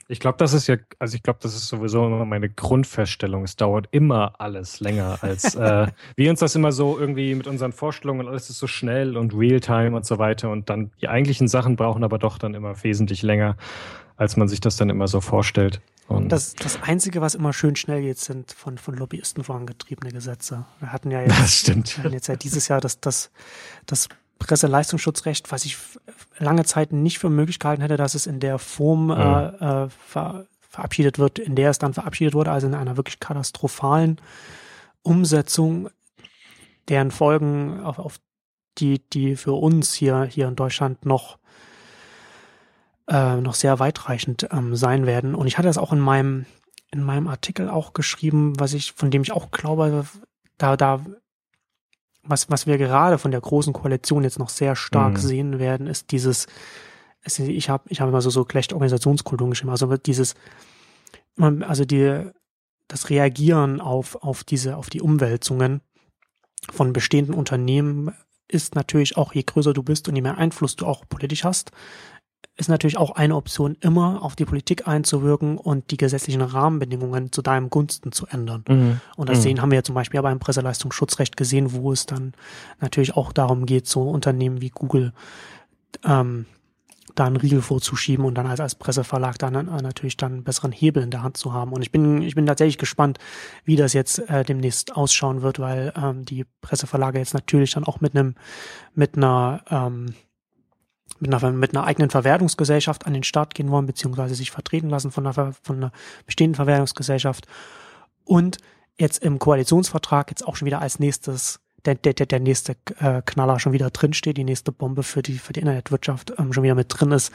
Ich 0.09 0.19
glaube, 0.19 0.37
das 0.37 0.53
ist 0.53 0.67
ja, 0.67 0.75
also 0.99 1.15
ich 1.15 1.23
glaube, 1.23 1.39
das 1.41 1.55
ist 1.55 1.67
sowieso 1.67 2.05
immer 2.05 2.25
meine 2.25 2.49
Grundfeststellung. 2.49 3.43
Es 3.43 3.55
dauert 3.55 3.87
immer 3.91 4.33
alles 4.39 4.79
länger, 4.79 5.17
als 5.21 5.55
äh, 5.55 5.87
wir 6.15 6.29
uns 6.29 6.41
das 6.41 6.55
immer 6.55 6.71
so 6.71 6.99
irgendwie 6.99 7.33
mit 7.35 7.47
unseren 7.47 7.71
Vorstellungen, 7.71 8.27
alles 8.27 8.49
ist 8.49 8.59
so 8.59 8.67
schnell 8.67 9.15
und 9.15 9.33
Realtime 9.33 9.95
und 9.95 10.05
so 10.05 10.19
weiter. 10.19 10.49
Und 10.49 10.69
dann 10.69 10.91
die 10.99 11.07
eigentlichen 11.07 11.47
Sachen 11.47 11.77
brauchen 11.77 12.03
aber 12.03 12.19
doch 12.19 12.37
dann 12.37 12.53
immer 12.53 12.83
wesentlich 12.83 13.21
länger, 13.21 13.55
als 14.17 14.35
man 14.35 14.47
sich 14.49 14.59
das 14.59 14.75
dann 14.75 14.89
immer 14.89 15.07
so 15.07 15.21
vorstellt. 15.21 15.81
Und 16.07 16.29
das, 16.29 16.53
das 16.55 16.81
Einzige, 16.81 17.21
was 17.21 17.35
immer 17.35 17.53
schön 17.53 17.75
schnell 17.75 18.01
geht, 18.01 18.19
sind 18.19 18.51
von, 18.51 18.77
von 18.77 18.95
Lobbyisten 18.95 19.43
vorangetriebene 19.43 20.11
Gesetze. 20.11 20.65
Wir 20.79 20.91
hatten 20.91 21.11
ja 21.11 21.21
jetzt, 21.21 21.39
das 21.39 21.53
stimmt. 21.53 21.97
Wir 21.97 22.03
hatten 22.03 22.13
jetzt 22.13 22.27
ja 22.27 22.35
dieses 22.35 22.67
Jahr 22.67 22.81
das, 22.81 22.99
das, 22.99 23.31
das 23.85 24.09
Presseleistungsschutzrecht, 24.39 25.51
was 25.51 25.65
ich 25.65 25.77
lange 26.37 26.65
Zeit 26.65 26.91
nicht 26.91 27.19
für 27.19 27.29
möglich 27.29 27.59
gehalten 27.59 27.81
hätte, 27.81 27.97
dass 27.97 28.15
es 28.15 28.27
in 28.27 28.39
der 28.39 28.59
Form 28.59 29.05
mhm. 29.05 29.11
äh, 29.11 29.89
ver, 29.89 30.45
verabschiedet 30.59 31.19
wird, 31.19 31.39
in 31.39 31.55
der 31.55 31.69
es 31.69 31.79
dann 31.79 31.93
verabschiedet 31.93 32.33
wurde, 32.33 32.51
also 32.51 32.67
in 32.67 32.73
einer 32.73 32.97
wirklich 32.97 33.19
katastrophalen 33.19 34.19
Umsetzung, 35.03 35.89
deren 36.89 37.11
Folgen 37.11 37.79
auf, 37.81 37.99
auf 37.99 38.19
die, 38.79 38.99
die 39.09 39.35
für 39.35 39.53
uns 39.53 39.93
hier, 39.93 40.23
hier 40.23 40.47
in 40.47 40.55
Deutschland 40.55 41.05
noch 41.05 41.37
äh, 43.07 43.37
noch 43.37 43.53
sehr 43.53 43.79
weitreichend 43.79 44.47
ähm, 44.51 44.75
sein 44.75 45.05
werden. 45.05 45.35
Und 45.35 45.47
ich 45.47 45.57
hatte 45.57 45.67
das 45.67 45.77
auch 45.77 45.93
in 45.93 45.99
meinem, 45.99 46.45
in 46.91 47.03
meinem 47.03 47.27
Artikel 47.27 47.69
auch 47.69 47.93
geschrieben, 47.93 48.59
was 48.59 48.73
ich, 48.73 48.93
von 48.93 49.11
dem 49.11 49.23
ich 49.23 49.31
auch 49.31 49.51
glaube, 49.51 50.05
da, 50.57 50.77
da, 50.77 51.01
was, 52.23 52.49
was 52.49 52.67
wir 52.67 52.77
gerade 52.77 53.17
von 53.17 53.31
der 53.31 53.41
großen 53.41 53.73
Koalition 53.73 54.23
jetzt 54.23 54.39
noch 54.39 54.49
sehr 54.49 54.75
stark 54.75 55.13
mhm. 55.13 55.17
sehen 55.17 55.59
werden, 55.59 55.87
ist 55.87 56.11
dieses, 56.11 56.47
es, 57.23 57.39
ich 57.39 57.69
habe 57.69 57.83
ich 57.89 57.99
hab 57.99 58.09
immer 58.09 58.21
so, 58.21 58.29
so 58.29 58.45
schlecht 58.49 58.73
Organisationskultur 58.73 59.49
geschrieben, 59.49 59.71
also 59.71 59.97
dieses, 59.97 60.35
also 61.37 61.85
die, 61.85 62.29
das 62.87 63.09
Reagieren 63.09 63.81
auf, 63.81 64.15
auf 64.23 64.43
diese, 64.43 64.77
auf 64.77 64.89
die 64.89 65.01
Umwälzungen 65.01 65.81
von 66.71 66.93
bestehenden 66.93 67.33
Unternehmen 67.33 68.13
ist 68.47 68.75
natürlich 68.75 69.17
auch, 69.17 69.33
je 69.33 69.43
größer 69.43 69.73
du 69.73 69.83
bist 69.83 70.07
und 70.07 70.15
je 70.15 70.21
mehr 70.21 70.37
Einfluss 70.37 70.75
du 70.75 70.85
auch 70.85 71.05
politisch 71.09 71.43
hast, 71.43 71.71
ist 72.55 72.69
natürlich 72.69 72.97
auch 72.97 73.11
eine 73.11 73.35
Option, 73.35 73.75
immer 73.81 74.21
auf 74.21 74.35
die 74.35 74.45
Politik 74.45 74.87
einzuwirken 74.87 75.57
und 75.57 75.89
die 75.89 75.97
gesetzlichen 75.97 76.41
Rahmenbedingungen 76.41 77.31
zu 77.31 77.41
deinem 77.41 77.69
Gunsten 77.69 78.11
zu 78.11 78.27
ändern. 78.27 78.63
Mhm. 78.67 79.01
Und 79.17 79.29
das 79.29 79.39
mhm. 79.39 79.41
sehen 79.41 79.61
haben 79.61 79.71
wir 79.71 79.77
ja 79.77 79.83
zum 79.83 79.95
Beispiel 79.95 80.21
beim 80.21 80.39
Presseleistungsschutzrecht 80.39 81.35
gesehen, 81.35 81.73
wo 81.73 81.91
es 81.91 82.05
dann 82.05 82.33
natürlich 82.79 83.15
auch 83.15 83.31
darum 83.31 83.65
geht, 83.65 83.87
so 83.87 84.03
Unternehmen 84.03 84.61
wie 84.61 84.69
Google 84.69 85.13
ähm, 86.03 86.45
da 87.15 87.25
einen 87.25 87.37
Riegel 87.37 87.61
vorzuschieben 87.61 88.25
und 88.25 88.35
dann 88.35 88.47
als, 88.47 88.59
als 88.59 88.75
Presseverlag 88.75 89.37
dann 89.37 89.55
äh, 89.55 89.81
natürlich 89.81 90.17
dann 90.17 90.33
einen 90.33 90.43
besseren 90.43 90.71
Hebel 90.71 91.03
in 91.03 91.11
der 91.11 91.23
Hand 91.23 91.37
zu 91.37 91.53
haben. 91.53 91.73
Und 91.73 91.81
ich 91.81 91.91
bin, 91.91 92.21
ich 92.21 92.35
bin 92.35 92.45
tatsächlich 92.45 92.77
gespannt, 92.77 93.19
wie 93.65 93.75
das 93.75 93.93
jetzt 93.93 94.19
äh, 94.29 94.43
demnächst 94.43 94.95
ausschauen 94.95 95.41
wird, 95.41 95.59
weil 95.59 95.93
ähm, 95.95 96.25
die 96.25 96.45
Presseverlage 96.61 97.19
jetzt 97.19 97.33
natürlich 97.33 97.71
dann 97.71 97.83
auch 97.83 98.01
mit 98.01 98.15
einem, 98.15 98.35
mit 98.95 99.17
einer 99.17 99.63
ähm, 99.69 100.13
mit 101.19 101.33
einer, 101.33 101.51
mit 101.51 101.75
einer 101.75 101.85
eigenen 101.85 102.09
Verwertungsgesellschaft 102.09 103.05
an 103.05 103.13
den 103.13 103.23
Start 103.23 103.55
gehen 103.55 103.71
wollen, 103.71 103.85
beziehungsweise 103.85 104.35
sich 104.35 104.51
vertreten 104.51 104.89
lassen 104.89 105.11
von 105.11 105.25
einer, 105.25 105.53
von 105.53 105.75
einer 105.77 105.91
bestehenden 106.25 106.55
Verwertungsgesellschaft. 106.55 107.47
Und 108.23 108.57
jetzt 108.97 109.23
im 109.23 109.39
Koalitionsvertrag 109.39 110.29
jetzt 110.29 110.47
auch 110.47 110.55
schon 110.55 110.65
wieder 110.65 110.81
als 110.81 110.99
nächstes 110.99 111.59
der, 111.85 111.95
der, 111.95 112.13
der 112.13 112.39
nächste 112.39 112.77
äh, 112.99 113.21
Knaller 113.25 113.59
schon 113.59 113.73
wieder 113.73 113.89
drinsteht, 113.89 114.37
die 114.37 114.43
nächste 114.43 114.71
Bombe 114.71 115.03
für 115.03 115.21
die, 115.21 115.37
für 115.37 115.53
die 115.53 115.59
Internetwirtschaft 115.59 116.33
ähm, 116.37 116.53
schon 116.53 116.63
wieder 116.63 116.75
mit 116.75 116.87
drin 116.89 117.11
ist, 117.11 117.33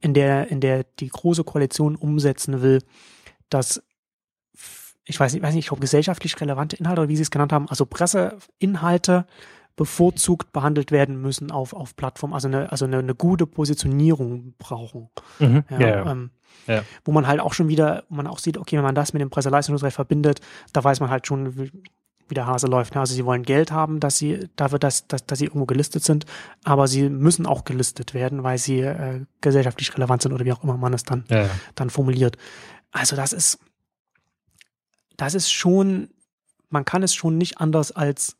in 0.00 0.14
der, 0.14 0.50
in 0.50 0.60
der 0.60 0.84
die 0.98 1.08
große 1.08 1.44
Koalition 1.44 1.94
umsetzen 1.94 2.60
will, 2.60 2.80
dass 3.50 3.82
ich 5.04 5.18
weiß 5.18 5.32
nicht, 5.32 5.42
weiß 5.42 5.54
nicht, 5.54 5.72
ob 5.72 5.80
gesellschaftlich 5.80 6.40
relevante 6.40 6.76
Inhalte 6.76 7.02
oder 7.02 7.08
wie 7.08 7.16
sie 7.16 7.22
es 7.22 7.30
genannt 7.30 7.52
haben, 7.52 7.68
also 7.68 7.86
Presseinhalte 7.86 9.26
bevorzugt 9.76 10.52
behandelt 10.52 10.90
werden 10.90 11.20
müssen 11.20 11.50
auf, 11.50 11.72
auf 11.72 11.96
Plattformen, 11.96 12.34
also 12.34 12.48
eine, 12.48 12.70
also 12.70 12.84
eine, 12.84 12.98
eine 12.98 13.14
gute 13.14 13.46
Positionierung 13.46 14.54
brauchen. 14.58 15.08
Mhm. 15.38 15.64
Ja, 15.70 15.80
ja, 15.80 16.10
ähm, 16.10 16.30
ja. 16.66 16.82
Wo 17.04 17.12
man 17.12 17.26
halt 17.26 17.40
auch 17.40 17.54
schon 17.54 17.68
wieder, 17.68 18.04
wo 18.08 18.16
man 18.16 18.26
auch 18.26 18.38
sieht, 18.38 18.58
okay, 18.58 18.76
wenn 18.76 18.84
man 18.84 18.94
das 18.94 19.12
mit 19.12 19.22
dem 19.22 19.30
Presseleistungsrecht 19.30 19.94
verbindet, 19.94 20.40
da 20.72 20.84
weiß 20.84 21.00
man 21.00 21.10
halt 21.10 21.26
schon, 21.26 21.56
wie, 21.56 21.72
wie 22.28 22.34
der 22.34 22.46
Hase 22.46 22.66
läuft. 22.66 22.94
Ne? 22.94 23.00
Also 23.00 23.14
sie 23.14 23.24
wollen 23.24 23.42
Geld 23.42 23.72
haben, 23.72 23.98
dass 23.98 24.18
sie 24.18 24.48
dafür, 24.56 24.78
dass, 24.78 25.06
dass, 25.08 25.26
dass 25.26 25.38
sie 25.38 25.46
irgendwo 25.46 25.66
gelistet 25.66 26.04
sind, 26.04 26.26
aber 26.64 26.86
sie 26.86 27.08
müssen 27.08 27.46
auch 27.46 27.64
gelistet 27.64 28.14
werden, 28.14 28.42
weil 28.42 28.58
sie 28.58 28.80
äh, 28.80 29.24
gesellschaftlich 29.40 29.94
relevant 29.94 30.22
sind 30.22 30.32
oder 30.32 30.44
wie 30.44 30.52
auch 30.52 30.62
immer 30.62 30.76
man 30.76 30.92
es 30.92 31.02
dann, 31.02 31.24
dann 31.74 31.90
formuliert. 31.90 32.36
Also 32.90 33.16
das 33.16 33.32
ist, 33.32 33.58
das 35.16 35.34
ist 35.34 35.50
schon, 35.50 36.10
man 36.68 36.84
kann 36.84 37.02
es 37.02 37.14
schon 37.14 37.38
nicht 37.38 37.58
anders 37.58 37.92
als 37.92 38.36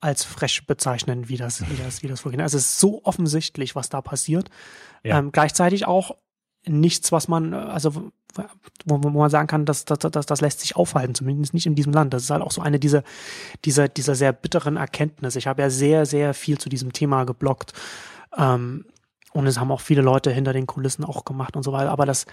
als 0.00 0.24
frech 0.24 0.66
bezeichnen, 0.66 1.28
wie 1.28 1.36
das, 1.36 1.68
wie 1.68 1.76
das, 1.76 2.02
wie 2.02 2.08
das 2.08 2.20
vorgeht. 2.20 2.40
Also 2.40 2.56
es 2.56 2.64
ist 2.64 2.80
so 2.80 3.04
offensichtlich, 3.04 3.76
was 3.76 3.88
da 3.90 4.00
passiert. 4.00 4.50
Ja. 5.02 5.18
Ähm, 5.18 5.30
gleichzeitig 5.32 5.86
auch 5.86 6.16
nichts, 6.66 7.12
was 7.12 7.28
man, 7.28 7.54
also 7.54 8.10
wo, 8.84 9.02
wo 9.02 9.10
man 9.10 9.30
sagen 9.30 9.46
kann, 9.46 9.64
dass 9.64 9.84
das, 9.84 9.98
das, 9.98 10.26
das 10.26 10.40
lässt 10.40 10.60
sich 10.60 10.76
aufhalten, 10.76 11.14
zumindest 11.14 11.54
nicht 11.54 11.66
in 11.66 11.74
diesem 11.74 11.92
Land. 11.92 12.14
Das 12.14 12.22
ist 12.22 12.30
halt 12.30 12.42
auch 12.42 12.50
so 12.50 12.62
eine 12.62 12.78
dieser, 12.78 13.02
dieser, 13.64 13.88
dieser 13.88 14.14
sehr 14.14 14.32
bitteren 14.32 14.76
Erkenntnisse. 14.76 15.38
Ich 15.38 15.46
habe 15.46 15.62
ja 15.62 15.70
sehr, 15.70 16.06
sehr 16.06 16.34
viel 16.34 16.58
zu 16.58 16.68
diesem 16.68 16.92
Thema 16.92 17.24
geblockt. 17.24 17.72
Ähm, 18.36 18.86
und 19.32 19.46
es 19.46 19.58
haben 19.58 19.70
auch 19.70 19.80
viele 19.80 20.02
Leute 20.02 20.30
hinter 20.30 20.52
den 20.52 20.66
Kulissen 20.66 21.04
auch 21.04 21.24
gemacht 21.24 21.56
und 21.56 21.62
so 21.62 21.72
weiter. 21.72 21.90
Aber 21.90 22.06
das, 22.06 22.26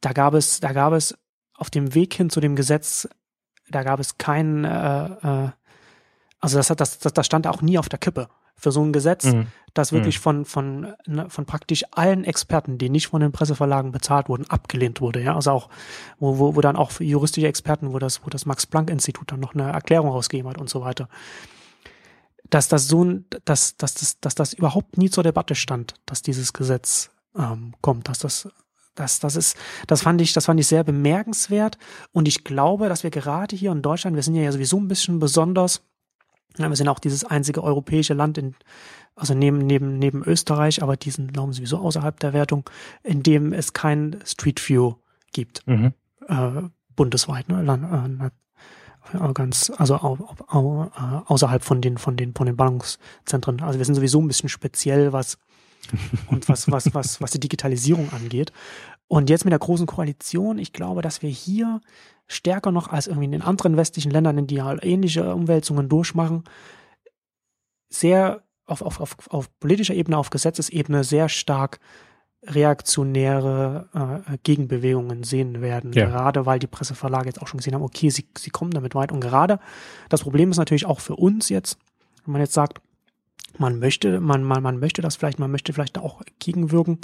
da 0.00 0.12
gab 0.12 0.34
es, 0.34 0.60
da 0.60 0.72
gab 0.72 0.92
es 0.92 1.16
auf 1.54 1.70
dem 1.70 1.94
Weg 1.94 2.14
hin 2.14 2.30
zu 2.30 2.40
dem 2.40 2.56
Gesetz, 2.56 3.08
da 3.70 3.82
gab 3.82 4.00
es 4.00 4.18
keinen 4.18 4.64
äh, 4.64 5.04
äh, 5.04 5.50
also 6.44 6.58
das, 6.58 6.70
hat, 6.70 6.80
das, 6.80 6.98
das, 6.98 7.12
das 7.12 7.26
stand 7.26 7.46
auch 7.46 7.62
nie 7.62 7.78
auf 7.78 7.88
der 7.88 7.98
Kippe 7.98 8.28
für 8.56 8.70
so 8.70 8.82
ein 8.82 8.92
Gesetz, 8.92 9.24
mhm. 9.24 9.46
das 9.72 9.92
wirklich 9.92 10.18
mhm. 10.18 10.22
von, 10.22 10.44
von, 10.44 10.94
ne, 11.06 11.28
von 11.28 11.44
praktisch 11.46 11.84
allen 11.90 12.24
Experten, 12.24 12.78
die 12.78 12.88
nicht 12.88 13.08
von 13.08 13.20
den 13.20 13.32
Presseverlagen 13.32 13.92
bezahlt 13.92 14.28
wurden, 14.28 14.48
abgelehnt 14.48 15.00
wurde. 15.00 15.22
Ja, 15.22 15.34
also 15.34 15.50
auch, 15.50 15.68
wo, 16.18 16.38
wo, 16.38 16.54
wo 16.54 16.60
dann 16.60 16.76
auch 16.76 17.00
juristische 17.00 17.48
Experten, 17.48 17.92
wo 17.92 17.98
das, 17.98 18.24
wo 18.24 18.30
das 18.30 18.46
Max-Planck-Institut 18.46 19.32
dann 19.32 19.40
noch 19.40 19.54
eine 19.54 19.72
Erklärung 19.72 20.10
rausgegeben 20.10 20.50
hat 20.50 20.58
und 20.58 20.68
so 20.68 20.82
weiter. 20.82 21.08
Dass 22.48 22.68
das 22.68 22.86
so 22.86 23.04
ein, 23.04 23.24
dass, 23.44 23.76
dass, 23.76 23.94
dass, 23.94 24.20
dass 24.20 24.34
das 24.34 24.52
überhaupt 24.52 24.98
nie 24.98 25.10
zur 25.10 25.24
Debatte 25.24 25.54
stand, 25.54 25.94
dass 26.06 26.22
dieses 26.22 26.52
Gesetz 26.52 27.10
ähm, 27.36 27.74
kommt, 27.80 28.08
dass 28.08 28.18
das 28.20 28.48
das, 28.94 29.18
das 29.18 29.34
ist, 29.34 29.56
das 29.88 30.02
fand 30.02 30.20
ich, 30.20 30.32
das 30.34 30.44
fand 30.44 30.60
ich 30.60 30.68
sehr 30.68 30.84
bemerkenswert. 30.84 31.78
Und 32.12 32.28
ich 32.28 32.44
glaube, 32.44 32.88
dass 32.88 33.02
wir 33.02 33.10
gerade 33.10 33.56
hier 33.56 33.72
in 33.72 33.82
Deutschland, 33.82 34.14
wir 34.14 34.22
sind 34.22 34.36
ja 34.36 34.52
sowieso 34.52 34.78
ein 34.78 34.86
bisschen 34.86 35.18
besonders, 35.18 35.82
wir 36.56 36.76
sind 36.76 36.88
auch 36.88 36.98
dieses 36.98 37.24
einzige 37.24 37.62
europäische 37.62 38.14
Land 38.14 38.38
in, 38.38 38.54
also 39.16 39.34
neben, 39.34 39.58
neben, 39.58 39.98
neben 39.98 40.24
Österreich, 40.24 40.82
aber 40.82 40.96
diesen 40.96 41.32
glauben 41.32 41.52
sowieso 41.52 41.78
außerhalb 41.78 42.18
der 42.20 42.32
Wertung, 42.32 42.68
in 43.02 43.22
dem 43.22 43.52
es 43.52 43.72
kein 43.72 44.18
Street 44.24 44.66
View 44.68 44.94
gibt. 45.32 45.66
Mhm. 45.66 45.92
Äh, 46.28 46.62
bundesweit, 46.96 47.48
ne? 47.48 48.30
Äh, 49.12 49.32
ganz, 49.34 49.70
also 49.76 49.96
au, 49.96 50.34
au, 50.46 50.84
äh, 50.84 51.20
außerhalb 51.26 51.62
von 51.62 51.80
den, 51.80 51.98
von 51.98 52.16
den, 52.16 52.34
von 52.34 52.46
den 52.46 52.56
Ballungszentren. 52.56 53.60
Also 53.60 53.78
wir 53.78 53.84
sind 53.84 53.94
sowieso 53.94 54.20
ein 54.20 54.28
bisschen 54.28 54.48
speziell, 54.48 55.12
was, 55.12 55.38
und 56.28 56.48
was, 56.48 56.70
was, 56.70 56.94
was, 56.94 57.20
was 57.20 57.30
die 57.32 57.40
Digitalisierung 57.40 58.12
angeht. 58.12 58.52
Und 59.08 59.30
jetzt 59.30 59.44
mit 59.44 59.52
der 59.52 59.58
großen 59.58 59.86
Koalition, 59.86 60.58
ich 60.58 60.72
glaube, 60.72 61.02
dass 61.02 61.22
wir 61.22 61.30
hier 61.30 61.80
stärker 62.26 62.72
noch 62.72 62.88
als 62.88 63.06
irgendwie 63.06 63.26
in 63.26 63.32
den 63.32 63.42
anderen 63.42 63.76
westlichen 63.76 64.10
Ländern, 64.10 64.38
in 64.38 64.46
die 64.46 64.62
halt 64.62 64.84
ähnliche 64.84 65.34
Umwälzungen 65.34 65.88
durchmachen, 65.88 66.44
sehr 67.90 68.42
auf, 68.66 68.82
auf, 68.82 69.00
auf, 69.00 69.16
auf 69.28 69.60
politischer 69.60 69.94
Ebene, 69.94 70.16
auf 70.16 70.30
Gesetzesebene 70.30 71.04
sehr 71.04 71.28
stark 71.28 71.80
reaktionäre 72.46 74.22
äh, 74.26 74.38
Gegenbewegungen 74.42 75.22
sehen 75.22 75.62
werden, 75.62 75.92
ja. 75.92 76.06
gerade 76.06 76.46
weil 76.46 76.58
die 76.58 76.66
Presseverlage 76.66 77.26
jetzt 77.26 77.40
auch 77.40 77.46
schon 77.46 77.58
gesehen 77.58 77.74
haben, 77.74 77.82
okay, 77.82 78.10
sie, 78.10 78.26
sie 78.36 78.50
kommen 78.50 78.70
damit 78.70 78.94
weit. 78.94 79.12
Und 79.12 79.20
gerade 79.20 79.60
das 80.08 80.22
Problem 80.22 80.50
ist 80.50 80.58
natürlich 80.58 80.86
auch 80.86 81.00
für 81.00 81.16
uns 81.16 81.48
jetzt, 81.48 81.78
wenn 82.24 82.32
man 82.32 82.42
jetzt 82.42 82.54
sagt, 82.54 82.80
man 83.58 83.78
möchte, 83.78 84.20
man, 84.20 84.42
man, 84.42 84.62
man 84.62 84.78
möchte 84.78 85.00
das 85.00 85.16
vielleicht, 85.16 85.38
man 85.38 85.50
möchte 85.50 85.72
vielleicht 85.72 85.98
auch 85.98 86.22
gegenwirken. 86.38 86.98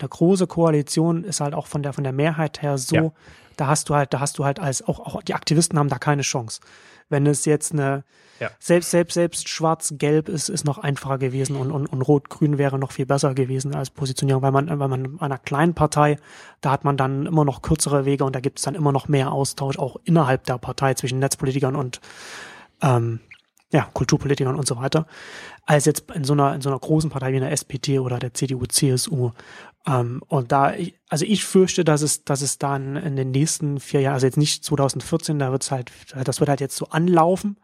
Eine 0.00 0.08
große 0.08 0.46
Koalition 0.46 1.24
ist 1.24 1.40
halt 1.40 1.54
auch 1.54 1.66
von 1.66 1.82
der, 1.82 1.92
von 1.92 2.04
der 2.04 2.12
Mehrheit 2.12 2.62
her 2.62 2.78
so, 2.78 2.96
ja. 2.96 3.12
da 3.56 3.66
hast 3.66 3.88
du 3.88 3.94
halt, 3.94 4.12
da 4.12 4.20
hast 4.20 4.38
du 4.38 4.44
halt 4.44 4.58
als, 4.58 4.86
auch, 4.86 5.00
auch 5.00 5.22
die 5.22 5.34
Aktivisten 5.34 5.78
haben 5.78 5.88
da 5.88 5.98
keine 5.98 6.22
Chance. 6.22 6.60
Wenn 7.08 7.26
es 7.26 7.44
jetzt 7.44 7.72
eine, 7.72 8.04
ja. 8.38 8.50
selbst, 8.58 8.90
selbst, 8.90 9.14
selbst 9.14 9.48
schwarz-gelb 9.48 10.28
ist, 10.28 10.48
ist 10.48 10.64
noch 10.64 10.78
einfacher 10.78 11.18
gewesen 11.18 11.56
und, 11.56 11.72
und, 11.72 11.86
und 11.86 12.02
rot-grün 12.02 12.56
wäre 12.56 12.78
noch 12.78 12.92
viel 12.92 13.06
besser 13.06 13.34
gewesen 13.34 13.74
als 13.74 13.90
Positionierung, 13.90 14.42
weil 14.42 14.52
man, 14.52 14.68
weil 14.78 14.88
man 14.88 15.20
einer 15.20 15.38
kleinen 15.38 15.74
Partei, 15.74 16.16
da 16.60 16.70
hat 16.70 16.84
man 16.84 16.96
dann 16.96 17.26
immer 17.26 17.44
noch 17.44 17.62
kürzere 17.62 18.04
Wege 18.04 18.24
und 18.24 18.36
da 18.36 18.40
gibt 18.40 18.58
es 18.58 18.64
dann 18.64 18.76
immer 18.76 18.92
noch 18.92 19.08
mehr 19.08 19.32
Austausch, 19.32 19.78
auch 19.78 19.96
innerhalb 20.04 20.44
der 20.44 20.58
Partei 20.58 20.94
zwischen 20.94 21.18
Netzpolitikern 21.18 21.74
und, 21.74 22.00
ähm, 22.80 23.20
ja, 23.72 23.88
Kulturpolitikern 23.92 24.56
und 24.56 24.66
so 24.66 24.76
weiter, 24.76 25.06
als 25.64 25.84
jetzt 25.84 26.10
in 26.10 26.24
so 26.24 26.32
einer, 26.32 26.54
in 26.54 26.60
so 26.60 26.70
einer 26.70 26.78
großen 26.78 27.10
Partei 27.10 27.32
wie 27.32 27.40
der 27.40 27.52
SPD 27.52 27.98
oder 27.98 28.18
der 28.18 28.34
CDU, 28.34 28.66
CSU. 28.66 29.30
Ähm, 29.86 30.22
und 30.28 30.52
da, 30.52 30.74
also 31.08 31.24
ich 31.24 31.44
fürchte, 31.44 31.84
dass 31.84 32.02
es, 32.02 32.24
dass 32.24 32.42
es 32.42 32.58
dann 32.58 32.96
in 32.96 33.16
den 33.16 33.30
nächsten 33.30 33.80
vier 33.80 34.00
Jahren, 34.00 34.14
also 34.14 34.26
jetzt 34.26 34.36
nicht 34.36 34.64
2014, 34.64 35.38
da 35.38 35.52
wird 35.52 35.62
es 35.62 35.70
halt, 35.70 35.90
das 36.24 36.40
wird 36.40 36.48
halt 36.50 36.60
jetzt 36.60 36.76
so 36.76 36.86
anlaufen, 36.86 37.56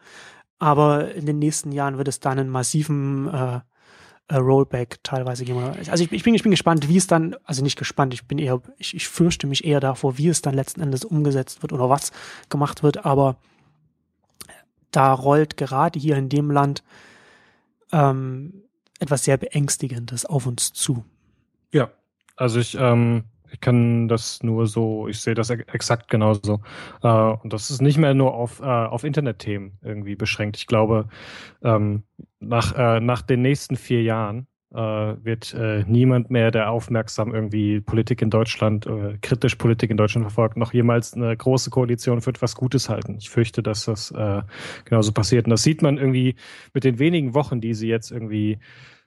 aber 0.58 1.14
in 1.14 1.26
den 1.26 1.38
nächsten 1.38 1.72
Jahren 1.72 1.98
wird 1.98 2.08
es 2.08 2.20
dann 2.20 2.38
einen 2.38 2.50
massiven 2.50 3.28
äh, 3.28 3.60
äh, 4.28 4.36
Rollback 4.36 4.98
teilweise 5.04 5.44
geben. 5.44 5.58
Also 5.58 6.02
ich, 6.02 6.10
ich, 6.10 6.22
bin, 6.24 6.34
ich 6.34 6.42
bin 6.42 6.50
gespannt, 6.50 6.88
wie 6.88 6.96
es 6.96 7.06
dann, 7.06 7.36
also 7.44 7.62
nicht 7.62 7.78
gespannt, 7.78 8.12
ich 8.12 8.26
bin 8.26 8.38
eher, 8.38 8.60
ich, 8.76 8.94
ich 8.94 9.06
fürchte 9.06 9.46
mich 9.46 9.64
eher 9.64 9.78
davor, 9.78 10.18
wie 10.18 10.28
es 10.28 10.42
dann 10.42 10.54
letzten 10.54 10.80
Endes 10.80 11.04
umgesetzt 11.04 11.62
wird 11.62 11.72
oder 11.72 11.88
was 11.88 12.10
gemacht 12.48 12.82
wird, 12.82 13.04
aber 13.04 13.36
da 14.90 15.12
rollt 15.12 15.56
gerade 15.56 16.00
hier 16.00 16.16
in 16.16 16.28
dem 16.28 16.50
Land 16.50 16.82
ähm, 17.92 18.64
etwas 18.98 19.24
sehr 19.24 19.36
Beängstigendes 19.36 20.24
auf 20.24 20.46
uns 20.46 20.72
zu. 20.72 21.04
Ja, 21.70 21.90
also 22.36 22.60
ich, 22.60 22.76
ähm, 22.78 23.24
ich 23.50 23.60
kann 23.60 24.08
das 24.08 24.42
nur 24.42 24.66
so, 24.66 25.08
ich 25.08 25.20
sehe 25.20 25.34
das 25.34 25.50
exakt 25.50 26.08
genauso. 26.08 26.60
Äh, 27.02 27.08
und 27.08 27.52
das 27.52 27.70
ist 27.70 27.82
nicht 27.82 27.98
mehr 27.98 28.14
nur 28.14 28.34
auf, 28.34 28.60
äh, 28.60 28.64
auf 28.64 29.04
Internetthemen 29.04 29.78
irgendwie 29.82 30.16
beschränkt. 30.16 30.56
Ich 30.56 30.66
glaube, 30.66 31.08
ähm, 31.62 32.04
nach, 32.40 32.74
äh, 32.76 33.00
nach 33.00 33.22
den 33.22 33.42
nächsten 33.42 33.76
vier 33.76 34.02
Jahren 34.02 34.46
äh, 34.74 34.78
wird 34.78 35.54
äh, 35.54 35.84
niemand 35.86 36.30
mehr, 36.30 36.50
der 36.50 36.70
aufmerksam 36.70 37.32
irgendwie 37.32 37.80
Politik 37.80 38.20
in 38.20 38.30
Deutschland, 38.30 38.86
äh, 38.86 39.16
kritisch 39.22 39.54
Politik 39.54 39.90
in 39.90 39.96
Deutschland 39.96 40.24
verfolgt, 40.24 40.56
noch 40.56 40.74
jemals 40.74 41.14
eine 41.14 41.36
große 41.36 41.70
Koalition 41.70 42.20
für 42.20 42.30
etwas 42.30 42.56
Gutes 42.56 42.88
halten. 42.88 43.16
Ich 43.18 43.30
fürchte, 43.30 43.62
dass 43.62 43.84
das 43.84 44.10
äh, 44.10 44.42
genauso 44.84 45.12
passiert. 45.12 45.46
Und 45.46 45.50
das 45.50 45.62
sieht 45.62 45.82
man 45.82 45.98
irgendwie 45.98 46.34
mit 46.74 46.84
den 46.84 46.98
wenigen 46.98 47.34
Wochen, 47.34 47.60
die 47.60 47.74
sie 47.74 47.88
jetzt 47.88 48.10
irgendwie 48.10 48.58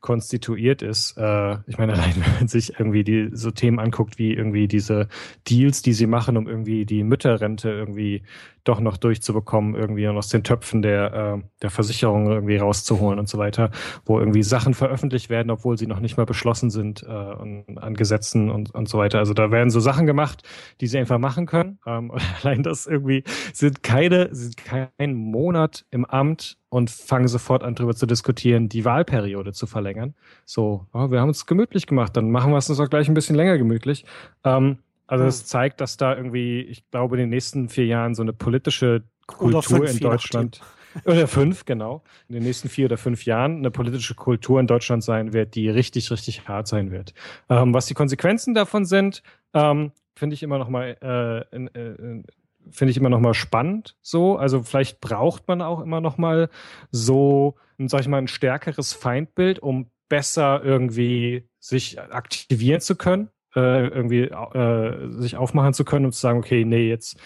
konstituiert 0.01 0.81
ist. 0.81 1.17
Äh, 1.17 1.57
ich 1.67 1.77
meine, 1.77 1.93
allein 1.99 2.15
wenn 2.15 2.34
man 2.35 2.47
sich 2.47 2.80
irgendwie 2.80 3.03
die 3.03 3.30
so 3.34 3.51
Themen 3.51 3.80
anguckt, 3.80 4.17
wie 4.17 4.34
irgendwie 4.34 4.67
diese 4.67 5.07
Deals, 5.47 5.81
die 5.81 5.93
sie 5.93 6.07
machen, 6.07 6.38
um 6.38 6.47
irgendwie 6.47 6.85
die 6.85 7.03
Mütterrente 7.03 7.69
irgendwie 7.69 8.23
doch 8.63 8.80
noch 8.80 8.97
durchzubekommen, 8.97 9.76
irgendwie 9.76 10.07
und 10.07 10.17
aus 10.17 10.30
den 10.30 10.43
Töpfen 10.43 10.81
der, 10.81 11.13
äh, 11.13 11.43
der 11.61 11.69
Versicherung 11.69 12.30
irgendwie 12.30 12.57
rauszuholen 12.57 13.17
und 13.17 13.27
so 13.27 13.38
weiter, 13.38 13.71
wo 14.05 14.19
irgendwie 14.19 14.43
Sachen 14.43 14.73
veröffentlicht 14.73 15.30
werden, 15.30 15.49
obwohl 15.49 15.77
sie 15.77 15.88
noch 15.88 15.99
nicht 15.99 16.17
mal 16.17 16.26
beschlossen 16.26 16.69
sind 16.69 17.03
äh, 17.03 17.07
und, 17.07 17.77
an 17.77 17.95
Gesetzen 17.95 18.49
und, 18.49 18.73
und 18.73 18.88
so 18.88 18.97
weiter. 18.97 19.19
Also 19.19 19.34
da 19.34 19.51
werden 19.51 19.69
so 19.69 19.80
Sachen 19.80 20.05
gemacht, 20.05 20.43
die 20.81 20.88
sie 20.88 20.99
einfach 20.99 21.17
machen 21.17 21.45
können. 21.45 21.80
Ähm, 21.85 22.11
allein 22.43 22.63
das 22.63 22.85
irgendwie 22.85 23.23
sind 23.53 23.81
keine, 23.81 24.30
sind 24.34 24.57
kein 24.57 25.13
Monat 25.15 25.85
im 25.89 26.05
Amt 26.05 26.59
und 26.70 26.90
fangen 26.90 27.28
sofort 27.28 27.64
an, 27.64 27.76
darüber 27.76 27.96
zu 27.96 28.06
diskutieren, 28.06 28.70
die 28.70 28.86
Wahlperiode 28.86 29.54
zu 29.54 29.68
verlängern. 29.68 30.14
So, 30.46 30.86
oh, 30.94 31.12
wir 31.12 31.20
haben 31.20 31.30
es 31.30 31.46
gemütlich 31.46 31.88
gemacht, 31.88 32.16
dann 32.16 32.32
machen 32.32 32.52
wir 32.52 32.58
es 32.58 32.70
uns 32.70 32.80
auch 32.80 32.90
gleich 32.90 33.08
ein 33.08 33.16
bisschen 33.16 33.36
länger 33.36 33.58
gemütlich. 33.58 34.06
Ähm, 34.44 34.78
also 35.08 35.26
es 35.26 35.41
hm. 35.41 35.46
zeigt, 35.48 35.82
dass 35.82 35.98
da 35.98 36.16
irgendwie, 36.16 36.62
ich 36.62 36.90
glaube, 36.91 37.16
in 37.16 37.22
den 37.22 37.30
nächsten 37.30 37.70
vier 37.70 37.88
Jahren 37.88 38.14
so 38.14 38.22
eine 38.22 38.34
politische 38.34 39.04
Kultur 39.26 39.64
fünf, 39.64 39.91
in 39.91 40.00
Deutschland 40.00 40.62
oder 41.06 41.28
fünf, 41.28 41.66
genau, 41.66 42.04
in 42.28 42.36
den 42.36 42.44
nächsten 42.44 42.70
vier 42.70 42.86
oder 42.86 42.98
fünf 42.98 43.26
Jahren 43.26 43.58
eine 43.58 43.72
politische 43.72 44.14
Kultur 44.14 44.60
in 44.60 44.68
Deutschland 44.68 45.04
sein 45.04 45.34
wird, 45.34 45.56
die 45.56 45.70
richtig, 45.70 46.12
richtig 46.12 46.48
hart 46.48 46.68
sein 46.68 46.91
wird. 46.91 47.14
Ähm, 47.50 47.74
was 47.74 47.88
die 47.88 47.96
Konsequenzen 47.96 48.54
davon 48.54 48.86
sind, 48.86 49.24
ähm, 49.54 49.91
finde 50.16 50.36
ich 50.36 50.44
immer 50.44 50.60
noch 50.60 50.70
mal 50.70 50.98
äh, 51.02 51.56
in, 51.56 51.68
äh, 51.74 52.24
finde 52.72 52.91
ich 52.91 52.98
immer 52.98 53.10
noch 53.10 53.20
mal 53.20 53.34
spannend 53.34 53.98
so. 54.02 54.38
Also 54.38 54.64
vielleicht 54.64 55.02
braucht 55.02 55.48
man 55.48 55.62
auch 55.62 55.82
immer 55.82 56.02
noch 56.02 56.18
mal 56.18 56.50
so, 56.91 57.56
sag 57.78 58.02
ich 58.02 58.08
mal, 58.08 58.18
ein 58.18 58.28
stärkeres 58.28 58.94
Feindbild, 58.94 59.60
um 59.60 59.91
besser 60.10 60.62
irgendwie 60.64 61.48
sich 61.60 62.02
aktivieren 62.02 62.82
zu 62.82 62.96
können, 62.96 63.30
äh, 63.56 63.88
irgendwie 63.88 64.24
äh, 64.24 65.12
sich 65.12 65.38
aufmachen 65.38 65.74
zu 65.74 65.86
können 65.86 66.06
und 66.06 66.14
zu 66.14 66.20
sagen, 66.20 66.40
okay, 66.40 66.66
nee, 66.66 66.90
jetzt 66.90 67.18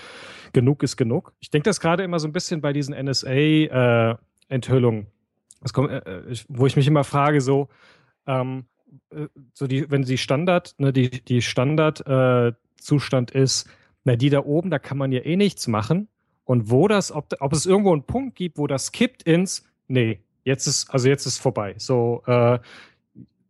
genug 0.54 0.84
ist 0.84 0.98
genug. 0.98 1.34
Ich 1.40 1.50
denke 1.50 1.70
das 1.70 1.80
gerade 1.80 2.04
immer 2.04 2.20
so 2.20 2.28
ein 2.28 2.34
bisschen 2.34 2.62
bei 2.62 2.74
diesen 2.74 2.94
NSA-Enthüllungen, 2.94 5.08
äh, 5.76 5.98
äh 5.98 6.36
wo 6.50 6.68
ich 6.68 6.76
mich 6.76 6.88
immer 6.88 7.04
frage, 7.04 7.42
so, 7.42 7.70
ähm, 8.28 8.66
äh, 9.10 9.26
so 9.54 9.66
die, 9.68 9.90
wenn 9.90 10.04
sie 10.04 10.18
Standard, 10.18 10.76
ne, 10.78 10.92
die, 10.94 11.10
die 11.10 11.42
Standardzustand 11.42 13.36
äh, 13.36 13.42
ist, 13.42 13.68
na, 14.04 14.16
die 14.16 14.30
da 14.30 14.44
oben, 14.44 14.70
da 14.70 14.80
kann 14.80 14.98
man 14.98 15.12
ja 15.12 15.22
eh 15.22 15.36
nichts 15.36 15.68
machen. 15.68 16.08
Und 16.46 16.70
wo 16.70 16.88
das, 16.88 17.12
ob, 17.12 17.34
ob 17.40 17.54
es 17.54 17.66
irgendwo 17.66 17.94
einen 17.94 18.04
Punkt 18.04 18.36
gibt, 18.36 18.58
wo 18.58 18.68
das 18.68 18.92
kippt 18.92 19.24
ins, 19.24 19.66
nee, 19.88 20.20
jetzt 20.44 20.68
ist, 20.68 20.90
also 20.92 21.08
jetzt 21.08 21.26
ist 21.26 21.38
vorbei. 21.38 21.76
So, 21.78 22.22
äh, 22.26 22.60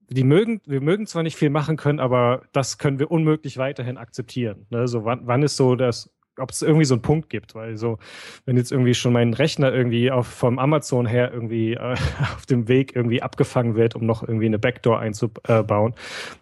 die 0.09 0.23
mögen, 0.23 0.61
wir 0.65 0.81
mögen 0.81 1.07
zwar 1.07 1.23
nicht 1.23 1.35
viel 1.35 1.49
machen 1.49 1.75
können, 1.75 1.99
aber 1.99 2.43
das 2.51 2.77
können 2.77 2.99
wir 2.99 3.09
unmöglich 3.09 3.57
weiterhin 3.57 3.97
akzeptieren. 3.97 4.67
Ne? 4.69 4.88
So, 4.88 5.05
wann, 5.05 5.21
wann 5.25 5.41
ist 5.41 5.57
so 5.57 5.75
das, 5.75 6.11
ob 6.38 6.51
es 6.51 6.61
irgendwie 6.61 6.85
so 6.85 6.95
einen 6.95 7.01
Punkt 7.01 7.30
gibt, 7.30 7.55
weil 7.55 7.77
so, 7.77 7.97
wenn 8.45 8.57
jetzt 8.57 8.71
irgendwie 8.71 8.93
schon 8.93 9.13
mein 9.13 9.34
Rechner 9.34 9.73
irgendwie 9.73 10.11
auf, 10.11 10.27
vom 10.27 10.59
Amazon 10.59 11.05
her 11.05 11.31
irgendwie 11.34 11.73
äh, 11.73 11.95
auf 12.35 12.45
dem 12.45 12.67
Weg 12.67 12.95
irgendwie 12.95 13.21
abgefangen 13.21 13.75
wird, 13.75 13.95
um 13.95 14.05
noch 14.05 14.21
irgendwie 14.21 14.47
eine 14.47 14.59
Backdoor 14.59 14.99
einzubauen, 14.99 15.95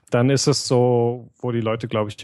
dann 0.10 0.30
ist 0.30 0.48
es 0.48 0.68
so, 0.68 1.30
wo 1.40 1.52
die 1.52 1.62
Leute, 1.62 1.88
glaube 1.88 2.10
ich, 2.10 2.18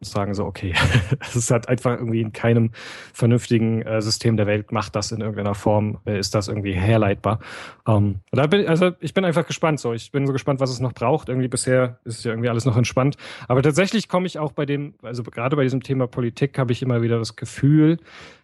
sagen 0.00 0.34
so, 0.34 0.44
okay, 0.44 0.74
es 1.20 1.50
halt 1.50 1.68
einfach 1.68 1.98
irgendwie 1.98 2.20
in 2.20 2.32
keinem 2.32 2.70
vernünftigen 3.12 3.82
äh, 3.82 4.02
System 4.02 4.36
der 4.36 4.46
Welt 4.46 4.72
macht 4.72 4.94
das 4.96 5.12
in 5.12 5.20
irgendeiner 5.20 5.54
Form, 5.54 5.98
äh, 6.06 6.18
ist 6.18 6.34
das 6.34 6.48
irgendwie 6.48 6.72
herleitbar. 6.72 7.40
Ähm, 7.86 8.20
da 8.30 8.46
bin, 8.46 8.66
also 8.66 8.92
ich 9.00 9.14
bin 9.14 9.24
einfach 9.24 9.46
gespannt 9.46 9.80
so. 9.80 9.92
Ich 9.92 10.12
bin 10.12 10.26
so 10.26 10.32
gespannt, 10.32 10.60
was 10.60 10.70
es 10.70 10.80
noch 10.80 10.92
braucht. 10.92 11.28
Irgendwie 11.28 11.48
bisher 11.48 11.98
ist 12.04 12.24
ja 12.24 12.32
irgendwie 12.32 12.48
alles 12.48 12.64
noch 12.64 12.76
entspannt. 12.76 13.16
Aber 13.48 13.62
tatsächlich 13.62 14.08
komme 14.08 14.26
ich 14.26 14.38
auch 14.38 14.52
bei 14.52 14.66
dem, 14.66 14.94
also 15.02 15.22
gerade 15.22 15.56
bei 15.56 15.62
diesem 15.62 15.82
Thema 15.82 16.06
Politik 16.06 16.58
habe 16.58 16.72
ich 16.72 16.82
immer 16.82 17.02
wieder 17.02 17.18
das 17.18 17.36
Gefühl, 17.36 17.98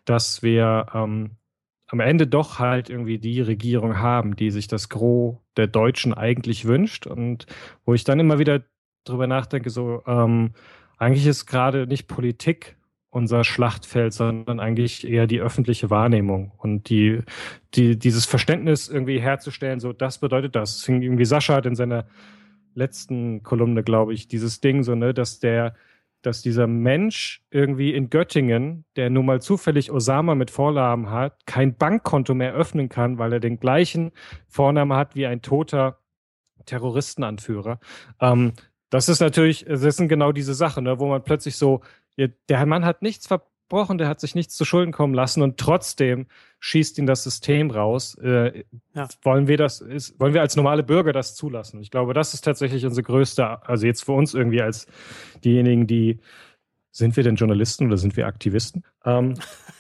dass 0.05 0.43
wir 0.43 0.87
ähm, 0.95 1.33
am 1.89 2.01
Ende 2.01 2.27
doch 2.27 2.59
halt 2.59 2.91
irgendwie 2.91 3.19
die 3.19 3.41
Regierung 3.41 3.99
haben, 3.99 4.37
die 4.37 4.51
sich 4.51 4.69
das 4.69 4.89
Gros 4.89 5.37
der 5.57 5.67
Deutschen 5.67 6.15
eigentlich 6.15 6.67
wünscht 6.67 7.07
und 7.07 7.47
wo 7.85 7.95
ich 7.95 8.05
dann 8.05 8.21
immer 8.21 8.39
wieder 8.39 8.63
drüber 9.05 9.27
nachdenke, 9.27 9.71
so, 9.71 10.03
ähm, 10.07 10.53
eigentlich 10.99 11.27
ist 11.27 11.47
gerade 11.47 11.87
nicht 11.87 12.09
Politik 12.09 12.77
unser 13.11 13.43
Schlachtfeld, 13.43 14.13
sondern 14.13 14.61
eigentlich 14.61 15.07
eher 15.09 15.27
die 15.27 15.41
öffentliche 15.41 15.91
Wahrnehmung 15.91 16.53
und 16.59 16.91
die, 16.91 17.21
die, 17.75 17.99
dieses 17.99 18.27
Verständnis 18.27 18.89
irgendwie 18.89 19.19
herzustellen, 19.19 19.81
so 19.81 19.93
das 19.93 20.19
bedeutet 20.19 20.55
das. 20.55 20.87
Irgendwie 20.87 21.25
Sascha 21.25 21.55
hat 21.55 21.67
in 21.67 21.75
seiner 21.75 22.07
letzten 22.75 23.43
Kolumne, 23.43 23.83
glaube 23.83 24.13
ich, 24.13 24.29
dieses 24.29 24.61
Ding 24.61 24.83
so, 24.83 24.95
ne, 24.95 25.15
dass 25.15 25.41
der, 25.41 25.75
dass 26.23 26.43
dieser 26.43 26.67
Mensch 26.67 27.43
irgendwie 27.51 27.95
in 27.95 28.11
Göttingen, 28.11 28.85
der 28.97 29.09
nun 29.09 29.27
mal 29.27 29.41
zufällig 29.41 29.91
Osama 29.91 30.35
mit 30.35 30.51
Vornamen 30.51 31.11
hat, 31.11 31.47
kein 31.47 31.77
Bankkonto 31.77 32.35
mehr 32.35 32.55
öffnen 32.55 32.89
kann, 32.89 33.19
weil 33.19 33.33
er 33.33 33.41
den 33.41 33.59
gleichen 33.59 34.13
Vornamen 34.47 34.97
hat 34.97 35.17
wie 35.17 35.27
ein 35.27 35.41
toter 35.41 35.99
Terroristenanführer. 36.67 37.81
Ähm, 38.21 38.53
das 38.91 39.09
ist 39.09 39.21
natürlich, 39.21 39.65
das 39.67 39.97
sind 39.97 40.09
genau 40.09 40.33
diese 40.33 40.55
Sachen, 40.55 40.85
ne, 40.85 40.99
wo 40.99 41.09
man 41.09 41.23
plötzlich 41.23 41.57
so, 41.57 41.81
der 42.17 42.67
Mann 42.67 42.85
hat 42.85 43.03
nichts 43.03 43.27
ver 43.27 43.43
gebrochen, 43.69 43.99
der 43.99 44.09
hat 44.09 44.21
sich 44.21 44.35
nichts 44.35 44.55
zu 44.55 44.65
Schulden 44.65 44.93
kommen 44.93 45.15
lassen 45.15 45.43
und 45.43 45.59
trotzdem 45.59 46.27
schießt 46.61 46.99
ihn 46.99 47.07
das 47.07 47.23
System 47.23 47.71
raus. 47.71 48.17
Äh, 48.17 48.65
ja. 48.95 49.09
Wollen 49.23 49.47
wir 49.47 49.59
das, 49.59 49.81
ist, 49.81 50.19
wollen 50.19 50.33
wir 50.33 50.41
als 50.41 50.57
normale 50.57 50.83
Bürger 50.83 51.13
das 51.13 51.35
zulassen? 51.35 51.81
Ich 51.81 51.91
glaube, 51.91 52.15
das 52.15 52.35
ist 52.35 52.43
tatsächlich 52.43 52.87
unsere 52.87 53.03
größte, 53.03 53.67
also 53.67 53.87
jetzt 53.87 54.05
für 54.05 54.13
uns 54.13 54.35
irgendwie 54.35 54.63
als 54.63 54.87
diejenigen, 55.45 55.87
die, 55.87 56.19
sind 56.91 57.17
wir 57.17 57.23
denn 57.23 57.37
Journalisten 57.37 57.87
oder 57.87 57.99
sind 57.99 58.17
wir 58.17 58.27
Aktivisten? 58.27 58.85
Ähm, 59.05 59.35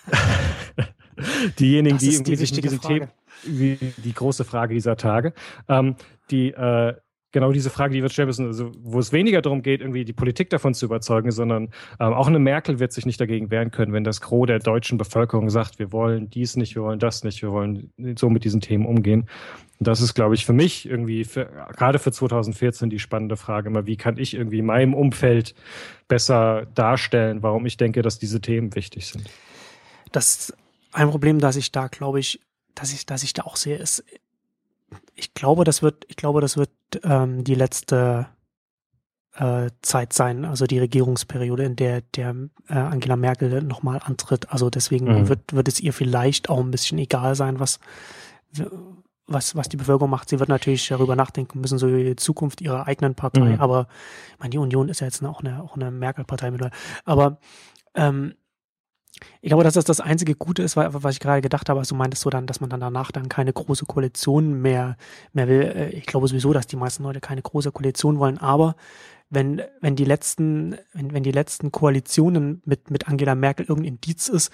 diejenigen, 1.58 1.98
die, 1.98 2.22
die 2.22 2.36
sich 2.36 2.54
mit 2.54 2.64
diesem 2.64 2.80
Thema, 2.80 3.08
wie 3.44 3.78
die 3.96 4.12
große 4.12 4.44
Frage 4.44 4.74
dieser 4.74 4.96
Tage, 4.96 5.32
ähm, 5.68 5.96
die 6.30 6.52
äh, 6.52 6.94
genau 7.32 7.52
diese 7.52 7.70
Frage, 7.70 7.94
die 7.94 8.02
wir 8.02 8.08
stellen 8.08 8.28
müssen, 8.28 8.47
also 8.47 8.73
wo 8.81 8.98
es 8.98 9.12
weniger 9.12 9.42
darum 9.42 9.62
geht, 9.62 9.81
irgendwie 9.81 10.05
die 10.05 10.12
Politik 10.12 10.50
davon 10.50 10.74
zu 10.74 10.86
überzeugen, 10.86 11.31
sondern 11.31 11.65
ähm, 12.00 12.12
auch 12.12 12.26
eine 12.26 12.39
Merkel 12.39 12.78
wird 12.78 12.92
sich 12.92 13.07
nicht 13.07 13.20
dagegen 13.20 13.50
wehren 13.50 13.70
können, 13.70 13.92
wenn 13.92 14.05
das 14.05 14.20
Gros 14.20 14.47
der 14.47 14.58
deutschen 14.58 14.98
Bevölkerung 14.98 15.50
sagt, 15.50 15.78
wir 15.78 15.92
wollen 15.92 16.31
dies 16.31 16.57
nicht, 16.57 16.74
wir 16.74 16.82
wollen 16.82 16.98
das 16.98 17.24
nicht, 17.24 17.42
wir 17.42 17.50
wollen 17.50 17.92
so 18.16 18.31
mit 18.31 18.44
diesen 18.44 18.60
Themen 18.60 18.86
umgehen. 18.86 19.28
Und 19.78 19.86
das 19.86 20.00
ist, 20.00 20.15
glaube 20.15 20.34
ich, 20.34 20.44
für 20.44 20.52
mich 20.52 20.89
irgendwie, 20.89 21.24
für, 21.24 21.47
gerade 21.76 21.98
für 21.98 22.12
2014 22.12 22.90
die 22.90 22.98
spannende 22.98 23.36
Frage 23.36 23.68
immer, 23.68 23.86
wie 23.86 23.97
kann 23.97 24.16
ich 24.18 24.34
irgendwie 24.34 24.58
in 24.58 24.66
meinem 24.66 24.94
Umfeld 24.94 25.55
besser 26.08 26.66
darstellen, 26.74 27.42
warum 27.42 27.66
ich 27.66 27.76
denke, 27.76 28.02
dass 28.02 28.18
diese 28.18 28.40
Themen 28.40 28.74
wichtig 28.74 29.07
sind. 29.07 29.28
Das 30.10 30.52
ein 30.92 31.10
Problem, 31.10 31.39
das 31.39 31.57
ich 31.57 31.70
da, 31.70 31.89
glaube 31.89 32.18
ich, 32.18 32.40
dass 32.74 32.92
ich, 32.92 33.07
dass 33.07 33.23
ich 33.23 33.34
da 33.34 33.42
auch 33.42 33.57
sehe, 33.57 33.76
ist, 33.76 34.05
ich 35.18 35.34
glaube, 35.34 35.64
das 35.64 35.82
wird, 35.82 36.05
ich 36.08 36.16
glaube, 36.16 36.40
das 36.40 36.56
wird 36.56 36.70
ähm, 37.02 37.42
die 37.42 37.56
letzte 37.56 38.28
äh, 39.34 39.70
Zeit 39.82 40.12
sein, 40.12 40.44
also 40.44 40.66
die 40.66 40.78
Regierungsperiode, 40.78 41.64
in 41.64 41.76
der 41.76 42.02
der 42.02 42.34
äh, 42.68 42.74
Angela 42.74 43.16
Merkel 43.16 43.62
nochmal 43.62 44.00
antritt. 44.02 44.50
Also 44.50 44.70
deswegen 44.70 45.06
mhm. 45.06 45.28
wird, 45.28 45.52
wird 45.52 45.68
es 45.68 45.80
ihr 45.80 45.92
vielleicht 45.92 46.48
auch 46.48 46.60
ein 46.60 46.70
bisschen 46.70 46.98
egal 46.98 47.34
sein, 47.34 47.58
was, 47.58 47.80
was, 49.26 49.56
was 49.56 49.68
die 49.68 49.76
Bevölkerung 49.76 50.10
macht. 50.10 50.28
Sie 50.28 50.38
wird 50.38 50.48
natürlich 50.48 50.86
darüber 50.86 51.16
nachdenken 51.16 51.60
müssen, 51.60 51.78
so 51.78 51.88
die 51.88 52.16
Zukunft 52.16 52.60
ihrer 52.60 52.86
eigenen 52.86 53.14
Partei. 53.14 53.56
Mhm. 53.56 53.60
Aber 53.60 53.88
ich 54.34 54.38
meine, 54.38 54.50
die 54.50 54.58
Union 54.58 54.88
ist 54.88 55.00
ja 55.00 55.06
jetzt 55.06 55.22
auch 55.24 55.40
eine, 55.40 55.62
auch 55.62 55.74
eine 55.74 55.90
Merkel-Partei 55.90 56.52
mit. 56.52 56.62
Aber 57.05 57.38
ähm, 57.94 58.34
ich 59.40 59.48
glaube, 59.48 59.64
dass 59.64 59.74
das 59.74 59.84
das 59.84 60.00
einzige 60.00 60.34
Gute 60.34 60.62
ist, 60.62 60.76
was 60.76 61.14
ich 61.14 61.20
gerade 61.20 61.40
gedacht 61.40 61.68
habe. 61.68 61.80
Also 61.80 61.94
meintest 61.94 62.24
du 62.24 62.30
dann, 62.30 62.47
dass 62.47 62.60
man 62.60 62.70
dann 62.70 62.80
danach 62.80 63.12
dann 63.12 63.28
keine 63.28 63.52
große 63.52 63.86
Koalition 63.86 64.60
mehr, 64.60 64.97
mehr 65.32 65.48
will. 65.48 65.62
Äh, 65.62 65.88
ich 65.90 66.06
glaube 66.06 66.28
sowieso, 66.28 66.52
dass 66.52 66.66
die 66.66 66.76
meisten 66.76 67.02
Leute 67.02 67.20
keine 67.20 67.42
große 67.42 67.72
Koalition 67.72 68.18
wollen. 68.18 68.38
Aber 68.38 68.76
wenn, 69.30 69.62
wenn 69.80 69.97
die 69.97 70.05
letzten, 70.05 70.76
wenn, 70.92 71.12
wenn 71.12 71.22
die 71.22 71.32
letzten 71.32 71.72
Koalitionen 71.72 72.62
mit, 72.64 72.90
mit 72.90 73.08
Angela 73.08 73.34
Merkel 73.34 73.66
irgendein 73.66 73.94
Indiz 73.94 74.28
ist, 74.28 74.52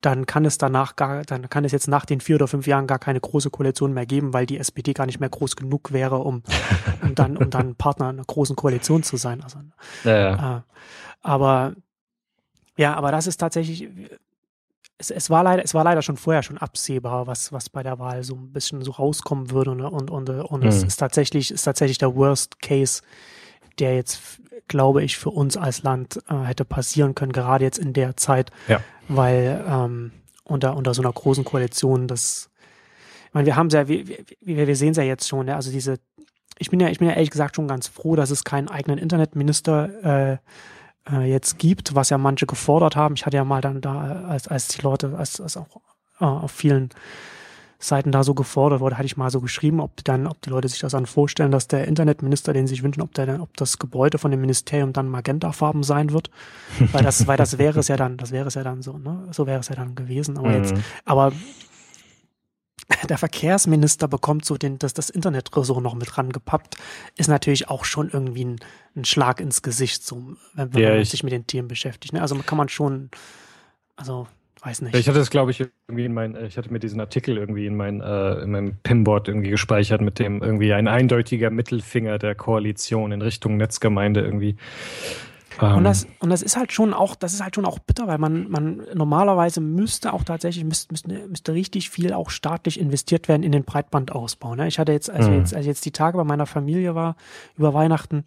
dann 0.00 0.26
kann 0.26 0.44
es 0.44 0.58
danach 0.58 0.96
gar, 0.96 1.22
dann 1.22 1.48
kann 1.48 1.64
es 1.64 1.72
jetzt 1.72 1.88
nach 1.88 2.04
den 2.04 2.20
vier 2.20 2.36
oder 2.36 2.46
fünf 2.46 2.66
Jahren 2.66 2.86
gar 2.86 2.98
keine 2.98 3.20
große 3.20 3.50
Koalition 3.50 3.94
mehr 3.94 4.04
geben, 4.04 4.34
weil 4.34 4.44
die 4.44 4.58
SPD 4.58 4.92
gar 4.92 5.06
nicht 5.06 5.18
mehr 5.18 5.30
groß 5.30 5.56
genug 5.56 5.92
wäre, 5.92 6.18
um, 6.18 6.42
um 7.02 7.14
dann, 7.14 7.36
um 7.38 7.48
dann 7.48 7.74
Partner 7.74 8.08
einer 8.08 8.24
großen 8.24 8.54
Koalition 8.54 9.02
zu 9.02 9.16
sein. 9.16 9.42
Also, 9.42 9.60
ja, 10.04 10.18
ja. 10.18 10.58
Äh, 10.58 10.60
aber 11.22 11.74
ja, 12.76 12.94
aber 12.94 13.12
das 13.12 13.26
ist 13.26 13.38
tatsächlich, 13.38 13.88
es, 14.98 15.10
es, 15.10 15.30
war 15.30 15.42
leider, 15.42 15.64
es 15.64 15.74
war 15.74 15.84
leider 15.84 16.02
schon 16.02 16.16
vorher 16.16 16.42
schon 16.42 16.58
absehbar, 16.58 17.26
was, 17.26 17.52
was 17.52 17.68
bei 17.68 17.82
der 17.82 17.98
Wahl 17.98 18.22
so 18.24 18.34
ein 18.34 18.52
bisschen 18.52 18.82
so 18.82 18.92
rauskommen 18.92 19.50
würde. 19.50 19.72
Und, 19.72 19.80
und, 19.80 20.10
und, 20.10 20.28
und 20.30 20.62
mhm. 20.62 20.68
es 20.68 20.82
ist 20.82 20.96
tatsächlich, 20.96 21.50
ist 21.50 21.64
tatsächlich 21.64 21.98
der 21.98 22.14
Worst 22.14 22.60
Case, 22.60 23.02
der 23.78 23.96
jetzt, 23.96 24.40
glaube 24.68 25.02
ich, 25.02 25.16
für 25.18 25.30
uns 25.30 25.56
als 25.56 25.82
Land 25.82 26.20
äh, 26.28 26.34
hätte 26.44 26.64
passieren 26.64 27.14
können, 27.14 27.32
gerade 27.32 27.64
jetzt 27.64 27.78
in 27.78 27.92
der 27.92 28.16
Zeit, 28.16 28.50
ja. 28.68 28.80
weil 29.08 29.64
ähm, 29.68 30.12
unter, 30.44 30.76
unter 30.76 30.94
so 30.94 31.02
einer 31.02 31.12
großen 31.12 31.44
Koalition 31.44 32.06
das, 32.06 32.50
ich 33.28 33.34
meine, 33.34 33.46
wir 33.46 33.56
haben 33.56 33.68
ja, 33.70 33.88
wir, 33.88 34.06
wir, 34.06 34.66
wir 34.66 34.76
sehen 34.76 34.92
es 34.92 34.96
ja 34.96 35.02
jetzt 35.02 35.26
schon, 35.26 35.48
ja, 35.48 35.56
also 35.56 35.72
diese, 35.72 35.98
ich 36.58 36.70
bin 36.70 36.78
ja, 36.78 36.88
ich 36.88 36.98
bin 36.98 37.08
ja 37.08 37.14
ehrlich 37.14 37.30
gesagt 37.30 37.56
schon 37.56 37.66
ganz 37.66 37.88
froh, 37.88 38.14
dass 38.14 38.30
es 38.30 38.44
keinen 38.44 38.68
eigenen 38.68 38.98
Internetminister 38.98 40.32
äh, 40.32 40.38
äh, 41.10 41.30
jetzt 41.30 41.58
gibt, 41.58 41.94
was 41.94 42.10
ja 42.10 42.18
manche 42.18 42.46
gefordert 42.46 42.96
haben. 42.96 43.14
Ich 43.14 43.26
hatte 43.26 43.36
ja 43.36 43.44
mal 43.44 43.60
dann 43.60 43.80
da, 43.80 44.22
äh, 44.22 44.24
als, 44.24 44.48
als 44.48 44.68
die 44.68 44.82
Leute, 44.82 45.16
als, 45.16 45.40
als 45.40 45.56
auch 45.56 45.80
äh, 46.20 46.24
auf 46.24 46.50
vielen 46.50 46.90
Seiten 47.78 48.12
da 48.12 48.24
so 48.24 48.34
gefordert 48.34 48.80
wurde, 48.80 48.96
hatte 48.96 49.06
ich 49.06 49.16
mal 49.16 49.30
so 49.30 49.40
geschrieben, 49.40 49.80
ob 49.80 50.02
dann, 50.04 50.26
ob 50.26 50.40
die 50.40 50.50
Leute 50.50 50.68
sich 50.68 50.78
das 50.78 50.92
dann 50.92 51.06
vorstellen, 51.06 51.50
dass 51.50 51.68
der 51.68 51.86
Internetminister, 51.86 52.52
den 52.52 52.66
sie 52.66 52.74
sich 52.74 52.82
wünschen, 52.82 53.02
ob 53.02 53.12
der, 53.12 53.42
ob 53.42 53.56
das 53.56 53.78
Gebäude 53.78 54.18
von 54.18 54.30
dem 54.30 54.40
Ministerium 54.40 54.92
dann 54.92 55.08
magentafarben 55.08 55.82
sein 55.82 56.12
wird, 56.12 56.30
weil 56.92 57.02
das, 57.02 57.26
weil 57.26 57.36
das 57.36 57.58
wäre 57.58 57.80
es 57.80 57.88
ja 57.88 57.96
dann, 57.96 58.16
das 58.16 58.32
wäre 58.32 58.48
es 58.48 58.54
ja 58.54 58.62
dann 58.62 58.80
so, 58.80 58.96
ne? 58.96 59.28
So 59.32 59.46
wäre 59.46 59.60
es 59.60 59.68
ja 59.68 59.76
dann 59.76 59.94
gewesen. 59.94 60.38
Aber 60.38 60.48
mhm. 60.48 60.54
jetzt, 60.54 60.74
aber 61.04 61.32
der 63.08 63.18
Verkehrsminister 63.18 64.08
bekommt 64.08 64.44
so 64.44 64.56
den, 64.56 64.78
das, 64.78 64.94
das 64.94 65.10
Internetressort 65.10 65.82
noch 65.82 65.94
mit 65.94 66.16
rangepappt, 66.16 66.76
ist 67.16 67.28
natürlich 67.28 67.68
auch 67.68 67.84
schon 67.84 68.10
irgendwie 68.10 68.44
ein, 68.44 68.60
ein 68.96 69.04
Schlag 69.04 69.40
ins 69.40 69.62
Gesicht, 69.62 70.04
so, 70.04 70.36
wenn, 70.54 70.74
wenn 70.74 70.82
ja, 70.82 70.94
man 70.94 71.04
sich 71.04 71.22
mit 71.22 71.32
den 71.32 71.46
Tieren 71.46 71.68
beschäftigt. 71.68 72.12
Ne? 72.12 72.20
Also 72.22 72.36
kann 72.36 72.58
man 72.58 72.68
schon, 72.68 73.10
also 73.96 74.26
weiß 74.64 74.82
nicht. 74.82 74.94
Ich 74.94 75.08
hatte 75.08 75.18
das, 75.18 75.30
glaube 75.30 75.50
ich, 75.50 75.60
irgendwie 75.60 76.04
in 76.04 76.14
mein, 76.14 76.36
ich 76.44 76.56
hatte 76.56 76.72
mir 76.72 76.78
diesen 76.78 77.00
Artikel 77.00 77.36
irgendwie 77.36 77.66
in 77.66 77.76
mein, 77.76 78.00
äh, 78.00 78.34
in 78.40 78.50
meinem 78.50 78.76
Pinboard 78.82 79.28
irgendwie 79.28 79.50
gespeichert 79.50 80.00
mit 80.00 80.18
dem 80.18 80.42
irgendwie 80.42 80.72
ein 80.72 80.88
eindeutiger 80.88 81.50
Mittelfinger 81.50 82.18
der 82.18 82.34
Koalition 82.34 83.12
in 83.12 83.22
Richtung 83.22 83.56
Netzgemeinde 83.56 84.20
irgendwie. 84.20 84.56
Um. 85.60 85.68
Und, 85.68 85.78
ähm. 85.78 85.84
das, 85.84 86.06
und 86.20 86.30
das 86.30 86.42
ist 86.42 86.56
halt 86.56 86.72
schon 86.72 86.94
auch, 86.94 87.14
das 87.14 87.34
ist 87.34 87.42
halt 87.42 87.54
schon 87.54 87.64
auch 87.64 87.78
bitter, 87.78 88.06
weil 88.06 88.18
man, 88.18 88.50
man 88.50 88.82
normalerweise 88.94 89.60
müsste 89.60 90.12
auch 90.12 90.24
tatsächlich, 90.24 90.64
müsste, 90.64 90.92
müsste, 90.92 91.28
müsste 91.28 91.52
richtig 91.52 91.90
viel 91.90 92.12
auch 92.12 92.30
staatlich 92.30 92.78
investiert 92.78 93.28
werden 93.28 93.42
in 93.42 93.52
den 93.52 93.64
Breitbandausbau. 93.64 94.54
Ne? 94.54 94.68
Ich 94.68 94.78
hatte 94.78 94.92
jetzt, 94.92 95.10
als, 95.10 95.28
mhm. 95.28 95.34
jetzt, 95.34 95.54
als 95.54 95.62
ich 95.62 95.68
jetzt 95.68 95.84
die 95.84 95.92
Tage 95.92 96.16
bei 96.18 96.24
meiner 96.24 96.46
Familie 96.46 96.94
war, 96.94 97.16
über 97.56 97.74
Weihnachten, 97.74 98.24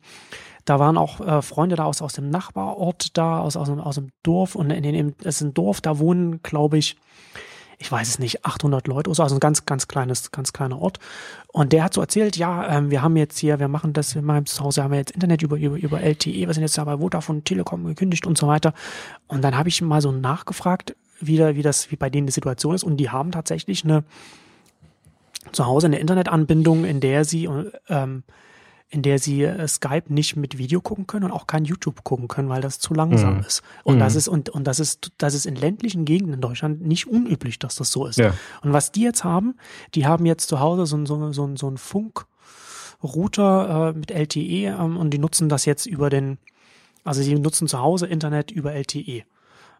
da 0.65 0.79
waren 0.79 0.97
auch 0.97 1.21
äh, 1.21 1.41
Freunde 1.41 1.75
da 1.77 1.85
aus, 1.85 2.01
aus 2.01 2.13
dem 2.13 2.29
Nachbarort 2.29 3.17
da, 3.17 3.39
aus, 3.39 3.55
aus, 3.55 3.69
aus 3.69 3.95
dem 3.95 4.09
Dorf 4.23 4.55
und 4.55 4.69
in 4.69 4.83
dem, 4.83 5.15
es 5.19 5.37
ist 5.37 5.41
ein 5.41 5.53
Dorf, 5.53 5.81
da 5.81 5.99
wohnen, 5.99 6.41
glaube 6.43 6.77
ich, 6.77 6.97
ich 7.79 7.91
weiß 7.91 8.07
es 8.07 8.19
nicht, 8.19 8.43
800 8.45 8.87
Leute 8.87 9.09
oder 9.09 9.15
so, 9.15 9.23
also 9.23 9.35
ein 9.35 9.39
ganz, 9.39 9.65
ganz 9.65 9.87
kleines, 9.87 10.31
ganz 10.31 10.51
kleiner 10.51 10.79
Ort. 10.79 10.99
Und 11.47 11.73
der 11.73 11.83
hat 11.83 11.93
so 11.93 12.01
erzählt, 12.01 12.35
ja, 12.35 12.67
ähm, 12.77 12.89
wir 12.89 13.01
haben 13.01 13.15
jetzt 13.17 13.37
hier, 13.37 13.59
wir 13.59 13.67
machen 13.67 13.93
das 13.93 14.15
in 14.15 14.25
meinem 14.25 14.45
Zuhause, 14.47 14.83
haben 14.83 14.91
wir 14.91 14.97
jetzt 14.97 15.11
Internet 15.11 15.43
über, 15.43 15.57
über, 15.57 15.77
über 15.77 16.01
LTE, 16.01 16.47
wir 16.47 16.53
sind 16.53 16.63
jetzt 16.63 16.77
da 16.77 16.83
bei 16.83 16.97
Vodafone, 16.97 17.43
Telekom 17.43 17.85
gekündigt 17.85 18.25
und 18.25 18.37
so 18.37 18.47
weiter. 18.47 18.73
Und 19.27 19.43
dann 19.43 19.55
habe 19.55 19.69
ich 19.69 19.81
mal 19.81 20.01
so 20.01 20.11
nachgefragt, 20.11 20.95
wie, 21.19 21.39
wie 21.55 21.61
das, 21.61 21.91
wie 21.91 21.95
bei 21.95 22.09
denen 22.09 22.27
die 22.27 22.33
Situation 22.33 22.73
ist. 22.73 22.83
Und 22.83 22.97
die 22.97 23.09
haben 23.09 23.31
tatsächlich 23.31 23.83
eine, 23.83 24.03
zu 25.51 25.65
Hause 25.65 25.87
eine 25.87 25.99
Internetanbindung, 25.99 26.83
in 26.83 26.99
der 26.99 27.25
sie, 27.25 27.47
ähm, 27.89 28.23
in 28.89 29.01
der 29.01 29.19
sie 29.19 29.43
äh, 29.43 29.67
Skype 29.67 30.05
nicht 30.07 30.37
mit 30.37 30.57
Video 30.57 30.81
gucken 30.81 31.07
können 31.07 31.25
und 31.25 31.31
auch 31.31 31.45
kein 31.45 31.65
YouTube 31.65 32.03
gucken 32.03 32.27
können, 32.27 32.49
weil 32.49 32.61
das 32.61 32.79
zu 32.79 32.93
langsam 32.93 33.35
mhm. 33.35 33.41
ist. 33.41 33.61
Und 33.83 33.95
mhm. 33.95 33.99
das 33.99 34.15
ist 34.15 34.27
und 34.27 34.49
und 34.49 34.65
das 34.65 34.79
ist 34.79 35.11
das 35.17 35.33
ist 35.33 35.45
in 35.45 35.55
ländlichen 35.55 36.05
Gegenden 36.05 36.35
in 36.35 36.41
Deutschland 36.41 36.81
nicht 36.81 37.07
unüblich, 37.07 37.59
dass 37.59 37.75
das 37.75 37.91
so 37.91 38.05
ist. 38.05 38.17
Ja. 38.17 38.33
Und 38.61 38.73
was 38.73 38.91
die 38.91 39.01
jetzt 39.01 39.23
haben, 39.23 39.55
die 39.93 40.05
haben 40.05 40.25
jetzt 40.25 40.47
zu 40.47 40.59
Hause 40.59 40.85
so, 40.85 41.05
so, 41.05 41.33
so, 41.33 41.55
so 41.55 41.69
ein 41.69 41.77
Funkrouter 41.77 42.25
äh, 43.89 43.97
mit 43.97 44.11
LTE 44.11 44.67
ähm, 44.67 44.97
und 44.97 45.11
die 45.11 45.19
nutzen 45.19 45.49
das 45.49 45.65
jetzt 45.65 45.85
über 45.85 46.09
den 46.09 46.37
also 47.03 47.21
sie 47.21 47.35
nutzen 47.35 47.67
zu 47.67 47.79
Hause 47.79 48.07
Internet 48.07 48.51
über 48.51 48.73
LTE 48.73 49.23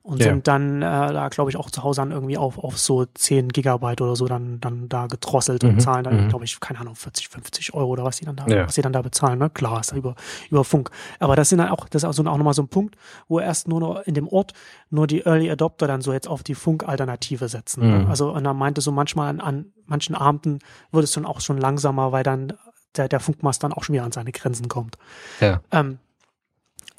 und 0.08 0.22
ja. 0.22 0.28
sind 0.28 0.48
dann 0.48 0.82
äh, 0.82 0.86
da, 0.86 1.28
glaube 1.28 1.52
ich, 1.52 1.58
auch 1.58 1.70
zu 1.70 1.84
Hause 1.84 2.00
dann 2.00 2.12
irgendwie 2.12 2.38
auf, 2.38 2.58
auf 2.58 2.78
so 2.78 3.06
10 3.06 3.50
Gigabyte 3.50 4.00
oder 4.00 4.16
so 4.16 4.26
dann, 4.26 4.62
dann 4.62 4.88
da 4.88 5.08
gedrosselt 5.08 5.64
mhm. 5.64 5.70
und 5.70 5.80
zahlen 5.82 6.06
dann, 6.06 6.24
mhm. 6.24 6.30
glaube 6.30 6.46
ich, 6.46 6.58
keine 6.62 6.80
Ahnung, 6.80 6.96
40, 6.96 7.28
50 7.28 7.74
Euro 7.74 7.90
oder 7.90 8.06
was 8.06 8.16
sie 8.16 8.24
dann 8.26 8.38
da, 8.38 8.48
ja. 8.48 8.66
was 8.66 8.76
sie 8.76 8.82
dann 8.82 8.94
da 8.94 9.02
bezahlen, 9.02 9.38
ne? 9.38 9.50
Klar, 9.50 9.82
ist 9.82 9.92
da 9.92 9.98
über, 9.98 10.16
über 10.50 10.64
Funk. 10.64 10.92
Aber 11.20 11.36
das 11.36 11.50
sind 11.50 11.58
dann 11.58 11.68
auch, 11.68 11.90
das 11.90 12.04
ist 12.04 12.08
also 12.08 12.24
auch 12.24 12.38
nochmal 12.38 12.54
so 12.54 12.62
ein 12.62 12.70
Punkt, 12.70 12.96
wo 13.28 13.42
erst 13.42 13.68
nur 13.68 13.82
noch 13.82 14.00
in 14.04 14.14
dem 14.14 14.30
Ort 14.30 14.54
nur 14.90 15.08
die 15.08 15.26
Early 15.26 15.52
Adopter 15.52 15.88
dann 15.88 16.00
so 16.00 16.14
jetzt 16.14 16.30
auf 16.30 16.42
die 16.42 16.56
Funk-Alternative 16.56 17.50
setzen. 17.50 17.82
Ne? 17.82 17.98
Mhm. 17.98 18.04
Ne? 18.04 18.10
Also, 18.10 18.32
und 18.32 18.46
er 18.46 18.54
meinte 18.54 18.80
so 18.80 18.94
manchmal 18.94 19.28
an, 19.28 19.42
an 19.42 19.66
manchen 19.88 20.16
Abenden 20.16 20.60
wird 20.94 21.04
es 21.04 21.12
dann 21.12 21.26
auch 21.26 21.42
schon 21.42 21.58
langsamer, 21.58 22.14
weil 22.14 22.24
dann 22.24 22.54
der, 22.96 23.10
der 23.10 23.20
Funkmast 23.20 23.62
dann 23.62 23.74
auch 23.74 23.84
schon 23.84 23.94
wieder 23.94 24.06
an 24.06 24.14
seine 24.14 24.32
Grenzen 24.32 24.70
kommt. 24.70 24.98
Ja. 25.42 25.60
Ähm, 25.72 26.00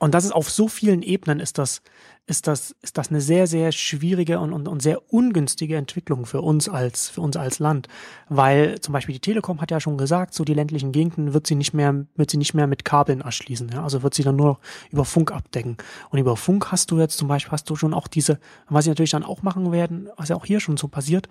und 0.01 0.15
das 0.15 0.25
ist 0.25 0.31
auf 0.31 0.49
so 0.49 0.69
vielen 0.69 1.03
Ebenen 1.03 1.41
ist 1.41 1.59
das, 1.59 1.83
ist 2.29 2.47
das, 2.47 2.77
ist 2.83 2.97
das 2.99 3.11
eine 3.11 3.21
sehr, 3.21 3.49
sehr 3.49 3.73
schwierige 3.73 4.39
und, 4.39 4.53
und, 4.53 4.69
und 4.69 4.81
sehr 4.81 5.13
ungünstige 5.13 5.77
Entwicklung 5.77 6.25
für 6.25 6.41
uns 6.41 6.69
als, 6.69 7.09
für 7.09 7.21
uns 7.21 7.37
als 7.37 7.59
Land. 7.59 7.89
Weil 8.29 8.81
zum 8.81 8.93
Beispiel 8.93 9.15
die 9.15 9.21
Telekom 9.21 9.61
hat 9.61 9.73
ja 9.73 9.81
schon 9.81 9.99
gesagt, 9.99 10.35
so 10.35 10.45
die 10.45 10.55
ländlichen 10.55 10.93
Gegenden 10.93 11.35
wird 11.35 11.49
sie 11.49 11.57
nicht 11.57 11.75
mehr, 11.75 12.07
wird 12.15 12.31
sie 12.31 12.37
nicht 12.37 12.55
mehr 12.55 12.69
mit 12.69 12.85
Kabeln 12.85 13.23
erschließen. 13.23 13.71
Ja? 13.71 13.83
Also 13.83 14.05
wird 14.05 14.15
sie 14.15 14.23
dann 14.23 14.37
nur 14.37 14.61
über 14.93 15.05
Funk 15.05 15.33
abdecken. 15.33 15.77
Und 16.11 16.21
über 16.21 16.37
Funk 16.37 16.71
hast 16.71 16.93
du 16.93 16.99
jetzt 17.01 17.19
zum 17.19 17.27
Beispiel, 17.27 17.51
hast 17.51 17.69
du 17.69 17.75
schon 17.75 17.93
auch 17.93 18.07
diese, 18.07 18.39
was 18.69 18.85
sie 18.85 18.91
natürlich 18.93 19.11
dann 19.11 19.25
auch 19.25 19.43
machen 19.43 19.73
werden, 19.73 20.09
was 20.17 20.29
ja 20.29 20.37
auch 20.37 20.47
hier 20.47 20.61
schon 20.61 20.77
so 20.77 20.87
passiert, 20.87 21.29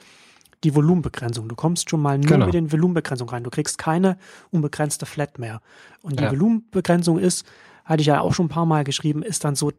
die 0.65 0.75
Volumenbegrenzung. 0.75 1.47
Du 1.47 1.55
kommst 1.55 1.89
schon 1.89 2.01
mal 2.01 2.17
nur 2.17 2.27
genau. 2.27 2.45
mit 2.45 2.53
den 2.53 2.69
Volumenbegrenzungen 2.69 3.33
rein. 3.33 3.43
Du 3.45 3.49
kriegst 3.49 3.77
keine 3.77 4.17
unbegrenzte 4.51 5.05
Flat 5.05 5.39
mehr. 5.39 5.61
Und 6.01 6.19
die 6.19 6.23
ja. 6.23 6.31
Volumenbegrenzung 6.31 7.17
ist, 7.17 7.45
hatte 7.87 8.01
ich 8.01 8.07
ja 8.07 8.21
auch 8.21 8.33
schon 8.33 8.45
ein 8.45 8.49
paar 8.49 8.67
Mal 8.67 8.83
geschrieben, 8.83 9.23
ist 9.23 9.43
dann 9.43 9.55
so 9.55 9.71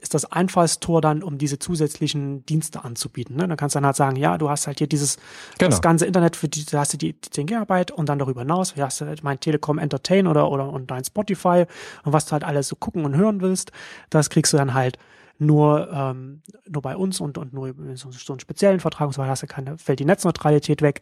ist 0.00 0.14
das 0.14 0.24
Einfallstor 0.24 1.00
dann, 1.00 1.22
um 1.22 1.36
diese 1.36 1.58
zusätzlichen 1.58 2.46
Dienste 2.46 2.84
anzubieten. 2.84 3.36
Ne? 3.36 3.48
Dann 3.48 3.56
kannst 3.56 3.74
du 3.74 3.78
dann 3.78 3.86
halt 3.86 3.96
sagen, 3.96 4.16
ja, 4.16 4.38
du 4.38 4.48
hast 4.48 4.66
halt 4.66 4.78
hier 4.78 4.86
dieses 4.86 5.16
genau. 5.58 5.70
das 5.70 5.82
ganze 5.82 6.06
Internet 6.06 6.36
für 6.36 6.48
die, 6.48 6.64
da 6.64 6.80
hast 6.80 6.94
du 6.94 6.96
die, 6.96 7.12
die 7.12 7.30
10 7.30 7.46
Gigabyte 7.46 7.90
und 7.90 8.08
dann 8.08 8.18
darüber 8.18 8.42
hinaus, 8.42 8.74
du 8.74 8.82
hast 8.82 9.00
halt 9.02 9.22
mein 9.22 9.40
Telekom 9.40 9.78
Entertain 9.78 10.26
oder, 10.26 10.50
oder 10.50 10.72
und 10.72 10.90
dein 10.90 11.04
Spotify 11.04 11.64
und 12.04 12.12
was 12.12 12.24
du 12.26 12.32
halt 12.32 12.44
alles 12.44 12.68
so 12.68 12.76
gucken 12.76 13.04
und 13.04 13.16
hören 13.16 13.40
willst, 13.40 13.72
das 14.08 14.30
kriegst 14.30 14.52
du 14.52 14.56
dann 14.56 14.72
halt 14.74 14.96
nur, 15.38 15.90
ähm, 15.92 16.42
nur 16.68 16.82
bei 16.82 16.96
uns 16.96 17.20
und, 17.20 17.36
und 17.38 17.52
nur 17.52 17.74
so, 17.94 18.10
so 18.10 18.32
einen 18.32 18.40
speziellen 18.40 18.80
Vertrag 18.80 19.08
und 19.08 19.14
so 19.14 19.20
weiter, 19.20 19.30
hast 19.30 19.42
du 19.42 19.46
keine, 19.46 19.76
fällt 19.78 19.98
die 19.98 20.04
Netzneutralität 20.04 20.82
weg. 20.82 21.00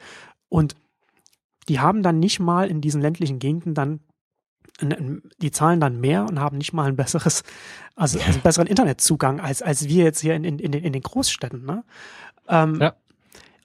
Und 0.49 0.75
die 1.68 1.81
haben 1.81 2.02
dann 2.02 2.18
nicht 2.18 2.41
mal 2.41 2.68
in 2.68 2.81
diesen 2.81 3.02
ländlichen 3.02 3.39
Gegenden 3.41 3.75
dann 3.75 4.01
die 4.81 5.50
zahlen 5.50 5.81
dann 5.81 6.00
mehr 6.00 6.24
und 6.24 6.40
haben 6.40 6.58
nicht 6.58 6.73
mal 6.73 6.89
ein 6.89 6.97
besseres, 6.97 7.42
also, 7.97 8.18
also 8.18 8.31
einen 8.31 8.42
besseren 8.42 8.66
Internetzugang 8.66 9.40
als, 9.40 9.62
als 9.62 9.89
wir 9.89 10.05
jetzt 10.05 10.20
hier 10.20 10.34
in, 10.34 10.44
in, 10.44 10.58
in, 10.58 10.73
den, 10.73 10.84
in 10.84 10.92
den 10.92 11.02
Großstädten. 11.02 11.65
Ne? 11.65 11.84
Ähm, 12.48 12.81
ja. 12.81 12.94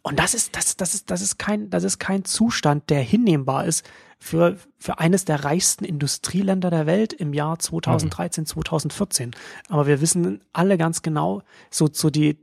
Und 0.01 0.19
das 0.19 0.33
ist, 0.33 0.55
das, 0.55 0.75
das 0.75 0.93
ist, 0.93 1.11
das 1.11 1.21
ist 1.21 1.37
kein, 1.37 1.69
das 1.69 1.83
ist 1.83 1.97
kein 1.97 2.25
Zustand, 2.25 2.89
der 2.89 3.01
hinnehmbar 3.01 3.65
ist 3.65 3.85
für, 4.19 4.57
für 4.77 4.99
eines 4.99 5.23
der 5.25 5.45
reichsten 5.45 5.85
Industrieländer 5.85 6.69
der 6.69 6.85
Welt 6.85 7.13
im 7.13 7.33
Jahr 7.33 7.59
2013, 7.59 8.41
mhm. 8.41 8.47
2014. 8.47 9.31
Aber 9.69 9.87
wir 9.87 10.01
wissen 10.01 10.41
alle 10.51 10.77
ganz 10.77 11.03
genau, 11.03 11.41
so, 11.69 11.89
so 11.91 12.09
die, 12.09 12.37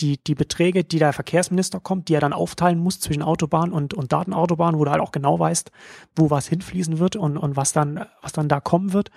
die, 0.00 0.18
die 0.18 0.34
Beträge, 0.34 0.84
die 0.84 0.98
der 0.98 1.12
Verkehrsminister 1.12 1.80
kommt, 1.80 2.08
die 2.08 2.14
er 2.14 2.20
dann 2.20 2.32
aufteilen 2.32 2.78
muss 2.78 3.00
zwischen 3.00 3.22
Autobahn 3.22 3.72
und, 3.72 3.94
und 3.94 4.12
Datenautobahn, 4.12 4.78
wo 4.78 4.84
du 4.84 4.90
halt 4.90 5.00
auch 5.00 5.12
genau 5.12 5.38
weißt, 5.38 5.70
wo 6.16 6.30
was 6.30 6.48
hinfließen 6.48 6.98
wird 6.98 7.16
und, 7.16 7.36
und 7.36 7.56
was 7.56 7.72
dann, 7.72 8.04
was 8.20 8.32
dann 8.32 8.48
da 8.48 8.60
kommen 8.60 8.92
wird, 8.92 9.10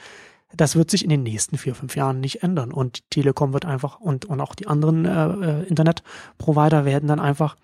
das 0.56 0.76
wird 0.76 0.90
sich 0.90 1.04
in 1.04 1.10
den 1.10 1.24
nächsten 1.24 1.58
vier, 1.58 1.76
fünf 1.76 1.96
Jahren 1.96 2.20
nicht 2.20 2.44
ändern. 2.44 2.72
Und 2.72 3.10
Telekom 3.10 3.54
wird 3.54 3.66
einfach 3.66 4.00
und, 4.00 4.26
und 4.26 4.40
auch 4.40 4.56
die 4.56 4.68
anderen 4.68 5.06
äh, 5.06 5.10
äh 5.10 5.68
Internetprovider 5.68 6.86
werden 6.86 7.08
dann 7.08 7.20
einfach, 7.20 7.58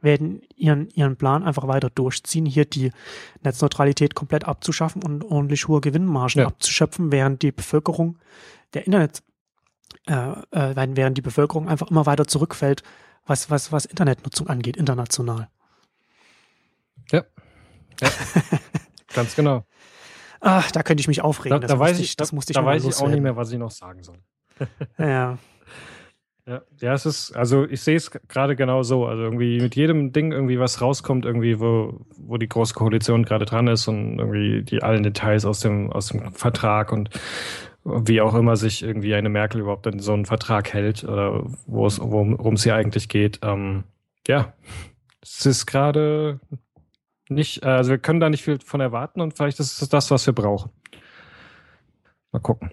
werden 0.00 0.42
ihren, 0.56 0.88
ihren 0.90 1.16
Plan 1.16 1.42
einfach 1.42 1.66
weiter 1.68 1.90
durchziehen, 1.90 2.46
hier 2.46 2.64
die 2.64 2.92
Netzneutralität 3.42 4.14
komplett 4.14 4.44
abzuschaffen 4.46 5.02
und 5.02 5.24
ordentlich 5.24 5.68
hohe 5.68 5.80
Gewinnmargen 5.80 6.40
ja. 6.40 6.46
abzuschöpfen, 6.46 7.12
während 7.12 7.42
die 7.42 7.52
Bevölkerung 7.52 8.18
der 8.72 8.86
Internet 8.86 9.22
äh, 10.06 10.14
äh, 10.50 10.96
während 10.96 11.16
die 11.16 11.22
Bevölkerung 11.22 11.68
einfach 11.68 11.90
immer 11.90 12.06
weiter 12.06 12.26
zurückfällt, 12.26 12.82
was, 13.26 13.50
was, 13.50 13.72
was 13.72 13.84
Internetnutzung 13.84 14.48
angeht, 14.48 14.76
international. 14.76 15.48
Ja. 17.10 17.24
ja. 18.00 18.08
Ganz 19.14 19.34
genau. 19.34 19.64
Ach, 20.40 20.70
da 20.72 20.82
könnte 20.82 21.00
ich 21.00 21.08
mich 21.08 21.22
aufregen. 21.22 21.60
Da, 21.60 21.66
da 21.66 21.78
weiß 21.78 21.98
ich, 22.00 22.16
das 22.16 22.32
musste 22.32 22.52
ich 22.52 22.56
da 22.56 22.64
weiß 22.64 22.84
ich 22.84 22.96
auch 22.96 23.08
nicht 23.08 23.22
mehr, 23.22 23.36
was 23.36 23.50
ich 23.50 23.58
noch 23.58 23.70
sagen 23.70 24.02
soll. 24.02 24.18
ja. 24.98 25.38
Ja, 26.46 26.60
ja, 26.78 26.92
es 26.92 27.06
ist, 27.06 27.32
also 27.34 27.64
ich 27.64 27.80
sehe 27.80 27.96
es 27.96 28.10
gerade 28.10 28.54
genau 28.54 28.82
so. 28.82 29.06
Also 29.06 29.22
irgendwie 29.22 29.62
mit 29.62 29.76
jedem 29.76 30.12
Ding 30.12 30.30
irgendwie 30.30 30.58
was 30.58 30.82
rauskommt, 30.82 31.24
irgendwie, 31.24 31.58
wo, 31.58 32.04
wo 32.18 32.36
die 32.36 32.50
große 32.50 32.74
Koalition 32.74 33.24
gerade 33.24 33.46
dran 33.46 33.66
ist 33.66 33.88
und 33.88 34.18
irgendwie 34.18 34.62
die 34.62 34.82
allen 34.82 35.02
Details 35.02 35.46
aus 35.46 35.60
dem, 35.60 35.90
aus 35.90 36.08
dem 36.08 36.34
Vertrag 36.34 36.92
und 36.92 37.08
wie 37.84 38.20
auch 38.20 38.34
immer 38.34 38.56
sich 38.56 38.82
irgendwie 38.82 39.14
eine 39.14 39.28
Merkel 39.28 39.60
überhaupt 39.60 39.86
an 39.86 39.98
so 39.98 40.12
einen 40.12 40.24
Vertrag 40.24 40.72
hält 40.72 41.04
oder 41.04 41.44
wo 41.66 41.86
es, 41.86 42.00
worum 42.00 42.54
es 42.54 42.62
hier 42.62 42.74
eigentlich 42.74 43.08
geht. 43.08 43.40
Ähm, 43.42 43.84
ja, 44.26 44.54
es 45.20 45.44
ist 45.44 45.66
gerade 45.66 46.40
nicht, 47.28 47.62
äh, 47.62 47.68
also 47.68 47.90
wir 47.90 47.98
können 47.98 48.20
da 48.20 48.30
nicht 48.30 48.42
viel 48.42 48.58
von 48.60 48.80
erwarten 48.80 49.20
und 49.20 49.36
vielleicht 49.36 49.60
ist 49.60 49.80
es 49.80 49.88
das, 49.88 50.10
was 50.10 50.26
wir 50.26 50.34
brauchen. 50.34 50.70
Mal 52.32 52.40
gucken. 52.40 52.70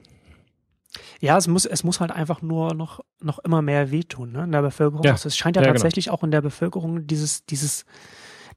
Ja, 1.19 1.37
es 1.37 1.47
muss, 1.47 1.65
es 1.65 1.83
muss 1.83 1.99
halt 1.99 2.11
einfach 2.11 2.41
nur 2.41 2.73
noch, 2.73 3.01
noch 3.19 3.39
immer 3.39 3.61
mehr 3.61 3.91
wehtun, 3.91 4.31
ne, 4.31 4.43
in 4.43 4.51
der 4.51 4.61
Bevölkerung. 4.61 5.03
Ja. 5.03 5.11
Also 5.11 5.27
es 5.27 5.37
scheint 5.37 5.55
ja, 5.55 5.61
ja 5.61 5.67
genau. 5.67 5.75
tatsächlich 5.75 6.05
genau. 6.05 6.17
auch 6.17 6.23
in 6.23 6.31
der 6.31 6.41
Bevölkerung 6.41 7.05
dieses, 7.05 7.45
dieses, 7.45 7.85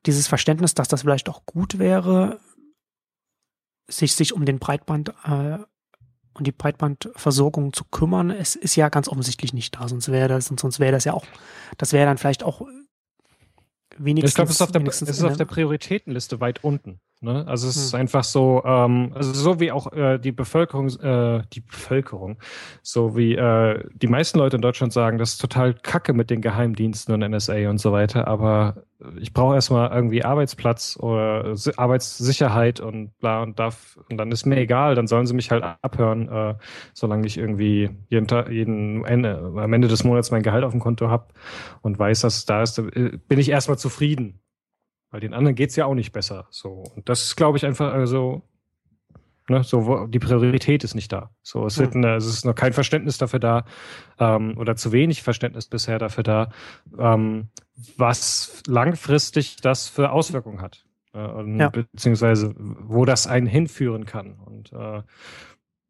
dieses 0.07 0.29
Verständnis, 0.29 0.75
dass 0.75 0.89
das 0.89 1.03
vielleicht 1.03 1.29
auch 1.29 1.45
gut 1.45 1.79
wäre, 1.79 2.41
sich, 3.89 4.15
sich 4.15 4.33
um 4.33 4.47
den 4.47 4.59
Breitband, 4.59 5.11
äh, 5.25 5.59
und 6.35 6.47
die 6.47 6.53
Breitbandversorgung 6.53 7.73
zu 7.73 7.85
kümmern, 7.85 8.31
es 8.31 8.57
ist 8.57 8.77
ja 8.77 8.89
ganz 8.89 9.09
offensichtlich 9.09 9.53
nicht 9.53 9.77
da, 9.77 9.89
sonst 9.89 10.11
wäre 10.11 10.29
das, 10.29 10.47
sonst 10.47 10.81
wäre 10.81 10.93
das 10.93 11.05
ja 11.05 11.15
auch, 11.15 11.25
das 11.79 11.93
wäre 11.93 12.07
dann 12.07 12.19
vielleicht 12.19 12.43
auch 12.43 12.63
wenigstens. 13.97 14.31
Ich 14.31 14.35
glaube, 14.35 14.51
es 14.51 14.57
ist, 14.57 14.63
auf 14.63 14.73
der, 14.73 14.87
es 14.87 15.03
ist 15.03 15.23
auf 15.23 15.37
der 15.37 15.45
Prioritätenliste 15.45 16.41
weit 16.41 16.65
unten. 16.65 17.01
Ne? 17.21 17.47
Also 17.47 17.69
es 17.69 17.77
hm. 17.77 17.83
ist 17.83 17.95
einfach 17.95 18.25
so, 18.25 18.63
ähm, 18.65 19.13
also 19.15 19.33
so 19.33 19.61
wie 19.61 19.73
auch 19.73 19.93
äh, 19.93 20.19
die 20.19 20.33
Bevölkerung, 20.33 20.89
äh, 21.01 21.43
die 21.53 21.61
Bevölkerung, 21.61 22.39
so 22.83 23.17
wie 23.17 23.35
äh, 23.35 23.83
die 23.95 24.09
meisten 24.09 24.39
Leute 24.39 24.57
in 24.57 24.63
Deutschland 24.63 24.93
sagen, 24.93 25.19
das 25.19 25.33
ist 25.33 25.41
total 25.41 25.75
kacke 25.75 26.13
mit 26.13 26.29
den 26.29 26.43
Geheimdiensten 26.43 27.15
und 27.15 27.29
NSA 27.29 27.71
und 27.71 27.79
so 27.79 27.93
weiter, 27.93 28.29
aber 28.29 28.85
ich 29.19 29.33
brauche 29.33 29.55
erstmal 29.55 29.91
irgendwie 29.91 30.25
Arbeitsplatz 30.25 30.97
oder 31.01 31.55
Arbeitssicherheit 31.77 32.81
und 32.81 33.17
bla 33.19 33.43
und 33.43 33.59
darf, 33.59 33.99
und 34.11 34.19
dann 34.19 34.31
ist 34.31 34.45
mir 34.47 34.57
egal, 34.57 34.95
dann 34.95 35.07
sollen 35.07 35.27
sie 35.27 35.35
mich 35.35 35.51
halt 35.51 35.65
abhören, 35.83 36.29
äh, 36.29 36.55
solange 36.93 37.27
ich 37.27 37.39
irgendwie 37.39 37.91
jeden 38.09 38.27
Tag, 38.29 38.51
jeden 38.51 39.05
Ende, 39.05 39.53
am 39.57 39.73
Ende 39.73 39.89
des 39.89 40.05
Monats 40.05 40.31
mein 40.31 40.43
Gehalt 40.43 40.65
auf 40.65 40.73
dem 40.73 40.81
Konto 40.81 41.09
habe 41.09 41.29
und 41.83 41.99
weiß, 41.99 42.21
dass 42.21 42.37
es 42.37 42.47
da 42.47 42.63
ist, 42.63 42.79
äh, 42.79 43.19
bin 43.29 43.39
ich 43.39 43.51
erstmal 43.51 43.79
zufrieden. 43.79 44.41
Weil 45.15 45.21
den 45.21 45.33
anderen 45.33 45.55
geht's 45.55 45.77
ja 45.77 45.87
auch 45.87 45.95
nicht 45.95 46.11
besser. 46.11 46.49
So. 46.51 46.83
Und 46.97 47.09
das 47.09 47.23
ist, 47.23 47.37
glaube 47.37 47.57
ich, 47.57 47.65
einfach, 47.65 47.93
also, 47.93 48.43
ne, 49.49 49.63
so, 49.63 50.09
die 50.09 50.19
Priorität 50.19 50.83
ist 50.83 50.97
nicht 50.97 51.13
da. 51.13 51.31
So, 51.41 51.65
es, 51.67 51.79
wird, 51.79 51.95
eine, 51.95 52.17
es 52.17 52.27
ist 52.27 52.45
noch 52.45 52.57
kein 52.57 52.73
Verständnis 52.73 53.17
dafür 53.17 53.39
da, 53.39 53.65
ähm, 54.19 54.59
oder 54.59 54.75
zu 54.75 54.91
wenig 54.91 55.23
Verständnis 55.23 55.69
bisher 55.69 56.01
dafür 56.01 56.25
da, 56.25 56.49
ähm, 56.99 57.47
was 57.97 58.65
langfristig 58.67 59.59
das 59.63 59.89
für 59.89 60.11
Auswirkungen 60.11 60.61
hat. 60.61 60.85
Äh, 61.13 61.19
und, 61.19 61.61
ja. 61.61 61.69
Beziehungsweise, 61.69 62.53
wo 62.57 63.05
das 63.05 63.29
einen 63.29 63.47
hinführen 63.47 64.07
kann. 64.07 64.35
Und 64.45 64.73
äh, 64.73 65.03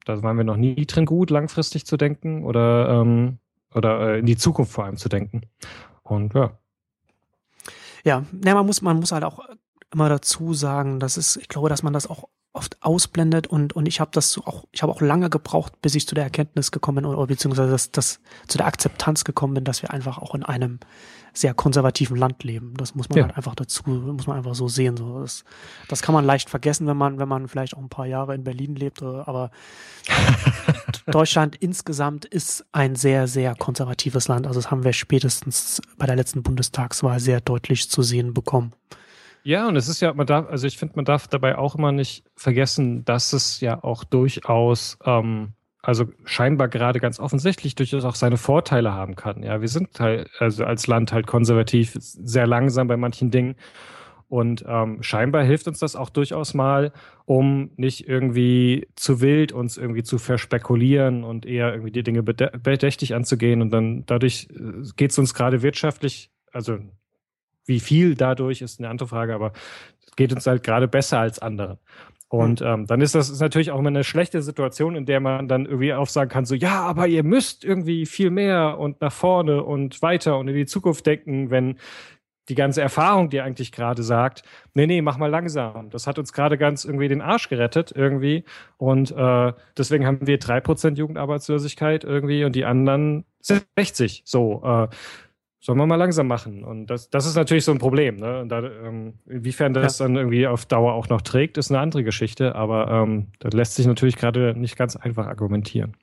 da 0.05 0.23
waren 0.23 0.37
wir 0.37 0.45
noch 0.45 0.59
nie 0.59 0.85
drin 0.85 1.07
gut, 1.07 1.31
langfristig 1.31 1.87
zu 1.87 1.97
denken 1.97 2.45
oder, 2.45 3.01
ähm, 3.01 3.39
oder 3.75 4.17
äh, 4.17 4.19
in 4.19 4.27
die 4.27 4.37
Zukunft 4.37 4.73
vor 4.73 4.85
allem 4.85 4.99
zu 4.99 5.09
denken. 5.09 5.47
Und 6.03 6.35
ja, 6.35 6.59
ja, 8.05 8.25
ne, 8.33 8.55
man 8.55 8.67
muss, 8.67 8.83
man 8.83 8.99
muss 8.99 9.13
halt 9.13 9.25
auch 9.25 9.41
immer 9.93 10.09
dazu 10.09 10.55
sagen, 10.55 11.01
dass 11.01 11.17
es, 11.17 11.37
ich 11.37 11.49
glaube, 11.49 11.69
dass 11.69 11.83
man 11.83 11.93
das 11.93 12.07
auch 12.07 12.29
oft 12.53 12.77
ausblendet 12.83 13.47
und, 13.49 13.73
und 13.73 13.87
ich 13.87 14.01
habe 14.01 14.13
das 14.13 14.39
auch, 14.39 14.65
ich 14.71 14.83
habe 14.83 14.93
auch 14.93 15.01
lange 15.01 15.29
gebraucht, 15.29 15.81
bis 15.83 15.95
ich 15.97 16.07
zu 16.07 16.15
der 16.15 16.25
Erkenntnis 16.25 16.71
gekommen 16.71 16.97
bin 16.97 17.07
oder 17.07 17.27
beziehungsweise 17.27 17.71
das, 17.71 17.91
das, 17.91 18.21
zu 18.47 18.59
der 18.59 18.67
Akzeptanz 18.67 19.25
gekommen 19.25 19.55
bin, 19.55 19.65
dass 19.65 19.83
wir 19.83 19.91
einfach 19.91 20.19
auch 20.19 20.35
in 20.35 20.45
einem 20.45 20.79
sehr 21.35 21.55
konservativen 21.55 22.17
Land 22.17 22.45
leben. 22.45 22.75
Das 22.77 22.95
muss 22.95 23.09
man 23.09 23.19
ja. 23.19 23.25
halt 23.25 23.37
einfach 23.37 23.55
dazu, 23.55 23.83
muss 23.87 24.27
man 24.27 24.37
einfach 24.37 24.55
so 24.55 24.69
sehen. 24.69 24.97
So. 24.97 25.21
Das, 25.21 25.45
das 25.89 26.03
kann 26.03 26.15
man 26.15 26.25
leicht 26.25 26.49
vergessen, 26.49 26.87
wenn 26.87 26.97
man, 26.97 27.19
wenn 27.19 27.29
man 27.29 27.49
vielleicht 27.49 27.75
auch 27.75 27.81
ein 27.81 27.89
paar 27.89 28.07
Jahre 28.07 28.35
in 28.35 28.45
Berlin 28.45 28.77
lebt, 28.77 29.03
aber 29.03 29.51
Deutschland 31.07 31.57
insgesamt 31.57 32.25
ist 32.25 32.65
ein 32.73 32.95
sehr, 32.95 33.27
sehr 33.27 33.55
konservatives 33.55 34.29
Land. 34.29 34.47
Also 34.47 34.61
das 34.61 34.71
haben 34.71 34.85
wir 34.85 34.93
spätestens 34.93 35.83
bei 35.99 36.07
der 36.07 36.17
letzten 36.17 36.43
Bundestagswahl 36.43 37.21
sehr 37.21 37.41
deutlich 37.41 37.91
zu 37.91 38.03
sehen 38.03 38.33
bekommen. 38.33 38.73
Ja, 39.43 39.69
und 39.69 39.77
es 39.77 39.89
ist 39.89 40.01
ja, 40.01 40.15
man 40.15 40.27
darf, 40.27 40.49
also 40.49 40.67
ich 40.67 40.79
finde, 40.79 40.97
man 40.97 41.05
darf 41.05 41.29
dabei 41.29 41.59
auch 41.59 41.75
immer 41.75 41.93
nicht 41.93 42.25
vergessen, 42.35 43.05
dass 43.05 43.35
es 43.35 43.61
ja 43.61 43.83
auch 43.85 44.03
durchaus, 44.03 44.99
ähm, 45.05 45.53
also 45.85 46.07
scheinbar 46.25 46.69
gerade 46.69 46.99
ganz 46.99 47.21
offensichtlich 47.21 47.75
durchaus 47.75 48.05
auch 48.05 48.15
seine 48.15 48.39
Vorteile 48.39 48.95
haben 48.95 49.17
kann. 49.17 49.43
Ja, 49.43 49.61
wir 49.61 49.69
sind 49.69 50.01
halt, 50.01 50.31
also 50.39 50.65
als 50.65 50.87
Land 50.87 51.13
halt 51.13 51.27
konservativ, 51.27 51.95
sehr 51.99 52.47
langsam 52.47 52.89
bei 52.89 52.97
manchen 52.97 53.31
Dingen. 53.31 53.57
Und 54.29 54.65
ähm, 54.67 55.03
scheinbar 55.03 55.45
hilft 55.45 55.69
uns 55.69 55.79
das 55.79 55.95
auch 55.95 56.09
durchaus 56.09 56.55
mal, 56.55 56.93
um 57.27 57.71
nicht 57.77 58.09
irgendwie 58.09 58.89
zu 58.97 59.21
wild 59.21 59.53
uns 59.53 59.77
irgendwie 59.77 60.03
zu 60.03 60.17
verspekulieren 60.19 61.23
und 61.23 61.45
eher 61.45 61.73
irgendwie 61.73 61.93
die 61.93 62.03
Dinge 62.03 62.23
bedächtig 62.23 63.15
anzugehen. 63.15 63.61
Und 63.61 63.71
dann 63.71 64.07
dadurch 64.07 64.49
äh, 64.51 64.89
geht 64.97 65.11
es 65.11 65.19
uns 65.19 65.35
gerade 65.35 65.61
wirtschaftlich, 65.61 66.31
also 66.51 66.79
wie 67.67 67.81
viel 67.81 68.15
dadurch 68.15 68.63
ist 68.63 68.81
eine 68.81 68.89
andere 68.89 69.09
Frage, 69.09 69.35
aber 69.35 69.53
geht 70.17 70.33
uns 70.33 70.47
halt 70.47 70.63
gerade 70.63 70.89
besser 70.89 71.19
als 71.19 71.41
anderen. 71.41 71.79
Und 72.29 72.61
hm. 72.61 72.67
ähm, 72.67 72.87
dann 72.87 73.01
ist 73.01 73.15
das 73.15 73.31
ist 73.31 73.41
natürlich 73.41 73.71
auch 73.71 73.79
immer 73.79 73.89
eine 73.89 74.05
schlechte 74.05 74.43
Situation, 74.43 74.97
in 74.97 75.07
der 75.07 75.21
man 75.21 75.47
dann 75.47 75.67
irgendwie 75.67 75.95
auch 75.95 76.09
sagen 76.09 76.31
kann, 76.31 76.45
so, 76.45 76.55
ja, 76.55 76.83
aber 76.83 77.07
ihr 77.07 77.23
müsst 77.23 77.65
irgendwie 77.65 78.07
viel 78.07 78.31
mehr 78.31 78.79
und 78.79 79.01
nach 79.01 79.13
vorne 79.13 79.63
und 79.63 80.03
weiter 80.03 80.39
und 80.39 80.49
in 80.49 80.55
die 80.55 80.67
Zukunft 80.67 81.07
denken, 81.07 81.51
wenn 81.51 81.77
die 82.49 82.55
ganze 82.55 82.83
Erfahrung, 82.83 83.31
die 83.31 83.41
eigentlich 83.41 83.73
gerade 83.73 84.03
sagt, 84.03 84.43
nee, 84.75 84.87
nee, 84.87 85.01
mach 85.01 85.17
mal 85.17 85.31
langsam. 85.31 85.89
Das 85.91 86.07
hat 86.07 86.19
uns 86.19 86.33
gerade 86.33 86.59
ganz 86.59 86.85
irgendwie 86.85 87.09
den 87.09 87.23
Arsch 87.23 87.49
gerettet 87.49 87.93
irgendwie. 87.95 88.45
Und 88.77 89.13
äh, 89.13 89.53
deswegen 89.79 90.07
haben 90.07 90.27
wir 90.27 90.39
drei 90.39 90.61
Prozent 90.61 90.99
Jugendarbeitslosigkeit 90.99 92.05
irgendwie 92.05 92.45
und 92.45 92.55
die 92.55 92.67
anderen 92.67 93.25
60. 93.41 94.23
So, 94.27 94.63
äh, 94.65 94.89
sollen 95.65 95.79
wir 95.79 95.87
mal 95.87 95.97
langsam 95.97 96.27
machen. 96.27 96.63
Und 96.63 96.89
das, 96.89 97.09
das 97.09 97.25
ist 97.25 97.37
natürlich 97.37 97.65
so 97.65 97.73
ein 97.73 97.79
Problem. 97.79 98.17
Ne? 98.17 98.45
Da, 98.47 98.63
ähm, 98.63 99.15
inwiefern 99.27 99.73
das 99.73 99.99
ja. 99.99 100.05
dann 100.05 100.17
irgendwie 100.17 100.47
auf 100.47 100.67
Dauer 100.67 100.93
auch 100.93 101.09
noch 101.09 101.23
trägt, 101.23 101.57
ist 101.57 101.71
eine 101.71 101.81
andere 101.81 102.05
Geschichte. 102.05 102.55
Aber 102.55 102.91
ähm, 102.91 103.29
das 103.39 103.55
lässt 103.55 103.75
sich 103.77 103.87
natürlich 103.87 104.17
gerade 104.17 104.53
nicht 104.55 104.77
ganz 104.77 104.95
einfach 104.95 105.27
argumentieren. 105.27 105.97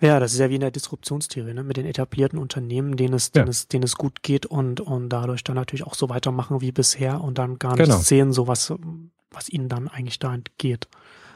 Ja, 0.00 0.20
das 0.20 0.32
ist 0.32 0.38
ja 0.38 0.48
wie 0.48 0.54
in 0.54 0.60
der 0.60 0.70
Disruptionstheorie, 0.70 1.54
ne? 1.54 1.64
mit 1.64 1.76
den 1.76 1.86
etablierten 1.86 2.38
Unternehmen, 2.38 2.96
denen 2.96 3.14
es, 3.14 3.32
ja. 3.34 3.42
denen 3.42 3.48
es, 3.48 3.66
denen 3.66 3.82
es 3.82 3.96
gut 3.96 4.22
geht 4.22 4.46
und, 4.46 4.80
und 4.80 5.08
dadurch 5.08 5.42
dann 5.42 5.56
natürlich 5.56 5.84
auch 5.84 5.94
so 5.94 6.08
weitermachen 6.08 6.60
wie 6.60 6.70
bisher 6.70 7.20
und 7.20 7.38
dann 7.38 7.58
gar 7.58 7.72
nicht 7.72 7.86
genau. 7.86 7.98
sehen, 7.98 8.32
so 8.32 8.46
was, 8.46 8.72
was 9.32 9.48
ihnen 9.48 9.68
dann 9.68 9.88
eigentlich 9.88 10.20
da 10.20 10.34
entgeht. 10.34 10.86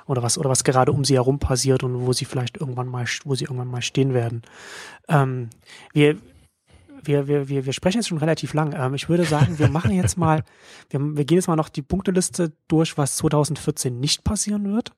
Oder 0.07 0.23
was, 0.23 0.39
oder 0.39 0.49
was 0.49 0.63
gerade 0.63 0.93
um 0.93 1.05
sie 1.05 1.15
herum 1.15 1.41
passiert 1.41 1.83
und 1.83 2.07
wo 2.07 2.13
sie 2.13 2.25
vielleicht 2.25 2.57
irgendwann 2.57 2.87
mal, 2.87 3.05
wo 3.25 3.35
sie 3.35 3.45
irgendwann 3.45 3.67
mal 3.67 3.83
stehen 3.83 4.15
werden. 4.15 4.43
Ähm, 5.09 5.51
wir, 5.93 6.17
wir, 7.07 7.28
wir, 7.28 7.49
wir, 7.49 7.67
wir 7.67 7.73
sprechen 7.73 7.99
jetzt 7.99 8.09
schon 8.09 8.18
relativ 8.18 8.55
lang. 8.55 8.75
Ähm, 8.76 8.94
ich 8.94 9.09
würde 9.09 9.25
sagen, 9.25 9.59
wir 9.59 9.68
machen 9.68 9.93
jetzt 9.93 10.17
mal, 10.18 10.44
wir, 10.91 11.01
wir 11.01 11.25
gehen 11.25 11.36
jetzt 11.36 11.49
mal 11.49 11.57
noch 11.57 11.68
die 11.68 11.83
Punkteliste 11.83 12.52
durch, 12.68 12.99
was 12.99 13.17
2014 13.17 13.99
nicht 13.99 14.25
passieren 14.25 14.73
wird. 14.73 14.93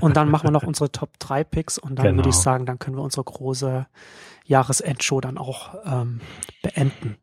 Und 0.00 0.16
dann 0.16 0.30
machen 0.30 0.46
wir 0.46 0.50
noch 0.50 0.62
unsere 0.62 0.92
Top 0.92 1.18
3 1.18 1.44
Picks 1.44 1.78
und 1.78 1.96
dann 1.96 2.06
genau. 2.06 2.18
würde 2.18 2.28
ich 2.30 2.36
sagen, 2.36 2.66
dann 2.66 2.78
können 2.78 2.96
wir 2.96 3.02
unsere 3.02 3.24
große 3.24 3.86
Jahresendshow 4.44 5.20
dann 5.20 5.38
auch 5.38 5.74
ähm, 5.84 6.20
beenden. 6.62 7.16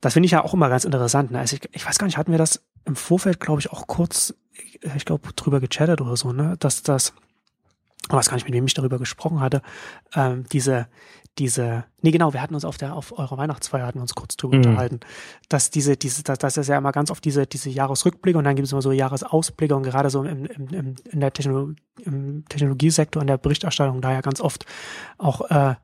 Das 0.00 0.12
finde 0.12 0.26
ich 0.26 0.32
ja 0.32 0.44
auch 0.44 0.54
immer 0.54 0.68
ganz 0.68 0.84
interessant. 0.84 1.30
Ne? 1.30 1.40
Also 1.40 1.56
ich, 1.56 1.68
ich 1.74 1.86
weiß 1.86 1.98
gar 1.98 2.06
nicht, 2.06 2.16
hatten 2.16 2.30
wir 2.30 2.38
das 2.38 2.64
im 2.84 2.96
Vorfeld, 2.96 3.40
glaube 3.40 3.60
ich, 3.60 3.70
auch 3.72 3.86
kurz, 3.86 4.34
ich 4.94 5.04
glaube, 5.04 5.32
drüber 5.34 5.60
gechattet 5.60 6.00
oder 6.00 6.16
so, 6.16 6.32
ne? 6.32 6.56
Dass 6.58 6.82
das, 6.82 7.12
ich 8.06 8.12
weiß 8.12 8.28
gar 8.28 8.34
nicht, 8.34 8.46
mit 8.46 8.54
wem 8.54 8.66
ich 8.66 8.74
darüber 8.74 8.98
gesprochen 8.98 9.40
hatte, 9.40 9.62
ähm, 10.14 10.44
diese, 10.50 10.88
diese, 11.38 11.84
nee 12.02 12.10
genau, 12.10 12.32
wir 12.32 12.42
hatten 12.42 12.54
uns 12.54 12.64
auf 12.64 12.78
der, 12.78 12.94
auf 12.94 13.16
eurer 13.16 13.36
Weihnachtsfeier 13.36 13.86
hatten 13.86 13.98
wir 13.98 14.02
uns 14.02 14.14
kurz 14.14 14.36
drüber 14.36 14.56
mhm. 14.56 14.64
unterhalten, 14.64 15.00
dass 15.48 15.70
diese, 15.70 15.96
diese, 15.96 16.22
dass, 16.22 16.38
dass 16.38 16.56
es 16.56 16.68
ja 16.68 16.78
immer 16.78 16.92
ganz 16.92 17.10
oft 17.10 17.24
diese, 17.24 17.46
diese 17.46 17.70
Jahresrückblicke 17.70 18.38
und 18.38 18.44
dann 18.44 18.56
gibt 18.56 18.66
es 18.66 18.72
immer 18.72 18.82
so 18.82 18.92
Jahresausblicke 18.92 19.74
und 19.74 19.82
gerade 19.84 20.10
so 20.10 20.24
im, 20.24 20.46
im, 20.46 20.68
im, 20.68 20.94
in 21.10 21.20
der 21.20 21.32
Technologie, 21.32 21.76
im 22.02 22.44
Technologiesektor, 22.48 23.22
in 23.22 23.28
der 23.28 23.38
Berichterstattung 23.38 24.00
da 24.00 24.12
ja 24.12 24.20
ganz 24.20 24.40
oft 24.40 24.64
auch 25.16 25.48
äh, 25.50 25.74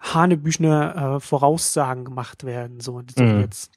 hanebüchene 0.00 1.16
äh, 1.16 1.20
Voraussagen 1.20 2.04
gemacht 2.04 2.44
werden, 2.44 2.80
so, 2.80 3.02
so 3.16 3.22
mhm. 3.22 3.40
jetzt 3.40 3.72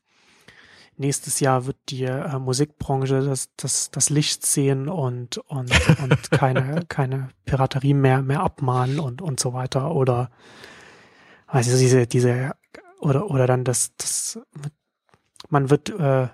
nächstes 0.97 1.39
Jahr 1.39 1.65
wird 1.65 1.77
die 1.89 2.03
äh, 2.03 2.39
Musikbranche 2.39 3.21
das, 3.21 3.49
das, 3.57 3.91
das 3.91 4.09
Licht 4.09 4.45
sehen 4.45 4.89
und, 4.89 5.37
und, 5.37 5.71
und 6.01 6.31
keine, 6.31 6.85
keine 6.87 7.29
Piraterie 7.45 7.93
mehr, 7.93 8.21
mehr 8.21 8.41
abmahnen 8.41 8.99
und, 8.99 9.21
und 9.21 9.39
so 9.39 9.53
weiter. 9.53 9.93
Oder 9.93 10.29
also 11.47 11.77
diese, 11.77 12.07
diese, 12.07 12.51
oder, 12.99 13.29
oder 13.29 13.47
dann 13.47 13.63
das, 13.63 13.95
das, 13.97 14.39
man 15.49 15.69
wird, 15.69 15.89
äh, 15.89 16.27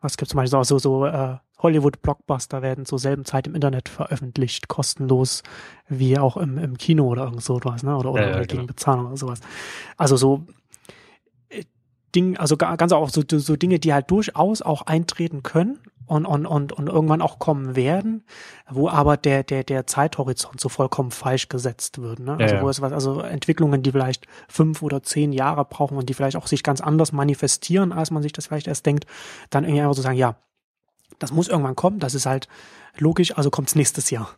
was 0.00 0.16
gibt's 0.16 0.30
zum 0.30 0.38
Beispiel 0.38 0.50
so, 0.50 0.62
so, 0.62 0.78
so 0.78 1.06
äh, 1.06 1.36
Hollywood-Blockbuster 1.62 2.62
werden 2.62 2.86
zur 2.86 2.98
selben 2.98 3.24
Zeit 3.24 3.46
im 3.46 3.54
Internet 3.54 3.88
veröffentlicht, 3.88 4.68
kostenlos, 4.68 5.42
wie 5.88 6.18
auch 6.18 6.36
im, 6.36 6.58
im 6.58 6.78
Kino 6.78 7.06
oder 7.06 7.24
irgend 7.24 7.42
so 7.42 7.60
was, 7.62 7.82
ne? 7.82 7.96
Oder, 7.96 8.12
oder, 8.12 8.22
ja, 8.22 8.36
ja, 8.36 8.40
gegen 8.40 8.60
genau. 8.60 8.66
Bezahlung 8.66 9.06
oder 9.06 9.16
sowas. 9.16 9.40
Also 9.96 10.16
so 10.16 10.46
Ding, 12.14 12.36
also 12.36 12.56
ganz 12.56 12.92
auch 12.92 13.08
so, 13.10 13.22
so 13.26 13.56
Dinge, 13.56 13.78
die 13.78 13.92
halt 13.92 14.10
durchaus 14.10 14.62
auch 14.62 14.82
eintreten 14.82 15.42
können 15.42 15.78
und, 16.06 16.26
und, 16.26 16.44
und, 16.44 16.72
und 16.72 16.88
irgendwann 16.88 17.22
auch 17.22 17.38
kommen 17.38 17.76
werden, 17.76 18.24
wo 18.68 18.88
aber 18.88 19.16
der, 19.16 19.44
der, 19.44 19.62
der 19.62 19.86
Zeithorizont 19.86 20.60
so 20.60 20.68
vollkommen 20.68 21.12
falsch 21.12 21.48
gesetzt 21.48 22.02
wird. 22.02 22.18
Ne? 22.18 22.32
Also, 22.32 22.44
ja, 22.46 22.54
ja. 22.54 22.62
wo 22.62 22.68
es 22.68 22.80
was, 22.80 22.92
also 22.92 23.20
Entwicklungen, 23.20 23.84
die 23.84 23.92
vielleicht 23.92 24.26
fünf 24.48 24.82
oder 24.82 25.04
zehn 25.04 25.32
Jahre 25.32 25.64
brauchen 25.64 25.96
und 25.96 26.08
die 26.08 26.14
vielleicht 26.14 26.36
auch 26.36 26.48
sich 26.48 26.64
ganz 26.64 26.80
anders 26.80 27.12
manifestieren, 27.12 27.92
als 27.92 28.10
man 28.10 28.22
sich 28.24 28.32
das 28.32 28.46
vielleicht 28.46 28.66
erst 28.66 28.86
denkt, 28.86 29.06
dann 29.50 29.62
irgendwie 29.62 29.82
einfach 29.82 29.94
so 29.94 30.02
sagen, 30.02 30.18
ja, 30.18 30.34
das 31.20 31.30
muss 31.30 31.46
irgendwann 31.46 31.76
kommen, 31.76 32.00
das 32.00 32.14
ist 32.14 32.26
halt 32.26 32.48
logisch, 32.98 33.36
also 33.36 33.50
kommt 33.50 33.68
es 33.68 33.76
nächstes 33.76 34.10
Jahr. 34.10 34.30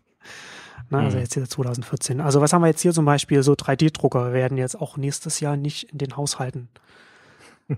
Ne, 0.91 0.99
also 0.99 1.17
mhm. 1.17 1.23
jetzt 1.23 1.33
hier 1.33 1.49
2014. 1.49 2.20
Also 2.20 2.42
was 2.42 2.52
haben 2.52 2.60
wir 2.60 2.68
jetzt 2.68 2.83
hier 2.83 2.92
zum 2.92 3.07
Beispiel? 3.07 3.42
So 3.42 3.55
3D-Drucker 3.55 4.34
werden 4.34 4.59
jetzt 4.59 4.78
auch 4.78 4.99
nächstes 4.99 5.41
Jahr 5.41 5.57
nicht 5.57 5.84
in 5.84 5.97
den 5.97 6.18
Haushalten 6.18 6.68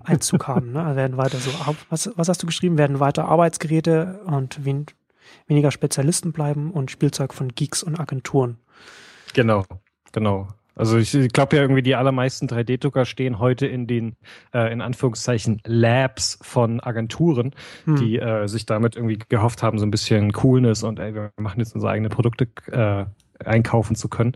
Einzug 0.03 0.47
haben. 0.47 0.71
Ne? 0.71 0.95
Werden 0.95 1.17
weiter 1.17 1.37
so, 1.37 1.51
was, 1.89 2.11
was 2.15 2.29
hast 2.29 2.43
du 2.43 2.47
geschrieben? 2.47 2.77
Werden 2.77 2.99
weiter 2.99 3.25
Arbeitsgeräte 3.25 4.21
und 4.25 4.63
wen, 4.65 4.85
weniger 5.47 5.71
Spezialisten 5.71 6.31
bleiben 6.31 6.71
und 6.71 6.91
Spielzeug 6.91 7.33
von 7.33 7.49
Geeks 7.49 7.83
und 7.83 7.99
Agenturen. 7.99 8.57
Genau, 9.33 9.65
genau. 10.11 10.47
Also 10.75 10.97
ich 10.97 11.11
glaube 11.31 11.55
ja 11.55 11.61
irgendwie, 11.61 11.81
die 11.81 11.95
allermeisten 11.95 12.47
3D-Drucker 12.47 13.05
stehen 13.05 13.39
heute 13.39 13.65
in 13.65 13.87
den, 13.87 14.17
äh, 14.53 14.71
in 14.73 14.81
Anführungszeichen, 14.81 15.61
Labs 15.63 16.37
von 16.41 16.81
Agenturen, 16.81 17.55
hm. 17.85 17.95
die 17.95 18.19
äh, 18.19 18.47
sich 18.47 18.65
damit 18.65 18.97
irgendwie 18.97 19.17
gehofft 19.29 19.63
haben, 19.63 19.79
so 19.79 19.85
ein 19.85 19.91
bisschen 19.91 20.33
Coolness 20.33 20.83
und 20.83 20.99
ey, 20.99 21.15
wir 21.15 21.31
machen 21.37 21.59
jetzt 21.59 21.75
unsere 21.75 21.93
eigene 21.93 22.09
Produkte 22.09 22.49
äh, 22.71 23.05
einkaufen 23.43 23.95
zu 23.95 24.09
können. 24.09 24.33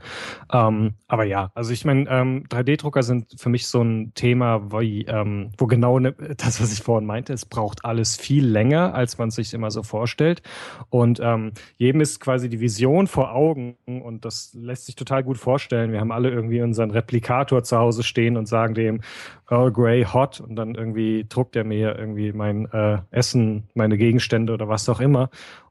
Ähm, 0.51 0.95
aber 1.07 1.23
ja, 1.23 1.51
also 1.55 1.71
ich 1.71 1.85
meine, 1.85 2.09
ähm, 2.09 2.45
3D-Drucker 2.49 3.03
sind 3.03 3.35
für 3.37 3.49
mich 3.49 3.67
so 3.67 3.81
ein 3.81 4.13
Thema, 4.13 4.71
wie, 4.71 5.05
ähm, 5.05 5.51
wo 5.57 5.67
genau 5.67 5.99
ne, 5.99 6.13
das, 6.37 6.61
was 6.61 6.73
ich 6.73 6.81
vorhin 6.81 7.05
meinte, 7.05 7.33
es 7.33 7.45
braucht 7.45 7.85
alles 7.85 8.17
viel 8.17 8.45
länger, 8.45 8.93
als 8.93 9.17
man 9.17 9.31
sich 9.31 9.53
immer 9.53 9.71
so 9.71 9.83
vorstellt. 9.83 10.41
Und 10.89 11.19
ähm, 11.21 11.51
jedem 11.77 12.01
ist 12.01 12.19
quasi 12.19 12.49
die 12.49 12.59
Vision 12.59 13.07
vor 13.07 13.33
Augen 13.33 13.75
und 13.85 14.25
das 14.25 14.53
lässt 14.53 14.85
sich 14.85 14.95
total 14.95 15.23
gut 15.23 15.37
vorstellen. 15.37 15.91
Wir 15.91 15.99
haben 15.99 16.11
alle 16.11 16.29
irgendwie 16.29 16.61
unseren 16.61 16.91
Replikator 16.91 17.63
zu 17.63 17.77
Hause 17.77 18.03
stehen 18.03 18.37
und 18.37 18.47
sagen 18.47 18.73
dem 18.73 19.01
Earl 19.49 19.71
Grey 19.71 20.03
Hot 20.03 20.39
und 20.39 20.55
dann 20.55 20.75
irgendwie 20.75 21.25
druckt 21.27 21.55
er 21.55 21.63
mir 21.63 21.97
irgendwie 21.97 22.31
mein 22.33 22.71
äh, 22.71 22.99
Essen, 23.11 23.67
meine 23.73 23.97
Gegenstände 23.97 24.53
oder 24.53 24.67
was 24.67 24.87
auch 24.89 24.99
immer 24.99 25.29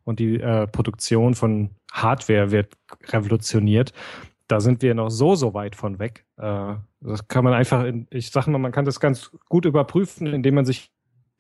und 0.08 0.18
die 0.18 0.40
äh, 0.40 0.66
Produktion 0.66 1.34
von 1.34 1.70
Hardware 1.92 2.50
wird 2.50 2.74
revolutioniert. 3.08 3.92
Da 4.48 4.60
sind 4.60 4.80
wir 4.80 4.94
noch 4.94 5.10
so, 5.10 5.34
so 5.34 5.52
weit 5.52 5.76
von 5.76 5.98
weg. 5.98 6.24
Äh, 6.38 6.74
das 7.00 7.28
kann 7.28 7.44
man 7.44 7.52
einfach, 7.52 7.84
in, 7.84 8.06
ich 8.10 8.30
sage 8.30 8.50
mal, 8.50 8.58
man 8.58 8.72
kann 8.72 8.86
das 8.86 9.00
ganz 9.00 9.30
gut 9.48 9.66
überprüfen, 9.66 10.26
indem 10.26 10.54
man 10.54 10.64
sich 10.64 10.90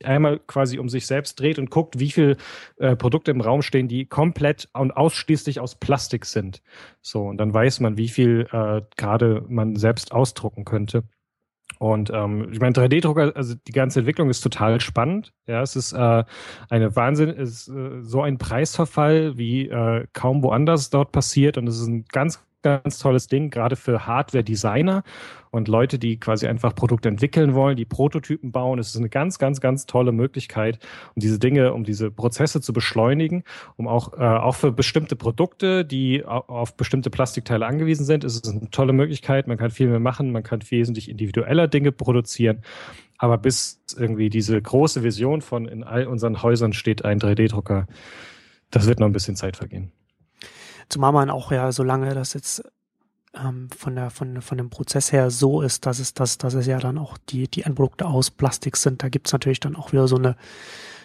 einmal 0.04 0.38
quasi 0.38 0.78
um 0.78 0.88
sich 0.88 1.06
selbst 1.06 1.40
dreht 1.40 1.58
und 1.58 1.70
guckt, 1.70 1.98
wie 1.98 2.10
viele 2.10 2.36
äh, 2.76 2.94
Produkte 2.94 3.30
im 3.30 3.40
Raum 3.40 3.62
stehen, 3.62 3.88
die 3.88 4.04
komplett 4.04 4.68
und 4.74 4.92
ausschließlich 4.92 5.60
aus 5.60 5.74
Plastik 5.74 6.26
sind. 6.26 6.62
So, 7.00 7.22
und 7.22 7.38
dann 7.38 7.52
weiß 7.52 7.80
man, 7.80 7.96
wie 7.96 8.08
viel 8.08 8.46
äh, 8.52 8.82
gerade 8.96 9.44
man 9.48 9.76
selbst 9.76 10.12
ausdrucken 10.12 10.64
könnte. 10.64 11.04
Und 11.78 12.10
ähm, 12.12 12.48
ich 12.52 12.60
meine, 12.60 12.72
3D-Drucker, 12.74 13.32
also 13.36 13.54
die 13.54 13.72
ganze 13.72 14.00
Entwicklung 14.00 14.30
ist 14.30 14.40
total 14.40 14.80
spannend. 14.80 15.32
Ja, 15.46 15.62
es 15.62 15.76
ist 15.76 15.92
äh, 15.92 16.24
eine 16.68 16.96
Wahnsinn, 16.96 17.30
ist 17.30 17.68
äh, 17.68 18.02
so 18.02 18.22
ein 18.22 18.38
Preisverfall 18.38 19.38
wie 19.38 19.68
äh, 19.68 20.06
kaum 20.12 20.42
woanders 20.42 20.90
dort 20.90 21.12
passiert. 21.12 21.56
Und 21.56 21.68
es 21.68 21.80
ist 21.80 21.86
ein 21.86 22.04
ganz 22.10 22.44
ganz 22.62 22.98
tolles 22.98 23.28
Ding, 23.28 23.50
gerade 23.50 23.76
für 23.76 24.06
Hardware-Designer 24.06 25.02
und 25.50 25.68
Leute, 25.68 25.98
die 25.98 26.18
quasi 26.18 26.46
einfach 26.46 26.74
Produkte 26.74 27.08
entwickeln 27.08 27.54
wollen, 27.54 27.76
die 27.76 27.84
Prototypen 27.84 28.52
bauen. 28.52 28.78
Es 28.78 28.88
ist 28.88 28.96
eine 28.96 29.08
ganz, 29.08 29.38
ganz, 29.38 29.60
ganz 29.60 29.86
tolle 29.86 30.12
Möglichkeit, 30.12 30.78
um 31.14 31.20
diese 31.20 31.38
Dinge, 31.38 31.72
um 31.72 31.84
diese 31.84 32.10
Prozesse 32.10 32.60
zu 32.60 32.72
beschleunigen, 32.72 33.44
um 33.76 33.88
auch, 33.88 34.12
äh, 34.14 34.22
auch 34.22 34.56
für 34.56 34.72
bestimmte 34.72 35.16
Produkte, 35.16 35.84
die 35.84 36.24
auf 36.24 36.76
bestimmte 36.76 37.10
Plastikteile 37.10 37.66
angewiesen 37.66 38.04
sind, 38.04 38.24
ist 38.24 38.44
es 38.44 38.52
eine 38.52 38.70
tolle 38.70 38.92
Möglichkeit. 38.92 39.46
Man 39.46 39.56
kann 39.56 39.70
viel 39.70 39.88
mehr 39.88 40.00
machen, 40.00 40.32
man 40.32 40.42
kann 40.42 40.60
wesentlich 40.68 41.08
individueller 41.08 41.68
Dinge 41.68 41.92
produzieren. 41.92 42.62
Aber 43.18 43.38
bis 43.38 43.82
irgendwie 43.96 44.30
diese 44.30 44.60
große 44.60 45.02
Vision 45.02 45.42
von 45.42 45.66
in 45.66 45.82
all 45.82 46.06
unseren 46.06 46.42
Häusern 46.42 46.72
steht 46.72 47.04
ein 47.04 47.18
3D-Drucker, 47.18 47.86
das 48.70 48.86
wird 48.86 49.00
noch 49.00 49.06
ein 49.06 49.12
bisschen 49.12 49.34
Zeit 49.34 49.56
vergehen. 49.56 49.92
Zumal 50.88 51.12
man 51.12 51.30
auch 51.30 51.52
ja, 51.52 51.70
solange 51.72 52.14
das 52.14 52.34
jetzt 52.34 52.62
ähm, 53.34 53.68
von 53.76 53.94
der 53.94 54.10
von 54.10 54.40
von 54.40 54.58
dem 54.58 54.70
Prozess 54.70 55.12
her 55.12 55.30
so 55.30 55.60
ist, 55.60 55.86
dass 55.86 55.98
es 55.98 56.14
dass, 56.14 56.38
dass 56.38 56.54
es 56.54 56.66
ja 56.66 56.78
dann 56.78 56.98
auch 56.98 57.18
die 57.28 57.48
die 57.48 57.62
Endprodukte 57.62 58.06
aus 58.06 58.30
Plastik 58.30 58.76
sind, 58.76 59.02
da 59.02 59.08
gibt's 59.08 59.32
natürlich 59.32 59.60
dann 59.60 59.76
auch 59.76 59.92
wieder 59.92 60.08
so 60.08 60.16
eine 60.16 60.36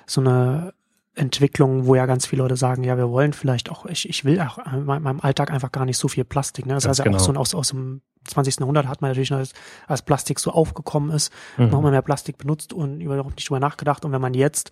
so 0.05 0.21
eine 0.21 0.73
Entwicklung, 1.15 1.85
wo 1.85 1.95
ja 1.95 2.05
ganz 2.05 2.25
viele 2.25 2.41
Leute 2.41 2.57
sagen, 2.57 2.83
ja, 2.83 2.97
wir 2.97 3.09
wollen 3.09 3.33
vielleicht 3.33 3.69
auch, 3.69 3.85
ich, 3.85 4.09
ich 4.09 4.25
will 4.25 4.41
auch 4.41 4.57
in 4.73 4.83
meinem 4.85 5.19
Alltag 5.19 5.51
einfach 5.51 5.71
gar 5.71 5.85
nicht 5.85 5.97
so 5.97 6.07
viel 6.07 6.23
Plastik. 6.23 6.65
Ne? 6.65 6.73
Das 6.73 6.87
heißt 6.87 6.99
ja 6.99 7.05
genau. 7.05 7.17
auch 7.17 7.21
so 7.21 7.33
aus, 7.33 7.53
aus 7.53 7.69
dem 7.69 8.01
20. 8.25 8.59
Jahrhundert 8.59 8.87
hat 8.87 9.01
man 9.01 9.11
natürlich 9.11 9.29
noch, 9.29 9.37
als, 9.37 9.53
als 9.87 10.01
Plastik 10.01 10.39
so 10.39 10.51
aufgekommen 10.51 11.11
ist, 11.11 11.31
mhm. 11.57 11.69
noch 11.69 11.81
mal 11.81 11.91
mehr 11.91 12.01
Plastik 12.01 12.39
benutzt 12.39 12.73
und 12.73 12.99
überhaupt 12.99 13.35
nicht 13.35 13.47
drüber 13.47 13.59
nachgedacht. 13.59 14.05
Und 14.05 14.11
wenn 14.11 14.21
man 14.21 14.33
jetzt, 14.33 14.71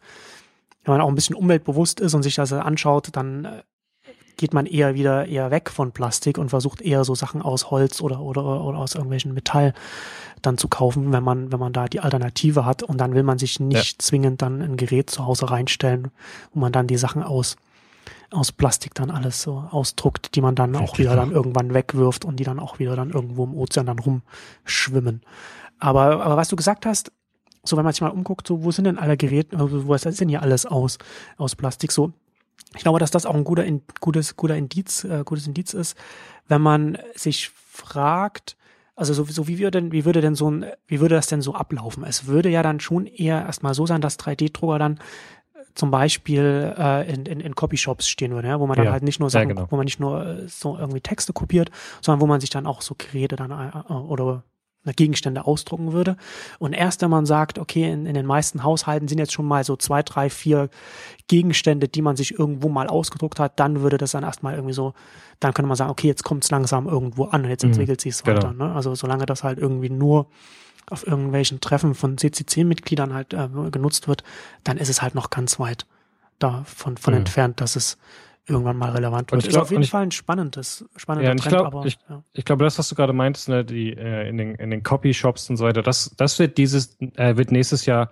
wenn 0.84 0.94
man 0.94 1.02
auch 1.02 1.10
ein 1.10 1.16
bisschen 1.16 1.36
umweltbewusst 1.36 2.00
ist 2.00 2.16
und 2.16 2.24
sich 2.24 2.36
das 2.36 2.52
anschaut, 2.54 3.10
dann 3.12 3.46
äh, 3.46 3.64
geht 4.38 4.54
man 4.54 4.66
eher 4.66 4.96
wieder 4.96 5.28
eher 5.28 5.52
weg 5.52 5.70
von 5.70 5.92
Plastik 5.92 6.38
und 6.38 6.50
versucht 6.50 6.82
eher 6.82 7.04
so 7.04 7.16
Sachen 7.16 7.42
aus 7.42 7.72
Holz 7.72 8.02
oder, 8.02 8.20
oder, 8.22 8.44
oder 8.64 8.78
aus 8.78 8.96
irgendwelchen 8.96 9.34
Metall 9.34 9.74
dann 10.42 10.58
zu 10.58 10.68
kaufen, 10.68 11.12
wenn 11.12 11.24
man, 11.24 11.52
wenn 11.52 11.60
man 11.60 11.74
da 11.74 11.88
die 11.88 12.00
Alternative 12.00 12.66
hat. 12.66 12.84
Und 12.84 12.98
dann 12.98 13.14
will 13.14 13.24
man 13.24 13.38
sich 13.38 13.60
nicht 13.60 13.94
ja. 13.94 14.00
zwingend 14.00 14.42
dann 14.42 14.62
ein 14.62 14.78
Gerät 14.78 15.10
zu 15.10 15.26
Hause 15.26 15.50
reinstellen, 15.52 16.10
wo 16.54 16.60
man 16.60 16.72
dann 16.72 16.88
die 16.88 16.98
Sachen 16.98 17.24
aus, 17.24 17.58
aus 18.32 18.52
Plastik 18.52 18.96
dann 18.96 19.12
alles 19.12 19.42
so 19.42 19.64
ausdruckt, 19.72 20.36
die 20.36 20.42
man 20.42 20.56
dann 20.56 20.76
auch 20.76 20.98
wieder 20.98 21.16
dann 21.16 21.32
irgendwann 21.32 21.74
wegwirft 21.74 22.26
und 22.26 22.38
die 22.38 22.44
dann 22.44 22.60
auch 22.60 22.80
wieder 22.80 22.96
dann 22.96 23.12
irgendwo 23.12 23.44
im 23.44 23.54
Ozean 23.54 23.86
dann 23.86 24.00
rumschwimmen. 24.00 25.22
Aber, 25.80 26.24
aber 26.24 26.38
was 26.38 26.50
du 26.50 26.56
gesagt 26.56 26.86
hast, 26.86 27.12
so 27.64 27.78
wenn 27.78 27.84
man 27.84 27.94
sich 27.94 28.02
mal 28.02 28.10
umguckt, 28.10 28.48
so 28.48 28.64
wo 28.64 28.72
sind 28.72 28.86
denn 28.86 28.98
alle 28.98 29.18
Geräte, 29.18 29.58
also 29.58 29.86
wo 29.86 29.94
ist 29.94 30.06
denn 30.20 30.30
hier 30.30 30.42
alles 30.42 30.66
aus, 30.66 30.98
aus 31.38 31.56
Plastik? 31.56 31.92
So, 31.92 32.12
ich 32.76 32.84
glaube, 32.84 33.00
dass 33.00 33.12
das 33.12 33.26
auch 33.26 33.36
ein 33.36 33.44
guter, 33.44 33.66
gutes, 34.00 34.36
guter 34.38 34.56
Indiz, 34.56 35.04
äh, 35.04 35.24
gutes 35.26 35.48
Indiz 35.48 35.74
ist, 35.74 35.98
wenn 36.48 36.62
man 36.62 36.98
sich 37.16 37.50
fragt, 37.50 38.56
also 38.96 39.14
so, 39.14 39.24
so 39.26 39.48
wie 39.48 39.60
würde 39.60 39.82
denn, 39.82 39.92
wie 39.92 40.06
würde 40.06 40.22
denn 40.22 40.36
so 40.36 40.50
ein, 40.50 40.66
wie 40.88 41.00
würde 41.00 41.16
das 41.16 41.28
denn 41.28 41.42
so 41.42 41.56
ablaufen? 41.56 42.04
Es 42.04 42.28
würde 42.28 42.50
ja 42.50 42.62
dann 42.64 42.80
schon 42.80 43.08
eher 43.08 43.42
erstmal 43.42 43.74
so 43.74 43.86
sein, 43.86 44.02
dass 44.02 44.20
3D-Drucker 44.20 44.80
dann 44.80 45.00
zum 45.74 45.92
Beispiel 45.92 46.74
äh, 46.78 47.12
in, 47.14 47.26
in, 47.26 47.40
in 47.40 47.56
Copyshops 47.56 48.08
stehen 48.08 48.32
würde, 48.34 48.50
ja, 48.50 48.60
wo 48.60 48.68
man 48.68 48.76
dann 48.76 48.88
Ja, 48.88 48.92
halt 48.92 49.04
nicht 49.04 49.20
nur 49.20 49.30
Sachen, 49.30 49.50
genau. 49.50 49.68
wo 49.70 49.78
man 49.78 49.86
nicht 49.86 50.00
nur 50.00 50.26
äh, 50.26 50.48
so 50.48 50.78
irgendwie 50.78 51.02
Texte 51.02 51.34
kopiert, 51.34 51.72
sondern 52.02 52.22
wo 52.22 52.28
man 52.28 52.42
sich 52.42 52.50
dann 52.50 52.68
auch 52.68 52.82
so 52.82 52.96
Geräte 52.98 53.38
dann 53.38 53.52
äh, 53.52 53.94
oder 53.94 54.44
Gegenstände 54.96 55.46
ausdrucken 55.46 55.94
würde. 55.94 56.18
Und 56.60 56.74
erst 56.74 57.02
wenn 57.02 57.10
man 57.12 57.26
sagt, 57.26 57.60
okay, 57.60 57.92
in, 57.92 58.06
in 58.06 58.14
den 58.16 58.26
meisten 58.26 58.64
Haushalten 58.64 59.08
sind 59.08 59.20
jetzt 59.20 59.34
schon 59.34 59.46
mal 59.46 59.64
so 59.64 59.76
zwei, 59.76 60.02
drei, 60.04 60.30
vier 60.30 60.70
Gegenstände, 61.28 61.88
die 61.88 62.02
man 62.02 62.16
sich 62.16 62.38
irgendwo 62.38 62.68
mal 62.70 62.88
ausgedruckt 62.88 63.40
hat, 63.40 63.60
dann 63.60 63.82
würde 63.82 63.98
das 63.98 64.12
dann 64.12 64.24
erstmal 64.24 64.56
irgendwie 64.56 64.74
so, 64.74 64.94
dann 65.40 65.54
könnte 65.54 65.68
man 65.68 65.78
sagen, 65.78 65.92
okay, 65.92 66.08
jetzt 66.08 66.24
kommt 66.24 66.44
es 66.44 66.52
langsam 66.52 66.88
irgendwo 66.88 67.26
an 67.26 67.44
und 67.44 67.50
jetzt 67.50 67.64
Mhm, 67.64 67.72
entwickelt 67.72 68.02
sich 68.02 68.14
es 68.16 68.24
genau. 68.24 68.38
weiter. 68.38 68.54
Ne? 68.54 68.74
Also 68.74 68.96
solange 68.96 69.26
das 69.26 69.44
halt 69.44 69.60
irgendwie 69.60 69.90
nur 69.90 70.28
auf 70.90 71.06
irgendwelchen 71.06 71.62
Treffen 71.62 71.94
von 71.94 72.18
CCC-Mitgliedern 72.18 73.14
halt 73.14 73.34
äh, 73.34 73.48
genutzt 73.72 74.08
wird, 74.08 74.24
dann 74.64 74.78
ist 74.78 74.90
es 74.90 75.02
halt 75.02 75.16
noch 75.16 75.30
ganz 75.30 75.60
weit 75.60 75.86
davon 76.40 76.98
von 76.98 77.14
Mhm. 77.14 77.20
entfernt, 77.20 77.62
dass 77.62 77.76
es 77.76 77.98
irgendwann 78.48 78.78
mal 78.78 78.92
relevant 78.92 79.32
Und 79.32 79.38
wird. 79.38 79.48
ist 79.48 79.52
glaub- 79.54 79.64
auf 79.64 79.72
jeden 79.72 79.84
ich- 79.84 79.90
Fall 79.92 80.04
ein 80.04 80.12
spannendes, 80.12 80.86
spannender 80.96 81.26
Ja, 81.28 81.32
und 81.32 81.38
ich 81.38 81.44
Trend, 81.44 81.56
glaub, 81.58 81.68
aber 81.68 81.86
ich- 81.86 81.98
ja. 82.10 82.24
Ich 82.34 82.46
glaube, 82.46 82.64
das, 82.64 82.78
was 82.80 82.90
du 82.90 82.96
gerade 82.96 83.14
meintest, 83.14 83.50
ne, 83.50 83.64
die, 83.64 83.94
äh, 83.94 84.28
in 84.30 84.38
den, 84.38 84.56
in 84.56 84.72
den 84.72 84.84
Copy-Shops 84.84 85.50
und 85.50 85.58
so 85.58 85.66
weiter, 85.66 85.82
das, 85.82 86.14
das 86.18 86.40
wird 86.40 86.58
dieses, 86.58 86.98
äh, 87.16 87.38
wird 87.38 87.52
nächstes 87.52 87.86
Jahr 87.86 88.10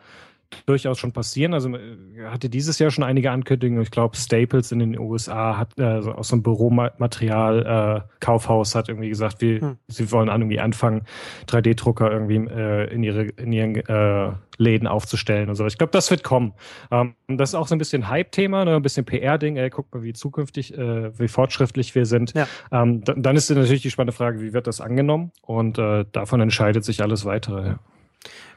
durchaus 0.66 1.00
schon 1.00 1.12
passieren. 1.12 1.54
Also 1.54 1.70
äh, 1.70 1.98
hatte 2.26 2.50
dieses 2.50 2.80
Jahr 2.80 2.92
schon 2.92 3.04
einige 3.04 3.32
Ankündigungen. 3.32 3.82
Ich 3.84 3.92
glaube, 3.92 4.18
Staples 4.18 4.72
in 4.72 4.80
den 4.80 4.98
USA 5.00 5.58
hat 5.58 5.78
äh, 5.80 6.02
so 6.02 6.12
aus 6.12 6.30
so 6.30 6.36
einem 6.36 6.44
Büromaterial 6.44 8.04
äh, 8.06 8.10
Kaufhaus 8.20 8.76
hat 8.76 8.90
irgendwie 8.90 9.10
gesagt, 9.10 9.42
wir, 9.42 9.62
Hm. 9.62 9.78
sie 9.88 10.12
wollen 10.12 10.30
an, 10.30 10.42
irgendwie 10.42 10.60
anfangen, 10.60 11.02
3D-Drucker 11.48 12.12
irgendwie 12.12 12.36
äh, 12.36 12.94
in 12.94 13.04
ihre 13.04 13.24
in 13.24 13.52
ihren 13.52 13.76
äh, 13.76 14.32
Läden 14.58 14.88
aufzustellen 14.88 15.50
und 15.50 15.56
so. 15.56 15.66
Ich 15.66 15.78
glaube, 15.78 15.92
das 15.92 16.12
wird 16.12 16.24
kommen. 16.24 16.54
Ähm, 16.92 17.16
das 17.28 17.50
ist 17.50 17.56
auch 17.56 17.68
so 17.68 17.76
ein 17.76 17.78
bisschen 17.78 18.10
Hype-Thema, 18.10 18.66
ne? 18.66 18.76
ein 18.76 18.82
bisschen 18.82 19.06
PR-Ding. 19.06 19.56
Ey, 19.56 19.70
guck 19.70 19.94
mal, 19.94 20.04
wie 20.04 20.14
zukünftig, 20.14 20.78
äh, 20.78 21.18
wie 21.18 21.28
fortschrittlich 21.30 21.96
wir 21.96 22.06
sind. 22.06 22.34
Ja. 22.34 22.48
Ähm, 22.72 23.04
dann, 23.04 23.24
dann 23.24 23.36
ist 23.36 23.50
natürlich 23.50 23.82
die 23.82 23.92
spannende 23.92 24.14
Frage, 24.14 24.42
wie 24.42 24.54
wird 24.54 24.68
das 24.68 24.82
angenommen? 24.82 25.32
Und 25.42 25.78
äh, 25.78 26.06
davon 26.12 26.42
entscheidet 26.42 26.84
sich 26.84 27.02
alles 27.02 27.26
weitere. 27.26 27.68
Ja. 27.68 27.80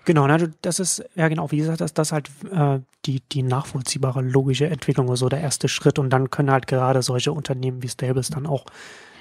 Genau, 0.05 0.27
na, 0.27 0.37
du- 0.39 0.53
das 0.63 0.81
ist, 0.81 1.05
ja 1.15 1.29
genau, 1.29 1.51
wie 1.51 1.59
gesagt, 1.59 1.81
das, 1.81 1.95
das 1.95 2.09
ist 2.09 2.13
halt 2.13 2.31
äh, 2.53 2.81
die, 3.07 3.21
die 3.21 3.43
nachvollziehbare 3.43 4.21
logische 4.21 4.67
Entwicklung 4.67 5.07
oder 5.09 5.17
so 5.17 5.29
der 5.29 5.41
erste 5.41 5.69
Schritt 5.69 5.99
und 5.99 6.11
dann 6.11 6.31
können 6.31 6.51
halt 6.51 6.67
gerade 6.67 7.03
solche 7.03 7.33
Unternehmen 7.33 7.83
wie 7.83 7.89
Stables 7.89 8.31
dann 8.31 8.47
auch, 8.47 8.65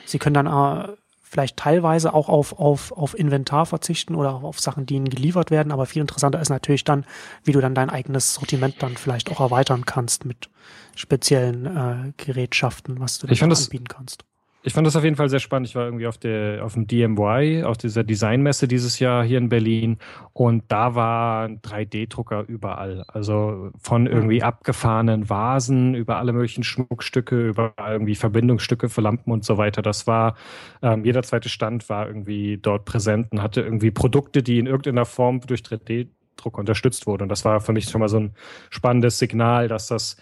sie 0.05 0.17
können 0.17 0.33
dann 0.33 0.47
äh, 0.47 0.87
vielleicht 1.21 1.55
teilweise 1.57 2.13
auch 2.13 2.27
auf, 2.29 2.59
auf, 2.59 2.91
auf 2.91 3.17
Inventar 3.17 3.65
verzichten 3.65 4.15
oder 4.15 4.33
auch 4.33 4.43
auf 4.43 4.59
Sachen, 4.59 4.85
die 4.85 4.95
ihnen 4.95 5.09
geliefert 5.09 5.49
werden, 5.51 5.71
aber 5.71 5.85
viel 5.85 6.01
interessanter 6.01 6.41
ist 6.41 6.49
natürlich 6.49 6.83
dann, 6.83 7.05
wie 7.43 7.51
du 7.53 7.61
dann 7.61 7.75
dein 7.75 7.89
eigenes 7.89 8.33
Sortiment 8.33 8.75
dann 8.79 8.97
vielleicht 8.97 9.31
auch 9.31 9.39
erweitern 9.39 9.85
kannst 9.85 10.25
mit 10.25 10.49
speziellen 10.95 11.65
äh, 11.65 12.11
Gerätschaften, 12.17 12.99
was 12.99 13.17
du 13.19 13.27
dann 13.27 13.33
anbieten 13.67 13.87
kannst. 13.87 14.25
Ich 14.63 14.73
fand 14.73 14.85
das 14.85 14.95
auf 14.95 15.03
jeden 15.03 15.15
Fall 15.15 15.29
sehr 15.29 15.39
spannend. 15.39 15.67
Ich 15.67 15.75
war 15.75 15.85
irgendwie 15.85 16.05
auf 16.05 16.19
der 16.19 16.63
auf 16.63 16.73
dem 16.73 16.85
DMY, 16.85 17.63
auf 17.63 17.77
dieser 17.77 18.03
Designmesse 18.03 18.67
dieses 18.67 18.99
Jahr 18.99 19.23
hier 19.23 19.39
in 19.39 19.49
Berlin 19.49 19.97
und 20.33 20.63
da 20.67 20.93
war 20.93 21.45
ein 21.45 21.61
3D-Drucker 21.61 22.45
überall. 22.47 23.03
Also 23.07 23.71
von 23.79 24.05
irgendwie 24.05 24.43
abgefahrenen 24.43 25.29
Vasen 25.29 25.95
über 25.95 26.17
alle 26.17 26.31
möglichen 26.33 26.63
Schmuckstücke, 26.63 27.47
über 27.47 27.73
irgendwie 27.79 28.13
Verbindungsstücke 28.13 28.89
für 28.89 29.01
Lampen 29.01 29.31
und 29.31 29.43
so 29.43 29.57
weiter. 29.57 29.81
Das 29.81 30.05
war 30.05 30.35
ähm, 30.83 31.05
jeder 31.05 31.23
zweite 31.23 31.49
Stand 31.49 31.89
war 31.89 32.05
irgendwie 32.05 32.59
dort 32.61 32.85
präsent 32.85 33.31
und 33.31 33.41
hatte 33.41 33.61
irgendwie 33.61 33.89
Produkte, 33.89 34.43
die 34.43 34.59
in 34.59 34.67
irgendeiner 34.67 35.05
Form 35.05 35.41
durch 35.41 35.61
3D-Druck 35.61 36.59
unterstützt 36.59 37.07
wurden. 37.07 37.23
Und 37.23 37.29
das 37.29 37.45
war 37.45 37.61
für 37.61 37.73
mich 37.73 37.85
schon 37.85 38.01
mal 38.01 38.09
so 38.09 38.19
ein 38.19 38.35
spannendes 38.69 39.17
Signal, 39.17 39.67
dass 39.67 39.87
das 39.87 40.17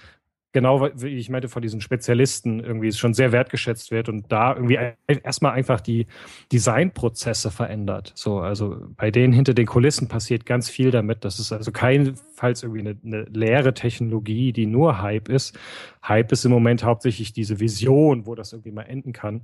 genau 0.52 0.90
wie 0.96 1.08
ich 1.08 1.30
meinte 1.30 1.50
von 1.50 1.62
diesen 1.62 1.82
Spezialisten 1.82 2.60
irgendwie 2.60 2.92
schon 2.92 3.14
sehr 3.14 3.32
wertgeschätzt 3.32 3.92
wird 3.92 4.10
und 4.10 4.32
da 4.32 4.56
irgendwie 4.56 4.80
erstmal 5.08 5.54
einfach 5.54 5.82
die 5.82 6.08
Designprozesse 6.52 7.52
verändert. 7.52 8.12
So, 8.16 8.40
also 8.40 8.78
bei 8.96 9.12
denen 9.12 9.34
hinter 9.34 9.54
den 9.54 9.68
Kulissen 9.68 10.08
passiert 10.08 10.46
ganz 10.46 10.70
viel 10.70 10.92
damit. 10.92 11.24
Das 11.24 11.40
ist 11.40 11.52
also 11.52 11.72
keinenfalls 11.72 12.64
irgendwie 12.64 12.82
eine, 12.82 12.98
eine 13.06 13.24
leere 13.26 13.74
Technologie, 13.74 14.52
die 14.52 14.66
nur 14.66 15.02
Hype 15.02 15.30
ist. 15.30 15.58
Hype 16.04 16.32
ist 16.32 16.46
im 16.46 16.52
Moment 16.52 16.84
hauptsächlich 16.84 17.34
diese 17.34 17.60
Vision, 17.60 18.26
wo 18.26 18.36
das 18.36 18.54
irgendwie 18.54 18.72
mal 18.72 18.84
enden 18.84 19.14
kann. 19.14 19.42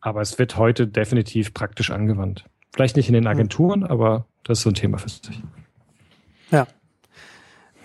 Aber 0.00 0.20
es 0.20 0.38
wird 0.38 0.56
heute 0.56 0.86
definitiv 0.86 1.52
praktisch 1.52 1.90
angewandt. 1.90 2.44
Vielleicht 2.72 2.96
nicht 2.96 3.08
in 3.08 3.14
den 3.14 3.26
Agenturen, 3.26 3.84
aber 3.84 4.26
das 4.44 4.58
ist 4.58 4.64
so 4.64 4.70
ein 4.70 4.74
Thema 4.74 4.98
für 4.98 5.08
sich. 5.08 5.42
Ja. 6.50 6.66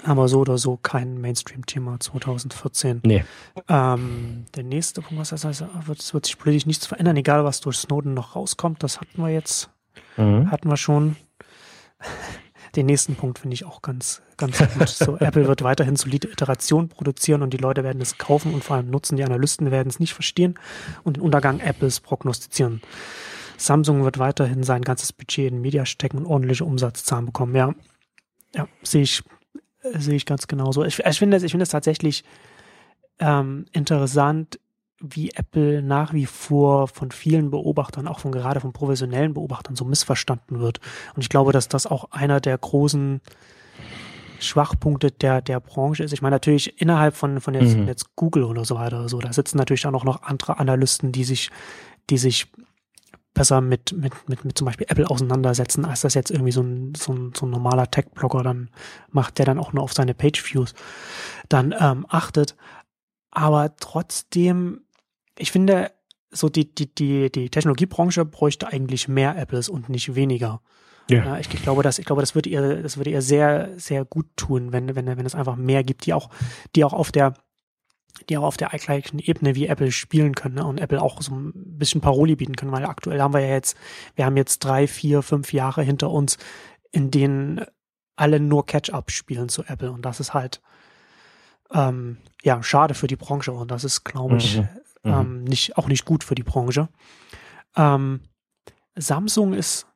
Aber 0.04 0.28
so 0.28 0.40
oder 0.40 0.58
so 0.58 0.78
kein 0.78 1.20
Mainstream-Thema 1.22 2.00
2014. 2.00 3.02
Nee. 3.04 3.24
Ähm, 3.68 4.46
der 4.56 4.64
nächste 4.64 5.02
Punkt, 5.02 5.20
was 5.22 5.30
das 5.30 5.46
heißt, 5.46 5.64
wird, 5.86 6.00
es 6.00 6.14
wird 6.14 6.26
sich 6.26 6.38
politisch 6.40 6.66
nichts 6.66 6.88
verändern, 6.88 7.18
egal 7.18 7.44
was 7.46 7.62
durch 7.62 7.78
Snowden 7.78 8.14
noch 8.14 8.36
rauskommt. 8.36 8.82
Das 8.84 9.00
hatten 9.00 9.22
wir 9.22 9.30
jetzt, 9.30 9.70
Mhm. 10.18 10.50
hatten 10.50 10.70
wir 10.70 10.78
schon. 10.78 11.16
Den 12.76 12.86
nächsten 12.86 13.16
Punkt 13.16 13.40
finde 13.40 13.54
ich 13.54 13.66
auch 13.66 13.82
ganz, 13.82 14.22
ganz 14.38 14.58
gut. 14.58 14.88
So, 14.88 15.18
Apple 15.20 15.46
wird 15.46 15.62
weiterhin 15.62 15.98
solide 15.98 16.30
Iterationen 16.30 16.88
produzieren 16.88 17.42
und 17.42 17.52
die 17.54 17.58
Leute 17.58 17.84
werden 17.84 18.02
es 18.02 18.18
kaufen 18.18 18.54
und 18.54 18.64
vor 18.64 18.78
allem 18.78 18.90
nutzen. 18.90 19.18
Die 19.18 19.26
Analysten 19.26 19.72
werden 19.72 19.90
es 19.90 20.00
nicht 20.00 20.14
verstehen 20.14 20.58
und 21.04 21.18
den 21.18 21.24
Untergang 21.24 21.60
Apples 21.60 22.00
prognostizieren. 22.00 22.82
Samsung 23.58 24.04
wird 24.06 24.20
weiterhin 24.20 24.64
sein 24.64 24.84
ganzes 24.84 25.12
Budget 25.12 25.52
in 25.52 25.60
Media 25.62 25.86
stecken 25.86 26.20
und 26.20 26.26
ordentliche 26.26 26.64
Umsatzzahlen 26.64 27.26
bekommen. 27.26 27.56
Ja, 27.56 27.74
ja, 28.56 28.68
sehe 28.84 29.02
ich, 29.04 29.22
sehe 29.98 30.16
ich 30.16 30.26
ganz 30.26 30.48
genauso. 30.48 30.84
Ich, 30.84 31.00
ich 31.00 31.19
finde 31.19 31.38
es, 31.38 31.43
ich 31.43 31.51
finde 31.51 31.64
es 31.64 31.69
tatsächlich 31.69 32.24
ähm, 33.19 33.66
interessant, 33.72 34.60
wie 35.00 35.32
Apple 35.32 35.82
nach 35.82 36.14
wie 36.14 36.27
vor 36.27 36.88
von 36.88 37.11
vielen 37.11 37.50
Beobachtern, 37.50 38.08
auch 38.08 38.19
von 38.19 38.32
gerade 38.32 38.60
von 38.60 38.72
professionellen 38.72 39.34
Beobachtern, 39.34 39.76
so 39.76 39.84
missverstanden 39.85 40.60
wird. 40.60 40.80
Und 41.16 41.22
ich 41.24 41.30
glaube, 41.30 41.51
dass 41.51 41.68
das 41.68 41.88
auch 41.88 42.11
einer 42.11 42.40
der 42.40 42.58
großen 42.58 43.19
Schwachpunkte 44.40 45.11
der, 45.11 45.42
der 45.42 45.60
Branche 45.60 46.03
ist. 46.03 46.14
Ich 46.14 46.22
meine, 46.22 46.35
natürlich 46.35 46.82
innerhalb 46.82 47.16
von, 47.16 47.42
von 47.42 47.53
jetzt, 47.53 47.77
Mhm. 47.77 47.88
jetzt 47.88 48.16
Google 48.16 48.43
oder 48.43 48.66
so 48.66 48.76
weiter, 48.76 49.08
so, 49.10 49.19
da 49.19 49.34
sitzen 49.34 49.58
natürlich 49.58 49.85
auch 49.85 50.03
noch 50.03 50.22
andere 50.24 50.60
Analysten, 50.60 51.11
die 51.11 51.24
sich, 51.24 51.51
die 52.10 52.18
sich 52.18 52.48
besser 53.34 53.61
mit, 53.61 53.93
mit, 53.93 54.14
mit, 54.27 54.43
mit 54.43 54.58
zum 54.58 54.66
Beispiel 54.66 54.88
Apple 54.90 55.10
auseinandersetzen, 55.10 55.85
als 55.85 56.01
das 56.01 56.14
jetzt 56.14 56.32
irgendwie 56.32 56.51
so 56.51 56.61
ein, 56.61 56.93
so 56.95 57.14
ein, 57.14 57.34
so 57.35 57.45
ein 57.45 57.50
normaler 57.50 57.90
Tech-Blogger 57.90 58.43
dann 58.43 58.69
macht, 59.10 59.38
der 59.38 59.45
dann 59.45 59.60
auch 59.60 59.74
nur 59.74 59.84
auf 59.84 59.93
seine 59.93 60.14
Page-Views 60.14 60.74
dann 61.50 61.74
ähm, 61.80 62.06
achtet. 62.10 62.56
Aber 63.32 63.76
trotzdem, 63.77 64.82
ich 65.38 65.51
finde, 65.51 65.92
so 66.30 66.50
die, 66.50 66.74
die, 66.74 66.93
die, 66.93 67.32
die 67.32 67.50
Technologiebranche 67.50 68.26
bräuchte 68.26 68.68
eigentlich 68.68 69.08
mehr 69.08 69.38
Apples 69.38 69.69
und 69.69 69.90
nicht 69.90 70.16
weniger. 70.16 70.61
Ja. 71.10 71.26
Ja, 71.26 71.38
ich, 71.38 71.53
ich 71.53 71.61
glaube, 71.61 71.84
das, 71.84 72.00
ich 72.00 72.06
glaube, 72.06 72.22
das 72.22 72.35
würde 72.35 72.50
ihr, 72.50 72.82
das 72.82 72.98
würde 72.98 73.10
ihr 73.10 73.22
sehr, 73.22 73.77
sehr 73.77 74.06
gut 74.06 74.27
tun, 74.35 74.72
wenn, 74.72 74.95
wenn, 74.95 75.06
wenn 75.06 75.26
es 75.26 75.35
einfach 75.35 75.56
mehr 75.56 75.84
gibt, 75.84 76.06
die 76.06 76.14
auch, 76.14 76.30
die 76.76 76.85
auch 76.85 76.93
auf 76.93 77.11
der, 77.11 77.34
die 78.30 78.38
auch 78.38 78.43
auf 78.43 78.57
der 78.57 78.69
gleichen 78.69 79.19
Ebene 79.19 79.56
wie 79.56 79.67
Apple 79.67 79.91
spielen 79.91 80.35
können 80.35 80.56
ne? 80.56 80.65
und 80.65 80.80
Apple 80.80 81.01
auch 81.01 81.22
so 81.22 81.33
ein 81.33 81.51
bisschen 81.56 82.01
Paroli 82.01 82.35
bieten 82.35 82.56
können, 82.56 82.72
weil 82.72 82.85
aktuell 82.85 83.22
haben 83.22 83.33
wir 83.33 83.41
ja 83.41 83.53
jetzt, 83.53 83.77
wir 84.15 84.25
haben 84.25 84.38
jetzt 84.38 84.59
drei, 84.59 84.88
vier, 84.88 85.22
fünf 85.22 85.53
Jahre 85.53 85.83
hinter 85.83 86.09
uns, 86.11 86.38
in 86.91 87.11
denen 87.11 87.65
alle 88.15 88.40
nur 88.40 88.65
Catch-up 88.65 89.11
spielen 89.11 89.49
zu 89.49 89.64
Apple 89.64 89.91
und 89.91 90.06
das 90.06 90.19
ist 90.19 90.33
halt 90.33 90.61
ähm, 91.73 92.17
ja 92.43 92.61
schade 92.61 92.93
für 92.93 93.07
die 93.07 93.15
Branche 93.15 93.51
und 93.51 93.72
das 93.72 93.83
ist, 93.83 94.03
glaube 94.03 94.38
ich, 94.38 94.57
Mhm. 94.57 94.67
Mhm. 95.03 95.11
ähm, 95.11 95.43
nicht 95.45 95.77
auch 95.77 95.88
nicht 95.88 96.06
gut 96.06 96.23
für 96.23 96.35
die 96.35 96.43
Branche. 96.43 96.90
Ähm, 97.75 98.22
Samsung 98.95 99.53
ist, 99.53 99.88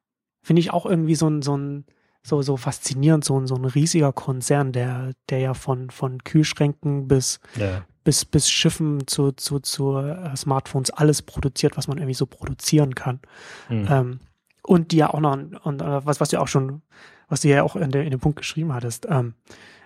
finde 0.42 0.62
ich, 0.62 0.72
auch 0.72 0.86
irgendwie 0.86 1.16
so 1.16 1.28
ein, 1.28 1.42
so 1.42 1.56
ein 1.56 1.86
so, 2.24 2.42
so 2.42 2.58
faszinierend, 2.58 3.24
so 3.24 3.40
ein, 3.40 3.46
so 3.46 3.54
ein 3.54 3.66
riesiger 3.66 4.12
Konzern, 4.12 4.72
der, 4.72 5.12
der 5.30 5.40
ja 5.40 5.54
von, 5.54 5.92
von 5.92 6.24
Kühlschränken 6.24 7.08
bis, 7.08 7.40
Ja. 7.56 7.86
Bis, 8.06 8.24
bis 8.24 8.50
Schiffen 8.50 9.06
zu, 9.08 9.34
zu, 9.34 9.60
zu 9.60 9.98
äh, 9.98 10.34
Smartphones 10.38 10.92
alles 10.92 11.22
produziert, 11.22 11.76
was 11.76 11.90
man 11.90 11.98
irgendwie 11.98 12.14
so 12.14 12.28
produzieren 12.28 12.96
kann. 12.96 13.20
Mhm. 13.68 13.88
Ähm, 13.90 14.20
und 14.62 14.92
die 14.92 14.98
ja 14.98 15.14
auch 15.14 15.20
noch, 15.20 15.38
und 15.64 15.82
äh, 15.82 16.06
was, 16.06 16.22
was 16.22 16.30
du 16.30 16.40
auch 16.40 16.48
schon, 16.48 16.82
was 17.28 17.42
du 17.42 17.50
ja 17.50 17.64
auch 17.64 17.76
in, 17.76 17.92
der, 17.92 18.04
in 18.06 18.12
dem 18.12 18.20
Punkt 18.20 18.38
geschrieben 18.38 18.74
hattest, 18.74 19.08
ähm, 19.10 19.34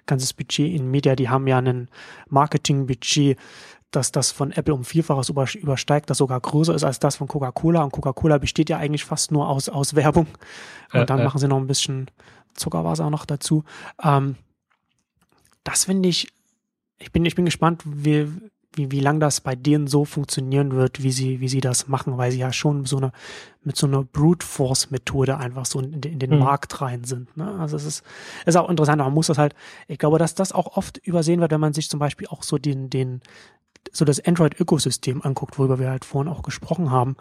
ganzes 0.05 0.33
Budget 0.33 0.71
in 0.71 0.91
Media, 0.91 1.15
die 1.15 1.29
haben 1.29 1.47
ja 1.47 1.57
ein 1.57 1.89
Marketingbudget, 2.27 3.37
dass 3.91 4.11
das 4.11 4.31
von 4.31 4.51
Apple 4.51 4.73
um 4.73 4.83
Vielfaches 4.83 5.29
über, 5.29 5.47
übersteigt, 5.55 6.09
das 6.09 6.19
sogar 6.19 6.39
größer 6.39 6.75
ist 6.75 6.83
als 6.83 6.99
das 6.99 7.15
von 7.15 7.27
Coca-Cola. 7.27 7.83
Und 7.83 7.91
Coca-Cola 7.91 8.37
besteht 8.37 8.69
ja 8.69 8.77
eigentlich 8.77 9.05
fast 9.05 9.31
nur 9.31 9.47
aus, 9.47 9.69
aus 9.69 9.95
Werbung. 9.95 10.27
Und 10.93 10.99
Äh, 11.01 11.05
dann 11.05 11.19
äh. 11.19 11.23
machen 11.23 11.39
sie 11.39 11.47
noch 11.47 11.57
ein 11.57 11.67
bisschen 11.67 12.11
Zuckerwasser 12.53 13.09
noch 13.09 13.25
dazu. 13.25 13.63
Ähm, 14.03 14.35
das 15.63 15.85
finde 15.85 16.09
ich, 16.09 16.27
ich 16.99 17.11
bin, 17.11 17.25
ich 17.25 17.35
bin 17.35 17.45
gespannt, 17.45 17.83
wie, 17.85 18.27
wie, 18.73 18.91
wie 18.91 18.99
lang 18.99 19.19
das 19.19 19.41
bei 19.41 19.55
denen 19.55 19.87
so 19.87 20.05
funktionieren 20.05 20.71
wird, 20.71 21.01
wie 21.01 21.11
sie, 21.11 21.39
wie 21.39 21.47
sie 21.47 21.61
das 21.61 21.87
machen, 21.87 22.17
weil 22.17 22.31
sie 22.31 22.39
ja 22.39 22.53
schon 22.53 22.85
so 22.85 22.97
eine, 22.97 23.11
mit 23.63 23.75
so 23.75 23.87
einer 23.87 24.03
Brute 24.03 24.45
Force 24.45 24.91
Methode 24.91 25.37
einfach 25.37 25.65
so 25.65 25.79
in, 25.79 26.01
in 26.01 26.19
den 26.19 26.31
mhm. 26.31 26.39
Markt 26.39 26.81
rein 26.81 27.03
sind. 27.03 27.35
Ne? 27.35 27.49
Also 27.59 27.77
es 27.77 27.85
ist, 27.85 28.03
ist 28.45 28.55
auch 28.55 28.69
interessant, 28.69 28.99
man 28.99 29.13
muss 29.13 29.27
das 29.27 29.37
halt, 29.37 29.55
ich 29.87 29.97
glaube, 29.97 30.19
dass 30.19 30.35
das 30.35 30.51
auch 30.51 30.77
oft 30.77 30.97
übersehen 30.97 31.39
wird, 31.39 31.51
wenn 31.51 31.61
man 31.61 31.73
sich 31.73 31.89
zum 31.89 31.99
Beispiel 31.99 32.27
auch 32.27 32.43
so 32.43 32.57
den, 32.57 32.89
den, 32.89 33.21
so 33.91 34.05
das 34.05 34.23
Android-Ökosystem 34.23 35.21
anguckt, 35.23 35.57
worüber 35.57 35.79
wir 35.79 35.89
halt 35.89 36.05
vorhin 36.05 36.31
auch 36.31 36.43
gesprochen 36.43 36.91
haben. 36.91 37.15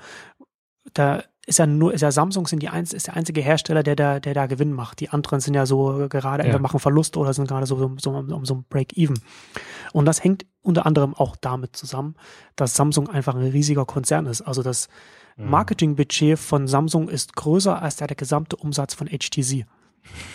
Da 0.93 1.23
ist 1.49 1.59
ja 1.59 1.67
nur, 1.67 1.95
ist 1.95 2.03
ja 2.03 2.13
Samsung 2.13 2.47
sind 2.47 2.63
die 2.63 2.69
eins, 2.69 2.93
ist 2.93 3.07
der 3.07 3.17
einzige 3.17 3.41
Hersteller, 3.41 3.83
der 3.83 3.97
da, 3.97 4.21
der 4.21 4.35
da 4.35 4.47
Gewinn 4.47 4.73
macht. 4.73 5.01
Die 5.01 5.09
anderen 5.09 5.41
sind 5.41 5.55
ja 5.55 5.65
so 5.65 6.07
gerade 6.09 6.43
entweder 6.43 6.61
machen 6.61 6.79
Verluste 6.79 7.19
oder 7.19 7.33
sind 7.33 7.49
gerade 7.49 7.67
so, 7.67 7.77
so, 7.77 7.97
so 7.99 8.11
um 8.11 8.45
so 8.45 8.55
ein 8.55 8.65
Break-Even. 8.69 9.19
Und 9.93 10.05
das 10.05 10.23
hängt 10.23 10.45
unter 10.61 10.85
anderem 10.85 11.15
auch 11.15 11.37
damit 11.37 11.75
zusammen, 11.75 12.17
dass 12.55 12.75
Samsung 12.75 13.09
einfach 13.09 13.35
ein 13.35 13.51
riesiger 13.51 13.87
Konzern 13.87 14.27
ist. 14.27 14.43
Also 14.43 14.63
das 14.63 14.89
mhm. 15.37 15.49
Marketingbudget 15.49 16.39
von 16.39 16.69
Samsung 16.69 17.09
ist 17.09 17.35
größer 17.35 17.81
als 17.81 17.97
der, 17.97 18.09
der 18.09 18.17
gesamte 18.17 18.57
Umsatz 18.57 18.93
von 18.93 19.09
HTC. 19.09 19.65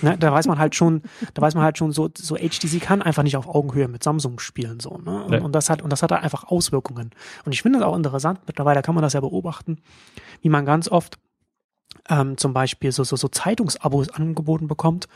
Ne, 0.02 0.18
da 0.18 0.32
weiß 0.32 0.48
man 0.48 0.60
halt 0.60 0.76
schon, 0.76 1.02
da 1.34 1.42
weiß 1.42 1.56
man 1.56 1.64
halt 1.64 1.78
schon, 1.78 1.92
so, 1.92 2.10
so 2.16 2.36
HTC 2.36 2.82
kann 2.82 3.02
einfach 3.02 3.24
nicht 3.24 3.38
auf 3.38 3.48
Augenhöhe 3.48 3.88
mit 3.88 4.04
Samsung 4.04 4.40
spielen, 4.40 4.80
so, 4.80 4.98
ne? 4.98 5.24
Und, 5.24 5.42
und 5.42 5.52
das 5.54 5.70
hat, 5.70 5.82
und 5.82 5.90
das 5.92 6.04
hat 6.04 6.12
halt 6.12 6.24
einfach 6.24 6.46
Auswirkungen. 6.46 7.12
Und 7.46 7.52
ich 7.54 7.62
finde 7.62 7.80
es 7.80 7.86
auch 7.86 7.96
interessant, 7.96 8.42
mittlerweile 8.46 8.82
kann 8.82 8.96
man 8.96 9.02
das 9.02 9.14
ja 9.14 9.22
beobachten, 9.22 9.78
wie 10.42 10.50
man 10.50 10.66
ganz 10.66 10.90
oft 10.90 11.18
ähm, 12.10 12.38
zum 12.38 12.54
Beispiel 12.54 12.92
so, 12.92 13.04
so, 13.04 13.16
so 13.16 13.28
Zeitungsabos 13.28 14.10
angeboten 14.10 14.68
bekommt 14.68 15.08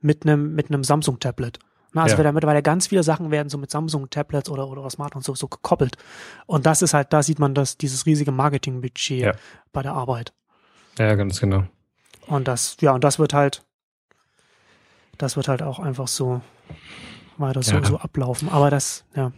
mit 0.00 0.24
einem, 0.24 0.54
mit 0.54 0.68
einem 0.70 0.84
Samsung-Tablet. 0.84 1.58
Ne, 1.94 2.02
also 2.02 2.20
ja. 2.20 2.32
mittlerweile 2.32 2.62
ganz 2.62 2.88
viele 2.88 3.02
Sachen 3.02 3.30
werden 3.30 3.48
so 3.48 3.56
mit 3.56 3.70
Samsung-Tablets 3.70 4.50
oder, 4.50 4.68
oder 4.68 4.88
Smartphones 4.90 5.26
so, 5.26 5.34
so 5.34 5.48
gekoppelt. 5.48 5.96
Und 6.46 6.66
das 6.66 6.82
ist 6.82 6.92
halt, 6.92 7.12
da 7.12 7.22
sieht 7.22 7.38
man 7.38 7.54
das, 7.54 7.78
dieses 7.78 8.04
riesige 8.04 8.32
Marketing-Budget 8.32 9.20
ja. 9.20 9.32
bei 9.72 9.82
der 9.82 9.92
Arbeit. 9.92 10.32
Ja, 10.98 11.14
ganz 11.14 11.40
genau. 11.40 11.64
Und 12.26 12.48
das, 12.48 12.76
ja, 12.80 12.92
und 12.92 13.04
das 13.04 13.18
wird 13.18 13.32
halt, 13.32 13.62
das 15.18 15.36
wird 15.36 15.48
halt 15.48 15.62
auch 15.62 15.78
einfach 15.78 16.08
so 16.08 16.40
weiter 17.38 17.62
so, 17.62 17.76
ja. 17.76 17.84
so 17.84 17.98
ablaufen. 17.98 18.48
Aber 18.48 18.70
das, 18.70 19.04
ja. 19.14 19.32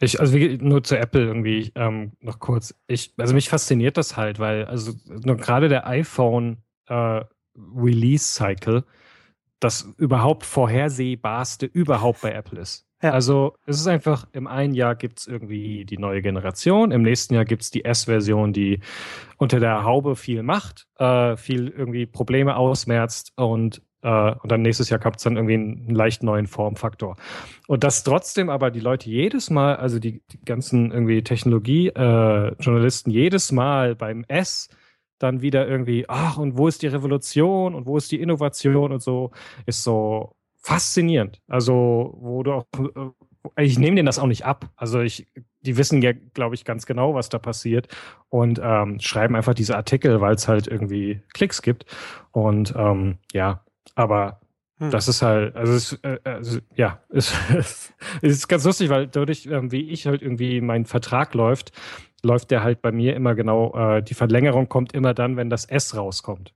Ich, 0.00 0.18
also 0.20 0.34
wie, 0.34 0.58
nur 0.58 0.82
zu 0.82 0.98
Apple 0.98 1.22
irgendwie 1.22 1.70
ähm, 1.74 2.12
noch 2.20 2.38
kurz. 2.38 2.74
Ich, 2.86 3.12
also 3.18 3.34
mich 3.34 3.48
fasziniert 3.48 3.96
das 3.96 4.16
halt, 4.16 4.38
weil 4.38 4.64
also 4.64 4.92
nur 5.06 5.36
gerade 5.36 5.68
der 5.68 5.86
iPhone 5.86 6.58
äh, 6.88 7.22
Release 7.56 8.24
Cycle 8.24 8.84
das 9.60 9.88
überhaupt 9.96 10.44
vorhersehbarste 10.44 11.66
überhaupt 11.66 12.22
bei 12.22 12.32
Apple 12.32 12.60
ist. 12.60 12.86
Ja. 13.02 13.10
Also 13.10 13.54
es 13.66 13.80
ist 13.80 13.86
einfach, 13.86 14.26
im 14.32 14.46
einen 14.46 14.74
Jahr 14.74 14.94
gibt 14.94 15.20
es 15.20 15.26
irgendwie 15.26 15.84
die 15.84 15.98
neue 15.98 16.22
Generation, 16.22 16.92
im 16.92 17.02
nächsten 17.02 17.34
Jahr 17.34 17.44
gibt 17.44 17.62
es 17.62 17.70
die 17.70 17.84
S-Version, 17.84 18.52
die 18.52 18.80
unter 19.38 19.60
der 19.60 19.84
Haube 19.84 20.14
viel 20.16 20.42
macht, 20.42 20.86
äh, 20.98 21.36
viel 21.36 21.68
irgendwie 21.68 22.06
Probleme 22.06 22.56
ausmerzt 22.56 23.32
und 23.36 23.82
äh, 24.02 24.32
und 24.32 24.50
dann 24.50 24.62
nächstes 24.62 24.90
Jahr 24.90 25.00
gab 25.00 25.16
es 25.16 25.22
dann 25.22 25.36
irgendwie 25.36 25.54
einen, 25.54 25.86
einen 25.86 25.94
leicht 25.94 26.22
neuen 26.22 26.46
Formfaktor. 26.46 27.16
Und 27.66 27.84
dass 27.84 28.04
trotzdem 28.04 28.50
aber 28.50 28.70
die 28.70 28.80
Leute 28.80 29.08
jedes 29.08 29.50
Mal, 29.50 29.76
also 29.76 29.98
die, 29.98 30.22
die 30.30 30.44
ganzen 30.44 30.90
irgendwie 30.90 31.22
Technologie-Journalisten 31.22 33.10
äh, 33.10 33.14
jedes 33.14 33.52
Mal 33.52 33.94
beim 33.94 34.24
S 34.28 34.68
dann 35.18 35.40
wieder 35.40 35.68
irgendwie, 35.68 36.04
ach, 36.08 36.36
und 36.36 36.58
wo 36.58 36.66
ist 36.66 36.82
die 36.82 36.88
Revolution 36.88 37.74
und 37.74 37.86
wo 37.86 37.96
ist 37.96 38.10
die 38.10 38.20
Innovation 38.20 38.92
und 38.92 39.02
so, 39.02 39.30
ist 39.66 39.84
so 39.84 40.34
faszinierend. 40.56 41.40
Also, 41.48 42.16
wo 42.20 42.42
du 42.42 42.52
auch, 42.52 42.66
äh, 42.76 43.62
ich 43.64 43.78
nehme 43.78 43.96
denen 43.96 44.06
das 44.06 44.18
auch 44.18 44.26
nicht 44.26 44.44
ab. 44.44 44.70
Also 44.76 45.00
ich, 45.00 45.28
die 45.60 45.76
wissen 45.76 46.02
ja, 46.02 46.12
glaube 46.12 46.54
ich, 46.54 46.64
ganz 46.64 46.86
genau, 46.86 47.14
was 47.14 47.28
da 47.28 47.38
passiert 47.38 47.88
und 48.28 48.60
ähm, 48.62 48.98
schreiben 49.00 49.36
einfach 49.36 49.54
diese 49.54 49.76
Artikel, 49.76 50.20
weil 50.20 50.34
es 50.34 50.48
halt 50.48 50.66
irgendwie 50.66 51.22
Klicks 51.34 51.62
gibt. 51.62 51.86
Und 52.32 52.74
ähm, 52.76 53.18
ja, 53.32 53.64
aber 53.94 54.40
hm. 54.78 54.90
das 54.90 55.08
ist 55.08 55.22
halt, 55.22 55.54
also, 55.54 55.72
es, 55.72 55.92
äh, 56.02 56.18
also 56.24 56.58
ja, 56.74 57.00
es, 57.08 57.32
es, 57.54 57.92
ist 58.20 58.48
ganz 58.48 58.64
lustig, 58.64 58.90
weil 58.90 59.06
dadurch, 59.06 59.46
ähm, 59.46 59.72
wie 59.72 59.90
ich 59.90 60.06
halt 60.06 60.22
irgendwie 60.22 60.60
mein 60.60 60.86
Vertrag 60.86 61.34
läuft, 61.34 61.72
läuft 62.22 62.50
der 62.50 62.62
halt 62.62 62.82
bei 62.82 62.92
mir 62.92 63.14
immer 63.14 63.34
genau, 63.34 63.74
äh, 63.74 64.02
die 64.02 64.14
Verlängerung 64.14 64.68
kommt 64.68 64.92
immer 64.92 65.14
dann, 65.14 65.36
wenn 65.36 65.50
das 65.50 65.64
S 65.64 65.96
rauskommt. 65.96 66.54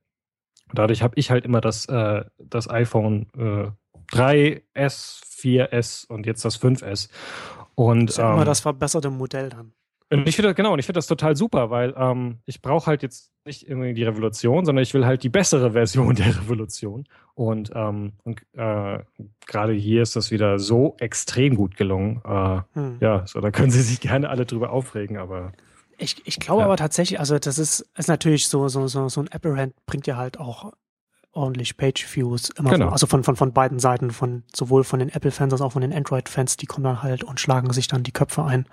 Dadurch 0.73 1.03
habe 1.03 1.15
ich 1.17 1.31
halt 1.31 1.45
immer 1.45 1.61
das, 1.61 1.87
äh, 1.87 2.25
das 2.39 2.69
iPhone 2.69 3.27
äh, 3.37 3.71
3S, 4.13 5.23
4S 5.25 6.07
und 6.07 6.27
jetzt 6.27 6.45
das 6.45 6.61
5S. 6.61 7.09
Und, 7.75 8.07
das 8.07 8.15
ist 8.15 8.19
ja 8.19 8.29
ähm, 8.29 8.37
immer 8.37 8.45
das 8.45 8.61
verbesserte 8.61 9.11
Modell 9.11 9.51
dann. 9.51 9.73
Und 10.09 10.29
ich 10.29 10.37
finde 10.37 10.55
genau, 10.55 10.73
und 10.73 10.79
ich 10.79 10.87
finde 10.87 10.99
das 10.99 11.09
total 11.09 11.35
super, 11.35 11.71
weil 11.71 11.93
ähm, 11.97 12.39
ich 12.47 12.63
brauche 12.63 12.87
halt 12.87 13.03
jetzt 13.03 13.33
nicht 13.45 13.69
irgendwie 13.69 13.93
die 13.93 14.05
Revolution, 14.05 14.65
sondern 14.65 14.83
ich 14.83 14.95
will 14.95 15.05
halt 15.05 15.25
die 15.25 15.29
bessere 15.29 15.73
Version 15.73 16.15
der 16.17 16.37
Revolution. 16.37 17.05
Und, 17.35 17.73
ähm, 17.75 18.13
und 18.23 18.41
äh, 18.53 19.01
gerade 19.47 19.73
hier 19.73 20.03
ist 20.03 20.15
das 20.15 20.31
wieder 20.31 20.59
so 20.59 20.97
extrem 21.01 21.57
gut 21.57 21.77
gelungen. 21.77 22.23
Äh, 22.25 22.61
hm. 22.75 22.99
Ja, 23.01 23.27
so 23.27 23.41
da 23.41 23.51
können 23.51 23.71
Sie 23.71 23.83
sich 23.83 24.01
gerne 24.01 24.31
alle 24.31 24.47
drüber 24.47 24.71
aufregen, 24.71 25.17
aber 25.17 25.53
ich, 25.99 26.23
ich 26.27 26.39
glaube 26.39 26.61
ja. 26.61 26.67
aber 26.67 26.77
tatsächlich, 26.77 27.19
also 27.19 27.39
das 27.39 27.59
ist, 27.59 27.81
ist 27.97 28.09
natürlich 28.09 28.49
so, 28.49 28.69
so, 28.69 28.87
so, 28.87 29.09
so 29.09 29.21
ein 29.21 29.29
Apple-Rand 29.29 29.75
bringt 29.87 30.07
ja 30.07 30.17
halt 30.17 30.39
auch 30.39 30.73
ordentlich 31.33 31.77
Page-Views 31.77 32.51
immer 32.51 32.71
genau. 32.71 32.89
also 32.89 33.07
von, 33.07 33.23
von, 33.23 33.37
von 33.37 33.53
beiden 33.53 33.79
Seiten, 33.79 34.11
von 34.11 34.43
sowohl 34.55 34.85
von 34.85 34.99
den 34.99 35.11
Apple-Fans 35.11 35.53
als 35.53 35.63
auch 35.63 35.73
von 35.73 35.83
den 35.83 35.93
Android-Fans, 35.93 36.57
die 36.57 36.67
kommen 36.67 36.85
dann 36.85 37.03
halt 37.03 37.25
und 37.25 37.41
schlagen 37.41 37.73
sich 37.73 37.89
dann 37.89 38.03
die 38.03 38.13
Köpfe 38.13 38.45
ein. 38.45 38.67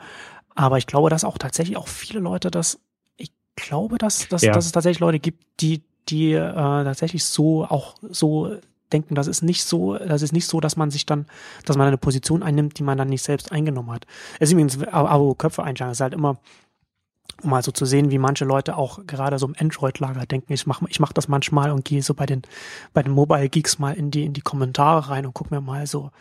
Aber 0.55 0.77
ich 0.77 0.87
glaube, 0.87 1.09
dass 1.09 1.23
auch 1.23 1.37
tatsächlich 1.37 1.77
auch 1.77 1.87
viele 1.87 2.19
Leute 2.19 2.51
das, 2.51 2.79
ich 3.17 3.31
glaube, 3.55 3.97
dass, 3.97 4.27
dass, 4.27 4.41
ja. 4.41 4.53
dass 4.53 4.65
es 4.65 4.71
tatsächlich 4.71 4.99
Leute 4.99 5.19
gibt, 5.19 5.43
die, 5.59 5.83
die 6.09 6.33
äh, 6.33 6.53
tatsächlich 6.53 7.25
so 7.25 7.65
auch 7.65 7.95
so 8.01 8.57
denken, 8.91 9.15
das 9.15 9.27
ist 9.27 9.41
nicht 9.41 9.63
so, 9.63 9.97
das 9.97 10.21
ist 10.21 10.31
nicht 10.31 10.47
so, 10.47 10.59
dass 10.59 10.77
man 10.77 10.91
sich 10.91 11.05
dann, 11.05 11.25
dass 11.65 11.77
man 11.77 11.87
eine 11.87 11.97
Position 11.97 12.43
einnimmt, 12.43 12.77
die 12.77 12.83
man 12.83 12.97
dann 12.97 13.09
nicht 13.09 13.23
selbst 13.23 13.51
eingenommen 13.51 13.91
hat. 13.91 14.05
Es 14.39 14.49
ist 14.49 14.53
übrigens, 14.53 14.81
aber 14.87 15.35
Köpfe 15.35 15.63
einschlagen, 15.63 15.91
ist 15.91 16.01
halt 16.01 16.13
immer, 16.13 16.37
um 17.41 17.49
mal 17.49 17.63
so 17.63 17.71
zu 17.71 17.85
sehen, 17.85 18.11
wie 18.11 18.19
manche 18.19 18.45
Leute 18.45 18.77
auch 18.77 19.05
gerade 19.07 19.39
so 19.39 19.47
im 19.47 19.55
Android-Lager 19.57 20.25
denken. 20.25 20.53
Ich 20.53 20.67
mache 20.67 20.85
ich 20.87 20.99
mach 20.99 21.11
das 21.11 21.27
manchmal 21.27 21.71
und 21.71 21.83
gehe 21.83 22.03
so 22.03 22.13
bei 22.13 22.25
den, 22.25 22.43
bei 22.93 23.01
den 23.01 23.11
Mobile 23.11 23.49
Geeks 23.49 23.79
mal 23.79 23.95
in 23.95 24.11
die, 24.11 24.25
in 24.25 24.33
die 24.33 24.41
Kommentare 24.41 25.09
rein 25.09 25.25
und 25.25 25.33
guck 25.33 25.51
mir 25.51 25.61
mal 25.61 25.87
so 25.87 26.11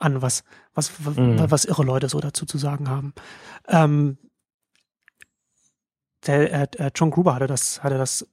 an, 0.00 0.22
was, 0.22 0.42
was, 0.74 0.90
mhm. 0.98 1.38
was 1.50 1.64
irre 1.64 1.84
Leute 1.84 2.08
so 2.08 2.18
dazu 2.20 2.46
zu 2.46 2.58
sagen 2.58 2.88
haben. 2.88 3.14
Ähm, 3.68 4.18
der, 6.26 6.52
äh, 6.52 6.86
äh, 6.86 6.90
John 6.94 7.10
Gruber 7.10 7.34
hatte 7.34 7.46
das, 7.46 7.82
hatte 7.82 7.98
das 7.98 8.26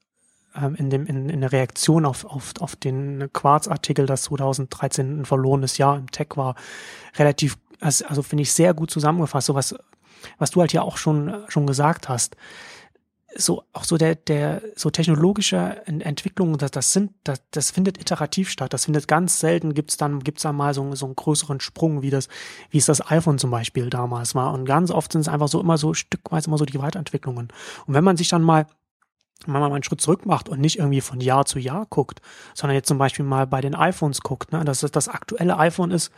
ähm, 0.55 0.75
in, 0.75 0.89
dem, 0.89 1.05
in, 1.05 1.29
in 1.29 1.41
der 1.41 1.51
Reaktion 1.51 2.05
auf, 2.05 2.25
auf, 2.25 2.53
auf 2.59 2.75
den 2.75 3.29
Quarz-Artikel, 3.31 4.05
das 4.05 4.23
2013 4.23 5.21
ein 5.21 5.25
verlorenes 5.25 5.77
Jahr 5.77 5.97
im 5.97 6.09
Tech 6.09 6.29
war, 6.35 6.55
relativ, 7.17 7.57
also, 7.79 8.05
also 8.05 8.23
finde 8.23 8.41
ich 8.43 8.53
sehr 8.53 8.73
gut 8.73 8.89
zusammengefasst, 8.89 9.47
so 9.47 9.55
was, 9.55 9.75
was 10.37 10.51
du 10.51 10.61
halt 10.61 10.73
ja 10.73 10.81
auch 10.81 10.97
schon, 10.97 11.43
schon 11.49 11.67
gesagt 11.67 12.09
hast 12.09 12.35
so 13.35 13.63
auch 13.73 13.83
so 13.83 13.97
der 13.97 14.15
der 14.15 14.61
so 14.75 14.89
technologische 14.89 15.81
Entwicklung 15.85 16.57
das 16.57 16.71
das 16.71 16.93
sind 16.93 17.11
das, 17.23 17.41
das 17.51 17.71
findet 17.71 17.99
iterativ 17.99 18.49
statt. 18.49 18.73
Das 18.73 18.85
findet 18.85 19.07
ganz 19.07 19.39
selten 19.39 19.73
gibt's 19.73 19.97
dann 19.97 20.23
gibt's 20.23 20.43
dann 20.43 20.55
mal 20.55 20.73
so, 20.73 20.95
so 20.95 21.05
einen 21.05 21.15
größeren 21.15 21.59
Sprung 21.59 22.01
wie 22.01 22.09
das 22.09 22.29
wie 22.69 22.77
es 22.77 22.85
das 22.85 23.11
iPhone 23.11 23.37
zum 23.37 23.51
Beispiel 23.51 23.89
damals 23.89 24.33
war. 24.35 24.53
Und 24.53 24.65
ganz 24.65 24.91
oft 24.91 25.11
sind 25.11 25.21
es 25.21 25.27
einfach 25.27 25.47
so 25.49 25.59
immer 25.59 25.77
so 25.77 25.93
stückweise 25.93 26.47
immer 26.47 26.57
so 26.57 26.65
die 26.65 26.79
Weiterentwicklungen. 26.79 27.49
Und 27.85 27.93
wenn 27.93 28.03
man 28.03 28.17
sich 28.17 28.29
dann 28.29 28.43
mal 28.43 28.67
man 29.45 29.61
mal 29.61 29.71
einen 29.71 29.83
Schritt 29.83 30.01
zurück 30.01 30.25
macht 30.25 30.49
und 30.49 30.59
nicht 30.59 30.79
irgendwie 30.79 31.01
von 31.01 31.21
Jahr 31.21 31.45
zu 31.45 31.59
Jahr 31.59 31.85
guckt, 31.89 32.21
sondern 32.53 32.75
jetzt 32.75 32.87
zum 32.87 32.97
Beispiel 32.97 33.25
mal 33.25 33.45
bei 33.45 33.61
den 33.61 33.75
iPhones 33.75 34.21
guckt, 34.21 34.51
ne, 34.51 34.63
dass 34.65 34.79
das 34.79 35.07
aktuelle 35.07 35.57
iPhone 35.57 35.91
ist, 35.91 36.11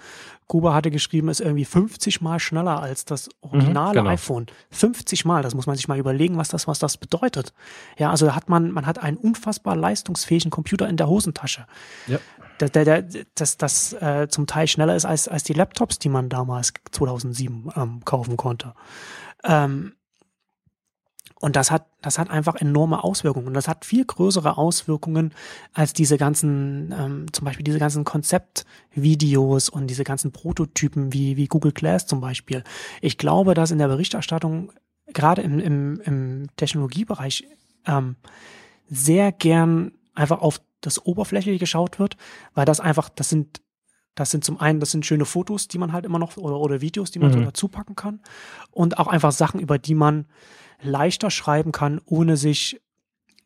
Kuba 0.50 0.74
hatte 0.74 0.90
geschrieben, 0.90 1.30
ist 1.30 1.42
irgendwie 1.42 1.64
50 1.64 2.22
mal 2.22 2.40
schneller 2.40 2.82
als 2.82 3.06
das 3.06 3.30
originale 3.42 4.02
mhm, 4.02 4.06
genau. 4.06 4.10
iPhone. 4.10 4.48
50 4.72 5.24
mal, 5.24 5.44
das 5.44 5.54
muss 5.54 5.68
man 5.68 5.76
sich 5.76 5.88
mal 5.88 6.00
überlegen, 6.00 6.38
was 6.38 6.50
das, 6.50 6.68
was 6.68 6.80
das 6.80 6.98
bedeutet. 6.98 7.54
Ja, 7.98 8.10
also 8.10 8.26
da 8.26 8.36
hat 8.36 8.50
man, 8.50 8.72
man 8.72 8.88
hat 8.88 8.98
einen 8.98 9.18
unfassbar 9.18 9.76
leistungsfähigen 9.76 10.50
Computer 10.50 10.90
in 10.90 10.98
der 10.98 11.08
Hosentasche. 11.08 11.68
Ja. 12.08 12.18
Der, 12.60 12.70
der, 12.70 12.84
der, 12.84 13.26
das, 13.36 13.58
das 13.58 13.94
äh, 13.94 14.28
zum 14.28 14.48
Teil 14.48 14.68
schneller 14.68 14.96
ist 14.96 15.06
als, 15.06 15.28
als 15.28 15.44
die 15.44 15.54
Laptops, 15.54 16.00
die 16.00 16.10
man 16.10 16.30
damals 16.30 16.74
2007 16.92 17.72
ähm, 17.76 18.02
kaufen 18.04 18.36
konnte. 18.36 18.74
Ähm, 19.44 19.94
und 21.40 21.56
das 21.56 21.72
hat, 21.72 21.88
das 22.02 22.20
hat 22.20 22.30
einfach 22.30 22.56
enorme 22.56 23.04
Auswirkungen. 23.04 23.48
Und 23.48 23.54
das 23.54 23.68
hat 23.68 23.86
viel 23.86 24.06
größere 24.06 24.58
Auswirkungen 24.58 25.34
als 25.74 25.94
diese 25.94 26.18
ganzen, 26.18 26.94
ähm, 26.98 27.32
zum 27.32 27.46
Beispiel 27.46 27.64
diese 27.64 27.80
ganzen 27.80 28.04
Konzeptvideos 28.04 29.70
und 29.70 29.88
diese 29.88 30.04
ganzen 30.04 30.32
Prototypen 30.32 31.14
wie, 31.14 31.38
wie 31.38 31.48
Google 31.48 31.72
Glass 31.72 32.08
zum 32.08 32.20
Beispiel. 32.20 32.64
Ich 33.02 33.18
glaube, 33.18 33.54
dass 33.54 33.72
in 33.72 33.78
der 33.78 33.88
Berichterstattung 33.88 34.72
gerade 35.14 35.42
im, 35.42 35.60
im, 35.60 36.02
im 36.02 36.48
Technologiebereich 36.58 37.48
ähm, 37.86 38.18
sehr 38.90 39.32
gern 39.32 39.94
einfach 40.14 40.42
auf 40.42 40.62
das 40.82 41.06
Oberflächliche 41.06 41.60
geschaut 41.60 42.00
wird, 42.00 42.18
weil 42.54 42.66
das 42.66 42.80
einfach, 42.80 43.10
das 43.10 43.30
sind 43.30 43.62
Das 44.16 44.32
sind 44.32 44.44
zum 44.44 44.60
einen, 44.60 44.82
das 44.82 44.92
sind 44.92 45.06
schöne 45.06 45.26
Fotos, 45.26 45.70
die 45.70 45.78
man 45.78 45.94
halt 45.94 46.04
immer 46.06 46.20
noch 46.20 46.36
oder, 46.36 46.58
oder 46.58 46.82
Videos, 46.82 47.12
die 47.12 47.20
man 47.20 47.30
mhm. 47.30 47.34
so 47.34 47.42
dazu 47.42 47.68
packen 47.70 47.96
kann. 47.96 48.20
Und 48.72 48.98
auch 48.98 49.08
einfach 49.08 49.32
Sachen, 49.32 49.62
über 49.62 49.78
die 49.78 49.96
man 49.96 50.26
leichter 50.82 51.32
schreiben 51.32 51.72
kann, 51.72 52.02
ohne 52.06 52.38
sich 52.38 52.82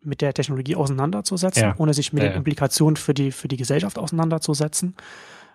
mit 0.01 0.21
der 0.21 0.33
Technologie 0.33 0.75
auseinanderzusetzen, 0.75 1.63
ja. 1.63 1.75
ohne 1.77 1.93
sich 1.93 2.13
mit 2.13 2.23
ja, 2.23 2.29
den 2.29 2.37
Implikationen 2.37 2.97
für 2.97 3.13
die, 3.13 3.31
für 3.31 3.47
die 3.47 3.57
Gesellschaft 3.57 3.97
auseinanderzusetzen. 3.97 4.95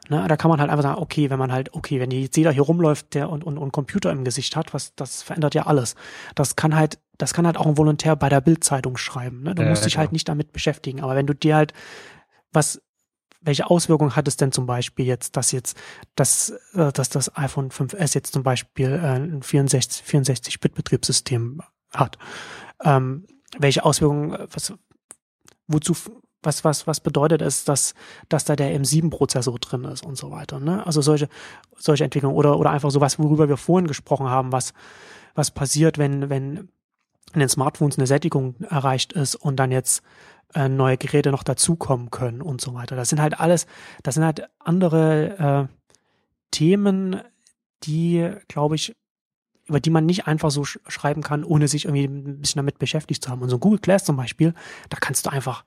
Ne, 0.09 0.25
da 0.27 0.37
kann 0.37 0.49
man 0.49 0.61
halt 0.61 0.71
einfach 0.71 0.85
sagen, 0.85 1.03
okay, 1.03 1.29
wenn 1.29 1.39
man 1.39 1.53
halt, 1.53 1.75
okay, 1.75 2.01
wenn 2.01 2.11
jetzt 2.11 2.37
jeder 2.37 2.51
hier 2.51 2.63
rumläuft, 2.63 3.13
der 3.15 3.29
und, 3.29 3.45
und, 3.45 3.59
und 3.59 3.73
Computer 3.73 4.11
im 4.11 4.25
Gesicht 4.25 4.57
hat, 4.57 4.73
was, 4.73 4.95
das 4.95 5.23
verändert 5.23 5.55
ja 5.55 5.67
alles. 5.67 5.97
Das 6.35 6.57
kann 6.57 6.75
halt, 6.75 6.99
das 7.19 7.35
kann 7.35 7.45
halt 7.45 7.59
auch 7.59 7.67
ein 7.67 7.77
Volontär 7.77 8.17
bei 8.17 8.31
der 8.31 8.41
Bildzeitung 8.41 8.97
schreiben. 8.97 9.43
Ne? 9.43 9.55
Du 9.55 9.63
ja, 9.63 9.69
musst 9.69 9.85
dich 9.85 9.99
halt 9.99 10.13
nicht 10.13 10.29
damit 10.29 10.53
beschäftigen. 10.53 11.03
Aber 11.03 11.15
wenn 11.15 11.27
du 11.27 11.35
dir 11.35 11.57
halt 11.57 11.75
was, 12.53 12.81
welche 13.41 13.71
Auswirkungen 13.71 14.17
hat 14.17 14.29
es 14.29 14.37
denn 14.37 14.53
zum 14.53 14.67
Beispiel 14.67 15.07
jetzt, 15.07 15.37
dass 15.37 15.53
jetzt, 15.53 15.77
dass, 16.17 16.51
äh, 16.75 16.93
dass 16.93 17.09
das 17.09 17.37
iPhone 17.37 17.71
5S 17.71 18.15
jetzt 18.15 18.33
zum 18.33 18.43
Beispiel 18.43 18.93
äh, 18.93 19.17
ein 19.17 19.43
64, 19.43 20.05
64-Bit-Betriebssystem 20.05 21.61
hat? 21.93 22.19
Ähm, 22.85 23.27
welche 23.59 23.85
Auswirkungen, 23.85 24.37
was, 24.53 24.73
wozu, 25.67 25.95
was, 26.43 26.65
was, 26.65 26.87
was 26.87 27.01
bedeutet 27.01 27.43
es, 27.43 27.65
dass, 27.65 27.95
dass 28.29 28.45
da 28.45 28.57
der 28.57 28.79
M7-Prozessor 28.79 29.59
drin 29.59 29.85
ist 29.85 30.05
und 30.05 30.17
so 30.17 30.31
weiter. 30.31 30.61
Ne? 30.61 30.85
Also 30.87 31.01
solche, 31.01 31.29
solche 31.77 32.05
Entwicklungen 32.05 32.37
oder, 32.37 32.59
oder 32.59 32.71
einfach 32.71 32.91
sowas, 32.91 33.19
worüber 33.19 33.49
wir 33.49 33.57
vorhin 33.57 33.87
gesprochen 33.87 34.29
haben, 34.29 34.53
was, 34.53 34.73
was 35.35 35.51
passiert, 35.51 35.99
wenn, 35.99 36.31
wenn 36.31 36.69
in 37.35 37.41
den 37.41 37.49
Smartphones 37.49 37.99
eine 37.99 38.07
Sättigung 38.07 38.55
erreicht 38.63 39.13
ist 39.13 39.35
und 39.35 39.57
dann 39.57 39.71
jetzt 39.71 40.03
äh, 40.55 40.69
neue 40.69 40.97
Geräte 40.97 41.31
noch 41.31 41.43
dazukommen 41.43 42.11
können 42.11 42.41
und 42.41 42.61
so 42.61 42.75
weiter. 42.75 42.97
Das 42.97 43.09
sind 43.09 43.21
halt 43.21 43.39
alles, 43.39 43.67
das 44.03 44.15
sind 44.15 44.25
halt 44.25 44.49
andere 44.59 45.69
äh, 45.69 45.75
Themen, 46.51 47.21
die, 47.85 48.31
glaube 48.49 48.75
ich, 48.75 48.97
über 49.67 49.81
die 49.81 49.91
man 49.91 50.07
nicht 50.07 50.27
einfach 50.27 50.51
so 50.51 50.65
sch 50.65 50.79
schreiben 50.89 51.23
kann, 51.23 51.45
ohne 51.45 51.69
sich 51.69 51.85
irgendwie 51.85 52.05
ein 52.05 52.41
bisschen 52.41 52.59
damit 52.59 52.79
beschäftigt 52.79 53.23
zu 53.23 53.31
haben. 53.31 53.43
Und 53.43 53.51
so 53.51 53.59
Google 53.59 53.81
Glass 53.81 54.05
zum 54.05 54.17
Beispiel, 54.17 54.55
da 54.89 54.97
kannst 54.99 55.27
du 55.27 55.31
einfach, 55.31 55.65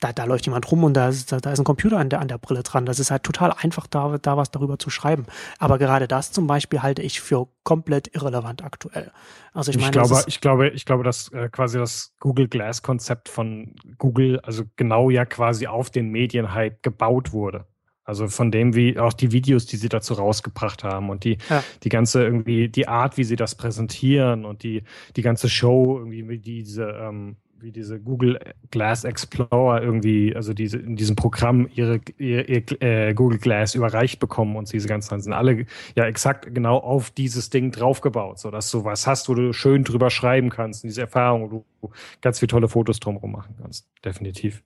da, 0.00 0.12
da 0.12 0.24
läuft 0.24 0.46
jemand 0.46 0.70
rum 0.70 0.84
und 0.84 0.94
da 0.94 1.08
ist, 1.08 1.30
da, 1.30 1.38
da 1.38 1.52
ist 1.52 1.58
ein 1.58 1.64
Computer 1.64 1.98
an 1.98 2.08
der, 2.08 2.20
an 2.20 2.28
der 2.28 2.38
Brille 2.38 2.62
dran. 2.62 2.86
Das 2.86 2.98
ist 2.98 3.10
halt 3.10 3.22
total 3.22 3.52
einfach, 3.52 3.86
da, 3.86 4.18
da 4.18 4.36
was 4.36 4.50
darüber 4.50 4.78
zu 4.78 4.90
schreiben. 4.90 5.26
Aber 5.58 5.78
gerade 5.78 6.08
das 6.08 6.32
zum 6.32 6.46
Beispiel 6.46 6.82
halte 6.82 7.02
ich 7.02 7.20
für 7.20 7.48
komplett 7.62 8.14
irrelevant 8.14 8.64
aktuell. 8.64 9.12
Also 9.52 9.70
ich, 9.70 9.76
ich 9.76 9.82
meine, 9.82 9.92
glaube, 9.92 10.24
ich 10.26 10.40
glaube, 10.40 10.68
ich 10.70 10.84
glaube, 10.84 11.04
dass 11.04 11.28
äh, 11.32 11.48
quasi 11.50 11.78
das 11.78 12.14
Google 12.18 12.48
Glass 12.48 12.82
Konzept 12.82 13.28
von 13.28 13.74
Google, 13.98 14.40
also 14.40 14.64
genau 14.76 15.10
ja 15.10 15.24
quasi 15.24 15.66
auf 15.66 15.90
den 15.90 16.08
Medienhype 16.08 16.78
gebaut 16.82 17.32
wurde. 17.32 17.66
Also 18.04 18.26
von 18.26 18.50
dem, 18.50 18.74
wie 18.74 18.98
auch 18.98 19.12
die 19.12 19.30
Videos, 19.30 19.66
die 19.66 19.76
sie 19.76 19.88
dazu 19.88 20.14
rausgebracht 20.14 20.82
haben 20.82 21.10
und 21.10 21.22
die, 21.22 21.38
ja. 21.48 21.62
die 21.84 21.90
ganze 21.90 22.24
irgendwie, 22.24 22.68
die 22.68 22.88
Art, 22.88 23.16
wie 23.16 23.24
sie 23.24 23.36
das 23.36 23.54
präsentieren 23.54 24.44
und 24.44 24.64
die, 24.64 24.82
die 25.14 25.22
ganze 25.22 25.48
Show, 25.48 25.98
irgendwie, 25.98 26.28
wie 26.28 26.38
diese, 26.38 26.86
ähm, 26.86 27.36
wie 27.62 27.72
diese 27.72 28.00
Google 28.00 28.38
Glass 28.70 29.04
Explorer 29.04 29.82
irgendwie, 29.82 30.34
also 30.34 30.52
diese 30.52 30.78
in 30.78 30.96
diesem 30.96 31.16
Programm 31.16 31.68
ihre, 31.74 32.00
ihr, 32.18 32.48
ihr 32.48 32.82
äh, 32.82 33.14
Google 33.14 33.38
Glass 33.38 33.74
überreicht 33.74 34.18
bekommen 34.18 34.56
und 34.56 34.72
diese 34.72 34.88
ganzen 34.88 35.20
sind 35.20 35.32
alle 35.32 35.66
ja 35.96 36.04
exakt 36.06 36.54
genau 36.54 36.78
auf 36.78 37.10
dieses 37.10 37.50
Ding 37.50 37.70
draufgebaut, 37.70 38.38
so 38.38 38.50
dass 38.50 38.70
du 38.70 38.84
was 38.84 39.06
hast, 39.06 39.28
wo 39.28 39.34
du 39.34 39.52
schön 39.52 39.84
drüber 39.84 40.10
schreiben 40.10 40.50
kannst, 40.50 40.84
diese 40.84 41.02
Erfahrung, 41.02 41.42
wo 41.50 41.64
du 41.82 41.90
ganz 42.20 42.38
viele 42.38 42.48
tolle 42.48 42.68
Fotos 42.68 43.00
drumherum 43.00 43.32
machen 43.32 43.54
kannst, 43.60 43.88
definitiv. 44.04 44.62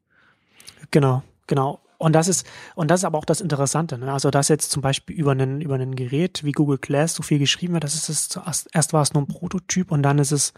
Genau, 0.91 1.23
genau. 1.47 1.84
Und 1.99 2.13
das 2.13 2.29
ist, 2.29 2.47
und 2.75 2.91
das 2.91 3.01
ist 3.01 3.05
aber 3.05 3.19
auch 3.19 3.25
das 3.25 3.41
Interessante. 3.41 3.99
Ne? 3.99 4.13
Also, 4.13 4.31
dass 4.31 4.49
jetzt 4.49 4.71
zum 4.71 4.83
Beispiel 4.83 5.17
über 5.17 5.33
einen, 5.33 5.61
über 5.61 5.75
ein 5.77 5.95
Gerät 5.95 6.45
wie 6.45 6.53
Google 6.53 6.79
Glass 6.79 7.15
so 7.15 7.23
viel 7.23 7.39
geschrieben 7.39 7.75
wird, 7.75 7.85
das 7.85 7.95
ist 7.95 8.09
es 8.09 8.29
zuerst, 8.29 8.69
erst 8.73 8.93
war 8.93 9.03
es 9.03 9.15
nur 9.15 9.23
ein 9.23 9.29
Prototyp 9.29 9.91
und 9.91 10.03
dann 10.03 10.19
ist 10.19 10.33
es 10.33 10.53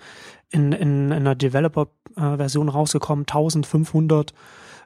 in, 0.51 0.73
in, 0.73 1.07
in 1.07 1.13
einer 1.13 1.35
Developer-Version 1.35 2.69
rausgekommen. 2.69 3.25
1500 3.25 4.33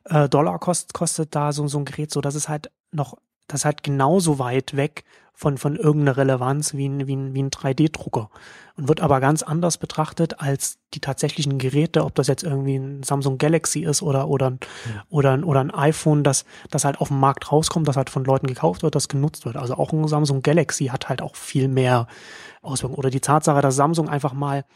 äh, 0.04 0.28
Dollar 0.28 0.58
kost, 0.58 0.94
kostet 0.94 1.34
da 1.34 1.52
so, 1.52 1.66
so 1.68 1.78
ein 1.78 1.84
Gerät, 1.84 2.10
so 2.10 2.20
dass 2.20 2.34
es 2.34 2.48
halt 2.48 2.70
noch, 2.92 3.16
das 3.46 3.60
ist 3.60 3.64
halt 3.64 3.82
genauso 3.82 4.38
weit 4.38 4.76
weg 4.76 5.04
von, 5.40 5.56
von 5.56 5.74
irgendeiner 5.74 6.18
Relevanz 6.18 6.74
wie 6.74 6.86
ein, 6.86 7.06
wie 7.06 7.16
ein, 7.16 7.32
wie 7.32 7.42
ein 7.42 7.48
3D-Drucker 7.48 8.28
und 8.76 8.88
wird 8.88 9.00
aber 9.00 9.20
ganz 9.20 9.42
anders 9.42 9.78
betrachtet 9.78 10.38
als 10.38 10.78
die 10.92 11.00
tatsächlichen 11.00 11.56
Geräte, 11.56 12.04
ob 12.04 12.14
das 12.14 12.26
jetzt 12.26 12.42
irgendwie 12.42 12.76
ein 12.76 13.02
Samsung 13.02 13.38
Galaxy 13.38 13.80
ist 13.80 14.02
oder, 14.02 14.28
oder, 14.28 14.50
ja. 14.50 15.02
oder, 15.08 15.32
ein, 15.32 15.42
oder 15.42 15.60
ein 15.60 15.70
iPhone, 15.70 16.24
das, 16.24 16.44
das 16.70 16.84
halt 16.84 17.00
auf 17.00 17.08
dem 17.08 17.20
Markt 17.20 17.50
rauskommt, 17.50 17.88
das 17.88 17.96
halt 17.96 18.10
von 18.10 18.22
Leuten 18.22 18.48
gekauft 18.48 18.82
wird, 18.82 18.94
das 18.94 19.08
genutzt 19.08 19.46
wird. 19.46 19.56
Also 19.56 19.76
auch 19.76 19.94
ein 19.94 20.06
Samsung 20.08 20.42
Galaxy 20.42 20.88
hat 20.88 21.08
halt 21.08 21.22
auch 21.22 21.36
viel 21.36 21.68
mehr 21.68 22.06
Auswirkungen. 22.60 22.98
Oder 22.98 23.08
die 23.08 23.20
Tatsache, 23.20 23.62
dass 23.62 23.76
Samsung 23.76 24.10
einfach 24.10 24.34
mal 24.34 24.66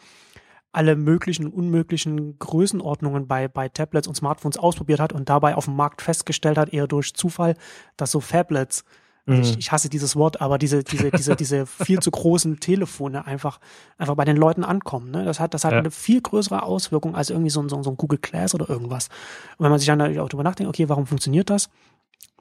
alle 0.72 0.96
möglichen 0.96 1.48
unmöglichen 1.48 2.38
Größenordnungen 2.38 3.28
bei, 3.28 3.48
bei 3.48 3.68
Tablets 3.68 4.08
und 4.08 4.14
Smartphones 4.14 4.56
ausprobiert 4.56 5.00
hat 5.00 5.12
und 5.12 5.28
dabei 5.28 5.56
auf 5.56 5.66
dem 5.66 5.76
Markt 5.76 6.00
festgestellt 6.00 6.56
hat, 6.56 6.72
eher 6.72 6.86
durch 6.86 7.12
Zufall, 7.12 7.54
dass 7.98 8.10
so 8.10 8.20
Phablets 8.20 8.86
Mhm. 9.26 9.40
Ich, 9.40 9.58
ich, 9.58 9.72
hasse 9.72 9.88
dieses 9.88 10.16
Wort, 10.16 10.40
aber 10.40 10.58
diese, 10.58 10.84
diese, 10.84 11.10
diese, 11.10 11.36
diese 11.36 11.66
viel 11.66 12.00
zu 12.00 12.10
großen 12.10 12.60
Telefone 12.60 13.26
einfach, 13.26 13.58
einfach 13.96 14.14
bei 14.14 14.24
den 14.24 14.36
Leuten 14.36 14.64
ankommen. 14.64 15.10
Ne? 15.10 15.24
Das 15.24 15.40
hat, 15.40 15.54
das 15.54 15.64
hat 15.64 15.72
ja. 15.72 15.78
eine 15.78 15.90
viel 15.90 16.20
größere 16.20 16.62
Auswirkung 16.62 17.14
als 17.14 17.30
irgendwie 17.30 17.50
so 17.50 17.62
ein, 17.62 17.68
so, 17.68 17.76
ein 17.76 17.96
Google 17.96 18.18
Glass 18.18 18.54
oder 18.54 18.68
irgendwas. 18.68 19.08
Und 19.56 19.64
wenn 19.64 19.70
man 19.70 19.78
sich 19.78 19.86
dann 19.86 19.98
natürlich 19.98 20.20
auch 20.20 20.28
darüber 20.28 20.44
nachdenkt, 20.44 20.68
okay, 20.68 20.88
warum 20.88 21.06
funktioniert 21.06 21.48
das? 21.48 21.70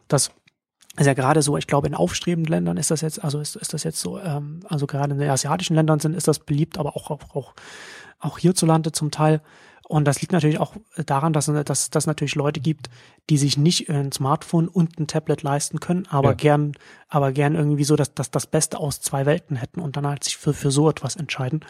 Das 0.07 0.31
ist 0.97 1.07
ja 1.07 1.13
gerade 1.13 1.41
so, 1.41 1.57
ich 1.57 1.67
glaube, 1.67 1.87
in 1.87 1.95
aufstrebenden 1.95 2.51
Ländern 2.51 2.77
ist 2.77 2.91
das 2.91 3.01
jetzt, 3.01 3.23
also 3.23 3.39
ist, 3.39 3.55
ist 3.55 3.73
das 3.73 3.83
jetzt 3.83 3.99
so, 3.99 4.19
ähm, 4.19 4.59
also 4.67 4.85
gerade 4.85 5.13
in 5.13 5.19
den 5.19 5.29
asiatischen 5.29 5.75
Ländern 5.75 5.99
sind, 5.99 6.15
ist 6.15 6.27
das 6.27 6.39
beliebt, 6.39 6.77
aber 6.77 6.95
auch, 6.95 7.09
auch, 7.09 7.35
auch, 7.35 7.53
auch 8.19 8.37
hierzulande 8.37 8.91
zum 8.91 9.09
Teil. 9.09 9.41
Und 9.93 10.05
das 10.05 10.21
liegt 10.21 10.33
natürlich 10.33 10.59
auch 10.59 10.75
daran, 11.05 11.33
dass, 11.33 11.45
dass 11.45 11.91
dass 11.91 12.07
natürlich 12.07 12.33
Leute 12.33 12.59
gibt, 12.59 12.89
die 13.29 13.37
sich 13.37 13.59
nicht 13.59 13.91
ein 13.91 14.11
Smartphone 14.11 14.67
und 14.67 14.97
ein 14.97 15.05
Tablet 15.05 15.43
leisten 15.43 15.79
können, 15.79 16.07
aber 16.09 16.29
ja. 16.29 16.33
gern, 16.33 16.71
aber 17.09 17.31
gern 17.31 17.53
irgendwie 17.53 17.83
so, 17.83 17.95
dass, 17.95 18.11
dass 18.15 18.31
das 18.31 18.47
Beste 18.47 18.79
aus 18.79 19.01
zwei 19.01 19.27
Welten 19.27 19.55
hätten 19.55 19.79
und 19.79 19.95
dann 19.95 20.07
halt 20.07 20.23
sich 20.23 20.35
für, 20.35 20.55
für 20.55 20.71
so 20.71 20.89
etwas 20.89 21.15
entscheiden. 21.15 21.63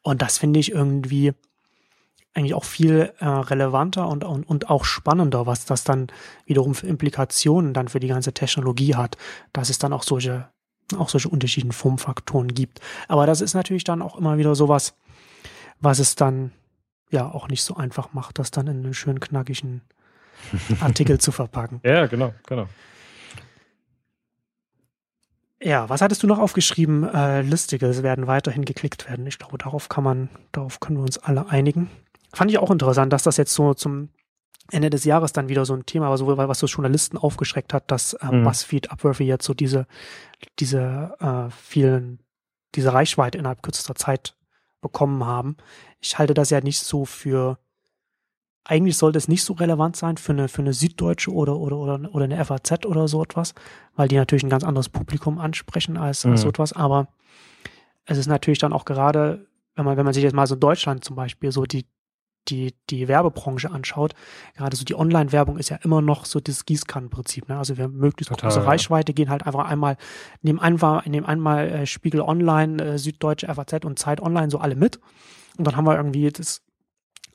Und 0.00 0.22
das 0.22 0.38
finde 0.38 0.58
ich 0.58 0.72
irgendwie 0.72 1.34
eigentlich 2.32 2.54
auch 2.54 2.64
viel 2.64 3.12
äh, 3.18 3.26
relevanter 3.26 4.08
und, 4.08 4.24
und, 4.24 4.44
und 4.44 4.70
auch 4.70 4.86
spannender, 4.86 5.44
was 5.44 5.66
das 5.66 5.84
dann 5.84 6.06
wiederum 6.46 6.74
für 6.74 6.86
Implikationen 6.86 7.74
dann 7.74 7.88
für 7.88 8.00
die 8.00 8.08
ganze 8.08 8.32
Technologie 8.32 8.94
hat, 8.94 9.18
dass 9.52 9.68
es 9.68 9.76
dann 9.76 9.92
auch 9.92 10.02
solche, 10.02 10.48
auch 10.96 11.10
solche 11.10 11.28
unterschiedlichen 11.28 11.72
Formfaktoren 11.72 12.54
gibt. 12.54 12.80
Aber 13.06 13.26
das 13.26 13.42
ist 13.42 13.52
natürlich 13.52 13.84
dann 13.84 14.00
auch 14.00 14.16
immer 14.16 14.38
wieder 14.38 14.54
sowas, 14.54 14.94
was 15.78 15.98
es 15.98 16.14
dann 16.14 16.52
ja 17.10 17.30
auch 17.30 17.48
nicht 17.48 17.62
so 17.62 17.76
einfach 17.76 18.12
macht, 18.12 18.38
das 18.38 18.50
dann 18.50 18.66
in 18.66 18.84
einen 18.84 18.94
schönen 18.94 19.20
knackigen 19.20 19.82
Artikel 20.80 21.18
zu 21.18 21.32
verpacken. 21.32 21.80
Ja, 21.84 22.06
genau, 22.06 22.34
genau. 22.46 22.68
Ja, 25.60 25.88
was 25.88 26.02
hattest 26.02 26.22
du 26.22 26.26
noch 26.26 26.38
aufgeschrieben? 26.38 27.02
Äh, 27.04 27.40
Listige 27.40 28.02
werden 28.02 28.26
weiterhin 28.26 28.64
geklickt 28.64 29.08
werden. 29.08 29.26
Ich 29.26 29.38
glaube, 29.38 29.56
darauf 29.56 29.88
kann 29.88 30.04
man, 30.04 30.28
darauf 30.52 30.80
können 30.80 30.98
wir 30.98 31.02
uns 31.02 31.16
alle 31.16 31.48
einigen. 31.48 31.90
Fand 32.32 32.50
ich 32.50 32.58
auch 32.58 32.70
interessant, 32.70 33.12
dass 33.12 33.22
das 33.22 33.38
jetzt 33.38 33.54
so 33.54 33.72
zum 33.72 34.10
Ende 34.70 34.90
des 34.90 35.04
Jahres 35.04 35.32
dann 35.32 35.48
wieder 35.48 35.64
so 35.64 35.74
ein 35.74 35.86
Thema 35.86 36.10
war, 36.10 36.18
so, 36.18 36.26
was 36.36 36.58
so 36.58 36.66
Journalisten 36.66 37.16
aufgeschreckt 37.16 37.72
hat, 37.72 37.90
dass 37.90 38.14
äh, 38.14 38.26
mhm. 38.26 38.44
BuzzFeed 38.44 38.90
Upworthy 38.90 39.24
jetzt 39.24 39.46
so 39.46 39.54
diese, 39.54 39.86
diese 40.58 41.14
äh, 41.20 41.50
vielen, 41.50 42.18
diese 42.74 42.92
Reichweite 42.92 43.38
innerhalb 43.38 43.62
kürzester 43.62 43.94
Zeit 43.94 44.34
bekommen 44.86 45.24
haben. 45.24 45.56
Ich 46.00 46.18
halte 46.18 46.34
das 46.34 46.50
ja 46.50 46.60
nicht 46.60 46.80
so 46.80 47.04
für, 47.04 47.58
eigentlich 48.64 48.96
sollte 48.96 49.18
es 49.18 49.28
nicht 49.28 49.44
so 49.44 49.54
relevant 49.54 49.96
sein 49.96 50.16
für 50.16 50.32
eine, 50.32 50.48
für 50.48 50.62
eine 50.62 50.72
Süddeutsche 50.72 51.32
oder, 51.32 51.56
oder, 51.56 51.76
oder, 51.76 52.14
oder 52.14 52.24
eine 52.24 52.44
FAZ 52.44 52.86
oder 52.86 53.08
so 53.08 53.22
etwas, 53.22 53.54
weil 53.94 54.08
die 54.08 54.16
natürlich 54.16 54.44
ein 54.44 54.50
ganz 54.50 54.64
anderes 54.64 54.88
Publikum 54.88 55.38
ansprechen 55.38 55.96
als, 55.96 56.24
mhm. 56.24 56.32
als 56.32 56.42
so 56.42 56.48
etwas, 56.48 56.72
aber 56.72 57.08
es 58.04 58.18
ist 58.18 58.26
natürlich 58.26 58.58
dann 58.58 58.72
auch 58.72 58.84
gerade, 58.84 59.46
wenn 59.74 59.84
man, 59.84 59.96
wenn 59.96 60.04
man 60.04 60.14
sich 60.14 60.22
jetzt 60.22 60.34
mal 60.34 60.46
so 60.46 60.54
Deutschland 60.54 61.04
zum 61.04 61.16
Beispiel 61.16 61.52
so 61.52 61.64
die, 61.64 61.86
die, 62.48 62.74
die 62.90 63.08
Werbebranche 63.08 63.70
anschaut, 63.70 64.14
gerade 64.56 64.76
so 64.76 64.84
die 64.84 64.94
Online-Werbung 64.94 65.58
ist 65.58 65.68
ja 65.68 65.78
immer 65.82 66.02
noch 66.02 66.24
so 66.24 66.40
das 66.40 66.64
Gießkannenprinzip. 66.64 67.48
Ne? 67.48 67.58
Also 67.58 67.76
wir 67.76 67.84
haben 67.84 67.96
möglichst 67.96 68.30
Total, 68.30 68.48
große 68.48 68.60
ja. 68.60 68.66
Reichweite, 68.66 69.14
gehen 69.14 69.30
halt 69.30 69.46
einfach 69.46 69.66
einmal, 69.66 69.96
nehmen 70.42 70.58
einfach, 70.58 71.04
nehmen 71.06 71.26
einmal 71.26 71.68
äh, 71.68 71.86
Spiegel 71.86 72.20
Online, 72.20 72.82
äh, 72.82 72.98
Süddeutsche, 72.98 73.52
FAZ 73.52 73.84
und 73.84 73.98
Zeit 73.98 74.20
Online 74.20 74.50
so 74.50 74.58
alle 74.58 74.76
mit. 74.76 75.00
Und 75.58 75.66
dann 75.66 75.76
haben 75.76 75.86
wir 75.86 75.96
irgendwie 75.96 76.30
das 76.30 76.62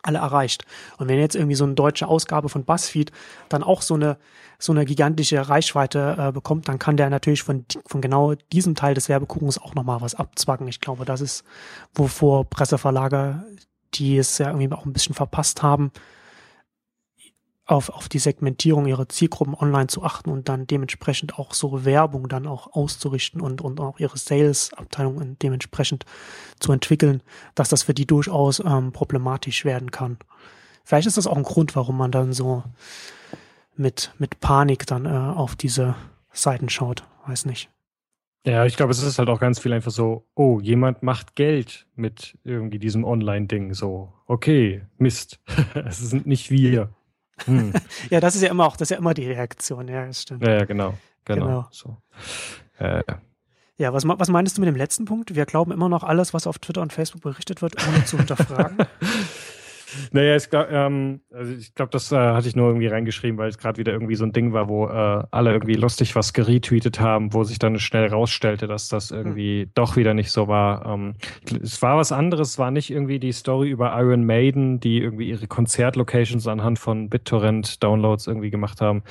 alle 0.03 0.19
erreicht. 0.19 0.65
Und 0.97 1.09
wenn 1.09 1.19
jetzt 1.19 1.35
irgendwie 1.35 1.55
so 1.55 1.63
eine 1.63 1.75
deutsche 1.75 2.07
Ausgabe 2.07 2.49
von 2.49 2.65
BuzzFeed 2.65 3.11
dann 3.49 3.63
auch 3.63 3.81
so 3.81 3.93
eine 3.93 4.17
so 4.57 4.71
eine 4.71 4.85
gigantische 4.85 5.49
Reichweite 5.49 6.15
äh, 6.19 6.31
bekommt, 6.31 6.67
dann 6.67 6.77
kann 6.77 6.95
der 6.95 7.09
natürlich 7.09 7.41
von, 7.41 7.65
von 7.87 7.99
genau 7.99 8.35
diesem 8.53 8.75
Teil 8.75 8.93
des 8.93 9.09
Werbekuchens 9.09 9.57
auch 9.57 9.73
nochmal 9.73 10.01
was 10.01 10.13
abzwacken. 10.13 10.67
Ich 10.67 10.79
glaube, 10.79 11.03
das 11.03 11.19
ist, 11.19 11.43
wovor 11.95 12.47
Presseverlage 12.47 13.43
die 13.93 14.17
es 14.17 14.37
ja 14.37 14.47
irgendwie 14.47 14.71
auch 14.71 14.85
ein 14.85 14.93
bisschen 14.93 15.15
verpasst 15.15 15.63
haben, 15.63 15.91
auf, 17.65 17.89
auf 17.89 18.09
die 18.09 18.19
Segmentierung 18.19 18.85
ihrer 18.85 19.07
Zielgruppen 19.07 19.55
online 19.55 19.87
zu 19.87 20.03
achten 20.03 20.29
und 20.29 20.49
dann 20.49 20.67
dementsprechend 20.67 21.39
auch 21.39 21.53
so 21.53 21.85
Werbung 21.85 22.27
dann 22.27 22.45
auch 22.45 22.73
auszurichten 22.73 23.39
und, 23.39 23.61
und 23.61 23.79
auch 23.79 23.99
ihre 23.99 24.17
Sales-Abteilung 24.17 25.37
dementsprechend 25.39 26.05
zu 26.59 26.73
entwickeln, 26.73 27.23
dass 27.55 27.69
das 27.69 27.83
für 27.83 27.93
die 27.93 28.05
durchaus 28.05 28.59
ähm, 28.59 28.91
problematisch 28.91 29.63
werden 29.63 29.91
kann. 29.91 30.17
Vielleicht 30.83 31.07
ist 31.07 31.17
das 31.17 31.27
auch 31.27 31.37
ein 31.37 31.43
Grund, 31.43 31.75
warum 31.75 31.97
man 31.97 32.11
dann 32.11 32.33
so 32.33 32.63
mit, 33.77 34.13
mit 34.17 34.39
Panik 34.41 34.85
dann 34.87 35.05
äh, 35.05 35.09
auf 35.09 35.55
diese 35.55 35.95
Seiten 36.33 36.67
schaut. 36.67 37.05
Weiß 37.25 37.45
nicht. 37.45 37.69
Ja, 38.45 38.65
ich 38.65 38.75
glaube, 38.75 38.91
es 38.91 39.03
ist 39.03 39.19
halt 39.19 39.29
auch 39.29 39.39
ganz 39.39 39.59
viel 39.59 39.71
einfach 39.71 39.91
so, 39.91 40.25
oh, 40.33 40.59
jemand 40.59 41.03
macht 41.03 41.35
Geld 41.35 41.85
mit 41.95 42.37
irgendwie 42.43 42.79
diesem 42.79 43.03
Online-Ding. 43.03 43.73
So, 43.73 44.13
okay, 44.25 44.81
Mist. 44.97 45.39
es 45.85 45.99
sind 45.99 46.25
nicht 46.25 46.49
wir. 46.49 46.89
Hm. 47.45 47.73
ja, 48.09 48.19
das 48.19 48.35
ist 48.35 48.41
ja 48.41 48.49
immer 48.49 48.65
auch, 48.65 48.77
das 48.77 48.87
ist 48.87 48.91
ja 48.91 48.97
immer 48.97 49.13
die 49.13 49.27
Reaktion, 49.27 49.87
ja, 49.87 50.07
das 50.07 50.23
stimmt. 50.23 50.43
Ja, 50.43 50.53
ja 50.53 50.65
genau. 50.65 50.97
Genau. 51.25 51.45
genau. 51.45 51.67
So. 51.69 51.97
Äh, 52.79 53.03
ja, 53.77 53.93
was, 53.93 54.07
was 54.07 54.29
meinst 54.29 54.57
du 54.57 54.61
mit 54.61 54.67
dem 54.67 54.75
letzten 54.75 55.05
Punkt? 55.05 55.33
Wir 55.33 55.45
glauben 55.45 55.71
immer 55.71 55.89
noch 55.89 56.03
alles, 56.03 56.33
was 56.33 56.45
auf 56.45 56.59
Twitter 56.59 56.81
und 56.81 56.93
Facebook 56.93 57.21
berichtet 57.21 57.61
wird, 57.61 57.75
ohne 57.87 58.05
zu 58.05 58.17
hinterfragen. 58.19 58.77
Naja, 60.11 60.35
ich 60.35 60.49
glaube, 60.49 60.69
ähm, 60.71 61.21
also 61.31 61.53
ich 61.53 61.73
glaub, 61.73 61.91
das 61.91 62.11
äh, 62.11 62.15
hatte 62.15 62.47
ich 62.47 62.55
nur 62.55 62.67
irgendwie 62.67 62.87
reingeschrieben, 62.87 63.37
weil 63.37 63.49
es 63.49 63.57
gerade 63.57 63.77
wieder 63.77 63.91
irgendwie 63.91 64.15
so 64.15 64.25
ein 64.25 64.33
Ding 64.33 64.53
war, 64.53 64.69
wo 64.69 64.87
äh, 64.87 65.23
alle 65.31 65.51
irgendwie 65.51 65.73
lustig 65.73 66.15
was 66.15 66.33
geretweetet 66.33 66.99
haben, 66.99 67.33
wo 67.33 67.43
sich 67.43 67.59
dann 67.59 67.79
schnell 67.79 68.07
rausstellte, 68.07 68.67
dass 68.67 68.89
das 68.89 69.09
hm. 69.09 69.17
irgendwie 69.17 69.65
mhm. 69.65 69.71
doch 69.73 69.95
wieder 69.95 70.13
nicht 70.13 70.31
so 70.31 70.47
war. 70.47 70.85
Ähm, 70.85 71.13
es 71.61 71.81
war 71.81 71.97
was 71.97 72.11
anderes, 72.11 72.51
es 72.51 72.59
war 72.59 72.71
nicht 72.71 72.89
irgendwie 72.89 73.19
die 73.19 73.31
Story 73.31 73.69
über 73.69 73.97
Iron 73.99 74.25
Maiden, 74.25 74.79
die 74.79 74.99
irgendwie 74.99 75.29
ihre 75.29 75.47
Konzertlocations 75.47 76.47
anhand 76.47 76.79
von 76.79 77.09
BitTorrent-Downloads 77.09 78.27
irgendwie 78.27 78.51
gemacht 78.51 78.81
haben. 78.81 79.03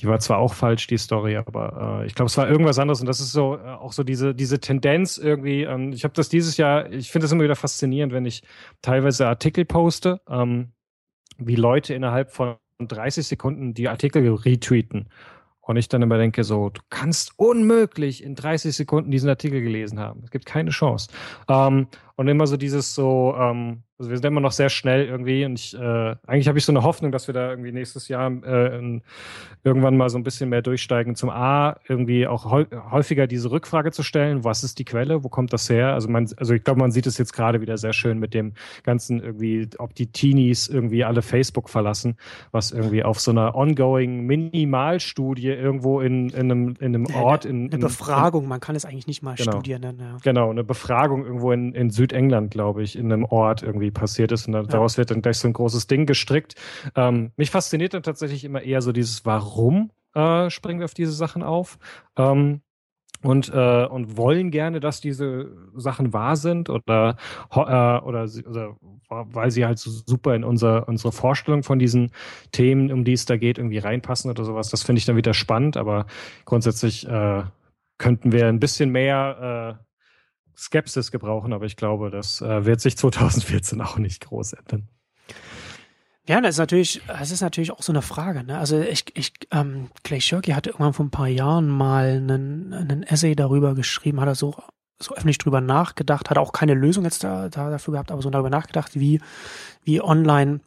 Die 0.00 0.06
war 0.06 0.18
zwar 0.20 0.38
auch 0.38 0.54
falsch, 0.54 0.86
die 0.86 0.98
Story, 0.98 1.36
aber 1.36 2.00
äh, 2.02 2.06
ich 2.06 2.14
glaube, 2.14 2.28
es 2.28 2.36
war 2.36 2.48
irgendwas 2.48 2.78
anderes 2.78 3.00
und 3.00 3.06
das 3.06 3.20
ist 3.20 3.32
so 3.32 3.56
äh, 3.56 3.68
auch 3.68 3.92
so 3.92 4.02
diese, 4.02 4.34
diese 4.34 4.60
Tendenz 4.60 5.18
irgendwie. 5.18 5.62
Ähm, 5.62 5.92
ich 5.92 6.04
habe 6.04 6.14
das 6.14 6.28
dieses 6.28 6.56
Jahr, 6.56 6.90
ich 6.90 7.10
finde 7.10 7.24
das 7.24 7.32
immer 7.32 7.44
wieder 7.44 7.56
faszinierend, 7.56 8.12
wenn 8.12 8.26
ich 8.26 8.42
teilweise 8.82 9.26
Artikel 9.26 9.64
poste 9.64 10.13
ähm, 10.28 10.72
wie 11.38 11.56
Leute 11.56 11.94
innerhalb 11.94 12.30
von 12.30 12.56
30 12.78 13.26
Sekunden 13.26 13.74
die 13.74 13.88
Artikel 13.88 14.34
retweeten. 14.34 15.08
Und 15.60 15.76
ich 15.76 15.88
dann 15.88 16.02
immer 16.02 16.18
denke, 16.18 16.44
so, 16.44 16.68
du 16.68 16.82
kannst 16.90 17.38
unmöglich 17.38 18.22
in 18.22 18.34
30 18.34 18.76
Sekunden 18.76 19.10
diesen 19.10 19.30
Artikel 19.30 19.62
gelesen 19.62 19.98
haben. 19.98 20.20
Es 20.24 20.30
gibt 20.30 20.44
keine 20.44 20.70
Chance. 20.70 21.08
Ähm, 21.48 21.88
und 22.16 22.28
immer 22.28 22.46
so 22.46 22.56
dieses 22.56 22.94
so, 22.94 23.34
ähm, 23.38 23.83
also 23.98 24.10
wir 24.10 24.16
sind 24.16 24.26
immer 24.26 24.40
noch 24.40 24.52
sehr 24.52 24.70
schnell 24.70 25.06
irgendwie 25.06 25.44
und 25.44 25.58
ich, 25.58 25.74
äh, 25.74 26.16
eigentlich 26.26 26.48
habe 26.48 26.58
ich 26.58 26.64
so 26.64 26.72
eine 26.72 26.82
Hoffnung, 26.82 27.12
dass 27.12 27.28
wir 27.28 27.34
da 27.34 27.50
irgendwie 27.50 27.70
nächstes 27.70 28.08
Jahr 28.08 28.30
äh, 28.44 28.78
in, 28.78 29.02
irgendwann 29.62 29.96
mal 29.96 30.08
so 30.08 30.18
ein 30.18 30.24
bisschen 30.24 30.50
mehr 30.50 30.62
durchsteigen. 30.62 31.14
Zum 31.14 31.30
A, 31.30 31.76
irgendwie 31.88 32.26
auch 32.26 32.50
häufiger 32.90 33.26
diese 33.28 33.52
Rückfrage 33.52 33.92
zu 33.92 34.02
stellen, 34.02 34.42
was 34.42 34.64
ist 34.64 34.80
die 34.80 34.84
Quelle, 34.84 35.22
wo 35.22 35.28
kommt 35.28 35.52
das 35.52 35.70
her? 35.70 35.94
Also 35.94 36.08
man, 36.08 36.28
also 36.36 36.54
ich 36.54 36.64
glaube, 36.64 36.80
man 36.80 36.90
sieht 36.90 37.06
es 37.06 37.18
jetzt 37.18 37.32
gerade 37.32 37.60
wieder 37.60 37.78
sehr 37.78 37.92
schön 37.92 38.18
mit 38.18 38.34
dem 38.34 38.54
ganzen 38.82 39.22
irgendwie, 39.22 39.68
ob 39.78 39.94
die 39.94 40.08
Teenies 40.08 40.66
irgendwie 40.66 41.04
alle 41.04 41.22
Facebook 41.22 41.70
verlassen, 41.70 42.16
was 42.50 42.72
irgendwie 42.72 43.04
auf 43.04 43.20
so 43.20 43.30
einer 43.30 43.54
ongoing 43.54 44.26
Minimalstudie 44.26 45.48
irgendwo 45.48 46.00
in, 46.00 46.30
in 46.30 46.50
einem, 46.50 46.74
in 46.80 46.94
einem 46.94 47.06
Ort 47.14 47.44
in, 47.44 47.66
in 47.66 47.74
Eine 47.74 47.84
Befragung, 47.84 48.42
in, 48.42 48.48
man 48.48 48.60
kann 48.60 48.74
es 48.74 48.84
eigentlich 48.84 49.06
nicht 49.06 49.22
mal 49.22 49.36
genau, 49.36 49.52
Studie 49.52 49.78
nennen. 49.78 50.00
Ja. 50.00 50.16
Genau, 50.22 50.50
eine 50.50 50.64
Befragung 50.64 51.24
irgendwo 51.24 51.52
in, 51.52 51.72
in 51.74 51.90
Südengland, 51.90 52.50
glaube 52.50 52.82
ich, 52.82 52.96
in 52.96 53.12
einem 53.12 53.24
Ort 53.24 53.62
irgendwie 53.62 53.83
irgendwie 53.84 53.90
passiert 53.90 54.32
ist. 54.32 54.46
Und 54.46 54.52
dann, 54.52 54.64
ja. 54.64 54.70
daraus 54.70 54.98
wird 54.98 55.10
dann 55.10 55.22
gleich 55.22 55.38
so 55.38 55.48
ein 55.48 55.52
großes 55.52 55.86
Ding 55.86 56.06
gestrickt. 56.06 56.54
Ähm, 56.96 57.32
mich 57.36 57.50
fasziniert 57.50 57.94
dann 57.94 58.02
tatsächlich 58.02 58.44
immer 58.44 58.62
eher 58.62 58.82
so 58.82 58.92
dieses 58.92 59.24
Warum 59.24 59.90
äh, 60.14 60.50
springen 60.50 60.80
wir 60.80 60.84
auf 60.84 60.94
diese 60.94 61.12
Sachen 61.12 61.42
auf. 61.42 61.78
Ähm, 62.16 62.60
und, 63.22 63.50
äh, 63.54 63.86
und 63.86 64.18
wollen 64.18 64.50
gerne, 64.50 64.80
dass 64.80 65.00
diese 65.00 65.50
Sachen 65.74 66.12
wahr 66.12 66.36
sind 66.36 66.68
oder, 66.68 67.16
äh, 67.50 67.56
oder, 67.58 68.28
oder 68.46 68.76
weil 69.08 69.50
sie 69.50 69.64
halt 69.64 69.78
so 69.78 69.90
super 69.90 70.34
in 70.34 70.44
unser, 70.44 70.86
unsere 70.88 71.10
Vorstellung 71.10 71.62
von 71.62 71.78
diesen 71.78 72.10
Themen, 72.52 72.92
um 72.92 73.02
die 73.02 73.14
es 73.14 73.24
da 73.24 73.38
geht, 73.38 73.56
irgendwie 73.56 73.78
reinpassen 73.78 74.30
oder 74.30 74.44
sowas. 74.44 74.68
Das 74.68 74.82
finde 74.82 74.98
ich 74.98 75.06
dann 75.06 75.16
wieder 75.16 75.32
spannend, 75.32 75.78
aber 75.78 76.04
grundsätzlich 76.44 77.08
äh, 77.08 77.44
könnten 77.96 78.32
wir 78.32 78.46
ein 78.46 78.60
bisschen 78.60 78.90
mehr 78.90 79.78
äh, 79.80 79.83
Skepsis 80.56 81.10
gebrauchen, 81.10 81.52
aber 81.52 81.66
ich 81.66 81.76
glaube, 81.76 82.10
das 82.10 82.40
äh, 82.40 82.64
wird 82.64 82.80
sich 82.80 82.96
2014 82.98 83.80
auch 83.80 83.98
nicht 83.98 84.24
groß 84.26 84.54
ändern. 84.54 84.88
Ja, 86.26 86.40
das 86.40 86.54
ist 86.54 86.58
natürlich, 86.58 87.02
das 87.06 87.30
ist 87.30 87.42
natürlich 87.42 87.70
auch 87.70 87.82
so 87.82 87.92
eine 87.92 88.00
Frage. 88.00 88.44
Ne? 88.44 88.58
Also 88.58 88.80
ich, 88.80 89.04
ich, 89.14 89.32
ähm, 89.50 89.90
Clay 90.04 90.22
Shirky 90.22 90.52
hatte 90.52 90.70
irgendwann 90.70 90.94
vor 90.94 91.04
ein 91.04 91.10
paar 91.10 91.28
Jahren 91.28 91.68
mal 91.68 92.16
einen, 92.16 92.72
einen 92.72 93.02
Essay 93.02 93.34
darüber 93.34 93.74
geschrieben, 93.74 94.20
hat 94.20 94.28
er 94.28 94.34
so, 94.34 94.54
so 94.98 95.14
öffentlich 95.14 95.36
drüber 95.36 95.60
nachgedacht, 95.60 96.30
hat 96.30 96.38
auch 96.38 96.52
keine 96.52 96.72
Lösung 96.72 97.04
jetzt 97.04 97.24
da, 97.24 97.50
da 97.50 97.68
dafür 97.68 97.92
gehabt, 97.92 98.10
aber 98.10 98.22
so 98.22 98.30
darüber 98.30 98.48
nachgedacht, 98.48 98.98
wie, 98.98 99.20
wie 99.82 100.00
online 100.00 100.60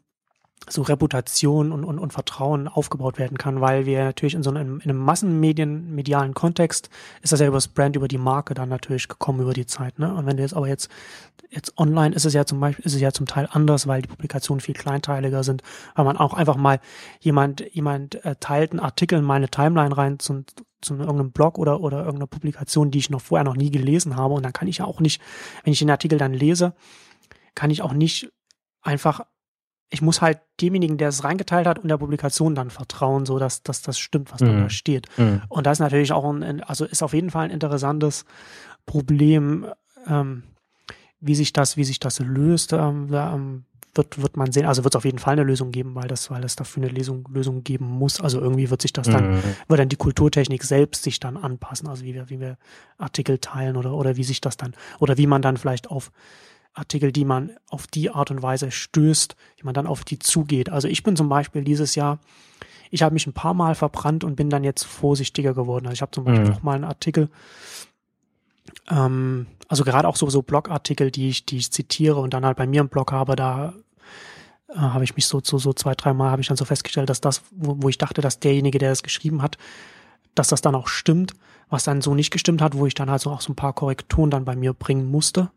so 0.70 0.82
Reputation 0.82 1.72
und, 1.72 1.84
und, 1.84 1.98
und 1.98 2.14
Vertrauen 2.14 2.68
aufgebaut 2.68 3.18
werden 3.18 3.38
kann, 3.38 3.62
weil 3.62 3.86
wir 3.86 4.04
natürlich 4.04 4.36
in 4.36 4.44
so 4.44 4.50
einem, 4.50 4.80
in 4.80 4.90
einem 4.90 5.00
Massenmedien, 5.00 5.94
medialen 5.96 6.34
Kontext 6.34 6.90
ist 7.22 7.32
das 7.32 7.40
ja 7.40 7.48
über 7.48 7.58
das 7.58 7.70
Brand, 7.70 7.96
über 7.96 8.08
die 8.08 8.18
Marke 8.18 8.54
dann 8.54 8.70
natürlich 8.70 9.08
gekommen 9.08 9.42
über 9.42 9.54
die 9.54 9.66
Zeit. 9.66 9.98
Ne? 10.00 10.14
Und 10.14 10.26
wenn 10.26 10.38
du 10.38 10.44
jetzt 10.44 10.54
aber 10.54 10.68
jetzt, 10.68 10.90
jetzt 11.50 11.78
online 11.78 12.14
ist 12.14 12.26
es 12.26 12.34
ja 12.34 12.46
zum 12.46 12.60
Beispiel, 12.60 12.86
ist 12.86 12.96
es 12.96 13.02
ja 13.02 13.12
zum 13.12 13.28
Teil 13.28 13.48
anders, 13.52 13.88
weil 13.88 14.02
die 14.02 14.10
Publikationen 14.10 14.60
viel 14.60 14.76
kleinteiliger 14.76 15.44
sind, 15.44 15.64
weil 15.96 16.06
man 16.06 16.18
auch 16.18 16.34
einfach 16.34 16.58
mal 16.58 16.80
jemand, 17.20 17.64
jemand 17.74 18.24
äh, 18.26 18.36
teilt 18.40 18.72
einen 18.72 18.82
Artikel 18.82 19.20
in 19.20 19.26
meine 19.26 19.50
Timeline 19.50 19.96
rein 19.96 20.20
zu, 20.20 20.44
zu 20.82 20.96
irgendeinem 20.96 21.32
Blog 21.32 21.58
oder, 21.58 21.80
oder 21.80 22.00
irgendeiner 22.00 22.28
Publikation, 22.28 22.92
die 22.92 23.00
ich 23.00 23.10
noch 23.10 23.22
vorher 23.22 23.46
noch 23.46 23.56
nie 23.56 23.72
gelesen 23.72 24.18
habe. 24.18 24.34
Und 24.34 24.44
dann 24.44 24.54
kann 24.54 24.68
ich 24.68 24.80
ja 24.80 24.86
auch 24.86 25.00
nicht, 25.00 25.22
wenn 25.64 25.72
ich 25.72 25.80
den 25.80 25.90
Artikel 25.90 26.18
dann 26.18 26.34
lese, 26.34 26.74
kann 27.56 27.72
ich 27.72 27.82
auch 27.82 27.94
nicht 27.94 28.30
einfach 28.82 29.22
ich 29.90 30.02
muss 30.02 30.22
halt 30.22 30.40
demjenigen, 30.60 30.98
der 30.98 31.10
es 31.10 31.24
reingeteilt 31.24 31.68
hat 31.68 31.80
und 31.80 31.88
der 31.88 31.98
Publikation 31.98 32.56
dann 32.56 32.70
vertrauen, 32.70 33.26
so 33.26 33.40
dass, 33.40 33.64
dass 33.64 33.82
das 33.82 33.98
stimmt, 33.98 34.34
was 34.34 34.42
mhm. 34.42 34.64
da 34.64 34.70
steht. 34.70 35.08
Mhm. 35.18 35.42
Und 35.48 35.66
das 35.66 35.78
ist 35.78 35.82
natürlich 35.82 36.12
auch 36.12 36.30
ein, 36.30 36.62
also 36.64 36.86
ist 36.86 37.04
auf 37.04 37.14
jeden 37.14 37.30
Fall 37.30 37.46
ein 37.46 37.52
interessantes 37.52 38.26
Problem, 38.86 39.66
ähm, 40.08 40.44
wie 41.20 41.36
sich 41.36 41.54
das, 41.54 41.78
wie 41.78 41.84
sich 41.84 42.00
das 42.00 42.20
löst. 42.20 42.74
Ähm, 42.74 43.08
ähm, 43.12 43.66
wird, 43.98 44.22
wird 44.22 44.38
man 44.38 44.52
sehen. 44.52 44.66
Also 44.66 44.84
wird 44.84 44.94
es 44.94 44.98
auf 44.98 45.06
jeden 45.06 45.20
Fall 45.20 45.34
eine 45.34 45.44
Lösung 45.44 45.72
geben, 45.72 45.96
weil 45.96 46.08
das, 46.08 46.30
weil 46.30 46.44
es 46.44 46.56
dafür 46.56 46.84
eine 46.84 46.92
Lösung, 46.92 47.28
Lösung 47.32 47.64
geben 47.64 47.86
muss. 47.86 48.22
Also 48.22 48.40
irgendwie 48.40 48.70
wird 48.70 48.82
sich 48.82 48.94
das 48.94 49.08
dann, 49.08 49.38
mhm. 49.38 49.44
wird 49.68 49.80
dann 49.80 49.90
die 49.90 49.96
Kulturtechnik 49.96 50.64
selbst 50.64 51.04
sich 51.04 51.20
dann 51.20 51.36
anpassen. 51.36 51.88
Also 51.88 52.04
wie 52.04 52.14
wir, 52.14 52.30
wie 52.30 52.40
wir 52.40 52.58
Artikel 52.98 53.40
teilen 53.40 53.76
oder, 53.76 53.94
oder 53.94 54.16
wie 54.16 54.24
sich 54.24 54.40
das 54.40 54.58
dann, 54.58 54.76
oder 55.00 55.18
wie 55.18 55.28
man 55.28 55.42
dann 55.42 55.58
vielleicht 55.58 55.90
auf 55.90 56.12
Artikel, 56.78 57.12
die 57.12 57.26
man 57.26 57.52
auf 57.70 57.88
die 57.88 58.10
Art 58.10 58.32
und 58.32 58.42
Weise 58.42 58.72
stößt, 58.72 59.36
wie 59.58 59.64
man 59.64 59.74
dann 59.74 59.88
auf 59.88 60.04
die 60.04 60.20
zugeht. 60.20 60.70
Also 60.70 60.88
ich 60.88 61.04
bin 61.04 61.16
zum 61.16 61.30
Beispiel 61.30 61.64
dieses 61.64 61.96
Jahr, 61.96 62.20
ich 62.92 63.04
habe 63.04 63.14
mich 63.14 63.28
ein 63.28 63.34
paar 63.34 63.54
Mal 63.54 63.76
verbrannt 63.76 64.24
und 64.24 64.36
bin 64.36 64.50
dann 64.50 64.64
jetzt 64.64 64.84
vorsichtiger 64.84 65.54
geworden. 65.54 65.86
Also 65.86 65.94
ich 65.94 66.02
habe 66.02 66.12
zum 66.12 66.24
Beispiel 66.26 66.46
mhm. 66.46 66.54
auch 66.54 66.64
mal 66.64 66.76
einen 66.76 66.84
Artikel, 66.84 67.30
ähm, 68.90 69.48
also 69.68 69.84
gerade 69.84 70.08
auch 70.08 70.16
so, 70.16 70.30
so 70.30 70.42
Blogartikel, 70.42 71.12
die 71.12 71.30
ich, 71.30 71.46
die 71.46 71.58
ich 71.58 71.72
zitiere 71.72 72.18
und 72.18 72.34
dann 72.34 72.46
halt 72.46 72.58
bei 72.58 72.68
mir 72.68 72.82
im 72.82 72.90
Blog 72.90 73.12
habe, 73.12 73.36
da 73.36 73.74
äh, 74.70 74.78
habe 74.78 75.04
ich 75.04 75.16
mich 75.16 75.28
so, 75.28 75.42
so, 75.44 75.58
so 75.58 75.74
zwei, 75.74 75.96
drei 75.96 76.14
Mal 76.14 76.32
habe 76.32 76.42
ich 76.42 76.48
dann 76.48 76.58
so 76.58 76.66
festgestellt, 76.66 77.10
dass 77.10 77.22
das, 77.22 77.42
wo, 77.52 77.76
wo 77.80 77.90
ich 77.90 77.98
dachte, 77.98 78.22
dass 78.22 78.40
derjenige, 78.40 78.78
der 78.78 78.90
das 78.90 79.04
geschrieben 79.04 79.42
hat, 79.42 79.58
dass 80.36 80.50
das 80.50 80.62
dann 80.62 80.76
auch 80.76 80.88
stimmt, 80.88 81.34
was 81.70 81.84
dann 81.84 82.02
so 82.02 82.16
nicht 82.16 82.32
gestimmt 82.32 82.62
hat, 82.62 82.78
wo 82.78 82.86
ich 82.86 82.94
dann 82.94 83.10
halt 83.10 83.22
so 83.22 83.32
auch 83.32 83.42
so 83.42 83.52
ein 83.52 83.56
paar 83.56 83.74
Korrekturen 83.74 84.30
dann 84.30 84.46
bei 84.46 84.56
mir 84.56 84.74
bringen 84.74 85.10
musste 85.10 85.50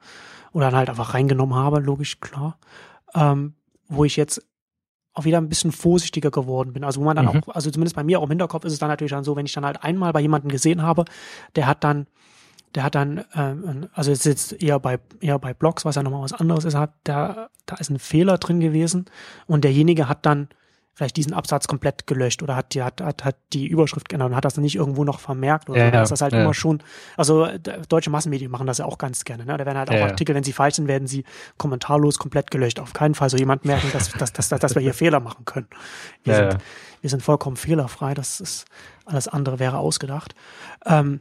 oder 0.53 0.67
dann 0.67 0.77
halt 0.77 0.89
einfach 0.89 1.15
reingenommen 1.15 1.55
habe, 1.55 1.81
logisch, 1.81 2.21
klar. 2.21 2.59
Ähm, 3.15 3.55
wo 3.89 4.05
ich 4.05 4.17
jetzt 4.17 4.47
auch 5.15 5.25
wieder 5.25 5.39
ein 5.39 5.49
bisschen 5.49 5.73
vorsichtiger 5.73 6.31
geworden 6.31 6.73
bin. 6.73 6.85
Also 6.85 7.01
wo 7.01 7.05
man 7.05 7.17
dann 7.17 7.27
mhm. 7.27 7.43
auch, 7.43 7.55
also 7.55 7.71
zumindest 7.71 7.97
bei 7.97 8.05
mir 8.05 8.21
auch 8.21 8.25
im 8.25 8.31
Hinterkopf 8.31 8.65
ist 8.65 8.73
es 8.73 8.79
dann 8.79 8.89
natürlich 8.89 9.11
dann 9.11 9.25
so, 9.25 9.37
wenn 9.37 9.47
ich 9.47 9.53
dann 9.53 9.65
halt 9.65 9.83
einmal 9.83 10.13
bei 10.13 10.21
jemandem 10.21 10.51
gesehen 10.51 10.83
habe, 10.83 11.05
der 11.57 11.67
hat 11.67 11.83
dann, 11.83 12.07
der 12.75 12.85
hat 12.85 12.95
dann, 12.95 13.25
ähm, 13.35 13.89
also 13.93 14.13
es 14.13 14.21
ist 14.21 14.53
jetzt 14.53 14.63
eher 14.63 14.79
bei 14.79 15.01
eher 15.21 15.39
bei 15.41 15.53
Blogs, 15.53 15.85
was 15.85 15.97
ja 15.97 16.03
nochmal 16.03 16.23
was 16.23 16.33
anderes 16.33 16.65
ist, 16.65 16.77
hat 16.77 16.93
da 17.03 17.49
da 17.67 17.77
ist 17.77 17.91
ein 17.91 17.99
Fehler 17.99 18.39
drin 18.39 18.61
gewesen 18.61 19.07
und 19.47 19.65
derjenige 19.65 20.09
hat 20.09 20.25
dann 20.25 20.49
vielleicht 20.95 21.17
diesen 21.17 21.33
Absatz 21.33 21.67
komplett 21.67 22.07
gelöscht 22.07 22.43
oder 22.43 22.57
hat 22.57 22.75
die, 22.75 22.83
hat, 22.83 23.01
hat, 23.01 23.25
hat 23.25 23.37
die 23.53 23.67
Überschrift 23.67 24.09
geändert 24.09 24.31
und 24.31 24.37
hat 24.37 24.45
das 24.45 24.57
nicht 24.59 24.77
irgendwo 24.77 25.05
noch 25.05 25.21
vermerkt 25.21 25.71
oder 25.71 25.79
ja, 25.79 25.87
so. 25.87 25.93
Das 25.93 26.11
ist 26.11 26.21
halt 26.21 26.33
ja. 26.33 26.43
immer 26.43 26.53
schon, 26.53 26.83
also 27.17 27.49
deutsche 27.89 28.11
Massenmedien 28.11 28.51
machen 28.51 28.67
das 28.67 28.79
ja 28.79 28.85
auch 28.85 28.99
ganz 28.99 29.25
gerne. 29.25 29.47
Ne? 29.47 29.57
Da 29.57 29.65
werden 29.65 29.79
halt 29.79 29.91
auch 29.91 29.95
ja, 29.95 30.07
Artikel, 30.07 30.35
wenn 30.35 30.45
sie 30.45 30.53
falsch 30.53 30.77
sind, 30.77 30.89
werden 30.89 31.09
sie 31.09 31.25
kommentarlos 31.57 32.19
komplett 32.19 32.51
gelöscht. 32.51 32.81
Auf 32.81 32.93
keinen 32.93 33.15
Fall 33.15 33.31
so 33.31 33.37
jemand 33.37 33.65
merken, 33.65 33.89
dass, 33.93 34.11
dass, 34.19 34.33
dass, 34.33 34.49
dass, 34.49 34.61
dass 34.61 34.75
wir 34.75 34.83
hier 34.83 34.95
Fehler 34.95 35.21
machen 35.21 35.45
können. 35.45 35.69
Wir, 36.25 36.35
sind, 36.35 36.59
wir 37.01 37.11
sind 37.11 37.23
vollkommen 37.23 37.57
fehlerfrei. 37.57 38.15
Das 38.15 38.41
ist 38.41 38.67
alles 39.07 39.29
andere 39.29 39.59
wäre 39.59 39.79
ausgedacht. 39.79 40.35
Ähm, 40.85 41.21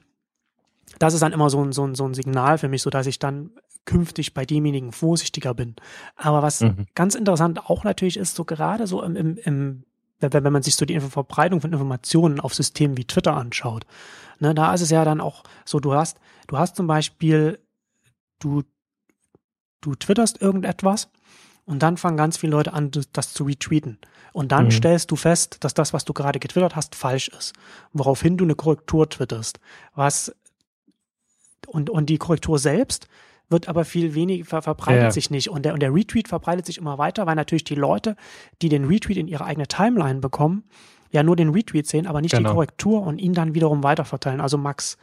das 0.98 1.14
ist 1.14 1.22
dann 1.22 1.32
immer 1.32 1.50
so 1.50 1.64
ein, 1.64 1.72
so 1.72 1.86
ein, 1.86 1.96
so 1.96 2.06
ein 2.06 2.14
Signal 2.14 2.58
für 2.58 2.68
mich, 2.68 2.82
so 2.82 2.90
dass 2.90 3.08
ich 3.08 3.20
dann 3.20 3.52
künftig 3.86 4.34
bei 4.34 4.46
demjenigen 4.46 4.92
vorsichtiger 4.92 5.54
bin. 5.54 5.76
Aber 6.16 6.42
was 6.42 6.62
mhm. 6.62 6.86
ganz 6.96 7.16
interessant 7.16 7.70
auch 7.70 7.84
natürlich 7.84 8.18
ist, 8.18 8.36
so 8.36 8.46
gerade 8.46 8.88
so 8.88 9.02
im, 9.02 9.16
im, 9.16 9.38
im 9.38 9.84
wenn, 10.20 10.54
man 10.54 10.64
sich 10.64 10.76
so 10.76 10.86
die 10.86 11.00
Verbreitung 11.00 11.62
von 11.62 11.72
Informationen 11.72 12.40
auf 12.40 12.54
Systemen 12.54 12.98
wie 12.98 13.06
Twitter 13.06 13.36
anschaut, 13.36 13.86
ne, 14.40 14.54
da 14.54 14.74
ist 14.74 14.82
es 14.82 14.90
ja 14.90 15.06
dann 15.06 15.22
auch 15.22 15.44
so, 15.66 15.80
du 15.80 15.94
hast, 15.94 16.20
du 16.48 16.58
hast 16.58 16.76
zum 16.76 16.88
Beispiel, 16.88 17.60
du, 18.40 18.64
du 19.82 19.96
twitterst 19.96 20.42
irgendetwas 20.42 21.10
und 21.66 21.84
dann 21.84 21.98
fangen 21.98 22.18
ganz 22.18 22.38
viele 22.38 22.52
Leute 22.52 22.74
an, 22.74 22.92
das 23.14 23.34
zu 23.34 23.46
retweeten. 23.46 24.00
Und 24.34 24.52
dann 24.52 24.66
mhm. 24.66 24.72
stellst 24.72 25.12
du 25.12 25.16
fest, 25.16 25.58
dass 25.62 25.74
das, 25.74 25.94
was 25.94 26.06
du 26.06 26.14
gerade 26.14 26.40
getwittert 26.40 26.76
hast, 26.76 26.96
falsch 26.96 27.30
ist. 27.30 27.54
Woraufhin 27.94 28.38
du 28.38 28.44
eine 28.44 28.56
Korrektur 28.56 29.10
twitterst. 29.10 29.60
Was, 29.96 30.36
und, 31.68 31.90
und 31.90 32.08
die 32.08 32.18
Korrektur 32.18 32.60
selbst 32.60 33.08
wird 33.50 33.68
aber 33.68 33.86
viel 33.86 34.14
weniger, 34.14 34.62
verbreitet 34.62 35.04
ja. 35.04 35.12
sich 35.12 35.30
nicht. 35.30 35.50
Und 35.50 35.64
der, 35.64 35.74
und 35.74 35.82
der 35.82 35.94
Retweet 35.94 36.28
verbreitet 36.28 36.66
sich 36.66 36.78
immer 36.78 36.98
weiter, 36.98 37.26
weil 37.26 37.36
natürlich 37.36 37.64
die 37.64 37.76
Leute, 37.76 38.16
die 38.62 38.70
den 38.70 38.86
Retweet 38.86 39.18
in 39.18 39.28
ihre 39.28 39.46
eigene 39.46 39.68
Timeline 39.68 40.20
bekommen, 40.20 40.64
ja 41.12 41.24
nur 41.24 41.36
den 41.36 41.50
Retweet 41.50 41.88
sehen, 41.88 42.08
aber 42.08 42.22
nicht 42.22 42.36
genau. 42.36 42.50
die 42.50 42.54
Korrektur 42.54 43.02
und 43.02 43.20
ihn 43.20 43.34
dann 43.34 43.56
wiederum 43.56 43.84
weiterverteilen. 43.84 44.42
Also 44.42 44.58
Max 44.58 44.98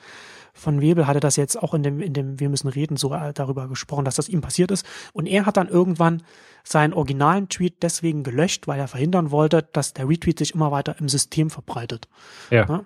von 0.57 0.81
Webel 0.81 1.07
hatte 1.07 1.21
das 1.21 1.37
jetzt 1.37 1.63
auch 1.63 1.75
in 1.75 1.83
dem, 1.83 2.01
in 2.01 2.15
dem 2.15 2.41
Wir 2.41 2.49
müssen 2.49 2.69
reden 2.69 2.97
so 2.97 3.13
äh, 3.13 3.35
darüber 3.35 3.69
gesprochen, 3.69 4.05
dass 4.05 4.17
das 4.17 4.29
ihm 4.29 4.41
passiert 4.41 4.71
ist. 4.71 4.87
Und 5.13 5.27
er 5.27 5.45
hat 5.45 5.59
dann 5.59 5.69
irgendwann 5.69 6.23
seinen 6.65 6.95
originalen 6.95 7.49
Tweet 7.49 7.83
deswegen 7.83 8.23
gelöscht, 8.23 8.67
weil 8.67 8.81
er 8.81 8.89
verhindern 8.89 9.31
wollte, 9.31 9.69
dass 9.73 9.93
der 9.93 10.09
Retweet 10.09 10.39
sich 10.39 10.55
immer 10.55 10.71
weiter 10.71 10.97
im 10.99 11.09
System 11.09 11.51
verbreitet. 11.51 12.09
Ja. 12.51 12.65
ja? 12.67 12.85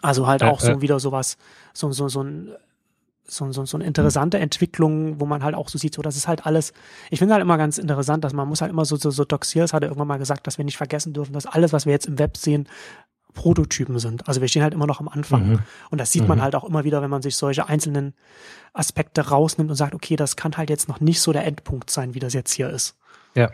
Also 0.00 0.26
halt 0.26 0.42
auch 0.42 0.60
so 0.60 0.80
wieder 0.80 1.00
sowas, 1.00 1.36
so, 1.72 1.90
so, 1.92 2.08
so 2.08 2.22
ein 2.22 2.52
so, 3.28 3.50
so, 3.52 3.64
so 3.64 3.76
eine 3.76 3.84
interessante 3.84 4.38
Entwicklung, 4.38 5.20
wo 5.20 5.26
man 5.26 5.44
halt 5.44 5.54
auch 5.54 5.68
so 5.68 5.78
sieht, 5.78 5.94
so 5.94 6.02
das 6.02 6.16
ist 6.16 6.28
halt 6.28 6.46
alles, 6.46 6.72
ich 7.10 7.18
finde 7.18 7.34
halt 7.34 7.42
immer 7.42 7.58
ganz 7.58 7.78
interessant, 7.78 8.24
dass 8.24 8.32
man 8.32 8.48
muss 8.48 8.60
halt 8.60 8.70
immer 8.70 8.84
so, 8.84 8.96
so, 8.96 9.10
so 9.10 9.24
Doc 9.24 9.44
Sears 9.44 9.72
hatte 9.72 9.86
irgendwann 9.86 10.08
mal 10.08 10.18
gesagt, 10.18 10.46
dass 10.46 10.58
wir 10.58 10.64
nicht 10.64 10.76
vergessen 10.76 11.12
dürfen, 11.12 11.32
dass 11.32 11.46
alles, 11.46 11.72
was 11.72 11.86
wir 11.86 11.92
jetzt 11.92 12.06
im 12.06 12.18
Web 12.18 12.36
sehen, 12.36 12.68
Prototypen 13.34 13.98
sind. 13.98 14.26
Also 14.26 14.40
wir 14.40 14.48
stehen 14.48 14.62
halt 14.62 14.74
immer 14.74 14.86
noch 14.86 15.00
am 15.00 15.08
Anfang. 15.08 15.48
Mhm. 15.48 15.58
Und 15.90 15.98
das 15.98 16.10
sieht 16.10 16.22
mhm. 16.22 16.28
man 16.28 16.42
halt 16.42 16.56
auch 16.56 16.64
immer 16.64 16.84
wieder, 16.84 17.02
wenn 17.02 17.10
man 17.10 17.22
sich 17.22 17.36
solche 17.36 17.68
einzelnen 17.68 18.14
Aspekte 18.72 19.28
rausnimmt 19.28 19.70
und 19.70 19.76
sagt, 19.76 19.94
okay, 19.94 20.16
das 20.16 20.34
kann 20.34 20.56
halt 20.56 20.70
jetzt 20.70 20.88
noch 20.88 21.00
nicht 21.00 21.20
so 21.20 21.32
der 21.32 21.44
Endpunkt 21.44 21.90
sein, 21.90 22.14
wie 22.14 22.18
das 22.18 22.34
jetzt 22.34 22.52
hier 22.52 22.68
ist. 22.70 22.96
Ja. 23.34 23.50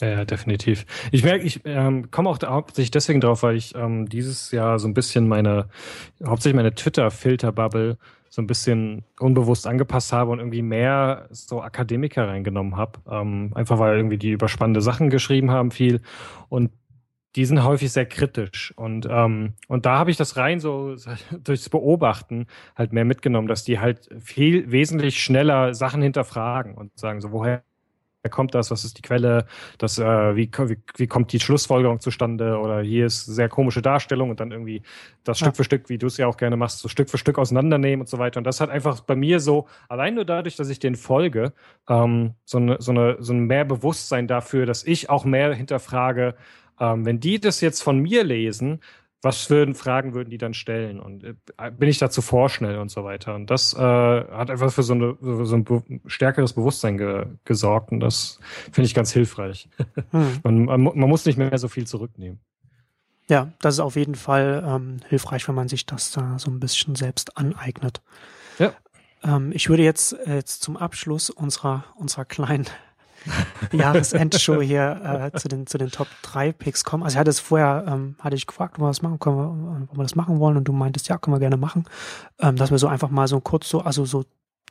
Ja, 0.00 0.26
definitiv. 0.26 0.84
Ich 1.10 1.24
merke, 1.24 1.44
ich 1.46 1.62
ähm, 1.64 2.10
komme 2.10 2.28
auch 2.28 2.38
hauptsächlich 2.44 2.90
deswegen 2.90 3.22
drauf, 3.22 3.42
weil 3.42 3.56
ich 3.56 3.74
ähm, 3.74 4.08
dieses 4.10 4.50
Jahr 4.52 4.78
so 4.78 4.86
ein 4.86 4.92
bisschen 4.92 5.26
meine, 5.26 5.70
hauptsächlich 6.22 6.56
meine 6.56 6.74
Twitter-Filter-Bubble 6.74 7.96
so 8.36 8.42
ein 8.42 8.46
bisschen 8.46 9.02
unbewusst 9.18 9.66
angepasst 9.66 10.12
habe 10.12 10.30
und 10.30 10.40
irgendwie 10.40 10.60
mehr 10.60 11.26
so 11.30 11.62
Akademiker 11.62 12.28
reingenommen 12.28 12.76
habe. 12.76 13.00
Ähm, 13.10 13.50
einfach 13.54 13.78
weil 13.78 13.96
irgendwie 13.96 14.18
die 14.18 14.32
über 14.32 14.48
spannende 14.48 14.82
Sachen 14.82 15.08
geschrieben 15.08 15.50
haben 15.50 15.70
viel. 15.70 16.02
Und 16.50 16.70
die 17.34 17.46
sind 17.46 17.64
häufig 17.64 17.90
sehr 17.90 18.04
kritisch. 18.04 18.74
Und, 18.76 19.08
ähm, 19.10 19.54
und 19.68 19.86
da 19.86 19.98
habe 19.98 20.10
ich 20.10 20.18
das 20.18 20.36
rein 20.36 20.60
so 20.60 20.96
durchs 21.44 21.70
Beobachten 21.70 22.46
halt 22.76 22.92
mehr 22.92 23.06
mitgenommen, 23.06 23.48
dass 23.48 23.64
die 23.64 23.78
halt 23.78 24.10
viel 24.20 24.70
wesentlich 24.70 25.18
schneller 25.18 25.72
Sachen 25.72 26.02
hinterfragen 26.02 26.74
und 26.74 26.90
sagen 26.98 27.22
so, 27.22 27.32
woher 27.32 27.64
kommt 28.28 28.54
das, 28.54 28.70
was 28.70 28.84
ist 28.84 28.98
die 28.98 29.02
Quelle, 29.02 29.46
das, 29.78 29.98
äh, 29.98 30.36
wie, 30.36 30.50
wie, 30.50 30.78
wie 30.96 31.06
kommt 31.06 31.32
die 31.32 31.40
Schlussfolgerung 31.40 32.00
zustande 32.00 32.58
oder 32.58 32.80
hier 32.80 33.06
ist 33.06 33.26
sehr 33.26 33.48
komische 33.48 33.82
Darstellung 33.82 34.30
und 34.30 34.40
dann 34.40 34.52
irgendwie 34.52 34.82
das 35.24 35.40
ja. 35.40 35.46
Stück 35.46 35.56
für 35.56 35.64
Stück, 35.64 35.88
wie 35.88 35.98
du 35.98 36.06
es 36.06 36.16
ja 36.16 36.26
auch 36.26 36.36
gerne 36.36 36.56
machst, 36.56 36.78
so 36.78 36.88
Stück 36.88 37.10
für 37.10 37.18
Stück 37.18 37.38
auseinandernehmen 37.38 38.02
und 38.02 38.08
so 38.08 38.18
weiter. 38.18 38.38
Und 38.38 38.44
das 38.44 38.60
hat 38.60 38.70
einfach 38.70 39.00
bei 39.00 39.16
mir 39.16 39.40
so, 39.40 39.66
allein 39.88 40.14
nur 40.14 40.24
dadurch, 40.24 40.56
dass 40.56 40.68
ich 40.68 40.78
den 40.78 40.94
folge, 40.94 41.52
ähm, 41.88 42.34
so, 42.44 42.58
eine, 42.58 42.76
so, 42.80 42.92
eine, 42.92 43.16
so 43.20 43.32
ein 43.32 43.46
mehr 43.46 43.64
Bewusstsein 43.64 44.26
dafür, 44.26 44.66
dass 44.66 44.84
ich 44.84 45.10
auch 45.10 45.24
mehr 45.24 45.54
hinterfrage, 45.54 46.34
ähm, 46.80 47.04
wenn 47.06 47.20
die 47.20 47.40
das 47.40 47.60
jetzt 47.60 47.82
von 47.82 47.98
mir 47.98 48.24
lesen, 48.24 48.80
was 49.26 49.42
für 49.42 49.74
Fragen 49.74 50.14
würden 50.14 50.30
die 50.30 50.38
dann 50.38 50.54
stellen 50.54 51.00
und 51.00 51.24
äh, 51.24 51.34
bin 51.70 51.88
ich 51.88 51.98
dazu 51.98 52.22
vorschnell 52.22 52.78
und 52.78 52.90
so 52.90 53.04
weiter. 53.04 53.34
Und 53.34 53.50
das 53.50 53.74
äh, 53.74 53.78
hat 53.78 54.50
einfach 54.50 54.72
für 54.72 54.82
so, 54.82 54.94
eine, 54.94 55.16
so 55.20 55.54
ein 55.54 55.64
be 55.64 55.82
stärkeres 56.06 56.52
Bewusstsein 56.52 56.96
ge 56.96 57.26
gesorgt 57.44 57.92
und 57.92 58.00
das 58.00 58.38
finde 58.72 58.86
ich 58.86 58.94
ganz 58.94 59.12
hilfreich. 59.12 59.68
Hm. 60.10 60.40
man, 60.44 60.64
man, 60.64 60.82
man, 60.82 61.08
muss 61.08 61.26
nicht 61.26 61.36
mehr 61.36 61.56
so 61.58 61.68
viel 61.68 61.86
zurücknehmen. 61.86 62.40
Ja, 63.28 63.52
das 63.60 63.74
ist 63.74 63.80
auf 63.80 63.96
jeden 63.96 64.14
Fall 64.14 64.64
ähm, 64.64 64.98
hilfreich, 65.08 65.46
wenn 65.48 65.56
man 65.56 65.68
sich 65.68 65.84
das 65.84 66.12
da 66.12 66.38
so 66.38 66.50
ein 66.50 66.60
bisschen 66.60 66.94
selbst 66.94 67.36
aneignet. 67.36 68.00
Ja. 68.58 68.72
Ähm, 69.24 69.50
ich 69.52 69.68
würde 69.68 69.82
jetzt, 69.82 70.12
äh, 70.12 70.36
jetzt 70.36 70.62
zum 70.62 70.76
Abschluss 70.76 71.30
unserer, 71.30 71.84
unserer 71.96 72.24
kleinen 72.24 72.66
Jahresendshow 73.72 74.60
hier 74.60 75.30
äh, 75.34 75.38
zu, 75.38 75.48
den, 75.48 75.66
zu 75.66 75.78
den 75.78 75.90
Top 75.90 76.08
3 76.22 76.52
Picks 76.52 76.84
kommen. 76.84 77.02
Also 77.02 77.14
ich 77.14 77.18
hatte 77.18 77.30
es 77.30 77.40
vorher, 77.40 77.84
ähm, 77.88 78.16
hatte 78.20 78.36
ich 78.36 78.46
gefragt, 78.46 78.76
ob 78.76 78.84
wir 78.84 78.88
das 78.88 79.02
machen 79.02 79.18
können, 79.18 79.36
wir, 79.36 79.88
ob 79.90 79.96
wir 79.96 80.02
das 80.02 80.14
machen 80.14 80.38
wollen 80.38 80.56
und 80.56 80.64
du 80.64 80.72
meintest, 80.72 81.08
ja, 81.08 81.18
können 81.18 81.34
wir 81.34 81.40
gerne 81.40 81.56
machen. 81.56 81.84
Ähm, 82.40 82.56
dass 82.56 82.70
wir 82.70 82.78
so 82.78 82.88
einfach 82.88 83.10
mal 83.10 83.28
so 83.28 83.40
kurz 83.40 83.68
so, 83.68 83.80
also 83.80 84.04
so 84.04 84.24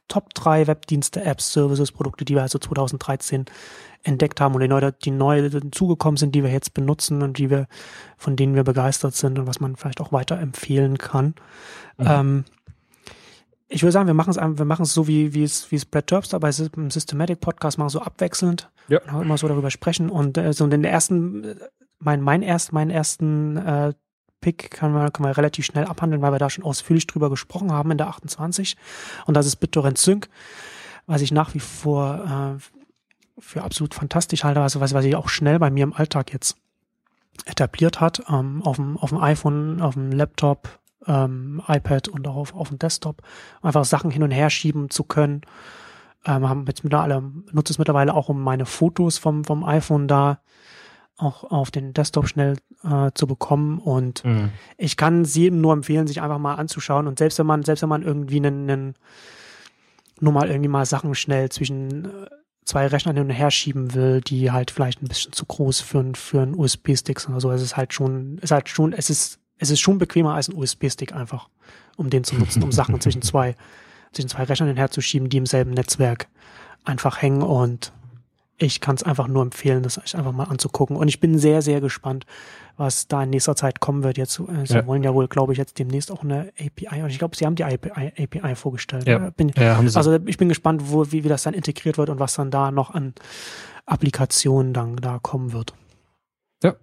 Top 0.07 0.33
3 0.35 0.67
Webdienste, 0.67 1.23
Apps, 1.23 1.51
Services, 1.51 1.91
Produkte, 1.91 2.25
die 2.25 2.35
wir 2.35 2.43
also 2.43 2.59
2013 2.59 3.45
entdeckt 4.03 4.39
haben 4.39 4.53
und 4.53 4.61
die 4.61 4.67
neu, 4.67 4.91
die 4.91 5.11
neu 5.11 5.49
zugekommen 5.71 6.17
sind, 6.17 6.35
die 6.35 6.43
wir 6.43 6.51
jetzt 6.51 6.75
benutzen 6.75 7.23
und 7.23 7.39
die 7.39 7.49
wir, 7.49 7.67
von 8.17 8.35
denen 8.35 8.53
wir 8.53 8.63
begeistert 8.63 9.15
sind 9.15 9.39
und 9.39 9.47
was 9.47 9.59
man 9.59 9.75
vielleicht 9.75 10.01
auch 10.01 10.11
weiter 10.11 10.39
empfehlen 10.39 10.99
kann. 10.99 11.33
Mhm. 11.97 12.05
Ähm, 12.07 12.45
ich 13.67 13.81
würde 13.81 13.91
sagen, 13.91 14.07
wir 14.07 14.13
machen 14.13 14.31
es 14.31 14.37
wir 14.37 14.65
machen 14.65 14.83
es 14.83 14.93
so 14.93 15.07
wie 15.07 15.33
wie 15.33 15.43
es 15.43 15.71
wie 15.71 15.75
es 15.75 15.85
Brad 15.85 16.07
Terpster 16.07 16.39
bei 16.39 16.51
im 16.75 16.91
Systematic 16.91 17.39
Podcast 17.39 17.77
machen 17.77 17.89
so 17.89 17.99
abwechselnd. 18.01 18.69
Ja. 18.87 18.99
und 19.11 19.23
immer 19.23 19.37
so 19.37 19.47
darüber 19.47 19.71
sprechen. 19.71 20.09
Und 20.09 20.37
äh, 20.37 20.53
so 20.53 20.65
in 20.65 20.69
den 20.69 20.83
ersten 20.83 21.59
mein 21.99 22.21
mein 22.21 22.41
erst 22.41 22.73
meinen 22.73 22.91
ersten 22.91 23.57
äh, 23.57 23.93
Pick 24.41 24.69
können 24.69 24.93
wir, 24.93 25.09
können 25.09 25.27
wir 25.27 25.37
relativ 25.37 25.65
schnell 25.65 25.85
abhandeln, 25.85 26.21
weil 26.21 26.31
wir 26.31 26.39
da 26.39 26.51
schon 26.51 26.63
ausführlich 26.63 27.07
drüber 27.07 27.31
gesprochen 27.31 27.71
haben 27.71 27.89
in 27.89 27.97
der 27.97 28.07
28 28.07 28.77
und 29.25 29.33
das 29.33 29.47
ist 29.47 29.55
BitTorrent 29.55 29.97
Sync, 29.97 30.29
was 31.07 31.21
ich 31.21 31.31
nach 31.31 31.55
wie 31.55 31.59
vor 31.59 32.57
äh, 32.59 33.41
für 33.41 33.63
absolut 33.63 33.95
fantastisch 33.95 34.43
halte, 34.43 34.61
also 34.61 34.81
was 34.81 34.93
was 34.93 35.05
ich 35.05 35.15
auch 35.15 35.29
schnell 35.29 35.57
bei 35.57 35.71
mir 35.71 35.83
im 35.83 35.93
Alltag 35.93 36.31
jetzt 36.31 36.57
etabliert 37.45 37.99
hat, 38.01 38.23
ähm, 38.29 38.61
auf 38.63 38.75
dem 38.75 38.97
auf 38.97 39.09
dem 39.09 39.17
iPhone, 39.17 39.81
auf 39.81 39.95
dem 39.95 40.11
Laptop 40.11 40.79
ähm, 41.07 41.61
iPad 41.67 42.07
und 42.07 42.27
auch 42.27 42.35
auf, 42.35 42.55
auf 42.55 42.69
dem 42.69 42.79
Desktop, 42.79 43.21
einfach 43.61 43.85
Sachen 43.85 44.11
hin 44.11 44.23
und 44.23 44.31
her 44.31 44.49
schieben 44.49 44.89
zu 44.89 45.03
können. 45.03 45.41
Ähm, 46.25 46.49
haben 46.49 46.65
jetzt 46.67 46.83
mittlerweile, 46.83 47.21
nutze 47.51 47.73
es 47.73 47.77
mittlerweile 47.77 48.13
auch, 48.13 48.29
um 48.29 48.41
meine 48.41 48.65
Fotos 48.65 49.17
vom, 49.17 49.43
vom 49.43 49.63
iPhone 49.63 50.07
da 50.07 50.39
auch 51.17 51.43
auf 51.45 51.71
den 51.71 51.93
Desktop 51.93 52.27
schnell 52.27 52.57
äh, 52.83 53.11
zu 53.13 53.27
bekommen. 53.27 53.79
Und 53.79 54.25
mhm. 54.25 54.49
ich 54.77 54.97
kann 54.97 55.21
es 55.21 55.35
jedem 55.35 55.61
nur 55.61 55.73
empfehlen, 55.73 56.07
sich 56.07 56.21
einfach 56.21 56.39
mal 56.39 56.55
anzuschauen. 56.55 57.07
Und 57.07 57.19
selbst 57.19 57.39
wenn 57.39 57.45
man, 57.45 57.63
selbst 57.63 57.81
wenn 57.81 57.89
man 57.89 58.01
irgendwie 58.01 58.37
einen, 58.37 58.69
einen 58.69 58.93
nur 60.19 60.33
mal 60.33 60.49
irgendwie 60.49 60.69
mal 60.69 60.85
Sachen 60.85 61.15
schnell 61.15 61.49
zwischen 61.49 62.05
äh, 62.05 62.27
zwei 62.65 62.87
Rechnern 62.87 63.15
hin 63.15 63.25
und 63.25 63.31
her 63.31 63.51
schieben 63.51 63.93
will, 63.93 64.21
die 64.21 64.51
halt 64.51 64.71
vielleicht 64.71 65.01
ein 65.01 65.07
bisschen 65.07 65.31
zu 65.31 65.45
groß 65.45 65.81
für, 65.81 66.03
für 66.15 66.41
einen 66.41 66.55
USB-Stick 66.55 67.19
sind 67.19 67.31
oder 67.31 67.41
so. 67.41 67.51
Es 67.51 67.61
ist 67.61 67.77
halt 67.77 67.93
schon, 67.93 68.39
ist 68.39 68.51
halt 68.51 68.67
schon, 68.69 68.91
es 68.91 69.09
ist 69.09 69.39
es 69.57 69.69
ist 69.69 69.79
schon 69.79 69.97
bequemer 69.97 70.33
als 70.33 70.49
ein 70.49 70.55
USB-Stick 70.55 71.13
einfach, 71.13 71.49
um 71.95 72.09
den 72.09 72.23
zu 72.23 72.35
nutzen, 72.35 72.63
um 72.63 72.71
Sachen 72.71 72.99
zwischen 72.99 73.21
zwei, 73.23 73.55
zwischen 74.11 74.29
zwei 74.29 74.43
Rechnern 74.43 74.75
herzuschieben, 74.75 75.29
die 75.29 75.37
im 75.37 75.45
selben 75.45 75.71
Netzwerk 75.71 76.27
einfach 76.83 77.21
hängen 77.21 77.41
und 77.41 77.91
ich 78.57 78.79
kann 78.79 78.95
es 78.95 79.03
einfach 79.03 79.27
nur 79.27 79.41
empfehlen, 79.41 79.83
das 79.83 79.97
euch 79.97 80.15
einfach 80.15 80.31
mal 80.31 80.45
anzugucken. 80.45 80.95
Und 80.95 81.09
ich 81.09 81.19
bin 81.19 81.37
sehr, 81.37 81.61
sehr 81.61 81.81
gespannt, 81.81 82.25
was 82.77 83.07
da 83.07 83.23
in 83.23 83.31
nächster 83.31 83.55
Zeit 83.55 83.81
kommen 83.81 84.03
wird. 84.03 84.17
Jetzt, 84.17 84.39
äh, 84.39 84.65
Sie 84.65 84.75
ja. 84.75 84.87
wollen 84.87 85.03
ja 85.03 85.13
wohl, 85.13 85.27
glaube 85.27 85.51
ich, 85.51 85.57
jetzt 85.57 85.77
demnächst 85.77 86.09
auch 86.09 86.23
eine 86.23 86.53
API. 86.57 87.03
Und 87.03 87.09
ich 87.09 87.19
glaube, 87.19 87.35
Sie 87.35 87.45
haben 87.45 87.55
die 87.55 87.65
API, 87.65 88.13
API 88.17 88.55
vorgestellt. 88.55 89.07
Ja. 89.07 89.29
Bin, 89.31 89.51
ja, 89.57 89.75
haben 89.75 89.89
Sie. 89.89 89.97
Also 89.97 90.17
ich 90.25 90.37
bin 90.37 90.47
gespannt, 90.47 90.83
wo, 90.85 91.11
wie, 91.11 91.25
wie 91.25 91.27
das 91.27 91.43
dann 91.43 91.53
integriert 91.53 91.97
wird 91.97 92.09
und 92.09 92.19
was 92.19 92.35
dann 92.35 92.49
da 92.49 92.71
noch 92.71 92.91
an 92.91 93.13
Applikationen 93.85 94.73
dann 94.73 94.95
da 94.95 95.19
kommen 95.21 95.51
wird. 95.51 95.73
Ja, 96.63 96.75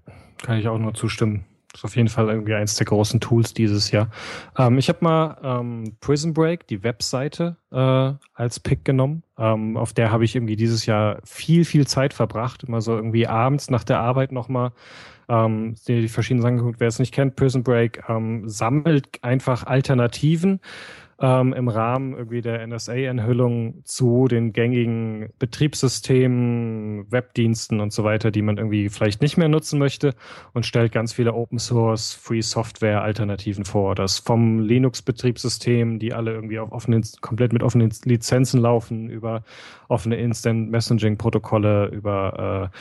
kann 0.43 0.59
ich 0.59 0.69
auch 0.69 0.79
nur 0.79 0.93
zustimmen. 0.93 1.47
Ist 1.75 1.85
auf 1.85 1.97
jeden 1.97 2.09
Fall 2.09 2.29
irgendwie 2.29 2.55
eins 2.55 2.77
der 2.77 2.87
großen 2.87 3.21
Tools 3.21 3.55
dieses 3.55 3.91
Jahr. 3.91 4.11
Ähm, 4.59 4.79
ich 4.79 4.89
habe 4.89 4.99
mal 5.01 5.39
ähm, 5.43 5.97
Prison 6.01 6.35
Break, 6.35 6.67
die 6.67 6.83
Webseite, 6.83 7.57
äh, 7.71 8.13
als 8.35 8.61
Pick 8.61 8.85
genommen. 8.85 9.23
Ähm, 9.39 9.77
auf 9.77 9.93
der 9.93 10.13
habe 10.13 10.25
ich 10.25 10.37
irgendwie 10.37 10.57
dieses 10.57 10.85
Jahr 10.87 11.19
viel, 11.25 11.65
viel 11.65 11.87
Zeit 11.87 12.13
verbracht. 12.13 12.65
Immer 12.65 12.81
so 12.81 12.95
irgendwie 12.95 13.27
abends 13.27 13.71
nach 13.71 13.85
der 13.85 14.01
Arbeit 14.01 14.33
nochmal 14.33 14.73
ähm, 15.29 15.77
die 15.89 16.09
verschiedenen 16.09 16.43
Sachen 16.43 16.59
geguckt. 16.59 16.81
Wer 16.81 16.89
es 16.89 16.99
nicht 16.99 17.15
kennt, 17.15 17.37
Prison 17.37 17.63
Break 17.63 18.03
ähm, 18.09 18.49
sammelt 18.49 19.23
einfach 19.23 19.65
Alternativen 19.65 20.61
ähm, 21.23 21.53
im 21.53 21.69
Rahmen 21.69 22.15
irgendwie 22.15 22.43
der 22.43 22.67
NSA-Enthüllung 22.67 23.85
zu 23.85 24.27
den 24.27 24.53
gängigen 24.53 25.31
Betriebssystemen, 25.39 27.11
Webdiensten 27.11 27.81
und 27.81 27.93
so 27.93 28.03
weiter, 28.03 28.33
die 28.33 28.43
man 28.43 28.59
irgendwie 28.59 28.89
vielleicht 28.89 29.23
nicht 29.23 29.37
mehr 29.37 29.49
nutzen 29.49 29.79
möchte 29.79 30.15
und 30.53 30.67
stellt 30.67 30.91
ganz 30.91 31.13
viele 31.13 31.33
Open 31.33 31.61
Source, 31.61 32.13
Free 32.13 32.43
Software 32.43 33.03
Alternativen 33.03 33.65
vor. 33.65 33.95
Das 33.95 34.19
vom 34.19 34.59
Linux-Betriebssystem, 34.59 36.01
die 36.01 36.13
alle 36.13 36.33
irgendwie 36.33 36.59
auf 36.59 36.73
offenen, 36.73 37.05
komplett 37.21 37.53
mit 37.53 37.63
offenen 37.63 37.93
Lizenzen 38.05 38.61
laufen, 38.61 39.09
über 39.09 39.45
offene 39.89 40.17
Instant 40.17 40.73
Messaging-Protokolle, 40.73 41.87
über 41.87 42.71
äh, 42.73 42.77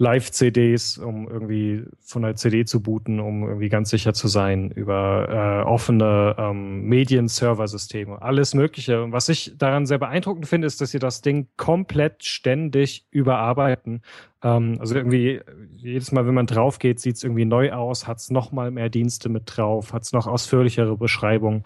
Live-CDs, 0.00 0.96
um 0.96 1.28
irgendwie 1.28 1.84
von 2.00 2.22
der 2.22 2.34
CD 2.34 2.64
zu 2.64 2.82
booten, 2.82 3.20
um 3.20 3.46
irgendwie 3.46 3.68
ganz 3.68 3.90
sicher 3.90 4.14
zu 4.14 4.28
sein, 4.28 4.70
über 4.70 5.28
äh, 5.28 5.68
offene 5.68 6.36
ähm, 6.38 6.84
Medien-Server-Systeme, 6.84 8.22
alles 8.22 8.54
Mögliche. 8.54 9.02
Und 9.02 9.12
was 9.12 9.28
ich 9.28 9.52
daran 9.58 9.84
sehr 9.84 9.98
beeindruckend 9.98 10.48
finde, 10.48 10.66
ist, 10.66 10.80
dass 10.80 10.92
sie 10.92 10.98
das 10.98 11.20
Ding 11.20 11.48
komplett 11.58 12.24
ständig 12.24 13.06
überarbeiten. 13.10 14.00
Ähm, 14.42 14.78
also 14.80 14.94
irgendwie 14.94 15.42
jedes 15.76 16.12
Mal, 16.12 16.26
wenn 16.26 16.32
man 16.34 16.46
drauf 16.46 16.78
geht, 16.78 16.98
sieht 16.98 17.16
es 17.16 17.22
irgendwie 17.22 17.44
neu 17.44 17.70
aus, 17.72 18.06
hat 18.06 18.20
es 18.20 18.30
noch 18.30 18.52
mal 18.52 18.70
mehr 18.70 18.88
Dienste 18.88 19.28
mit 19.28 19.54
drauf, 19.54 19.92
hat 19.92 20.04
es 20.04 20.14
noch 20.14 20.26
ausführlichere 20.26 20.96
Beschreibungen. 20.96 21.64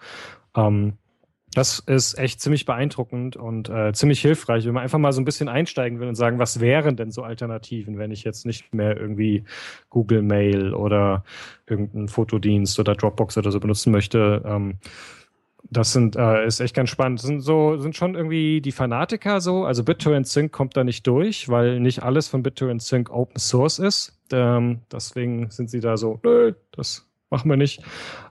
Ähm, 0.57 0.97
das 1.55 1.79
ist 1.79 2.19
echt 2.19 2.41
ziemlich 2.41 2.65
beeindruckend 2.65 3.37
und 3.37 3.69
äh, 3.69 3.93
ziemlich 3.93 4.21
hilfreich, 4.21 4.65
wenn 4.65 4.73
man 4.73 4.83
einfach 4.83 4.99
mal 4.99 5.13
so 5.13 5.21
ein 5.21 5.25
bisschen 5.25 5.47
einsteigen 5.47 5.99
will 5.99 6.07
und 6.07 6.15
sagen, 6.15 6.37
was 6.37 6.59
wären 6.59 6.97
denn 6.97 7.11
so 7.11 7.23
Alternativen, 7.23 7.97
wenn 7.97 8.11
ich 8.11 8.23
jetzt 8.23 8.45
nicht 8.45 8.73
mehr 8.73 8.97
irgendwie 8.97 9.45
Google 9.89 10.21
Mail 10.21 10.73
oder 10.73 11.23
irgendeinen 11.65 12.09
Fotodienst 12.09 12.79
oder 12.79 12.93
Dropbox 12.93 13.37
oder 13.37 13.51
so 13.51 13.59
benutzen 13.59 13.91
möchte. 13.91 14.43
Ähm, 14.45 14.79
das 15.69 15.93
sind, 15.93 16.15
äh, 16.15 16.45
ist 16.45 16.59
echt 16.59 16.75
ganz 16.75 16.89
spannend. 16.89 17.21
Sind 17.21 17.41
so, 17.41 17.77
sind 17.77 17.95
schon 17.95 18.15
irgendwie 18.15 18.61
die 18.61 18.71
Fanatiker 18.71 19.41
so. 19.41 19.65
Also 19.65 19.83
BitTorrent 19.83 20.27
Sync 20.27 20.51
kommt 20.51 20.77
da 20.77 20.83
nicht 20.83 21.07
durch, 21.07 21.49
weil 21.49 21.79
nicht 21.79 22.03
alles 22.03 22.27
von 22.27 22.43
BitTorrent 22.43 22.81
Sync 22.81 23.09
Open 23.09 23.39
Source 23.39 23.79
ist. 23.79 24.19
Ähm, 24.31 24.81
deswegen 24.91 25.49
sind 25.49 25.69
sie 25.69 25.79
da 25.79 25.97
so, 25.97 26.19
nö, 26.23 26.53
das 26.71 27.07
machen 27.29 27.49
wir 27.49 27.57
nicht. 27.57 27.81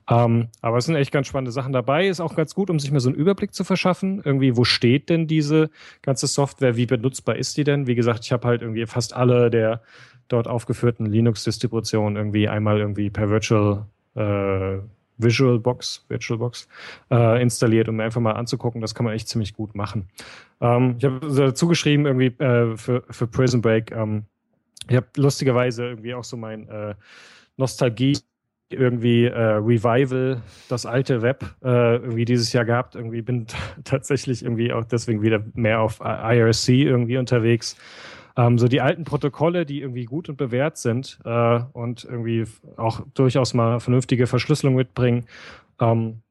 Ähm, 0.08 0.48
aber 0.60 0.78
es 0.78 0.86
sind 0.86 0.96
echt 0.96 1.12
ganz 1.12 1.26
spannende 1.26 1.52
Sachen 1.52 1.72
dabei. 1.72 2.08
Ist 2.08 2.20
auch 2.20 2.34
ganz 2.34 2.54
gut, 2.54 2.70
um 2.70 2.78
sich 2.78 2.90
mal 2.90 3.00
so 3.00 3.08
einen 3.08 3.18
Überblick 3.18 3.54
zu 3.54 3.64
verschaffen. 3.64 4.22
Irgendwie, 4.24 4.56
wo 4.56 4.64
steht 4.64 5.08
denn 5.08 5.26
diese 5.26 5.70
ganze 6.02 6.26
Software? 6.26 6.76
Wie 6.76 6.86
benutzbar 6.86 7.36
ist 7.36 7.56
die 7.56 7.64
denn? 7.64 7.86
Wie 7.86 7.94
gesagt, 7.94 8.24
ich 8.24 8.32
habe 8.32 8.46
halt 8.46 8.62
irgendwie 8.62 8.86
fast 8.86 9.14
alle 9.14 9.50
der 9.50 9.82
dort 10.28 10.48
aufgeführten 10.48 11.06
Linux-Distributionen 11.06 12.16
irgendwie 12.16 12.48
einmal 12.48 12.78
irgendwie 12.78 13.10
per 13.10 13.28
Virtual 13.28 13.86
äh, 14.14 14.78
VisualBox, 15.18 16.06
VirtualBox 16.08 16.68
äh, 17.10 17.40
installiert, 17.40 17.88
um 17.88 18.00
einfach 18.00 18.20
mal 18.20 18.32
anzugucken. 18.32 18.80
Das 18.80 18.94
kann 18.94 19.04
man 19.04 19.14
echt 19.14 19.28
ziemlich 19.28 19.54
gut 19.54 19.74
machen. 19.74 20.08
Ähm, 20.60 20.96
ich 20.98 21.04
habe 21.04 21.20
dazu 21.20 21.68
geschrieben 21.68 22.06
irgendwie 22.06 22.26
äh, 22.42 22.76
für, 22.76 23.04
für 23.10 23.26
Prison 23.26 23.60
Break. 23.60 23.92
Ähm, 23.92 24.24
ich 24.88 24.96
habe 24.96 25.06
lustigerweise 25.16 25.86
irgendwie 25.86 26.14
auch 26.14 26.24
so 26.24 26.36
mein 26.36 26.68
äh, 26.68 26.94
Nostalgie 27.56 28.18
irgendwie 28.70 29.26
äh, 29.26 29.38
Revival, 29.38 30.42
das 30.68 30.86
alte 30.86 31.22
Web 31.22 31.44
äh, 31.62 31.96
irgendwie 31.96 32.24
dieses 32.24 32.52
Jahr 32.52 32.64
gehabt. 32.64 32.94
Irgendwie 32.94 33.22
bin 33.22 33.46
tatsächlich 33.84 34.42
irgendwie 34.42 34.72
auch 34.72 34.84
deswegen 34.84 35.22
wieder 35.22 35.42
mehr 35.54 35.80
auf 35.80 36.00
IRC 36.00 36.68
irgendwie 36.68 37.18
unterwegs. 37.18 37.76
Ähm, 38.36 38.58
so 38.58 38.66
die 38.66 38.80
alten 38.80 39.04
Protokolle, 39.04 39.64
die 39.64 39.80
irgendwie 39.80 40.06
gut 40.06 40.28
und 40.28 40.36
bewährt 40.36 40.76
sind 40.76 41.20
äh, 41.24 41.60
und 41.72 42.04
irgendwie 42.04 42.44
auch 42.76 43.02
durchaus 43.14 43.54
mal 43.54 43.78
vernünftige 43.80 44.26
Verschlüsselung 44.26 44.74
mitbringen. 44.74 45.26
Ähm, 45.80 46.22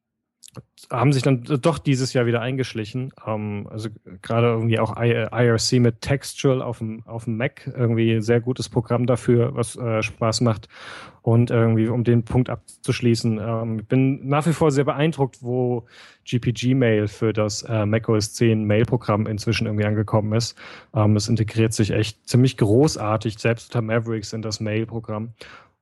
haben 0.89 1.13
sich 1.13 1.23
dann 1.23 1.43
doch 1.43 1.79
dieses 1.79 2.13
Jahr 2.13 2.25
wieder 2.25 2.41
eingeschlichen. 2.41 3.13
Ähm, 3.25 3.67
also 3.69 3.89
gerade 4.21 4.47
irgendwie 4.47 4.79
auch 4.79 4.95
IRC 4.97 5.79
mit 5.79 6.01
Textual 6.01 6.61
auf 6.61 6.79
dem, 6.79 7.05
auf 7.05 7.25
dem 7.25 7.37
Mac, 7.37 7.71
irgendwie 7.75 8.21
sehr 8.21 8.41
gutes 8.41 8.69
Programm 8.69 9.05
dafür, 9.05 9.55
was 9.55 9.75
äh, 9.75 10.01
Spaß 10.01 10.41
macht. 10.41 10.67
Und 11.21 11.51
irgendwie, 11.51 11.87
um 11.87 12.03
den 12.03 12.25
Punkt 12.25 12.49
abzuschließen, 12.49 13.39
ähm, 13.41 13.85
bin 13.85 14.27
nach 14.27 14.45
wie 14.45 14.51
vor 14.51 14.71
sehr 14.71 14.83
beeindruckt, 14.83 15.37
wo 15.41 15.85
GPG 16.25 16.75
Mail 16.75 17.07
für 17.07 17.31
das 17.31 17.63
äh, 17.63 17.85
macOS 17.85 18.33
10 18.33 18.65
Mail-Programm 18.65 19.25
inzwischen 19.25 19.65
irgendwie 19.65 19.85
angekommen 19.85 20.33
ist. 20.33 20.57
Ähm, 20.93 21.15
es 21.15 21.29
integriert 21.29 21.73
sich 21.73 21.91
echt 21.91 22.27
ziemlich 22.27 22.57
großartig, 22.57 23.39
selbst 23.39 23.73
unter 23.73 23.81
Mavericks 23.81 24.33
in 24.33 24.41
das 24.41 24.59
Mail-Programm. 24.59 25.33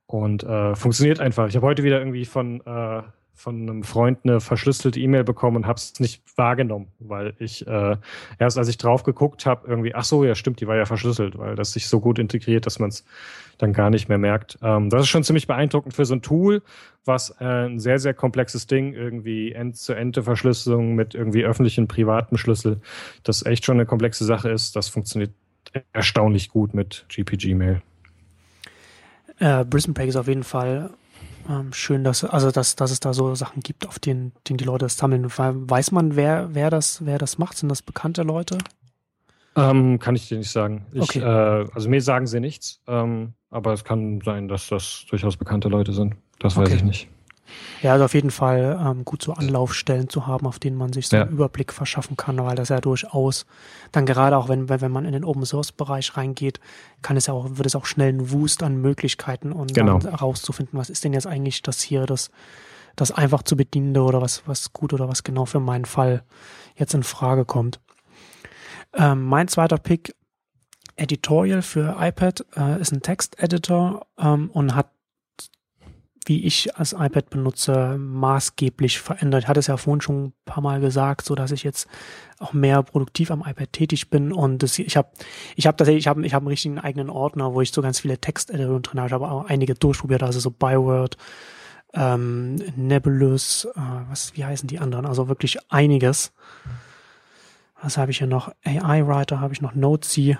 Und 0.06 0.44
äh, 0.44 0.76
funktioniert 0.76 1.20
einfach. 1.20 1.48
Ich 1.48 1.56
habe 1.56 1.66
heute 1.66 1.82
wieder 1.82 1.98
irgendwie 1.98 2.24
von 2.24 2.60
äh, 2.66 3.02
von 3.34 3.62
einem 3.62 3.82
Freund 3.82 4.20
eine 4.24 4.40
verschlüsselte 4.40 5.00
E-Mail 5.00 5.24
bekommen 5.24 5.56
und 5.58 5.66
habe 5.66 5.76
es 5.76 5.98
nicht 5.98 6.22
wahrgenommen, 6.36 6.88
weil 6.98 7.34
ich 7.38 7.66
äh, 7.66 7.96
erst 8.38 8.58
als 8.58 8.68
ich 8.68 8.78
drauf 8.78 9.02
geguckt 9.02 9.46
habe, 9.46 9.66
irgendwie, 9.66 9.94
ach 9.94 10.04
so, 10.04 10.24
ja 10.24 10.34
stimmt, 10.34 10.60
die 10.60 10.66
war 10.66 10.76
ja 10.76 10.84
verschlüsselt, 10.84 11.38
weil 11.38 11.54
das 11.54 11.72
sich 11.72 11.88
so 11.88 12.00
gut 12.00 12.18
integriert, 12.18 12.66
dass 12.66 12.78
man 12.78 12.90
es 12.90 13.04
dann 13.58 13.72
gar 13.72 13.90
nicht 13.90 14.08
mehr 14.08 14.18
merkt. 14.18 14.58
Ähm, 14.62 14.90
das 14.90 15.02
ist 15.02 15.08
schon 15.08 15.24
ziemlich 15.24 15.46
beeindruckend 15.46 15.94
für 15.94 16.04
so 16.04 16.14
ein 16.14 16.22
Tool, 16.22 16.62
was 17.04 17.30
äh, 17.40 17.66
ein 17.66 17.80
sehr, 17.80 17.98
sehr 17.98 18.14
komplexes 18.14 18.66
Ding, 18.66 18.92
irgendwie 18.92 19.52
End-zu-Ende-Verschlüsselung 19.52 20.94
mit 20.94 21.14
irgendwie 21.14 21.44
öffentlichen, 21.44 21.88
privaten 21.88 22.38
Schlüssel, 22.38 22.80
das 23.22 23.44
echt 23.44 23.64
schon 23.64 23.76
eine 23.76 23.86
komplexe 23.86 24.24
Sache 24.24 24.50
ist. 24.50 24.76
Das 24.76 24.88
funktioniert 24.88 25.32
erstaunlich 25.92 26.50
gut 26.50 26.74
mit 26.74 27.06
GPG-Mail. 27.08 27.82
Äh, 29.38 29.64
Prison 29.64 29.94
Break 29.94 30.08
ist 30.08 30.16
auf 30.16 30.28
jeden 30.28 30.44
Fall 30.44 30.90
ähm, 31.48 31.72
schön, 31.72 32.04
dass, 32.04 32.24
also 32.24 32.50
dass, 32.50 32.76
dass 32.76 32.90
es 32.90 33.00
da 33.00 33.12
so 33.12 33.34
Sachen 33.34 33.62
gibt, 33.62 33.86
auf 33.86 33.98
denen, 33.98 34.32
denen 34.48 34.58
die 34.58 34.64
Leute 34.64 34.84
das 34.84 34.96
sammeln. 34.96 35.26
Weiß 35.28 35.92
man, 35.92 36.16
wer, 36.16 36.50
wer, 36.52 36.70
das, 36.70 37.04
wer 37.04 37.18
das 37.18 37.38
macht? 37.38 37.56
Sind 37.56 37.68
das 37.68 37.82
bekannte 37.82 38.22
Leute? 38.22 38.58
Ähm, 39.56 39.98
kann 39.98 40.16
ich 40.16 40.28
dir 40.28 40.38
nicht 40.38 40.50
sagen. 40.50 40.86
Ich, 40.92 41.02
okay. 41.02 41.20
äh, 41.20 41.68
also 41.74 41.88
mir 41.88 42.00
sagen 42.00 42.26
sie 42.26 42.40
nichts, 42.40 42.80
ähm, 42.86 43.34
aber 43.50 43.72
es 43.72 43.84
kann 43.84 44.20
sein, 44.24 44.48
dass 44.48 44.68
das 44.68 45.04
durchaus 45.10 45.36
bekannte 45.36 45.68
Leute 45.68 45.92
sind. 45.92 46.14
Das 46.38 46.56
weiß 46.56 46.68
okay. 46.68 46.76
ich 46.76 46.84
nicht. 46.84 47.08
Ja, 47.82 47.92
also 47.92 48.04
auf 48.04 48.14
jeden 48.14 48.30
Fall 48.30 48.78
ähm, 48.80 49.04
gut 49.04 49.22
so 49.22 49.32
Anlaufstellen 49.32 50.08
zu 50.08 50.26
haben, 50.26 50.46
auf 50.46 50.58
denen 50.58 50.76
man 50.76 50.92
sich 50.92 51.08
so 51.08 51.16
ja. 51.16 51.22
einen 51.22 51.32
Überblick 51.32 51.72
verschaffen 51.72 52.16
kann, 52.16 52.38
weil 52.38 52.54
das 52.54 52.68
ja 52.68 52.80
durchaus 52.80 53.46
dann 53.90 54.06
gerade 54.06 54.36
auch, 54.36 54.48
wenn, 54.48 54.68
wenn 54.68 54.92
man 54.92 55.04
in 55.04 55.12
den 55.12 55.24
Open 55.24 55.44
Source 55.44 55.72
Bereich 55.72 56.16
reingeht, 56.16 56.60
kann 57.02 57.16
es 57.16 57.26
ja 57.26 57.34
auch, 57.34 57.46
wird 57.50 57.66
es 57.66 57.74
auch 57.74 57.86
schnell 57.86 58.12
ein 58.12 58.30
Wust 58.30 58.62
an 58.62 58.80
Möglichkeiten 58.80 59.52
und 59.52 59.74
genau. 59.74 60.00
herauszufinden, 60.00 60.78
was 60.78 60.90
ist 60.90 61.04
denn 61.04 61.12
jetzt 61.12 61.26
eigentlich 61.26 61.62
das 61.62 61.82
hier, 61.82 62.06
das, 62.06 62.30
das 62.96 63.10
einfach 63.10 63.42
zu 63.42 63.56
bedienende 63.56 64.02
oder 64.02 64.20
was, 64.20 64.42
was 64.46 64.72
gut 64.72 64.92
oder 64.92 65.08
was 65.08 65.24
genau 65.24 65.44
für 65.44 65.60
meinen 65.60 65.84
Fall 65.84 66.22
jetzt 66.76 66.94
in 66.94 67.02
Frage 67.02 67.44
kommt. 67.44 67.80
Ähm, 68.94 69.24
mein 69.24 69.48
zweiter 69.48 69.78
Pick 69.78 70.14
Editorial 70.96 71.62
für 71.62 71.96
iPad 71.98 72.44
äh, 72.56 72.80
ist 72.80 72.92
ein 72.92 73.02
Texteditor 73.02 74.06
ähm, 74.18 74.50
und 74.50 74.74
hat 74.74 74.90
wie 76.26 76.44
ich 76.44 76.76
als 76.76 76.92
iPad 76.92 77.30
benutze, 77.30 77.96
maßgeblich 77.98 79.00
verändert. 79.00 79.42
Ich 79.42 79.48
hatte 79.48 79.60
es 79.60 79.66
ja 79.66 79.76
vorhin 79.76 80.00
schon 80.00 80.24
ein 80.26 80.32
paar 80.44 80.62
Mal 80.62 80.80
gesagt, 80.80 81.24
so 81.24 81.34
dass 81.34 81.50
ich 81.50 81.62
jetzt 81.64 81.88
auch 82.38 82.52
mehr 82.52 82.82
produktiv 82.82 83.30
am 83.30 83.42
iPad 83.46 83.72
tätig 83.72 84.10
bin 84.10 84.32
und 84.32 84.62
das, 84.62 84.78
ich 84.78 84.96
habe 84.96 85.08
ich 85.56 85.66
habe 85.66 85.76
tatsächlich 85.76 86.04
ich 86.04 86.08
habe 86.08 86.24
ich 86.24 86.34
habe 86.34 86.42
einen 86.42 86.48
richtigen 86.48 86.78
eigenen 86.78 87.10
Ordner, 87.10 87.54
wo 87.54 87.60
ich 87.60 87.72
so 87.72 87.82
ganz 87.82 88.00
viele 88.00 88.18
Texteditor 88.18 88.80
drin 88.80 89.00
habe. 89.00 89.08
Ich 89.08 89.12
habe 89.12 89.30
auch 89.30 89.46
einige 89.46 89.74
durchprobiert, 89.74 90.22
also 90.22 90.38
so 90.40 90.50
Byword, 90.50 91.16
ähm, 91.94 92.56
Nebulous, 92.76 93.66
äh, 93.76 93.80
was 94.08 94.36
wie 94.36 94.44
heißen 94.44 94.68
die 94.68 94.78
anderen? 94.78 95.06
Also 95.06 95.28
wirklich 95.28 95.58
einiges. 95.70 96.32
Was 97.82 97.98
habe 97.98 98.12
ich 98.12 98.18
hier 98.18 98.28
noch? 98.28 98.52
AI 98.64 99.06
Writer 99.06 99.40
habe 99.40 99.54
ich 99.54 99.60
noch 99.60 99.74
Notesy, 99.74 100.38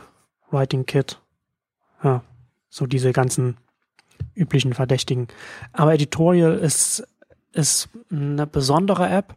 Writing 0.50 0.86
Kit. 0.86 1.20
Ja, 2.04 2.22
so 2.68 2.86
diese 2.86 3.12
ganzen 3.12 3.56
üblichen 4.34 4.74
Verdächtigen. 4.74 5.28
Aber 5.72 5.94
Editorial 5.94 6.58
ist, 6.58 7.06
ist 7.52 7.88
eine 8.10 8.46
besondere 8.46 9.08
App. 9.08 9.36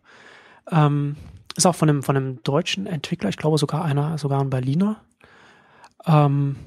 Ähm, 0.72 1.18
ist 1.56 1.66
auch 1.66 1.76
von 1.76 1.90
einem, 1.90 2.04
von 2.04 2.18
einem 2.18 2.44
deutschen 2.44 2.86
Entwickler, 2.86 3.30
ich 3.30 3.38
glaube 3.38 3.58
sogar 3.58 3.86
einer, 3.86 4.18
sogar 4.18 4.42
ein 4.42 4.50
Berliner. 4.50 5.02
Ähm, 6.06 6.58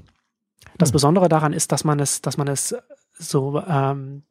das 0.78 0.90
hm. 0.90 0.92
Besondere 0.94 1.28
daran 1.28 1.52
ist, 1.52 1.72
dass 1.72 1.84
man 1.84 2.00
es, 2.00 2.22
dass 2.22 2.36
man 2.36 2.48
es 2.48 2.74
so 3.18 3.62
ähm, 3.66 4.22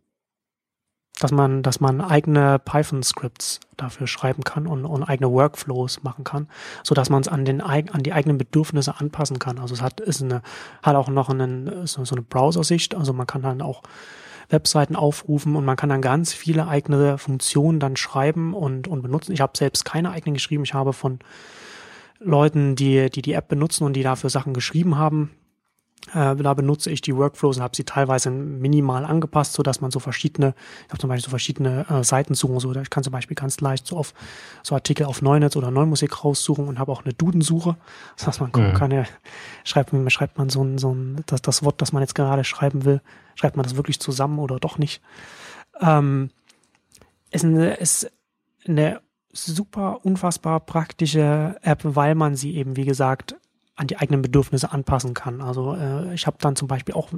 dass 1.20 1.32
man, 1.32 1.64
dass 1.64 1.80
man 1.80 2.02
eigene 2.02 2.60
Python-Scripts 2.60 3.60
dafür 3.76 4.08
schreiben 4.08 4.44
kann 4.44 4.68
und, 4.68 4.86
und 4.86 5.04
eigene 5.04 5.32
Workflows 5.32 6.04
machen 6.04 6.24
kann, 6.24 6.48
so 6.84 6.94
dass 6.96 7.10
man 7.10 7.22
es 7.22 7.28
an 7.28 7.46
den 7.46 7.62
an 7.62 8.04
die 8.04 8.14
eigenen 8.14 8.38
Bedürfnisse 8.38 9.00
anpassen 9.00 9.40
kann. 9.40 9.60
Also 9.60 9.74
es 9.74 9.82
hat 9.82 10.00
ist 10.00 10.22
eine 10.22 10.42
hat 10.84 10.96
auch 10.96 11.10
noch 11.10 11.30
einen, 11.30 11.88
so, 11.88 12.06
so 12.06 12.16
eine 12.16 12.22
Browser-Sicht, 12.22 12.96
also 12.96 13.14
man 13.14 13.28
kann 13.28 13.42
dann 13.42 13.62
auch 13.62 13.84
Webseiten 14.50 14.96
aufrufen 14.96 15.56
und 15.56 15.66
man 15.66 15.76
kann 15.76 15.90
dann 15.90 16.02
ganz 16.02 16.34
viele 16.34 16.68
eigene 16.68 17.18
Funktionen 17.18 17.80
dann 17.80 17.98
schreiben 17.98 18.54
und, 18.54 18.88
und 18.88 19.02
benutzen. 19.02 19.34
Ich 19.34 19.42
habe 19.42 19.58
selbst 19.58 19.84
keine 19.84 20.12
eigenen 20.12 20.36
geschrieben. 20.36 20.64
Ich 20.64 20.74
habe 20.74 20.94
von 20.94 21.20
Leuten, 22.20 22.76
die, 22.76 23.10
die 23.10 23.22
die 23.22 23.34
App 23.34 23.48
benutzen 23.48 23.84
und 23.84 23.94
die 23.94 24.04
dafür 24.04 24.30
Sachen 24.30 24.54
geschrieben 24.54 24.98
haben, 24.98 25.32
äh, 26.14 26.36
da 26.36 26.54
benutze 26.54 26.90
ich 26.90 27.02
die 27.02 27.16
Workflows 27.16 27.58
und 27.58 27.64
habe 27.64 27.76
sie 27.76 27.84
teilweise 27.84 28.32
minimal 28.32 29.06
angepasst, 29.06 29.54
so 29.54 29.64
dass 29.64 29.82
man 29.82 29.92
so 29.92 30.00
verschiedene, 30.00 30.54
ich 30.86 30.90
habe 30.90 31.00
zum 31.00 31.10
Beispiel 31.10 31.26
so 31.26 31.30
verschiedene 31.30 31.86
äh, 31.90 32.04
Seiten 32.04 32.34
suchen, 32.34 32.60
so 32.60 32.74
ich 32.74 32.90
kann 32.90 33.04
zum 33.04 33.12
Beispiel 33.12 33.36
ganz 33.36 33.60
leicht 33.60 33.88
so 33.88 33.98
auf 33.98 34.14
so 34.64 34.76
Artikel 34.76 35.06
auf 35.06 35.22
Neunetz 35.22 35.56
oder 35.56 35.70
Neumusik 35.70 36.24
raussuchen 36.24 36.68
und 36.68 36.80
habe 36.80 36.92
auch 36.92 37.04
eine 37.04 37.14
Dudensuche, 37.14 37.76
das 38.18 38.28
heißt 38.28 38.42
man 38.42 38.52
gucken 38.52 38.72
mhm. 38.72 38.76
kann, 38.76 38.92
ja, 38.92 39.04
schreibt, 39.64 39.92
schreibt 40.12 40.38
man 40.38 40.50
so 40.50 40.64
ein, 40.64 40.78
so 40.78 40.94
ein 40.94 41.24
das, 41.26 41.42
das 41.42 41.64
Wort, 41.64 41.82
das 41.82 41.92
man 41.92 42.02
jetzt 42.02 42.16
gerade 42.16 42.44
schreiben 42.44 42.86
will, 42.86 43.02
schreibt 43.36 43.58
man 43.58 43.64
das 43.64 43.76
wirklich 43.76 44.00
zusammen 44.00 44.40
oder 44.40 44.60
doch 44.60 44.78
nicht. 44.78 45.02
Ähm, 45.82 46.30
ist 47.32 47.44
eine, 47.44 47.74
ist 47.74 48.10
eine 48.66 49.02
super 49.34 50.06
unfassbar 50.06 50.62
praktische 50.62 51.58
App, 51.62 51.82
weil 51.84 52.16
man 52.16 52.36
sie 52.36 52.56
eben, 52.56 52.76
wie 52.76 52.86
gesagt, 52.86 53.36
an 53.78 53.88
die 53.88 53.98
eigenen 53.98 54.22
Bedürfnisse 54.22 54.72
anpassen 54.72 55.14
kann. 55.14 55.42
Also 55.42 55.76
äh, 55.76 56.14
ich 56.14 56.28
habe 56.28 56.38
dann 56.40 56.56
zum 56.56 56.68
Beispiel 56.68 56.96
auch 56.96 57.10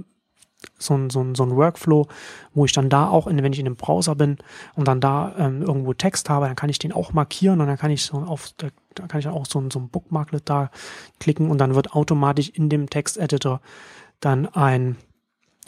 so 0.77 0.93
ein, 0.93 1.09
so, 1.09 1.21
ein, 1.21 1.35
so 1.35 1.43
ein 1.43 1.55
Workflow, 1.55 2.07
wo 2.53 2.65
ich 2.65 2.73
dann 2.73 2.89
da 2.89 3.07
auch, 3.07 3.27
in, 3.27 3.41
wenn 3.41 3.53
ich 3.53 3.59
in 3.59 3.65
einem 3.65 3.75
Browser 3.75 4.15
bin 4.15 4.37
und 4.75 4.87
dann 4.87 4.99
da 4.99 5.33
ähm, 5.37 5.61
irgendwo 5.61 5.93
Text 5.93 6.29
habe, 6.29 6.47
dann 6.47 6.55
kann 6.55 6.69
ich 6.69 6.79
den 6.79 6.91
auch 6.91 7.13
markieren 7.13 7.61
und 7.61 7.67
dann 7.67 7.77
kann 7.77 7.91
ich 7.91 8.03
so 8.03 8.17
auf, 8.17 8.49
da, 8.57 8.67
da 8.93 9.07
kann 9.07 9.19
ich 9.19 9.27
auch 9.27 9.45
so, 9.45 9.59
ein 9.59 9.71
so 9.71 9.79
ein 9.79 9.89
Bookmarklet 9.89 10.49
da 10.49 10.69
klicken 11.19 11.49
und 11.49 11.59
dann 11.59 11.75
wird 11.75 11.93
automatisch 11.93 12.49
in 12.49 12.69
dem 12.69 12.89
Texteditor 12.89 13.61
dann 14.19 14.47
ein 14.47 14.97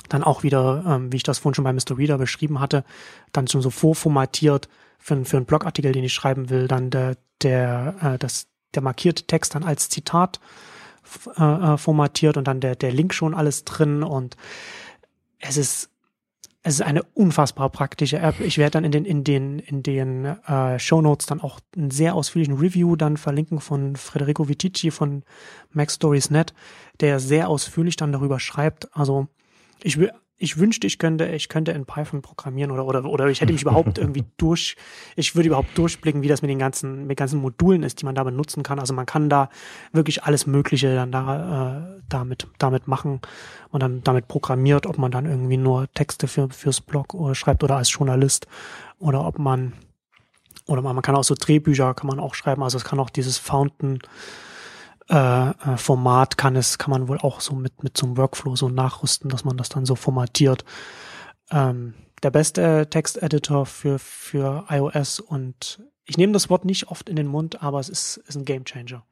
dann 0.10 0.24
auch 0.24 0.44
wieder, 0.44 0.84
ähm, 0.88 1.12
wie 1.12 1.18
ich 1.18 1.24
das 1.24 1.40
vorhin 1.40 1.56
schon 1.56 1.64
bei 1.64 1.74
Mr. 1.74 1.98
Reader 1.98 2.18
beschrieben 2.18 2.60
hatte, 2.60 2.84
dann 3.32 3.48
schon 3.48 3.62
so 3.62 3.70
vorformatiert 3.70 4.68
für, 5.00 5.24
für 5.26 5.38
einen 5.38 5.46
Blogartikel, 5.46 5.92
den 5.92 6.04
ich 6.04 6.14
schreiben 6.14 6.50
will, 6.50 6.68
dann 6.68 6.90
der, 6.90 7.18
der, 7.42 7.96
äh, 8.02 8.18
das, 8.18 8.48
der 8.74 8.82
markierte 8.82 9.24
Text 9.24 9.56
dann 9.56 9.64
als 9.64 9.90
Zitat 9.90 10.40
äh, 11.38 11.44
äh, 11.44 11.78
formatiert 11.78 12.38
und 12.38 12.48
dann 12.48 12.60
der, 12.60 12.76
der 12.76 12.92
Link 12.92 13.14
schon 13.14 13.34
alles 13.34 13.66
drin 13.66 14.04
und 14.04 14.38
es 15.40 15.58
ist 15.58 15.90
es 16.64 16.76
ist 16.76 16.82
eine 16.82 17.02
unfassbar 17.16 17.72
praktische 17.72 18.20
App. 18.20 18.40
Ich 18.40 18.60
werde 18.60 18.72
dann 18.72 18.84
in 18.84 18.92
den 18.92 19.06
in 19.06 19.24
den 19.24 19.60
in 19.60 19.82
den 19.82 20.26
äh, 20.26 20.78
Show 20.78 21.02
Notes 21.02 21.26
dann 21.26 21.42
auch 21.42 21.60
einen 21.76 21.90
sehr 21.90 22.14
ausführlichen 22.14 22.58
Review 22.58 22.96
dann 22.96 23.18
verlinken 23.18 23.60
von 23.60 23.96
Federico 23.96 24.48
Vitici 24.48 24.92
von 24.92 25.24
MacStoriesNet, 25.72 26.54
der 27.00 27.20
sehr 27.20 27.50
ausführlich 27.50 27.96
dann 27.96 28.12
darüber 28.12 28.40
schreibt. 28.40 28.96
Also 28.96 29.28
ich 29.82 29.98
will 29.98 30.12
ich 30.42 30.58
wünschte, 30.58 30.88
ich 30.88 30.98
könnte, 30.98 31.28
ich 31.28 31.50
könnte 31.50 31.72
in 31.72 31.86
Python 31.86 32.24
programmieren 32.24 32.72
oder, 32.72 32.86
oder, 32.86 33.06
oder 33.06 33.28
ich 33.28 33.42
hätte 33.42 33.54
mich 33.54 33.62
überhaupt 33.62 33.98
irgendwie 34.00 34.26
durch, 34.38 34.76
ich 35.16 35.36
würde 35.36 35.48
überhaupt 35.48 35.78
durchblicken, 35.78 36.24
wie 36.24 36.28
das 36.28 36.42
mit 36.42 36.50
den 36.50 36.58
ganzen, 36.58 37.06
mit 37.06 37.18
ganzen 37.18 37.40
Modulen 37.40 37.84
ist, 37.84 38.02
die 38.02 38.06
man 38.06 38.16
da 38.16 38.24
benutzen 38.24 38.64
kann. 38.64 38.80
Also 38.80 38.94
man 38.94 39.06
kann 39.06 39.30
da 39.30 39.50
wirklich 39.92 40.24
alles 40.24 40.48
Mögliche 40.48 40.96
dann 40.96 41.12
da, 41.12 41.78
äh, 41.78 42.02
damit, 42.10 42.48
damit 42.58 42.88
machen 42.88 43.22
und 43.70 43.84
dann 43.84 44.04
damit 44.04 44.28
programmiert, 44.28 44.88
ob 44.88 44.98
man 44.98 45.12
dann 45.12 45.28
irgendwie 45.28 45.58
nur 45.58 45.92
Texte 45.94 46.28
für, 46.28 46.50
fürs 46.50 46.82
Blog 46.82 47.14
oder 47.14 47.36
schreibt 47.36 47.64
oder 47.64 47.76
als 47.76 47.94
Journalist 47.94 48.48
oder 48.98 49.26
ob 49.26 49.38
man, 49.38 49.74
oder 50.66 50.82
man, 50.82 50.96
man 50.96 51.04
kann 51.04 51.16
auch 51.16 51.24
so 51.24 51.36
Drehbücher 51.38 51.94
kann 51.94 52.08
man 52.08 52.20
auch 52.20 52.34
schreiben. 52.34 52.64
Also 52.64 52.80
es 52.80 52.84
kann 52.84 53.00
auch 53.00 53.12
dieses 53.12 53.38
Fountain, 53.38 54.00
äh, 55.12 55.50
äh, 55.50 55.78
Format 55.78 56.38
kann 56.38 56.56
es, 56.56 56.78
kann 56.78 56.92
man 56.92 57.08
wohl 57.10 57.18
auch 57.20 57.42
so 57.42 57.54
mit, 57.54 57.84
mit 57.84 57.98
so 57.98 58.06
einem 58.06 58.18
Workflow 58.18 58.56
so 58.56 58.70
nachrüsten, 58.70 59.30
dass 59.30 59.44
man 59.44 59.58
das 59.58 59.70
dann 59.70 59.86
so 59.86 59.96
formatiert. 59.96 60.64
Ähm, 61.52 61.94
der 62.24 62.32
beste 62.32 62.88
Texteditor 62.90 63.66
für, 63.66 64.00
für 64.00 64.66
iOS 64.70 65.20
und 65.20 65.84
ich 66.06 66.18
nehme 66.18 66.34
das 66.34 66.50
Wort 66.50 66.66
nicht 66.66 66.88
oft 66.88 67.10
in 67.10 67.16
den 67.16 67.28
Mund, 67.28 67.62
aber 67.62 67.80
es 67.80 67.90
ist, 67.90 68.18
ist 68.18 68.36
ein 68.36 68.46
Gamechanger. 68.46 69.04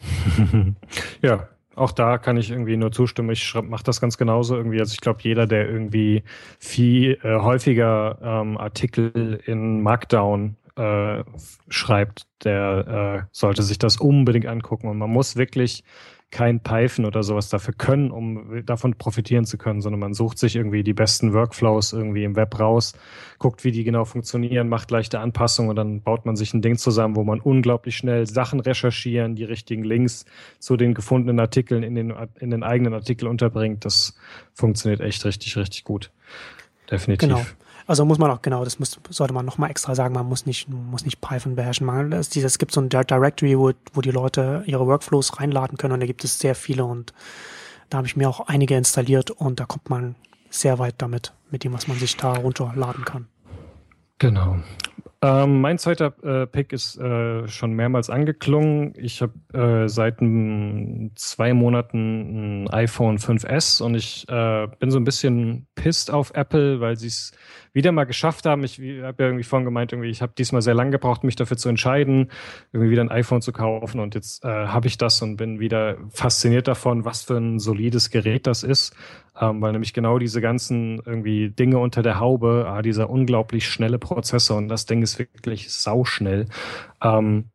ja, 1.22 1.48
auch 1.74 1.92
da 1.92 2.18
kann 2.18 2.36
ich 2.36 2.50
irgendwie 2.50 2.76
nur 2.76 2.92
zustimmen. 2.92 3.30
Ich 3.30 3.54
mache 3.54 3.84
das 3.84 4.00
ganz 4.00 4.18
genauso 4.18 4.56
irgendwie. 4.56 4.80
Also 4.80 4.92
ich 4.92 5.00
glaube, 5.00 5.20
jeder, 5.22 5.46
der 5.46 5.68
irgendwie 5.68 6.22
viel 6.58 7.18
äh, 7.22 7.40
häufiger 7.40 8.18
ähm, 8.22 8.58
Artikel 8.58 9.40
in 9.44 9.82
Markdown 9.82 10.56
äh, 10.76 11.24
schreibt, 11.68 12.26
der 12.44 13.24
äh, 13.24 13.28
sollte 13.32 13.62
sich 13.62 13.78
das 13.78 13.98
unbedingt 13.98 14.46
angucken. 14.46 14.88
Und 14.88 14.98
man 14.98 15.10
muss 15.10 15.36
wirklich 15.36 15.84
kein 16.32 16.60
Python 16.60 17.04
oder 17.04 17.22
sowas 17.22 17.50
dafür 17.50 17.74
können, 17.74 18.10
um 18.10 18.64
davon 18.64 18.94
profitieren 18.94 19.44
zu 19.44 19.58
können, 19.58 19.82
sondern 19.82 20.00
man 20.00 20.14
sucht 20.14 20.38
sich 20.38 20.56
irgendwie 20.56 20.82
die 20.82 20.94
besten 20.94 21.34
Workflows 21.34 21.92
irgendwie 21.92 22.24
im 22.24 22.36
Web 22.36 22.58
raus, 22.58 22.94
guckt, 23.38 23.64
wie 23.64 23.70
die 23.70 23.84
genau 23.84 24.06
funktionieren, 24.06 24.68
macht 24.68 24.90
leichte 24.90 25.20
Anpassungen 25.20 25.68
und 25.68 25.76
dann 25.76 26.00
baut 26.00 26.24
man 26.24 26.34
sich 26.34 26.54
ein 26.54 26.62
Ding 26.62 26.78
zusammen, 26.78 27.16
wo 27.16 27.22
man 27.22 27.38
unglaublich 27.38 27.98
schnell 27.98 28.26
Sachen 28.26 28.60
recherchieren, 28.60 29.36
die 29.36 29.44
richtigen 29.44 29.84
Links 29.84 30.24
zu 30.58 30.78
den 30.78 30.94
gefundenen 30.94 31.38
Artikeln 31.38 31.82
in 31.82 31.94
den, 31.94 32.14
in 32.40 32.50
den 32.50 32.62
eigenen 32.62 32.94
Artikel 32.94 33.28
unterbringt. 33.28 33.84
Das 33.84 34.16
funktioniert 34.54 35.02
echt 35.02 35.26
richtig, 35.26 35.58
richtig 35.58 35.84
gut. 35.84 36.10
Definitiv. 36.90 37.28
Genau. 37.28 37.42
Also 37.92 38.06
muss 38.06 38.16
man 38.16 38.30
auch, 38.30 38.40
genau, 38.40 38.64
das 38.64 38.78
muss, 38.78 38.98
sollte 39.10 39.34
man 39.34 39.44
nochmal 39.44 39.70
extra 39.70 39.94
sagen, 39.94 40.14
man 40.14 40.26
muss 40.26 40.46
nicht, 40.46 40.66
muss 40.66 41.04
nicht 41.04 41.20
Python 41.20 41.56
beherrschen. 41.56 41.86
Man, 41.86 42.10
es, 42.12 42.34
es 42.34 42.56
gibt 42.56 42.72
so 42.72 42.80
ein 42.80 42.88
Directory, 42.88 43.58
wo, 43.58 43.72
wo 43.92 44.00
die 44.00 44.10
Leute 44.10 44.62
ihre 44.64 44.86
Workflows 44.86 45.38
reinladen 45.38 45.76
können 45.76 45.92
und 45.92 46.00
da 46.00 46.06
gibt 46.06 46.24
es 46.24 46.38
sehr 46.38 46.54
viele 46.54 46.86
und 46.86 47.12
da 47.90 47.98
habe 47.98 48.06
ich 48.06 48.16
mir 48.16 48.30
auch 48.30 48.48
einige 48.48 48.78
installiert 48.78 49.30
und 49.30 49.60
da 49.60 49.66
kommt 49.66 49.90
man 49.90 50.14
sehr 50.48 50.78
weit 50.78 50.94
damit, 51.02 51.34
mit 51.50 51.64
dem, 51.64 51.74
was 51.74 51.86
man 51.86 51.98
sich 51.98 52.16
da 52.16 52.32
runterladen 52.32 53.04
kann. 53.04 53.28
Genau. 54.18 54.56
Ähm, 55.24 55.60
mein 55.60 55.78
zweiter 55.78 56.14
äh, 56.24 56.46
Pick 56.48 56.72
ist 56.72 56.98
äh, 56.98 57.46
schon 57.46 57.74
mehrmals 57.74 58.10
angeklungen. 58.10 58.92
Ich 58.96 59.22
habe 59.22 59.34
äh, 59.52 59.88
seit 59.88 60.18
zwei 60.18 61.54
Monaten 61.54 62.64
ein 62.64 62.70
iPhone 62.70 63.18
5S 63.18 63.80
und 63.82 63.94
ich 63.94 64.28
äh, 64.28 64.66
bin 64.80 64.90
so 64.90 64.98
ein 64.98 65.04
bisschen 65.04 65.68
pisst 65.76 66.10
auf 66.10 66.32
Apple, 66.34 66.80
weil 66.80 66.96
sie 66.96 67.06
es 67.06 67.30
wieder 67.72 67.92
mal 67.92 68.04
geschafft 68.04 68.46
haben. 68.46 68.64
Ich 68.64 68.78
habe 68.78 69.22
ja 69.22 69.26
irgendwie 69.26 69.44
vorhin 69.44 69.64
gemeint, 69.64 69.92
irgendwie, 69.92 70.10
ich 70.10 70.22
habe 70.22 70.32
diesmal 70.36 70.62
sehr 70.62 70.74
lange 70.74 70.90
gebraucht, 70.90 71.24
mich 71.24 71.36
dafür 71.36 71.56
zu 71.56 71.68
entscheiden, 71.68 72.30
irgendwie 72.72 72.90
wieder 72.90 73.02
ein 73.02 73.10
iPhone 73.10 73.42
zu 73.42 73.52
kaufen. 73.52 74.00
Und 74.00 74.14
jetzt 74.14 74.44
äh, 74.44 74.48
habe 74.48 74.86
ich 74.86 74.98
das 74.98 75.22
und 75.22 75.36
bin 75.36 75.60
wieder 75.60 75.96
fasziniert 76.10 76.68
davon, 76.68 77.04
was 77.04 77.22
für 77.22 77.36
ein 77.36 77.58
solides 77.58 78.10
Gerät 78.10 78.46
das 78.46 78.62
ist. 78.62 78.94
Ähm, 79.40 79.62
weil 79.62 79.72
nämlich 79.72 79.94
genau 79.94 80.18
diese 80.18 80.42
ganzen 80.42 81.00
irgendwie 81.06 81.48
Dinge 81.48 81.78
unter 81.78 82.02
der 82.02 82.20
Haube, 82.20 82.66
ah, 82.68 82.82
dieser 82.82 83.08
unglaublich 83.08 83.66
schnelle 83.66 83.98
Prozessor 83.98 84.58
und 84.58 84.68
das 84.68 84.84
Ding 84.84 85.02
ist 85.02 85.18
wirklich 85.18 85.72
sauschnell. 85.72 86.46
Ähm, 87.02 87.46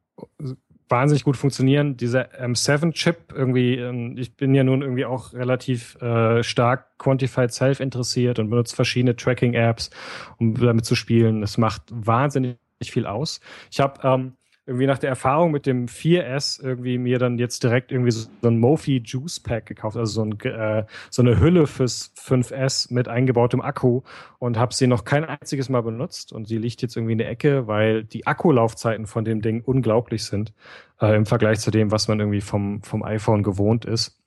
wahnsinnig 0.90 1.24
gut 1.24 1.38
funktionieren. 1.38 1.98
Dieser 1.98 2.34
M7-Chip, 2.42 3.34
irgendwie, 3.34 3.76
ähm, 3.76 4.18
ich 4.18 4.36
bin 4.36 4.56
ja 4.56 4.64
nun 4.64 4.82
irgendwie 4.82 5.06
auch 5.06 5.34
relativ 5.34 5.96
äh, 6.02 6.44
stark 6.44 6.98
Quantified 6.98 7.52
Self 7.52 7.80
interessiert 7.80 8.40
und 8.40 8.50
benutze 8.50 8.76
verschiedene 8.76 9.16
Tracking-Apps, 9.16 9.90
um 10.38 10.54
damit 10.56 10.86
zu 10.86 10.96
spielen. 10.96 11.42
Das 11.42 11.58
macht 11.58 11.84
wahnsinnig 11.90 12.58
viel 12.84 13.06
aus. 13.06 13.42
Ich 13.72 13.80
habe 13.80 14.00
ähm, 14.08 14.37
irgendwie 14.68 14.86
nach 14.86 15.00
der 15.00 15.10
Erfahrung 15.10 15.52
mit 15.52 15.66
dem 15.66 15.88
4S 15.88 16.62
irgendwie 16.62 16.98
mir 16.98 17.20
dann 17.20 17.40
jetzt 17.40 17.64
direkt 17.64 17.94
irgendwie 17.94 18.12
so, 18.12 18.28
ein 18.44 18.60
Mofi 18.60 19.02
Juice 19.04 19.40
Pack 19.40 19.66
gekauft, 19.66 19.96
also 19.96 20.12
so, 20.12 20.22
ein, 20.24 20.40
äh, 20.42 20.86
so 21.10 21.22
eine 21.22 21.40
Hülle 21.40 21.68
fürs 21.68 22.14
5S 22.18 22.94
mit 22.94 23.08
eingebautem 23.08 23.62
Akku 23.62 24.02
und 24.40 24.58
habe 24.58 24.74
sie 24.74 24.88
noch 24.88 25.06
kein 25.06 25.24
einziges 25.24 25.70
Mal 25.70 25.82
benutzt 25.82 26.34
und 26.34 26.50
sie 26.50 26.58
liegt 26.58 26.82
jetzt 26.82 26.98
irgendwie 26.98 27.14
in 27.14 27.18
der 27.18 27.30
Ecke, 27.30 27.68
weil 27.68 28.04
die 28.04 28.28
Akkulaufzeiten 28.28 29.08
von 29.08 29.24
dem 29.24 29.42
Ding 29.42 29.62
unglaublich 29.62 30.26
sind 30.26 30.54
äh, 31.02 31.16
im 31.16 31.26
Vergleich 31.26 31.62
zu 31.62 31.72
dem, 31.72 31.92
was 31.92 32.10
man 32.10 32.20
irgendwie 32.20 32.42
vom, 32.42 32.84
vom 32.84 33.04
iPhone 33.04 33.44
gewohnt 33.44 33.86
ist. 33.86 34.22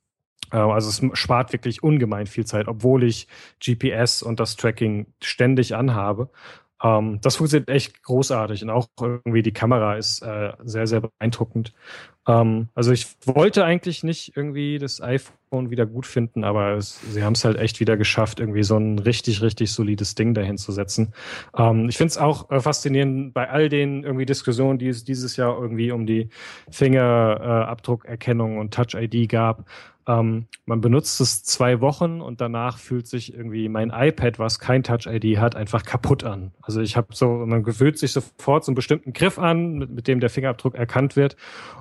Äh, 0.52 0.56
also 0.56 0.88
es 0.88 1.18
spart 1.18 1.52
wirklich 1.52 1.82
ungemein 1.82 2.26
viel 2.26 2.46
Zeit, 2.46 2.68
obwohl 2.68 3.04
ich 3.04 3.28
GPS 3.64 4.22
und 4.22 4.40
das 4.40 4.56
Tracking 4.56 5.06
ständig 5.22 5.74
anhabe. 5.74 6.30
Ähm, 6.82 7.20
das 7.22 7.36
funktioniert 7.36 7.68
echt 7.68 8.02
großartig 8.02 8.62
und 8.62 8.70
auch 8.70 8.88
irgendwie 8.98 9.42
die 9.42 9.52
Kamera 9.52 9.96
ist 9.96 10.22
äh, 10.22 10.52
sehr, 10.64 10.86
sehr 10.86 11.02
beeindruckend. 11.02 11.72
Ähm, 12.26 12.68
also 12.74 12.92
ich 12.92 13.06
wollte 13.24 13.64
eigentlich 13.64 14.02
nicht 14.02 14.36
irgendwie 14.36 14.78
das 14.78 15.00
iPhone 15.00 15.70
wieder 15.70 15.86
gut 15.86 16.06
finden, 16.06 16.44
aber 16.44 16.74
es, 16.74 17.00
sie 17.12 17.22
haben 17.22 17.32
es 17.32 17.44
halt 17.44 17.58
echt 17.58 17.80
wieder 17.80 17.96
geschafft, 17.96 18.40
irgendwie 18.40 18.62
so 18.62 18.76
ein 18.76 18.98
richtig, 18.98 19.42
richtig 19.42 19.72
solides 19.72 20.14
Ding 20.14 20.34
dahin 20.34 20.58
zu 20.58 20.72
setzen. 20.72 21.12
Ähm, 21.56 21.88
ich 21.88 21.96
finde 21.96 22.10
es 22.12 22.18
auch 22.18 22.50
äh, 22.50 22.60
faszinierend 22.60 23.34
bei 23.34 23.48
all 23.48 23.68
den 23.68 24.04
irgendwie 24.04 24.26
Diskussionen, 24.26 24.78
die 24.78 24.88
es 24.88 25.04
dieses 25.04 25.36
Jahr 25.36 25.60
irgendwie 25.60 25.92
um 25.92 26.06
die 26.06 26.28
Fingerabdruckerkennung 26.70 28.56
äh, 28.56 28.60
und 28.60 28.74
Touch 28.74 28.94
ID 28.94 29.28
gab. 29.28 29.64
Ähm, 30.06 30.46
man 30.64 30.80
benutzt 30.80 31.20
es 31.20 31.44
zwei 31.44 31.80
Wochen 31.80 32.20
und 32.20 32.40
danach 32.40 32.78
fühlt 32.78 33.06
sich 33.06 33.34
irgendwie 33.34 33.68
mein 33.68 33.90
iPad, 33.90 34.38
was 34.38 34.58
kein 34.58 34.82
Touch-ID 34.82 35.38
hat, 35.38 35.56
einfach 35.56 35.84
kaputt 35.84 36.24
an. 36.24 36.52
Also 36.62 36.80
ich 36.80 36.96
habe 36.96 37.08
so, 37.12 37.28
man 37.46 37.62
gewöhnt 37.62 37.98
sich 37.98 38.12
sofort 38.12 38.64
so 38.64 38.70
einen 38.70 38.76
bestimmten 38.76 39.12
Griff 39.12 39.38
an, 39.38 39.74
mit, 39.74 39.90
mit 39.90 40.08
dem 40.08 40.20
der 40.20 40.30
Fingerabdruck 40.30 40.74
erkannt 40.74 41.16
wird. 41.16 41.36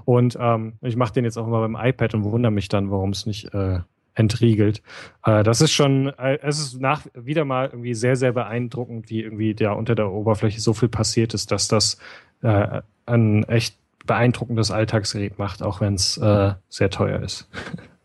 Und 0.06 0.38
ähm, 0.40 0.74
ich 0.82 0.96
mache 0.96 1.14
den 1.14 1.26
jetzt 1.26 1.38
auch 1.38 1.48
mal 1.48 1.62
beim 1.62 1.76
iPad 1.76 2.14
und 2.16 2.24
wundere 2.24 2.52
mich 2.52 2.68
dann, 2.68 2.92
warum 2.92 3.12
es 3.12 3.26
nicht 3.26 3.54
äh, 3.54 3.80
entriegelt. 4.16 4.84
Äh, 5.24 5.44
das 5.44 5.62
ist 5.62 5.72
schon, 5.72 6.08
äh, 6.18 6.40
es 6.42 6.60
ist 6.60 6.80
nach 6.80 7.06
wieder 7.14 7.46
mal 7.46 7.68
irgendwie 7.68 7.94
sehr, 7.94 8.16
sehr 8.16 8.34
beeindruckend, 8.34 9.10
wie 9.10 9.22
irgendwie 9.22 9.56
da 9.56 9.72
unter 9.72 9.96
der 9.96 10.12
Oberfläche 10.12 10.60
so 10.60 10.74
viel 10.74 10.90
passiert 10.90 11.34
ist, 11.34 11.52
dass 11.52 11.68
das 11.68 11.98
äh, 12.42 12.82
ein 13.06 13.44
echt 13.46 13.78
beeindruckendes 14.06 14.72
Alltagsgerät 14.72 15.38
macht, 15.38 15.64
auch 15.64 15.82
wenn 15.82 15.94
es 15.96 16.18
äh, 16.18 16.54
sehr 16.68 16.90
teuer 16.90 17.22
ist. 17.22 17.50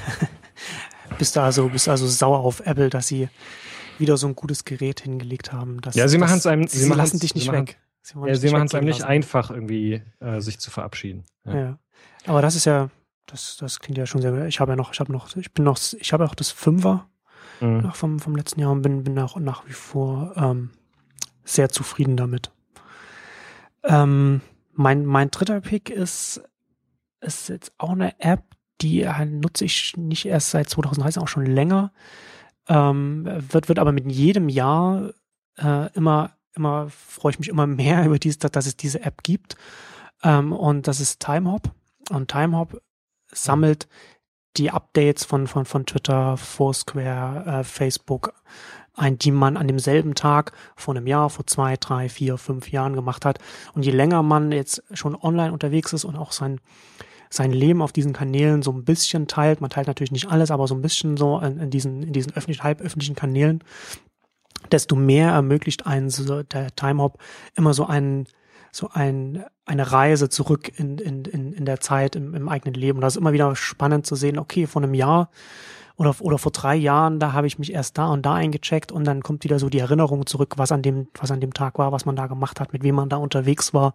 bist 1.18 1.36
du 1.36 1.40
also, 1.40 1.68
bist 1.68 1.88
also 1.88 2.06
sauer 2.06 2.40
auf 2.40 2.60
Apple, 2.60 2.90
dass 2.90 3.08
sie 3.08 3.28
wieder 3.98 4.16
so 4.16 4.26
ein 4.26 4.34
gutes 4.34 4.64
Gerät 4.64 5.00
hingelegt 5.00 5.52
haben. 5.52 5.80
Dass, 5.80 5.94
ja, 5.94 6.08
sie 6.08 6.18
machen 6.18 6.38
es 6.38 6.46
einem, 6.46 6.66
sie, 6.66 6.78
sie 6.78 6.92
lassen 6.92 7.20
dich 7.20 7.34
nicht 7.34 7.46
machen, 7.46 7.68
weg. 7.68 7.78
Sie, 8.02 8.14
ja, 8.18 8.34
sie 8.34 8.50
machen 8.50 8.66
es 8.66 8.74
einem 8.74 8.86
nicht 8.86 9.04
einfach, 9.04 9.50
irgendwie 9.50 10.02
äh, 10.20 10.40
sich 10.40 10.58
zu 10.58 10.70
verabschieden. 10.70 11.24
Ja. 11.44 11.54
ja. 11.54 11.78
Aber 12.26 12.42
das 12.42 12.56
ist 12.56 12.64
ja, 12.64 12.90
das, 13.26 13.56
das 13.58 13.80
klingt 13.80 13.98
ja 13.98 14.06
schon 14.06 14.22
sehr. 14.22 14.46
Ich 14.46 14.60
habe 14.60 14.72
ja 14.72 14.76
noch, 14.76 14.92
ich 14.92 15.00
habe 15.00 15.12
noch, 15.12 15.36
ich 15.36 15.52
bin 15.52 15.64
noch, 15.64 15.78
ich 15.98 16.12
habe 16.12 16.24
auch 16.24 16.34
das 16.34 16.50
Fünfer 16.50 17.08
mhm. 17.60 17.92
vom, 17.92 18.18
vom 18.18 18.36
letzten 18.36 18.60
Jahr 18.60 18.72
und 18.72 18.82
bin, 18.82 19.04
bin 19.04 19.18
auch 19.18 19.36
nach 19.36 19.66
wie 19.66 19.72
vor 19.72 20.32
ähm, 20.36 20.70
sehr 21.44 21.68
zufrieden 21.68 22.16
damit. 22.16 22.50
Ähm, 23.84 24.40
mein, 24.72 25.04
mein 25.04 25.30
dritter 25.30 25.60
Pick 25.60 25.90
ist 25.90 26.42
ist 27.22 27.48
jetzt 27.48 27.72
auch 27.78 27.90
eine 27.90 28.18
App, 28.20 28.42
die 28.82 29.02
äh, 29.02 29.24
nutze 29.24 29.64
ich 29.64 29.96
nicht 29.96 30.26
erst 30.26 30.50
seit 30.50 30.68
2013, 30.68 31.22
auch 31.22 31.28
schon 31.28 31.46
länger. 31.46 31.92
Ähm, 32.68 33.24
wird, 33.26 33.68
wird 33.68 33.78
aber 33.78 33.92
mit 33.92 34.10
jedem 34.10 34.48
Jahr 34.48 35.10
äh, 35.58 35.92
immer, 35.94 36.30
immer, 36.54 36.88
freue 36.90 37.32
ich 37.32 37.38
mich 37.38 37.48
immer 37.48 37.66
mehr 37.66 38.04
über 38.06 38.18
dies, 38.18 38.38
dass, 38.38 38.50
dass 38.50 38.66
es 38.66 38.76
diese 38.76 39.02
App 39.02 39.22
gibt. 39.22 39.56
Ähm, 40.22 40.52
und 40.52 40.86
das 40.86 41.00
ist 41.00 41.20
Timehop. 41.20 41.70
Und 42.10 42.30
Timehop 42.30 42.80
sammelt 43.32 43.88
die 44.56 44.70
Updates 44.70 45.24
von, 45.24 45.46
von, 45.46 45.64
von 45.64 45.86
Twitter, 45.86 46.36
Foursquare, 46.36 47.60
äh, 47.60 47.64
Facebook 47.64 48.34
ein, 48.94 49.18
die 49.18 49.30
man 49.30 49.56
an 49.56 49.68
demselben 49.68 50.14
Tag 50.14 50.52
vor 50.76 50.94
einem 50.94 51.06
Jahr, 51.06 51.30
vor 51.30 51.46
zwei, 51.46 51.76
drei, 51.76 52.08
vier, 52.08 52.36
fünf 52.36 52.70
Jahren 52.70 52.94
gemacht 52.94 53.24
hat. 53.24 53.38
Und 53.74 53.84
je 53.84 53.92
länger 53.92 54.22
man 54.22 54.52
jetzt 54.52 54.82
schon 54.92 55.16
online 55.16 55.52
unterwegs 55.52 55.92
ist 55.92 56.04
und 56.04 56.16
auch 56.16 56.32
sein, 56.32 56.60
sein 57.32 57.50
Leben 57.52 57.80
auf 57.80 57.92
diesen 57.92 58.12
Kanälen 58.12 58.60
so 58.60 58.72
ein 58.72 58.84
bisschen 58.84 59.26
teilt, 59.26 59.62
man 59.62 59.70
teilt 59.70 59.86
natürlich 59.86 60.12
nicht 60.12 60.28
alles, 60.28 60.50
aber 60.50 60.68
so 60.68 60.74
ein 60.74 60.82
bisschen 60.82 61.16
so 61.16 61.38
in, 61.38 61.58
in 61.58 61.70
diesen, 61.70 62.02
in 62.02 62.12
diesen 62.12 62.34
öffentlichen, 62.34 62.62
halböffentlichen 62.62 63.16
Kanälen, 63.16 63.64
desto 64.70 64.96
mehr 64.96 65.30
ermöglicht 65.30 65.86
einen 65.86 66.10
so 66.10 66.42
der 66.42 66.76
Timehop 66.76 67.18
immer 67.56 67.72
so 67.72 67.86
einen, 67.86 68.26
so 68.70 68.90
ein, 68.92 69.44
eine 69.64 69.92
Reise 69.92 70.28
zurück 70.28 70.78
in, 70.78 70.98
in, 70.98 71.24
in, 71.24 71.54
in 71.54 71.64
der 71.64 71.80
Zeit 71.80 72.16
im, 72.16 72.34
im 72.34 72.50
eigenen 72.50 72.74
Leben. 72.74 72.98
Und 72.98 73.02
das 73.02 73.14
ist 73.14 73.20
immer 73.20 73.32
wieder 73.32 73.56
spannend 73.56 74.04
zu 74.04 74.14
sehen, 74.14 74.38
okay, 74.38 74.66
vor 74.66 74.82
einem 74.82 74.92
Jahr 74.92 75.30
oder, 75.96 76.14
oder 76.20 76.36
vor 76.36 76.52
drei 76.52 76.76
Jahren, 76.76 77.18
da 77.18 77.32
habe 77.32 77.46
ich 77.46 77.58
mich 77.58 77.72
erst 77.72 77.96
da 77.96 78.08
und 78.08 78.26
da 78.26 78.34
eingecheckt 78.34 78.92
und 78.92 79.04
dann 79.04 79.22
kommt 79.22 79.44
wieder 79.44 79.58
so 79.58 79.70
die 79.70 79.78
Erinnerung 79.78 80.26
zurück, 80.26 80.54
was 80.58 80.70
an 80.70 80.82
dem, 80.82 81.08
was 81.14 81.30
an 81.30 81.40
dem 81.40 81.54
Tag 81.54 81.78
war, 81.78 81.92
was 81.92 82.04
man 82.04 82.16
da 82.16 82.26
gemacht 82.26 82.60
hat, 82.60 82.74
mit 82.74 82.82
wem 82.82 82.94
man 82.94 83.08
da 83.08 83.16
unterwegs 83.16 83.72
war. 83.72 83.94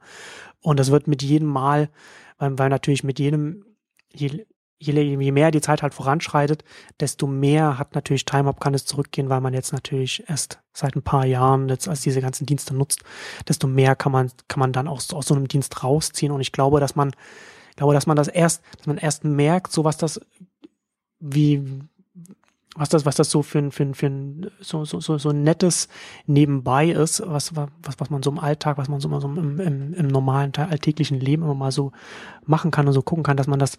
Und 0.62 0.80
das 0.80 0.90
wird 0.90 1.08
mit 1.08 1.22
jedem 1.22 1.48
Mal, 1.48 1.90
weil, 2.38 2.58
weil 2.58 2.70
natürlich 2.70 3.04
mit 3.04 3.20
jedem, 3.20 3.66
je, 4.14 4.46
je, 4.80 4.94
je 5.02 5.32
mehr 5.32 5.52
die 5.52 5.62
Zeit 5.62 5.82
halt 5.82 5.94
voranschreitet, 5.94 6.64
desto 7.00 7.28
mehr 7.28 7.78
hat 7.78 7.96
natürlich 7.96 8.26
TimeUp 8.26 8.60
kann 8.60 8.74
es 8.74 8.86
zurückgehen, 8.86 9.30
weil 9.30 9.42
man 9.42 9.54
jetzt 9.54 9.74
natürlich 9.74 10.24
erst 10.30 10.60
seit 10.74 10.96
ein 10.96 11.02
paar 11.02 11.26
Jahren 11.26 11.70
jetzt 11.70 11.88
als 11.88 12.02
diese 12.02 12.22
ganzen 12.22 12.46
Dienste 12.46 12.76
nutzt, 12.76 13.04
desto 13.48 13.68
mehr 13.68 13.96
kann 13.96 14.12
man, 14.12 14.32
kann 14.48 14.60
man 14.60 14.74
dann 14.74 14.88
aus, 14.88 15.14
aus 15.14 15.28
so 15.28 15.36
einem 15.36 15.48
Dienst 15.48 15.84
rausziehen. 15.84 16.32
Und 16.32 16.42
ich 16.42 16.52
glaube, 16.52 16.80
dass 16.80 16.96
man, 16.96 17.12
glaube, 17.76 17.94
dass 17.94 18.08
man 18.08 18.18
das 18.18 18.28
erst, 18.28 18.62
dass 18.78 18.88
man 18.88 18.98
erst 18.98 19.24
merkt, 19.24 19.72
so 19.72 19.84
was 19.84 19.98
das, 19.98 20.22
wie, 21.20 21.82
was 22.78 22.90
das, 22.90 23.06
was 23.06 23.16
das 23.16 23.32
so 23.32 23.42
für 23.42 23.60
ein, 23.60 23.72
für 23.72 23.84
ein, 23.84 23.94
für 23.96 24.08
ein 24.08 24.52
so, 24.60 24.86
so, 24.86 25.00
so, 25.00 25.18
so 25.18 25.30
ein 25.30 25.44
nettes 25.44 25.88
Nebenbei 26.28 26.90
ist, 26.90 27.24
was, 27.26 27.56
was, 27.56 27.70
was 27.98 28.10
man 28.10 28.22
so 28.22 28.30
im 28.30 28.40
Alltag, 28.40 28.78
was 28.78 28.88
man 28.88 29.00
so, 29.00 29.20
so 29.20 29.28
im, 29.28 29.60
im, 29.60 29.94
im 29.94 30.08
normalen, 30.08 30.54
alltäglichen 30.56 31.20
Leben 31.20 31.44
immer 31.44 31.56
mal 31.56 31.72
so 31.72 31.92
machen 32.46 32.72
kann 32.72 32.88
und 32.88 32.94
so 32.94 33.02
gucken 33.02 33.24
kann, 33.24 33.38
dass 33.38 33.48
man 33.48 33.60
das 33.60 33.78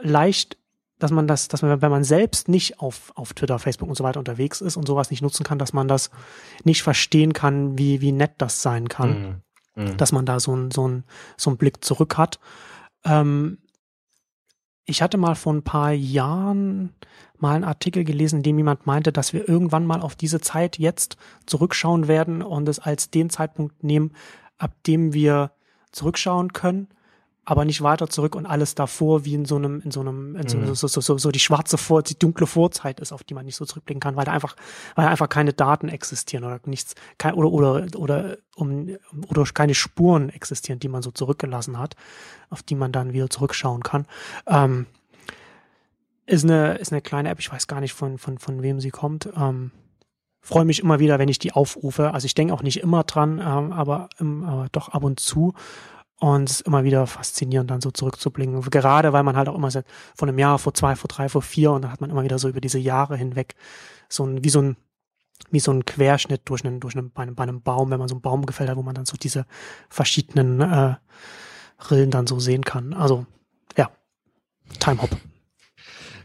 leicht, 0.00 0.56
dass 0.98 1.10
man 1.10 1.28
das, 1.28 1.48
dass 1.48 1.62
man, 1.62 1.82
wenn 1.82 1.90
man 1.90 2.04
selbst 2.04 2.48
nicht 2.48 2.80
auf, 2.80 3.12
auf 3.14 3.34
Twitter, 3.34 3.58
Facebook 3.58 3.88
und 3.88 3.96
so 3.96 4.04
weiter 4.04 4.20
unterwegs 4.20 4.60
ist 4.60 4.76
und 4.76 4.86
sowas 4.86 5.10
nicht 5.10 5.22
nutzen 5.22 5.44
kann, 5.44 5.58
dass 5.58 5.72
man 5.72 5.86
das 5.86 6.10
nicht 6.64 6.82
verstehen 6.82 7.34
kann, 7.34 7.76
wie, 7.76 8.00
wie 8.00 8.12
nett 8.12 8.32
das 8.38 8.62
sein 8.62 8.88
kann. 8.88 9.42
Mhm. 9.76 9.84
Mhm. 9.84 9.96
Dass 9.96 10.12
man 10.12 10.26
da 10.26 10.40
so 10.40 10.54
ein, 10.54 10.70
so 10.70 10.88
ein, 10.88 11.04
so 11.36 11.50
ein 11.50 11.56
Blick 11.56 11.84
zurück 11.84 12.16
hat. 12.16 12.40
Ähm, 13.04 13.58
ich 14.84 15.02
hatte 15.02 15.16
mal 15.16 15.34
vor 15.34 15.52
ein 15.52 15.62
paar 15.62 15.92
Jahren 15.92 16.92
mal 17.38 17.54
einen 17.54 17.64
Artikel 17.64 18.04
gelesen, 18.04 18.38
in 18.38 18.42
dem 18.42 18.58
jemand 18.58 18.86
meinte, 18.86 19.12
dass 19.12 19.32
wir 19.32 19.48
irgendwann 19.48 19.86
mal 19.86 20.00
auf 20.00 20.16
diese 20.16 20.40
Zeit 20.40 20.78
jetzt 20.78 21.16
zurückschauen 21.46 22.08
werden 22.08 22.42
und 22.42 22.68
es 22.68 22.78
als 22.78 23.10
den 23.10 23.30
Zeitpunkt 23.30 23.82
nehmen, 23.84 24.12
ab 24.58 24.72
dem 24.86 25.12
wir 25.12 25.52
zurückschauen 25.90 26.52
können 26.52 26.88
aber 27.44 27.64
nicht 27.64 27.82
weiter 27.82 28.08
zurück 28.08 28.36
und 28.36 28.46
alles 28.46 28.74
davor 28.74 29.24
wie 29.24 29.34
in 29.34 29.44
so 29.44 29.56
einem, 29.56 29.80
in 29.80 29.90
so 29.90 30.00
einem, 30.00 30.36
in 30.36 30.48
so, 30.48 30.58
mhm. 30.58 30.74
so, 30.74 30.86
so, 30.86 31.00
so, 31.00 31.18
so 31.18 31.30
die 31.32 31.40
schwarze 31.40 31.76
Vor, 31.76 32.02
die 32.02 32.16
dunkle 32.18 32.46
Vorzeit 32.46 33.00
ist, 33.00 33.12
auf 33.12 33.24
die 33.24 33.34
man 33.34 33.44
nicht 33.44 33.56
so 33.56 33.64
zurückblicken 33.64 34.00
kann, 34.00 34.14
weil 34.14 34.24
da 34.24 34.32
einfach, 34.32 34.54
weil 34.94 35.08
einfach 35.08 35.28
keine 35.28 35.52
Daten 35.52 35.88
existieren 35.88 36.44
oder 36.44 36.60
nichts, 36.66 36.94
kein, 37.18 37.34
oder, 37.34 37.50
oder, 37.50 37.86
oder, 37.96 38.36
um, 38.54 38.90
oder 39.28 39.44
keine 39.52 39.74
Spuren 39.74 40.28
existieren, 40.28 40.78
die 40.78 40.88
man 40.88 41.02
so 41.02 41.10
zurückgelassen 41.10 41.78
hat, 41.78 41.96
auf 42.48 42.62
die 42.62 42.76
man 42.76 42.92
dann 42.92 43.12
wieder 43.12 43.28
zurückschauen 43.28 43.82
kann. 43.82 44.06
Ähm, 44.46 44.86
ist 46.26 46.44
eine, 46.44 46.74
ist 46.76 46.92
eine 46.92 47.02
kleine 47.02 47.28
App, 47.28 47.40
ich 47.40 47.52
weiß 47.52 47.66
gar 47.66 47.80
nicht 47.80 47.92
von, 47.92 48.18
von, 48.18 48.38
von 48.38 48.62
wem 48.62 48.80
sie 48.80 48.90
kommt. 48.90 49.28
Ähm, 49.36 49.72
freue 50.40 50.64
mich 50.64 50.80
immer 50.80 50.98
wieder, 50.98 51.18
wenn 51.18 51.28
ich 51.28 51.38
die 51.38 51.52
aufrufe. 51.52 52.12
Also 52.12 52.26
ich 52.26 52.34
denke 52.34 52.52
auch 52.52 52.62
nicht 52.62 52.80
immer 52.80 53.04
dran, 53.04 53.38
ähm, 53.38 53.72
aber, 53.72 54.08
ähm, 54.20 54.44
aber 54.44 54.68
doch 54.70 54.90
ab 54.90 55.04
und 55.04 55.20
zu. 55.20 55.54
Und 56.22 56.48
es 56.48 56.60
ist 56.60 56.68
immer 56.68 56.84
wieder 56.84 57.08
faszinierend, 57.08 57.68
dann 57.68 57.80
so 57.80 57.90
zurückzublicken. 57.90 58.60
Gerade 58.70 59.12
weil 59.12 59.24
man 59.24 59.34
halt 59.34 59.48
auch 59.48 59.56
immer 59.56 59.72
von 59.72 60.28
einem 60.28 60.38
Jahr, 60.38 60.60
vor 60.60 60.72
zwei, 60.72 60.94
vor 60.94 61.08
drei, 61.08 61.28
vor 61.28 61.42
vier 61.42 61.72
und 61.72 61.82
dann 61.82 61.90
hat 61.90 62.00
man 62.00 62.10
immer 62.10 62.22
wieder 62.22 62.38
so 62.38 62.48
über 62.48 62.60
diese 62.60 62.78
Jahre 62.78 63.16
hinweg 63.16 63.56
so 64.08 64.24
ein, 64.24 64.44
wie 64.44 64.48
so 64.48 64.62
ein, 64.62 64.76
wie 65.50 65.58
so 65.58 65.72
ein 65.72 65.84
Querschnitt 65.84 66.42
durch 66.44 66.64
einen, 66.64 66.78
durch 66.78 66.96
einen, 66.96 67.10
bei 67.10 67.24
einem, 67.24 67.34
bei 67.34 67.42
einem 67.42 67.60
Baum, 67.60 67.90
wenn 67.90 67.98
man 67.98 68.06
so 68.06 68.14
einen 68.14 68.22
Baum 68.22 68.46
gefällt 68.46 68.70
hat, 68.70 68.76
wo 68.76 68.84
man 68.84 68.94
dann 68.94 69.04
so 69.04 69.16
diese 69.16 69.46
verschiedenen 69.88 70.60
äh, 70.60 70.94
Rillen 71.90 72.12
dann 72.12 72.28
so 72.28 72.38
sehen 72.38 72.62
kann. 72.62 72.92
Also, 72.94 73.26
ja, 73.76 73.90
Time 74.78 75.02
Hop. 75.02 75.10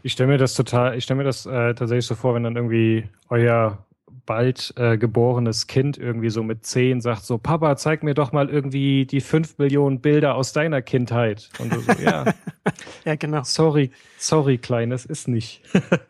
Ich 0.04 0.12
stelle 0.12 0.28
mir 0.28 0.38
das 0.38 0.54
total, 0.54 0.96
ich 0.96 1.02
stelle 1.02 1.18
mir 1.18 1.24
das 1.24 1.44
äh, 1.44 1.74
tatsächlich 1.74 2.06
so 2.06 2.14
vor, 2.14 2.36
wenn 2.36 2.44
dann 2.44 2.54
irgendwie 2.54 3.08
euer 3.30 3.84
bald 4.26 4.74
äh, 4.76 4.98
geborenes 4.98 5.66
Kind 5.66 5.98
irgendwie 5.98 6.30
so 6.30 6.42
mit 6.42 6.64
zehn 6.64 7.00
sagt 7.00 7.24
so, 7.24 7.38
Papa, 7.38 7.76
zeig 7.76 8.02
mir 8.02 8.14
doch 8.14 8.32
mal 8.32 8.48
irgendwie 8.48 9.06
die 9.06 9.20
fünf 9.20 9.58
Millionen 9.58 10.00
Bilder 10.00 10.34
aus 10.34 10.52
deiner 10.52 10.82
Kindheit. 10.82 11.50
Und 11.58 11.74
du 11.74 11.80
so, 11.80 11.92
ja. 11.92 12.24
ja, 13.04 13.14
genau. 13.16 13.42
Sorry, 13.44 13.90
sorry, 14.18 14.58
Kleines, 14.58 15.04
ist 15.04 15.28
nicht. 15.28 15.62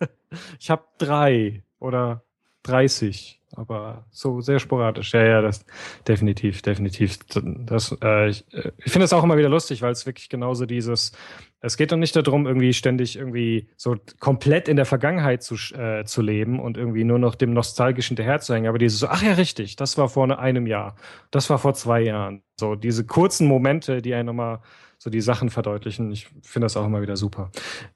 ich 0.59 0.70
habe 0.70 0.85
drei 0.99 1.62
oder 1.78 2.23
30, 2.68 3.40
aber 3.56 4.05
so 4.10 4.40
sehr 4.40 4.58
sporadisch. 4.58 5.14
Ja, 5.14 5.24
ja, 5.24 5.42
das 5.42 5.64
definitiv, 6.06 6.62
definitiv. 6.62 7.18
Das, 7.34 7.97
äh, 8.02 8.28
ich, 8.28 8.44
äh, 8.52 8.72
ich 8.84 8.92
finde 8.92 9.06
es 9.06 9.12
auch 9.12 9.24
immer 9.24 9.38
wieder 9.38 9.48
lustig, 9.48 9.82
weil 9.82 9.92
es 9.92 10.06
wirklich 10.06 10.28
genauso 10.28 10.66
dieses, 10.66 11.12
es 11.60 11.76
geht 11.76 11.90
doch 11.92 11.97
nicht 11.97 12.14
darum, 12.14 12.47
irgendwie 12.47 12.72
ständig 12.72 13.16
irgendwie 13.16 13.68
so 13.76 13.97
komplett 14.20 14.68
in 14.68 14.76
der 14.76 14.86
Vergangenheit 14.86 15.42
zu, 15.42 15.55
äh, 15.74 16.05
zu 16.05 16.22
leben 16.22 16.60
und 16.60 16.76
irgendwie 16.76 17.05
nur 17.05 17.18
noch 17.18 17.34
dem 17.34 17.52
Nostalgischen 17.52 18.16
hinterherzuhängen, 18.16 18.68
aber 18.68 18.78
dieses 18.78 19.02
ach 19.05 19.22
ja, 19.22 19.32
richtig, 19.32 19.76
das 19.76 19.97
war 19.98 20.08
vor 20.08 20.38
einem 20.38 20.66
Jahr, 20.66 20.97
das 21.30 21.48
war 21.50 21.58
vor 21.58 21.74
zwei 21.74 22.02
Jahren. 22.02 22.42
So 22.60 22.74
diese 22.74 23.06
kurzen 23.06 23.47
Momente, 23.47 24.02
die 24.02 24.14
einen 24.14 24.26
nochmal 24.26 24.60
so 24.98 25.10
die 25.10 25.20
Sachen 25.20 25.48
verdeutlichen. 25.48 26.10
Ich 26.10 26.26
finde 26.42 26.66
das 26.66 26.76
auch 26.76 26.84
immer 26.84 27.00
wieder 27.00 27.16
super. 27.16 27.50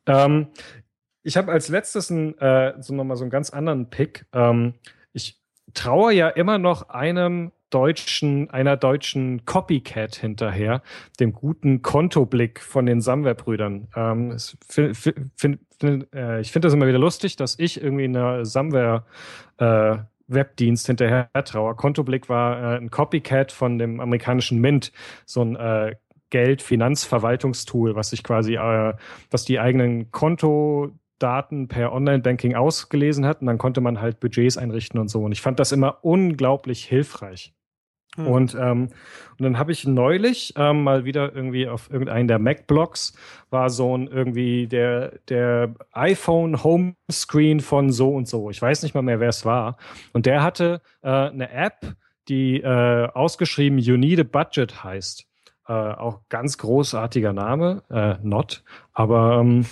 Ähm, 0.07 0.49
ich 1.23 1.37
habe 1.37 1.53
als 1.53 1.69
letztes 1.69 2.11
ein, 2.11 2.39
äh, 2.39 2.75
so 2.81 2.95
nochmal 2.95 3.17
so 3.17 3.25
einen 3.25 3.31
ganz 3.31 3.51
anderen 3.51 3.91
Pick. 3.91 4.27
Ähm, 4.33 4.75
ich 5.13 5.41
traue 5.75 6.13
ja 6.13 6.29
immer 6.29 6.59
noch 6.59 6.89
einem 6.89 7.53
deutschen, 7.71 8.51
einer 8.51 8.77
deutschen 8.77 9.47
Copycat 9.47 10.17
hinterher, 10.17 10.83
dem 11.21 11.33
guten 11.33 11.83
Kontoblick 11.83 12.61
von 12.61 12.87
den 12.87 13.01
Samwer-Brüdern. 13.01 13.89
Ähm, 13.97 14.37
find, 14.69 14.97
find, 14.97 15.61
find, 15.79 16.15
äh, 16.15 16.41
ich 16.41 16.53
finde 16.53 16.67
das 16.67 16.75
immer 16.75 16.87
wieder 16.87 16.99
lustig, 16.99 17.37
dass 17.37 17.59
ich 17.59 17.83
irgendwie 17.83 18.05
in 18.05 18.17
einer 18.17 18.45
Samwer 18.45 19.07
äh, 19.59 19.97
Webdienst 20.29 20.87
hinterher 20.87 21.29
traue. 21.45 21.75
Kontoblick 21.75 22.29
war 22.29 22.75
äh, 22.75 22.77
ein 22.77 22.91
Copycat 22.91 23.53
von 23.53 23.79
dem 23.79 24.01
amerikanischen 24.01 24.61
Mint, 24.61 24.93
so 25.25 25.43
ein 25.43 25.57
äh, 25.57 25.95
Geld-Finanzverwaltungstool, 26.31 27.95
was 27.95 28.11
sich 28.11 28.23
quasi, 28.23 28.55
äh, 28.57 28.95
was 29.31 29.45
die 29.45 29.61
eigenen 29.61 30.11
Konto 30.11 30.93
Daten 31.23 31.69
per 31.69 31.93
Online-Banking 31.93 32.55
ausgelesen 32.55 33.25
hat 33.25 33.41
und 33.41 33.47
dann 33.47 33.59
konnte 33.59 33.81
man 33.81 34.01
halt 34.01 34.21
Budgets 34.21 34.59
einrichten 34.59 34.99
und 35.01 35.09
so. 35.09 35.23
Und 35.23 35.33
ich 35.33 35.41
fand 35.41 35.61
das 35.61 35.73
immer 35.73 35.99
unglaublich 36.03 36.85
hilfreich. 36.85 37.55
Mhm. 38.17 38.27
Und, 38.27 38.55
ähm, 38.55 38.89
und 39.39 39.43
dann 39.43 39.59
habe 39.59 39.73
ich 39.73 39.87
neulich 39.87 40.55
ähm, 40.57 40.83
mal 40.83 41.05
wieder 41.05 41.35
irgendwie 41.35 41.69
auf 41.69 41.91
irgendeinen 41.91 42.29
der 42.29 42.39
Mac-Blogs 42.39 43.15
war 43.51 43.71
so 43.71 43.97
ein 43.97 44.07
irgendwie 44.07 44.67
der, 44.67 45.19
der 45.29 45.75
iPhone 45.93 46.63
Homescreen 46.63 47.61
von 47.61 47.91
so 47.91 48.15
und 48.15 48.29
so. 48.29 48.51
Ich 48.51 48.61
weiß 48.61 48.83
nicht 48.83 48.95
mal 48.95 49.03
mehr, 49.03 49.21
wer 49.21 49.31
es 49.31 49.45
war. 49.45 49.77
Und 50.13 50.27
der 50.27 50.43
hatte 50.43 50.83
äh, 51.03 51.09
eine 51.09 51.51
App, 51.51 51.97
die 52.29 52.61
äh, 52.61 53.09
ausgeschrieben 53.09 53.79
You 53.79 53.97
Need 53.97 54.21
a 54.21 54.25
Budget 54.25 54.85
heißt. 54.85 55.27
Äh, 55.69 55.73
auch 55.73 56.21
ganz 56.29 56.59
großartiger 56.59 57.33
Name, 57.33 57.83
äh, 57.89 58.17
Not. 58.23 58.63
Aber 58.93 59.39
ähm, 59.41 59.65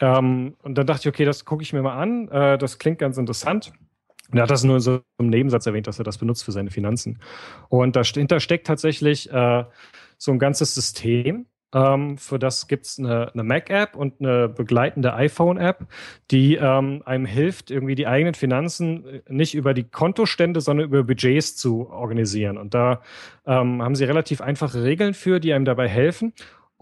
ähm, 0.00 0.54
und 0.62 0.76
dann 0.76 0.86
dachte 0.86 1.02
ich, 1.02 1.14
okay, 1.14 1.24
das 1.24 1.44
gucke 1.44 1.62
ich 1.62 1.72
mir 1.72 1.82
mal 1.82 1.96
an. 1.96 2.28
Äh, 2.28 2.58
das 2.58 2.78
klingt 2.78 2.98
ganz 2.98 3.18
interessant. 3.18 3.72
Und 4.30 4.38
er 4.38 4.44
hat 4.44 4.50
das 4.50 4.64
nur 4.64 4.80
so 4.80 5.00
im 5.18 5.28
Nebensatz 5.28 5.66
erwähnt, 5.66 5.86
dass 5.86 5.98
er 5.98 6.04
das 6.04 6.18
benutzt 6.18 6.44
für 6.44 6.52
seine 6.52 6.70
Finanzen. 6.70 7.20
Und 7.68 7.94
dahinter 7.94 8.40
steckt 8.40 8.66
tatsächlich 8.66 9.30
äh, 9.30 9.64
so 10.18 10.32
ein 10.32 10.38
ganzes 10.38 10.74
System. 10.74 11.46
Ähm, 11.74 12.16
für 12.18 12.38
das 12.38 12.68
gibt 12.68 12.86
es 12.86 12.98
eine, 12.98 13.32
eine 13.32 13.42
Mac-App 13.42 13.96
und 13.96 14.20
eine 14.20 14.48
begleitende 14.48 15.14
iPhone-App, 15.14 15.86
die 16.30 16.54
ähm, 16.54 17.02
einem 17.04 17.26
hilft, 17.26 17.70
irgendwie 17.70 17.96
die 17.96 18.06
eigenen 18.06 18.34
Finanzen 18.34 19.04
äh, 19.06 19.20
nicht 19.28 19.54
über 19.54 19.74
die 19.74 19.84
Kontostände, 19.84 20.60
sondern 20.60 20.86
über 20.86 21.02
Budgets 21.02 21.56
zu 21.56 21.90
organisieren. 21.90 22.58
Und 22.58 22.74
da 22.74 23.02
ähm, 23.46 23.82
haben 23.82 23.96
sie 23.96 24.04
relativ 24.04 24.40
einfache 24.40 24.82
Regeln 24.84 25.14
für, 25.14 25.40
die 25.40 25.52
einem 25.52 25.64
dabei 25.64 25.88
helfen. 25.88 26.32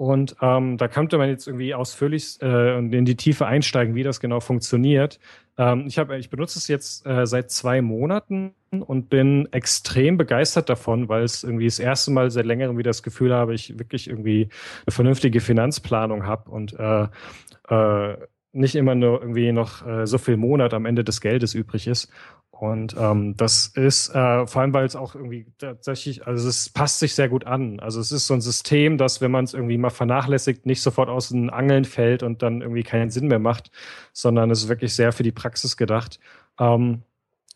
Und 0.02 0.34
ähm, 0.42 0.78
da 0.78 0.88
könnte 0.88 1.16
man 1.16 1.28
jetzt 1.28 1.46
irgendwie 1.46 1.74
ausführlich 1.74 2.42
äh, 2.42 2.76
in 2.76 3.04
die 3.04 3.14
Tiefe 3.14 3.46
einsteigen, 3.46 3.94
wie 3.94 4.02
das 4.02 4.18
genau 4.18 4.40
funktioniert. 4.40 5.20
Ähm, 5.56 5.84
ich, 5.86 5.96
hab, 5.96 6.10
ich 6.10 6.28
benutze 6.28 6.58
es 6.58 6.66
jetzt 6.66 7.06
äh, 7.06 7.24
seit 7.24 7.52
zwei 7.52 7.82
Monaten 7.82 8.52
und 8.72 9.10
bin 9.10 9.46
extrem 9.52 10.16
begeistert 10.16 10.68
davon, 10.68 11.08
weil 11.08 11.22
es 11.22 11.44
irgendwie 11.44 11.66
das 11.66 11.78
erste 11.78 12.10
Mal 12.10 12.32
seit 12.32 12.46
längerem 12.46 12.76
wieder 12.78 12.90
das 12.90 13.04
Gefühl 13.04 13.32
habe, 13.32 13.54
ich 13.54 13.78
wirklich 13.78 14.08
irgendwie 14.08 14.48
eine 14.86 14.92
vernünftige 14.92 15.38
Finanzplanung 15.38 16.26
habe 16.26 16.50
und 16.50 16.74
äh, 16.80 17.06
äh, 17.68 18.16
nicht 18.50 18.74
immer 18.74 18.96
nur 18.96 19.20
irgendwie 19.20 19.52
noch 19.52 19.86
äh, 19.86 20.04
so 20.08 20.18
viel 20.18 20.36
Monat 20.36 20.74
am 20.74 20.84
Ende 20.84 21.04
des 21.04 21.20
Geldes 21.20 21.54
übrig 21.54 21.86
ist. 21.86 22.10
Und 22.62 22.94
ähm, 22.96 23.36
das 23.36 23.66
ist 23.74 24.10
äh, 24.10 24.46
vor 24.46 24.62
allem, 24.62 24.72
weil 24.72 24.86
es 24.86 24.94
auch 24.94 25.16
irgendwie 25.16 25.46
tatsächlich, 25.58 26.28
also 26.28 26.48
es 26.48 26.68
passt 26.68 27.00
sich 27.00 27.12
sehr 27.16 27.28
gut 27.28 27.44
an. 27.44 27.80
Also 27.80 27.98
es 27.98 28.12
ist 28.12 28.28
so 28.28 28.34
ein 28.34 28.40
System, 28.40 28.98
das, 28.98 29.20
wenn 29.20 29.32
man 29.32 29.44
es 29.44 29.52
irgendwie 29.52 29.78
mal 29.78 29.90
vernachlässigt, 29.90 30.64
nicht 30.64 30.80
sofort 30.80 31.08
aus 31.08 31.30
den 31.30 31.50
Angeln 31.50 31.84
fällt 31.84 32.22
und 32.22 32.40
dann 32.40 32.60
irgendwie 32.60 32.84
keinen 32.84 33.10
Sinn 33.10 33.26
mehr 33.26 33.40
macht, 33.40 33.72
sondern 34.12 34.48
es 34.52 34.62
ist 34.62 34.68
wirklich 34.68 34.94
sehr 34.94 35.10
für 35.10 35.24
die 35.24 35.32
Praxis 35.32 35.76
gedacht. 35.76 36.20
Ähm, 36.60 37.02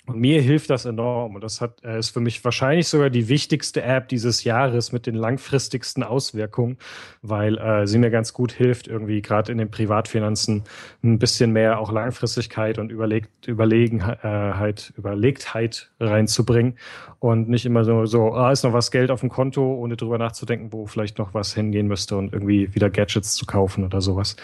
und 0.07 0.19
mir 0.21 0.41
hilft 0.41 0.71
das 0.71 0.85
enorm. 0.85 1.35
Und 1.35 1.43
das 1.43 1.61
hat, 1.61 1.83
äh, 1.85 1.99
ist 1.99 2.11
für 2.11 2.21
mich 2.21 2.45
wahrscheinlich 2.45 2.89
sogar 2.89 3.11
die 3.11 3.29
wichtigste 3.29 3.83
App 3.83 4.09
dieses 4.09 4.45
Jahres 4.45 4.93
mit 4.93 5.07
den 5.07 5.15
langfristigsten 5.15 6.03
Auswirkungen, 6.03 6.79
weil 7.23 7.59
äh, 7.59 7.87
sie 7.87 7.99
mir 7.99 8.11
ganz 8.11 8.33
gut 8.33 8.53
hilft, 8.53 8.89
irgendwie 8.89 9.21
gerade 9.21 9.53
in 9.53 9.59
den 9.59 9.71
Privatfinanzen 9.71 10.63
ein 11.03 11.19
bisschen 11.19 11.53
mehr 11.53 11.79
auch 11.81 11.93
Langfristigkeit 11.93 12.79
und 12.79 12.91
Überlegt, 12.93 13.49
Überlegenheit, 13.49 14.93
Überlegtheit 14.97 15.91
reinzubringen 16.01 16.79
und 17.19 17.49
nicht 17.49 17.67
immer 17.67 17.85
so, 17.85 18.07
so, 18.07 18.33
ah, 18.33 18.53
ist 18.53 18.63
noch 18.63 18.73
was 18.73 18.91
Geld 18.91 19.11
auf 19.11 19.21
dem 19.21 19.29
Konto, 19.29 19.75
ohne 19.75 19.97
drüber 19.97 20.19
nachzudenken, 20.19 20.73
wo 20.73 20.87
vielleicht 20.87 21.19
noch 21.19 21.35
was 21.35 21.55
hingehen 21.55 21.87
müsste 21.89 22.17
und 22.17 22.33
irgendwie 22.33 22.75
wieder 22.75 22.91
Gadgets 22.91 23.35
zu 23.35 23.47
kaufen 23.47 23.85
oder 23.85 24.01
sowas. 24.01 24.37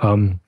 Ähm, 0.00 0.40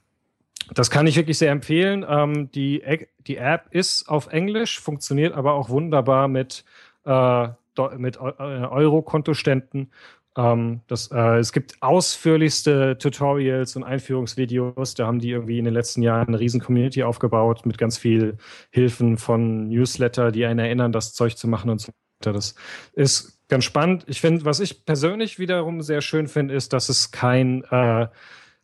das 0.75 0.91
kann 0.91 1.07
ich 1.07 1.17
wirklich 1.17 1.39
sehr 1.39 1.53
empfehlen. 1.53 2.05
Ähm, 2.09 2.51
die, 2.53 2.83
die 3.27 3.37
App 3.37 3.67
ist 3.71 4.09
auf 4.09 4.29
Englisch, 4.29 4.81
funktioniert 4.81 5.35
aber 5.35 5.55
auch 5.55 5.69
wunderbar 5.69 6.29
mit, 6.29 6.65
äh, 7.05 7.49
mit 7.97 8.17
äh, 8.17 8.21
Euro-Kontoständen. 8.21 9.91
Ähm, 10.37 10.81
das, 10.87 11.11
äh, 11.11 11.39
es 11.39 11.53
gibt 11.53 11.77
ausführlichste 11.81 12.97
Tutorials 12.99 13.77
und 13.77 13.85
Einführungsvideos. 13.85 14.95
Da 14.95 15.07
haben 15.07 15.19
die 15.19 15.31
irgendwie 15.31 15.59
in 15.59 15.65
den 15.65 15.75
letzten 15.75 16.03
Jahren 16.03 16.29
eine 16.29 16.41
riesen 16.41 16.61
Community 16.61 17.03
aufgebaut 17.03 17.67
mit 17.67 17.79
ganz 17.79 17.99
viel 17.99 18.37
Hilfen 18.71 19.17
von 19.19 19.69
Newsletter, 19.69 20.31
die 20.31 20.47
einen 20.47 20.61
erinnern, 20.61 20.93
das 20.93 21.13
Zeug 21.13 21.37
zu 21.37 21.49
machen 21.49 21.71
und 21.71 21.81
so 21.81 21.89
weiter. 22.21 22.33
Das 22.33 22.55
ist 22.93 23.41
ganz 23.49 23.65
spannend. 23.65 24.05
Ich 24.07 24.21
finde, 24.21 24.45
was 24.45 24.61
ich 24.61 24.85
persönlich 24.85 25.39
wiederum 25.39 25.83
sehr 25.83 26.03
schön 26.03 26.29
finde, 26.29 26.55
ist, 26.55 26.73
dass 26.73 26.89
es 26.89 27.11
kein 27.11 27.65
äh, 27.71 28.07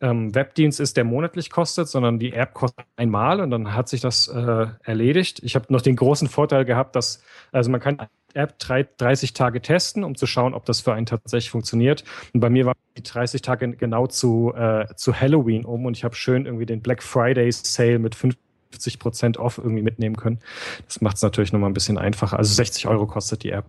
ähm, 0.00 0.34
Webdienst 0.34 0.80
ist, 0.80 0.96
der 0.96 1.04
monatlich 1.04 1.50
kostet, 1.50 1.88
sondern 1.88 2.18
die 2.18 2.32
App 2.32 2.54
kostet 2.54 2.84
einmal 2.96 3.40
und 3.40 3.50
dann 3.50 3.74
hat 3.74 3.88
sich 3.88 4.00
das 4.00 4.28
äh, 4.28 4.66
erledigt. 4.82 5.40
Ich 5.42 5.54
habe 5.54 5.72
noch 5.72 5.82
den 5.82 5.96
großen 5.96 6.28
Vorteil 6.28 6.64
gehabt, 6.64 6.96
dass, 6.96 7.22
also 7.52 7.70
man 7.70 7.80
kann 7.80 7.98
die 8.34 8.38
App 8.38 8.58
30 8.58 9.32
Tage 9.32 9.62
testen, 9.62 10.04
um 10.04 10.14
zu 10.16 10.26
schauen, 10.26 10.54
ob 10.54 10.64
das 10.64 10.80
für 10.80 10.92
einen 10.92 11.06
tatsächlich 11.06 11.50
funktioniert. 11.50 12.04
Und 12.32 12.40
bei 12.40 12.50
mir 12.50 12.66
waren 12.66 12.74
die 12.96 13.02
30 13.02 13.42
Tage 13.42 13.70
genau 13.76 14.06
zu, 14.06 14.52
äh, 14.54 14.86
zu 14.96 15.18
Halloween 15.18 15.64
um 15.64 15.86
und 15.86 15.96
ich 15.96 16.04
habe 16.04 16.14
schön 16.14 16.46
irgendwie 16.46 16.66
den 16.66 16.82
Black 16.82 17.02
Friday 17.02 17.50
Sale 17.52 17.98
mit 17.98 18.14
50 18.14 18.98
Prozent 18.98 19.38
off 19.38 19.58
irgendwie 19.58 19.82
mitnehmen 19.82 20.16
können. 20.16 20.40
Das 20.86 21.00
macht 21.00 21.16
es 21.16 21.22
natürlich 21.22 21.52
nochmal 21.52 21.70
ein 21.70 21.74
bisschen 21.74 21.98
einfacher. 21.98 22.38
Also 22.38 22.52
60 22.54 22.88
Euro 22.88 23.06
kostet 23.06 23.44
die 23.44 23.50
App. 23.50 23.66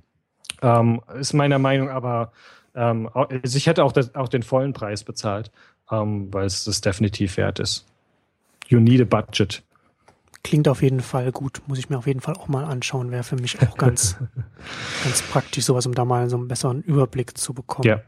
Ähm, 0.62 1.02
ist 1.20 1.34
meiner 1.34 1.60
Meinung 1.60 1.90
aber, 1.90 2.32
ähm, 2.74 3.10
also 3.14 3.58
ich 3.58 3.68
hätte 3.68 3.84
auch, 3.84 3.92
das, 3.92 4.16
auch 4.16 4.30
den 4.30 4.42
vollen 4.42 4.74
Preis 4.74 5.04
bezahlt 5.04 5.52
ähm, 5.92 6.34
weil 6.34 6.46
es 6.46 6.66
das 6.66 6.82
definitiv 6.82 7.38
wert 7.38 7.60
ist. 7.60 7.86
You 8.68 8.80
need 8.80 9.02
a 9.02 9.06
budget. 9.06 9.64
Klingt 10.44 10.68
auf 10.68 10.82
jeden 10.82 11.02
Fall 11.02 11.32
gut. 11.32 11.62
Muss 11.68 11.80
ich 11.80 11.90
mir 11.90 11.98
auf 11.98 12.08
jeden 12.08 12.22
Fall 12.22 12.36
auch 12.36 12.48
mal 12.48 12.66
anschauen. 12.66 13.12
Wäre 13.12 13.24
für 13.24 13.36
mich 13.36 13.60
auch 13.62 13.78
ganz, 13.78 14.18
ganz 15.04 15.22
praktisch, 15.24 15.66
sowas, 15.66 15.86
um 15.86 15.96
da 15.96 16.06
mal 16.06 16.30
so 16.30 16.38
einen 16.38 16.48
besseren 16.48 16.82
Überblick 16.82 17.38
zu 17.38 17.54
bekommen. 17.54 17.88
Ja. 17.88 18.02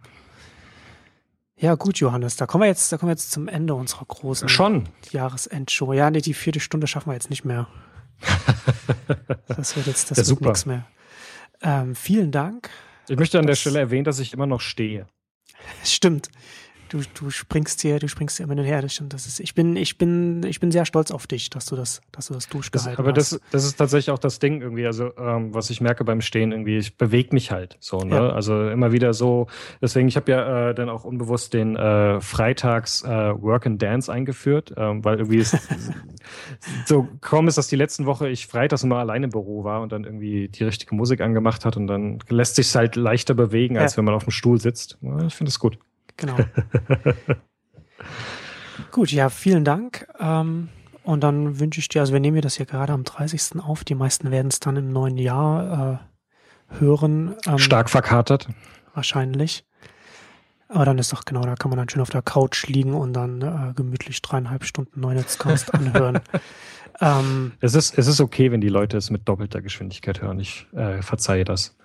Ja, 1.60 1.74
gut, 1.74 1.98
Johannes, 1.98 2.36
da 2.36 2.46
kommen 2.46 2.62
wir 2.64 2.68
jetzt, 2.68 2.92
da 2.92 2.98
kommen 2.98 3.10
wir 3.10 3.14
jetzt 3.14 3.32
zum 3.32 3.48
Ende 3.48 3.74
unserer 3.74 4.06
großen 4.06 4.48
Schon. 4.48 4.88
Jahresendshow. 5.10 5.92
Ja, 5.92 6.12
nee, 6.12 6.22
die 6.22 6.36
vierte 6.36 6.60
Stunde 6.60 6.86
schaffen 6.86 7.10
wir 7.10 7.16
jetzt 7.16 7.32
nicht 7.32 7.46
mehr. 7.46 7.68
das 9.48 9.76
wird 9.76 9.88
jetzt, 9.88 10.12
das 10.12 10.20
ja, 10.20 10.28
wird 10.28 10.42
nichts 10.42 10.68
mehr. 10.68 10.86
Ähm, 11.64 11.96
vielen 11.96 12.32
Dank. 12.32 12.70
Ich 13.10 13.18
möchte 13.18 13.40
an 13.40 13.48
der 13.48 13.56
Stelle 13.56 13.80
erwähnen, 13.80 14.04
dass 14.04 14.20
ich 14.20 14.34
immer 14.34 14.46
noch 14.46 14.62
stehe. 14.62 15.08
Stimmt 15.84 16.30
du, 16.90 17.02
du 17.20 17.30
springst 17.30 17.82
hier, 17.82 18.00
du 18.00 18.08
springst 18.08 18.38
hier 18.38 18.50
immer 18.50 18.62
her. 18.62 18.82
Das 18.82 18.94
stimmt. 18.94 19.14
Das 19.14 19.28
ist, 19.28 19.40
ich 19.40 19.54
bin, 19.54 19.76
ich 19.76 19.98
bin, 19.98 20.44
ich 20.44 20.60
bin 20.60 20.72
sehr 20.72 20.86
stolz 20.86 21.12
auf 21.12 21.28
dich, 21.28 21.50
dass 21.50 21.66
du 21.66 21.76
das, 21.76 22.02
dass 22.12 22.28
du 22.28 22.34
das 22.34 22.48
durchgehalten 22.48 22.92
das, 22.92 23.00
aber 23.00 23.20
hast. 23.20 23.34
Aber 23.34 23.40
das, 23.40 23.52
das 23.52 23.66
ist 23.66 23.78
tatsächlich 23.78 24.12
auch 24.12 24.20
das 24.20 24.40
Ding 24.40 24.62
irgendwie. 24.62 24.86
Also 24.86 25.12
ähm, 25.18 25.54
was 25.54 25.70
ich 25.70 25.82
merke 25.82 26.04
beim 26.04 26.22
Stehen 26.22 26.52
irgendwie, 26.52 26.78
ich 26.78 26.98
bewege 26.98 27.34
mich 27.34 27.52
halt 27.52 27.78
so. 27.80 28.00
Ne? 28.00 28.16
Ja. 28.16 28.30
Also 28.30 28.70
immer 28.70 28.92
wieder 28.92 29.14
so. 29.14 29.48
Deswegen, 29.82 30.08
ich 30.08 30.16
habe 30.16 30.32
ja 30.32 30.70
äh, 30.70 30.76
dann 30.76 30.90
auch 30.90 31.04
unbewusst 31.04 31.54
den 31.54 31.76
äh, 31.76 32.22
Freitags 32.22 33.04
äh, 33.04 33.08
Work 33.08 33.66
and 33.66 33.82
Dance 33.82 34.12
eingeführt, 34.12 34.74
ähm, 34.78 35.04
weil 35.04 35.18
irgendwie 35.18 35.38
ist, 35.38 35.58
so 36.86 37.08
kaum 37.22 37.48
ist, 37.48 37.58
dass 37.58 37.68
die 37.68 37.76
letzten 37.76 38.06
Woche 38.06 38.30
ich 38.30 38.48
freitags 38.48 38.84
immer 38.84 38.98
allein 38.98 39.24
im 39.24 39.30
Büro 39.30 39.64
war 39.64 39.82
und 39.82 39.92
dann 39.92 40.04
irgendwie 40.04 40.50
die 40.50 40.64
richtige 40.64 40.96
Musik 40.96 41.22
angemacht 41.22 41.66
hat 41.66 41.78
und 41.78 41.88
dann 41.88 42.20
lässt 42.30 42.56
sich 42.56 42.76
halt 42.76 42.96
leichter 42.96 43.34
bewegen, 43.34 43.78
als 43.78 43.94
ja. 43.94 43.98
wenn 43.98 44.06
man 44.06 44.14
auf 44.14 44.24
dem 44.24 44.32
Stuhl 44.32 44.60
sitzt. 44.60 44.98
Ich 45.26 45.36
finde 45.36 45.50
es 45.50 45.60
gut. 45.60 45.78
Genau. 46.18 46.38
Gut, 48.92 49.12
ja, 49.12 49.30
vielen 49.30 49.64
Dank. 49.64 50.08
Ähm, 50.20 50.70
und 51.04 51.22
dann 51.22 51.60
wünsche 51.60 51.80
ich 51.80 51.88
dir, 51.88 52.02
also 52.02 52.14
wir 52.14 52.20
nehmen 52.20 52.42
das 52.42 52.56
hier 52.56 52.66
gerade 52.66 52.94
am 52.94 53.04
30. 53.04 53.60
auf. 53.60 53.84
Die 53.84 53.96
meisten 53.96 54.32
werden 54.32 54.50
es 54.50 54.60
dann 54.60 54.76
im 54.76 54.92
neuen 54.92 55.18
Jahr 55.18 56.02
äh, 56.72 56.80
hören. 56.80 57.36
Ähm, 57.46 57.60
Stark 57.60 57.90
verkatert. 57.90 58.48
Wahrscheinlich. 58.94 59.66
Aber 60.70 60.86
dann 60.86 60.98
ist 60.98 61.14
doch 61.14 61.24
genau, 61.24 61.42
da 61.42 61.56
kann 61.56 61.70
man 61.70 61.78
dann 61.78 61.88
schön 61.88 62.02
auf 62.02 62.10
der 62.10 62.22
Couch 62.22 62.68
liegen 62.68 62.94
und 62.94 63.14
dann 63.14 63.42
äh, 63.42 63.74
gemütlich 63.74 64.22
dreieinhalb 64.22 64.66
Stunden 64.66 65.00
Neunetzcast 65.00 65.74
anhören. 65.74 66.20
ähm, 67.02 67.54
es, 67.62 67.74
ist, 67.74 67.98
es 67.98 68.08
ist 68.08 68.20
okay, 68.20 68.52
wenn 68.52 68.60
die 68.60 68.70
Leute 68.70 68.98
es 68.98 69.10
mit 69.10 69.28
doppelter 69.30 69.62
Geschwindigkeit 69.62 70.22
hören. 70.22 70.40
Ich 70.40 70.68
äh, 70.74 71.02
verzeihe 71.02 71.46
das. 71.46 71.76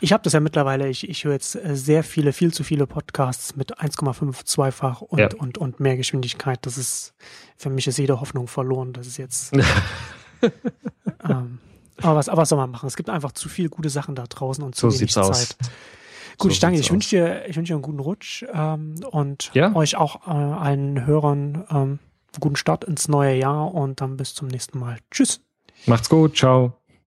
Ich 0.00 0.12
habe 0.12 0.22
das 0.24 0.32
ja 0.32 0.40
mittlerweile, 0.40 0.88
ich, 0.88 1.08
ich 1.08 1.24
höre 1.24 1.34
jetzt 1.34 1.54
äh, 1.54 1.76
sehr 1.76 2.02
viele, 2.02 2.32
viel 2.32 2.52
zu 2.52 2.64
viele 2.64 2.86
Podcasts 2.86 3.54
mit 3.54 3.78
1,5, 3.78 4.44
zweifach 4.44 5.02
und, 5.02 5.18
ja. 5.18 5.28
und, 5.38 5.58
und 5.58 5.78
mehr 5.78 5.96
Geschwindigkeit. 5.96 6.58
Das 6.66 6.78
ist, 6.78 7.14
für 7.56 7.70
mich 7.70 7.86
ist 7.86 7.98
jede 7.98 8.20
Hoffnung 8.20 8.48
verloren. 8.48 8.92
Das 8.92 9.06
ist 9.06 9.18
jetzt. 9.18 9.52
ähm, 11.28 11.58
aber 11.98 12.16
was, 12.16 12.28
aber 12.28 12.42
was 12.42 12.48
soll 12.48 12.58
man 12.58 12.70
machen? 12.70 12.88
Es 12.88 12.96
gibt 12.96 13.08
einfach 13.08 13.32
zu 13.32 13.48
viele 13.48 13.68
gute 13.68 13.88
Sachen 13.88 14.16
da 14.16 14.24
draußen 14.24 14.64
und 14.64 14.74
zu 14.74 14.90
so 14.90 14.98
wenig 14.98 15.12
Zeit. 15.12 15.24
Aus. 15.24 15.56
Gut, 16.38 16.50
so 16.50 16.54
ich 16.54 16.60
danke. 16.60 16.78
Ich 16.80 16.90
wünsche 16.92 17.10
dir, 17.10 17.46
ich 17.48 17.56
wünsche 17.56 17.72
dir 17.72 17.76
einen 17.76 17.82
guten 17.82 18.00
Rutsch 18.00 18.44
ähm, 18.52 18.96
und 19.10 19.50
ja? 19.54 19.74
euch 19.74 19.96
auch 19.96 20.26
äh, 20.26 20.30
allen 20.30 21.06
Hörern 21.06 21.64
ähm, 21.70 21.98
guten 22.40 22.56
Start 22.56 22.84
ins 22.84 23.08
neue 23.08 23.34
Jahr 23.34 23.74
und 23.74 24.00
dann 24.00 24.16
bis 24.16 24.34
zum 24.34 24.48
nächsten 24.48 24.78
Mal. 24.78 24.98
Tschüss. 25.10 25.40
Macht's 25.86 26.08
gut. 26.08 26.36
Ciao. 26.36 26.74